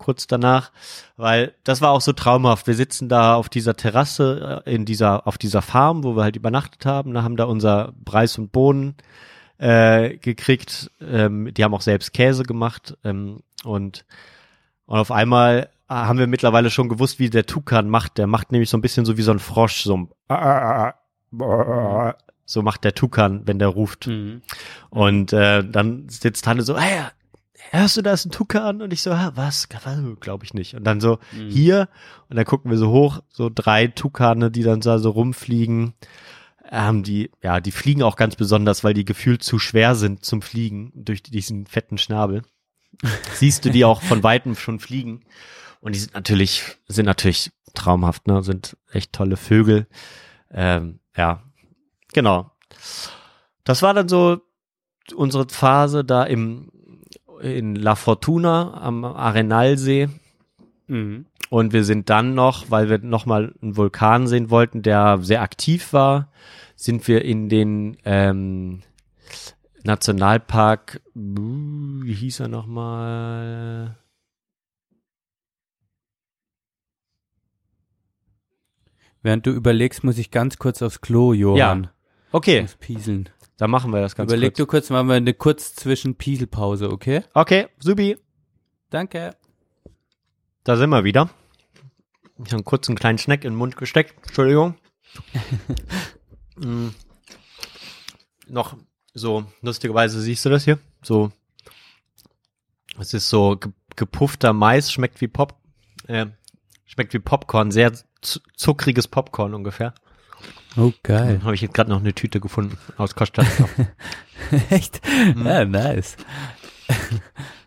Kurz 0.00 0.26
danach, 0.26 0.72
weil 1.18 1.54
das 1.62 1.82
war 1.82 1.90
auch 1.90 2.00
so 2.00 2.14
traumhaft. 2.14 2.66
Wir 2.66 2.74
sitzen 2.74 3.10
da 3.10 3.34
auf 3.34 3.50
dieser 3.50 3.76
Terrasse, 3.76 4.62
äh, 4.64 4.74
in 4.74 4.86
dieser, 4.86 5.26
auf 5.26 5.36
dieser 5.36 5.60
Farm, 5.60 6.04
wo 6.04 6.16
wir 6.16 6.22
halt 6.22 6.36
übernachtet 6.36 6.86
haben. 6.86 7.12
Da 7.12 7.22
haben 7.22 7.36
da 7.36 7.44
unser 7.44 7.92
Preis 8.06 8.38
und 8.38 8.50
Bohnen 8.50 8.94
äh, 9.58 10.16
gekriegt. 10.16 10.90
Ähm, 11.02 11.52
die 11.52 11.62
haben 11.62 11.74
auch 11.74 11.82
selbst 11.82 12.14
Käse 12.14 12.44
gemacht. 12.44 12.96
Ähm, 13.04 13.42
und, 13.62 14.06
und 14.86 14.98
auf 14.98 15.10
einmal 15.10 15.68
äh, 15.90 15.94
haben 15.94 16.18
wir 16.18 16.26
mittlerweile 16.26 16.70
schon 16.70 16.88
gewusst, 16.88 17.18
wie 17.18 17.28
der 17.28 17.44
Tukan 17.44 17.90
macht. 17.90 18.16
Der 18.16 18.26
macht 18.26 18.52
nämlich 18.52 18.70
so 18.70 18.78
ein 18.78 18.82
bisschen 18.82 19.04
so 19.04 19.18
wie 19.18 19.22
so 19.22 19.32
ein 19.32 19.38
Frosch, 19.38 19.82
so 19.82 19.98
ein 19.98 20.08
so 22.46 22.62
macht 22.62 22.84
der 22.84 22.94
Tukan, 22.94 23.42
wenn 23.46 23.58
der 23.58 23.68
ruft. 23.68 24.06
Mhm. 24.06 24.40
Und 24.88 25.34
äh, 25.34 25.62
dann 25.62 26.08
sitzt 26.08 26.46
Hanne 26.46 26.62
so, 26.62 26.78
hey, 26.78 27.04
hörst 27.70 27.96
du 27.96 28.02
da 28.02 28.12
ist 28.12 28.26
ein 28.26 28.30
Tukan? 28.30 28.82
Und 28.82 28.92
ich 28.92 29.02
so, 29.02 29.10
ah, 29.12 29.32
was? 29.34 29.68
Glaube 30.20 30.44
ich 30.44 30.54
nicht. 30.54 30.74
Und 30.74 30.84
dann 30.84 31.00
so, 31.00 31.18
Mhm. 31.32 31.48
hier, 31.50 31.88
und 32.28 32.36
dann 32.36 32.44
gucken 32.44 32.70
wir 32.70 32.78
so 32.78 32.90
hoch, 32.90 33.20
so 33.28 33.50
drei 33.52 33.86
Tukane, 33.86 34.50
die 34.50 34.62
dann 34.62 34.82
so, 34.82 34.96
so 34.98 35.10
rumfliegen. 35.10 35.94
Ähm, 36.70 37.02
die, 37.02 37.30
ja, 37.42 37.60
die 37.60 37.72
fliegen 37.72 38.02
auch 38.02 38.16
ganz 38.16 38.36
besonders, 38.36 38.84
weil 38.84 38.94
die 38.94 39.04
gefühlt 39.04 39.42
zu 39.42 39.58
schwer 39.58 39.94
sind 39.94 40.24
zum 40.24 40.40
Fliegen 40.42 40.92
durch 40.94 41.22
diesen 41.22 41.66
fetten 41.66 41.98
Schnabel. 41.98 42.42
Siehst 43.34 43.64
du 43.64 43.70
die 43.70 43.84
auch 43.84 44.02
von 44.02 44.22
weitem 44.22 44.54
schon 44.54 44.78
fliegen. 44.78 45.24
Und 45.80 45.94
die 45.94 45.98
sind 46.00 46.14
natürlich, 46.14 46.62
sind 46.86 47.06
natürlich 47.06 47.50
traumhaft, 47.74 48.26
ne? 48.26 48.42
Sind 48.42 48.76
echt 48.92 49.12
tolle 49.12 49.36
Vögel. 49.36 49.86
Ähm, 50.50 51.00
ja, 51.16 51.42
genau. 52.12 52.50
Das 53.64 53.82
war 53.82 53.94
dann 53.94 54.08
so 54.08 54.40
unsere 55.14 55.48
Phase 55.48 56.04
da 56.04 56.24
im 56.24 56.70
in 57.42 57.74
La 57.74 57.94
Fortuna 57.94 58.74
am 58.80 59.04
Arenalsee. 59.04 60.08
Mhm. 60.86 61.26
Und 61.48 61.72
wir 61.72 61.84
sind 61.84 62.10
dann 62.10 62.34
noch, 62.34 62.70
weil 62.70 62.88
wir 62.88 62.98
nochmal 62.98 63.54
einen 63.60 63.76
Vulkan 63.76 64.26
sehen 64.28 64.50
wollten, 64.50 64.82
der 64.82 65.18
sehr 65.20 65.42
aktiv 65.42 65.92
war, 65.92 66.28
sind 66.76 67.06
wir 67.08 67.24
in 67.24 67.48
den 67.48 67.96
ähm, 68.04 68.82
Nationalpark, 69.82 71.00
uh, 71.16 72.02
wie 72.04 72.14
hieß 72.14 72.40
er 72.40 72.48
nochmal? 72.48 73.96
Während 79.22 79.46
du 79.46 79.50
überlegst, 79.50 80.04
muss 80.04 80.18
ich 80.18 80.30
ganz 80.30 80.58
kurz 80.58 80.80
aufs 80.82 81.00
Klo, 81.00 81.32
Johann. 81.32 81.88
Okay, 82.32 82.62
Muss 82.62 82.76
pieseln. 82.76 83.28
Dann 83.60 83.70
machen 83.70 83.92
wir 83.92 84.00
das 84.00 84.14
ganz 84.14 84.30
Überleg 84.32 84.52
kurz. 84.52 84.56
du 84.56 84.66
kurz, 84.66 84.88
machen 84.88 85.08
wir 85.08 85.16
eine 85.16 85.34
kurz 85.34 85.74
zwischen 85.74 86.14
Pieselpause, 86.14 86.90
okay? 86.90 87.24
Okay, 87.34 87.68
Subi, 87.78 88.16
Danke. 88.88 89.36
da 90.64 90.78
sind 90.78 90.88
wir 90.88 91.04
wieder. 91.04 91.28
Ich 92.42 92.54
habe 92.54 92.62
kurz 92.62 92.88
einen 92.88 92.96
kleinen 92.96 93.18
Schneck 93.18 93.44
in 93.44 93.52
den 93.52 93.58
Mund 93.58 93.76
gesteckt. 93.76 94.14
Entschuldigung. 94.26 94.76
mm. 96.56 96.88
Noch 98.48 98.78
so, 99.12 99.44
lustigerweise 99.60 100.22
siehst 100.22 100.42
du 100.46 100.48
das 100.48 100.64
hier? 100.64 100.78
So, 101.02 101.30
es 102.98 103.12
ist 103.12 103.28
so 103.28 103.56
ge 103.56 103.72
gepuffter 103.94 104.54
Mais, 104.54 104.90
schmeckt 104.90 105.20
wie 105.20 105.28
Pop, 105.28 105.60
äh, 106.06 106.26
schmeckt 106.86 107.12
wie 107.12 107.18
Popcorn, 107.18 107.72
sehr 107.72 107.92
zu- 108.22 108.40
zuckriges 108.56 109.06
Popcorn 109.06 109.52
ungefähr. 109.52 109.92
Oh, 110.76 110.92
geil. 111.02 111.34
Dann 111.34 111.44
habe 111.44 111.54
ich 111.54 111.60
jetzt 111.60 111.74
gerade 111.74 111.90
noch 111.90 112.00
eine 112.00 112.14
Tüte 112.14 112.40
gefunden 112.40 112.78
aus 112.96 113.14
Costa. 113.14 113.42
Echt? 114.70 115.00
Mhm. 115.34 115.46
Ja, 115.46 115.64
nice. 115.64 116.16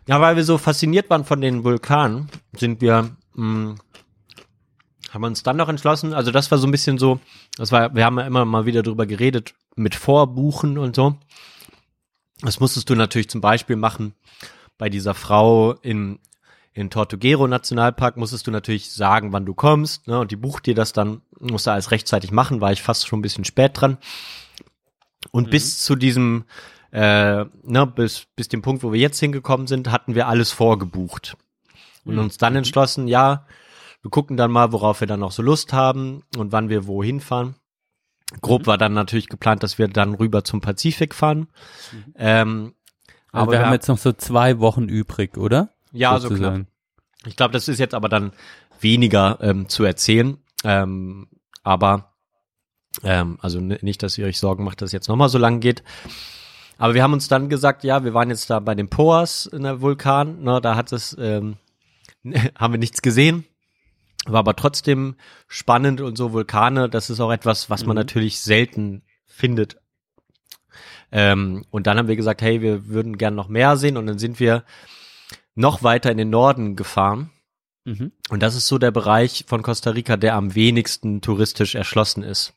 Ja, 0.06 0.20
weil 0.20 0.36
wir 0.36 0.44
so 0.44 0.58
fasziniert 0.58 1.08
waren 1.08 1.24
von 1.24 1.40
den 1.40 1.64
Vulkanen, 1.64 2.28
sind 2.54 2.82
wir, 2.82 3.16
mh, 3.34 3.76
haben 5.10 5.20
wir 5.22 5.26
uns 5.28 5.42
dann 5.42 5.56
noch 5.56 5.70
entschlossen, 5.70 6.12
also 6.12 6.30
das 6.30 6.50
war 6.50 6.58
so 6.58 6.66
ein 6.66 6.70
bisschen 6.70 6.98
so, 6.98 7.20
das 7.56 7.72
war, 7.72 7.94
wir 7.94 8.04
haben 8.04 8.18
ja 8.18 8.26
immer 8.26 8.44
mal 8.44 8.66
wieder 8.66 8.82
drüber 8.82 9.06
geredet, 9.06 9.54
mit 9.76 9.94
Vorbuchen 9.94 10.76
und 10.76 10.94
so. 10.94 11.16
Das 12.42 12.60
musstest 12.60 12.90
du 12.90 12.94
natürlich 12.94 13.30
zum 13.30 13.40
Beispiel 13.40 13.76
machen 13.76 14.12
bei 14.76 14.90
dieser 14.90 15.14
Frau 15.14 15.72
in, 15.72 16.18
in 16.76 16.90
Tortuguero 16.90 17.46
Nationalpark, 17.46 18.16
musstest 18.16 18.46
du 18.46 18.50
natürlich 18.50 18.90
sagen, 18.92 19.32
wann 19.32 19.46
du 19.46 19.54
kommst, 19.54 20.06
ne, 20.08 20.18
und 20.18 20.30
die 20.32 20.36
bucht 20.36 20.66
dir 20.66 20.74
das 20.74 20.92
dann, 20.92 21.22
musst 21.38 21.66
du 21.66 21.70
alles 21.70 21.92
rechtzeitig 21.92 22.32
machen, 22.32 22.60
war 22.60 22.72
ich 22.72 22.82
fast 22.82 23.06
schon 23.06 23.20
ein 23.20 23.22
bisschen 23.22 23.44
spät 23.44 23.72
dran. 23.80 23.96
Und 25.30 25.50
bis 25.50 25.82
zu 25.84 25.94
diesem, 25.96 26.44
äh, 26.90 27.44
ne, 27.62 27.86
bis, 27.86 28.26
bis 28.36 28.48
dem 28.48 28.60
Punkt, 28.62 28.82
wo 28.82 28.92
wir 28.92 29.00
jetzt 29.00 29.20
hingekommen 29.20 29.66
sind, 29.66 29.90
hatten 29.90 30.14
wir 30.14 30.26
alles 30.28 30.50
vorgebucht. 30.50 31.36
Und 32.04 32.18
uns 32.18 32.36
dann 32.38 32.54
entschlossen, 32.56 33.08
ja, 33.08 33.46
wir 34.02 34.10
gucken 34.10 34.36
dann 34.36 34.50
mal, 34.50 34.72
worauf 34.72 35.00
wir 35.00 35.06
dann 35.06 35.20
noch 35.20 35.32
so 35.32 35.42
Lust 35.42 35.72
haben 35.72 36.22
und 36.36 36.52
wann 36.52 36.68
wir 36.68 36.86
wohin 36.86 37.20
fahren. 37.20 37.54
Grob 38.42 38.66
war 38.66 38.76
dann 38.78 38.92
natürlich 38.94 39.28
geplant, 39.28 39.62
dass 39.62 39.78
wir 39.78 39.86
dann 39.88 40.14
rüber 40.14 40.44
zum 40.44 40.60
Pazifik 40.60 41.14
fahren. 41.14 41.46
Ähm, 42.16 42.74
Aber 43.32 43.42
aber 43.44 43.52
wir 43.52 43.64
haben- 43.66 43.72
jetzt 43.72 43.88
noch 43.88 43.96
so 43.98 44.12
zwei 44.12 44.58
Wochen 44.58 44.88
übrig, 44.88 45.38
oder? 45.38 45.70
Ja, 45.94 46.18
so 46.18 46.28
knapp. 46.28 46.66
Ich 47.26 47.36
glaube, 47.36 47.52
das 47.52 47.68
ist 47.68 47.78
jetzt 47.78 47.94
aber 47.94 48.08
dann 48.08 48.32
weniger 48.80 49.38
ähm, 49.40 49.68
zu 49.68 49.84
erzählen. 49.84 50.38
Ähm, 50.62 51.28
aber 51.62 52.12
ähm, 53.02 53.38
also 53.40 53.60
nicht, 53.60 54.02
dass 54.02 54.18
ihr 54.18 54.26
euch 54.26 54.38
Sorgen 54.38 54.64
macht, 54.64 54.82
dass 54.82 54.88
es 54.88 54.92
jetzt 54.92 55.08
nochmal 55.08 55.28
so 55.28 55.38
lang 55.38 55.60
geht. 55.60 55.82
Aber 56.76 56.94
wir 56.94 57.02
haben 57.02 57.12
uns 57.12 57.28
dann 57.28 57.48
gesagt, 57.48 57.84
ja, 57.84 58.04
wir 58.04 58.14
waren 58.14 58.30
jetzt 58.30 58.50
da 58.50 58.60
bei 58.60 58.74
den 58.74 58.88
Poas 58.88 59.46
in 59.46 59.62
der 59.62 59.80
Vulkan. 59.80 60.42
Ne, 60.42 60.60
da 60.60 60.76
hat 60.76 60.92
es 60.92 61.16
ähm, 61.18 61.56
haben 62.58 62.74
wir 62.74 62.78
nichts 62.78 63.02
gesehen. 63.02 63.44
War 64.26 64.40
aber 64.40 64.56
trotzdem 64.56 65.16
spannend 65.48 66.00
und 66.00 66.16
so 66.16 66.32
Vulkane, 66.32 66.88
das 66.88 67.10
ist 67.10 67.20
auch 67.20 67.30
etwas, 67.30 67.68
was 67.68 67.84
man 67.84 67.94
natürlich 67.94 68.40
selten 68.40 69.02
findet. 69.26 69.76
Ähm, 71.12 71.66
und 71.70 71.86
dann 71.86 71.98
haben 71.98 72.08
wir 72.08 72.16
gesagt, 72.16 72.40
hey, 72.40 72.62
wir 72.62 72.86
würden 72.88 73.18
gern 73.18 73.34
noch 73.34 73.48
mehr 73.48 73.76
sehen 73.76 73.98
und 73.98 74.06
dann 74.06 74.18
sind 74.18 74.40
wir 74.40 74.64
noch 75.54 75.82
weiter 75.82 76.10
in 76.10 76.18
den 76.18 76.30
Norden 76.30 76.76
gefahren. 76.76 77.30
Mhm. 77.84 78.12
Und 78.30 78.42
das 78.42 78.54
ist 78.54 78.66
so 78.66 78.78
der 78.78 78.90
Bereich 78.90 79.44
von 79.46 79.62
Costa 79.62 79.90
Rica, 79.90 80.16
der 80.16 80.34
am 80.34 80.54
wenigsten 80.54 81.20
touristisch 81.20 81.74
erschlossen 81.74 82.22
ist. 82.22 82.54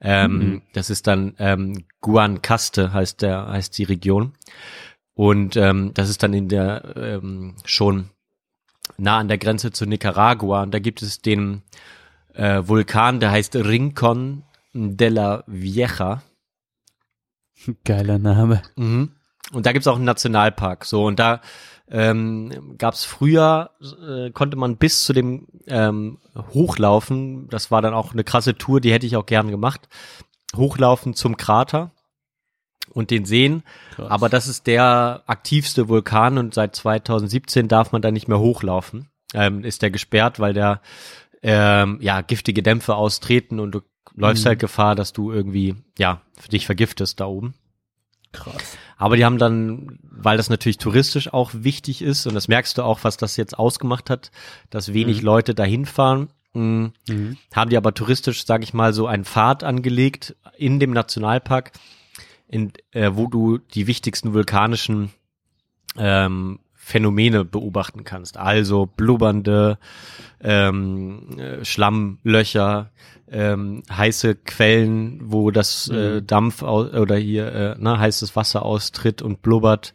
Ähm, 0.00 0.38
Mhm. 0.38 0.62
Das 0.72 0.90
ist 0.90 1.06
dann 1.06 1.34
ähm, 1.38 1.84
Guanacaste 2.00 2.92
heißt 2.92 3.22
der 3.22 3.48
heißt 3.48 3.76
die 3.76 3.84
Region. 3.84 4.34
Und 5.14 5.56
ähm, 5.56 5.92
das 5.94 6.08
ist 6.08 6.22
dann 6.22 6.32
in 6.32 6.48
der 6.48 6.94
ähm, 6.96 7.56
schon 7.64 8.10
nah 8.96 9.18
an 9.18 9.26
der 9.26 9.38
Grenze 9.38 9.72
zu 9.72 9.84
Nicaragua. 9.84 10.62
Und 10.62 10.72
da 10.72 10.78
gibt 10.78 11.02
es 11.02 11.20
den 11.20 11.62
äh, 12.34 12.62
Vulkan, 12.64 13.18
der 13.18 13.32
heißt 13.32 13.56
Rincon 13.56 14.44
de 14.72 15.08
la 15.08 15.42
Vieja. 15.48 16.22
Geiler 17.84 18.18
Name. 18.18 18.62
Mhm. 18.76 19.10
Und 19.52 19.66
da 19.66 19.72
gibt's 19.72 19.88
auch 19.88 19.96
einen 19.96 20.04
Nationalpark. 20.04 20.84
So, 20.84 21.04
und 21.04 21.18
da 21.18 21.40
ähm, 21.90 22.76
gab 22.78 22.94
es 22.94 23.04
früher, 23.04 23.70
äh, 24.06 24.30
konnte 24.30 24.56
man 24.56 24.76
bis 24.76 25.04
zu 25.04 25.12
dem 25.12 25.46
ähm, 25.66 26.18
Hochlaufen, 26.54 27.48
das 27.48 27.70
war 27.70 27.82
dann 27.82 27.94
auch 27.94 28.12
eine 28.12 28.24
krasse 28.24 28.56
Tour, 28.56 28.80
die 28.80 28.92
hätte 28.92 29.06
ich 29.06 29.16
auch 29.16 29.26
gern 29.26 29.50
gemacht, 29.50 29.88
hochlaufen 30.56 31.14
zum 31.14 31.36
Krater 31.36 31.90
und 32.90 33.10
den 33.10 33.24
sehen. 33.24 33.62
Krass. 33.94 34.10
Aber 34.10 34.28
das 34.28 34.48
ist 34.48 34.66
der 34.66 35.22
aktivste 35.26 35.88
Vulkan 35.88 36.38
und 36.38 36.54
seit 36.54 36.74
2017 36.76 37.68
darf 37.68 37.92
man 37.92 38.02
da 38.02 38.10
nicht 38.10 38.28
mehr 38.28 38.38
hochlaufen. 38.38 39.08
Ähm, 39.34 39.62
ist 39.64 39.82
der 39.82 39.90
gesperrt, 39.90 40.40
weil 40.40 40.54
der 40.54 40.80
ähm, 41.42 41.98
ja 42.00 42.22
giftige 42.22 42.62
Dämpfe 42.62 42.94
austreten 42.96 43.60
und 43.60 43.72
du 43.72 43.80
läufst 44.14 44.44
Mhm. 44.44 44.48
halt 44.48 44.58
Gefahr, 44.58 44.94
dass 44.94 45.12
du 45.12 45.30
irgendwie 45.30 45.76
ja 45.98 46.22
für 46.38 46.48
dich 46.48 46.66
vergiftest 46.66 47.20
da 47.20 47.26
oben. 47.26 47.54
Krass. 48.32 48.76
Aber 48.98 49.16
die 49.16 49.24
haben 49.24 49.38
dann, 49.38 49.98
weil 50.02 50.36
das 50.36 50.50
natürlich 50.50 50.78
touristisch 50.78 51.32
auch 51.32 51.52
wichtig 51.54 52.02
ist, 52.02 52.26
und 52.26 52.34
das 52.34 52.48
merkst 52.48 52.76
du 52.76 52.82
auch, 52.82 53.00
was 53.04 53.16
das 53.16 53.36
jetzt 53.36 53.56
ausgemacht 53.58 54.10
hat, 54.10 54.30
dass 54.70 54.92
wenig 54.92 55.20
Mhm. 55.20 55.24
Leute 55.24 55.54
dahin 55.54 55.86
fahren, 55.86 56.28
mh, 56.52 56.90
Mhm. 57.08 57.36
haben 57.54 57.70
die 57.70 57.76
aber 57.76 57.94
touristisch, 57.94 58.44
sage 58.44 58.64
ich 58.64 58.74
mal, 58.74 58.92
so 58.92 59.06
einen 59.06 59.24
Pfad 59.24 59.62
angelegt 59.64 60.34
in 60.56 60.80
dem 60.80 60.90
Nationalpark, 60.90 61.70
in, 62.48 62.72
äh, 62.90 63.12
wo 63.14 63.28
du 63.28 63.58
die 63.58 63.86
wichtigsten 63.86 64.34
vulkanischen 64.34 65.10
ähm, 65.96 66.58
Phänomene 66.88 67.44
beobachten 67.44 68.02
kannst. 68.04 68.38
Also 68.38 68.86
blubbernde 68.86 69.76
ähm, 70.40 71.38
äh, 71.38 71.62
Schlammlöcher, 71.62 72.90
ähm, 73.30 73.82
heiße 73.90 74.36
Quellen, 74.36 75.20
wo 75.22 75.50
das 75.50 75.90
äh, 75.90 76.22
Dampf 76.22 76.62
au 76.62 76.86
oder 76.86 77.16
hier 77.16 77.52
äh, 77.52 77.78
ne, 77.78 77.98
heißes 77.98 78.34
Wasser 78.36 78.64
austritt 78.64 79.20
und 79.20 79.42
blubbert. 79.42 79.92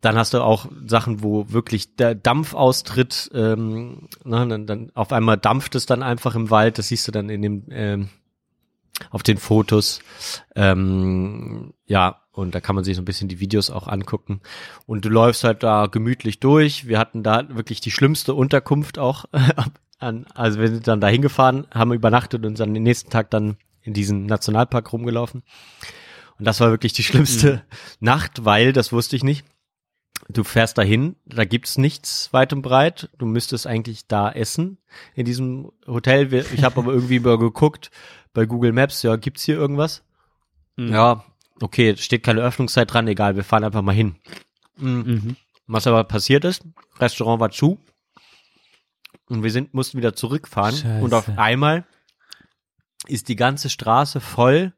Dann 0.00 0.16
hast 0.16 0.32
du 0.32 0.42
auch 0.42 0.68
Sachen, 0.86 1.22
wo 1.22 1.52
wirklich 1.52 1.96
der 1.96 2.14
Dampf 2.14 2.54
austritt, 2.54 3.30
ähm, 3.34 4.08
ne, 4.24 4.48
dann, 4.48 4.66
dann 4.66 4.90
auf 4.94 5.12
einmal 5.12 5.36
dampft 5.36 5.74
es 5.74 5.84
dann 5.84 6.02
einfach 6.02 6.34
im 6.34 6.48
Wald. 6.48 6.78
Das 6.78 6.88
siehst 6.88 7.06
du 7.08 7.12
dann 7.12 7.28
in 7.28 7.42
dem 7.42 7.64
ähm, 7.70 8.08
auf 9.10 9.22
den 9.22 9.38
Fotos. 9.38 10.00
Ähm, 10.54 11.72
ja, 11.86 12.20
und 12.32 12.54
da 12.54 12.60
kann 12.60 12.74
man 12.74 12.84
sich 12.84 12.96
so 12.96 13.02
ein 13.02 13.06
bisschen 13.06 13.28
die 13.28 13.40
Videos 13.40 13.70
auch 13.70 13.88
angucken. 13.88 14.40
Und 14.86 15.04
du 15.04 15.08
läufst 15.08 15.44
halt 15.44 15.62
da 15.62 15.86
gemütlich 15.86 16.40
durch. 16.40 16.86
Wir 16.86 16.98
hatten 16.98 17.22
da 17.22 17.44
wirklich 17.48 17.80
die 17.80 17.90
schlimmste 17.90 18.34
Unterkunft 18.34 18.98
auch. 18.98 19.24
an, 19.98 20.26
also 20.34 20.58
wir 20.58 20.68
sind 20.68 20.88
dann 20.88 21.00
da 21.00 21.08
hingefahren, 21.08 21.66
haben 21.72 21.92
übernachtet 21.92 22.44
und 22.44 22.58
dann 22.58 22.74
den 22.74 22.82
nächsten 22.82 23.10
Tag 23.10 23.30
dann 23.30 23.56
in 23.82 23.92
diesen 23.94 24.26
Nationalpark 24.26 24.92
rumgelaufen. 24.92 25.42
Und 26.38 26.44
das 26.46 26.60
war 26.60 26.70
wirklich 26.70 26.94
die 26.94 27.02
schlimmste 27.02 27.62
Nacht, 28.00 28.44
weil, 28.44 28.72
das 28.72 28.92
wusste 28.92 29.16
ich 29.16 29.24
nicht, 29.24 29.44
du 30.28 30.44
fährst 30.44 30.78
dahin, 30.78 31.16
da 31.24 31.44
gibt's 31.44 31.78
nichts 31.78 32.32
weit 32.32 32.52
und 32.52 32.62
breit. 32.62 33.10
Du 33.18 33.26
müsstest 33.26 33.66
eigentlich 33.66 34.06
da 34.06 34.30
essen 34.30 34.78
in 35.14 35.24
diesem 35.24 35.72
Hotel. 35.86 36.32
Ich 36.54 36.62
habe 36.62 36.80
aber 36.80 36.92
irgendwie 36.92 37.20
mal 37.20 37.38
geguckt 37.38 37.90
bei 38.32 38.46
Google 38.46 38.72
Maps, 38.72 39.02
ja, 39.02 39.16
gibt's 39.16 39.42
hier 39.42 39.56
irgendwas? 39.56 40.02
Ja, 40.76 41.24
okay, 41.60 41.96
steht 41.96 42.22
keine 42.22 42.40
Öffnungszeit 42.40 42.92
dran, 42.92 43.08
egal, 43.08 43.36
wir 43.36 43.44
fahren 43.44 43.64
einfach 43.64 43.82
mal 43.82 43.94
hin. 43.94 44.16
Mhm. 44.76 45.04
Mhm. 45.06 45.36
Was 45.66 45.86
aber 45.86 46.04
passiert 46.04 46.44
ist, 46.44 46.64
Restaurant 46.98 47.40
war 47.40 47.50
zu 47.50 47.78
und 49.28 49.42
wir 49.42 49.50
sind, 49.50 49.74
mussten 49.74 49.98
wieder 49.98 50.14
zurückfahren 50.14 50.76
Scheiße. 50.76 51.04
und 51.04 51.14
auf 51.14 51.28
einmal 51.38 51.86
ist 53.06 53.28
die 53.28 53.36
ganze 53.36 53.70
Straße 53.70 54.20
voll 54.20 54.72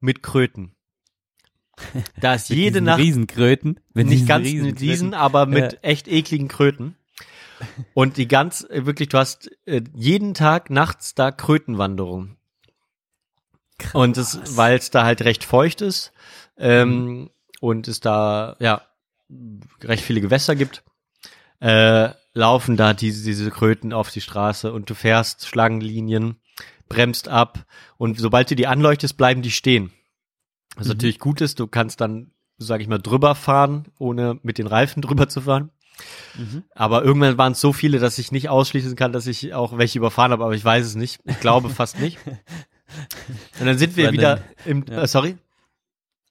mit 0.00 0.22
Kröten. 0.22 0.74
Da 2.20 2.34
ist 2.34 2.50
Mit 2.50 2.58
jede 2.58 2.80
Nacht 2.80 2.98
Riesenkröten. 2.98 3.80
Mit 3.94 4.06
nicht 4.06 4.26
ganz 4.26 4.50
mit 4.50 4.80
diesen, 4.80 5.14
aber 5.14 5.46
mit 5.46 5.72
Ja. 5.72 5.78
echt 5.82 6.08
ekligen 6.08 6.48
Kröten. 6.48 6.96
Und 7.94 8.16
die 8.16 8.28
ganz, 8.28 8.66
äh, 8.68 8.86
wirklich, 8.86 9.08
du 9.08 9.18
hast 9.18 9.50
äh, 9.66 9.82
jeden 9.94 10.34
Tag 10.34 10.70
nachts 10.70 11.14
da 11.14 11.30
Krötenwanderung. 11.30 12.36
Und 13.92 14.16
das, 14.16 14.56
weil 14.56 14.78
es 14.78 14.90
da 14.90 15.04
halt 15.04 15.22
recht 15.22 15.44
feucht 15.44 15.80
ist 15.80 16.12
ähm, 16.56 17.30
und 17.60 17.88
es 17.88 18.00
da 18.00 18.56
ja 18.60 18.82
recht 19.82 20.04
viele 20.04 20.20
Gewässer 20.20 20.54
gibt, 20.54 20.84
äh, 21.60 22.10
laufen 22.34 22.76
da 22.76 22.94
diese, 22.94 23.24
diese 23.24 23.50
Kröten 23.50 23.92
auf 23.92 24.10
die 24.10 24.20
Straße 24.20 24.72
und 24.72 24.88
du 24.88 24.94
fährst 24.94 25.46
Schlangenlinien, 25.48 26.36
bremst 26.88 27.28
ab 27.28 27.64
und 27.96 28.18
sobald 28.18 28.50
du 28.50 28.56
die 28.56 28.66
anleuchtest, 28.66 29.16
bleiben 29.16 29.42
die 29.42 29.50
stehen. 29.50 29.92
Was 30.76 30.88
natürlich 30.88 31.18
gut 31.18 31.40
ist, 31.40 31.60
du 31.60 31.66
kannst 31.66 32.00
dann, 32.00 32.32
sag 32.58 32.80
ich 32.80 32.88
mal, 32.88 32.98
drüber 32.98 33.34
fahren, 33.34 33.86
ohne 33.98 34.38
mit 34.42 34.58
den 34.58 34.66
Reifen 34.66 35.02
drüber 35.02 35.28
zu 35.28 35.42
fahren. 35.42 35.70
Aber 36.74 37.04
irgendwann 37.04 37.36
waren 37.38 37.52
es 37.52 37.60
so 37.60 37.72
viele, 37.72 37.98
dass 37.98 38.18
ich 38.18 38.32
nicht 38.32 38.48
ausschließen 38.48 38.96
kann, 38.96 39.12
dass 39.12 39.26
ich 39.26 39.52
auch 39.54 39.76
welche 39.76 39.98
überfahren 39.98 40.32
habe, 40.32 40.44
aber 40.44 40.54
ich 40.54 40.64
weiß 40.64 40.84
es 40.86 40.94
nicht. 40.94 41.20
Ich 41.24 41.38
glaube 41.40 41.68
fast 41.70 42.00
nicht. 42.00 42.18
Und 43.60 43.66
dann 43.66 43.78
sind 43.78 43.96
wir 43.96 44.06
War 44.06 44.12
wieder 44.12 44.36
denn- 44.66 44.82
im, 44.82 44.84
ja. 44.88 45.02
äh, 45.02 45.06
sorry, 45.06 45.36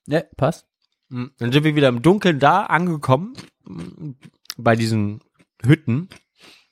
Ja, 0.06 0.22
passt. 0.36 0.66
Mm, 1.08 1.26
Dann 1.38 1.52
sind 1.52 1.64
wir 1.64 1.74
wieder 1.76 1.88
im 1.88 2.02
Dunkeln 2.02 2.38
da 2.40 2.64
angekommen, 2.64 3.34
mm, 3.64 4.10
bei 4.58 4.74
diesen 4.76 5.20
Hütten. 5.64 6.08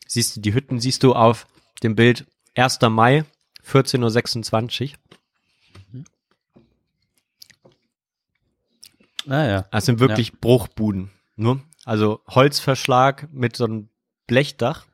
Siehst 0.06 0.36
du, 0.36 0.40
die 0.40 0.52
Hütten 0.54 0.80
siehst 0.80 1.02
du 1.04 1.14
auf 1.14 1.46
dem 1.84 1.94
Bild 1.94 2.26
1. 2.56 2.80
Mai, 2.90 3.24
14.26 3.64 4.92
Uhr. 4.92 4.98
Ah 9.28 9.46
ja. 9.46 9.64
Das 9.70 9.86
sind 9.86 10.00
wirklich 10.00 10.40
Bruchbuden. 10.40 11.10
Ne? 11.36 11.60
Also 11.84 12.20
Holzverschlag 12.28 13.28
mit 13.32 13.56
so 13.56 13.64
einem 13.64 13.88
Blechdach. 14.26 14.86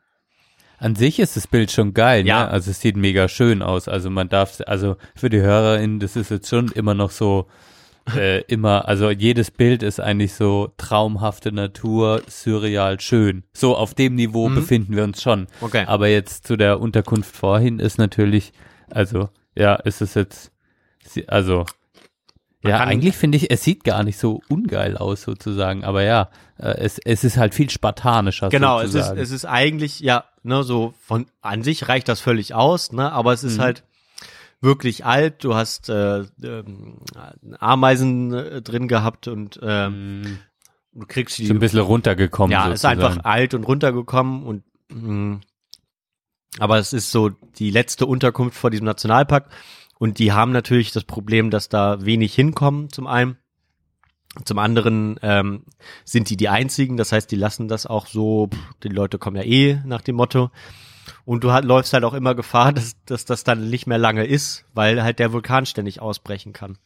An 0.79 0.95
sich 0.95 1.19
ist 1.19 1.37
das 1.37 1.47
Bild 1.47 1.71
schon 1.73 1.95
geil, 1.95 2.27
Ja. 2.27 2.43
ja. 2.43 2.49
Also 2.49 2.71
es 2.71 2.81
sieht 2.81 2.97
mega 2.97 3.29
schön 3.29 3.63
aus. 3.63 3.89
Also 3.89 4.11
man 4.11 4.29
darf, 4.29 4.61
also 4.67 4.97
für 5.15 5.31
die 5.31 5.41
HörerInnen, 5.41 6.01
das 6.01 6.17
ist 6.17 6.31
jetzt 6.31 6.49
schon 6.49 6.69
immer 6.73 6.95
noch 6.95 7.11
so, 7.11 7.47
äh, 8.17 8.43
immer, 8.43 8.87
also 8.87 9.11
jedes 9.11 9.51
Bild 9.51 9.83
ist 9.83 10.01
eigentlich 10.01 10.35
so 10.35 10.73
traumhafte 10.77 11.51
Natur, 11.51 12.23
surreal 12.29 13.01
schön. 13.01 13.43
So 13.53 13.77
auf 13.77 13.95
dem 13.95 14.15
Niveau 14.15 14.49
befinden 14.49 14.95
wir 14.95 15.03
uns 15.05 15.23
schon. 15.23 15.47
Okay. 15.61 15.85
Aber 15.87 16.09
jetzt 16.09 16.47
zu 16.47 16.57
der 16.57 16.79
Unterkunft 16.81 17.35
vorhin 17.35 17.79
ist 17.81 17.99
natürlich, 17.99 18.53
also 18.91 19.29
ja, 19.57 19.75
ist 19.75 20.03
es 20.03 20.15
jetzt, 20.15 20.53
also 21.27 21.65
ja, 22.69 22.79
kann- 22.79 22.89
eigentlich 22.89 23.17
finde 23.17 23.37
ich, 23.39 23.51
es 23.51 23.63
sieht 23.65 23.85
gar 23.85 24.03
nicht 24.05 24.19
so 24.19 24.41
ungeil 24.49 24.97
aus 24.97 25.23
sozusagen, 25.23 25.85
aber 25.85 26.03
ja, 26.03 26.31
äh, 26.59 26.69
es, 26.79 26.99
es 26.99 27.25
ist 27.25 27.37
halt 27.37 27.55
viel 27.55 27.71
spartanischer 27.71 28.49
Genau, 28.49 28.79
es 28.81 28.87
ist, 28.87 28.93
sozusagen. 28.95 29.21
es 29.21 29.31
ist 29.31 29.45
eigentlich, 29.45 30.01
ja, 30.01 30.25
ne, 30.43 30.63
so 30.63 30.95
von 31.01 31.27
an 31.43 31.63
sich 31.63 31.89
reicht 31.89 32.09
das 32.09 32.21
völlig 32.21 32.55
aus, 32.55 32.93
ne, 32.93 33.11
aber 33.13 33.33
es 33.33 33.43
Mhm. 33.43 33.49
ist 33.49 33.59
halt 33.59 33.85
wirklich 34.61 35.05
alt. 35.05 35.45
Du 35.45 35.55
hast 35.55 35.89
äh, 35.91 36.25
ähm, 36.43 36.99
Ameisen 37.59 38.33
äh, 38.33 38.63
drin 38.63 38.89
gehabt 38.89 39.29
und 39.29 39.61
ähm, 39.63 40.39
du 40.93 41.07
kriegst 41.07 41.39
die 41.39 41.47
so 41.47 41.53
ein 41.55 41.59
bisschen 41.61 41.81
runtergekommen. 41.81 42.53
Ja, 42.53 42.65
ist 42.73 42.81
sozusagen. 42.83 43.03
einfach 43.03 43.25
alt 43.25 43.53
und 43.55 43.65
runtergekommen 43.65 44.45
und 44.45 44.63
mh, 44.91 45.41
aber 46.59 46.79
es 46.79 46.93
ist 46.95 47.11
so 47.11 47.29
die 47.59 47.71
letzte 47.71 48.07
Unterkunft 48.07 48.57
vor 48.57 48.71
diesem 48.71 48.87
Nationalpark 48.87 49.51
und 49.99 50.19
die 50.19 50.33
haben 50.33 50.53
natürlich 50.53 50.93
das 50.93 51.05
Problem, 51.05 51.51
dass 51.51 51.69
da 51.69 52.05
wenig 52.05 52.35
hinkommen 52.35 52.91
zum 52.91 53.07
einen. 53.07 53.39
Zum 54.45 54.59
anderen 54.59 55.19
ähm, 55.23 55.65
sind 56.05 56.29
die 56.29 56.37
die 56.37 56.51
einzigen, 56.51 56.99
das 56.99 57.13
heißt, 57.13 57.31
die 57.31 57.37
lassen 57.37 57.69
das 57.69 57.87
auch 57.87 58.07
so, 58.07 58.49
pff, 58.53 58.75
die 58.83 58.89
Leute 58.89 59.19
kommen 59.19 59.37
ja 59.37 59.43
eh 59.43 59.81
nach 59.85 60.03
dem 60.03 60.17
Motto. 60.17 60.51
Und 61.25 61.45
du 61.45 61.53
halt, 61.53 61.65
läufst 61.65 61.93
halt 61.95 62.05
auch 62.05 62.13
immer 62.13 62.35
Gefahr, 62.35 62.73
dass, 62.75 63.03
dass 63.07 63.25
das 63.25 63.45
dann 63.45 63.71
nicht 63.71 63.87
mehr 63.87 63.99
lange 63.99 64.27
ist, 64.27 64.67
weil 64.75 65.03
halt 65.03 65.19
der 65.19 65.33
Vulkan 65.33 65.65
ständig 65.65 66.03
ausbrechen 66.03 66.53
kann. 66.53 66.77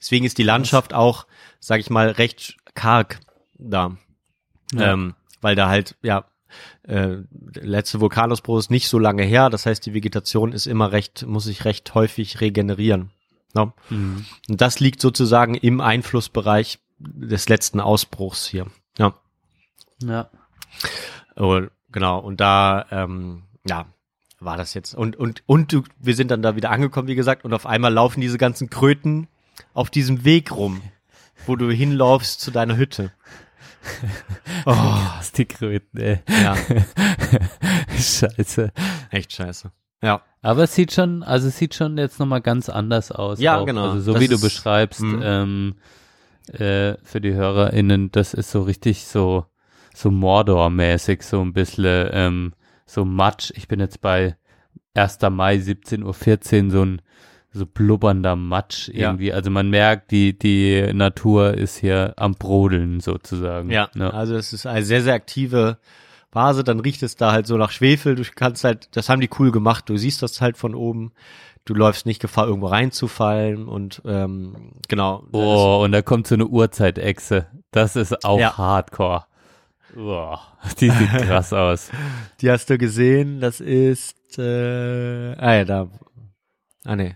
Deswegen 0.00 0.24
ist 0.24 0.38
die 0.38 0.44
Landschaft 0.44 0.94
auch, 0.94 1.26
sag 1.60 1.80
ich 1.80 1.90
mal, 1.90 2.08
recht 2.08 2.56
karg 2.74 3.20
da. 3.58 3.96
Ja. 4.72 4.92
Ähm, 4.92 5.14
weil 5.42 5.56
da 5.56 5.68
halt, 5.68 5.96
ja, 6.02 6.24
äh, 6.82 7.16
der 7.30 7.64
letzte 7.64 8.00
Vulkanausbruch 8.00 8.58
ist 8.58 8.70
nicht 8.70 8.88
so 8.88 8.98
lange 8.98 9.22
her. 9.22 9.50
Das 9.50 9.66
heißt, 9.66 9.84
die 9.86 9.94
Vegetation 9.94 10.52
ist 10.52 10.66
immer 10.66 10.92
recht, 10.92 11.26
muss 11.26 11.44
sich 11.44 11.64
recht 11.64 11.94
häufig 11.94 12.40
regenerieren. 12.40 13.10
Ne? 13.54 13.72
Mhm. 13.90 14.24
Und 14.48 14.60
das 14.60 14.80
liegt 14.80 15.00
sozusagen 15.00 15.54
im 15.54 15.80
Einflussbereich 15.80 16.78
des 16.98 17.48
letzten 17.48 17.80
Ausbruchs 17.80 18.46
hier. 18.46 18.66
Ja. 18.98 19.14
Ja. 20.02 20.30
Oh, 21.36 21.60
genau. 21.90 22.18
Und 22.18 22.40
da, 22.40 22.86
ähm, 22.90 23.42
ja, 23.66 23.86
war 24.40 24.56
das 24.56 24.74
jetzt. 24.74 24.94
Und, 24.94 25.16
und, 25.16 25.42
und 25.46 25.72
du, 25.72 25.82
wir 25.98 26.14
sind 26.14 26.30
dann 26.30 26.42
da 26.42 26.56
wieder 26.56 26.70
angekommen, 26.70 27.08
wie 27.08 27.14
gesagt, 27.14 27.44
und 27.44 27.54
auf 27.54 27.66
einmal 27.66 27.92
laufen 27.92 28.20
diese 28.20 28.38
ganzen 28.38 28.70
Kröten 28.70 29.28
auf 29.72 29.90
diesem 29.90 30.24
Weg 30.24 30.52
rum, 30.52 30.82
wo 31.46 31.56
du 31.56 31.70
hinlaufst 31.70 32.40
zu 32.40 32.50
deiner 32.50 32.76
Hütte. 32.76 33.12
Oh, 34.66 34.96
die 35.36 35.44
Kröten, 35.44 35.98
ey. 36.00 36.20
ja, 36.28 36.56
Scheiße. 37.98 38.72
echt 39.10 39.32
scheiße. 39.32 39.70
Ja. 40.02 40.22
Aber 40.42 40.64
es 40.64 40.74
sieht 40.74 40.92
schon, 40.92 41.22
also 41.22 41.48
es 41.48 41.58
sieht 41.58 41.74
schon 41.74 41.96
jetzt 41.98 42.18
nochmal 42.20 42.40
ganz 42.40 42.68
anders 42.68 43.10
aus. 43.10 43.40
Ja, 43.40 43.58
auch. 43.58 43.66
genau. 43.66 43.90
Also 43.90 44.00
so 44.00 44.12
Das 44.12 44.22
wie 44.22 44.28
du 44.28 44.34
ist- 44.34 44.42
beschreibst, 44.42 45.00
Mhm. 45.00 45.20
ähm, 45.22 45.74
äh, 46.52 46.96
für 47.02 47.20
die 47.20 47.32
HörerInnen, 47.32 48.12
das 48.12 48.34
ist 48.34 48.50
so 48.50 48.62
richtig 48.62 49.04
so, 49.06 49.46
so 49.94 50.10
Mordor-mäßig, 50.10 51.22
so 51.22 51.40
ein 51.40 51.52
bisschen, 51.54 52.08
ähm, 52.12 52.54
so 52.86 53.04
Matsch. 53.04 53.50
Ich 53.54 53.66
bin 53.68 53.80
jetzt 53.80 54.00
bei 54.02 54.36
1. 54.94 55.30
Mai 55.30 55.56
17.14 55.56 56.66
Uhr, 56.66 56.70
so 56.70 56.82
ein 56.84 57.02
so 57.54 57.64
blubbernder 57.66 58.36
Matsch 58.36 58.88
Ja. 58.88 59.08
irgendwie. 59.10 59.32
Also 59.32 59.50
man 59.50 59.70
merkt, 59.70 60.10
die, 60.10 60.38
die 60.38 60.90
Natur 60.92 61.54
ist 61.54 61.78
hier 61.78 62.12
am 62.16 62.34
Brodeln 62.34 63.00
sozusagen. 63.00 63.70
Ja, 63.70 63.88
ja. 63.94 64.10
also 64.10 64.34
es 64.36 64.52
ist 64.52 64.66
eine 64.66 64.84
sehr, 64.84 65.02
sehr 65.02 65.14
aktive 65.14 65.78
Phase, 66.32 66.64
dann 66.64 66.80
riecht 66.80 67.02
es 67.04 67.14
da 67.16 67.30
halt 67.32 67.46
so 67.46 67.56
nach 67.56 67.70
Schwefel, 67.70 68.16
du 68.16 68.24
kannst 68.34 68.64
halt, 68.64 68.88
das 68.96 69.08
haben 69.08 69.20
die 69.20 69.30
cool 69.38 69.52
gemacht, 69.52 69.88
du 69.88 69.96
siehst 69.96 70.20
das 70.20 70.40
halt 70.40 70.56
von 70.56 70.74
oben, 70.74 71.12
du 71.64 71.74
läufst 71.74 72.06
nicht 72.06 72.20
Gefahr, 72.20 72.48
irgendwo 72.48 72.66
reinzufallen 72.66 73.68
und 73.68 74.02
ähm, 74.04 74.72
genau. 74.88 75.22
Oh, 75.32 75.82
und 75.84 75.92
da 75.92 76.02
kommt 76.02 76.26
so 76.26 76.34
eine 76.34 76.46
Uhrzeitechse. 76.46 77.46
Das 77.70 77.94
ist 77.94 78.24
auch 78.24 78.40
Ja. 78.40 78.58
Hardcore. 78.58 79.26
Oh, 79.96 80.36
die 80.80 80.90
sieht 80.90 81.08
krass 81.08 81.52
aus. 81.52 81.90
Die 82.40 82.50
hast 82.50 82.68
du 82.68 82.78
gesehen, 82.78 83.38
das 83.40 83.60
ist, 83.60 84.36
äh, 84.36 85.34
ah 85.36 85.54
ja, 85.54 85.64
da, 85.64 85.88
ah 86.84 86.96
nee, 86.96 87.14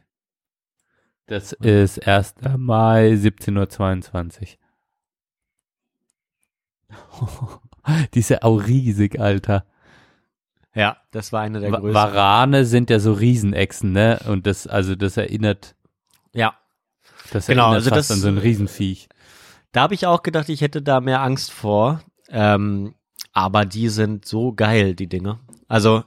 Das 1.28 1.52
ist 1.52 2.06
1. 2.06 2.34
Mai 2.56 3.10
17.22 3.12 4.56
Uhr. 7.20 7.60
Die 8.14 8.18
ist 8.20 8.30
ja 8.30 8.38
auch 8.42 8.56
riesig, 8.58 9.20
Alter. 9.20 9.64
ja, 10.74 10.96
das 11.10 11.32
war 11.32 11.42
eine 11.42 11.60
der 11.60 11.70
größten. 11.70 11.94
Warane 11.94 12.64
sind 12.64 12.90
ja 12.90 12.98
so 12.98 13.12
Riesenechsen, 13.12 13.92
ne? 13.92 14.20
Und 14.28 14.46
das, 14.46 14.66
also 14.66 14.94
das 14.94 15.16
erinnert, 15.16 15.74
ja, 16.32 16.54
das 17.30 17.46
Genau, 17.46 17.64
erinnert 17.64 17.74
also 17.84 17.90
fast 17.90 18.10
das- 18.10 18.16
an 18.16 18.22
so 18.22 18.28
ein 18.28 18.38
Riesenviech. 18.38 19.08
Da 19.72 19.82
habe 19.82 19.94
ich 19.94 20.06
auch 20.06 20.22
gedacht, 20.22 20.48
ich 20.48 20.60
hätte 20.62 20.80
da 20.82 21.00
mehr 21.00 21.20
Angst 21.22 21.52
vor. 21.52 22.00
Ähm, 22.30 22.94
aber 23.32 23.64
die 23.66 23.88
sind 23.90 24.24
so 24.26 24.52
geil, 24.54 24.94
die 24.94 25.08
Dinge. 25.08 25.38
Also, 25.68 26.04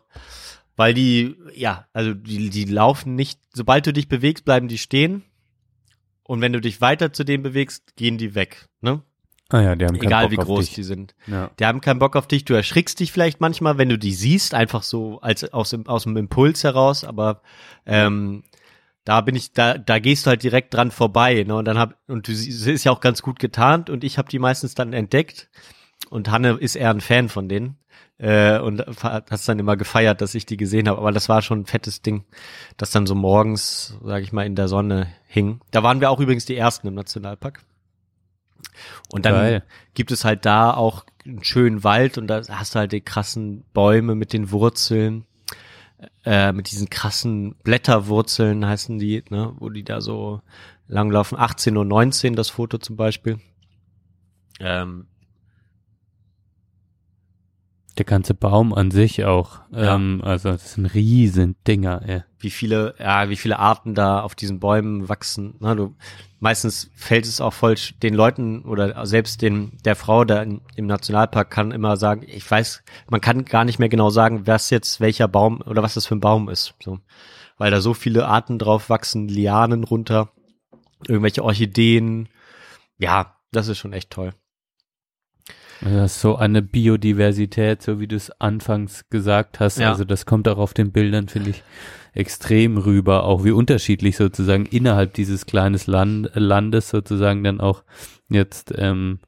weil 0.75 0.93
die, 0.93 1.35
ja, 1.53 1.87
also 1.93 2.13
die, 2.13 2.49
die 2.49 2.65
laufen 2.65 3.15
nicht, 3.15 3.39
sobald 3.53 3.85
du 3.85 3.93
dich 3.93 4.07
bewegst, 4.07 4.45
bleiben 4.45 4.67
die 4.67 4.77
stehen. 4.77 5.23
Und 6.23 6.41
wenn 6.41 6.53
du 6.53 6.61
dich 6.61 6.81
weiter 6.81 7.11
zu 7.11 7.23
denen 7.23 7.43
bewegst, 7.43 7.95
gehen 7.95 8.17
die 8.17 8.35
weg. 8.35 8.67
Ne? 8.81 9.01
Ah 9.49 9.61
ja, 9.61 9.75
die 9.75 9.85
haben 9.85 9.97
keinen 9.97 10.07
Egal 10.07 10.29
Bock 10.29 10.31
wie 10.31 10.45
groß 10.45 10.69
die 10.71 10.83
sind. 10.83 11.13
Ja. 11.27 11.51
Die 11.59 11.65
haben 11.65 11.81
keinen 11.81 11.99
Bock 11.99 12.15
auf 12.15 12.27
dich. 12.27 12.45
Du 12.45 12.53
erschrickst 12.53 12.99
dich 12.99 13.11
vielleicht 13.11 13.41
manchmal, 13.41 13.77
wenn 13.77 13.89
du 13.89 13.97
die 13.97 14.13
siehst, 14.13 14.53
einfach 14.53 14.81
so 14.81 15.19
als 15.19 15.51
aus 15.51 15.71
dem, 15.71 15.87
aus 15.87 16.03
dem 16.03 16.15
Impuls 16.15 16.63
heraus. 16.63 17.03
Aber 17.03 17.41
ähm, 17.85 18.43
da 19.03 19.19
bin 19.19 19.35
ich, 19.35 19.51
da, 19.51 19.77
da 19.77 19.99
gehst 19.99 20.25
du 20.25 20.29
halt 20.29 20.43
direkt 20.43 20.73
dran 20.73 20.89
vorbei. 20.89 21.43
Ne? 21.43 21.55
Und 21.55 21.65
dann 21.65 21.77
hab 21.77 21.97
und 22.07 22.29
du 22.29 22.35
sie 22.35 22.71
ist 22.71 22.85
ja 22.85 22.93
auch 22.93 23.01
ganz 23.01 23.21
gut 23.21 23.39
getarnt 23.39 23.89
und 23.89 24.05
ich 24.05 24.17
habe 24.17 24.29
die 24.29 24.39
meistens 24.39 24.73
dann 24.73 24.93
entdeckt. 24.93 25.49
Und 26.09 26.31
Hanne 26.31 26.51
ist 26.51 26.75
eher 26.75 26.89
ein 26.89 27.01
Fan 27.01 27.27
von 27.27 27.49
denen. 27.49 27.77
Äh, 28.21 28.59
und 28.59 28.85
hat 29.01 29.31
das 29.31 29.45
dann 29.45 29.57
immer 29.57 29.75
gefeiert, 29.75 30.21
dass 30.21 30.35
ich 30.35 30.45
die 30.45 30.55
gesehen 30.55 30.87
habe. 30.87 30.99
Aber 30.99 31.11
das 31.11 31.27
war 31.27 31.41
schon 31.41 31.61
ein 31.61 31.65
fettes 31.65 32.03
Ding, 32.03 32.23
das 32.77 32.91
dann 32.91 33.07
so 33.07 33.15
morgens, 33.15 33.97
sage 34.03 34.21
ich 34.23 34.31
mal, 34.31 34.45
in 34.45 34.55
der 34.55 34.67
Sonne 34.67 35.07
hing. 35.25 35.59
Da 35.71 35.81
waren 35.81 36.01
wir 36.01 36.11
auch 36.11 36.19
übrigens 36.19 36.45
die 36.45 36.55
ersten 36.55 36.85
im 36.87 36.93
Nationalpark. 36.93 37.63
Und 39.11 39.25
dann 39.25 39.33
Geil. 39.33 39.63
gibt 39.95 40.11
es 40.11 40.23
halt 40.23 40.45
da 40.45 40.71
auch 40.71 41.03
einen 41.25 41.43
schönen 41.43 41.83
Wald 41.83 42.19
und 42.19 42.27
da 42.27 42.43
hast 42.47 42.75
du 42.75 42.79
halt 42.79 42.91
die 42.91 43.01
krassen 43.01 43.63
Bäume 43.73 44.13
mit 44.13 44.33
den 44.33 44.51
Wurzeln, 44.51 45.25
äh, 46.23 46.51
mit 46.51 46.69
diesen 46.69 46.91
krassen 46.91 47.55
Blätterwurzeln 47.63 48.67
heißen 48.67 48.99
die, 48.99 49.23
ne, 49.31 49.55
wo 49.57 49.69
die 49.69 49.83
da 49.83 49.99
so 49.99 50.41
langlaufen. 50.87 51.39
18 51.39 51.75
und 51.75 51.87
19 51.87 52.35
das 52.35 52.51
Foto 52.51 52.77
zum 52.77 52.97
Beispiel. 52.97 53.39
Ähm, 54.59 55.07
Der 58.01 58.05
ganze 58.05 58.33
Baum 58.33 58.73
an 58.73 58.89
sich 58.89 59.25
auch. 59.25 59.59
Ja. 59.71 59.93
Ähm, 59.93 60.23
also 60.23 60.49
das 60.49 60.73
sind 60.73 60.87
riesen 60.87 61.55
Dinger, 61.67 62.01
ey. 62.03 62.23
wie 62.39 62.49
viele, 62.49 62.95
ja, 62.97 63.29
wie 63.29 63.35
viele 63.35 63.59
Arten 63.59 63.93
da 63.93 64.21
auf 64.21 64.33
diesen 64.33 64.59
Bäumen 64.59 65.07
wachsen. 65.07 65.53
Ne, 65.59 65.75
du, 65.75 65.95
meistens 66.39 66.89
fällt 66.95 67.27
es 67.27 67.39
auch 67.41 67.53
voll 67.53 67.75
den 68.01 68.15
Leuten 68.15 68.63
oder 68.63 69.05
selbst 69.05 69.43
den, 69.43 69.77
der 69.85 69.95
Frau 69.95 70.25
da 70.25 70.41
in, 70.41 70.61
im 70.75 70.87
Nationalpark 70.87 71.51
kann 71.51 71.69
immer 71.69 71.95
sagen, 71.95 72.23
ich 72.25 72.49
weiß, 72.49 72.83
man 73.07 73.21
kann 73.21 73.45
gar 73.45 73.65
nicht 73.65 73.77
mehr 73.77 73.89
genau 73.89 74.09
sagen, 74.09 74.47
was 74.47 74.71
jetzt 74.71 74.99
welcher 74.99 75.27
Baum 75.27 75.61
oder 75.61 75.83
was 75.83 75.93
das 75.93 76.07
für 76.07 76.15
ein 76.15 76.21
Baum 76.21 76.49
ist. 76.49 76.73
So. 76.83 76.97
Weil 77.59 77.69
da 77.69 77.81
so 77.81 77.93
viele 77.93 78.25
Arten 78.25 78.57
drauf 78.57 78.89
wachsen, 78.89 79.27
Lianen 79.27 79.83
runter, 79.83 80.31
irgendwelche 81.07 81.43
Orchideen. 81.43 82.29
Ja, 82.97 83.37
das 83.51 83.67
ist 83.67 83.77
schon 83.77 83.93
echt 83.93 84.09
toll. 84.09 84.33
Das 85.81 86.15
ist 86.15 86.21
so 86.21 86.35
eine 86.35 86.61
Biodiversität, 86.61 87.81
so 87.81 87.99
wie 87.99 88.07
du 88.07 88.15
es 88.15 88.29
anfangs 88.39 89.09
gesagt 89.09 89.59
hast. 89.59 89.79
Ja. 89.79 89.89
Also 89.91 90.05
das 90.05 90.25
kommt 90.25 90.47
auch 90.47 90.57
auf 90.57 90.73
den 90.73 90.91
Bildern, 90.91 91.27
finde 91.27 91.51
ich, 91.51 91.63
extrem 92.13 92.77
rüber, 92.77 93.23
auch 93.23 93.43
wie 93.43 93.51
unterschiedlich 93.51 94.17
sozusagen 94.17 94.65
innerhalb 94.65 95.13
dieses 95.13 95.45
kleines 95.45 95.87
Land, 95.87 96.31
Landes 96.35 96.89
sozusagen 96.89 97.43
dann 97.43 97.61
auch 97.61 97.83
jetzt 98.29 98.73
ähm, 98.77 99.19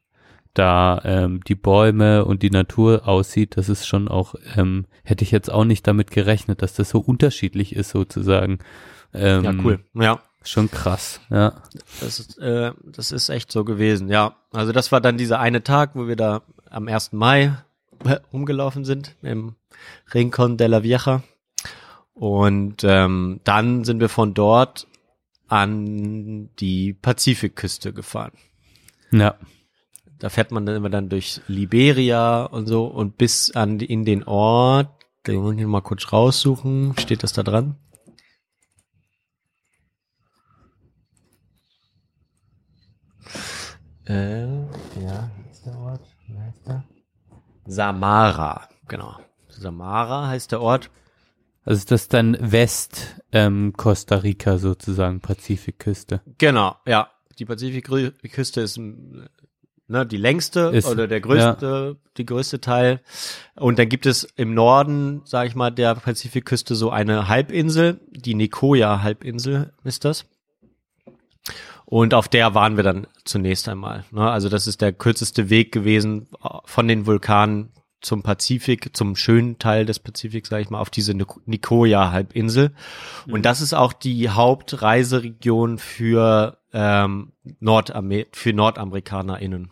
da 0.52 1.00
ähm, 1.04 1.40
die 1.46 1.56
Bäume 1.56 2.24
und 2.24 2.42
die 2.42 2.50
Natur 2.50 3.08
aussieht. 3.08 3.56
Das 3.56 3.68
ist 3.68 3.86
schon 3.86 4.08
auch, 4.08 4.34
ähm, 4.56 4.86
hätte 5.02 5.24
ich 5.24 5.32
jetzt 5.32 5.50
auch 5.50 5.64
nicht 5.64 5.86
damit 5.86 6.10
gerechnet, 6.10 6.62
dass 6.62 6.74
das 6.74 6.90
so 6.90 7.00
unterschiedlich 7.00 7.74
ist 7.74 7.90
sozusagen. 7.90 8.58
Ähm, 9.12 9.44
Ja, 9.44 9.54
cool. 9.64 9.80
Ja. 9.94 10.20
Schon 10.44 10.70
krass, 10.70 11.20
ja. 11.30 11.54
Das 12.00 12.20
ist, 12.20 12.38
äh, 12.38 12.72
das 12.84 13.12
ist 13.12 13.30
echt 13.30 13.50
so 13.50 13.64
gewesen, 13.64 14.08
ja. 14.08 14.36
Also 14.52 14.72
das 14.72 14.92
war 14.92 15.00
dann 15.00 15.16
dieser 15.16 15.40
eine 15.40 15.62
Tag, 15.64 15.92
wo 15.94 16.06
wir 16.06 16.16
da 16.16 16.42
am 16.68 16.86
1. 16.86 17.12
Mai 17.12 17.56
rumgelaufen 18.32 18.84
sind 18.84 19.16
im 19.22 19.54
Rincon 20.12 20.56
de 20.56 20.66
la 20.66 20.82
Vieja. 20.82 21.22
Und 22.12 22.84
ähm, 22.84 23.40
dann 23.44 23.84
sind 23.84 24.00
wir 24.00 24.08
von 24.08 24.34
dort 24.34 24.86
an 25.48 26.50
die 26.58 26.92
Pazifikküste 26.92 27.92
gefahren. 27.92 28.32
Ja. 29.10 29.34
Da 30.18 30.28
fährt 30.28 30.52
man 30.52 30.64
dann 30.64 30.76
immer 30.76 30.90
dann 30.90 31.08
durch 31.08 31.40
Liberia 31.48 32.44
und 32.44 32.66
so 32.66 32.86
und 32.86 33.18
bis 33.18 33.50
an 33.50 33.78
die, 33.78 33.86
in 33.86 34.04
den 34.04 34.24
Ort, 34.24 34.88
den 35.26 35.40
muss 35.40 35.56
ich 35.56 35.66
mal 35.66 35.80
kurz 35.80 36.12
raussuchen, 36.12 36.94
steht 36.98 37.22
das 37.22 37.32
da 37.32 37.42
dran? 37.42 37.76
Äh, 44.06 44.44
ja, 44.44 45.30
ist 45.50 45.64
der 45.64 45.78
Ort, 45.78 46.02
wie 46.26 46.38
heißt 46.38 46.66
der? 46.66 46.84
Samara, 47.66 48.68
genau. 48.88 49.16
Samara 49.48 50.28
heißt 50.28 50.52
der 50.52 50.60
Ort. 50.60 50.90
Also 51.64 51.78
ist 51.78 51.90
das 51.90 52.08
dann 52.08 52.36
West 52.40 53.20
ähm, 53.32 53.72
Costa 53.74 54.16
Rica 54.16 54.58
sozusagen, 54.58 55.20
Pazifikküste. 55.20 56.20
Genau, 56.38 56.76
ja. 56.86 57.10
Die 57.38 57.46
Pazifikküste 57.46 58.60
ist 58.60 58.78
ne, 58.78 60.06
die 60.06 60.16
längste 60.16 60.70
Ist- 60.72 60.86
oder 60.86 61.08
der 61.08 61.20
größte, 61.20 61.96
die 62.16 62.26
größte 62.26 62.60
Teil. 62.60 63.00
Und 63.56 63.78
dann 63.78 63.88
gibt 63.88 64.06
es 64.06 64.24
im 64.36 64.54
Norden, 64.54 65.22
sag 65.24 65.48
ich 65.48 65.54
mal, 65.54 65.70
der 65.70 65.94
Pazifikküste 65.94 66.74
so 66.74 66.90
eine 66.90 67.28
Halbinsel, 67.28 68.00
die 68.10 68.34
Nicoya-Halbinsel 68.34 69.72
ist 69.82 70.04
das. 70.04 70.26
Und 71.86 72.14
auf 72.14 72.28
der 72.28 72.54
waren 72.54 72.76
wir 72.76 72.84
dann 72.84 73.06
zunächst 73.24 73.68
einmal. 73.68 74.04
Ne? 74.10 74.30
Also 74.30 74.48
das 74.48 74.66
ist 74.66 74.80
der 74.80 74.92
kürzeste 74.92 75.50
Weg 75.50 75.72
gewesen 75.72 76.28
äh, 76.42 76.48
von 76.64 76.88
den 76.88 77.06
Vulkanen 77.06 77.70
zum 78.00 78.22
Pazifik, 78.22 78.94
zum 78.94 79.16
schönen 79.16 79.58
Teil 79.58 79.86
des 79.86 79.98
Pazifiks, 79.98 80.50
sage 80.50 80.62
ich 80.62 80.70
mal, 80.70 80.80
auf 80.80 80.90
diese 80.90 81.14
Nicoya-Halbinsel. 81.14 82.72
Und 83.30 83.46
das 83.46 83.62
ist 83.62 83.72
auch 83.72 83.94
die 83.94 84.28
Hauptreiseregion 84.28 85.78
für 85.78 86.58
ähm, 86.74 87.32
Nordamer 87.60 88.24
für 88.32 88.52
NordamerikanerInnen. 88.52 89.70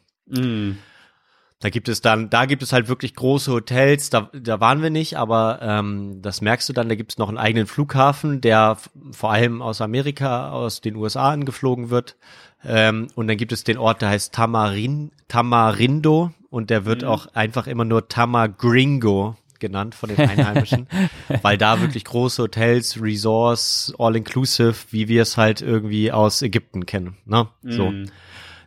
Da 1.62 1.70
gibt 1.70 1.88
es 1.88 2.00
dann, 2.00 2.28
da 2.28 2.46
gibt 2.46 2.64
es 2.64 2.72
halt 2.72 2.88
wirklich 2.88 3.14
große 3.14 3.52
Hotels, 3.52 4.10
da, 4.10 4.28
da 4.32 4.58
waren 4.58 4.82
wir 4.82 4.90
nicht, 4.90 5.16
aber 5.16 5.60
ähm, 5.62 6.20
das 6.20 6.40
merkst 6.40 6.68
du 6.68 6.72
dann, 6.72 6.88
da 6.88 6.96
gibt 6.96 7.12
es 7.12 7.18
noch 7.18 7.28
einen 7.28 7.38
eigenen 7.38 7.68
Flughafen, 7.68 8.40
der 8.40 8.78
vor 9.12 9.30
allem 9.30 9.62
aus 9.62 9.80
Amerika, 9.80 10.50
aus 10.50 10.80
den 10.80 10.96
USA 10.96 11.30
angeflogen 11.30 11.88
wird. 11.88 12.16
Ähm, 12.64 13.06
und 13.14 13.28
dann 13.28 13.36
gibt 13.36 13.52
es 13.52 13.62
den 13.62 13.78
Ort, 13.78 14.02
der 14.02 14.08
heißt 14.08 14.34
Tamarin, 14.34 15.12
Tamarindo 15.28 16.32
und 16.50 16.68
der 16.68 16.84
wird 16.84 17.04
auch 17.04 17.28
einfach 17.32 17.68
immer 17.68 17.84
nur 17.84 18.08
Tamagringo 18.08 19.36
genannt 19.60 19.94
von 19.94 20.08
den 20.08 20.18
Einheimischen, 20.18 20.88
weil 21.42 21.58
da 21.58 21.80
wirklich 21.80 22.04
große 22.04 22.42
Hotels, 22.42 23.00
Resorts, 23.00 23.94
All-Inclusive, 24.00 24.74
wie 24.90 25.06
wir 25.06 25.22
es 25.22 25.36
halt 25.36 25.62
irgendwie 25.62 26.10
aus 26.10 26.42
Ägypten 26.42 26.86
kennen, 26.86 27.18
ne? 27.24 27.46
So 27.62 27.92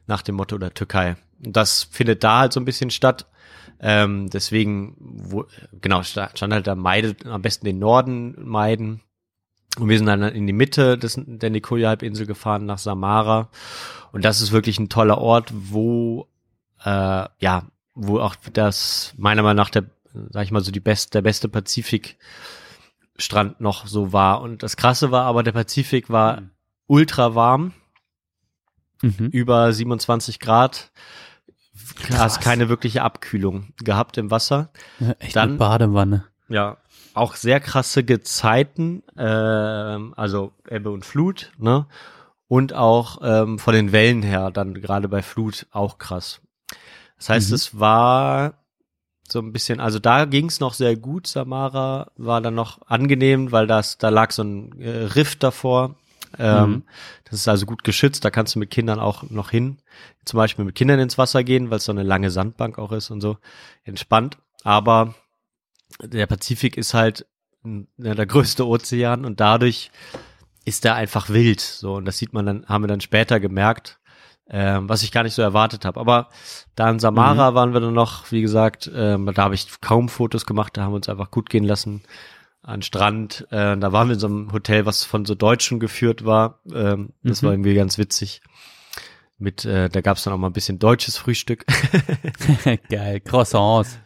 nach 0.07 0.22
dem 0.22 0.35
Motto 0.35 0.57
der 0.57 0.74
Türkei. 0.74 1.17
Das 1.39 1.83
findet 1.83 2.23
da 2.23 2.39
halt 2.39 2.53
so 2.53 2.59
ein 2.59 2.65
bisschen 2.65 2.89
statt. 2.91 3.27
Ähm, 3.80 4.30
deswegen, 4.30 4.95
wo, 4.99 5.45
genau, 5.81 6.01
sta- 6.03 6.31
stand 6.33 6.53
halt 6.53 6.67
da, 6.67 6.75
meidet 6.75 7.25
am 7.25 7.41
besten 7.41 7.65
den 7.65 7.80
Norden 7.80 8.35
meiden. 8.41 9.01
Und 9.77 9.89
wir 9.89 9.97
sind 9.97 10.07
dann 10.07 10.23
in 10.23 10.47
die 10.47 10.53
Mitte 10.53 10.97
des, 10.97 11.19
der 11.25 11.49
Nicoya-Halbinsel 11.49 12.25
gefahren, 12.25 12.65
nach 12.65 12.77
Samara. 12.77 13.49
Und 14.14 14.23
das 14.23 14.39
ist 14.41 14.53
wirklich 14.53 14.80
ein 14.80 14.88
toller 14.88 15.17
Ort, 15.17 15.51
wo, 15.53 16.30
äh, 16.85 17.25
ja, 17.39 17.64
wo 17.93 18.19
auch 18.19 18.35
das, 18.53 19.14
meiner 19.17 19.43
Meinung 19.43 19.57
nach, 19.57 19.69
der, 19.69 19.83
sag 20.30 20.45
ich 20.45 20.51
mal 20.51 20.64
so, 20.64 20.72
die 20.72 20.80
best, 20.80 21.14
der 21.14 21.22
beste 21.22 21.49
Pazifikstrand 21.49 23.59
noch 23.59 23.85
so 23.88 24.14
war. 24.14 24.39
Und 24.41 24.64
das 24.64 24.77
Krasse 24.77 25.11
war 25.11 25.25
aber, 25.25 25.43
der 25.43 25.51
Pazifik 25.51 26.09
war 26.09 26.43
ultra 26.88 27.35
warm, 27.35 27.73
Mhm. 29.01 29.27
über 29.31 29.73
27 29.73 30.39
Grad. 30.39 30.91
Krass. 31.97 32.19
Hast 32.19 32.41
keine 32.41 32.69
wirkliche 32.69 33.01
Abkühlung 33.03 33.73
gehabt 33.83 34.17
im 34.17 34.31
Wasser. 34.31 34.69
Ja, 34.99 35.11
echt 35.19 35.35
Dann- 35.35 35.49
eine 35.49 35.57
Badewanne. 35.57 36.25
Ja, 36.47 36.77
auch 37.14 37.35
sehr 37.35 37.59
krasse 37.59 38.03
Gezeiten, 38.03 39.03
ähm, 39.17 40.14
also 40.15 40.51
Ebbe 40.69 40.91
und 40.91 41.05
Flut, 41.05 41.51
ne? 41.57 41.88
Und 42.47 42.73
auch 42.73 43.19
ähm, 43.23 43.57
von 43.57 43.73
den 43.73 43.91
Wellen 43.91 44.22
her, 44.22 44.51
dann 44.51 44.75
gerade 44.75 45.07
bei 45.07 45.23
Flut 45.23 45.65
auch 45.72 45.97
krass. 45.97 46.41
Das 47.17 47.30
heißt, 47.30 47.49
Mhm. 47.49 47.55
es 47.55 47.80
war 47.80 48.53
so 49.27 49.39
ein 49.39 49.51
bisschen, 49.51 49.80
also 49.80 49.97
da 49.97 50.25
ging's 50.25 50.59
noch 50.59 50.75
sehr 50.75 50.95
gut. 50.95 51.25
Samara 51.25 52.11
war 52.17 52.41
dann 52.41 52.53
noch 52.53 52.81
angenehm, 52.88 53.51
weil 53.51 53.65
das, 53.65 53.97
da 53.97 54.09
lag 54.09 54.30
so 54.31 54.43
ein 54.43 54.80
äh, 54.80 54.89
Riff 55.15 55.35
davor. 55.38 55.95
Ähm, 56.38 56.69
Mhm. 56.69 56.83
Das 57.25 57.39
ist 57.39 57.47
also 57.47 57.65
gut 57.65 57.83
geschützt, 57.83 58.23
da 58.25 58.30
kannst 58.30 58.55
du 58.55 58.59
mit 58.59 58.72
Kindern 58.72 58.99
auch 58.99 59.23
noch 59.30 59.49
hin. 59.49 59.77
Zum 60.25 60.38
Beispiel 60.38 60.65
mit 60.65 60.75
Kindern 60.75 60.99
ins 60.99 61.17
Wasser 61.17 61.43
gehen, 61.43 61.69
weil 61.69 61.77
es 61.77 61.85
so 61.85 61.91
eine 61.91 62.03
lange 62.03 62.31
Sandbank 62.31 62.77
auch 62.77 62.91
ist 62.91 63.09
und 63.11 63.22
so. 63.22 63.38
Entspannt. 63.83 64.38
Aber 64.64 65.15
der 66.01 66.27
Pazifik 66.27 66.77
ist 66.77 66.93
halt 66.93 67.25
ja, 67.97 68.14
der 68.14 68.25
größte 68.25 68.65
Ozean 68.67 69.25
und 69.25 69.39
dadurch 69.39 69.91
ist 70.65 70.83
der 70.83 70.95
einfach 70.95 71.30
wild. 71.30 71.61
So, 71.61 71.95
und 71.95 72.05
das 72.05 72.17
sieht 72.17 72.33
man 72.33 72.45
dann, 72.45 72.65
haben 72.67 72.83
wir 72.83 72.88
dann 72.88 73.01
später 73.01 73.39
gemerkt, 73.39 73.99
ähm, 74.49 74.89
was 74.89 75.03
ich 75.03 75.11
gar 75.11 75.23
nicht 75.23 75.33
so 75.33 75.41
erwartet 75.41 75.85
habe. 75.85 75.99
Aber 75.99 76.30
da 76.75 76.89
in 76.89 76.99
Samara 76.99 77.55
waren 77.55 77.73
wir 77.73 77.80
dann 77.80 77.93
noch, 77.93 78.31
wie 78.31 78.41
gesagt, 78.41 78.89
ähm, 78.93 79.31
da 79.33 79.43
habe 79.43 79.55
ich 79.55 79.81
kaum 79.81 80.09
Fotos 80.09 80.45
gemacht, 80.45 80.77
da 80.77 80.83
haben 80.83 80.91
wir 80.91 80.97
uns 80.97 81.09
einfach 81.09 81.31
gut 81.31 81.49
gehen 81.49 81.64
lassen 81.64 82.03
an 82.65 82.81
Strand. 82.81 83.47
Äh, 83.51 83.77
da 83.77 83.91
waren 83.91 84.07
wir 84.07 84.13
in 84.15 84.19
so 84.19 84.27
einem 84.27 84.51
Hotel, 84.51 84.85
was 84.85 85.03
von 85.03 85.25
so 85.25 85.35
Deutschen 85.35 85.79
geführt 85.79 86.25
war. 86.25 86.59
Ähm, 86.73 87.09
das 87.23 87.41
Mhm. 87.41 87.45
war 87.45 87.53
irgendwie 87.53 87.73
ganz 87.75 87.97
witzig. 87.97 88.41
Mit, 89.37 89.65
äh, 89.65 89.89
da 89.89 90.01
gab 90.01 90.17
es 90.17 90.23
dann 90.23 90.33
auch 90.33 90.37
mal 90.37 90.47
ein 90.47 90.53
bisschen 90.53 90.79
deutsches 90.79 91.17
Frühstück. 91.17 91.65
Geil. 92.89 93.19
Croissants. 93.19 93.97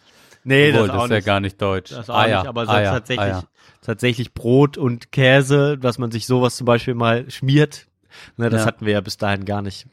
nee, 0.44 0.72
Obwohl, 0.72 0.88
das, 0.88 0.96
das 0.96 1.04
ist 1.06 1.10
ja 1.12 1.16
nicht. 1.18 1.26
gar 1.26 1.40
nicht 1.40 1.62
deutsch. 1.62 1.92
Das 1.92 2.10
auch 2.10 2.16
Eier, 2.18 2.40
nicht, 2.40 2.50
aber 2.50 2.68
Eier, 2.68 2.92
tatsächlich, 2.92 3.26
Eier. 3.28 3.48
tatsächlich 3.82 4.34
Brot 4.34 4.78
und 4.78 5.12
Käse, 5.12 5.78
dass 5.78 5.98
man 6.00 6.12
sich 6.12 6.26
sowas 6.26 6.56
zum 6.58 6.66
Beispiel 6.66 6.96
mal 6.96 7.30
schmiert. 7.30 7.88
Ne, 8.38 8.50
das 8.50 8.62
Ja. 8.62 8.68
hatten 8.68 8.86
wir 8.86 8.94
ja 8.94 9.02
bis 9.02 9.18
dahin 9.18 9.46
gar 9.46 9.62
nicht. 9.62 9.86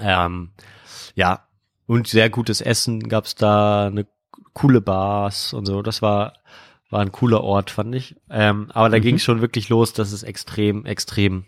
Ähm, 0.00 0.50
ja, 1.14 1.46
und 1.86 2.08
sehr 2.08 2.28
gutes 2.30 2.60
Essen 2.60 3.08
gab's 3.08 3.34
da, 3.36 3.86
eine 3.86 4.06
coole 4.52 4.80
Bars 4.80 5.52
und 5.52 5.66
so. 5.66 5.82
Das 5.82 6.02
war 6.02 6.34
war 6.90 7.00
ein 7.00 7.12
cooler 7.12 7.42
Ort, 7.42 7.70
fand 7.70 7.94
ich. 7.94 8.16
Ähm, 8.30 8.70
aber 8.72 8.88
da 8.88 8.98
Mhm. 8.98 9.02
ging 9.02 9.18
schon 9.18 9.40
wirklich 9.40 9.68
los, 9.68 9.92
dass 9.92 10.12
es 10.12 10.22
extrem, 10.22 10.86
extrem 10.86 11.44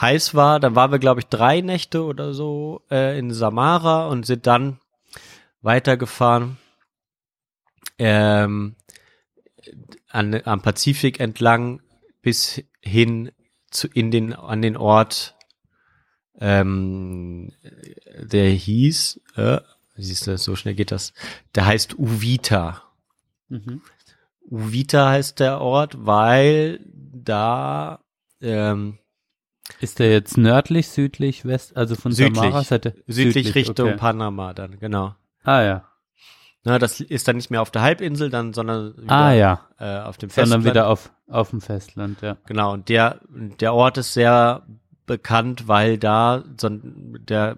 heiß 0.00 0.34
war. 0.34 0.60
Dann 0.60 0.74
waren 0.74 0.90
wir, 0.92 0.98
glaube 0.98 1.20
ich, 1.20 1.26
drei 1.26 1.60
Nächte 1.60 2.04
oder 2.04 2.34
so 2.34 2.82
äh, 2.90 3.18
in 3.18 3.32
Samara 3.32 4.08
und 4.08 4.26
sind 4.26 4.46
dann 4.46 4.80
weitergefahren 5.62 6.58
ähm, 7.98 8.76
an, 10.10 10.40
am 10.44 10.62
Pazifik 10.62 11.20
entlang 11.20 11.80
bis 12.22 12.62
hin 12.80 13.32
zu 13.70 13.88
in 13.88 14.10
den 14.10 14.32
an 14.32 14.62
den 14.62 14.76
Ort, 14.76 15.34
ähm, 16.40 17.52
der 18.20 18.50
hieß, 18.50 19.20
äh, 19.36 19.60
siehst 19.96 20.26
du, 20.26 20.36
so 20.38 20.56
schnell 20.56 20.74
geht 20.74 20.92
das. 20.92 21.12
Der 21.54 21.66
heißt 21.66 21.98
Uvita. 21.98 22.82
Mhm. 23.48 23.80
Uvita 24.50 25.10
heißt 25.10 25.40
der 25.40 25.60
Ort, 25.60 26.06
weil 26.06 26.80
da 27.12 28.00
ähm, 28.40 28.98
Ist 29.80 29.98
der 29.98 30.10
jetzt 30.12 30.36
nördlich, 30.36 30.88
südlich, 30.88 31.44
west, 31.44 31.76
also 31.76 31.94
von 31.96 32.12
Südlich. 32.12 32.36
Samara 32.36 32.62
Seite? 32.64 32.94
südlich, 33.06 33.54
Richtung 33.54 33.88
okay. 33.88 33.96
Panama 33.96 34.54
dann, 34.54 34.78
genau. 34.78 35.14
Ah 35.42 35.62
ja. 35.62 35.84
Na, 36.64 36.78
das 36.80 37.00
ist 37.00 37.28
dann 37.28 37.36
nicht 37.36 37.50
mehr 37.50 37.62
auf 37.62 37.70
der 37.70 37.82
Halbinsel, 37.82 38.28
dann, 38.28 38.52
sondern 38.52 38.96
wieder, 38.96 39.12
Ah 39.12 39.32
ja. 39.32 39.60
äh, 39.78 40.00
auf 40.00 40.18
dem 40.18 40.30
Sondern 40.30 40.62
Festland. 40.62 40.64
wieder 40.64 40.88
auf, 40.88 41.12
auf 41.28 41.50
dem 41.50 41.60
Festland, 41.60 42.22
ja. 42.22 42.36
Genau, 42.46 42.72
und 42.72 42.88
der, 42.88 43.20
der 43.30 43.72
Ort 43.72 43.98
ist 43.98 44.14
sehr 44.14 44.66
bekannt, 45.06 45.68
weil 45.68 45.96
da 45.98 46.42
so 46.60 46.68
der, 46.72 47.56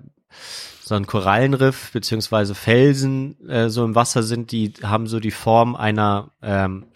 so 0.88 0.94
ein 0.94 1.06
Korallenriff 1.06 1.92
beziehungsweise 1.92 2.54
Felsen 2.54 3.46
äh, 3.48 3.68
so 3.68 3.84
im 3.84 3.94
Wasser 3.94 4.22
sind, 4.22 4.52
die 4.52 4.72
haben 4.82 5.06
so 5.06 5.20
die 5.20 5.30
Form 5.30 5.76
einer 5.76 6.32
ähm, 6.42 6.86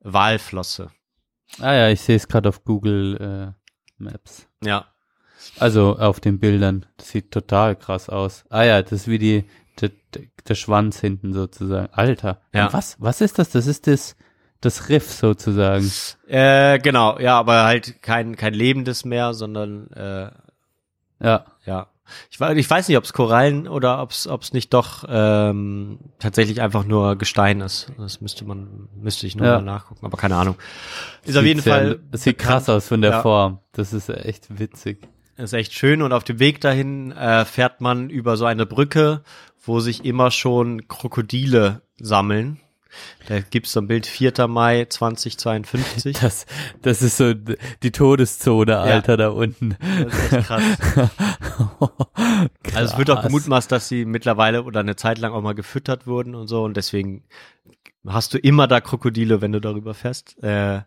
Walflosse. 0.00 0.90
Ah 1.60 1.72
ja, 1.72 1.88
ich 1.88 2.00
sehe 2.00 2.16
es 2.16 2.28
gerade 2.28 2.48
auf 2.48 2.64
Google 2.64 3.54
äh, 3.56 4.02
Maps. 4.02 4.46
Ja, 4.62 4.86
Also 5.58 5.96
auf 5.98 6.20
den 6.20 6.38
Bildern. 6.38 6.86
Das 6.98 7.08
sieht 7.10 7.30
total 7.30 7.76
krass 7.76 8.08
aus. 8.08 8.44
Ah 8.50 8.64
ja, 8.64 8.82
das 8.82 8.92
ist 8.92 9.08
wie 9.08 9.18
die, 9.18 9.44
der, 9.80 9.90
der 10.46 10.54
Schwanz 10.54 11.00
hinten 11.00 11.32
sozusagen. 11.32 11.88
Alter. 11.92 12.42
Ja. 12.52 12.72
Was, 12.72 12.96
was 13.00 13.20
ist 13.20 13.38
das? 13.38 13.50
Das 13.50 13.66
ist 13.66 13.86
das, 13.86 14.16
das 14.60 14.88
Riff 14.88 15.10
sozusagen. 15.10 15.90
äh, 16.26 16.78
genau, 16.78 17.18
ja, 17.18 17.38
aber 17.38 17.64
halt 17.64 18.02
kein 18.02 18.36
kein 18.36 18.54
lebendes 18.54 19.04
Meer, 19.04 19.32
sondern 19.34 19.90
äh, 19.92 20.30
Ja. 21.20 21.46
ja. 21.64 21.86
Ich, 22.30 22.40
ich 22.40 22.70
weiß 22.70 22.88
nicht, 22.88 22.96
ob 22.96 23.04
es 23.04 23.12
Korallen 23.12 23.68
oder 23.68 24.00
ob 24.02 24.10
es 24.12 24.52
nicht 24.52 24.72
doch 24.74 25.04
ähm, 25.08 25.98
tatsächlich 26.18 26.60
einfach 26.60 26.84
nur 26.84 27.16
Gestein 27.16 27.60
ist. 27.60 27.92
Das 27.98 28.20
müsste 28.20 28.44
man 28.44 28.88
müsste 28.94 29.26
ich 29.26 29.36
noch 29.36 29.44
Ja. 29.44 29.56
mal 29.56 29.62
nachgucken, 29.62 30.04
aber 30.06 30.16
keine 30.16 30.36
Ahnung. 30.36 30.56
Ist 31.24 31.36
auf 31.36 31.42
Sieht 31.42 31.48
jeden 31.48 31.60
sehr- 31.60 31.74
Fall 31.74 32.00
Das 32.10 32.22
sieht 32.22 32.38
krass 32.38 32.68
aus 32.68 32.88
von 32.88 33.00
der 33.02 33.10
Ja. 33.12 33.22
Form. 33.22 33.60
Das 33.72 33.92
ist 33.92 34.08
echt 34.08 34.58
witzig. 34.58 35.08
ist 35.36 35.52
echt 35.52 35.74
schön 35.74 36.00
und 36.02 36.12
auf 36.12 36.24
dem 36.24 36.38
Weg 36.38 36.60
dahin 36.60 37.12
äh, 37.12 37.44
fährt 37.44 37.80
man 37.80 38.08
über 38.10 38.36
so 38.36 38.46
eine 38.46 38.64
Brücke, 38.66 39.22
wo 39.64 39.80
sich 39.80 40.04
immer 40.04 40.30
schon 40.30 40.88
Krokodile 40.88 41.82
sammeln. 41.98 42.60
Da 43.28 43.40
gibt's 43.40 43.72
so 43.72 43.80
ein 43.80 43.88
Bild 43.88 44.06
4. 44.06 44.46
Mai 44.48 44.86
2052. 44.88 46.16
Das, 46.26 46.46
das 46.82 47.02
ist 47.02 47.16
so 47.18 47.34
die 47.34 47.92
Todeszone, 47.92 48.78
Alter, 48.78 49.16
da 49.16 49.28
unten. 49.28 49.76
Das 50.02 50.14
ist 50.14 50.32
echt 50.32 50.46
krass. 50.46 50.62
Also 52.74 52.92
es 52.92 52.98
wird 52.98 53.10
auch 53.10 53.16
Krass. 53.16 53.26
gemutmaßt, 53.26 53.72
dass 53.72 53.88
sie 53.88 54.04
mittlerweile 54.04 54.62
oder 54.64 54.80
eine 54.80 54.96
Zeit 54.96 55.18
lang 55.18 55.32
auch 55.32 55.42
mal 55.42 55.54
gefüttert 55.54 56.06
wurden 56.06 56.34
und 56.34 56.48
so 56.48 56.64
und 56.64 56.76
deswegen 56.76 57.24
hast 58.06 58.34
du 58.34 58.38
immer 58.38 58.66
da 58.66 58.80
Krokodile, 58.80 59.40
wenn 59.40 59.52
du 59.52 59.60
darüber 59.60 59.94
fährst. 59.94 60.42
Äh, 60.42 60.82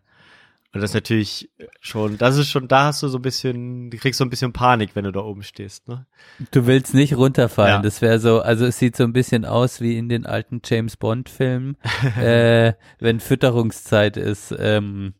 und 0.74 0.82
das 0.82 0.92
ist 0.92 0.94
natürlich 0.96 1.50
schon, 1.82 2.18
das 2.18 2.38
ist 2.38 2.50
schon, 2.50 2.68
da 2.68 2.86
hast 2.86 3.02
du 3.04 3.08
so 3.08 3.18
ein 3.18 3.22
bisschen, 3.22 3.90
du 3.90 3.98
kriegst 3.98 4.18
so 4.20 4.24
ein 4.24 4.30
bisschen 4.30 4.54
Panik, 4.54 4.92
wenn 4.96 5.04
du 5.06 5.12
da 5.12 5.22
oben 5.22 5.42
stehst, 5.44 5.88
ne? 5.88 6.06
Du 6.52 6.68
willst 6.68 6.94
nicht 6.94 7.16
runterfallen. 7.18 7.76
Ja. 7.78 7.82
Das 7.82 8.02
wäre 8.02 8.20
so, 8.20 8.42
also 8.42 8.66
es 8.66 8.78
sieht 8.78 8.96
so 8.96 9.04
ein 9.04 9.14
bisschen 9.14 9.46
aus 9.46 9.82
wie 9.82 9.98
in 9.98 10.10
den 10.10 10.26
alten 10.26 10.62
James 10.64 10.96
Bond 10.98 11.30
Filmen, 11.30 11.78
äh, 12.20 12.74
wenn 13.00 13.20
Fütterungszeit 13.20 14.16
ist 14.18 14.54
ähm, 14.60 15.14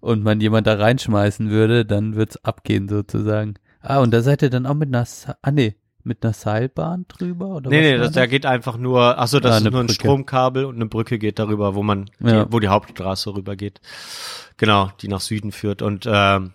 und 0.00 0.22
man 0.22 0.40
jemand 0.40 0.66
da 0.66 0.74
reinschmeißen 0.74 1.50
würde, 1.50 1.84
dann 1.84 2.14
wird's 2.16 2.36
abgehen 2.44 2.88
sozusagen. 2.88 3.54
Ah, 3.80 3.98
und 3.98 4.12
da 4.12 4.22
seid 4.22 4.42
ihr 4.42 4.50
dann 4.50 4.66
auch 4.66 4.74
mit 4.74 4.88
einer, 4.88 5.04
Sa- 5.04 5.36
ah 5.42 5.50
nee, 5.50 5.74
mit 6.04 6.22
einer 6.24 6.32
Seilbahn 6.32 7.06
drüber 7.08 7.46
oder 7.48 7.70
Nee, 7.70 7.78
was 7.78 7.90
nee, 7.92 7.98
das, 7.98 8.12
da 8.12 8.26
geht 8.26 8.46
einfach 8.46 8.76
nur, 8.76 9.18
ach 9.18 9.26
so, 9.28 9.40
das 9.40 9.54
Ah, 9.54 9.56
ist 9.58 9.64
nur 9.64 9.80
ein 9.80 9.86
Brücke. 9.86 9.94
Stromkabel 9.94 10.64
und 10.64 10.76
eine 10.76 10.86
Brücke 10.86 11.18
geht 11.18 11.38
darüber, 11.38 11.74
wo 11.74 11.82
man, 11.82 12.10
Ja. 12.20 12.44
die, 12.44 12.52
wo 12.52 12.60
die 12.60 12.68
Hauptstraße 12.68 13.34
rüber 13.34 13.56
geht. 13.56 13.80
Genau, 14.56 14.90
die 15.00 15.08
nach 15.08 15.20
Süden 15.20 15.52
führt. 15.52 15.82
Und 15.82 16.06
ähm, 16.06 16.52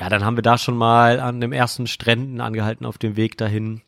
ja, 0.00 0.08
dann 0.08 0.24
haben 0.24 0.36
wir 0.36 0.42
da 0.42 0.58
schon 0.58 0.76
mal 0.76 1.20
an 1.20 1.40
dem 1.40 1.52
ersten 1.52 1.86
Stränden 1.86 2.40
angehalten 2.40 2.84
auf 2.86 2.98
dem 2.98 3.16
Weg 3.16 3.36
dahin. 3.38 3.82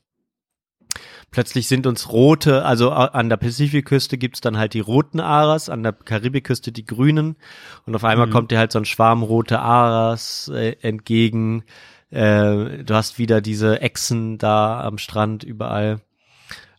Plötzlich 1.31 1.67
sind 1.69 1.87
uns 1.87 2.11
rote, 2.13 2.65
also 2.65 2.91
an 2.93 3.29
der 3.29 3.37
Pazifikküste 3.37 4.17
gibt's 4.17 4.41
dann 4.41 4.57
halt 4.57 4.73
die 4.73 4.81
roten 4.81 5.21
Aras, 5.21 5.69
an 5.69 5.83
der 5.83 5.93
Karibikküste 5.93 6.73
die 6.73 6.87
grünen. 6.87 7.37
Und 7.85 7.95
auf 7.95 8.05
einmal 8.05 8.29
Mhm. 8.29 8.31
kommt 8.31 8.51
dir 8.53 8.59
halt 8.59 8.73
so 8.73 8.79
ein 8.79 8.85
Schwarm 8.87 9.23
rote 9.23 9.59
Aras 9.59 10.51
äh, 10.55 10.77
entgegen. 10.81 11.65
Äh, 12.11 12.85
du 12.85 12.95
hast 12.95 13.19
wieder 13.19 13.41
diese 13.41 13.81
Echsen 13.81 14.39
da 14.39 14.81
am 14.83 14.99
Strand 14.99 15.43
überall. 15.45 16.01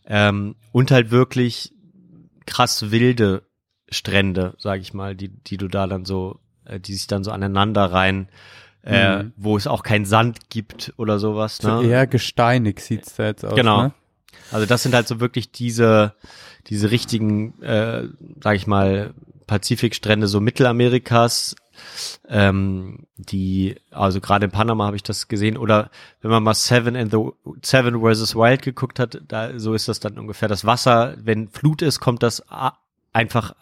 Ähm, 0.06 0.56
und 0.72 0.90
halt 0.90 1.10
wirklich 1.10 1.72
krass 2.46 2.90
wilde 2.90 3.42
Strände, 3.90 4.54
sag 4.58 4.80
ich 4.80 4.94
mal, 4.94 5.14
die, 5.14 5.28
die 5.28 5.56
du 5.58 5.68
da 5.68 5.86
dann 5.86 6.04
so, 6.04 6.40
äh, 6.64 6.80
die 6.80 6.94
sich 6.94 7.06
dann 7.06 7.24
so 7.24 7.30
aneinander 7.30 7.84
rein, 7.92 8.28
äh, 8.84 9.22
Mhm. 9.24 9.32
wo 9.36 9.56
es 9.56 9.66
auch 9.66 9.82
kein 9.82 10.04
Sand 10.06 10.48
gibt 10.50 10.94
oder 10.96 11.18
sowas. 11.18 11.58
So 11.58 11.82
Ne? 11.82 11.88
eher 11.88 12.06
gesteinig 12.06 12.80
sieht's 12.80 13.16
da 13.16 13.26
jetzt 13.26 13.44
aus. 13.44 13.54
Genau. 13.54 13.82
Ne? 13.82 13.92
Also 14.50 14.64
das 14.66 14.82
sind 14.82 14.94
halt 14.94 15.08
so 15.08 15.20
wirklich 15.20 15.52
diese, 15.52 16.14
diese 16.68 16.90
richtigen, 16.90 17.60
äh, 17.62 18.04
sag 18.42 18.56
ich 18.56 18.66
mal, 18.66 19.12
Pazifikstrände 19.46 20.26
so 20.26 20.40
Mittelamerikas. 20.40 21.54
Ähm, 22.28 23.06
die, 23.16 23.76
also 23.90 24.20
gerade 24.20 24.46
in 24.46 24.50
Panama 24.50 24.86
habe 24.86 24.96
ich 24.96 25.02
das 25.02 25.28
gesehen, 25.28 25.56
oder 25.56 25.90
wenn 26.20 26.30
man 26.30 26.42
mal 26.42 26.54
Seven 26.54 26.96
and 26.96 27.10
the 27.12 27.18
Seven 27.62 28.00
vs. 28.00 28.34
Wild 28.34 28.62
geguckt 28.62 28.98
hat, 28.98 29.20
da 29.26 29.58
so 29.58 29.74
ist 29.74 29.88
das 29.88 30.00
dann 30.00 30.18
ungefähr. 30.18 30.48
Das 30.48 30.64
Wasser, 30.64 31.16
wenn 31.18 31.48
Flut 31.48 31.82
ist, 31.82 32.00
kommt 32.00 32.22
das 32.22 32.42
einfach 33.12 33.54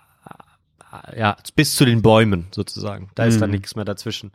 ja 1.15 1.37
bis 1.55 1.77
zu 1.77 1.85
den 1.85 2.01
Bäumen 2.01 2.47
sozusagen. 2.53 3.11
Da 3.15 3.25
ist 3.25 3.41
dann 3.41 3.51
Mhm. 3.51 3.57
nichts 3.57 3.77
mehr 3.77 3.85
dazwischen. 3.85 4.33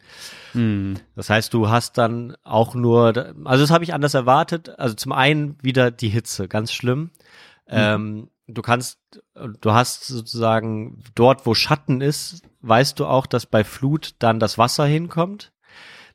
Mhm. 0.54 0.98
Das 1.16 1.30
heißt, 1.30 1.54
du 1.54 1.70
hast 1.70 1.98
dann 1.98 2.36
auch 2.44 2.76
nur, 2.76 3.34
also 3.46 3.64
das 3.64 3.72
habe 3.72 3.84
ich 3.84 3.94
anders 3.96 4.14
erwartet. 4.14 4.78
Also 4.78 4.94
zum 4.94 5.12
einen 5.12 5.58
wieder 5.64 5.90
die 5.90 6.10
Hitze, 6.10 6.48
ganz 6.48 6.72
schlimm. 6.72 7.10
Ähm, 7.68 8.30
du 8.52 8.62
kannst, 8.62 9.00
du 9.34 9.72
hast 9.72 10.06
sozusagen 10.06 11.04
dort, 11.16 11.46
wo 11.46 11.54
Schatten 11.54 12.02
ist, 12.02 12.44
weißt 12.62 13.00
du 13.00 13.06
auch, 13.06 13.26
dass 13.26 13.46
bei 13.46 13.64
Flut 13.64 14.16
dann 14.20 14.40
das 14.40 14.58
Wasser 14.58 14.86
hinkommt. 14.86 15.52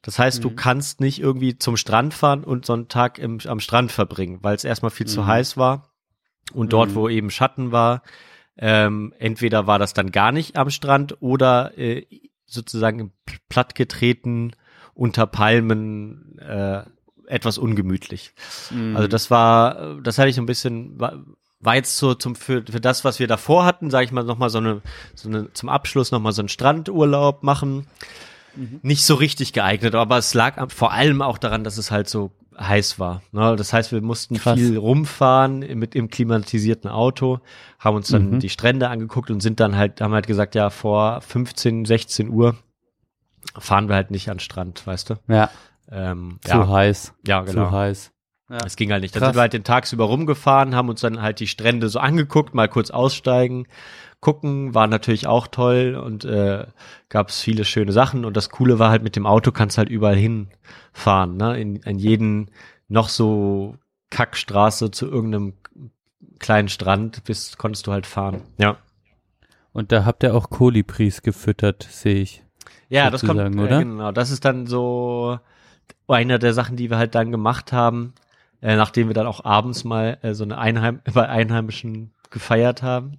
Das 0.02 0.18
heißt, 0.18 0.44
du 0.44 0.50
kannst 0.50 1.00
nicht 1.00 1.18
irgendwie 1.20 1.58
zum 1.58 1.76
Strand 1.76 2.14
fahren 2.14 2.44
und 2.44 2.64
so 2.64 2.74
einen 2.74 2.86
Tag 2.86 3.18
im, 3.18 3.40
am 3.46 3.58
Strand 3.58 3.90
verbringen, 3.90 4.38
weil 4.42 4.54
es 4.54 4.64
erstmal 4.64 4.90
viel 4.92 5.06
zu 5.06 5.26
heiß 5.26 5.56
war. 5.56 5.90
Und 6.52 6.72
dort, 6.72 6.94
wo 6.94 7.08
eben 7.08 7.30
Schatten 7.30 7.72
war, 7.72 8.02
ähm, 8.56 9.12
entweder 9.18 9.66
war 9.66 9.80
das 9.80 9.94
dann 9.94 10.12
gar 10.12 10.30
nicht 10.30 10.56
am 10.56 10.70
Strand 10.70 11.20
oder 11.20 11.76
äh, 11.76 12.06
sozusagen 12.46 13.12
plattgetreten 13.48 14.54
unter 14.94 15.26
Palmen 15.26 16.38
äh, 16.38 16.84
etwas 17.26 17.58
ungemütlich. 17.58 18.32
Also 18.94 19.08
das 19.08 19.30
war, 19.30 20.00
das 20.00 20.18
hatte 20.18 20.28
ich 20.28 20.36
so 20.36 20.42
ein 20.42 20.46
bisschen, 20.46 20.98
war, 21.00 21.24
war 21.60 21.74
jetzt 21.76 21.96
so 21.96 22.14
zum 22.14 22.34
für, 22.36 22.62
für 22.68 22.80
das, 22.80 23.04
was 23.04 23.18
wir 23.18 23.26
davor 23.26 23.64
hatten, 23.64 23.90
sage 23.90 24.04
ich 24.04 24.12
mal 24.12 24.24
noch 24.24 24.38
mal 24.38 24.50
so 24.50 24.58
eine, 24.58 24.82
so 25.14 25.28
eine 25.28 25.52
zum 25.52 25.68
Abschluss 25.68 26.10
noch 26.12 26.20
mal 26.20 26.32
so 26.32 26.42
einen 26.42 26.48
Strandurlaub 26.48 27.42
machen. 27.42 27.86
Nicht 28.80 29.04
so 29.04 29.14
richtig 29.16 29.52
geeignet, 29.52 29.94
aber 29.94 30.16
es 30.16 30.32
lag 30.32 30.70
vor 30.72 30.92
allem 30.92 31.20
auch 31.20 31.36
daran, 31.36 31.62
dass 31.62 31.76
es 31.76 31.90
halt 31.90 32.08
so 32.08 32.30
heiß 32.58 32.98
war. 32.98 33.20
Ne? 33.32 33.54
Das 33.54 33.74
heißt, 33.74 33.92
wir 33.92 34.00
mussten 34.00 34.36
Krass. 34.38 34.58
viel 34.58 34.78
rumfahren 34.78 35.58
mit 35.78 35.94
im 35.94 36.08
klimatisierten 36.08 36.88
Auto, 36.90 37.40
haben 37.78 37.96
uns 37.96 38.08
dann 38.08 38.30
Mhm. 38.30 38.40
die 38.40 38.48
Strände 38.48 38.88
angeguckt 38.88 39.30
und 39.30 39.40
sind 39.42 39.60
dann 39.60 39.76
halt, 39.76 40.00
haben 40.00 40.14
halt 40.14 40.26
gesagt, 40.26 40.54
ja, 40.54 40.70
vor 40.70 41.20
15, 41.20 41.84
16 41.84 42.30
Uhr 42.30 42.56
fahren 43.58 43.88
wir 43.90 43.94
halt 43.96 44.10
nicht 44.10 44.30
an 44.30 44.38
Strand, 44.40 44.86
weißt 44.86 45.10
du? 45.10 45.14
Ja, 45.28 45.50
Ähm, 45.92 46.38
zu 46.42 46.48
ja, 46.50 46.68
heiß. 46.68 47.12
ja, 47.26 47.42
genau. 47.42 47.66
Zu 47.66 47.72
heiß. 47.72 48.10
Es 48.48 48.76
ging 48.76 48.92
halt 48.92 49.02
nicht. 49.02 49.14
Dann 49.14 49.20
Krass. 49.20 49.30
sind 49.30 49.36
wir 49.36 49.40
halt 49.42 49.52
den 49.52 49.64
tagsüber 49.64 50.04
rumgefahren, 50.04 50.76
haben 50.76 50.88
uns 50.88 51.00
dann 51.00 51.20
halt 51.20 51.40
die 51.40 51.48
Strände 51.48 51.88
so 51.88 51.98
angeguckt, 51.98 52.54
mal 52.54 52.68
kurz 52.68 52.90
aussteigen, 52.90 53.66
gucken, 54.20 54.72
war 54.72 54.86
natürlich 54.86 55.26
auch 55.26 55.48
toll 55.48 56.00
und 56.00 56.24
äh, 56.24 56.66
gab 57.08 57.30
es 57.30 57.40
viele 57.40 57.64
schöne 57.64 57.92
Sachen. 57.92 58.24
Und 58.24 58.36
das 58.36 58.50
Coole 58.50 58.78
war 58.78 58.90
halt 58.90 59.02
mit 59.02 59.16
dem 59.16 59.26
Auto 59.26 59.50
kannst 59.50 59.78
halt 59.78 59.88
überall 59.88 60.16
hinfahren, 60.16 61.36
ne? 61.36 61.60
In, 61.60 61.76
in 61.76 61.98
jeden 61.98 62.50
noch 62.88 63.08
so 63.08 63.76
Kackstraße 64.10 64.92
zu 64.92 65.06
irgendeinem 65.06 65.54
kleinen 66.38 66.68
Strand 66.68 67.24
bist, 67.24 67.58
konntest 67.58 67.86
du 67.86 67.92
halt 67.92 68.06
fahren. 68.06 68.42
Ja. 68.58 68.76
Und 69.72 69.92
da 69.92 70.04
habt 70.04 70.22
ihr 70.22 70.34
auch 70.34 70.50
Kolibris 70.50 71.22
gefüttert, 71.22 71.82
sehe 71.90 72.22
ich. 72.22 72.44
Ja, 72.88 73.10
das 73.10 73.22
kommt, 73.22 73.40
sozusagen, 73.40 73.58
äh, 73.58 73.62
oder? 73.62 73.78
genau, 73.80 74.12
das 74.12 74.30
ist 74.30 74.44
dann 74.44 74.66
so 74.66 75.38
eine 76.08 76.38
der 76.38 76.54
Sachen, 76.54 76.76
die 76.76 76.88
wir 76.88 76.98
halt 76.98 77.14
dann 77.14 77.32
gemacht 77.32 77.72
haben, 77.72 78.14
äh, 78.62 78.76
nachdem 78.76 79.08
wir 79.08 79.14
dann 79.14 79.26
auch 79.26 79.44
abends 79.44 79.84
mal 79.84 80.18
äh, 80.22 80.34
so 80.34 80.44
eine 80.44 80.58
Einheim 80.58 81.00
bei 81.12 81.28
Einheimischen 81.28 82.12
gefeiert 82.30 82.82
haben. 82.82 83.18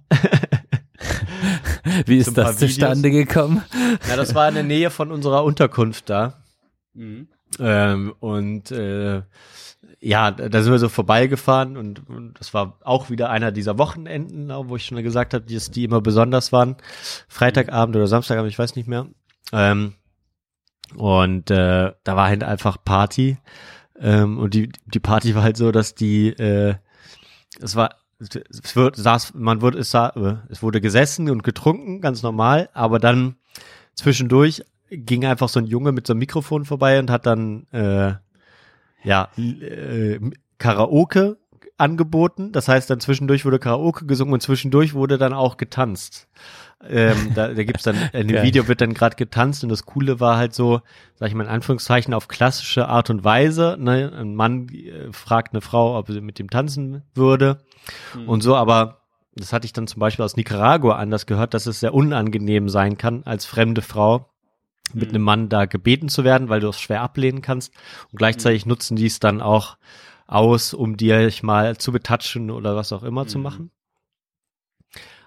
Wie 2.06 2.18
ist 2.18 2.36
das 2.36 2.58
zustande 2.58 3.10
gekommen? 3.10 3.62
Ja, 4.08 4.16
das 4.16 4.34
war 4.34 4.48
in 4.48 4.54
der 4.54 4.64
Nähe 4.64 4.90
von 4.90 5.10
unserer 5.10 5.44
Unterkunft 5.44 6.10
da. 6.10 6.44
Ähm, 7.58 8.14
und 8.20 8.70
äh, 8.70 9.22
ja, 10.00 10.30
da 10.30 10.48
da 10.48 10.62
sind 10.62 10.72
wir 10.72 10.78
so 10.78 10.88
vorbeigefahren 10.88 11.76
und, 11.76 12.08
und 12.08 12.34
das 12.38 12.54
war 12.54 12.78
auch 12.84 13.10
wieder 13.10 13.30
einer 13.30 13.52
dieser 13.52 13.78
Wochenenden, 13.78 14.50
wo 14.68 14.76
ich 14.76 14.84
schon 14.84 15.02
gesagt 15.02 15.34
habe, 15.34 15.44
dass 15.46 15.70
die 15.70 15.84
immer 15.84 16.00
besonders 16.00 16.52
waren. 16.52 16.76
Freitagabend 17.28 17.96
oder 17.96 18.06
Samstagabend, 18.06 18.52
ich 18.52 18.58
weiß 18.58 18.76
nicht 18.76 18.88
mehr. 18.88 19.06
Ähm, 19.52 19.94
und 20.94 21.50
äh, 21.50 21.92
da 22.04 22.16
war 22.16 22.28
halt 22.28 22.44
einfach 22.44 22.82
Party. 22.84 23.38
Ähm, 24.00 24.38
und 24.38 24.54
die, 24.54 24.70
die 24.86 25.00
Party 25.00 25.34
war 25.34 25.42
halt 25.42 25.56
so, 25.56 25.72
dass 25.72 25.94
die, 25.94 26.28
äh, 26.28 26.74
es 27.60 27.76
war, 27.76 27.96
es 28.18 28.76
wird, 28.76 28.96
saß, 28.96 29.34
man 29.34 29.62
wurde, 29.62 29.78
es, 29.78 29.90
sah, 29.90 30.08
äh, 30.10 30.36
es 30.50 30.62
wurde 30.62 30.80
gesessen 30.80 31.30
und 31.30 31.42
getrunken, 31.42 32.00
ganz 32.00 32.22
normal, 32.22 32.68
aber 32.72 32.98
dann 32.98 33.36
zwischendurch 33.94 34.62
ging 34.90 35.24
einfach 35.24 35.48
so 35.48 35.60
ein 35.60 35.66
Junge 35.66 35.92
mit 35.92 36.06
so 36.06 36.12
einem 36.12 36.20
Mikrofon 36.20 36.64
vorbei 36.64 36.98
und 36.98 37.10
hat 37.10 37.26
dann 37.26 37.66
äh, 37.72 38.14
ja 39.04 39.28
äh, 39.36 40.18
Karaoke 40.58 41.38
angeboten. 41.76 42.52
Das 42.52 42.68
heißt, 42.68 42.90
dann 42.90 43.00
zwischendurch 43.00 43.44
wurde 43.44 43.58
Karaoke 43.58 44.06
gesungen 44.06 44.34
und 44.34 44.40
zwischendurch 44.40 44.94
wurde 44.94 45.18
dann 45.18 45.32
auch 45.32 45.56
getanzt. 45.56 46.28
Ähm, 46.86 47.32
da, 47.34 47.48
da 47.48 47.64
gibt's 47.64 47.82
dann 47.82 47.96
in 48.12 48.28
dem 48.28 48.36
Geil. 48.36 48.44
Video 48.44 48.68
wird 48.68 48.80
dann 48.80 48.94
gerade 48.94 49.16
getanzt 49.16 49.64
und 49.64 49.68
das 49.68 49.84
Coole 49.84 50.20
war 50.20 50.36
halt 50.36 50.54
so, 50.54 50.80
sag 51.16 51.28
ich 51.28 51.34
mal 51.34 51.44
in 51.44 51.50
Anführungszeichen 51.50 52.14
auf 52.14 52.28
klassische 52.28 52.88
Art 52.88 53.10
und 53.10 53.24
Weise. 53.24 53.76
Ne? 53.78 54.12
Ein 54.14 54.34
Mann 54.34 54.68
äh, 54.68 55.12
fragt 55.12 55.52
eine 55.52 55.60
Frau, 55.60 55.98
ob 55.98 56.08
sie 56.08 56.20
mit 56.20 56.38
ihm 56.38 56.50
tanzen 56.50 57.02
würde 57.14 57.64
und 58.26 58.42
so, 58.42 58.54
aber 58.54 59.02
das 59.34 59.52
hatte 59.52 59.66
ich 59.66 59.72
dann 59.72 59.86
zum 59.86 60.00
Beispiel 60.00 60.24
aus 60.24 60.36
Nicaragua 60.36 60.96
anders 60.96 61.26
gehört, 61.26 61.54
dass 61.54 61.66
es 61.66 61.80
sehr 61.80 61.94
unangenehm 61.94 62.68
sein 62.68 62.98
kann, 62.98 63.22
als 63.24 63.46
fremde 63.46 63.82
Frau 63.82 64.30
mit 64.94 65.10
einem 65.10 65.22
Mann 65.22 65.48
da 65.48 65.66
gebeten 65.66 66.08
zu 66.08 66.24
werden, 66.24 66.48
weil 66.48 66.60
du 66.60 66.68
es 66.68 66.80
schwer 66.80 67.02
ablehnen 67.02 67.42
kannst. 67.42 67.74
Und 68.10 68.18
gleichzeitig 68.18 68.66
nutzen 68.66 68.96
die 68.96 69.06
es 69.06 69.20
dann 69.20 69.40
auch 69.40 69.76
aus, 70.26 70.74
um 70.74 70.96
dir 70.96 71.30
mal 71.42 71.76
zu 71.76 71.92
betatschen 71.92 72.50
oder 72.50 72.74
was 72.74 72.92
auch 72.92 73.02
immer 73.02 73.26
zu 73.26 73.38
machen. 73.38 73.70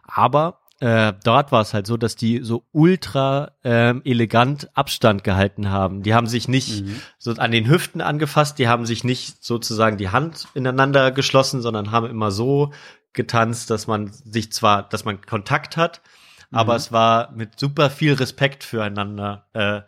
Aber 0.04 0.61
äh, 0.82 1.14
dort 1.24 1.52
war 1.52 1.62
es 1.62 1.76
halt 1.76 1.86
so, 1.86 1.96
dass 1.96 2.16
die 2.16 2.40
so 2.42 2.64
ultra 2.72 3.52
ähm, 3.64 4.02
elegant 4.04 4.76
Abstand 4.76 5.24
gehalten 5.24 5.70
haben. 5.70 6.02
Die 6.02 6.16
haben 6.16 6.26
sich 6.26 6.48
nicht 6.48 6.84
so 7.20 7.34
an 7.34 7.52
den 7.52 7.70
Hüften 7.70 8.02
angefasst, 8.02 8.58
die 8.58 8.68
haben 8.68 8.88
sich 8.88 9.04
nicht 9.04 9.44
sozusagen 9.44 9.98
die 9.98 10.10
Hand 10.10 10.48
ineinander 10.56 11.12
geschlossen, 11.12 11.62
sondern 11.62 11.92
haben 11.92 12.08
immer 12.08 12.32
so 12.32 12.72
getanzt, 13.14 13.70
dass 13.70 13.86
man 13.86 14.12
sich 14.12 14.52
zwar, 14.52 14.90
dass 14.90 15.06
man 15.06 15.22
Kontakt 15.22 15.78
hat, 15.78 16.02
aber 16.52 16.76
es 16.76 16.92
war 16.92 17.32
mit 17.32 17.60
super 17.60 17.92
viel 17.92 18.14
Respekt 18.14 18.64
füreinander. 18.64 19.46
Äh, 19.54 19.82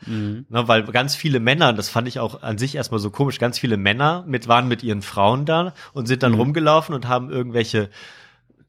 ne, 0.47 0.67
weil 0.67 0.83
ganz 0.83 1.15
viele 1.15 1.39
Männer, 1.39 1.73
das 1.73 1.89
fand 1.89 2.07
ich 2.07 2.19
auch 2.19 2.43
an 2.43 2.59
sich 2.59 2.75
erstmal 2.75 2.99
so 2.99 3.09
komisch, 3.09 3.39
ganz 3.39 3.57
viele 3.57 3.77
Männer 3.77 4.23
mit 4.27 4.47
waren 4.47 4.67
mit 4.67 4.83
ihren 4.83 5.01
Frauen 5.01 5.45
da 5.45 5.73
und 5.93 6.05
sind 6.05 6.21
dann 6.21 6.35
rumgelaufen 6.35 6.93
und 6.93 7.07
haben 7.07 7.31
irgendwelche 7.31 7.89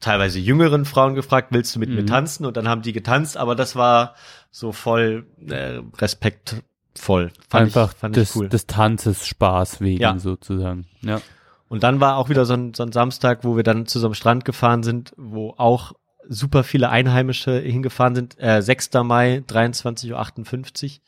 teilweise 0.04 0.38
jüngeren 0.38 0.84
Frauen 0.84 1.14
gefragt, 1.14 1.48
willst 1.50 1.74
du 1.74 1.80
mit 1.80 1.90
mir 1.90 2.04
tanzen? 2.06 2.44
Und 2.46 2.56
dann 2.56 2.68
haben 2.68 2.82
die 2.82 2.92
getanzt, 2.92 3.36
aber 3.36 3.54
das 3.54 3.74
war 3.76 4.14
so 4.50 4.72
voll 4.72 5.26
äh, 5.48 5.80
respektvoll. 5.98 7.32
Fand 7.48 7.64
Einfach 7.66 7.92
ich, 7.92 7.98
fand 7.98 8.16
des, 8.16 8.30
ich 8.30 8.36
cool. 8.36 8.48
des 8.48 8.66
Tanzes 8.66 9.26
Spaß 9.26 9.80
wegen 9.80 10.00
Ja. 10.02 10.18
sozusagen. 10.18 10.86
Ja. 11.02 11.20
Und 11.68 11.82
dann 11.82 12.00
war 12.00 12.16
auch 12.18 12.28
wieder 12.28 12.44
so 12.44 12.54
ein, 12.54 12.74
so 12.74 12.82
ein 12.82 12.92
Samstag, 12.92 13.42
wo 13.42 13.56
wir 13.56 13.62
dann 13.64 13.86
zu 13.86 13.98
so 13.98 14.06
einem 14.06 14.14
Strand 14.14 14.44
gefahren 14.44 14.82
sind, 14.82 15.12
wo 15.16 15.54
auch 15.56 15.92
super 16.28 16.62
viele 16.64 16.88
Einheimische 16.90 17.58
hingefahren 17.58 18.14
sind. 18.14 18.38
Äh, 18.38 18.62
6. 18.62 18.90
Mai, 19.02 19.42
23.58 19.48 21.00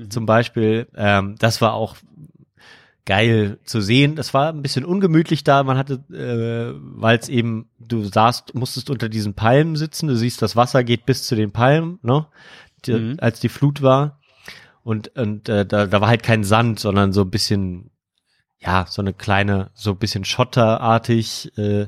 Uhr 0.00 0.10
zum 0.10 0.26
Beispiel. 0.26 0.88
Ähm, 0.96 1.36
das 1.38 1.60
war 1.60 1.74
auch 1.74 1.96
geil 3.08 3.58
zu 3.64 3.80
sehen. 3.80 4.16
Das 4.16 4.34
war 4.34 4.50
ein 4.50 4.60
bisschen 4.60 4.84
ungemütlich 4.84 5.42
da. 5.42 5.62
Man 5.62 5.78
hatte, 5.78 5.94
äh, 6.12 6.78
weil 6.78 7.18
es 7.18 7.30
eben, 7.30 7.70
du 7.78 8.04
saßt, 8.04 8.54
musstest 8.54 8.90
unter 8.90 9.08
diesen 9.08 9.32
Palmen 9.32 9.76
sitzen. 9.76 10.08
Du 10.08 10.16
siehst, 10.16 10.42
das 10.42 10.56
Wasser 10.56 10.84
geht 10.84 11.06
bis 11.06 11.26
zu 11.26 11.34
den 11.34 11.50
Palmen, 11.50 11.98
ne? 12.02 12.26
Die, 12.84 12.92
Mhm. 12.92 13.16
Als 13.18 13.40
die 13.40 13.48
Flut 13.48 13.80
war. 13.80 14.20
Und, 14.82 15.16
und 15.16 15.48
äh, 15.48 15.64
da, 15.64 15.86
da 15.86 16.00
war 16.02 16.08
halt 16.08 16.22
kein 16.22 16.44
Sand, 16.44 16.80
sondern 16.80 17.14
so 17.14 17.22
ein 17.22 17.30
bisschen, 17.30 17.90
ja, 18.58 18.84
so 18.86 19.00
eine 19.00 19.14
kleine, 19.14 19.70
so 19.72 19.92
ein 19.92 19.98
bisschen 19.98 20.26
schotterartig 20.26 21.56
äh, 21.56 21.86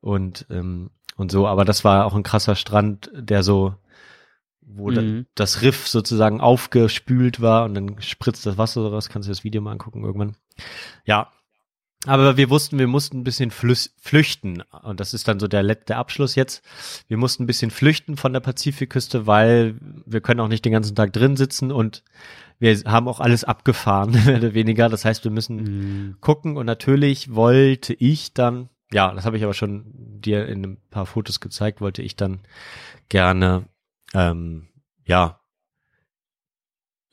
und 0.00 0.46
ähm, 0.50 0.90
und 1.16 1.30
so. 1.30 1.46
Aber 1.46 1.64
das 1.64 1.84
war 1.84 2.04
auch 2.04 2.14
ein 2.14 2.24
krasser 2.24 2.56
Strand, 2.56 3.10
der 3.14 3.42
so, 3.42 3.74
wo 4.66 4.90
Mhm. 4.90 5.26
das 5.34 5.62
Riff 5.62 5.86
sozusagen 5.88 6.40
aufgespült 6.40 7.40
war 7.40 7.64
und 7.64 7.74
dann 7.74 8.00
spritzt 8.00 8.46
das 8.46 8.58
Wasser 8.58 8.82
raus. 8.82 9.08
Kannst 9.08 9.28
du 9.28 9.30
das 9.32 9.44
Video 9.44 9.60
mal 9.62 9.72
angucken 9.72 10.04
irgendwann? 10.04 10.36
Ja. 11.04 11.30
Aber 12.04 12.36
wir 12.36 12.50
wussten, 12.50 12.80
wir 12.80 12.88
mussten 12.88 13.18
ein 13.20 13.24
bisschen 13.24 13.52
flüchten. 13.52 14.62
Und 14.82 14.98
das 14.98 15.14
ist 15.14 15.28
dann 15.28 15.38
so 15.38 15.46
der 15.46 15.62
letzte 15.62 15.94
Abschluss 15.96 16.34
jetzt. 16.34 16.64
Wir 17.06 17.16
mussten 17.16 17.44
ein 17.44 17.46
bisschen 17.46 17.70
flüchten 17.70 18.16
von 18.16 18.32
der 18.32 18.40
Pazifikküste, 18.40 19.28
weil 19.28 19.76
wir 20.04 20.20
können 20.20 20.40
auch 20.40 20.48
nicht 20.48 20.64
den 20.64 20.72
ganzen 20.72 20.96
Tag 20.96 21.12
drin 21.12 21.36
sitzen 21.36 21.70
und 21.70 22.02
wir 22.58 22.76
haben 22.86 23.06
auch 23.06 23.20
alles 23.20 23.44
abgefahren, 23.44 24.10
mehr 24.26 24.38
oder 24.38 24.52
weniger. 24.52 24.88
Das 24.88 25.04
heißt, 25.04 25.22
wir 25.22 25.30
müssen 25.30 25.56
Mhm. 25.62 26.16
gucken 26.20 26.56
und 26.56 26.66
natürlich 26.66 27.34
wollte 27.36 27.94
ich 27.94 28.34
dann, 28.34 28.68
ja, 28.92 29.14
das 29.14 29.24
habe 29.24 29.36
ich 29.36 29.44
aber 29.44 29.54
schon 29.54 29.84
dir 30.20 30.46
in 30.48 30.64
ein 30.64 30.76
paar 30.90 31.06
Fotos 31.06 31.38
gezeigt, 31.38 31.80
wollte 31.80 32.02
ich 32.02 32.16
dann 32.16 32.40
gerne, 33.10 33.66
ähm, 34.14 34.68
ja, 35.04 35.40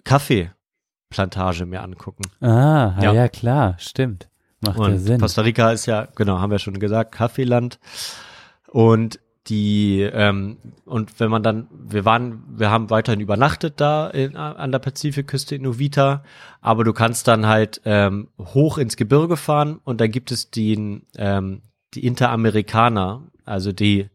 Kaffeeplantage 0.03 1.65
mir 1.65 1.81
angucken. 1.83 2.23
Ah, 2.41 2.95
ja, 2.97 3.03
Ja. 3.03 3.13
ja 3.13 3.27
klar, 3.27 3.75
stimmt. 3.79 4.29
Macht 4.61 4.77
ja 4.77 4.83
Und 4.85 4.97
Sinn. 4.99 5.21
Costa 5.21 5.41
Rica 5.41 5.71
ist 5.71 5.85
ja, 5.85 6.07
genau, 6.15 6.39
haben 6.39 6.51
wir 6.51 6.59
schon 6.59 6.79
gesagt, 6.79 7.13
Kaffeeland. 7.13 7.79
Und 8.67 9.19
die, 9.47 10.01
ähm, 10.01 10.57
und 10.85 11.19
wenn 11.19 11.31
man 11.31 11.41
dann, 11.41 11.67
wir 11.71 12.05
waren, 12.05 12.43
wir 12.49 12.69
haben 12.69 12.89
weiterhin 12.89 13.19
übernachtet 13.19 13.79
da 13.79 14.07
in, 14.07 14.35
an 14.35 14.71
der 14.71 14.79
Pazifikküste 14.79 15.55
in 15.55 15.65
Uvita, 15.65 16.23
aber 16.61 16.83
du 16.83 16.93
kannst 16.93 17.27
dann 17.27 17.47
halt 17.47 17.81
ähm, 17.85 18.27
hoch 18.37 18.77
ins 18.77 18.95
Gebirge 18.95 19.37
fahren 19.37 19.79
und 19.83 20.01
dann 20.01 20.11
gibt 20.11 20.31
es 20.31 20.51
den, 20.51 21.03
ähm, 21.17 21.61
die 21.95 22.05
Interamerikaner, 22.05 23.23
also 23.45 23.71
die, 23.71 24.09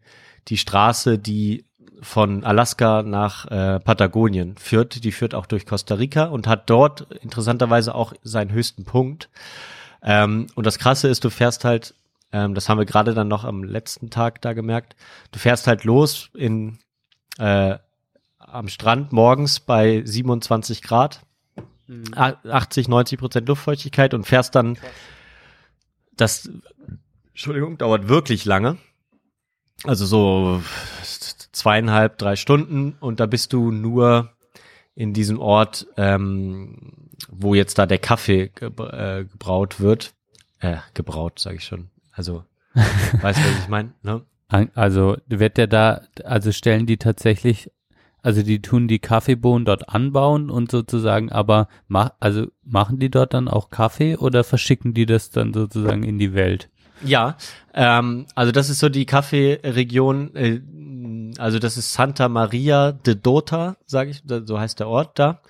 die 0.48 0.58
Straße, 0.58 1.18
die 1.18 1.64
von 2.00 2.44
Alaska 2.44 3.02
nach 3.02 3.46
äh, 3.50 3.80
Patagonien 3.80 4.56
führt, 4.56 5.04
die 5.04 5.12
führt 5.12 5.34
auch 5.34 5.46
durch 5.46 5.66
Costa 5.66 5.94
Rica 5.94 6.24
und 6.26 6.46
hat 6.46 6.68
dort 6.68 7.02
interessanterweise 7.22 7.94
auch 7.94 8.12
seinen 8.22 8.52
höchsten 8.52 8.84
Punkt. 8.84 9.28
Ähm, 10.02 10.46
und 10.54 10.66
das 10.66 10.78
Krasse 10.78 11.08
ist, 11.08 11.24
du 11.24 11.30
fährst 11.30 11.64
halt, 11.64 11.94
ähm, 12.32 12.54
das 12.54 12.68
haben 12.68 12.78
wir 12.78 12.84
gerade 12.84 13.14
dann 13.14 13.28
noch 13.28 13.44
am 13.44 13.64
letzten 13.64 14.10
Tag 14.10 14.40
da 14.42 14.52
gemerkt, 14.52 14.96
du 15.32 15.38
fährst 15.38 15.66
halt 15.66 15.84
los 15.84 16.30
in 16.34 16.78
äh, 17.38 17.78
am 18.38 18.68
Strand 18.68 19.12
morgens 19.12 19.60
bei 19.60 20.02
27 20.04 20.82
Grad, 20.82 21.20
a- 22.14 22.34
80, 22.48 22.88
90 22.88 23.18
Prozent 23.18 23.48
Luftfeuchtigkeit 23.48 24.14
und 24.14 24.24
fährst 24.26 24.54
dann, 24.54 24.78
das, 26.16 26.48
Entschuldigung, 27.30 27.78
dauert 27.78 28.08
wirklich 28.08 28.44
lange. 28.44 28.76
Also 29.84 30.06
so 30.06 30.62
zweieinhalb, 31.54 32.18
drei 32.18 32.36
Stunden 32.36 32.96
und 33.00 33.20
da 33.20 33.26
bist 33.26 33.52
du 33.52 33.70
nur 33.70 34.30
in 34.94 35.12
diesem 35.12 35.38
Ort, 35.40 35.86
ähm, 35.96 37.08
wo 37.28 37.54
jetzt 37.54 37.78
da 37.78 37.86
der 37.86 37.98
Kaffee 37.98 38.50
gebr 38.54 38.92
äh, 38.92 39.24
gebraut 39.24 39.80
wird. 39.80 40.14
Äh, 40.60 40.76
gebraut, 40.94 41.38
sage 41.38 41.56
ich 41.56 41.64
schon. 41.64 41.90
Also, 42.12 42.44
weißt 42.74 43.40
du, 43.40 43.44
was 43.44 43.58
ich 43.62 43.68
meine? 43.68 43.92
Ne? 44.02 44.22
Also 44.74 45.16
wird 45.26 45.56
der 45.56 45.66
da, 45.66 46.02
also 46.22 46.52
stellen 46.52 46.86
die 46.86 46.96
tatsächlich, 46.96 47.70
also 48.22 48.42
die 48.42 48.62
tun 48.62 48.86
die 48.86 49.00
Kaffeebohnen 49.00 49.64
dort 49.64 49.88
anbauen 49.88 50.48
und 50.48 50.70
sozusagen, 50.70 51.32
aber 51.32 51.68
mach, 51.88 52.10
also 52.20 52.46
machen 52.62 53.00
die 53.00 53.10
dort 53.10 53.34
dann 53.34 53.48
auch 53.48 53.70
Kaffee 53.70 54.16
oder 54.16 54.44
verschicken 54.44 54.94
die 54.94 55.06
das 55.06 55.30
dann 55.30 55.52
sozusagen 55.52 56.04
in 56.04 56.18
die 56.18 56.34
Welt? 56.34 56.68
Ja, 57.02 57.36
ähm, 57.74 58.26
also 58.34 58.52
das 58.52 58.70
ist 58.70 58.78
so 58.78 58.88
die 58.88 59.06
Kaffeeregion, 59.06 60.36
äh, 60.36 60.60
also 61.38 61.58
das 61.58 61.76
ist 61.76 61.92
Santa 61.92 62.28
Maria 62.28 62.92
de 62.92 63.14
Dota, 63.14 63.76
sage 63.86 64.10
ich, 64.10 64.22
so 64.44 64.58
heißt 64.58 64.80
der 64.80 64.88
Ort 64.88 65.18
da. 65.18 65.40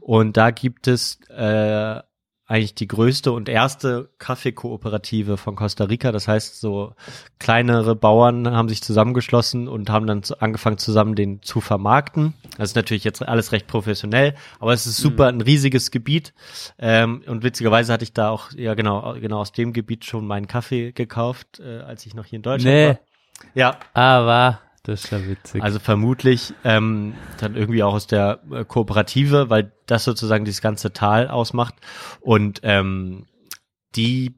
Und 0.00 0.36
da 0.36 0.50
gibt 0.50 0.88
es 0.88 1.18
äh, 1.28 2.00
eigentlich 2.46 2.74
die 2.74 2.88
größte 2.88 3.30
und 3.30 3.48
erste 3.48 4.10
Kaffeekooperative 4.18 5.36
von 5.36 5.54
Costa 5.54 5.84
Rica. 5.84 6.10
Das 6.10 6.26
heißt, 6.26 6.60
so 6.60 6.94
kleinere 7.38 7.94
Bauern 7.94 8.50
haben 8.50 8.68
sich 8.68 8.82
zusammengeschlossen 8.82 9.68
und 9.68 9.88
haben 9.88 10.08
dann 10.08 10.22
angefangen, 10.40 10.76
zusammen 10.76 11.14
den 11.14 11.42
zu 11.42 11.60
vermarkten. 11.60 12.34
Das 12.58 12.70
ist 12.70 12.74
natürlich 12.76 13.04
jetzt 13.04 13.22
alles 13.22 13.52
recht 13.52 13.68
professionell, 13.68 14.34
aber 14.58 14.72
es 14.72 14.84
ist 14.86 14.96
super 14.96 15.28
ein 15.28 15.40
riesiges 15.40 15.92
Gebiet. 15.92 16.34
Ähm, 16.78 17.22
und 17.28 17.44
witzigerweise 17.44 17.92
hatte 17.92 18.02
ich 18.02 18.14
da 18.14 18.30
auch, 18.30 18.50
ja 18.52 18.74
genau, 18.74 19.14
genau 19.20 19.38
aus 19.38 19.52
dem 19.52 19.72
Gebiet 19.72 20.04
schon 20.04 20.26
meinen 20.26 20.48
Kaffee 20.48 20.90
gekauft, 20.90 21.60
äh, 21.60 21.78
als 21.82 22.04
ich 22.04 22.14
noch 22.14 22.24
hier 22.24 22.38
in 22.38 22.42
Deutschland 22.42 22.74
Nee. 22.74 22.88
war. 22.88 22.98
Ja, 23.54 23.76
Aber, 23.94 24.58
das 24.82 25.04
ist 25.04 25.10
ja 25.10 25.26
witzig. 25.26 25.62
also 25.62 25.78
vermutlich 25.78 26.54
ähm, 26.64 27.14
dann 27.38 27.54
irgendwie 27.54 27.82
auch 27.82 27.94
aus 27.94 28.06
der 28.06 28.40
äh, 28.50 28.64
Kooperative, 28.64 29.50
weil 29.50 29.72
das 29.86 30.04
sozusagen 30.04 30.44
dieses 30.44 30.60
ganze 30.62 30.92
Tal 30.92 31.28
ausmacht. 31.28 31.74
Und 32.20 32.60
ähm, 32.62 33.26
die, 33.96 34.34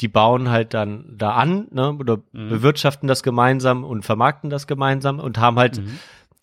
die 0.00 0.08
bauen 0.08 0.50
halt 0.50 0.74
dann 0.74 1.14
da 1.16 1.32
an, 1.34 1.68
ne, 1.70 1.92
oder 1.92 2.18
Mhm. 2.32 2.48
bewirtschaften 2.48 3.06
das 3.08 3.22
gemeinsam 3.22 3.84
und 3.84 4.04
vermarkten 4.04 4.50
das 4.50 4.66
gemeinsam 4.66 5.20
und 5.20 5.38
haben 5.38 5.58
halt 5.58 5.78
Mhm. 5.78 5.98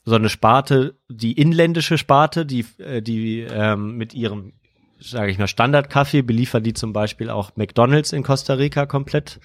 so 0.05 0.15
eine 0.15 0.29
Sparte, 0.29 0.95
die 1.09 1.33
inländische 1.33 1.97
Sparte, 1.97 2.45
die, 2.45 2.65
äh, 2.77 3.01
die 3.01 3.41
ähm, 3.41 3.97
mit 3.97 4.13
ihrem, 4.13 4.53
sage 4.99 5.31
ich 5.31 5.37
mal, 5.37 5.47
Standardkaffee 5.47 6.21
beliefern 6.21 6.63
die 6.63 6.73
zum 6.73 6.93
Beispiel 6.93 7.29
auch 7.29 7.51
McDonalds 7.57 8.13
in 8.13 8.23
Costa 8.23 8.53
Rica 8.53 8.85
komplett. 8.85 9.39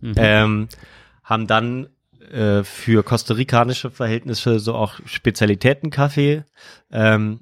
Mhm. 0.00 0.14
Ähm, 0.16 0.68
haben 1.24 1.46
dann 1.46 1.88
äh, 2.30 2.64
für 2.64 3.02
kostarikanische 3.02 3.90
Verhältnisse 3.90 4.58
so 4.58 4.74
auch 4.74 4.94
Spezialitätenkaffee 5.04 6.44
ähm, 6.90 7.40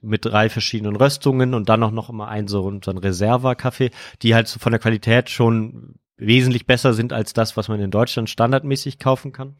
mit 0.00 0.24
drei 0.24 0.48
verschiedenen 0.48 0.96
Röstungen 0.96 1.54
und 1.54 1.68
dann 1.68 1.82
auch 1.82 1.90
noch 1.90 2.08
immer 2.08 2.28
ein 2.28 2.48
so, 2.48 2.80
so 2.82 2.90
ein 2.90 2.98
Reserva-Kaffee, 2.98 3.90
die 4.22 4.34
halt 4.34 4.48
so 4.48 4.58
von 4.58 4.72
der 4.72 4.80
Qualität 4.80 5.28
schon 5.28 5.94
wesentlich 6.16 6.66
besser 6.66 6.94
sind 6.94 7.12
als 7.12 7.32
das, 7.32 7.56
was 7.56 7.68
man 7.68 7.80
in 7.80 7.90
Deutschland 7.90 8.30
standardmäßig 8.30 8.98
kaufen 8.98 9.32
kann. 9.32 9.56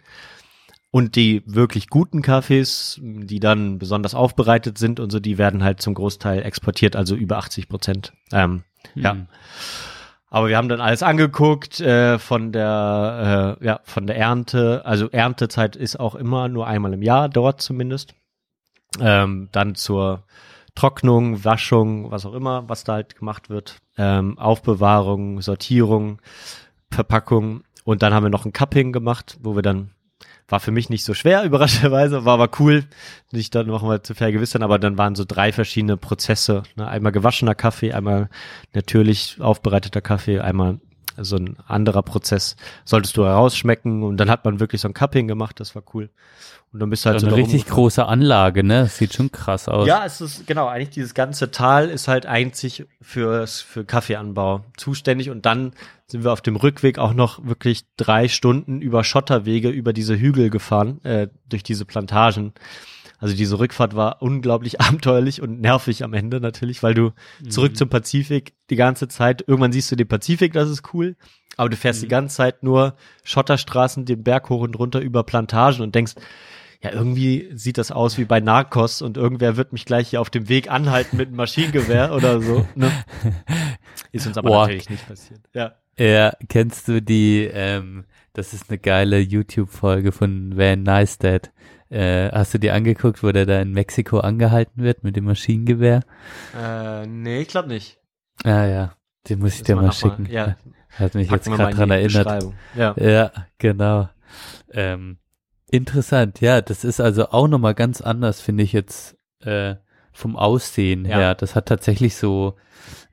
Und 0.90 1.16
die 1.16 1.42
wirklich 1.46 1.88
guten 1.88 2.20
Kaffees, 2.20 3.00
die 3.02 3.40
dann 3.40 3.78
besonders 3.78 4.14
aufbereitet 4.14 4.76
sind 4.76 5.00
und 5.00 5.10
so, 5.10 5.20
die 5.20 5.38
werden 5.38 5.64
halt 5.64 5.80
zum 5.80 5.94
Großteil 5.94 6.42
exportiert, 6.42 6.96
also 6.96 7.14
über 7.14 7.38
80 7.38 7.68
Prozent. 7.68 8.12
Ähm, 8.30 8.62
Ja. 8.94 9.26
Aber 10.34 10.48
wir 10.48 10.56
haben 10.56 10.70
dann 10.70 10.80
alles 10.80 11.02
angeguckt 11.02 11.78
äh, 11.80 12.18
von 12.18 12.52
der 12.52 13.58
äh, 13.60 13.66
ja 13.66 13.80
von 13.84 14.06
der 14.06 14.16
Ernte. 14.16 14.80
Also 14.86 15.10
Erntezeit 15.10 15.76
ist 15.76 16.00
auch 16.00 16.14
immer 16.14 16.48
nur 16.48 16.66
einmal 16.66 16.94
im 16.94 17.02
Jahr 17.02 17.28
dort 17.28 17.60
zumindest. 17.60 18.14
Ähm, 18.98 19.50
dann 19.52 19.74
zur 19.74 20.22
Trocknung, 20.74 21.44
Waschung, 21.44 22.10
was 22.10 22.24
auch 22.24 22.32
immer, 22.32 22.66
was 22.66 22.82
da 22.82 22.94
halt 22.94 23.14
gemacht 23.14 23.50
wird. 23.50 23.82
Ähm, 23.98 24.38
Aufbewahrung, 24.38 25.42
Sortierung, 25.42 26.22
Verpackung. 26.90 27.64
Und 27.84 28.00
dann 28.00 28.14
haben 28.14 28.24
wir 28.24 28.30
noch 28.30 28.46
ein 28.46 28.54
Cupping 28.54 28.92
gemacht, 28.92 29.36
wo 29.42 29.54
wir 29.54 29.62
dann 29.62 29.90
war 30.52 30.60
für 30.60 30.70
mich 30.70 30.90
nicht 30.90 31.04
so 31.04 31.14
schwer, 31.14 31.42
überraschenderweise, 31.44 32.24
war 32.24 32.34
aber 32.34 32.50
cool, 32.60 32.84
nicht 33.32 33.54
dann 33.54 33.66
nochmal 33.66 34.02
zu 34.02 34.14
vergewissern, 34.14 34.62
aber 34.62 34.78
dann 34.78 34.98
waren 34.98 35.14
so 35.16 35.24
drei 35.26 35.50
verschiedene 35.50 35.96
Prozesse. 35.96 36.62
Ne? 36.76 36.86
Einmal 36.86 37.10
gewaschener 37.10 37.54
Kaffee, 37.54 37.92
einmal 37.92 38.28
natürlich 38.74 39.38
aufbereiteter 39.40 40.02
Kaffee, 40.02 40.38
einmal 40.38 40.78
so 41.18 41.36
ein 41.36 41.56
anderer 41.66 42.02
Prozess. 42.02 42.56
Solltest 42.84 43.16
du 43.16 43.24
herausschmecken 43.24 44.02
und 44.02 44.16
dann 44.16 44.30
hat 44.30 44.44
man 44.44 44.60
wirklich 44.60 44.80
so 44.80 44.88
ein 44.88 44.94
Cupping 44.94 45.28
gemacht, 45.28 45.60
das 45.60 45.74
war 45.74 45.82
cool. 45.94 46.10
Und 46.72 46.80
dann 46.80 46.88
bist 46.88 47.04
du 47.04 47.10
halt 47.10 47.20
So 47.20 47.26
eine 47.26 47.36
richtig 47.36 47.60
rumgefahren. 47.60 47.74
große 47.74 48.06
Anlage, 48.06 48.64
ne? 48.64 48.86
Sieht 48.86 49.12
schon 49.12 49.30
krass 49.30 49.68
aus. 49.68 49.86
Ja, 49.86 50.06
es 50.06 50.22
ist 50.22 50.46
genau, 50.46 50.68
eigentlich 50.68 50.88
dieses 50.90 51.12
ganze 51.12 51.50
Tal 51.50 51.90
ist 51.90 52.08
halt 52.08 52.24
einzig 52.24 52.86
fürs, 53.02 53.60
für 53.60 53.84
Kaffeeanbau 53.84 54.64
zuständig 54.78 55.28
und 55.28 55.44
dann 55.44 55.72
sind 56.06 56.24
wir 56.24 56.32
auf 56.32 56.40
dem 56.40 56.56
Rückweg 56.56 56.98
auch 56.98 57.12
noch 57.12 57.44
wirklich 57.44 57.84
drei 57.98 58.26
Stunden 58.28 58.80
über 58.80 59.04
Schotterwege 59.04 59.68
über 59.68 59.92
diese 59.92 60.18
Hügel 60.18 60.48
gefahren, 60.48 61.04
äh, 61.04 61.28
durch 61.46 61.62
diese 61.62 61.84
Plantagen. 61.84 62.54
Also 63.22 63.36
diese 63.36 63.60
Rückfahrt 63.60 63.94
war 63.94 64.20
unglaublich 64.20 64.80
abenteuerlich 64.82 65.40
und 65.40 65.60
nervig 65.60 66.02
am 66.02 66.12
Ende 66.12 66.40
natürlich, 66.40 66.82
weil 66.82 66.94
du 66.94 67.12
zurück 67.48 67.76
zum 67.76 67.88
Pazifik 67.88 68.54
die 68.68 68.76
ganze 68.76 69.06
Zeit, 69.06 69.44
irgendwann 69.46 69.70
siehst 69.70 69.92
du 69.92 69.96
den 69.96 70.08
Pazifik, 70.08 70.52
das 70.52 70.68
ist 70.68 70.92
cool, 70.92 71.14
aber 71.56 71.68
du 71.68 71.76
fährst 71.76 72.02
die 72.02 72.08
ganze 72.08 72.36
Zeit 72.36 72.64
nur 72.64 72.96
Schotterstraßen 73.22 74.06
den 74.06 74.24
Berg 74.24 74.50
hoch 74.50 74.62
und 74.62 74.76
runter 74.76 74.98
über 74.98 75.22
Plantagen 75.22 75.82
und 75.82 75.94
denkst, 75.94 76.14
ja, 76.82 76.90
irgendwie 76.90 77.48
sieht 77.54 77.78
das 77.78 77.92
aus 77.92 78.18
wie 78.18 78.24
bei 78.24 78.40
Narcos 78.40 79.02
und 79.02 79.16
irgendwer 79.16 79.56
wird 79.56 79.72
mich 79.72 79.84
gleich 79.84 80.08
hier 80.08 80.20
auf 80.20 80.30
dem 80.30 80.48
Weg 80.48 80.68
anhalten 80.68 81.16
mit 81.16 81.28
einem 81.28 81.36
Maschinengewehr 81.36 82.12
oder 82.12 82.42
so. 82.42 82.66
Ne? 82.74 82.90
Ist 84.10 84.26
uns 84.26 84.36
aber 84.36 84.48
Boah. 84.48 84.62
natürlich 84.62 84.90
nicht 84.90 85.06
passiert. 85.06 85.40
Ja. 85.54 85.76
Ja, 85.96 86.32
kennst 86.48 86.88
du 86.88 87.00
die, 87.00 87.48
ähm, 87.52 88.04
das 88.32 88.54
ist 88.54 88.70
eine 88.70 88.78
geile 88.78 89.20
YouTube-Folge 89.20 90.10
von 90.10 90.56
Van 90.56 90.82
Neistat. 90.82 91.52
Äh, 91.92 92.30
hast 92.32 92.54
du 92.54 92.58
die 92.58 92.70
angeguckt, 92.70 93.22
wo 93.22 93.32
der 93.32 93.44
da 93.44 93.60
in 93.60 93.72
Mexiko 93.72 94.20
angehalten 94.20 94.82
wird 94.82 95.04
mit 95.04 95.14
dem 95.14 95.24
Maschinengewehr? 95.24 96.00
Äh, 96.58 97.06
nee, 97.06 97.42
ich 97.42 97.48
glaube 97.48 97.68
nicht. 97.68 97.98
Ah 98.44 98.64
ja, 98.64 98.92
den 99.28 99.40
muss 99.40 99.54
ich 99.56 99.62
dir 99.62 99.76
mal 99.76 99.82
noch 99.82 99.88
mal- 99.88 99.92
schicken. 100.10 100.26
ja. 100.30 100.56
Hat 100.98 101.14
mich 101.14 101.30
jetzt 101.30 101.44
Packen 101.44 101.52
wir 101.52 101.56
gerade 101.58 101.76
dran 101.76 101.90
erinnert. 101.90 102.44
Ja. 102.74 102.94
Ja, 102.98 103.30
genau. 103.58 104.08
Ähm, 104.72 105.16
interessant, 105.70 106.40
ja, 106.42 106.60
das 106.60 106.84
ist 106.84 107.00
also 107.00 107.28
auch 107.30 107.48
nochmal 107.48 107.74
ganz 107.74 108.00
anders, 108.02 108.40
finde 108.42 108.62
ich 108.64 108.72
jetzt 108.74 109.16
äh, 109.40 109.76
vom 110.12 110.36
Aussehen 110.36 111.04
Ja. 111.06 111.16
her. 111.16 111.34
Das 111.34 111.56
hat 111.56 111.66
tatsächlich 111.66 112.16
so 112.16 112.56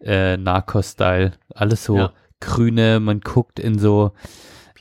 äh, 0.01 0.35
Narcos-Style. 0.38 1.32
Alles 1.56 1.85
so 1.85 1.98
Ja. 1.98 2.14
grüne, 2.41 2.99
man 2.99 3.22
guckt 3.22 3.59
in 3.59 3.80
so 3.80 4.11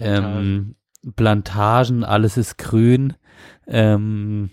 ähm, 0.00 0.74
Plantagen, 1.16 2.02
alles 2.04 2.36
ist 2.36 2.58
grün. 2.58 3.14
Ähm, 3.68 4.50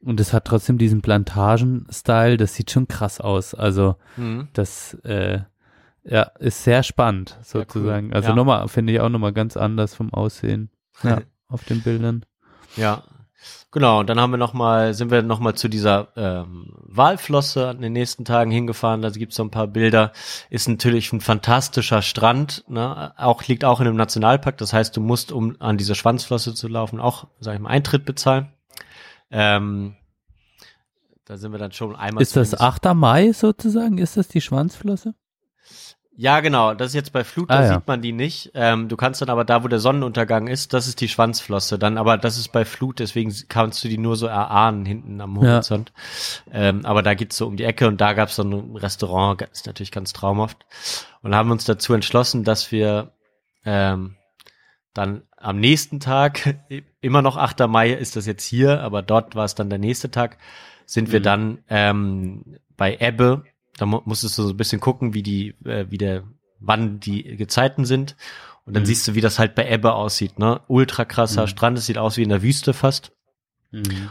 und 0.00 0.20
es 0.20 0.32
hat 0.32 0.44
trotzdem 0.44 0.78
diesen 0.78 1.02
Plantagen-Style, 1.02 2.36
das 2.36 2.54
sieht 2.54 2.70
schon 2.70 2.86
krass 2.88 3.20
aus. 3.20 3.54
Also 3.54 3.96
Mhm. 4.16 4.48
das 4.52 4.94
äh, 5.04 5.40
ja, 6.04 6.22
ist 6.38 6.64
sehr 6.64 6.82
spannend, 6.82 7.36
cool. 7.38 7.44
sozusagen. 7.44 8.12
Also 8.12 8.30
Ja. 8.30 8.34
nochmal, 8.34 8.68
finde 8.68 8.92
ich 8.92 9.00
auch 9.00 9.08
nochmal 9.08 9.32
ganz 9.32 9.56
anders 9.56 9.94
vom 9.94 10.12
Aussehen. 10.14 10.70
Ja, 11.02 11.20
auf 11.48 11.64
den 11.64 11.82
Bildern. 11.82 12.24
Ja. 12.76 13.02
Genau, 13.70 14.00
und 14.00 14.08
dann 14.08 14.18
haben 14.18 14.30
wir 14.30 14.38
noch 14.38 14.54
mal, 14.54 14.94
sind 14.94 15.10
wir 15.10 15.22
noch 15.22 15.40
mal 15.40 15.54
zu 15.54 15.68
dieser 15.68 16.08
ähm, 16.16 16.72
Walflosse 16.84 17.68
an 17.68 17.80
den 17.80 17.92
nächsten 17.92 18.24
Tagen 18.24 18.50
hingefahren. 18.50 19.02
Da 19.02 19.10
gibt's 19.10 19.36
so 19.36 19.42
ein 19.44 19.50
paar 19.50 19.66
Bilder. 19.66 20.12
Ist 20.50 20.68
natürlich 20.68 21.12
ein 21.12 21.20
fantastischer 21.20 22.00
Strand. 22.02 22.64
Ne? 22.68 23.12
Auch 23.16 23.44
liegt 23.44 23.64
auch 23.64 23.80
in 23.80 23.86
einem 23.86 23.96
Nationalpark. 23.96 24.56
Das 24.58 24.72
heißt, 24.72 24.96
du 24.96 25.00
musst, 25.00 25.32
um 25.32 25.56
an 25.60 25.76
diese 25.76 25.94
Schwanzflosse 25.94 26.54
zu 26.54 26.66
laufen, 26.68 26.98
auch, 26.98 27.26
sag 27.40 27.54
ich 27.54 27.60
mal, 27.60 27.70
Eintritt 27.70 28.04
bezahlen. 28.04 28.48
Ähm, 29.30 29.96
da 31.26 31.36
sind 31.36 31.52
wir 31.52 31.58
dann 31.58 31.72
schon 31.72 31.94
einmal. 31.94 32.22
Ist 32.22 32.36
das 32.36 32.50
zumindest- 32.50 32.86
8. 32.86 32.94
Mai 32.94 33.32
sozusagen? 33.32 33.98
Ist 33.98 34.16
das 34.16 34.28
die 34.28 34.40
Schwanzflosse? 34.40 35.14
Ja, 36.20 36.40
genau. 36.40 36.74
Das 36.74 36.88
ist 36.88 36.94
jetzt 36.94 37.12
bei 37.12 37.22
Flut, 37.22 37.48
da 37.48 37.58
Ah, 37.58 37.62
ja. 37.62 37.74
sieht 37.74 37.86
man 37.86 38.02
die 38.02 38.10
nicht. 38.10 38.50
Ähm, 38.54 38.88
du 38.88 38.96
kannst 38.96 39.22
dann 39.22 39.30
aber 39.30 39.44
da, 39.44 39.62
wo 39.62 39.68
der 39.68 39.78
Sonnenuntergang 39.78 40.48
ist, 40.48 40.72
das 40.72 40.88
ist 40.88 41.00
die 41.00 41.06
Schwanzflosse. 41.06 41.78
Dann, 41.78 41.96
aber 41.96 42.18
das 42.18 42.36
ist 42.38 42.48
bei 42.48 42.64
Flut, 42.64 42.98
deswegen 42.98 43.32
kannst 43.48 43.84
du 43.84 43.88
die 43.88 43.98
nur 43.98 44.16
so 44.16 44.26
erahnen 44.26 44.84
hinten 44.84 45.20
am 45.20 45.36
Ja. 45.40 45.52
Horizont. 45.52 45.92
Ähm, 46.50 46.84
aber 46.84 47.04
da 47.04 47.14
geht's 47.14 47.36
so 47.36 47.46
um 47.46 47.56
die 47.56 47.62
Ecke 47.62 47.86
und 47.86 48.00
da 48.00 48.14
gab's 48.14 48.34
so 48.34 48.42
ein 48.42 48.74
Restaurant, 48.74 49.42
ist 49.42 49.66
natürlich 49.68 49.92
ganz 49.92 50.12
traumhaft. 50.12 50.66
Und 51.22 51.36
haben 51.36 51.52
uns 51.52 51.64
dazu 51.66 51.94
entschlossen, 51.94 52.42
dass 52.42 52.72
wir 52.72 53.12
ähm, 53.64 54.16
dann 54.94 55.22
am 55.36 55.60
nächsten 55.60 56.00
Tag, 56.00 56.56
immer 57.00 57.22
noch 57.22 57.36
8. 57.36 57.60
Mai 57.68 57.90
ist 57.92 58.16
das 58.16 58.26
jetzt 58.26 58.44
hier, 58.44 58.80
aber 58.80 59.02
dort 59.02 59.36
war 59.36 59.44
es 59.44 59.54
dann 59.54 59.70
der 59.70 59.78
nächste 59.78 60.10
Tag, 60.10 60.38
sind 60.84 61.12
wir 61.12 61.20
dann 61.20 61.58
ähm, 61.68 62.56
bei 62.76 62.96
Ebbe. 62.98 63.44
Da 63.78 63.86
mu 63.86 64.00
musstest 64.04 64.36
du 64.38 64.42
so 64.42 64.50
ein 64.50 64.56
bisschen 64.56 64.80
gucken, 64.80 65.14
wie 65.14 65.22
die, 65.22 65.54
äh, 65.64 65.86
wie 65.88 65.98
der, 65.98 66.24
wann 66.60 67.00
die 67.00 67.36
Gezeiten 67.36 67.84
sind. 67.84 68.16
Und 68.64 68.74
dann 68.74 68.84
siehst 68.84 69.08
du, 69.08 69.14
wie 69.14 69.22
das 69.22 69.38
halt 69.38 69.54
bei 69.54 69.66
Ebbe 69.66 69.94
aussieht, 69.94 70.38
ne? 70.38 70.60
Ultra 70.68 71.06
krasser 71.06 71.46
Strand, 71.46 71.78
es 71.78 71.86
sieht 71.86 71.96
aus 71.96 72.18
wie 72.18 72.22
in 72.22 72.28
der 72.28 72.42
Wüste 72.42 72.74
fast. 72.74 73.12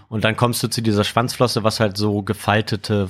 Und 0.09 0.23
dann 0.23 0.35
kommst 0.35 0.63
du 0.63 0.67
zu 0.67 0.81
dieser 0.81 1.03
Schwanzflosse, 1.03 1.63
was 1.63 1.79
halt 1.79 1.97
so 1.97 2.23
gefaltete 2.23 3.09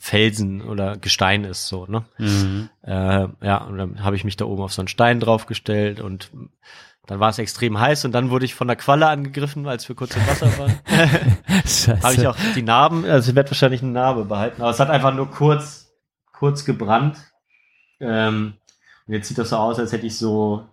Felsen 0.00 0.62
oder 0.62 0.96
Gestein 0.96 1.44
ist, 1.44 1.68
so, 1.68 1.86
ne? 1.86 2.04
Äh, 2.82 3.28
ja, 3.46 3.58
und 3.64 3.78
dann 3.78 4.02
habe 4.02 4.16
ich 4.16 4.24
mich 4.24 4.36
da 4.36 4.46
oben 4.46 4.62
auf 4.62 4.72
so 4.72 4.80
einen 4.82 4.88
Stein 4.88 5.20
draufgestellt 5.20 6.00
und 6.00 6.30
dann 7.08 7.20
war 7.20 7.30
es 7.30 7.38
extrem 7.38 7.80
heiß 7.80 8.04
und 8.04 8.12
dann 8.12 8.28
wurde 8.28 8.44
ich 8.44 8.54
von 8.54 8.68
der 8.68 8.76
Qualle 8.76 9.08
angegriffen, 9.08 9.66
als 9.66 9.88
wir 9.88 9.96
kurz 9.96 10.14
im 10.14 10.26
Wasser 10.26 10.58
waren. 10.58 10.78
Scheiße. 11.64 12.02
habe 12.02 12.14
ich 12.14 12.26
auch 12.26 12.36
die 12.54 12.62
Narben, 12.62 13.06
also 13.06 13.30
ich 13.30 13.34
werde 13.34 13.50
wahrscheinlich 13.50 13.82
eine 13.82 13.92
Narbe 13.92 14.26
behalten, 14.26 14.60
aber 14.60 14.70
es 14.70 14.78
hat 14.78 14.90
einfach 14.90 15.14
nur 15.14 15.30
kurz, 15.30 15.90
kurz 16.34 16.66
gebrannt. 16.66 17.16
Ähm, 17.98 18.54
und 19.06 19.14
jetzt 19.14 19.28
sieht 19.28 19.38
das 19.38 19.48
so 19.48 19.56
aus, 19.56 19.78
als 19.78 19.92
hätte 19.92 20.06
ich 20.06 20.18
so, 20.18 20.66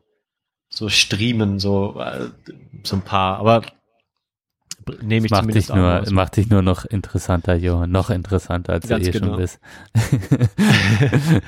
so 0.67 0.89
Striemen, 0.89 1.57
so, 1.57 2.01
äh, 2.01 2.27
so 2.83 2.97
ein 2.97 3.01
paar, 3.01 3.39
aber 3.39 3.61
nehme 5.01 5.27
ich 5.27 5.31
macht 5.31 5.43
zumindest 5.43 5.69
dich, 5.69 5.75
nur, 5.75 6.03
macht 6.11 6.35
dich 6.35 6.49
nur 6.49 6.61
noch 6.61 6.83
interessanter, 6.83 7.55
Johann. 7.55 7.91
Noch 7.91 8.09
interessanter, 8.09 8.73
als 8.73 8.89
Ganz 8.89 9.05
du 9.05 9.09
eh 9.09 9.13
genau. 9.13 9.27
schon 9.27 9.37
bist. 9.37 9.59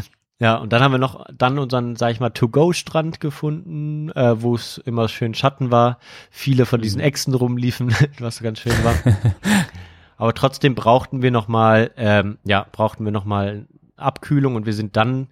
Ja, 0.40 0.56
und 0.56 0.72
dann 0.72 0.82
haben 0.82 0.92
wir 0.92 0.98
noch 0.98 1.26
dann 1.36 1.58
unseren, 1.58 1.96
sag 1.96 2.12
ich 2.12 2.18
mal, 2.20 2.30
To-Go-Strand 2.30 3.20
gefunden, 3.20 4.10
äh, 4.12 4.40
wo 4.42 4.54
es 4.54 4.78
immer 4.78 5.06
schön 5.08 5.34
Schatten 5.34 5.70
war, 5.70 5.98
viele 6.30 6.64
von 6.66 6.80
Mhm. 6.80 6.82
diesen 6.82 7.00
Echsen 7.00 7.34
rumliefen, 7.34 7.94
was 8.18 8.42
ganz 8.42 8.58
schön 8.58 8.72
war. 8.82 8.94
Aber 10.16 10.34
trotzdem 10.34 10.74
brauchten 10.74 11.22
wir 11.22 11.30
noch 11.30 11.46
mal, 11.46 11.90
ähm, 11.96 12.38
ja, 12.44 12.66
brauchten 12.72 13.04
wir 13.04 13.12
noch 13.12 13.24
mal 13.26 13.66
Abkühlung 13.96 14.54
und 14.56 14.64
wir 14.66 14.72
sind 14.72 14.96
dann, 14.96 15.28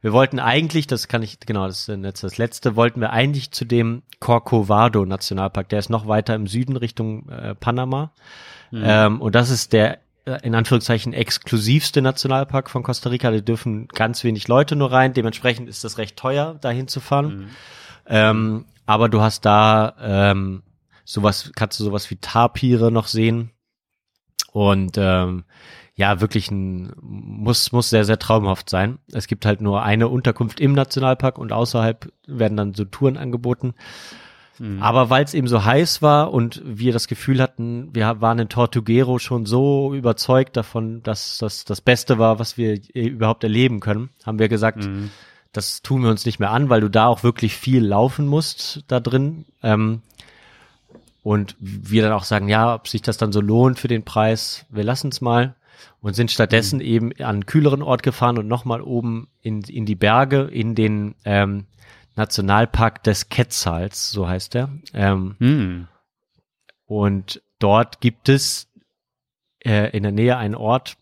wir 0.00 0.12
wollten 0.12 0.38
eigentlich, 0.38 0.86
das 0.86 1.08
kann 1.08 1.22
ich, 1.22 1.38
genau, 1.40 1.66
das 1.66 1.88
ist 1.88 2.02
jetzt 2.02 2.24
das 2.24 2.38
letzte, 2.38 2.76
wollten 2.76 3.00
wir 3.00 3.10
eigentlich 3.10 3.50
zu 3.50 3.64
dem 3.66 4.02
Corcovado 4.20 5.04
Nationalpark, 5.04 5.68
der 5.68 5.80
ist 5.80 5.90
noch 5.90 6.06
weiter 6.08 6.34
im 6.34 6.46
Süden 6.46 6.76
Richtung 6.76 7.28
äh, 7.28 7.54
Panama. 7.54 8.10
Ähm, 8.72 9.20
und 9.20 9.34
das 9.34 9.50
ist 9.50 9.72
der 9.72 9.98
in 10.42 10.54
Anführungszeichen 10.54 11.12
exklusivste 11.12 12.02
Nationalpark 12.02 12.68
von 12.68 12.82
Costa 12.82 13.10
Rica. 13.10 13.30
Da 13.30 13.40
dürfen 13.40 13.88
ganz 13.88 14.24
wenig 14.24 14.48
Leute 14.48 14.74
nur 14.74 14.90
rein. 14.90 15.12
Dementsprechend 15.12 15.68
ist 15.68 15.84
das 15.84 15.98
recht 15.98 16.16
teuer, 16.16 16.56
dahin 16.60 16.88
zu 16.88 17.00
fahren. 17.00 17.50
Ähm, 18.06 18.64
aber 18.86 19.08
du 19.08 19.20
hast 19.20 19.44
da 19.44 19.94
ähm, 20.00 20.62
sowas, 21.04 21.52
kannst 21.54 21.78
du 21.78 21.84
sowas 21.84 22.10
wie 22.10 22.16
Tapire 22.16 22.90
noch 22.90 23.06
sehen. 23.06 23.50
Und 24.52 24.96
ähm, 24.96 25.44
ja, 25.94 26.20
wirklich 26.20 26.50
ein, 26.50 26.92
muss, 27.00 27.72
muss 27.72 27.90
sehr, 27.90 28.04
sehr 28.04 28.18
traumhaft 28.18 28.68
sein. 28.68 28.98
Es 29.12 29.28
gibt 29.28 29.46
halt 29.46 29.60
nur 29.60 29.82
eine 29.82 30.08
Unterkunft 30.08 30.60
im 30.60 30.72
Nationalpark 30.72 31.38
und 31.38 31.52
außerhalb 31.52 32.12
werden 32.26 32.56
dann 32.56 32.74
so 32.74 32.84
Touren 32.84 33.16
angeboten. 33.16 33.74
Aber 34.80 35.10
weil 35.10 35.24
es 35.24 35.34
eben 35.34 35.48
so 35.48 35.64
heiß 35.64 36.02
war 36.02 36.32
und 36.32 36.62
wir 36.64 36.92
das 36.92 37.08
Gefühl 37.08 37.42
hatten, 37.42 37.94
wir 37.94 38.20
waren 38.20 38.38
in 38.38 38.48
Tortuguero 38.48 39.18
schon 39.18 39.44
so 39.46 39.94
überzeugt 39.94 40.56
davon, 40.56 41.02
dass 41.02 41.38
das 41.38 41.64
das 41.64 41.80
Beste 41.80 42.18
war, 42.18 42.38
was 42.38 42.56
wir 42.56 42.80
überhaupt 42.94 43.44
erleben 43.44 43.80
können, 43.80 44.10
haben 44.24 44.38
wir 44.38 44.48
gesagt, 44.48 44.88
das 45.52 45.82
tun 45.82 46.02
wir 46.02 46.10
uns 46.10 46.26
nicht 46.26 46.38
mehr 46.38 46.50
an, 46.50 46.68
weil 46.68 46.80
du 46.80 46.90
da 46.90 47.06
auch 47.06 47.22
wirklich 47.22 47.56
viel 47.56 47.84
laufen 47.84 48.26
musst 48.26 48.84
da 48.88 49.00
drin. 49.00 49.46
Ähm, 49.62 50.02
und 51.22 51.56
wir 51.58 52.02
dann 52.02 52.12
auch 52.12 52.24
sagen, 52.24 52.48
ja, 52.48 52.74
ob 52.74 52.86
sich 52.86 53.02
das 53.02 53.16
dann 53.16 53.32
so 53.32 53.40
lohnt 53.40 53.78
für 53.78 53.88
den 53.88 54.04
Preis, 54.04 54.64
wir 54.68 54.84
lassen 54.84 55.08
es 55.08 55.20
mal. 55.20 55.54
Und 56.00 56.14
sind 56.14 56.30
stattdessen 56.30 56.80
eben 56.80 57.10
an 57.18 57.26
einen 57.26 57.46
kühleren 57.46 57.82
Ort 57.82 58.02
gefahren 58.02 58.38
und 58.38 58.46
nochmal 58.46 58.80
oben 58.80 59.28
in, 59.42 59.62
in 59.62 59.86
die 59.86 59.96
Berge, 59.96 60.42
in 60.42 60.74
den 60.74 61.16
ähm, 61.24 61.66
Nationalpark 62.16 63.02
des 63.04 63.28
Quetzals, 63.28 64.10
so 64.10 64.28
heißt 64.28 64.54
er. 64.56 64.70
Ähm, 64.94 65.36
Hm. 65.38 65.88
und 66.86 67.42
dort 67.58 68.00
gibt 68.00 68.28
es 68.28 68.68
äh, 69.64 69.90
in 69.96 70.02
der 70.02 70.12
Nähe 70.12 70.36
einen 70.36 70.54
Ort, 70.54 70.96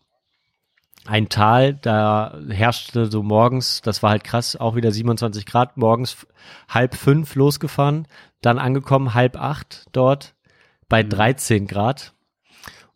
ein 1.07 1.29
Tal, 1.29 1.75
da 1.75 2.35
herrschte 2.49 3.05
so 3.11 3.21
morgens, 3.21 3.81
das 3.81 4.01
war 4.01 4.09
halt 4.11 4.23
krass, 4.23 4.55
auch 4.55 4.75
wieder 4.75 4.91
27 4.91 5.45
Grad, 5.45 5.77
morgens 5.77 6.25
halb 6.67 6.95
fünf 6.95 7.35
losgefahren, 7.35 8.07
dann 8.41 8.57
angekommen 8.57 9.13
halb 9.13 9.39
acht 9.39 9.85
dort 9.91 10.33
bei 10.89 11.03
13 11.03 11.67
Grad. 11.67 12.13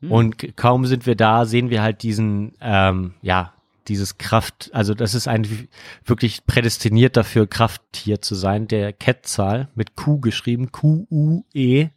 Und 0.01 0.37
k- 0.39 0.51
kaum 0.55 0.85
sind 0.85 1.05
wir 1.05 1.15
da, 1.15 1.45
sehen 1.45 1.69
wir 1.69 1.81
halt 1.83 2.01
diesen, 2.03 2.53
ähm, 2.61 3.13
ja, 3.21 3.53
dieses 3.89 4.17
Kraft, 4.17 4.69
also 4.73 4.93
das 4.93 5.13
ist 5.13 5.27
ein 5.27 5.67
wirklich 6.05 6.45
prädestiniert 6.45 7.17
dafür, 7.17 7.47
Krafttier 7.47 8.21
zu 8.21 8.35
sein, 8.35 8.67
der 8.67 8.93
Quetzal 8.93 9.69
mit 9.75 9.95
Q 9.95 10.19
geschrieben, 10.19 10.71
Q-U-E 10.71 11.89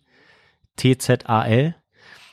T-Z-A-L. 0.77 1.75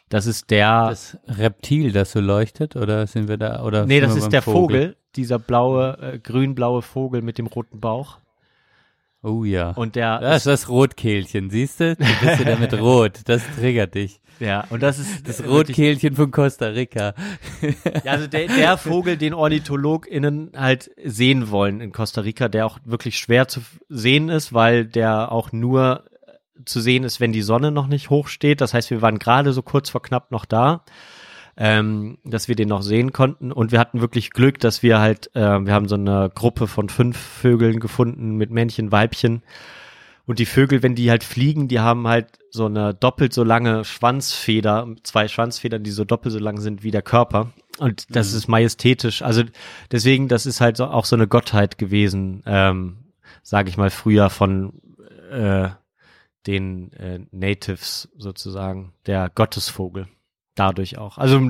Das 0.09 0.25
ist 0.25 0.49
der, 0.49 0.87
Das 0.89 1.17
Reptil, 1.27 1.91
das 1.91 2.11
so 2.13 2.19
leuchtet, 2.19 2.75
oder 2.75 3.05
sind 3.05 3.27
wir 3.27 3.37
da? 3.37 3.63
Oder 3.63 3.85
nee, 3.85 3.99
das 3.99 4.15
ist 4.15 4.29
der 4.29 4.41
Vogel, 4.41 4.95
dieser 5.15 5.37
blaue, 5.37 5.97
äh, 6.01 6.19
grün-blaue 6.19 6.81
Vogel 6.81 7.21
mit 7.21 7.37
dem 7.37 7.45
roten 7.45 7.79
Bauch. 7.79 8.17
Oh 9.21 9.43
ja. 9.43 9.71
Und 9.71 9.95
der, 9.95 10.19
das 10.19 10.37
ist 10.37 10.45
das 10.47 10.69
Rotkehlchen, 10.69 11.49
siehst 11.49 11.79
du? 11.79 11.95
Du 11.95 12.05
bist 12.21 12.39
wieder 12.39 12.55
mit 12.59 12.73
Rot. 12.73 13.19
Das 13.25 13.43
triggert 13.55 13.93
dich. 13.93 14.19
Ja, 14.39 14.65
und 14.69 14.81
das 14.83 14.99
ist 14.99 15.27
Das 15.27 15.39
wirklich- 15.43 15.69
Rotkehlchen 15.77 16.15
von 16.15 16.31
Costa 16.31 16.67
Rica. 16.67 17.13
Ja, 18.03 18.11
also 18.13 18.27
der, 18.27 18.47
der 18.47 18.77
Vogel, 18.77 19.17
den 19.17 19.33
OrnithologInnen 19.33 20.51
halt 20.55 20.91
sehen 21.03 21.49
wollen 21.51 21.81
in 21.81 21.91
Costa 21.91 22.21
Rica, 22.21 22.47
der 22.47 22.65
auch 22.65 22.79
wirklich 22.85 23.17
schwer 23.17 23.47
zu 23.47 23.61
sehen 23.89 24.29
ist, 24.29 24.53
weil 24.53 24.85
der 24.85 25.31
auch 25.31 25.51
nur 25.51 26.05
äh, 26.25 26.63
zu 26.65 26.79
sehen 26.79 27.03
ist, 27.03 27.19
wenn 27.19 27.31
die 27.33 27.41
Sonne 27.41 27.71
noch 27.71 27.87
nicht 27.87 28.09
hoch 28.09 28.27
steht. 28.27 28.61
Das 28.61 28.73
heißt, 28.73 28.89
wir 28.91 29.01
waren 29.01 29.19
gerade 29.19 29.53
so 29.53 29.61
kurz 29.61 29.89
vor 29.89 30.01
knapp 30.01 30.31
noch 30.31 30.45
da, 30.45 30.83
ähm, 31.57 32.17
dass 32.23 32.47
wir 32.47 32.55
den 32.55 32.69
noch 32.69 32.81
sehen 32.81 33.11
konnten. 33.11 33.51
Und 33.51 33.71
wir 33.73 33.79
hatten 33.79 33.99
wirklich 34.01 34.31
Glück, 34.31 34.59
dass 34.59 34.81
wir 34.83 34.99
halt, 34.99 35.29
äh, 35.35 35.41
wir 35.65 35.73
haben 35.73 35.87
so 35.89 35.95
eine 35.95 36.31
Gruppe 36.33 36.67
von 36.67 36.87
fünf 36.89 37.17
Vögeln 37.17 37.79
gefunden 37.79 38.35
mit 38.37 38.51
Männchen, 38.51 38.91
Weibchen. 38.91 39.43
Und 40.29 40.37
die 40.37 40.45
Vögel, 40.45 40.83
wenn 40.83 40.93
die 40.93 41.09
halt 41.09 41.23
fliegen, 41.23 41.67
die 41.67 41.79
haben 41.79 42.07
halt 42.07 42.37
so 42.51 42.67
eine 42.67 42.93
doppelt 42.93 43.33
so 43.33 43.43
lange 43.43 43.83
Schwanzfeder, 43.83 44.87
zwei 45.01 45.27
Schwanzfedern, 45.27 45.81
die 45.81 45.89
so 45.89 46.05
doppelt 46.05 46.31
so 46.31 46.37
lang 46.37 46.59
sind 46.61 46.83
wie 46.83 46.91
der 46.91 47.01
Körper. 47.01 47.51
Und 47.79 48.15
das 48.15 48.33
ist 48.33 48.47
majestätisch. 48.47 49.23
Also 49.23 49.41
deswegen, 49.91 50.27
das 50.27 50.45
ist 50.45 50.61
halt 50.61 50.77
so, 50.77 50.85
auch 50.85 51.05
so 51.05 51.15
eine 51.15 51.27
Gottheit 51.27 51.79
gewesen, 51.79 52.43
ähm, 52.45 53.11
sage 53.41 53.69
ich 53.69 53.77
mal, 53.77 53.89
früher 53.89 54.29
von 54.29 54.79
äh, 55.31 55.69
den 56.45 56.93
äh, 56.93 57.21
Natives 57.31 58.09
sozusagen, 58.15 58.93
der 59.07 59.31
Gottesvogel. 59.33 60.09
Dadurch 60.53 60.99
auch. 60.99 61.17
Also 61.17 61.49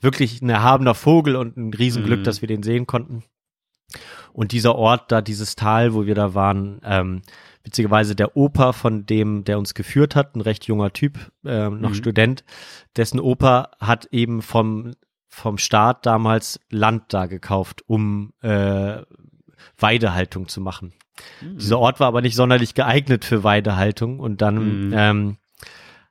wirklich 0.00 0.40
ein 0.40 0.48
erhabener 0.48 0.94
Vogel 0.94 1.36
und 1.36 1.58
ein 1.58 1.74
Riesenglück, 1.74 2.20
Mhm. 2.20 2.24
dass 2.24 2.40
wir 2.40 2.48
den 2.48 2.62
sehen 2.62 2.86
konnten. 2.86 3.22
Und 4.32 4.52
dieser 4.52 4.76
Ort 4.76 5.12
da, 5.12 5.20
dieses 5.20 5.56
Tal, 5.56 5.92
wo 5.92 6.06
wir 6.06 6.14
da 6.14 6.32
waren, 6.32 6.80
ähm, 6.84 7.20
witzigerweise 7.64 8.14
der 8.14 8.36
Opa 8.36 8.72
von 8.72 9.06
dem, 9.06 9.44
der 9.44 9.58
uns 9.58 9.74
geführt 9.74 10.14
hat, 10.14 10.36
ein 10.36 10.40
recht 10.42 10.66
junger 10.66 10.92
Typ, 10.92 11.18
ähm, 11.44 11.80
noch 11.80 11.90
Mhm. 11.90 11.94
Student, 11.94 12.44
dessen 12.96 13.18
Opa 13.18 13.70
hat 13.80 14.06
eben 14.12 14.42
vom, 14.42 14.92
vom 15.28 15.58
Staat 15.58 16.06
damals 16.06 16.60
Land 16.70 17.04
da 17.08 17.26
gekauft, 17.26 17.82
um 17.86 18.32
äh, 18.42 18.98
Weidehaltung 19.78 20.48
zu 20.48 20.60
machen. 20.60 20.92
Dieser 21.40 21.78
Ort 21.78 22.00
war 22.00 22.08
aber 22.08 22.20
nicht 22.22 22.34
sonderlich 22.34 22.74
geeignet 22.74 23.24
für 23.24 23.44
Weidehaltung 23.44 24.18
und 24.20 24.42
dann 24.42 24.86
Mhm. 24.88 24.92
ähm, 24.94 25.36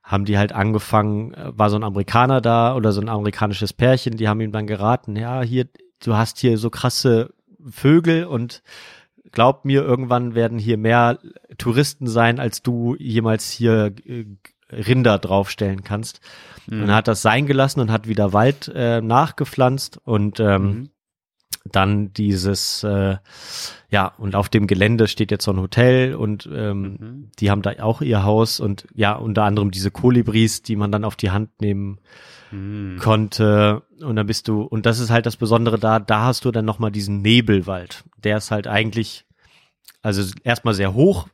haben 0.02 0.24
die 0.24 0.36
halt 0.36 0.52
angefangen, 0.52 1.32
äh, 1.34 1.56
war 1.56 1.70
so 1.70 1.76
ein 1.76 1.84
Amerikaner 1.84 2.40
da 2.40 2.74
oder 2.74 2.92
so 2.92 3.00
ein 3.00 3.08
amerikanisches 3.08 3.72
Pärchen, 3.72 4.16
die 4.16 4.28
haben 4.28 4.40
ihm 4.40 4.52
dann 4.52 4.66
geraten, 4.66 5.16
ja, 5.16 5.42
hier, 5.42 5.66
du 6.04 6.14
hast 6.14 6.38
hier 6.38 6.58
so 6.58 6.68
krasse 6.70 7.32
Vögel 7.70 8.24
und 8.24 8.62
glaub 9.32 9.64
mir, 9.64 9.82
irgendwann 9.82 10.34
werden 10.34 10.58
hier 10.58 10.76
mehr 10.78 11.18
Touristen 11.58 12.06
sein, 12.06 12.38
als 12.40 12.62
du 12.62 12.94
jemals 12.98 13.50
hier 13.50 13.94
äh, 14.06 14.24
Rinder 14.70 15.18
draufstellen 15.18 15.84
kannst. 15.84 16.20
Mhm. 16.66 16.82
Und 16.84 16.94
hat 16.94 17.08
das 17.08 17.22
sein 17.22 17.46
gelassen 17.46 17.80
und 17.80 17.90
hat 17.90 18.08
wieder 18.08 18.32
Wald 18.32 18.70
äh, 18.74 19.00
nachgepflanzt 19.00 19.98
und 20.04 20.40
ähm, 20.40 20.62
Mhm. 20.62 20.88
dann 21.70 22.12
dieses, 22.12 22.82
äh, 22.84 23.16
ja, 23.90 24.06
und 24.18 24.34
auf 24.34 24.48
dem 24.48 24.66
Gelände 24.66 25.08
steht 25.08 25.30
jetzt 25.30 25.44
so 25.44 25.52
ein 25.52 25.60
Hotel 25.60 26.14
und 26.14 26.48
ähm, 26.52 26.82
Mhm. 26.82 27.30
die 27.38 27.50
haben 27.50 27.62
da 27.62 27.72
auch 27.82 28.00
ihr 28.02 28.22
Haus 28.24 28.60
und 28.60 28.86
ja, 28.94 29.14
unter 29.14 29.44
anderem 29.44 29.70
diese 29.70 29.90
Kolibris, 29.90 30.62
die 30.62 30.76
man 30.76 30.92
dann 30.92 31.04
auf 31.04 31.16
die 31.16 31.30
Hand 31.30 31.60
nehmen 31.60 31.98
Mhm. 32.54 32.98
konnte 32.98 33.82
und 34.00 34.16
dann 34.16 34.26
bist 34.26 34.48
du 34.48 34.62
und 34.62 34.86
das 34.86 35.00
ist 35.00 35.10
halt 35.10 35.26
das 35.26 35.36
Besondere 35.36 35.78
da, 35.78 35.98
da 35.98 36.22
hast 36.22 36.44
du 36.44 36.52
dann 36.52 36.64
noch 36.64 36.78
mal 36.78 36.90
diesen 36.90 37.20
Nebelwald. 37.20 38.04
Der 38.22 38.36
ist 38.36 38.50
halt 38.50 38.66
eigentlich 38.66 39.24
also 40.04 40.22
erstmal 40.44 40.74
sehr 40.74 40.92
hoch, 40.92 41.28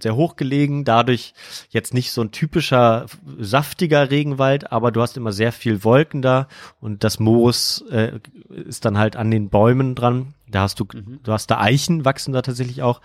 sehr 0.00 0.16
hoch 0.16 0.34
gelegen, 0.34 0.84
dadurch 0.84 1.34
jetzt 1.70 1.94
nicht 1.94 2.10
so 2.10 2.20
ein 2.20 2.32
typischer 2.32 3.06
saftiger 3.38 4.10
Regenwald, 4.10 4.72
aber 4.72 4.90
du 4.90 5.00
hast 5.00 5.16
immer 5.16 5.30
sehr 5.30 5.52
viel 5.52 5.84
Wolken 5.84 6.20
da 6.20 6.48
und 6.80 7.04
das 7.04 7.20
Moos 7.20 7.84
äh, 7.92 8.18
ist 8.48 8.84
dann 8.84 8.98
halt 8.98 9.14
an 9.14 9.30
den 9.30 9.50
Bäumen 9.50 9.94
dran. 9.94 10.34
Da 10.48 10.62
hast 10.62 10.80
du, 10.80 10.84
du 10.84 11.32
hast 11.32 11.46
da 11.46 11.60
Eichen 11.60 12.04
wachsen 12.04 12.32
da 12.32 12.42
tatsächlich 12.42 12.82
auch, 12.82 13.00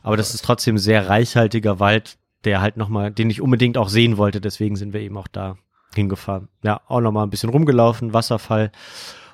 aber 0.00 0.16
das 0.16 0.32
ist 0.32 0.44
trotzdem 0.44 0.78
sehr 0.78 1.08
reichhaltiger 1.08 1.80
Wald, 1.80 2.16
der 2.44 2.60
halt 2.60 2.76
nochmal, 2.76 3.10
den 3.10 3.30
ich 3.30 3.40
unbedingt 3.40 3.76
auch 3.76 3.88
sehen 3.88 4.16
wollte, 4.16 4.40
deswegen 4.40 4.76
sind 4.76 4.92
wir 4.92 5.00
eben 5.00 5.16
auch 5.16 5.28
da 5.28 5.56
hingefahren. 5.94 6.48
Ja, 6.62 6.80
auch 6.88 7.00
nochmal 7.00 7.26
ein 7.26 7.30
bisschen 7.30 7.50
rumgelaufen, 7.50 8.12
Wasserfall. 8.12 8.72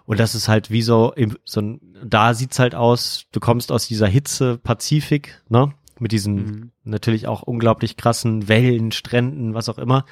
Und 0.04 0.18
das 0.18 0.34
ist 0.34 0.48
halt 0.48 0.70
wie 0.70 0.82
so, 0.82 1.14
so 1.44 1.60
ein, 1.60 1.80
da 2.02 2.32
sieht's 2.32 2.58
halt 2.58 2.74
aus, 2.74 3.26
du 3.32 3.40
kommst 3.40 3.70
aus 3.70 3.86
dieser 3.86 4.06
Hitze 4.06 4.58
Pazifik, 4.58 5.42
ne? 5.48 5.72
Mit 6.00 6.12
diesen 6.12 6.34
Mhm. 6.36 6.70
natürlich 6.84 7.26
auch 7.26 7.42
unglaublich 7.42 7.96
krassen 7.96 8.48
Wellen, 8.48 8.92
Stränden, 8.92 9.52
was 9.54 9.68
auch 9.68 9.78
immer. 9.78 10.04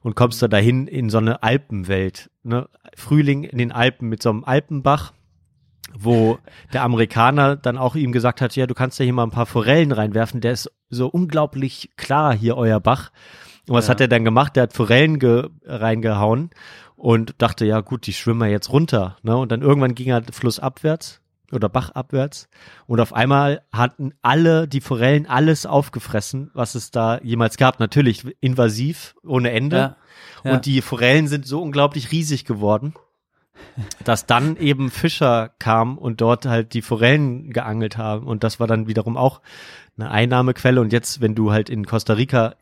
Und 0.00 0.14
kommst 0.14 0.40
da 0.42 0.48
dahin 0.48 0.86
in 0.86 1.10
so 1.10 1.18
eine 1.18 1.42
Alpenwelt, 1.42 2.30
ne? 2.42 2.68
Frühling 2.96 3.44
in 3.44 3.58
den 3.58 3.72
Alpen 3.72 4.08
mit 4.08 4.22
so 4.22 4.30
einem 4.30 4.44
Alpenbach, 4.44 5.12
wo 5.98 6.38
der 6.72 6.82
Amerikaner 6.82 7.56
dann 7.56 7.76
auch 7.78 7.96
ihm 7.96 8.12
gesagt 8.12 8.40
hat, 8.40 8.56
ja, 8.56 8.66
du 8.66 8.74
kannst 8.74 8.98
ja 8.98 9.04
hier 9.04 9.12
mal 9.12 9.24
ein 9.24 9.30
paar 9.30 9.46
Forellen 9.46 9.92
reinwerfen, 9.92 10.40
der 10.40 10.52
ist 10.52 10.70
so 10.88 11.08
unglaublich 11.08 11.90
klar 11.96 12.34
hier, 12.34 12.56
euer 12.56 12.80
Bach. 12.80 13.10
Und 13.68 13.74
was 13.74 13.86
Ja. 13.86 13.92
hat 13.92 14.00
er 14.00 14.08
dann 14.08 14.24
gemacht? 14.24 14.56
Der 14.56 14.64
hat 14.64 14.72
Forellen 14.72 15.18
ge 15.18 15.48
reingehauen 15.64 16.50
und 16.96 17.34
dachte, 17.38 17.64
ja 17.64 17.80
gut, 17.80 18.06
die 18.06 18.12
schwimmen 18.12 18.40
wir 18.40 18.48
jetzt 18.48 18.70
runter. 18.70 19.16
Ne? 19.22 19.36
Und 19.36 19.50
dann 19.52 19.62
irgendwann 19.62 19.94
ging 19.94 20.08
er 20.08 20.22
flussabwärts 20.30 21.20
oder 21.52 21.68
bachabwärts 21.68 22.48
und 22.86 23.00
auf 23.00 23.12
einmal 23.12 23.62
hatten 23.72 24.12
alle, 24.22 24.66
die 24.66 24.80
Forellen, 24.80 25.26
alles 25.26 25.66
aufgefressen, 25.66 26.50
was 26.54 26.74
es 26.74 26.90
da 26.90 27.20
jemals 27.22 27.56
gab. 27.56 27.80
Natürlich 27.80 28.24
invasiv, 28.40 29.14
ohne 29.24 29.50
Ende. 29.52 29.76
Ja. 29.76 29.96
Ja. 30.42 30.54
Und 30.54 30.66
die 30.66 30.82
Forellen 30.82 31.28
sind 31.28 31.46
so 31.46 31.62
unglaublich 31.62 32.12
riesig 32.12 32.44
geworden, 32.44 32.94
dass 34.04 34.26
dann 34.26 34.56
eben 34.56 34.90
Fischer 34.90 35.50
kamen 35.58 35.96
und 35.98 36.20
dort 36.20 36.44
halt 36.46 36.74
die 36.74 36.82
Forellen 36.82 37.50
geangelt 37.50 37.96
haben. 37.98 38.26
Und 38.26 38.44
das 38.44 38.60
war 38.60 38.66
dann 38.66 38.86
wiederum 38.88 39.16
auch 39.16 39.40
eine 39.96 40.10
Einnahmequelle. 40.10 40.80
Und 40.80 40.92
jetzt, 40.92 41.20
wenn 41.20 41.34
du 41.34 41.52
halt 41.52 41.70
in 41.70 41.86
Costa 41.86 42.14
Rica 42.14 42.54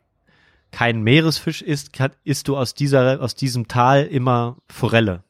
keinen 0.73 1.03
Meeresfisch 1.03 1.61
isst, 1.61 1.93
kann, 1.93 2.11
isst 2.25 2.49
du 2.49 2.57
aus 2.57 2.73
dieser, 2.73 3.21
aus 3.21 3.35
diesem 3.35 3.69
Tal 3.69 4.03
immer 4.03 4.57
Forelle. 4.67 5.23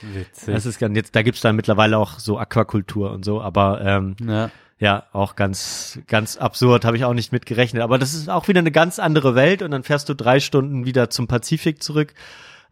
Witzig. 0.00 0.54
Das 0.54 0.64
ist 0.64 0.80
jetzt, 0.80 1.14
da 1.14 1.22
gibt's 1.22 1.42
dann 1.42 1.56
mittlerweile 1.56 1.98
auch 1.98 2.18
so 2.18 2.38
Aquakultur 2.38 3.10
und 3.12 3.24
so, 3.24 3.42
aber 3.42 3.80
ähm, 3.82 4.16
ja. 4.26 4.50
ja, 4.78 5.04
auch 5.12 5.36
ganz, 5.36 5.98
ganz 6.06 6.36
absurd, 6.38 6.84
habe 6.84 6.96
ich 6.96 7.04
auch 7.04 7.14
nicht 7.14 7.32
mit 7.32 7.44
gerechnet. 7.44 7.82
Aber 7.82 7.98
das 7.98 8.14
ist 8.14 8.30
auch 8.30 8.48
wieder 8.48 8.60
eine 8.60 8.72
ganz 8.72 8.98
andere 8.98 9.34
Welt 9.34 9.60
und 9.60 9.70
dann 9.72 9.82
fährst 9.82 10.08
du 10.08 10.14
drei 10.14 10.40
Stunden 10.40 10.86
wieder 10.86 11.10
zum 11.10 11.28
Pazifik 11.28 11.82
zurück, 11.82 12.14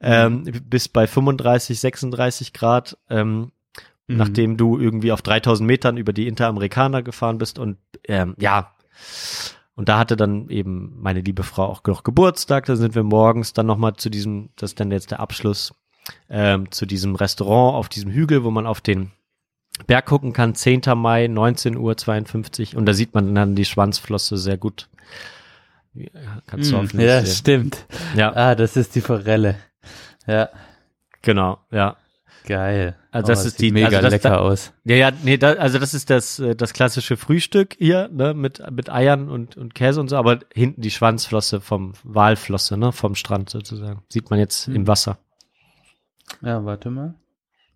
ähm, 0.00 0.44
bis 0.68 0.88
bei 0.88 1.06
35, 1.06 1.78
36 1.80 2.52
Grad, 2.52 2.96
ähm, 3.10 3.50
Mhm. 4.06 4.16
nachdem 4.18 4.56
du 4.58 4.78
irgendwie 4.78 5.12
auf 5.12 5.22
3000 5.22 5.66
Metern 5.66 5.96
über 5.96 6.12
die 6.12 6.28
Interamerikaner 6.28 7.02
gefahren 7.02 7.38
bist 7.38 7.58
und 7.58 7.78
ähm, 8.06 8.34
ja, 8.38 8.74
und 9.76 9.88
da 9.88 9.98
hatte 9.98 10.16
dann 10.16 10.48
eben 10.50 10.94
meine 11.00 11.20
liebe 11.20 11.42
Frau 11.42 11.64
auch 11.66 11.82
noch 11.86 12.02
Geburtstag, 12.04 12.66
da 12.66 12.76
sind 12.76 12.94
wir 12.94 13.02
morgens 13.02 13.52
dann 13.52 13.66
nochmal 13.66 13.94
zu 13.94 14.10
diesem, 14.10 14.50
das 14.56 14.70
ist 14.72 14.80
dann 14.80 14.90
jetzt 14.90 15.10
der 15.10 15.20
Abschluss, 15.20 15.74
ähm, 16.28 16.70
zu 16.70 16.86
diesem 16.86 17.14
Restaurant 17.16 17.76
auf 17.76 17.88
diesem 17.88 18.10
Hügel, 18.10 18.44
wo 18.44 18.50
man 18.50 18.66
auf 18.66 18.80
den 18.80 19.10
Berg 19.86 20.06
gucken 20.06 20.32
kann, 20.32 20.54
10. 20.54 20.82
Mai, 20.96 21.24
19.52 21.26 22.74
Uhr 22.74 22.78
und 22.78 22.86
da 22.86 22.92
sieht 22.94 23.14
man 23.14 23.34
dann 23.34 23.56
die 23.56 23.64
Schwanzflosse 23.64 24.36
sehr 24.36 24.56
gut. 24.58 24.88
Ja, 25.94 26.08
Kannst 26.46 26.70
du 26.72 26.76
hoffentlich 26.76 27.06
Ja, 27.08 27.20
sehen. 27.22 27.34
stimmt. 27.34 27.86
Ja, 28.16 28.32
Ah, 28.34 28.54
das 28.54 28.76
ist 28.76 28.94
die 28.94 29.00
Forelle. 29.00 29.56
Ja, 30.26 30.48
genau, 31.22 31.58
ja. 31.70 31.96
Geil. 32.44 32.96
Also 33.10 33.28
das 33.28 33.44
Oh, 33.44 33.46
ist 33.48 33.58
sieht 33.58 33.68
die- 33.68 33.72
mega 33.72 33.86
also 33.88 34.00
das- 34.02 34.12
lecker 34.12 34.30
da- 34.30 34.38
aus. 34.38 34.72
Ja, 34.84 34.96
ja, 34.96 35.10
nee, 35.24 35.36
da, 35.36 35.54
also 35.54 35.78
das 35.78 35.92
ist 35.94 36.08
das, 36.10 36.38
äh, 36.38 36.54
das 36.54 36.72
klassische 36.72 37.16
Frühstück 37.16 37.74
hier, 37.78 38.08
ne, 38.12 38.32
mit, 38.34 38.62
mit 38.70 38.90
Eiern 38.90 39.28
und, 39.28 39.56
und 39.56 39.74
Käse 39.74 40.00
und 40.00 40.08
so, 40.08 40.16
aber 40.16 40.40
hinten 40.52 40.80
die 40.82 40.90
Schwanzflosse 40.90 41.60
vom 41.60 41.94
Walflosse, 42.04 42.76
ne, 42.76 42.92
vom 42.92 43.14
Strand 43.14 43.50
sozusagen. 43.50 44.02
Sieht 44.08 44.30
man 44.30 44.38
jetzt 44.38 44.66
Hm. 44.68 44.76
im 44.76 44.86
Wasser. 44.86 45.18
Ja, 46.42 46.64
warte 46.64 46.90
mal. 46.90 47.14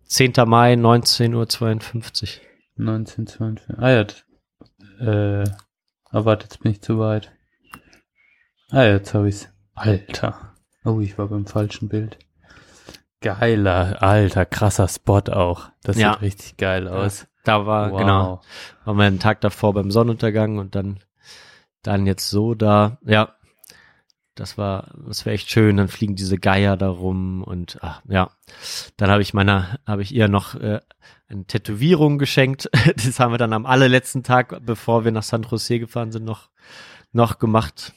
10. 0.05 0.33
Mai, 0.47 0.73
19.52 0.73 2.39
Uhr. 2.39 2.41
1952. 2.77 3.77
Ah 3.77 3.89
ja. 3.89 4.05
Äh, 5.41 5.45
warte, 6.11 6.45
jetzt 6.45 6.61
bin 6.61 6.71
ich 6.71 6.81
zu 6.81 6.97
weit. 6.99 7.31
Ah, 8.71 8.83
jetzt 8.83 9.13
habe 9.13 9.29
ich's. 9.29 9.49
Alter. 9.75 10.55
Oh, 10.83 10.99
ich 10.99 11.17
war 11.17 11.27
beim 11.27 11.45
falschen 11.45 11.89
Bild. 11.89 12.17
Geiler, 13.21 14.01
alter, 14.01 14.45
krasser 14.45 14.87
Spot 14.87 15.21
auch. 15.31 15.69
Das 15.83 15.97
Ja. 15.97 16.13
sieht 16.13 16.21
richtig 16.21 16.57
geil 16.57 16.87
aus. 16.87 17.27
Da 17.43 17.65
war, 17.65 17.91
wow. 17.91 17.99
genau, 17.99 18.41
waren 18.85 18.97
wir 18.97 19.05
einen 19.05 19.19
Tag 19.19 19.41
davor 19.41 19.73
beim 19.73 19.91
Sonnenuntergang 19.91 20.57
und 20.57 20.75
dann, 20.75 20.99
dann 21.81 22.05
jetzt 22.05 22.29
so 22.29 22.53
da, 22.53 22.97
ja. 23.05 23.35
Das 24.35 24.57
war, 24.57 24.91
das 25.05 25.25
war 25.25 25.33
echt 25.33 25.51
schön. 25.51 25.75
Dann 25.75 25.89
fliegen 25.89 26.15
diese 26.15 26.37
Geier 26.37 26.77
da 26.77 26.87
rum 26.87 27.43
und 27.43 27.77
ach, 27.81 28.01
ja. 28.07 28.29
Dann 28.95 29.09
habe 29.09 29.21
ich 29.21 29.33
meiner, 29.33 29.79
habe 29.85 30.01
ich 30.01 30.13
ihr 30.15 30.29
noch 30.29 30.55
äh, 30.55 30.79
eine 31.27 31.43
Tätowierung 31.45 32.17
geschenkt. 32.19 32.69
Das 32.95 33.19
haben 33.19 33.33
wir 33.33 33.37
dann 33.37 33.51
am 33.51 33.65
allerletzten 33.65 34.23
Tag, 34.23 34.61
bevor 34.65 35.03
wir 35.03 35.11
nach 35.11 35.23
San 35.23 35.43
Jose 35.43 35.79
gefahren 35.79 36.13
sind, 36.13 36.23
noch 36.23 36.49
noch 37.11 37.39
gemacht. 37.39 37.93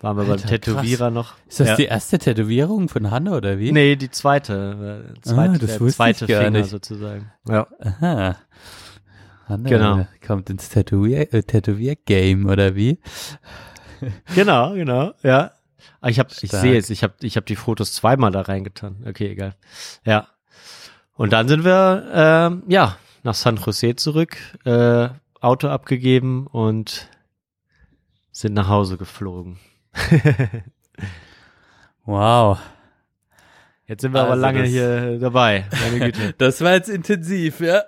Waren 0.00 0.16
wir 0.16 0.22
Alter, 0.22 0.36
beim 0.36 0.46
Tätowierer 0.46 1.10
noch. 1.10 1.34
Ist 1.48 1.58
das 1.60 1.68
ja. 1.70 1.76
die 1.76 1.84
erste 1.86 2.18
Tätowierung 2.18 2.88
von 2.88 3.10
Hanne 3.10 3.36
oder 3.36 3.58
wie? 3.58 3.72
Nee, 3.72 3.96
die 3.96 4.10
zweite, 4.10 5.12
äh, 5.16 5.20
zweite 5.22 5.50
Ah, 5.54 5.58
das 5.58 5.70
der 5.70 5.80
wusste 5.80 5.96
zweite 5.96 6.24
ich 6.24 6.30
gar 6.30 6.38
Finger 6.44 6.58
nicht. 6.60 6.70
sozusagen. 6.70 7.32
Ja. 7.48 7.66
Aha. 7.80 8.36
Hanne 9.48 9.68
Genau. 9.68 10.06
kommt 10.24 10.50
ins 10.50 10.68
Tätowier, 10.68 11.32
äh, 11.34 11.42
Tätowier-Game 11.42 12.46
oder 12.46 12.76
wie? 12.76 13.00
Genau, 14.36 14.74
genau, 14.74 15.12
ja. 15.24 15.50
Ah, 16.00 16.08
Ich 16.08 16.20
habe, 16.20 16.30
ich 16.40 16.50
sehe 16.52 16.74
jetzt, 16.74 16.90
ich 16.90 17.02
habe, 17.02 17.14
ich 17.22 17.34
habe 17.36 17.46
die 17.46 17.56
Fotos 17.56 17.92
zweimal 17.92 18.30
da 18.30 18.42
reingetan. 18.42 19.04
Okay, 19.08 19.30
egal. 19.32 19.56
Ja. 20.04 20.28
Und 21.14 21.32
dann 21.32 21.48
sind 21.48 21.64
wir, 21.64 22.08
ähm, 22.12 22.62
ja, 22.68 22.96
nach 23.24 23.34
San 23.34 23.56
Jose 23.56 23.96
zurück, 23.96 24.36
äh, 24.64 25.08
Auto 25.40 25.66
abgegeben 25.68 26.46
und 26.46 27.08
sind 28.30 28.54
nach 28.54 28.68
Hause 28.68 28.96
geflogen. 28.98 29.58
Wow. 32.04 32.58
Jetzt 33.86 34.02
sind 34.02 34.12
wir 34.12 34.20
aber 34.20 34.30
Also 34.32 34.42
lange 34.42 34.60
das- 34.62 34.68
hier 34.70 35.18
dabei. 35.18 35.64
Meine 35.82 36.06
Güte. 36.12 36.34
Das 36.38 36.60
war 36.60 36.72
jetzt 36.74 36.88
intensiv, 36.88 37.60
ja. 37.60 37.82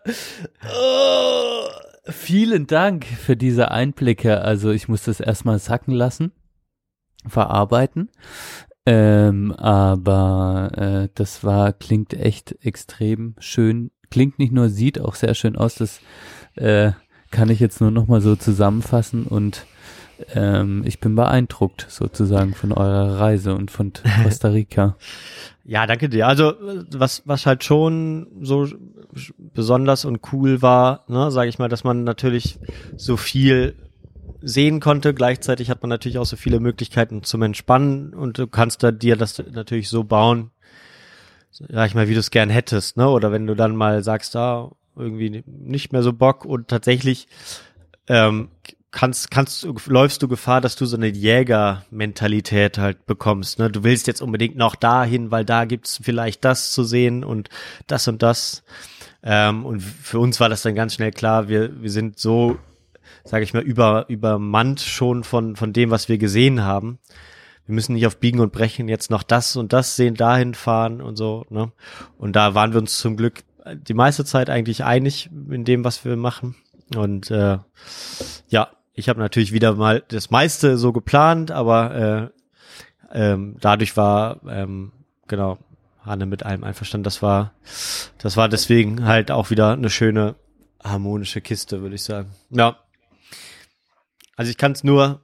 Oh, 0.70 1.68
vielen 2.10 2.66
Dank 2.66 3.04
für 3.04 3.36
diese 3.36 3.70
Einblicke. 3.70 4.40
Also 4.42 4.70
ich 4.70 4.88
muss 4.88 5.04
das 5.04 5.20
erstmal 5.20 5.58
sacken 5.58 5.92
lassen, 5.94 6.32
verarbeiten. 7.26 8.10
Ähm, 8.86 9.52
aber 9.52 10.70
äh, 10.76 11.08
das 11.14 11.44
war, 11.44 11.72
klingt 11.74 12.14
echt 12.14 12.56
extrem 12.64 13.34
schön. 13.38 13.90
Klingt 14.10 14.38
nicht 14.38 14.52
nur, 14.52 14.68
sieht 14.70 15.00
auch 15.00 15.14
sehr 15.14 15.34
schön 15.34 15.56
aus. 15.56 15.74
Das 15.76 16.00
äh, 16.56 16.92
kann 17.30 17.50
ich 17.50 17.60
jetzt 17.60 17.80
nur 17.80 17.90
noch 17.90 18.06
mal 18.06 18.20
so 18.22 18.36
zusammenfassen 18.36 19.24
und 19.26 19.66
ähm, 20.34 20.82
ich 20.86 21.00
bin 21.00 21.14
beeindruckt 21.14 21.86
sozusagen 21.88 22.54
von 22.54 22.72
eurer 22.72 23.18
Reise 23.18 23.54
und 23.54 23.70
von 23.70 23.92
Costa 24.22 24.48
Rica. 24.48 24.96
Ja, 25.64 25.86
danke 25.86 26.08
dir. 26.08 26.26
Also 26.26 26.50
äh, 26.50 26.84
was 26.92 27.22
was 27.26 27.46
halt 27.46 27.64
schon 27.64 28.26
so 28.40 28.66
besonders 29.38 30.04
und 30.04 30.20
cool 30.32 30.62
war, 30.62 31.04
ne, 31.08 31.30
sage 31.30 31.48
ich 31.48 31.58
mal, 31.58 31.68
dass 31.68 31.84
man 31.84 32.04
natürlich 32.04 32.58
so 32.96 33.16
viel 33.16 33.74
sehen 34.42 34.80
konnte. 34.80 35.14
Gleichzeitig 35.14 35.70
hat 35.70 35.82
man 35.82 35.90
natürlich 35.90 36.18
auch 36.18 36.26
so 36.26 36.36
viele 36.36 36.60
Möglichkeiten 36.60 37.22
zum 37.22 37.42
Entspannen 37.42 38.14
und 38.14 38.38
du 38.38 38.46
kannst 38.46 38.82
da 38.82 38.90
dir 38.90 39.16
das 39.16 39.42
natürlich 39.52 39.88
so 39.88 40.04
bauen, 40.04 40.50
sag 41.50 41.88
ich 41.88 41.94
mal, 41.94 42.08
wie 42.08 42.14
du 42.14 42.20
es 42.20 42.30
gern 42.30 42.50
hättest, 42.50 42.96
ne? 42.96 43.08
Oder 43.08 43.32
wenn 43.32 43.46
du 43.46 43.54
dann 43.54 43.76
mal 43.76 44.02
sagst, 44.02 44.34
da 44.34 44.70
irgendwie 44.96 45.42
nicht 45.46 45.92
mehr 45.92 46.02
so 46.02 46.12
Bock 46.12 46.44
und 46.44 46.68
tatsächlich 46.68 47.28
ähm, 48.08 48.48
kannst, 48.90 49.30
kannst, 49.30 49.66
läufst 49.86 50.22
du 50.22 50.28
Gefahr, 50.28 50.60
dass 50.60 50.76
du 50.76 50.84
so 50.84 50.96
eine 50.96 51.08
Jäger-Mentalität 51.08 52.78
halt 52.78 53.06
bekommst. 53.06 53.58
Ne? 53.58 53.70
Du 53.70 53.84
willst 53.84 54.06
jetzt 54.06 54.20
unbedingt 54.20 54.56
noch 54.56 54.74
dahin, 54.74 55.30
weil 55.30 55.44
da 55.44 55.64
gibt's 55.64 56.00
vielleicht 56.02 56.44
das 56.44 56.72
zu 56.72 56.82
sehen 56.84 57.24
und 57.24 57.48
das 57.86 58.08
und 58.08 58.22
das. 58.22 58.62
Ähm, 59.22 59.64
und 59.64 59.80
für 59.80 60.18
uns 60.18 60.40
war 60.40 60.48
das 60.48 60.62
dann 60.62 60.74
ganz 60.74 60.94
schnell 60.94 61.12
klar, 61.12 61.48
wir, 61.48 61.82
wir 61.82 61.90
sind 61.90 62.18
so, 62.18 62.58
sage 63.24 63.44
ich 63.44 63.54
mal, 63.54 63.62
über, 63.62 64.06
übermannt 64.08 64.80
schon 64.80 65.24
von, 65.24 65.56
von 65.56 65.72
dem, 65.72 65.90
was 65.90 66.08
wir 66.08 66.18
gesehen 66.18 66.64
haben. 66.64 66.98
Wir 67.66 67.74
müssen 67.74 67.92
nicht 67.92 68.06
auf 68.06 68.16
Biegen 68.16 68.40
und 68.40 68.52
Brechen 68.52 68.88
jetzt 68.88 69.10
noch 69.10 69.22
das 69.22 69.54
und 69.54 69.72
das 69.72 69.94
sehen, 69.94 70.14
dahin 70.14 70.54
fahren 70.54 71.00
und 71.00 71.16
so. 71.16 71.44
Ne? 71.50 71.70
Und 72.18 72.34
da 72.34 72.54
waren 72.54 72.72
wir 72.72 72.80
uns 72.80 72.98
zum 72.98 73.16
Glück 73.16 73.44
die 73.74 73.94
meiste 73.94 74.24
Zeit 74.24 74.50
eigentlich 74.50 74.82
einig 74.82 75.30
in 75.50 75.64
dem, 75.64 75.84
was 75.84 76.04
wir 76.04 76.16
machen. 76.16 76.56
Und 76.96 77.30
äh, 77.30 77.58
ja, 78.48 78.68
ich 79.00 79.08
habe 79.08 79.18
natürlich 79.18 79.52
wieder 79.52 79.74
mal 79.74 80.04
das 80.08 80.30
meiste 80.30 80.76
so 80.76 80.92
geplant, 80.92 81.50
aber 81.50 82.30
äh, 83.12 83.22
ähm, 83.32 83.56
dadurch 83.60 83.96
war 83.96 84.40
ähm, 84.46 84.92
genau 85.26 85.58
Hanne 86.04 86.26
mit 86.26 86.44
allem 86.44 86.64
einverstanden. 86.64 87.04
Das 87.04 87.22
war, 87.22 87.52
das 88.18 88.36
war 88.36 88.48
deswegen 88.48 89.06
halt 89.06 89.30
auch 89.30 89.50
wieder 89.50 89.72
eine 89.72 89.90
schöne 89.90 90.36
harmonische 90.84 91.40
Kiste, 91.40 91.80
würde 91.82 91.94
ich 91.94 92.04
sagen. 92.04 92.30
Ja. 92.50 92.78
Also 94.36 94.50
ich 94.50 94.58
kann 94.58 94.72
es 94.72 94.84
nur 94.84 95.22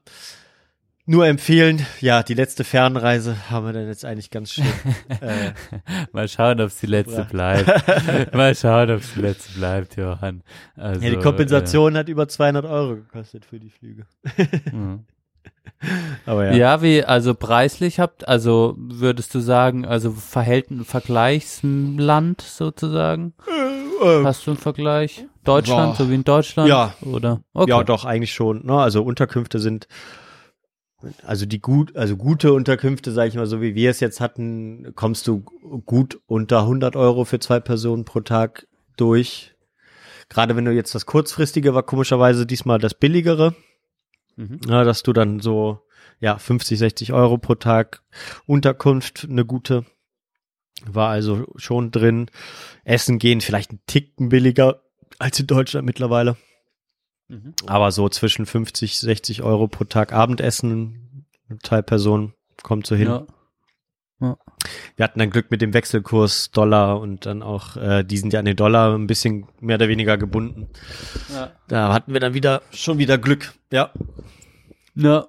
nur 1.06 1.26
empfehlen. 1.26 1.86
Ja, 2.00 2.22
die 2.22 2.34
letzte 2.34 2.64
Fernreise 2.64 3.50
haben 3.50 3.66
wir 3.66 3.72
dann 3.72 3.86
jetzt 3.86 4.04
eigentlich 4.04 4.30
ganz 4.30 4.52
schön. 4.52 4.66
Äh, 5.08 5.52
Mal 6.12 6.28
schauen, 6.28 6.60
ob 6.60 6.68
es 6.68 6.78
die 6.78 6.86
letzte 6.86 7.24
bleibt. 7.24 8.34
Mal 8.34 8.54
schauen, 8.54 8.90
ob 8.90 9.00
es 9.00 9.14
die 9.14 9.20
letzte 9.20 9.58
bleibt, 9.58 9.96
Johann. 9.96 10.42
Also, 10.76 11.00
ja, 11.00 11.10
die 11.10 11.16
Kompensation 11.16 11.96
hat 11.96 12.08
über 12.08 12.28
200 12.28 12.64
Euro 12.64 12.96
gekostet 12.96 13.44
für 13.44 13.60
die 13.60 13.70
Flüge. 13.70 14.06
Äh, 14.36 14.74
mhm. 14.74 15.04
Aber 16.26 16.46
ja. 16.46 16.52
ja, 16.52 16.82
wie, 16.82 17.04
also 17.04 17.34
preislich 17.34 18.00
habt, 18.00 18.26
also 18.26 18.74
würdest 18.76 19.34
du 19.34 19.40
sagen, 19.40 19.84
also 19.84 20.10
Verhältnis, 20.10 20.86
Vergleichsland 20.86 22.40
sozusagen? 22.40 23.34
Äh, 24.02 24.24
Hast 24.24 24.46
du 24.46 24.52
einen 24.52 24.58
Vergleich? 24.58 25.24
Deutschland, 25.44 25.96
boah. 25.96 26.04
so 26.04 26.10
wie 26.10 26.14
in 26.14 26.24
Deutschland? 26.24 26.68
Ja. 26.68 26.94
Oder? 27.02 27.40
Okay. 27.52 27.70
Ja, 27.70 27.84
doch, 27.84 28.04
eigentlich 28.04 28.32
schon. 28.32 28.66
Ne? 28.66 28.74
Also 28.74 29.02
Unterkünfte 29.02 29.58
sind 29.58 29.86
also 31.24 31.46
die 31.46 31.60
gut, 31.60 31.96
also 31.96 32.16
gute 32.16 32.52
Unterkünfte, 32.52 33.12
sage 33.12 33.28
ich 33.28 33.34
mal, 33.34 33.46
so 33.46 33.60
wie 33.60 33.74
wir 33.74 33.90
es 33.90 34.00
jetzt 34.00 34.20
hatten, 34.20 34.92
kommst 34.94 35.26
du 35.26 35.40
gut 35.40 36.20
unter 36.26 36.60
100 36.60 36.96
Euro 36.96 37.24
für 37.24 37.38
zwei 37.38 37.60
Personen 37.60 38.04
pro 38.04 38.20
Tag 38.20 38.66
durch. 38.96 39.54
Gerade 40.28 40.56
wenn 40.56 40.64
du 40.64 40.72
jetzt 40.72 40.94
das 40.94 41.06
kurzfristige 41.06 41.74
war, 41.74 41.82
komischerweise 41.84 42.46
diesmal 42.46 42.78
das 42.78 42.94
billigere, 42.94 43.54
Mhm. 44.36 44.60
ja, 44.68 44.84
dass 44.84 45.02
du 45.02 45.12
dann 45.12 45.40
so 45.40 45.80
ja 46.20 46.38
50, 46.38 46.78
60 46.78 47.12
Euro 47.12 47.38
pro 47.38 47.54
Tag 47.54 48.02
Unterkunft, 48.46 49.26
eine 49.28 49.44
gute, 49.44 49.84
war 50.84 51.08
also 51.08 51.46
schon 51.56 51.90
drin. 51.90 52.30
Essen 52.84 53.18
gehen 53.18 53.40
vielleicht 53.40 53.72
ein 53.72 53.80
Ticken 53.86 54.28
billiger 54.28 54.82
als 55.18 55.40
in 55.40 55.46
Deutschland 55.46 55.86
mittlerweile. 55.86 56.36
Mhm. 57.28 57.54
Aber 57.66 57.92
so 57.92 58.08
zwischen 58.08 58.46
50, 58.46 58.98
60 58.98 59.42
Euro 59.42 59.68
pro 59.68 59.84
Tag 59.84 60.12
Abendessen, 60.12 61.26
eine 61.48 61.58
Teilperson 61.58 62.34
kommt 62.62 62.86
so 62.86 62.94
hin. 62.94 63.08
Ja. 63.08 63.26
Wir 64.96 65.04
hatten 65.04 65.18
dann 65.18 65.30
Glück 65.30 65.50
mit 65.50 65.60
dem 65.60 65.74
Wechselkurs 65.74 66.50
Dollar 66.50 67.00
und 67.00 67.26
dann 67.26 67.42
auch, 67.42 67.76
äh, 67.76 68.02
die 68.02 68.16
sind 68.16 68.32
ja 68.32 68.38
an 68.38 68.46
den 68.46 68.56
Dollar 68.56 68.96
ein 68.96 69.06
bisschen 69.06 69.46
mehr 69.60 69.76
oder 69.76 69.88
weniger 69.88 70.16
gebunden. 70.16 70.68
Ja. 71.32 71.52
Da 71.68 71.92
hatten 71.92 72.14
wir 72.14 72.20
dann 72.20 72.32
wieder, 72.32 72.62
schon 72.72 72.98
wieder 72.98 73.18
Glück. 73.18 73.52
Ja, 73.70 73.90
ja. 74.94 75.26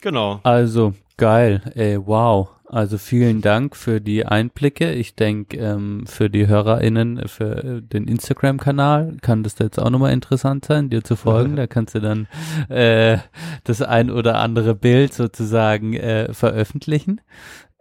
genau. 0.00 0.40
Also, 0.44 0.94
geil, 1.18 1.60
ey, 1.74 1.98
wow. 2.04 2.55
Also 2.68 2.98
vielen 2.98 3.42
Dank 3.42 3.76
für 3.76 4.00
die 4.00 4.26
Einblicke. 4.26 4.92
Ich 4.92 5.14
denke, 5.14 5.56
ähm, 5.56 6.04
für 6.06 6.28
die 6.28 6.48
HörerInnen, 6.48 7.28
für 7.28 7.80
den 7.80 8.08
Instagram-Kanal 8.08 9.18
kann 9.22 9.44
das 9.44 9.58
jetzt 9.58 9.78
auch 9.78 9.90
nochmal 9.90 10.12
interessant 10.12 10.64
sein, 10.64 10.90
dir 10.90 11.04
zu 11.04 11.16
folgen. 11.16 11.56
Da 11.56 11.66
kannst 11.66 11.94
du 11.94 12.00
dann 12.00 12.26
äh, 12.68 13.18
das 13.64 13.82
ein 13.82 14.10
oder 14.10 14.38
andere 14.38 14.74
Bild 14.74 15.14
sozusagen 15.14 15.94
äh, 15.94 16.32
veröffentlichen. 16.34 17.20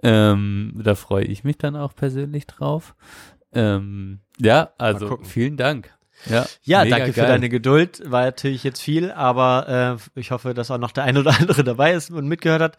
Ähm, 0.04 0.80
da 0.84 0.94
freue 0.96 1.26
ich 1.26 1.44
mich 1.44 1.58
dann 1.58 1.76
auch 1.76 1.96
persönlich 1.96 2.46
drauf. 2.46 2.96
Ähm, 3.54 4.20
ja, 4.40 4.70
also 4.78 5.18
vielen 5.24 5.58
Dank. 5.58 5.92
Ja, 6.28 6.46
Ja, 6.64 6.86
danke 6.86 7.14
für 7.14 7.22
geil. 7.22 7.30
deine 7.30 7.50
Geduld. 7.50 8.02
War 8.06 8.24
natürlich 8.24 8.64
jetzt 8.64 8.82
viel, 8.82 9.12
aber 9.12 10.00
äh, 10.16 10.20
ich 10.20 10.32
hoffe, 10.32 10.54
dass 10.54 10.72
auch 10.72 10.78
noch 10.78 10.92
der 10.92 11.04
ein 11.06 11.18
oder 11.18 11.32
andere 11.40 11.64
dabei 11.64 11.94
ist 11.94 12.12
und 12.12 12.28
mitgehört 12.28 12.62
hat. 12.62 12.78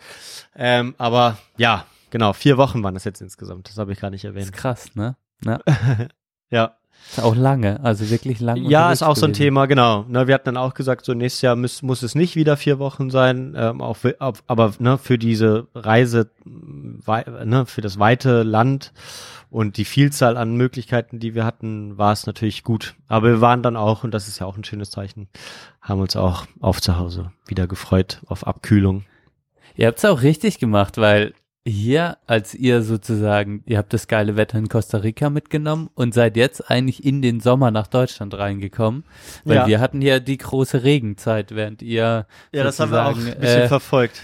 Ähm, 0.54 0.94
aber 0.98 1.38
ja, 1.56 1.84
genau, 2.16 2.32
vier 2.32 2.56
Wochen 2.56 2.82
waren 2.82 2.94
das 2.94 3.04
jetzt 3.04 3.20
insgesamt. 3.20 3.68
Das 3.68 3.76
habe 3.76 3.92
ich 3.92 4.00
gar 4.00 4.08
nicht 4.10 4.24
Das 4.24 4.30
ist 4.30 4.36
erwähnt. 4.36 4.52
krass, 4.54 4.94
ne? 4.94 5.16
Ja, 5.44 5.60
Ja. 6.50 6.76
ist 7.10 7.20
auch 7.22 7.34
lange, 7.36 7.80
also 7.84 8.08
wirklich 8.08 8.40
lang. 8.40 8.56
Ja, 8.70 8.90
ist 8.90 9.02
auch 9.02 9.16
so 9.16 9.26
ein 9.26 9.32
gewesen. 9.32 9.44
Thema, 9.44 9.66
genau. 9.66 10.04
Ne, 10.08 10.26
wir 10.26 10.34
hatten 10.34 10.46
dann 10.46 10.56
auch 10.56 10.72
gesagt, 10.72 11.04
so 11.04 11.12
nächstes 11.12 11.42
Jahr 11.42 11.56
muss, 11.56 11.82
muss 11.82 12.02
es 12.02 12.14
nicht 12.14 12.36
wieder 12.36 12.56
vier 12.56 12.78
Wochen 12.78 13.10
sein, 13.10 13.54
ähm, 13.54 13.82
auch 13.82 13.98
für, 13.98 14.16
auf, 14.20 14.42
aber 14.46 14.72
ne, 14.78 14.96
für 14.96 15.18
diese 15.18 15.66
Reise, 15.74 16.30
wei, 16.46 17.22
ne, 17.44 17.66
für 17.66 17.82
das 17.82 17.98
weite 17.98 18.42
Land 18.44 18.94
und 19.50 19.76
die 19.76 19.84
Vielzahl 19.84 20.38
an 20.38 20.56
Möglichkeiten, 20.56 21.18
die 21.20 21.34
wir 21.34 21.44
hatten, 21.44 21.98
war 21.98 22.12
es 22.12 22.26
natürlich 22.26 22.62
gut. 22.64 22.94
Aber 23.08 23.26
wir 23.28 23.40
waren 23.42 23.62
dann 23.62 23.76
auch, 23.76 24.02
und 24.02 24.12
das 24.12 24.26
ist 24.26 24.38
ja 24.38 24.46
auch 24.46 24.56
ein 24.56 24.64
schönes 24.64 24.90
Zeichen, 24.90 25.28
haben 25.82 26.00
uns 26.00 26.16
auch 26.16 26.46
auf 26.60 26.80
zu 26.80 26.96
Hause 26.96 27.30
wieder 27.46 27.66
gefreut 27.66 28.22
auf 28.26 28.46
Abkühlung. 28.46 29.04
Ihr 29.74 29.88
habt's 29.88 30.04
auch 30.06 30.22
richtig 30.22 30.58
gemacht, 30.58 30.96
weil 30.96 31.34
hier, 31.66 32.16
als 32.28 32.54
ihr 32.54 32.82
sozusagen, 32.82 33.62
ihr 33.66 33.78
habt 33.78 33.92
das 33.92 34.06
geile 34.06 34.36
Wetter 34.36 34.56
in 34.56 34.68
Costa 34.68 34.98
Rica 34.98 35.30
mitgenommen 35.30 35.90
und 35.96 36.14
seid 36.14 36.36
jetzt 36.36 36.70
eigentlich 36.70 37.04
in 37.04 37.22
den 37.22 37.40
Sommer 37.40 37.72
nach 37.72 37.88
Deutschland 37.88 38.34
reingekommen, 38.34 39.02
weil 39.44 39.56
Ja. 39.56 39.66
wir 39.66 39.80
hatten 39.80 40.00
hier 40.00 40.20
die 40.20 40.38
große 40.38 40.84
Regenzeit, 40.84 41.54
während 41.54 41.82
ihr 41.82 42.26
Ja, 42.52 42.62
das 42.64 42.78
haben 42.78 42.92
wir 42.92 43.04
auch 43.06 43.16
ein 43.18 43.24
bisschen 43.40 43.62
äh, 43.62 43.68
verfolgt. 43.68 44.22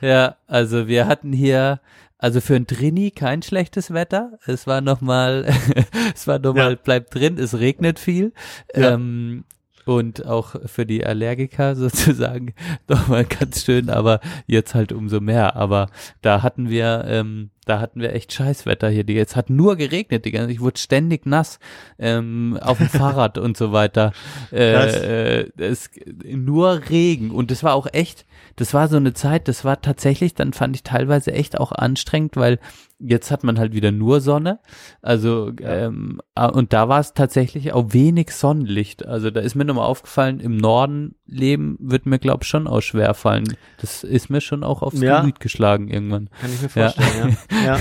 Ja, 0.00 0.36
also 0.46 0.86
wir 0.86 1.08
hatten 1.08 1.32
hier, 1.32 1.80
also 2.16 2.40
für 2.40 2.54
ein 2.54 2.68
Trini 2.68 3.10
kein 3.10 3.42
schlechtes 3.42 3.92
Wetter. 3.92 4.38
Es 4.46 4.68
war 4.68 4.80
nochmal, 4.80 5.46
es 6.14 6.28
war 6.28 6.38
nochmal, 6.38 6.70
Ja. 6.72 6.78
bleibt 6.82 7.12
drin, 7.14 7.38
es 7.38 7.58
regnet 7.58 7.98
viel. 7.98 8.32
Ja. 8.76 8.92
Ähm, 8.94 9.44
und 9.88 10.26
auch 10.26 10.54
für 10.66 10.84
die 10.84 11.06
Allergiker 11.06 11.74
sozusagen 11.76 12.52
nochmal 12.88 13.24
ganz 13.24 13.64
schön, 13.64 13.88
aber 13.88 14.20
jetzt 14.46 14.74
halt 14.74 14.92
umso 14.92 15.18
mehr. 15.18 15.56
Aber 15.56 15.88
da 16.20 16.42
hatten 16.42 16.68
wir, 16.68 17.06
ähm, 17.08 17.48
da 17.64 17.80
hatten 17.80 18.02
wir 18.02 18.12
echt 18.12 18.34
Scheißwetter 18.34 18.90
hier. 18.90 19.04
Die 19.04 19.14
jetzt 19.14 19.34
hat 19.34 19.48
nur 19.48 19.76
geregnet, 19.76 20.26
die 20.26 20.30
ganze, 20.30 20.52
ich 20.52 20.60
wurde 20.60 20.78
ständig 20.78 21.24
nass 21.24 21.58
ähm, 21.98 22.58
auf 22.60 22.76
dem 22.76 22.88
Fahrrad 22.90 23.38
und 23.38 23.56
so 23.56 23.72
weiter. 23.72 24.12
Äh, 24.52 25.40
äh, 25.40 25.50
es 25.56 25.88
nur 26.22 26.82
Regen 26.90 27.30
und 27.30 27.50
das 27.50 27.62
war 27.62 27.74
auch 27.74 27.86
echt. 27.90 28.26
Das 28.56 28.74
war 28.74 28.88
so 28.88 28.96
eine 28.96 29.14
Zeit, 29.14 29.48
das 29.48 29.64
war 29.64 29.80
tatsächlich, 29.80 30.34
dann 30.34 30.52
fand 30.52 30.76
ich 30.76 30.82
teilweise 30.82 31.32
echt 31.32 31.58
auch 31.58 31.72
anstrengend, 31.72 32.36
weil 32.36 32.58
jetzt 33.00 33.30
hat 33.30 33.44
man 33.44 33.58
halt 33.58 33.72
wieder 33.74 33.92
nur 33.92 34.20
Sonne. 34.20 34.58
Also, 35.02 35.52
ähm, 35.60 36.20
ah, 36.34 36.46
und 36.46 36.72
da 36.72 36.88
war 36.88 37.00
es 37.00 37.14
tatsächlich 37.14 37.72
auch 37.72 37.92
wenig 37.92 38.30
Sonnenlicht. 38.32 39.06
Also 39.06 39.30
da 39.30 39.40
ist 39.40 39.54
mir 39.54 39.64
nochmal 39.64 39.86
aufgefallen, 39.86 40.40
im 40.40 40.56
Norden 40.56 41.14
leben 41.26 41.76
wird 41.80 42.06
mir, 42.06 42.18
glaub 42.18 42.44
schon 42.44 42.66
auch 42.66 42.80
schwer 42.80 43.14
fallen. 43.14 43.56
Das 43.80 44.02
ist 44.04 44.30
mir 44.30 44.40
schon 44.40 44.64
auch 44.64 44.82
aufs 44.82 45.00
Ja. 45.00 45.20
Gemüt 45.20 45.40
geschlagen 45.40 45.88
irgendwann. 45.88 46.28
Kann 46.40 46.50
ich 46.52 46.62
mir 46.74 46.82
Ja. 46.82 46.90
vorstellen, 46.90 47.36
ja. 47.50 47.66
Ja, 47.66 47.78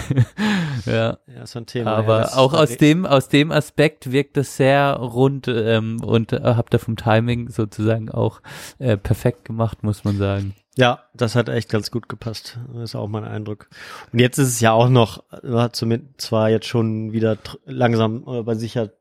Ja. 0.85 1.17
ja 1.35 1.45
so 1.45 1.59
ein 1.59 1.65
Thema. 1.65 1.91
ja, 1.91 1.97
Aber 1.97 2.19
das- 2.19 2.37
auch 2.37 2.53
aus 2.53 2.77
dem, 2.77 3.05
aus 3.05 3.29
dem 3.29 3.51
Aspekt 3.51 4.11
wirkt 4.11 4.37
es 4.37 4.57
sehr 4.57 4.93
rund 4.97 5.47
ähm, 5.47 6.01
und 6.03 6.33
äh, 6.33 6.39
habt 6.43 6.73
ihr 6.73 6.79
vom 6.79 6.95
Timing 6.95 7.49
sozusagen 7.49 8.09
auch 8.11 8.41
äh, 8.79 8.97
perfekt 8.97 9.45
gemacht, 9.45 9.83
muss 9.83 10.03
man 10.03 10.17
sagen. 10.17 10.53
Ja, 10.77 10.99
das 11.15 11.33
hat 11.35 11.49
echt 11.49 11.69
ganz 11.69 11.89
gut 11.89 12.07
gepasst. 12.07 12.59
Das 12.71 12.83
ist 12.91 12.95
auch 12.95 13.07
mein 13.07 13.23
Eindruck. 13.23 13.67
Und 14.13 14.19
jetzt 14.19 14.37
ist 14.37 14.49
es 14.49 14.59
ja 14.59 14.73
auch 14.73 14.89
noch, 14.89 15.23
hat 15.31 15.75
zumindest 15.75 16.21
zwar 16.21 16.51
jetzt 16.51 16.67
schon 16.67 17.11
wieder 17.13 17.39
langsam, 17.65 18.27
aber 18.27 18.55
sicher 18.55 18.91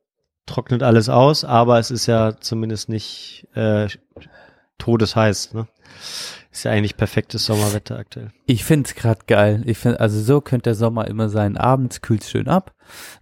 trocknet 0.47 0.83
alles 0.83 1.11
aus, 1.11 1.45
aber 1.45 1.79
es 1.79 1.91
ist 1.91 2.07
ja 2.07 2.39
zumindest 2.41 2.89
nicht 2.89 3.47
äh, 3.55 3.89
todesheiß. 4.79 5.53
Ne? 5.53 5.67
Ist 6.57 6.65
ja 6.65 6.71
eigentlich 6.71 6.97
perfektes 6.97 7.45
Sommerwetter 7.45 7.99
aktuell. 7.99 8.31
Ich 8.47 8.65
find's 8.65 8.95
grad 8.95 9.27
geil. 9.27 9.63
Ich 9.67 9.77
find, 9.77 10.01
also 10.01 10.19
so 10.19 10.41
könnte 10.41 10.71
der 10.71 10.75
Sommer 10.75 11.07
immer 11.07 11.29
sein. 11.29 11.59
Abends 11.59 12.01
kühlt's 12.01 12.31
schön 12.31 12.49
ab. 12.49 12.73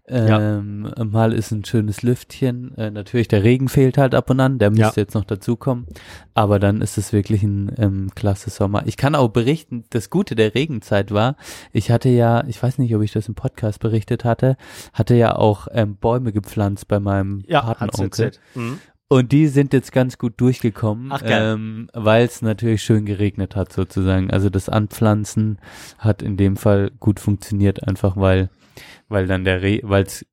Ähm, 0.06 0.92
Mal 0.96 1.32
ist 1.32 1.50
ein 1.50 1.64
schönes 1.64 2.02
Lüftchen. 2.02 2.76
Äh, 2.76 2.92
natürlich, 2.92 3.26
der 3.26 3.42
Regen 3.42 3.68
fehlt 3.68 3.98
halt 3.98 4.14
ab 4.14 4.30
und 4.30 4.38
an. 4.38 4.60
Der 4.60 4.70
müsste 4.70 5.00
jetzt 5.00 5.14
noch 5.14 5.24
dazukommen. 5.24 5.86
Aber 6.34 6.60
dann 6.60 6.80
ist 6.80 6.96
es 6.96 7.12
wirklich 7.12 7.42
ein 7.42 7.72
ähm, 7.76 8.10
klasse 8.14 8.50
Sommer. 8.50 8.86
Ich 8.86 8.96
kann 8.96 9.16
auch 9.16 9.28
berichten, 9.28 9.84
das 9.90 10.10
Gute 10.10 10.36
der 10.36 10.54
Regenzeit 10.54 11.10
war, 11.10 11.36
ich 11.72 11.90
hatte 11.90 12.10
ja, 12.10 12.44
ich 12.46 12.62
weiß 12.62 12.78
nicht, 12.78 12.94
ob 12.94 13.02
ich 13.02 13.10
das 13.10 13.26
im 13.26 13.34
Podcast 13.34 13.80
berichtet 13.80 14.24
hatte, 14.24 14.56
hatte 14.92 15.14
ja 15.16 15.34
auch 15.34 15.66
ähm, 15.72 15.96
Bäume 15.96 16.32
gepflanzt 16.32 16.86
bei 16.86 17.00
meinem 17.00 17.42
Ja, 17.48 17.62
Patenonkel. 17.62 18.30
Mhm. 18.54 18.78
Und 19.08 19.32
die 19.32 19.48
sind 19.48 19.72
jetzt 19.72 19.92
ganz 19.92 20.18
gut 20.18 20.40
durchgekommen, 20.40 21.12
Ach, 21.12 21.22
ähm, 21.24 21.88
weil 21.92 22.24
es 22.24 22.42
natürlich 22.42 22.82
schön 22.82 23.04
geregnet 23.04 23.54
hat 23.54 23.72
sozusagen. 23.72 24.30
Also 24.30 24.48
das 24.48 24.68
Anpflanzen 24.68 25.58
hat 25.98 26.22
in 26.22 26.36
dem 26.36 26.56
Fall 26.56 26.90
gut 27.00 27.20
funktioniert, 27.20 27.86
einfach 27.86 28.16
weil, 28.16 28.50
weil 29.08 29.26
dann 29.26 29.44
der 29.44 29.62
Re 29.62 29.80
weil 29.82 30.04
es 30.04 30.26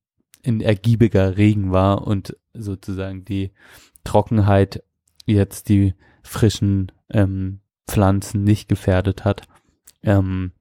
ein 0.45 0.61
ergiebiger 0.61 1.37
Regen 1.37 1.71
war 1.71 2.07
und 2.07 2.35
sozusagen 2.53 3.25
die 3.25 3.51
Trockenheit 4.03 4.83
jetzt 5.25 5.69
die 5.69 5.93
frischen 6.23 6.91
ähm, 7.09 7.59
Pflanzen 7.87 8.43
nicht 8.43 8.69
gefährdet 8.69 9.25
hat. 9.25 9.47
Ähm, 10.01 10.53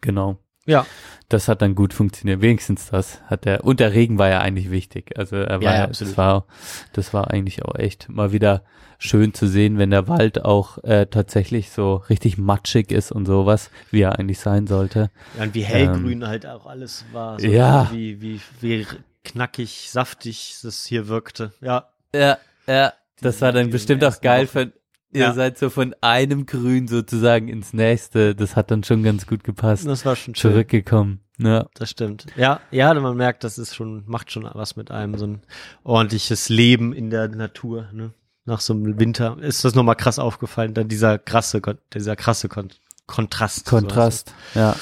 genau. 0.00 0.38
Ja. 0.66 0.86
Das 1.28 1.48
hat 1.48 1.60
dann 1.60 1.74
gut 1.74 1.92
funktioniert. 1.92 2.40
Wenigstens 2.40 2.90
das 2.90 3.20
hat 3.26 3.44
der, 3.46 3.64
und 3.64 3.80
der 3.80 3.92
Regen 3.92 4.18
war 4.18 4.28
ja 4.28 4.40
eigentlich 4.40 4.70
wichtig. 4.70 5.18
Also 5.18 5.36
er 5.36 5.60
war, 5.60 5.62
Ja, 5.62 5.76
ja, 5.78 5.86
das 5.88 6.16
war, 6.16 6.46
das 6.92 7.12
war 7.12 7.30
eigentlich 7.32 7.64
auch 7.64 7.74
echt 7.74 8.08
mal 8.08 8.30
wieder 8.32 8.62
schön 8.98 9.34
zu 9.34 9.46
sehen, 9.46 9.78
wenn 9.78 9.90
der 9.90 10.08
Wald 10.08 10.44
auch 10.44 10.82
äh, 10.84 11.06
tatsächlich 11.06 11.70
so 11.70 11.96
richtig 12.08 12.38
matschig 12.38 12.92
ist 12.92 13.12
und 13.12 13.26
sowas, 13.26 13.70
wie 13.90 14.02
er 14.02 14.18
eigentlich 14.18 14.38
sein 14.38 14.66
sollte. 14.66 15.10
Ja, 15.36 15.44
und 15.44 15.54
wie 15.54 15.64
hellgrün 15.64 16.26
halt 16.26 16.46
auch 16.46 16.66
alles 16.66 17.04
war. 17.12 17.38
So 17.40 17.46
Ähm, 17.46 17.52
Ja. 17.54 17.90
Wie, 17.92 18.20
wie, 18.20 18.40
wie 18.60 18.86
knackig, 19.24 19.90
saftig 19.90 20.56
das 20.62 20.86
hier 20.86 21.08
wirkte. 21.08 21.52
Ja. 21.60 21.88
Ja, 22.14 22.38
ja. 22.66 22.92
Das 23.20 23.40
war 23.40 23.52
dann 23.52 23.70
bestimmt 23.70 24.04
auch 24.04 24.20
geil 24.20 24.46
Wochen. 24.54 24.72
Von, 25.16 25.20
ihr 25.22 25.28
Ja. 25.28 25.34
seid 25.34 25.58
so 25.58 25.70
von 25.70 25.94
einem 26.00 26.46
Grün 26.46 26.88
sozusagen 26.88 27.48
ins 27.48 27.72
nächste. 27.72 28.34
Das 28.34 28.56
hat 28.56 28.70
dann 28.70 28.84
schon 28.84 29.02
ganz 29.02 29.26
gut 29.26 29.44
gepasst. 29.44 29.86
Das 29.86 30.04
war 30.04 30.16
schon 30.16 30.34
schön. 30.34 30.50
Zurückgekommen. 30.52 31.20
Ja. 31.38 31.66
Das 31.74 31.90
stimmt. 31.90 32.26
Ja, 32.36 32.60
ja, 32.70 32.94
man 32.94 33.16
merkt, 33.16 33.44
das 33.44 33.58
ist 33.58 33.74
schon, 33.74 34.04
macht 34.06 34.32
schon 34.32 34.48
was 34.54 34.76
mit 34.76 34.90
einem, 34.90 35.18
so 35.18 35.26
ein 35.26 35.42
ordentliches 35.84 36.48
Leben 36.48 36.92
in 36.94 37.10
der 37.10 37.28
Natur, 37.28 37.88
ne? 37.92 38.12
Nach 38.48 38.60
so 38.60 38.72
einem 38.74 38.98
Winter 39.00 39.36
ist 39.40 39.64
das 39.64 39.74
nochmal 39.74 39.96
krass 39.96 40.18
aufgefallen, 40.20 40.72
dann 40.72 40.86
dieser 40.88 41.18
krasse, 41.18 41.60
dieser 41.92 42.14
krasse 42.16 42.48
Kon 42.48 42.68
Kontrast. 43.06 43.66
Kontrast. 43.66 44.32
Ja. 44.54 44.76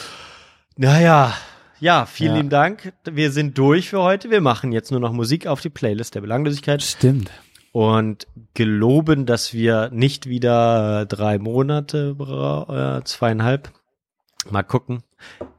Naja, 0.76 1.34
ja, 1.80 2.06
vielen 2.06 2.30
Ja. 2.32 2.36
lieben 2.36 2.50
Dank. 2.50 2.92
Wir 3.04 3.30
sind 3.30 3.56
durch 3.58 3.88
für 3.90 4.02
heute. 4.02 4.30
Wir 4.30 4.40
machen 4.40 4.72
jetzt 4.72 4.90
nur 4.90 5.00
noch 5.00 5.12
Musik 5.12 5.46
auf 5.46 5.60
die 5.60 5.70
Playlist 5.70 6.14
der 6.14 6.20
Belanglosigkeit 6.20 6.82
Stimmt. 6.82 7.30
Und 7.74 8.28
geloben, 8.54 9.26
dass 9.26 9.52
wir 9.52 9.90
nicht 9.90 10.26
wieder 10.26 11.06
drei 11.06 11.40
Monate, 11.40 12.14
äh, 13.00 13.04
zweieinhalb. 13.04 13.72
Mal 14.48 14.62
gucken. 14.62 15.02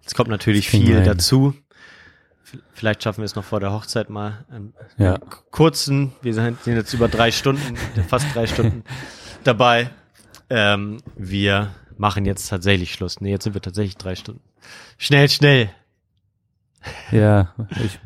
Es 0.06 0.16
kommt 0.16 0.30
natürlich 0.30 0.69
viel 0.69 0.88
wir 0.88 0.95
hin. 1.02 1.03
dazu. 1.03 1.53
Vielleicht 2.74 3.03
schaffen 3.03 3.18
wir 3.19 3.26
es 3.26 3.35
noch 3.35 3.44
vor 3.44 3.60
der 3.60 3.74
Hochzeit 3.74 4.10
mal. 4.10 4.45
einen- 4.50 4.74
Ja. 4.98 5.18
kurzen, 5.52 6.14
wir 6.22 6.34
sind 6.34 6.66
jetzt 6.66 6.94
über 6.94 7.10
drei 7.10 7.32
Stunden, 7.32 7.76
fast 8.08 8.34
drei 8.34 8.48
Stunden 8.48 8.85
dabei. 9.44 9.90
Ähm, 10.50 11.00
wir 11.18 11.72
machen 11.98 12.24
jetzt 12.24 12.48
tatsächlich 12.48 12.94
Schluss. 12.94 13.19
Nee, 13.19 13.32
jetzt 13.32 13.44
sind 13.44 13.56
wir 13.56 13.61
tatsächlich 13.61 13.98
drei 13.98 14.16
Stunden. 14.16 14.42
Schnell, 14.98 15.27
schnell. 15.27 15.69
Ja, 17.11 17.53
ich 17.84 18.00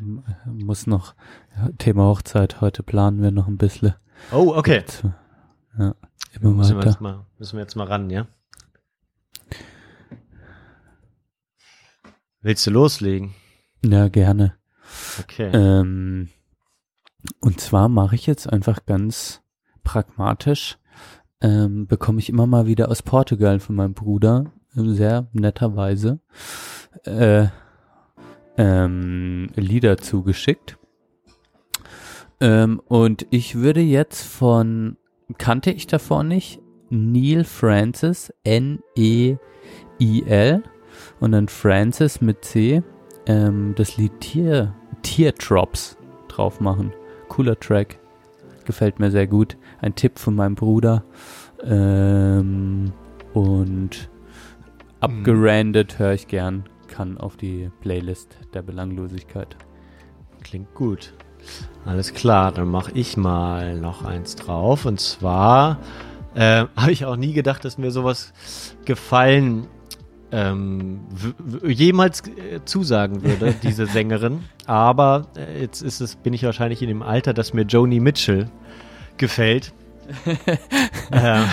muss 0.46 0.86
noch, 0.88 1.14
Thema 1.78 2.04
Hochzeit, 2.04 2.60
heute 2.60 2.82
planen 2.82 3.22
wir 3.22 3.30
noch 3.30 3.46
ein 3.46 3.56
bisschen. 3.58 3.94
Oh, 4.32 4.54
okay. 4.56 4.78
Jetzt, 4.78 5.04
Ja, 5.78 5.94
immer 6.40 6.50
Müssen 6.50 6.70
wir, 6.72 6.78
weiter. 6.78 6.90
jetzt 6.90 7.00
mal, 7.00 7.26
müssen 7.38 7.56
wir 7.56 7.62
jetzt 7.62 7.76
mal 7.76 7.86
ran, 7.86 8.10
ja? 8.10 8.26
Willst 12.42 12.66
du 12.66 12.70
loslegen? 12.70 13.34
Ja, 13.84 14.08
gerne. 14.08 14.54
Okay. 15.20 15.50
Ähm, 15.52 16.28
und 17.40 17.60
zwar 17.60 17.88
mache 17.88 18.14
ich 18.14 18.26
jetzt 18.26 18.50
einfach 18.50 18.86
ganz 18.86 19.42
pragmatisch, 19.84 20.78
ähm, 21.40 21.86
bekomme 21.86 22.18
ich 22.18 22.28
immer 22.28 22.46
mal 22.46 22.66
wieder 22.66 22.90
aus 22.90 23.02
Portugal 23.02 23.60
von 23.60 23.76
meinem 23.76 23.94
Bruder, 23.94 24.52
äh, 24.76 24.82
sehr 24.94 25.28
netterweise, 25.32 26.20
äh, 27.04 27.48
ähm, 28.56 29.50
Lieder 29.54 29.98
zugeschickt. 29.98 30.76
Ähm, 32.40 32.80
und 32.86 33.26
ich 33.30 33.56
würde 33.56 33.80
jetzt 33.80 34.22
von, 34.22 34.96
kannte 35.38 35.70
ich 35.70 35.86
davor 35.86 36.24
nicht, 36.24 36.60
Neil 36.88 37.44
Francis, 37.44 38.32
N-E-I-L 38.44 39.38
und 41.20 41.32
dann 41.32 41.48
Francis 41.48 42.20
mit 42.20 42.44
C, 42.44 42.82
ähm, 43.26 43.74
das 43.76 43.96
Lied 43.96 44.20
Tier, 44.20 44.74
Teardrops 45.02 45.96
drauf 46.28 46.60
machen. 46.60 46.92
Cooler 47.28 47.58
Track. 47.58 47.98
Gefällt 48.64 48.98
mir 48.98 49.10
sehr 49.10 49.26
gut. 49.26 49.56
Ein 49.80 49.94
Tipp 49.94 50.18
von 50.18 50.34
meinem 50.34 50.54
Bruder. 50.54 51.04
Ähm, 51.62 52.92
und 53.32 54.10
abgerandet 55.00 55.98
höre 55.98 56.14
ich 56.14 56.26
gern. 56.26 56.64
Kann 56.88 57.18
auf 57.18 57.36
die 57.36 57.70
Playlist 57.80 58.36
der 58.52 58.62
Belanglosigkeit. 58.62 59.56
Klingt 60.42 60.74
gut. 60.74 61.14
Alles 61.84 62.14
klar, 62.14 62.52
dann 62.52 62.68
mache 62.68 62.92
ich 62.94 63.16
mal 63.16 63.78
noch 63.78 64.04
eins 64.04 64.36
drauf. 64.36 64.84
Und 64.84 65.00
zwar 65.00 65.78
äh, 66.34 66.66
habe 66.76 66.92
ich 66.92 67.04
auch 67.04 67.16
nie 67.16 67.32
gedacht, 67.32 67.64
dass 67.64 67.78
mir 67.78 67.90
sowas 67.90 68.32
gefallen 68.84 69.66
ähm, 70.32 71.00
jemals 71.66 72.22
äh, 72.28 72.60
zusagen 72.64 73.22
würde, 73.22 73.54
diese 73.62 73.86
Sängerin. 73.86 74.44
Aber 74.66 75.26
äh, 75.36 75.62
jetzt 75.62 75.82
ist 75.82 76.00
es, 76.00 76.16
bin 76.16 76.32
ich 76.32 76.44
wahrscheinlich 76.44 76.82
in 76.82 76.88
dem 76.88 77.02
Alter, 77.02 77.34
dass 77.34 77.52
mir 77.52 77.62
Joni 77.62 78.00
Mitchell 78.00 78.48
gefällt. 79.16 79.72
ähm, 81.12 81.44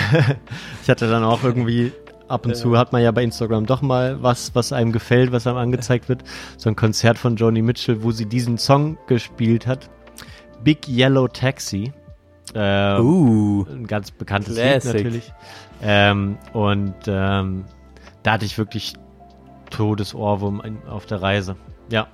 ich 0.83 0.89
hatte 0.89 1.09
dann 1.09 1.23
auch 1.23 1.43
irgendwie 1.43 1.91
ab 2.27 2.45
und 2.45 2.55
zu 2.55 2.77
hat 2.77 2.91
man 2.91 3.01
ja 3.01 3.11
bei 3.11 3.23
Instagram 3.23 3.65
doch 3.65 3.81
mal 3.81 4.21
was, 4.21 4.53
was 4.55 4.73
einem 4.73 4.91
gefällt, 4.91 5.31
was 5.31 5.47
einem 5.47 5.57
angezeigt 5.57 6.09
wird. 6.09 6.23
So 6.57 6.69
ein 6.69 6.75
Konzert 6.75 7.17
von 7.17 7.35
Joni 7.35 7.61
Mitchell, 7.61 8.03
wo 8.03 8.11
sie 8.11 8.25
diesen 8.25 8.57
Song 8.57 8.97
gespielt 9.07 9.67
hat. 9.67 9.89
Big 10.63 10.87
Yellow 10.87 11.27
Taxi. 11.27 11.93
Ähm, 12.55 13.05
Uh, 13.05 13.65
ein 13.69 13.87
ganz 13.87 14.11
bekanntes 14.11 14.55
Classic. 14.55 14.93
Lied 14.93 15.03
natürlich. 15.03 15.33
Ähm, 15.81 16.37
und 16.53 16.95
ähm, 17.07 17.65
da 18.23 18.33
hatte 18.33 18.45
ich 18.45 18.57
wirklich 18.57 18.93
Todesohrwurm 19.69 20.61
auf 20.89 21.05
der 21.05 21.21
Reise. 21.21 21.55
Ja, 21.91 22.07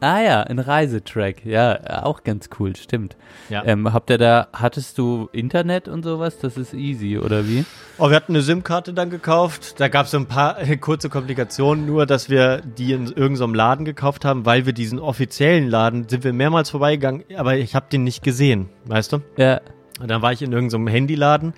ah 0.00 0.20
ja, 0.20 0.42
ein 0.42 0.58
Reisetrack. 0.58 1.44
Ja, 1.44 2.02
auch 2.04 2.22
ganz 2.24 2.48
cool, 2.58 2.76
stimmt. 2.76 3.16
ja. 3.48 3.64
Ähm, 3.64 3.92
habt 3.92 4.10
ihr 4.10 4.18
da, 4.18 4.48
hattest 4.52 4.98
du 4.98 5.28
Internet 5.32 5.88
und 5.88 6.02
sowas? 6.04 6.38
Das 6.38 6.56
ist 6.56 6.74
easy, 6.74 7.18
oder 7.18 7.46
wie? 7.46 7.64
Oh, 7.98 8.08
wir 8.10 8.16
hatten 8.16 8.32
eine 8.32 8.42
SIM-Karte 8.42 8.92
dann 8.92 9.10
gekauft. 9.10 9.80
Da 9.80 9.88
gab 9.88 10.06
es 10.06 10.12
so 10.12 10.18
ein 10.18 10.26
paar 10.26 10.56
kurze 10.80 11.08
Komplikationen, 11.08 11.86
nur 11.86 12.06
dass 12.06 12.28
wir 12.28 12.60
die 12.60 12.92
in 12.92 13.06
irgendeinem 13.06 13.54
Laden 13.54 13.84
gekauft 13.84 14.24
haben, 14.24 14.44
weil 14.46 14.66
wir 14.66 14.72
diesen 14.72 14.98
offiziellen 14.98 15.68
Laden 15.68 16.08
sind 16.08 16.24
wir 16.24 16.32
mehrmals 16.32 16.70
vorbeigegangen, 16.70 17.24
aber 17.36 17.56
ich 17.56 17.74
habe 17.74 17.86
den 17.90 18.04
nicht 18.04 18.22
gesehen, 18.22 18.68
weißt 18.84 19.12
du? 19.12 19.18
Ja, 19.36 19.60
Und 20.00 20.08
dann 20.10 20.22
war 20.22 20.32
ich 20.32 20.42
in 20.42 20.52
irgendeinem 20.52 20.86
Handyladen. 20.88 21.54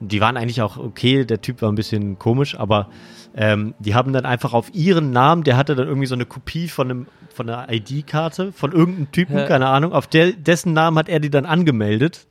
Die 0.00 0.20
waren 0.20 0.36
eigentlich 0.36 0.62
auch 0.62 0.78
okay, 0.78 1.24
der 1.24 1.40
Typ 1.42 1.60
war 1.62 1.70
ein 1.70 1.74
bisschen 1.74 2.18
komisch, 2.18 2.58
aber 2.58 2.88
ähm, 3.36 3.74
die 3.78 3.94
haben 3.94 4.12
dann 4.12 4.24
einfach 4.24 4.54
auf 4.54 4.74
ihren 4.74 5.10
Namen, 5.12 5.44
der 5.44 5.56
hatte 5.56 5.74
dann 5.74 5.86
irgendwie 5.86 6.06
so 6.06 6.14
eine 6.14 6.26
Kopie 6.26 6.68
von 6.68 6.90
einem 6.90 7.06
von 7.40 7.48
einer 7.48 7.72
ID-Karte 7.72 8.52
von 8.52 8.72
irgendeinem 8.72 9.10
Typen, 9.12 9.38
Ja. 9.38 9.46
keine 9.46 9.66
Ahnung, 9.68 9.92
auf 9.94 10.06
der, 10.06 10.32
dessen 10.32 10.74
Namen 10.74 10.98
hat 10.98 11.08
er 11.08 11.20
die 11.20 11.30
dann 11.30 11.46
angemeldet, 11.46 12.26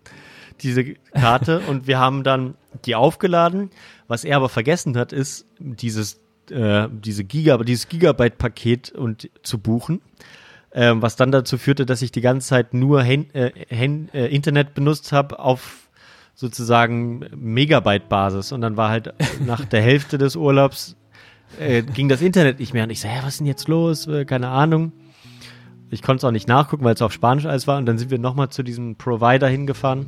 diese 0.62 0.84
Karte, 1.14 1.62
und 1.68 1.88
wir 1.88 1.98
haben 1.98 2.24
dann 2.24 2.54
die 2.86 2.94
aufgeladen. 2.94 3.72
Was 4.08 4.24
er 4.24 4.38
aber 4.38 4.50
vergessen 4.50 4.96
hat, 4.98 5.12
ist 5.12 5.48
dieses 5.58 6.20
äh, 6.52 6.88
diese 6.92 7.24
Giga, 7.24 7.58
dieses 7.58 7.88
Gigabyte-Paket 7.90 8.92
und 8.92 9.30
zu 9.42 9.58
buchen 9.58 10.02
ähm, 10.72 11.02
was 11.02 11.16
dann 11.16 11.32
dazu 11.32 11.58
führte, 11.58 11.88
dass 11.88 12.04
ich 12.04 12.12
die 12.12 12.22
ganze 12.22 12.50
Zeit 12.50 12.76
nur 12.76 13.02
Hen 13.02 13.34
äh, 13.34 13.52
Hen 13.70 14.10
äh, 14.14 14.28
Internet 14.28 14.76
benutzt 14.76 15.12
habe 15.12 15.40
auf 15.40 15.90
sozusagen 16.36 17.26
Megabyte-Basis 17.36 18.52
und 18.52 18.62
dann 18.62 18.78
war 18.78 18.90
halt 18.90 19.14
nach 19.46 19.66
der 19.66 19.82
Hälfte 19.82 20.20
des 20.20 20.36
Urlaubs 20.36 20.96
äh, 21.60 21.82
ging 21.82 22.10
das 22.10 22.22
Internet 22.22 22.60
nicht 22.60 22.74
mehr 22.74 22.84
und 22.84 22.90
ich 22.90 23.02
so, 23.02 23.08
ja, 23.08 23.18
was 23.24 23.34
ist 23.34 23.40
denn 23.40 23.48
jetzt 23.48 23.68
los? 23.68 24.08
Äh, 24.08 24.26
keine 24.26 24.50
Ahnung. 24.50 24.92
Ich 25.90 26.02
konnte 26.02 26.20
es 26.20 26.24
auch 26.24 26.32
nicht 26.32 26.48
nachgucken, 26.48 26.84
weil 26.84 26.94
es 26.94 27.02
auf 27.02 27.14
Spanisch 27.14 27.46
alles 27.46 27.66
war 27.66 27.78
und 27.78 27.86
dann 27.86 27.98
sind 27.98 28.12
wir 28.12 28.20
nochmal 28.20 28.50
zu 28.50 28.62
diesem 28.62 28.96
Provider 28.96 29.48
hingefahren 29.48 30.08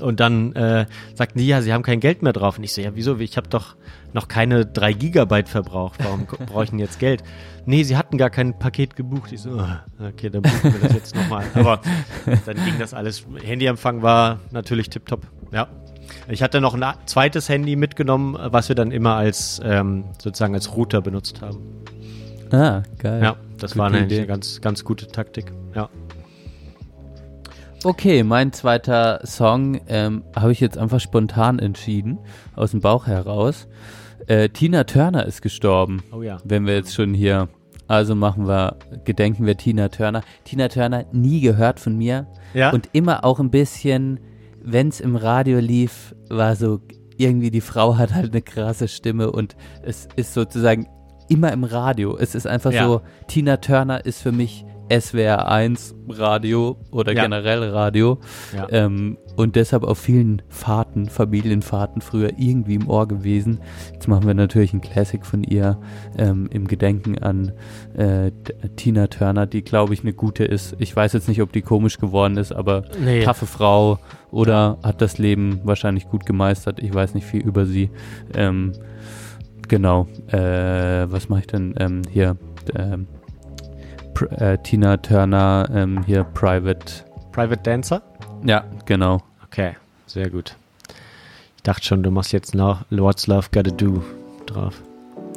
und 0.00 0.20
dann 0.20 0.52
äh, 0.54 0.86
sagten 1.14 1.38
die, 1.38 1.46
ja, 1.46 1.62
sie 1.62 1.72
haben 1.72 1.82
kein 1.82 2.00
Geld 2.00 2.22
mehr 2.22 2.32
drauf. 2.32 2.58
Und 2.58 2.64
ich 2.64 2.72
so, 2.72 2.80
ja, 2.80 2.90
wieso? 2.94 3.18
Ich 3.18 3.36
habe 3.36 3.48
doch 3.48 3.76
noch 4.12 4.28
keine 4.28 4.66
drei 4.66 4.92
Gigabyte 4.92 5.48
verbraucht. 5.48 6.02
Warum 6.02 6.26
brauche 6.26 6.64
ich 6.64 6.70
denn 6.70 6.78
jetzt 6.78 6.98
Geld? 6.98 7.22
Nee, 7.64 7.82
sie 7.82 7.96
hatten 7.96 8.18
gar 8.18 8.30
kein 8.30 8.58
Paket 8.58 8.96
gebucht. 8.96 9.32
Ich 9.32 9.40
so, 9.42 9.58
ah, 9.58 9.84
okay, 10.00 10.30
dann 10.30 10.42
buchen 10.42 10.72
wir 10.72 10.80
das 10.80 10.94
jetzt 10.94 11.14
nochmal. 11.14 11.44
Aber 11.54 11.80
dann 12.44 12.56
ging 12.56 12.78
das 12.78 12.94
alles. 12.94 13.26
Handyempfang 13.42 14.02
war 14.02 14.40
natürlich 14.50 14.90
tipptopp. 14.90 15.26
Ja. 15.52 15.68
Ich 16.28 16.42
hatte 16.42 16.60
noch 16.60 16.74
ein 16.74 16.84
zweites 17.06 17.48
Handy 17.48 17.76
mitgenommen, 17.76 18.36
was 18.50 18.68
wir 18.68 18.76
dann 18.76 18.90
immer 18.90 19.14
als 19.14 19.60
ähm, 19.64 20.04
sozusagen 20.22 20.54
als 20.54 20.74
Router 20.76 21.00
benutzt 21.02 21.40
haben. 21.40 21.58
Ah, 22.50 22.82
geil. 22.98 23.22
Ja, 23.22 23.36
das 23.58 23.72
Gute 23.72 23.78
war 23.80 23.86
eine, 23.88 23.98
eine 23.98 24.26
ganz, 24.26 24.60
ganz 24.60 24.84
gute 24.84 25.06
Taktik. 25.08 25.52
Ja. 25.74 25.88
Okay, 27.84 28.22
mein 28.24 28.52
zweiter 28.52 29.20
Song 29.24 29.80
ähm, 29.88 30.24
habe 30.34 30.50
ich 30.52 30.60
jetzt 30.60 30.78
einfach 30.78 30.98
spontan 31.00 31.58
entschieden, 31.58 32.18
aus 32.56 32.72
dem 32.72 32.80
Bauch 32.80 33.06
heraus. 33.06 33.68
Äh, 34.26 34.48
Tina 34.48 34.84
Turner 34.84 35.24
ist 35.26 35.42
gestorben. 35.42 36.02
Oh 36.12 36.22
ja. 36.22 36.38
Wenn 36.44 36.66
wir 36.66 36.74
jetzt 36.74 36.94
schon 36.94 37.14
hier, 37.14 37.48
also 37.86 38.16
machen 38.16 38.48
wir, 38.48 38.76
gedenken 39.04 39.46
wir 39.46 39.56
Tina 39.56 39.88
Turner. 39.88 40.22
Tina 40.44 40.68
Turner 40.68 41.04
nie 41.12 41.40
gehört 41.40 41.78
von 41.78 41.96
mir 41.96 42.26
Ja. 42.54 42.70
und 42.72 42.88
immer 42.92 43.24
auch 43.24 43.38
ein 43.38 43.50
bisschen, 43.50 44.18
wenn 44.66 44.88
es 44.88 45.00
im 45.00 45.16
Radio 45.16 45.58
lief, 45.60 46.14
war 46.28 46.56
so 46.56 46.80
irgendwie 47.16 47.50
die 47.50 47.60
Frau 47.62 47.96
hat 47.96 48.12
halt 48.12 48.32
eine 48.32 48.42
krasse 48.42 48.88
Stimme 48.88 49.30
und 49.30 49.56
es 49.82 50.06
ist 50.16 50.34
sozusagen 50.34 50.86
immer 51.28 51.50
im 51.52 51.64
Radio. 51.64 52.16
Es 52.16 52.34
ist 52.34 52.46
einfach 52.46 52.72
Ja. 52.72 52.86
so, 52.86 53.00
Tina 53.26 53.56
Turner 53.56 54.04
ist 54.04 54.20
für 54.20 54.32
mich 54.32 54.64
SWR 54.88 55.48
1 55.48 55.94
Radio 56.08 56.76
oder 56.90 57.12
Ja. 57.12 57.22
generell 57.22 57.62
Radio 57.70 58.18
Ja. 58.54 58.66
ähm, 58.70 59.18
und 59.36 59.54
deshalb 59.56 59.82
auf 59.84 59.98
vielen 59.98 60.40
Fahrten, 60.48 61.08
Familienfahrten 61.08 62.00
früher 62.00 62.30
irgendwie 62.38 62.76
im 62.76 62.88
Ohr 62.88 63.06
gewesen. 63.06 63.60
Jetzt 63.92 64.08
machen 64.08 64.26
wir 64.26 64.32
natürlich 64.34 64.72
ein 64.72 64.80
Classic 64.80 65.26
von 65.26 65.42
ihr 65.44 65.78
ähm, 66.16 66.48
im 66.50 66.66
Gedenken 66.66 67.18
an 67.18 67.52
äh, 67.96 68.30
Tina 68.76 69.08
Turner, 69.08 69.46
die 69.46 69.62
glaube 69.62 69.92
ich 69.94 70.00
eine 70.02 70.12
gute 70.14 70.44
ist. 70.44 70.76
Ich 70.78 70.94
weiß 70.94 71.12
jetzt 71.12 71.28
nicht, 71.28 71.42
ob 71.42 71.52
die 71.52 71.62
komisch 71.62 71.98
geworden 71.98 72.36
ist, 72.38 72.52
aber 72.52 72.84
Nee. 73.04 73.22
taffe 73.24 73.46
Frau 73.46 73.98
oder 74.30 74.78
hat 74.82 75.02
das 75.02 75.18
Leben 75.18 75.60
wahrscheinlich 75.64 76.08
gut 76.08 76.24
gemeistert. 76.24 76.78
Ich 76.80 76.94
weiß 76.94 77.14
nicht 77.14 77.26
viel 77.26 77.42
über 77.42 77.66
sie. 77.66 77.90
Ähm, 78.34 78.72
genau. 79.68 80.06
Äh, 80.28 81.10
was 81.10 81.28
mache 81.28 81.40
ich 81.40 81.46
denn 81.46 81.74
ähm, 81.78 82.02
hier? 82.10 82.36
Ähm, 82.74 83.06
äh, 84.22 84.58
Tina 84.58 84.96
Turner 84.96 85.68
ähm, 85.72 86.02
hier 86.04 86.24
Private. 86.24 87.04
Private 87.32 87.62
Dancer? 87.62 88.02
Ja, 88.44 88.64
genau. 88.84 89.22
Okay, 89.44 89.76
sehr 90.06 90.30
gut. 90.30 90.56
Ich 91.56 91.62
dachte 91.62 91.84
schon, 91.84 92.02
du 92.02 92.10
machst 92.10 92.32
jetzt 92.32 92.54
noch 92.54 92.84
What's 92.90 93.26
Love 93.26 93.48
Gotta 93.52 93.70
Do 93.70 94.02
drauf. 94.46 94.82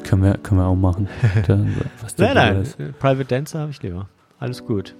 Können 0.03 0.23
wir, 0.23 0.37
können 0.37 0.61
wir 0.61 0.67
auch 0.67 0.75
machen. 0.75 1.07
Was 2.01 2.17
Nein, 2.17 2.35
nein, 2.35 2.61
ist. 2.61 2.77
Private 2.99 3.25
Dancer 3.25 3.59
habe 3.59 3.71
ich 3.71 3.81
lieber. 3.81 4.07
Alles 4.39 4.65
gut. 4.65 4.95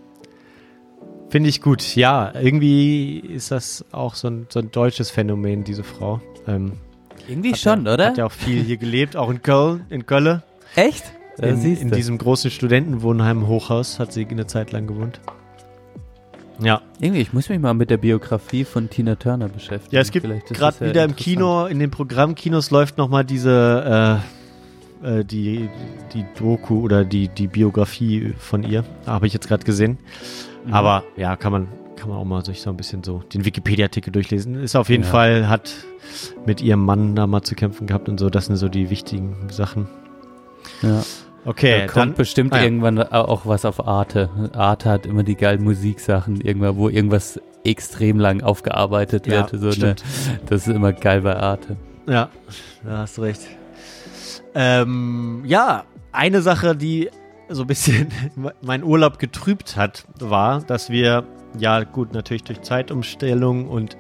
Finde 1.30 1.50
ich 1.50 1.62
gut. 1.62 1.96
Ja, 1.96 2.34
irgendwie 2.34 3.20
ist 3.20 3.52
das 3.52 3.86
auch 3.92 4.16
so 4.16 4.28
ein, 4.28 4.48
so 4.50 4.60
ein 4.60 4.72
deutsches 4.72 5.12
Phänomen, 5.12 5.64
diese 5.64 5.84
Frau. 5.84 6.22
Ähm, 6.48 6.74
Irgendwie 7.28 7.56
schon, 7.56 7.86
ja, 7.86 7.94
oder? 7.94 8.08
Hat 8.08 8.18
ja 8.18 8.26
auch 8.26 8.32
viel 8.32 8.64
hier 8.64 8.78
gelebt, 8.78 9.16
auch 9.16 9.30
in 9.30 9.42
Köln, 9.42 9.86
in 9.90 10.06
Köln. 10.06 10.42
Echt? 10.76 11.04
In, 11.42 11.64
in 11.64 11.92
diesem 11.92 12.18
großen 12.18 12.52
Studentenwohnheim 12.52 13.48
Hochhaus 13.48 14.00
hat 14.00 14.12
sie 14.12 14.28
eine 14.28 14.48
Zeit 14.48 14.72
lang 14.72 14.88
gewohnt. 14.88 15.20
Ja. 16.62 16.82
Irgendwie, 17.00 17.22
ich 17.22 17.34
muss 17.34 17.48
mich 17.50 17.60
mal 17.60 17.74
mit 17.74 17.90
der 17.90 17.98
Biografie 17.98 18.66
von 18.66 18.90
Tina 18.90 19.16
Turner 19.16 19.48
beschäftigen. 19.48 19.96
Ja, 19.96 20.02
es 20.02 20.12
gibt 20.12 20.28
gerade 20.50 20.90
wieder 20.90 21.06
im. 21.06 21.16
Kino, 21.16 21.66
in 21.68 21.80
den 21.80 21.90
Programmkinos 21.92 22.70
läuft 22.72 22.98
nochmal 22.98 23.24
diese, 23.24 24.22
äh, 25.04 25.20
äh, 25.20 25.26
die, 25.26 25.70
die 26.14 26.26
Doku 26.38 26.82
oder 26.82 27.06
die, 27.06 27.30
die 27.30 27.48
Biografie 27.48 28.34
von 28.38 28.64
ihr. 28.64 28.84
Habe 29.06 29.28
ich 29.28 29.34
jetzt 29.34 29.48
gerade 29.48 29.64
gesehen. 29.64 30.00
Mhm. 30.66 30.74
Aber 30.74 31.04
ja, 31.16 31.38
kann 31.38 31.54
man, 31.54 31.68
kann 31.96 32.10
man 32.10 32.18
auch 32.18 32.26
mal 32.26 32.44
sich 32.44 32.62
so 32.62 32.70
ein 32.70 32.78
bisschen 32.78 33.04
so 33.04 33.24
den 33.34 33.46
Wikipedia-Artikel 33.46 34.12
durchlesen. 34.12 34.56
Ist 34.56 34.76
auf 34.76 34.90
jeden 34.90 35.04
Ja. 35.04 35.10
Fall, 35.10 35.48
hat 35.48 35.74
mit 36.46 36.62
ihrem 36.62 36.84
Mann 36.84 37.16
da 37.16 37.26
mal 37.28 37.42
zu 37.44 37.56
kämpfen 37.56 37.88
gehabt 37.88 38.10
und 38.10 38.20
so. 38.20 38.30
Das 38.30 38.48
sind 38.48 38.58
so 38.58 38.68
die 38.68 38.90
wichtigen 38.90 39.48
Sachen. 39.50 39.88
Ja. 40.82 41.04
Okay, 41.46 41.80
da 41.80 41.88
kommt 41.88 41.96
dann 41.96 42.14
bestimmt 42.16 42.54
ah 42.54 42.58
ja. 42.58 42.64
irgendwann 42.64 43.00
auch 43.00 43.46
was 43.46 43.66
auf 43.66 43.86
Arte. 43.88 44.30
Arte 44.54 44.90
hat 44.90 45.06
immer 45.06 45.24
die 45.24 45.36
geilen 45.36 45.64
Musiksachen, 45.64 46.42
irgendwann, 46.42 46.76
wo 46.78 46.90
irgendwas 46.90 47.40
extrem 47.64 48.20
lang 48.20 48.42
aufgearbeitet 48.42 49.28
Ja, 49.28 49.50
wird. 49.52 49.62
So, 49.62 49.68
ne? 49.68 49.74
stimmt. 49.74 50.04
Das 50.48 50.68
ist 50.68 50.74
immer 50.74 50.94
geil 50.94 51.22
bei 51.22 51.36
Arte. 51.36 51.78
Ja, 52.08 52.30
da 52.84 53.00
hast 53.00 53.18
du 53.18 53.22
recht. 53.22 53.42
Ähm, 54.56 55.44
ja, 55.46 55.84
eine 56.12 56.42
Sache, 56.42 56.76
die 56.76 57.10
so 57.50 57.64
ein 57.64 57.68
bisschen 57.68 58.08
meinen 58.62 58.84
Urlaub 58.84 59.20
getrübt 59.20 59.76
hat, 59.76 60.06
war, 60.20 60.62
dass 60.62 60.90
wir, 60.90 61.24
ja 61.58 61.84
gut, 61.84 62.14
natürlich 62.14 62.44
durch 62.44 62.62
Zeitumstellung 62.62 63.68
und 63.68 63.98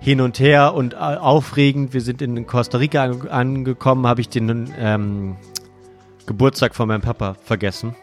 hin 0.00 0.20
und 0.20 0.40
her 0.40 0.74
und 0.74 0.96
aufregend, 0.96 1.94
wir 1.94 2.00
sind 2.00 2.22
in 2.22 2.46
Costa 2.46 2.78
Rica 2.78 3.04
ange 3.04 3.30
angekommen, 3.30 4.06
habe 4.06 4.20
ich 4.20 4.28
den 4.28 4.72
ähm, 4.76 5.36
Geburtstag 6.32 6.74
von 6.74 6.88
meinem 6.88 7.02
Papa 7.02 7.34
vergessen. 7.44 7.94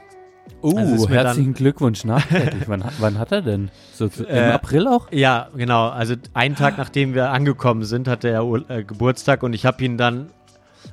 Uh, 0.61 0.77
Also 0.77 1.09
herzlichen 1.09 1.53
Glückwunsch 1.53 2.03
nachträglich. 2.05 2.63
wann, 2.67 2.83
hat- 2.83 2.93
wann 2.99 3.17
hat 3.19 3.31
er 3.31 3.41
denn? 3.41 3.69
So 3.93 4.05
Im 4.05 4.25
Äh, 4.27 4.51
April 4.51 4.87
auch? 4.87 5.11
Ja, 5.11 5.49
genau. 5.55 5.89
Also 5.89 6.15
einen 6.33 6.55
Tag 6.55 6.77
nachdem 6.77 7.13
wir 7.13 7.29
angekommen 7.31 7.83
sind, 7.83 8.07
hatte 8.07 8.29
er 8.29 8.45
Ur- 8.45 8.69
äh, 8.69 8.83
Geburtstag 8.83 9.43
und 9.43 9.53
ich 9.53 9.65
habe 9.65 9.83
ihn 9.83 9.97
dann 9.97 10.29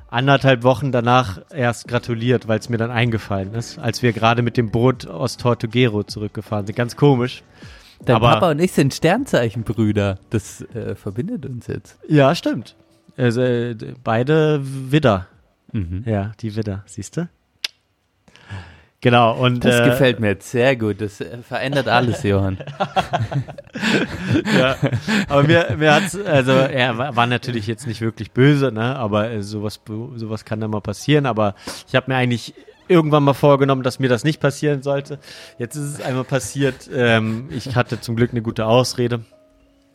anderthalb 0.09 0.63
Wochen 0.63 0.91
danach 0.91 1.41
erst 1.53 1.87
gratuliert, 1.87 2.47
weil 2.47 2.59
es 2.59 2.69
mir 2.69 2.77
dann 2.77 2.91
eingefallen 2.91 3.53
ist, 3.55 3.77
als 3.79 4.01
wir 4.01 4.13
gerade 4.13 4.41
mit 4.41 4.57
dem 4.57 4.69
Boot 4.71 5.07
aus 5.07 5.37
Tortuguero 5.37 6.03
zurückgefahren 6.03 6.65
sind. 6.65 6.75
Ganz 6.75 6.95
komisch. 6.95 7.43
Dein 8.05 8.17
aber- 8.17 8.29
Papa 8.33 8.51
und 8.51 8.59
ich 8.59 8.71
sind 8.73 8.93
Sternzeichenbrüder. 8.93 10.17
Das 10.29 10.61
äh, 10.73 10.95
verbindet 10.95 11.45
uns 11.45 11.67
jetzt. 11.67 11.97
Ja, 12.07 12.35
stimmt. 12.35 12.75
Also, 13.17 13.41
äh, 13.41 13.75
beide 14.03 14.59
Widder. 14.63 15.25
Mhm. 15.71 16.03
Ja, 16.05 16.31
die 16.39 16.55
Widder, 16.55 16.83
siehst 16.85 17.17
du? 17.17 17.27
Genau, 18.99 19.37
und 19.37 19.63
Das 19.63 19.79
äh, 19.79 19.85
gefällt 19.85 20.19
mir 20.19 20.29
jetzt 20.29 20.49
sehr 20.49 20.75
gut. 20.75 21.01
Das 21.01 21.21
äh, 21.21 21.37
verändert 21.43 21.87
alles, 21.87 22.23
Johann. 22.23 22.57
ja. 24.57 24.75
Aber 25.29 25.43
mir, 25.43 25.75
mir 25.77 25.93
hat's, 25.93 26.19
also 26.19 26.51
er 26.51 27.15
war, 27.15 27.27
natürlich 27.27 27.67
jetzt 27.67 27.85
nicht 27.85 28.01
wirklich 28.01 28.31
böse, 28.31 28.71
ne? 28.71 28.95
Aber 28.95 29.29
äh, 29.29 29.43
sowas, 29.43 29.81
sowas 30.15 30.45
kann 30.45 30.59
dann 30.59 30.71
mal 30.71 30.81
passieren. 30.81 31.27
Aber 31.27 31.53
ich 31.87 31.95
habe 31.95 32.11
mir 32.11 32.17
eigentlich 32.17 32.55
irgendwann 32.87 33.23
mal 33.23 33.33
vorgenommen, 33.33 33.83
dass 33.83 33.99
mir 33.99 34.09
das 34.09 34.23
nicht 34.23 34.39
passieren 34.39 34.81
sollte. 34.81 35.19
Jetzt 35.59 35.75
ist 35.75 35.83
es 35.83 36.01
einmal 36.01 36.23
passiert. 36.23 36.89
Ähm, 36.91 37.49
ich 37.51 37.75
hatte 37.75 38.01
zum 38.01 38.15
Glück 38.15 38.31
eine 38.31 38.41
gute 38.41 38.65
Ausrede. 38.65 39.21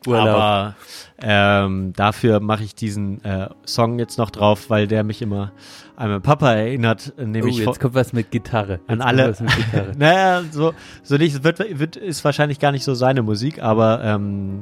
Urlaub. 0.07 0.27
Aber 0.29 0.75
ähm, 1.21 1.93
dafür 1.95 2.41
mache 2.41 2.65
ich 2.65 2.75
diesen 2.75 3.25
äh, 3.25 3.49
Song 3.67 3.99
jetzt 3.99 4.19
noch 4.19 4.31
drauf, 4.31 4.71
weil 4.71 4.87
der 4.89 5.05
mich 5.05 5.23
immer 5.23 5.53
an 5.97 6.11
meinen 6.11 6.23
Papa 6.23 6.53
erinnert, 6.53 7.13
äh, 7.17 7.23
Oh, 7.23 7.27
nämlich 7.27 7.59
jetzt 7.59 7.79
kommt 7.81 7.95
was 7.95 8.13
mit 8.13 8.31
Gitarre. 8.31 8.73
Jetzt 8.75 8.91
an 8.91 8.99
kommt 8.99 9.03
alle. 9.09 9.29
Was 9.31 9.41
mit 9.41 9.57
Gitarre. 9.57 9.93
naja, 9.99 10.43
so, 10.51 10.75
so 11.03 11.17
nicht, 11.17 11.35
es 11.37 11.45
wird, 11.45 11.59
wird, 11.79 11.97
ist 11.97 12.25
wahrscheinlich 12.25 12.59
gar 12.59 12.73
nicht 12.73 12.85
so 12.85 12.95
seine 12.95 13.23
Musik, 13.23 13.63
aber 13.63 14.03
ähm, 14.03 14.61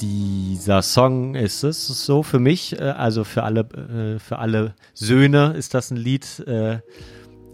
dieser 0.00 0.82
Song 0.82 1.34
ist 1.34 1.62
es 1.62 1.86
so 1.86 2.22
für 2.22 2.38
mich, 2.38 2.78
äh, 2.78 2.82
also 2.84 3.24
für 3.24 3.42
alle, 3.44 3.60
äh, 3.60 4.18
für 4.18 4.38
alle 4.38 4.74
Söhne 4.94 5.54
ist 5.56 5.74
das 5.74 5.90
ein 5.90 5.96
Lied. 5.96 6.40
Äh, 6.46 6.78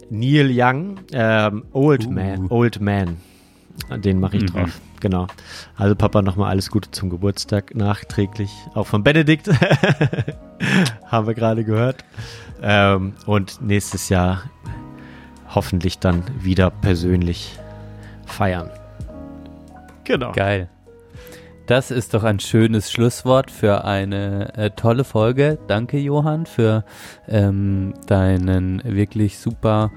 Neil 0.09 0.51
Young, 0.53 0.99
ähm, 1.13 1.65
Old 1.73 2.05
Uh. 2.05 2.11
Man, 2.11 2.47
Old 2.49 2.79
Man. 2.79 3.17
Den 3.97 4.19
mache 4.19 4.37
ich 4.37 4.43
Mhm. 4.43 4.47
drauf. 4.47 4.81
Genau. 5.05 5.27
Also 5.77 5.93
Papa 5.93 6.23
nochmal 6.23 6.49
alles 6.49 6.71
Gute 6.71 6.89
zum 6.89 7.11
Geburtstag 7.11 7.75
nachträglich. 7.75 8.49
Auch 8.73 8.87
von 8.87 9.03
Benedikt. 9.03 9.47
Haben 11.05 11.27
wir 11.27 11.35
gerade 11.35 11.63
gehört. 11.63 12.03
Ähm, 12.63 13.13
und 13.27 13.61
nächstes 13.61 14.09
Jahr 14.09 14.41
hoffentlich 15.53 15.99
dann 15.99 16.23
wieder 16.39 16.71
persönlich 16.71 17.55
feiern. 18.25 18.71
Genau. 20.05 20.31
Geil. 20.31 20.69
Das 21.67 21.91
ist 21.91 22.15
doch 22.15 22.23
ein 22.23 22.39
schönes 22.39 22.91
Schlusswort 22.91 23.51
für 23.51 23.85
eine 23.85 24.57
äh, 24.57 24.71
tolle 24.71 25.03
Folge. 25.03 25.59
Danke, 25.67 25.99
Johann, 25.99 26.47
für 26.47 26.83
ähm, 27.27 27.93
deinen 28.07 28.81
wirklich 28.83 29.37
super, 29.37 29.91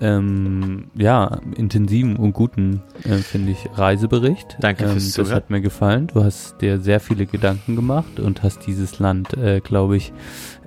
ähm, 0.00 0.90
ja, 0.94 1.40
intensiven 1.56 2.16
und 2.16 2.32
guten, 2.32 2.82
äh, 3.04 3.16
finde 3.16 3.52
ich, 3.52 3.68
Reisebericht. 3.74 4.56
Danke 4.60 4.84
ähm, 4.84 4.90
fürs 4.90 5.04
Das 5.04 5.12
Zuhören. 5.14 5.34
hat 5.34 5.50
mir 5.50 5.60
gefallen. 5.60 6.06
Du 6.08 6.22
hast 6.22 6.60
dir 6.60 6.80
sehr 6.80 7.00
viele 7.00 7.26
Gedanken 7.26 7.76
gemacht 7.76 8.20
und 8.20 8.42
hast 8.42 8.66
dieses 8.66 8.98
Land, 8.98 9.34
äh, 9.34 9.60
glaube 9.60 9.96
ich, 9.96 10.12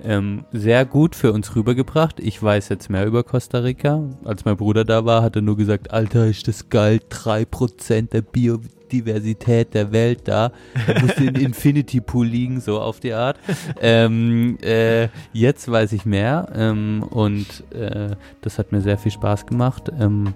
ähm, 0.02 0.44
sehr 0.52 0.84
gut 0.84 1.14
für 1.14 1.32
uns 1.32 1.54
rübergebracht. 1.54 2.20
Ich 2.20 2.42
weiß 2.42 2.68
jetzt 2.70 2.90
mehr 2.90 3.06
über 3.06 3.22
Costa 3.22 3.58
Rica. 3.58 4.02
Als 4.24 4.44
mein 4.44 4.56
Bruder 4.56 4.84
da 4.84 5.04
war, 5.04 5.22
hat 5.22 5.36
er 5.36 5.42
nur 5.42 5.56
gesagt, 5.56 5.90
Alter, 5.92 6.26
ist 6.26 6.48
das 6.48 6.68
geil, 6.68 7.00
3% 7.10 8.10
der 8.12 8.22
Bio 8.22 8.60
Biodiversität 8.90 9.74
der 9.74 9.92
Welt 9.92 10.22
da. 10.24 10.52
Da 10.86 11.00
musste 11.00 11.24
in 11.24 11.34
Infinity 11.36 12.00
Pool 12.00 12.26
liegen, 12.26 12.60
so 12.60 12.80
auf 12.80 13.00
die 13.00 13.12
Art. 13.12 13.38
Ähm, 13.80 14.58
äh, 14.62 15.08
jetzt 15.32 15.70
weiß 15.70 15.92
ich 15.92 16.04
mehr 16.04 16.48
ähm, 16.54 17.02
und 17.08 17.64
äh, 17.72 18.10
das 18.42 18.58
hat 18.58 18.72
mir 18.72 18.80
sehr 18.80 18.98
viel 18.98 19.12
Spaß 19.12 19.46
gemacht. 19.46 19.90
Ähm, 19.98 20.34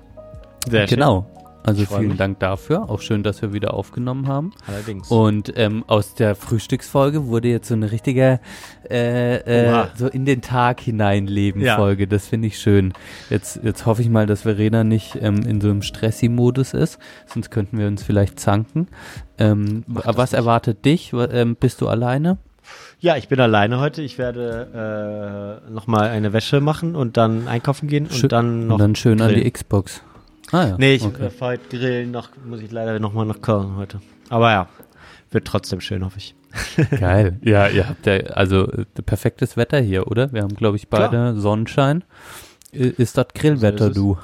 Sehr 0.69 0.89
schön. 0.89 1.44
Also 1.65 1.87
vielen. 1.87 2.19
Dank 2.19 2.41
dafür. 2.41 2.91
Auch 2.91 3.01
schön, 3.01 3.23
dass 3.23 3.41
wir 3.41 3.55
wieder 3.55 3.73
aufgenommen 3.73 4.29
haben. 4.29 4.53
Allerdings. 4.67 5.11
Und 5.11 5.53
ähm, 5.57 5.83
aus 5.87 6.15
der 6.15 6.35
Frühstücksfolge 6.35 7.27
wurde 7.27 7.49
jetzt 7.49 7.69
so 7.69 7.75
eine 7.75 7.91
richtige 7.91 8.39
äh, 8.91 9.37
äh, 9.37 9.87
so 9.97 10.07
in 10.07 10.27
den 10.27 10.43
Tag 10.43 10.81
hineinleben 10.81 11.63
Ja. 11.63 11.77
Folge. 11.77 12.07
Das 12.07 12.27
finde 12.29 12.49
ich 12.49 12.59
schön. 12.59 12.93
Jetzt, 13.31 13.61
jetzt 13.63 13.87
hoffe 13.87 14.03
ich 14.03 14.11
mal, 14.11 14.27
dass 14.27 14.43
Verena 14.43 14.85
nicht 14.85 15.17
ähm, 15.23 15.41
in 15.47 15.63
so 15.63 15.71
einem 15.71 15.81
Stressi-Modus 15.81 16.75
ist, 16.75 16.99
sonst 17.27 17.51
könnten 17.51 17.79
wir 17.79 17.87
uns 17.87 18.03
vielleicht 18.03 18.39
zanken. 18.39 18.89
Ähm, 19.39 19.85
was 19.87 20.33
nicht. 20.33 20.39
erwartet 20.39 20.85
dich? 20.85 21.15
Ähm, 21.15 21.57
bist 21.57 21.81
du 21.81 21.89
alleine? 21.89 22.37
Ja, 23.01 23.17
ich 23.17 23.29
bin 23.29 23.41
alleine 23.41 23.81
heute. 23.81 24.03
Ich 24.03 24.19
werde 24.19 25.63
äh, 25.67 25.71
nochmal 25.71 26.09
eine 26.09 26.33
Wäsche 26.35 26.61
machen 26.61 26.95
und 26.95 27.17
dann 27.17 27.49
einkaufen 27.49 27.89
gehen 27.89 28.07
und 28.07 28.33
dann 28.33 28.67
noch. 28.67 28.75
Und 28.75 28.81
dann 28.81 28.95
schön 28.97 29.21
an 29.21 29.29
grillen. 29.29 29.45
die 29.45 29.51
Xbox. 29.51 30.03
Ah 30.55 30.69
ja. 30.69 30.77
Nee, 30.79 30.95
ich 30.95 31.03
okay. 31.03 31.25
äh, 31.25 31.31
fahr 31.31 31.49
heute 31.49 31.77
grillen 31.77 32.13
noch, 32.13 32.29
muss 32.45 32.61
ich 32.61 32.71
leider 32.71 33.01
nochmal 33.01 33.27
nach 33.27 33.41
Köln 33.41 33.75
heute. 33.75 34.01
Aber 34.29 34.53
ja, 34.53 34.69
wird 35.33 35.49
trotzdem 35.49 35.81
schön, 35.81 36.05
hoffe 36.05 36.19
ich. 36.19 36.37
Geil. 37.01 37.41
Ja, 37.43 37.67
ihr 37.67 37.89
habt 37.89 38.07
ja 38.07 38.13
also 38.35 38.71
äh, 38.71 38.85
perfektes 39.05 39.57
Wetter 39.57 39.81
hier, 39.81 40.07
oder? 40.07 40.33
Wir 40.33 40.43
haben, 40.43 40.55
glaube 40.55 40.77
ich, 40.77 40.89
beide 40.89 41.09
Klar. 41.09 41.35
Sonnenschein. 41.35 42.05
Ist 42.71 43.19
das 43.19 43.27
Grillwetter, 43.35 43.79
So 43.79 43.85
ist 43.87 43.97
es. 43.97 44.03
du? 44.03 44.19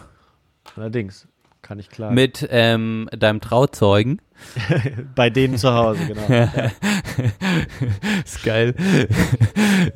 Allerdings, 0.77 1.27
kann 1.63 1.81
ich 1.81 1.89
klar. 1.91 2.13
Mit 2.13 2.47
ähm, 2.49 3.09
deinem 3.11 3.41
Trauzeugen. 3.41 4.23
Bei 5.17 5.31
denen 5.31 5.57
zu 5.59 5.75
Hause, 5.75 5.99
genau. 6.07 6.23
ist 8.25 8.45
geil. 8.45 8.75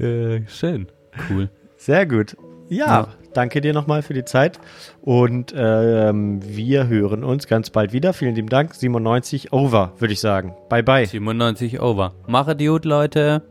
äh, 0.01 0.49
schön. 0.49 0.89
Cool. 1.31 1.49
Sehr 1.77 2.07
gut. 2.07 2.37
Ja, 2.69 2.87
Ja. 2.87 3.09
Danke 3.37 3.61
dir 3.61 3.73
nochmal 3.73 4.03
für 4.03 4.15
die 4.15 4.25
Zeit 4.25 4.59
und 5.03 5.55
ähm, 5.57 6.41
wir 6.43 6.89
hören 6.89 7.25
uns 7.25 7.47
ganz 7.47 7.71
bald 7.71 7.93
wieder. 7.93 8.13
Vielen 8.13 8.35
lieben 8.35 8.49
Dank. 8.49 8.75
97 8.75 9.53
over, 9.53 9.93
würde 9.99 10.13
ich 10.13 10.21
sagen. 10.21 10.55
Bye 10.69 10.83
bye. 10.83 11.07
97 11.07 11.81
over. 11.81 12.15
Mache 12.27 12.57
die 12.57 12.67
gut, 12.67 12.85
Leute. 12.85 13.43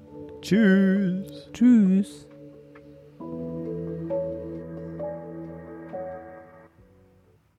Tschüss. 0.42 1.50
Tschüss. 1.54 2.28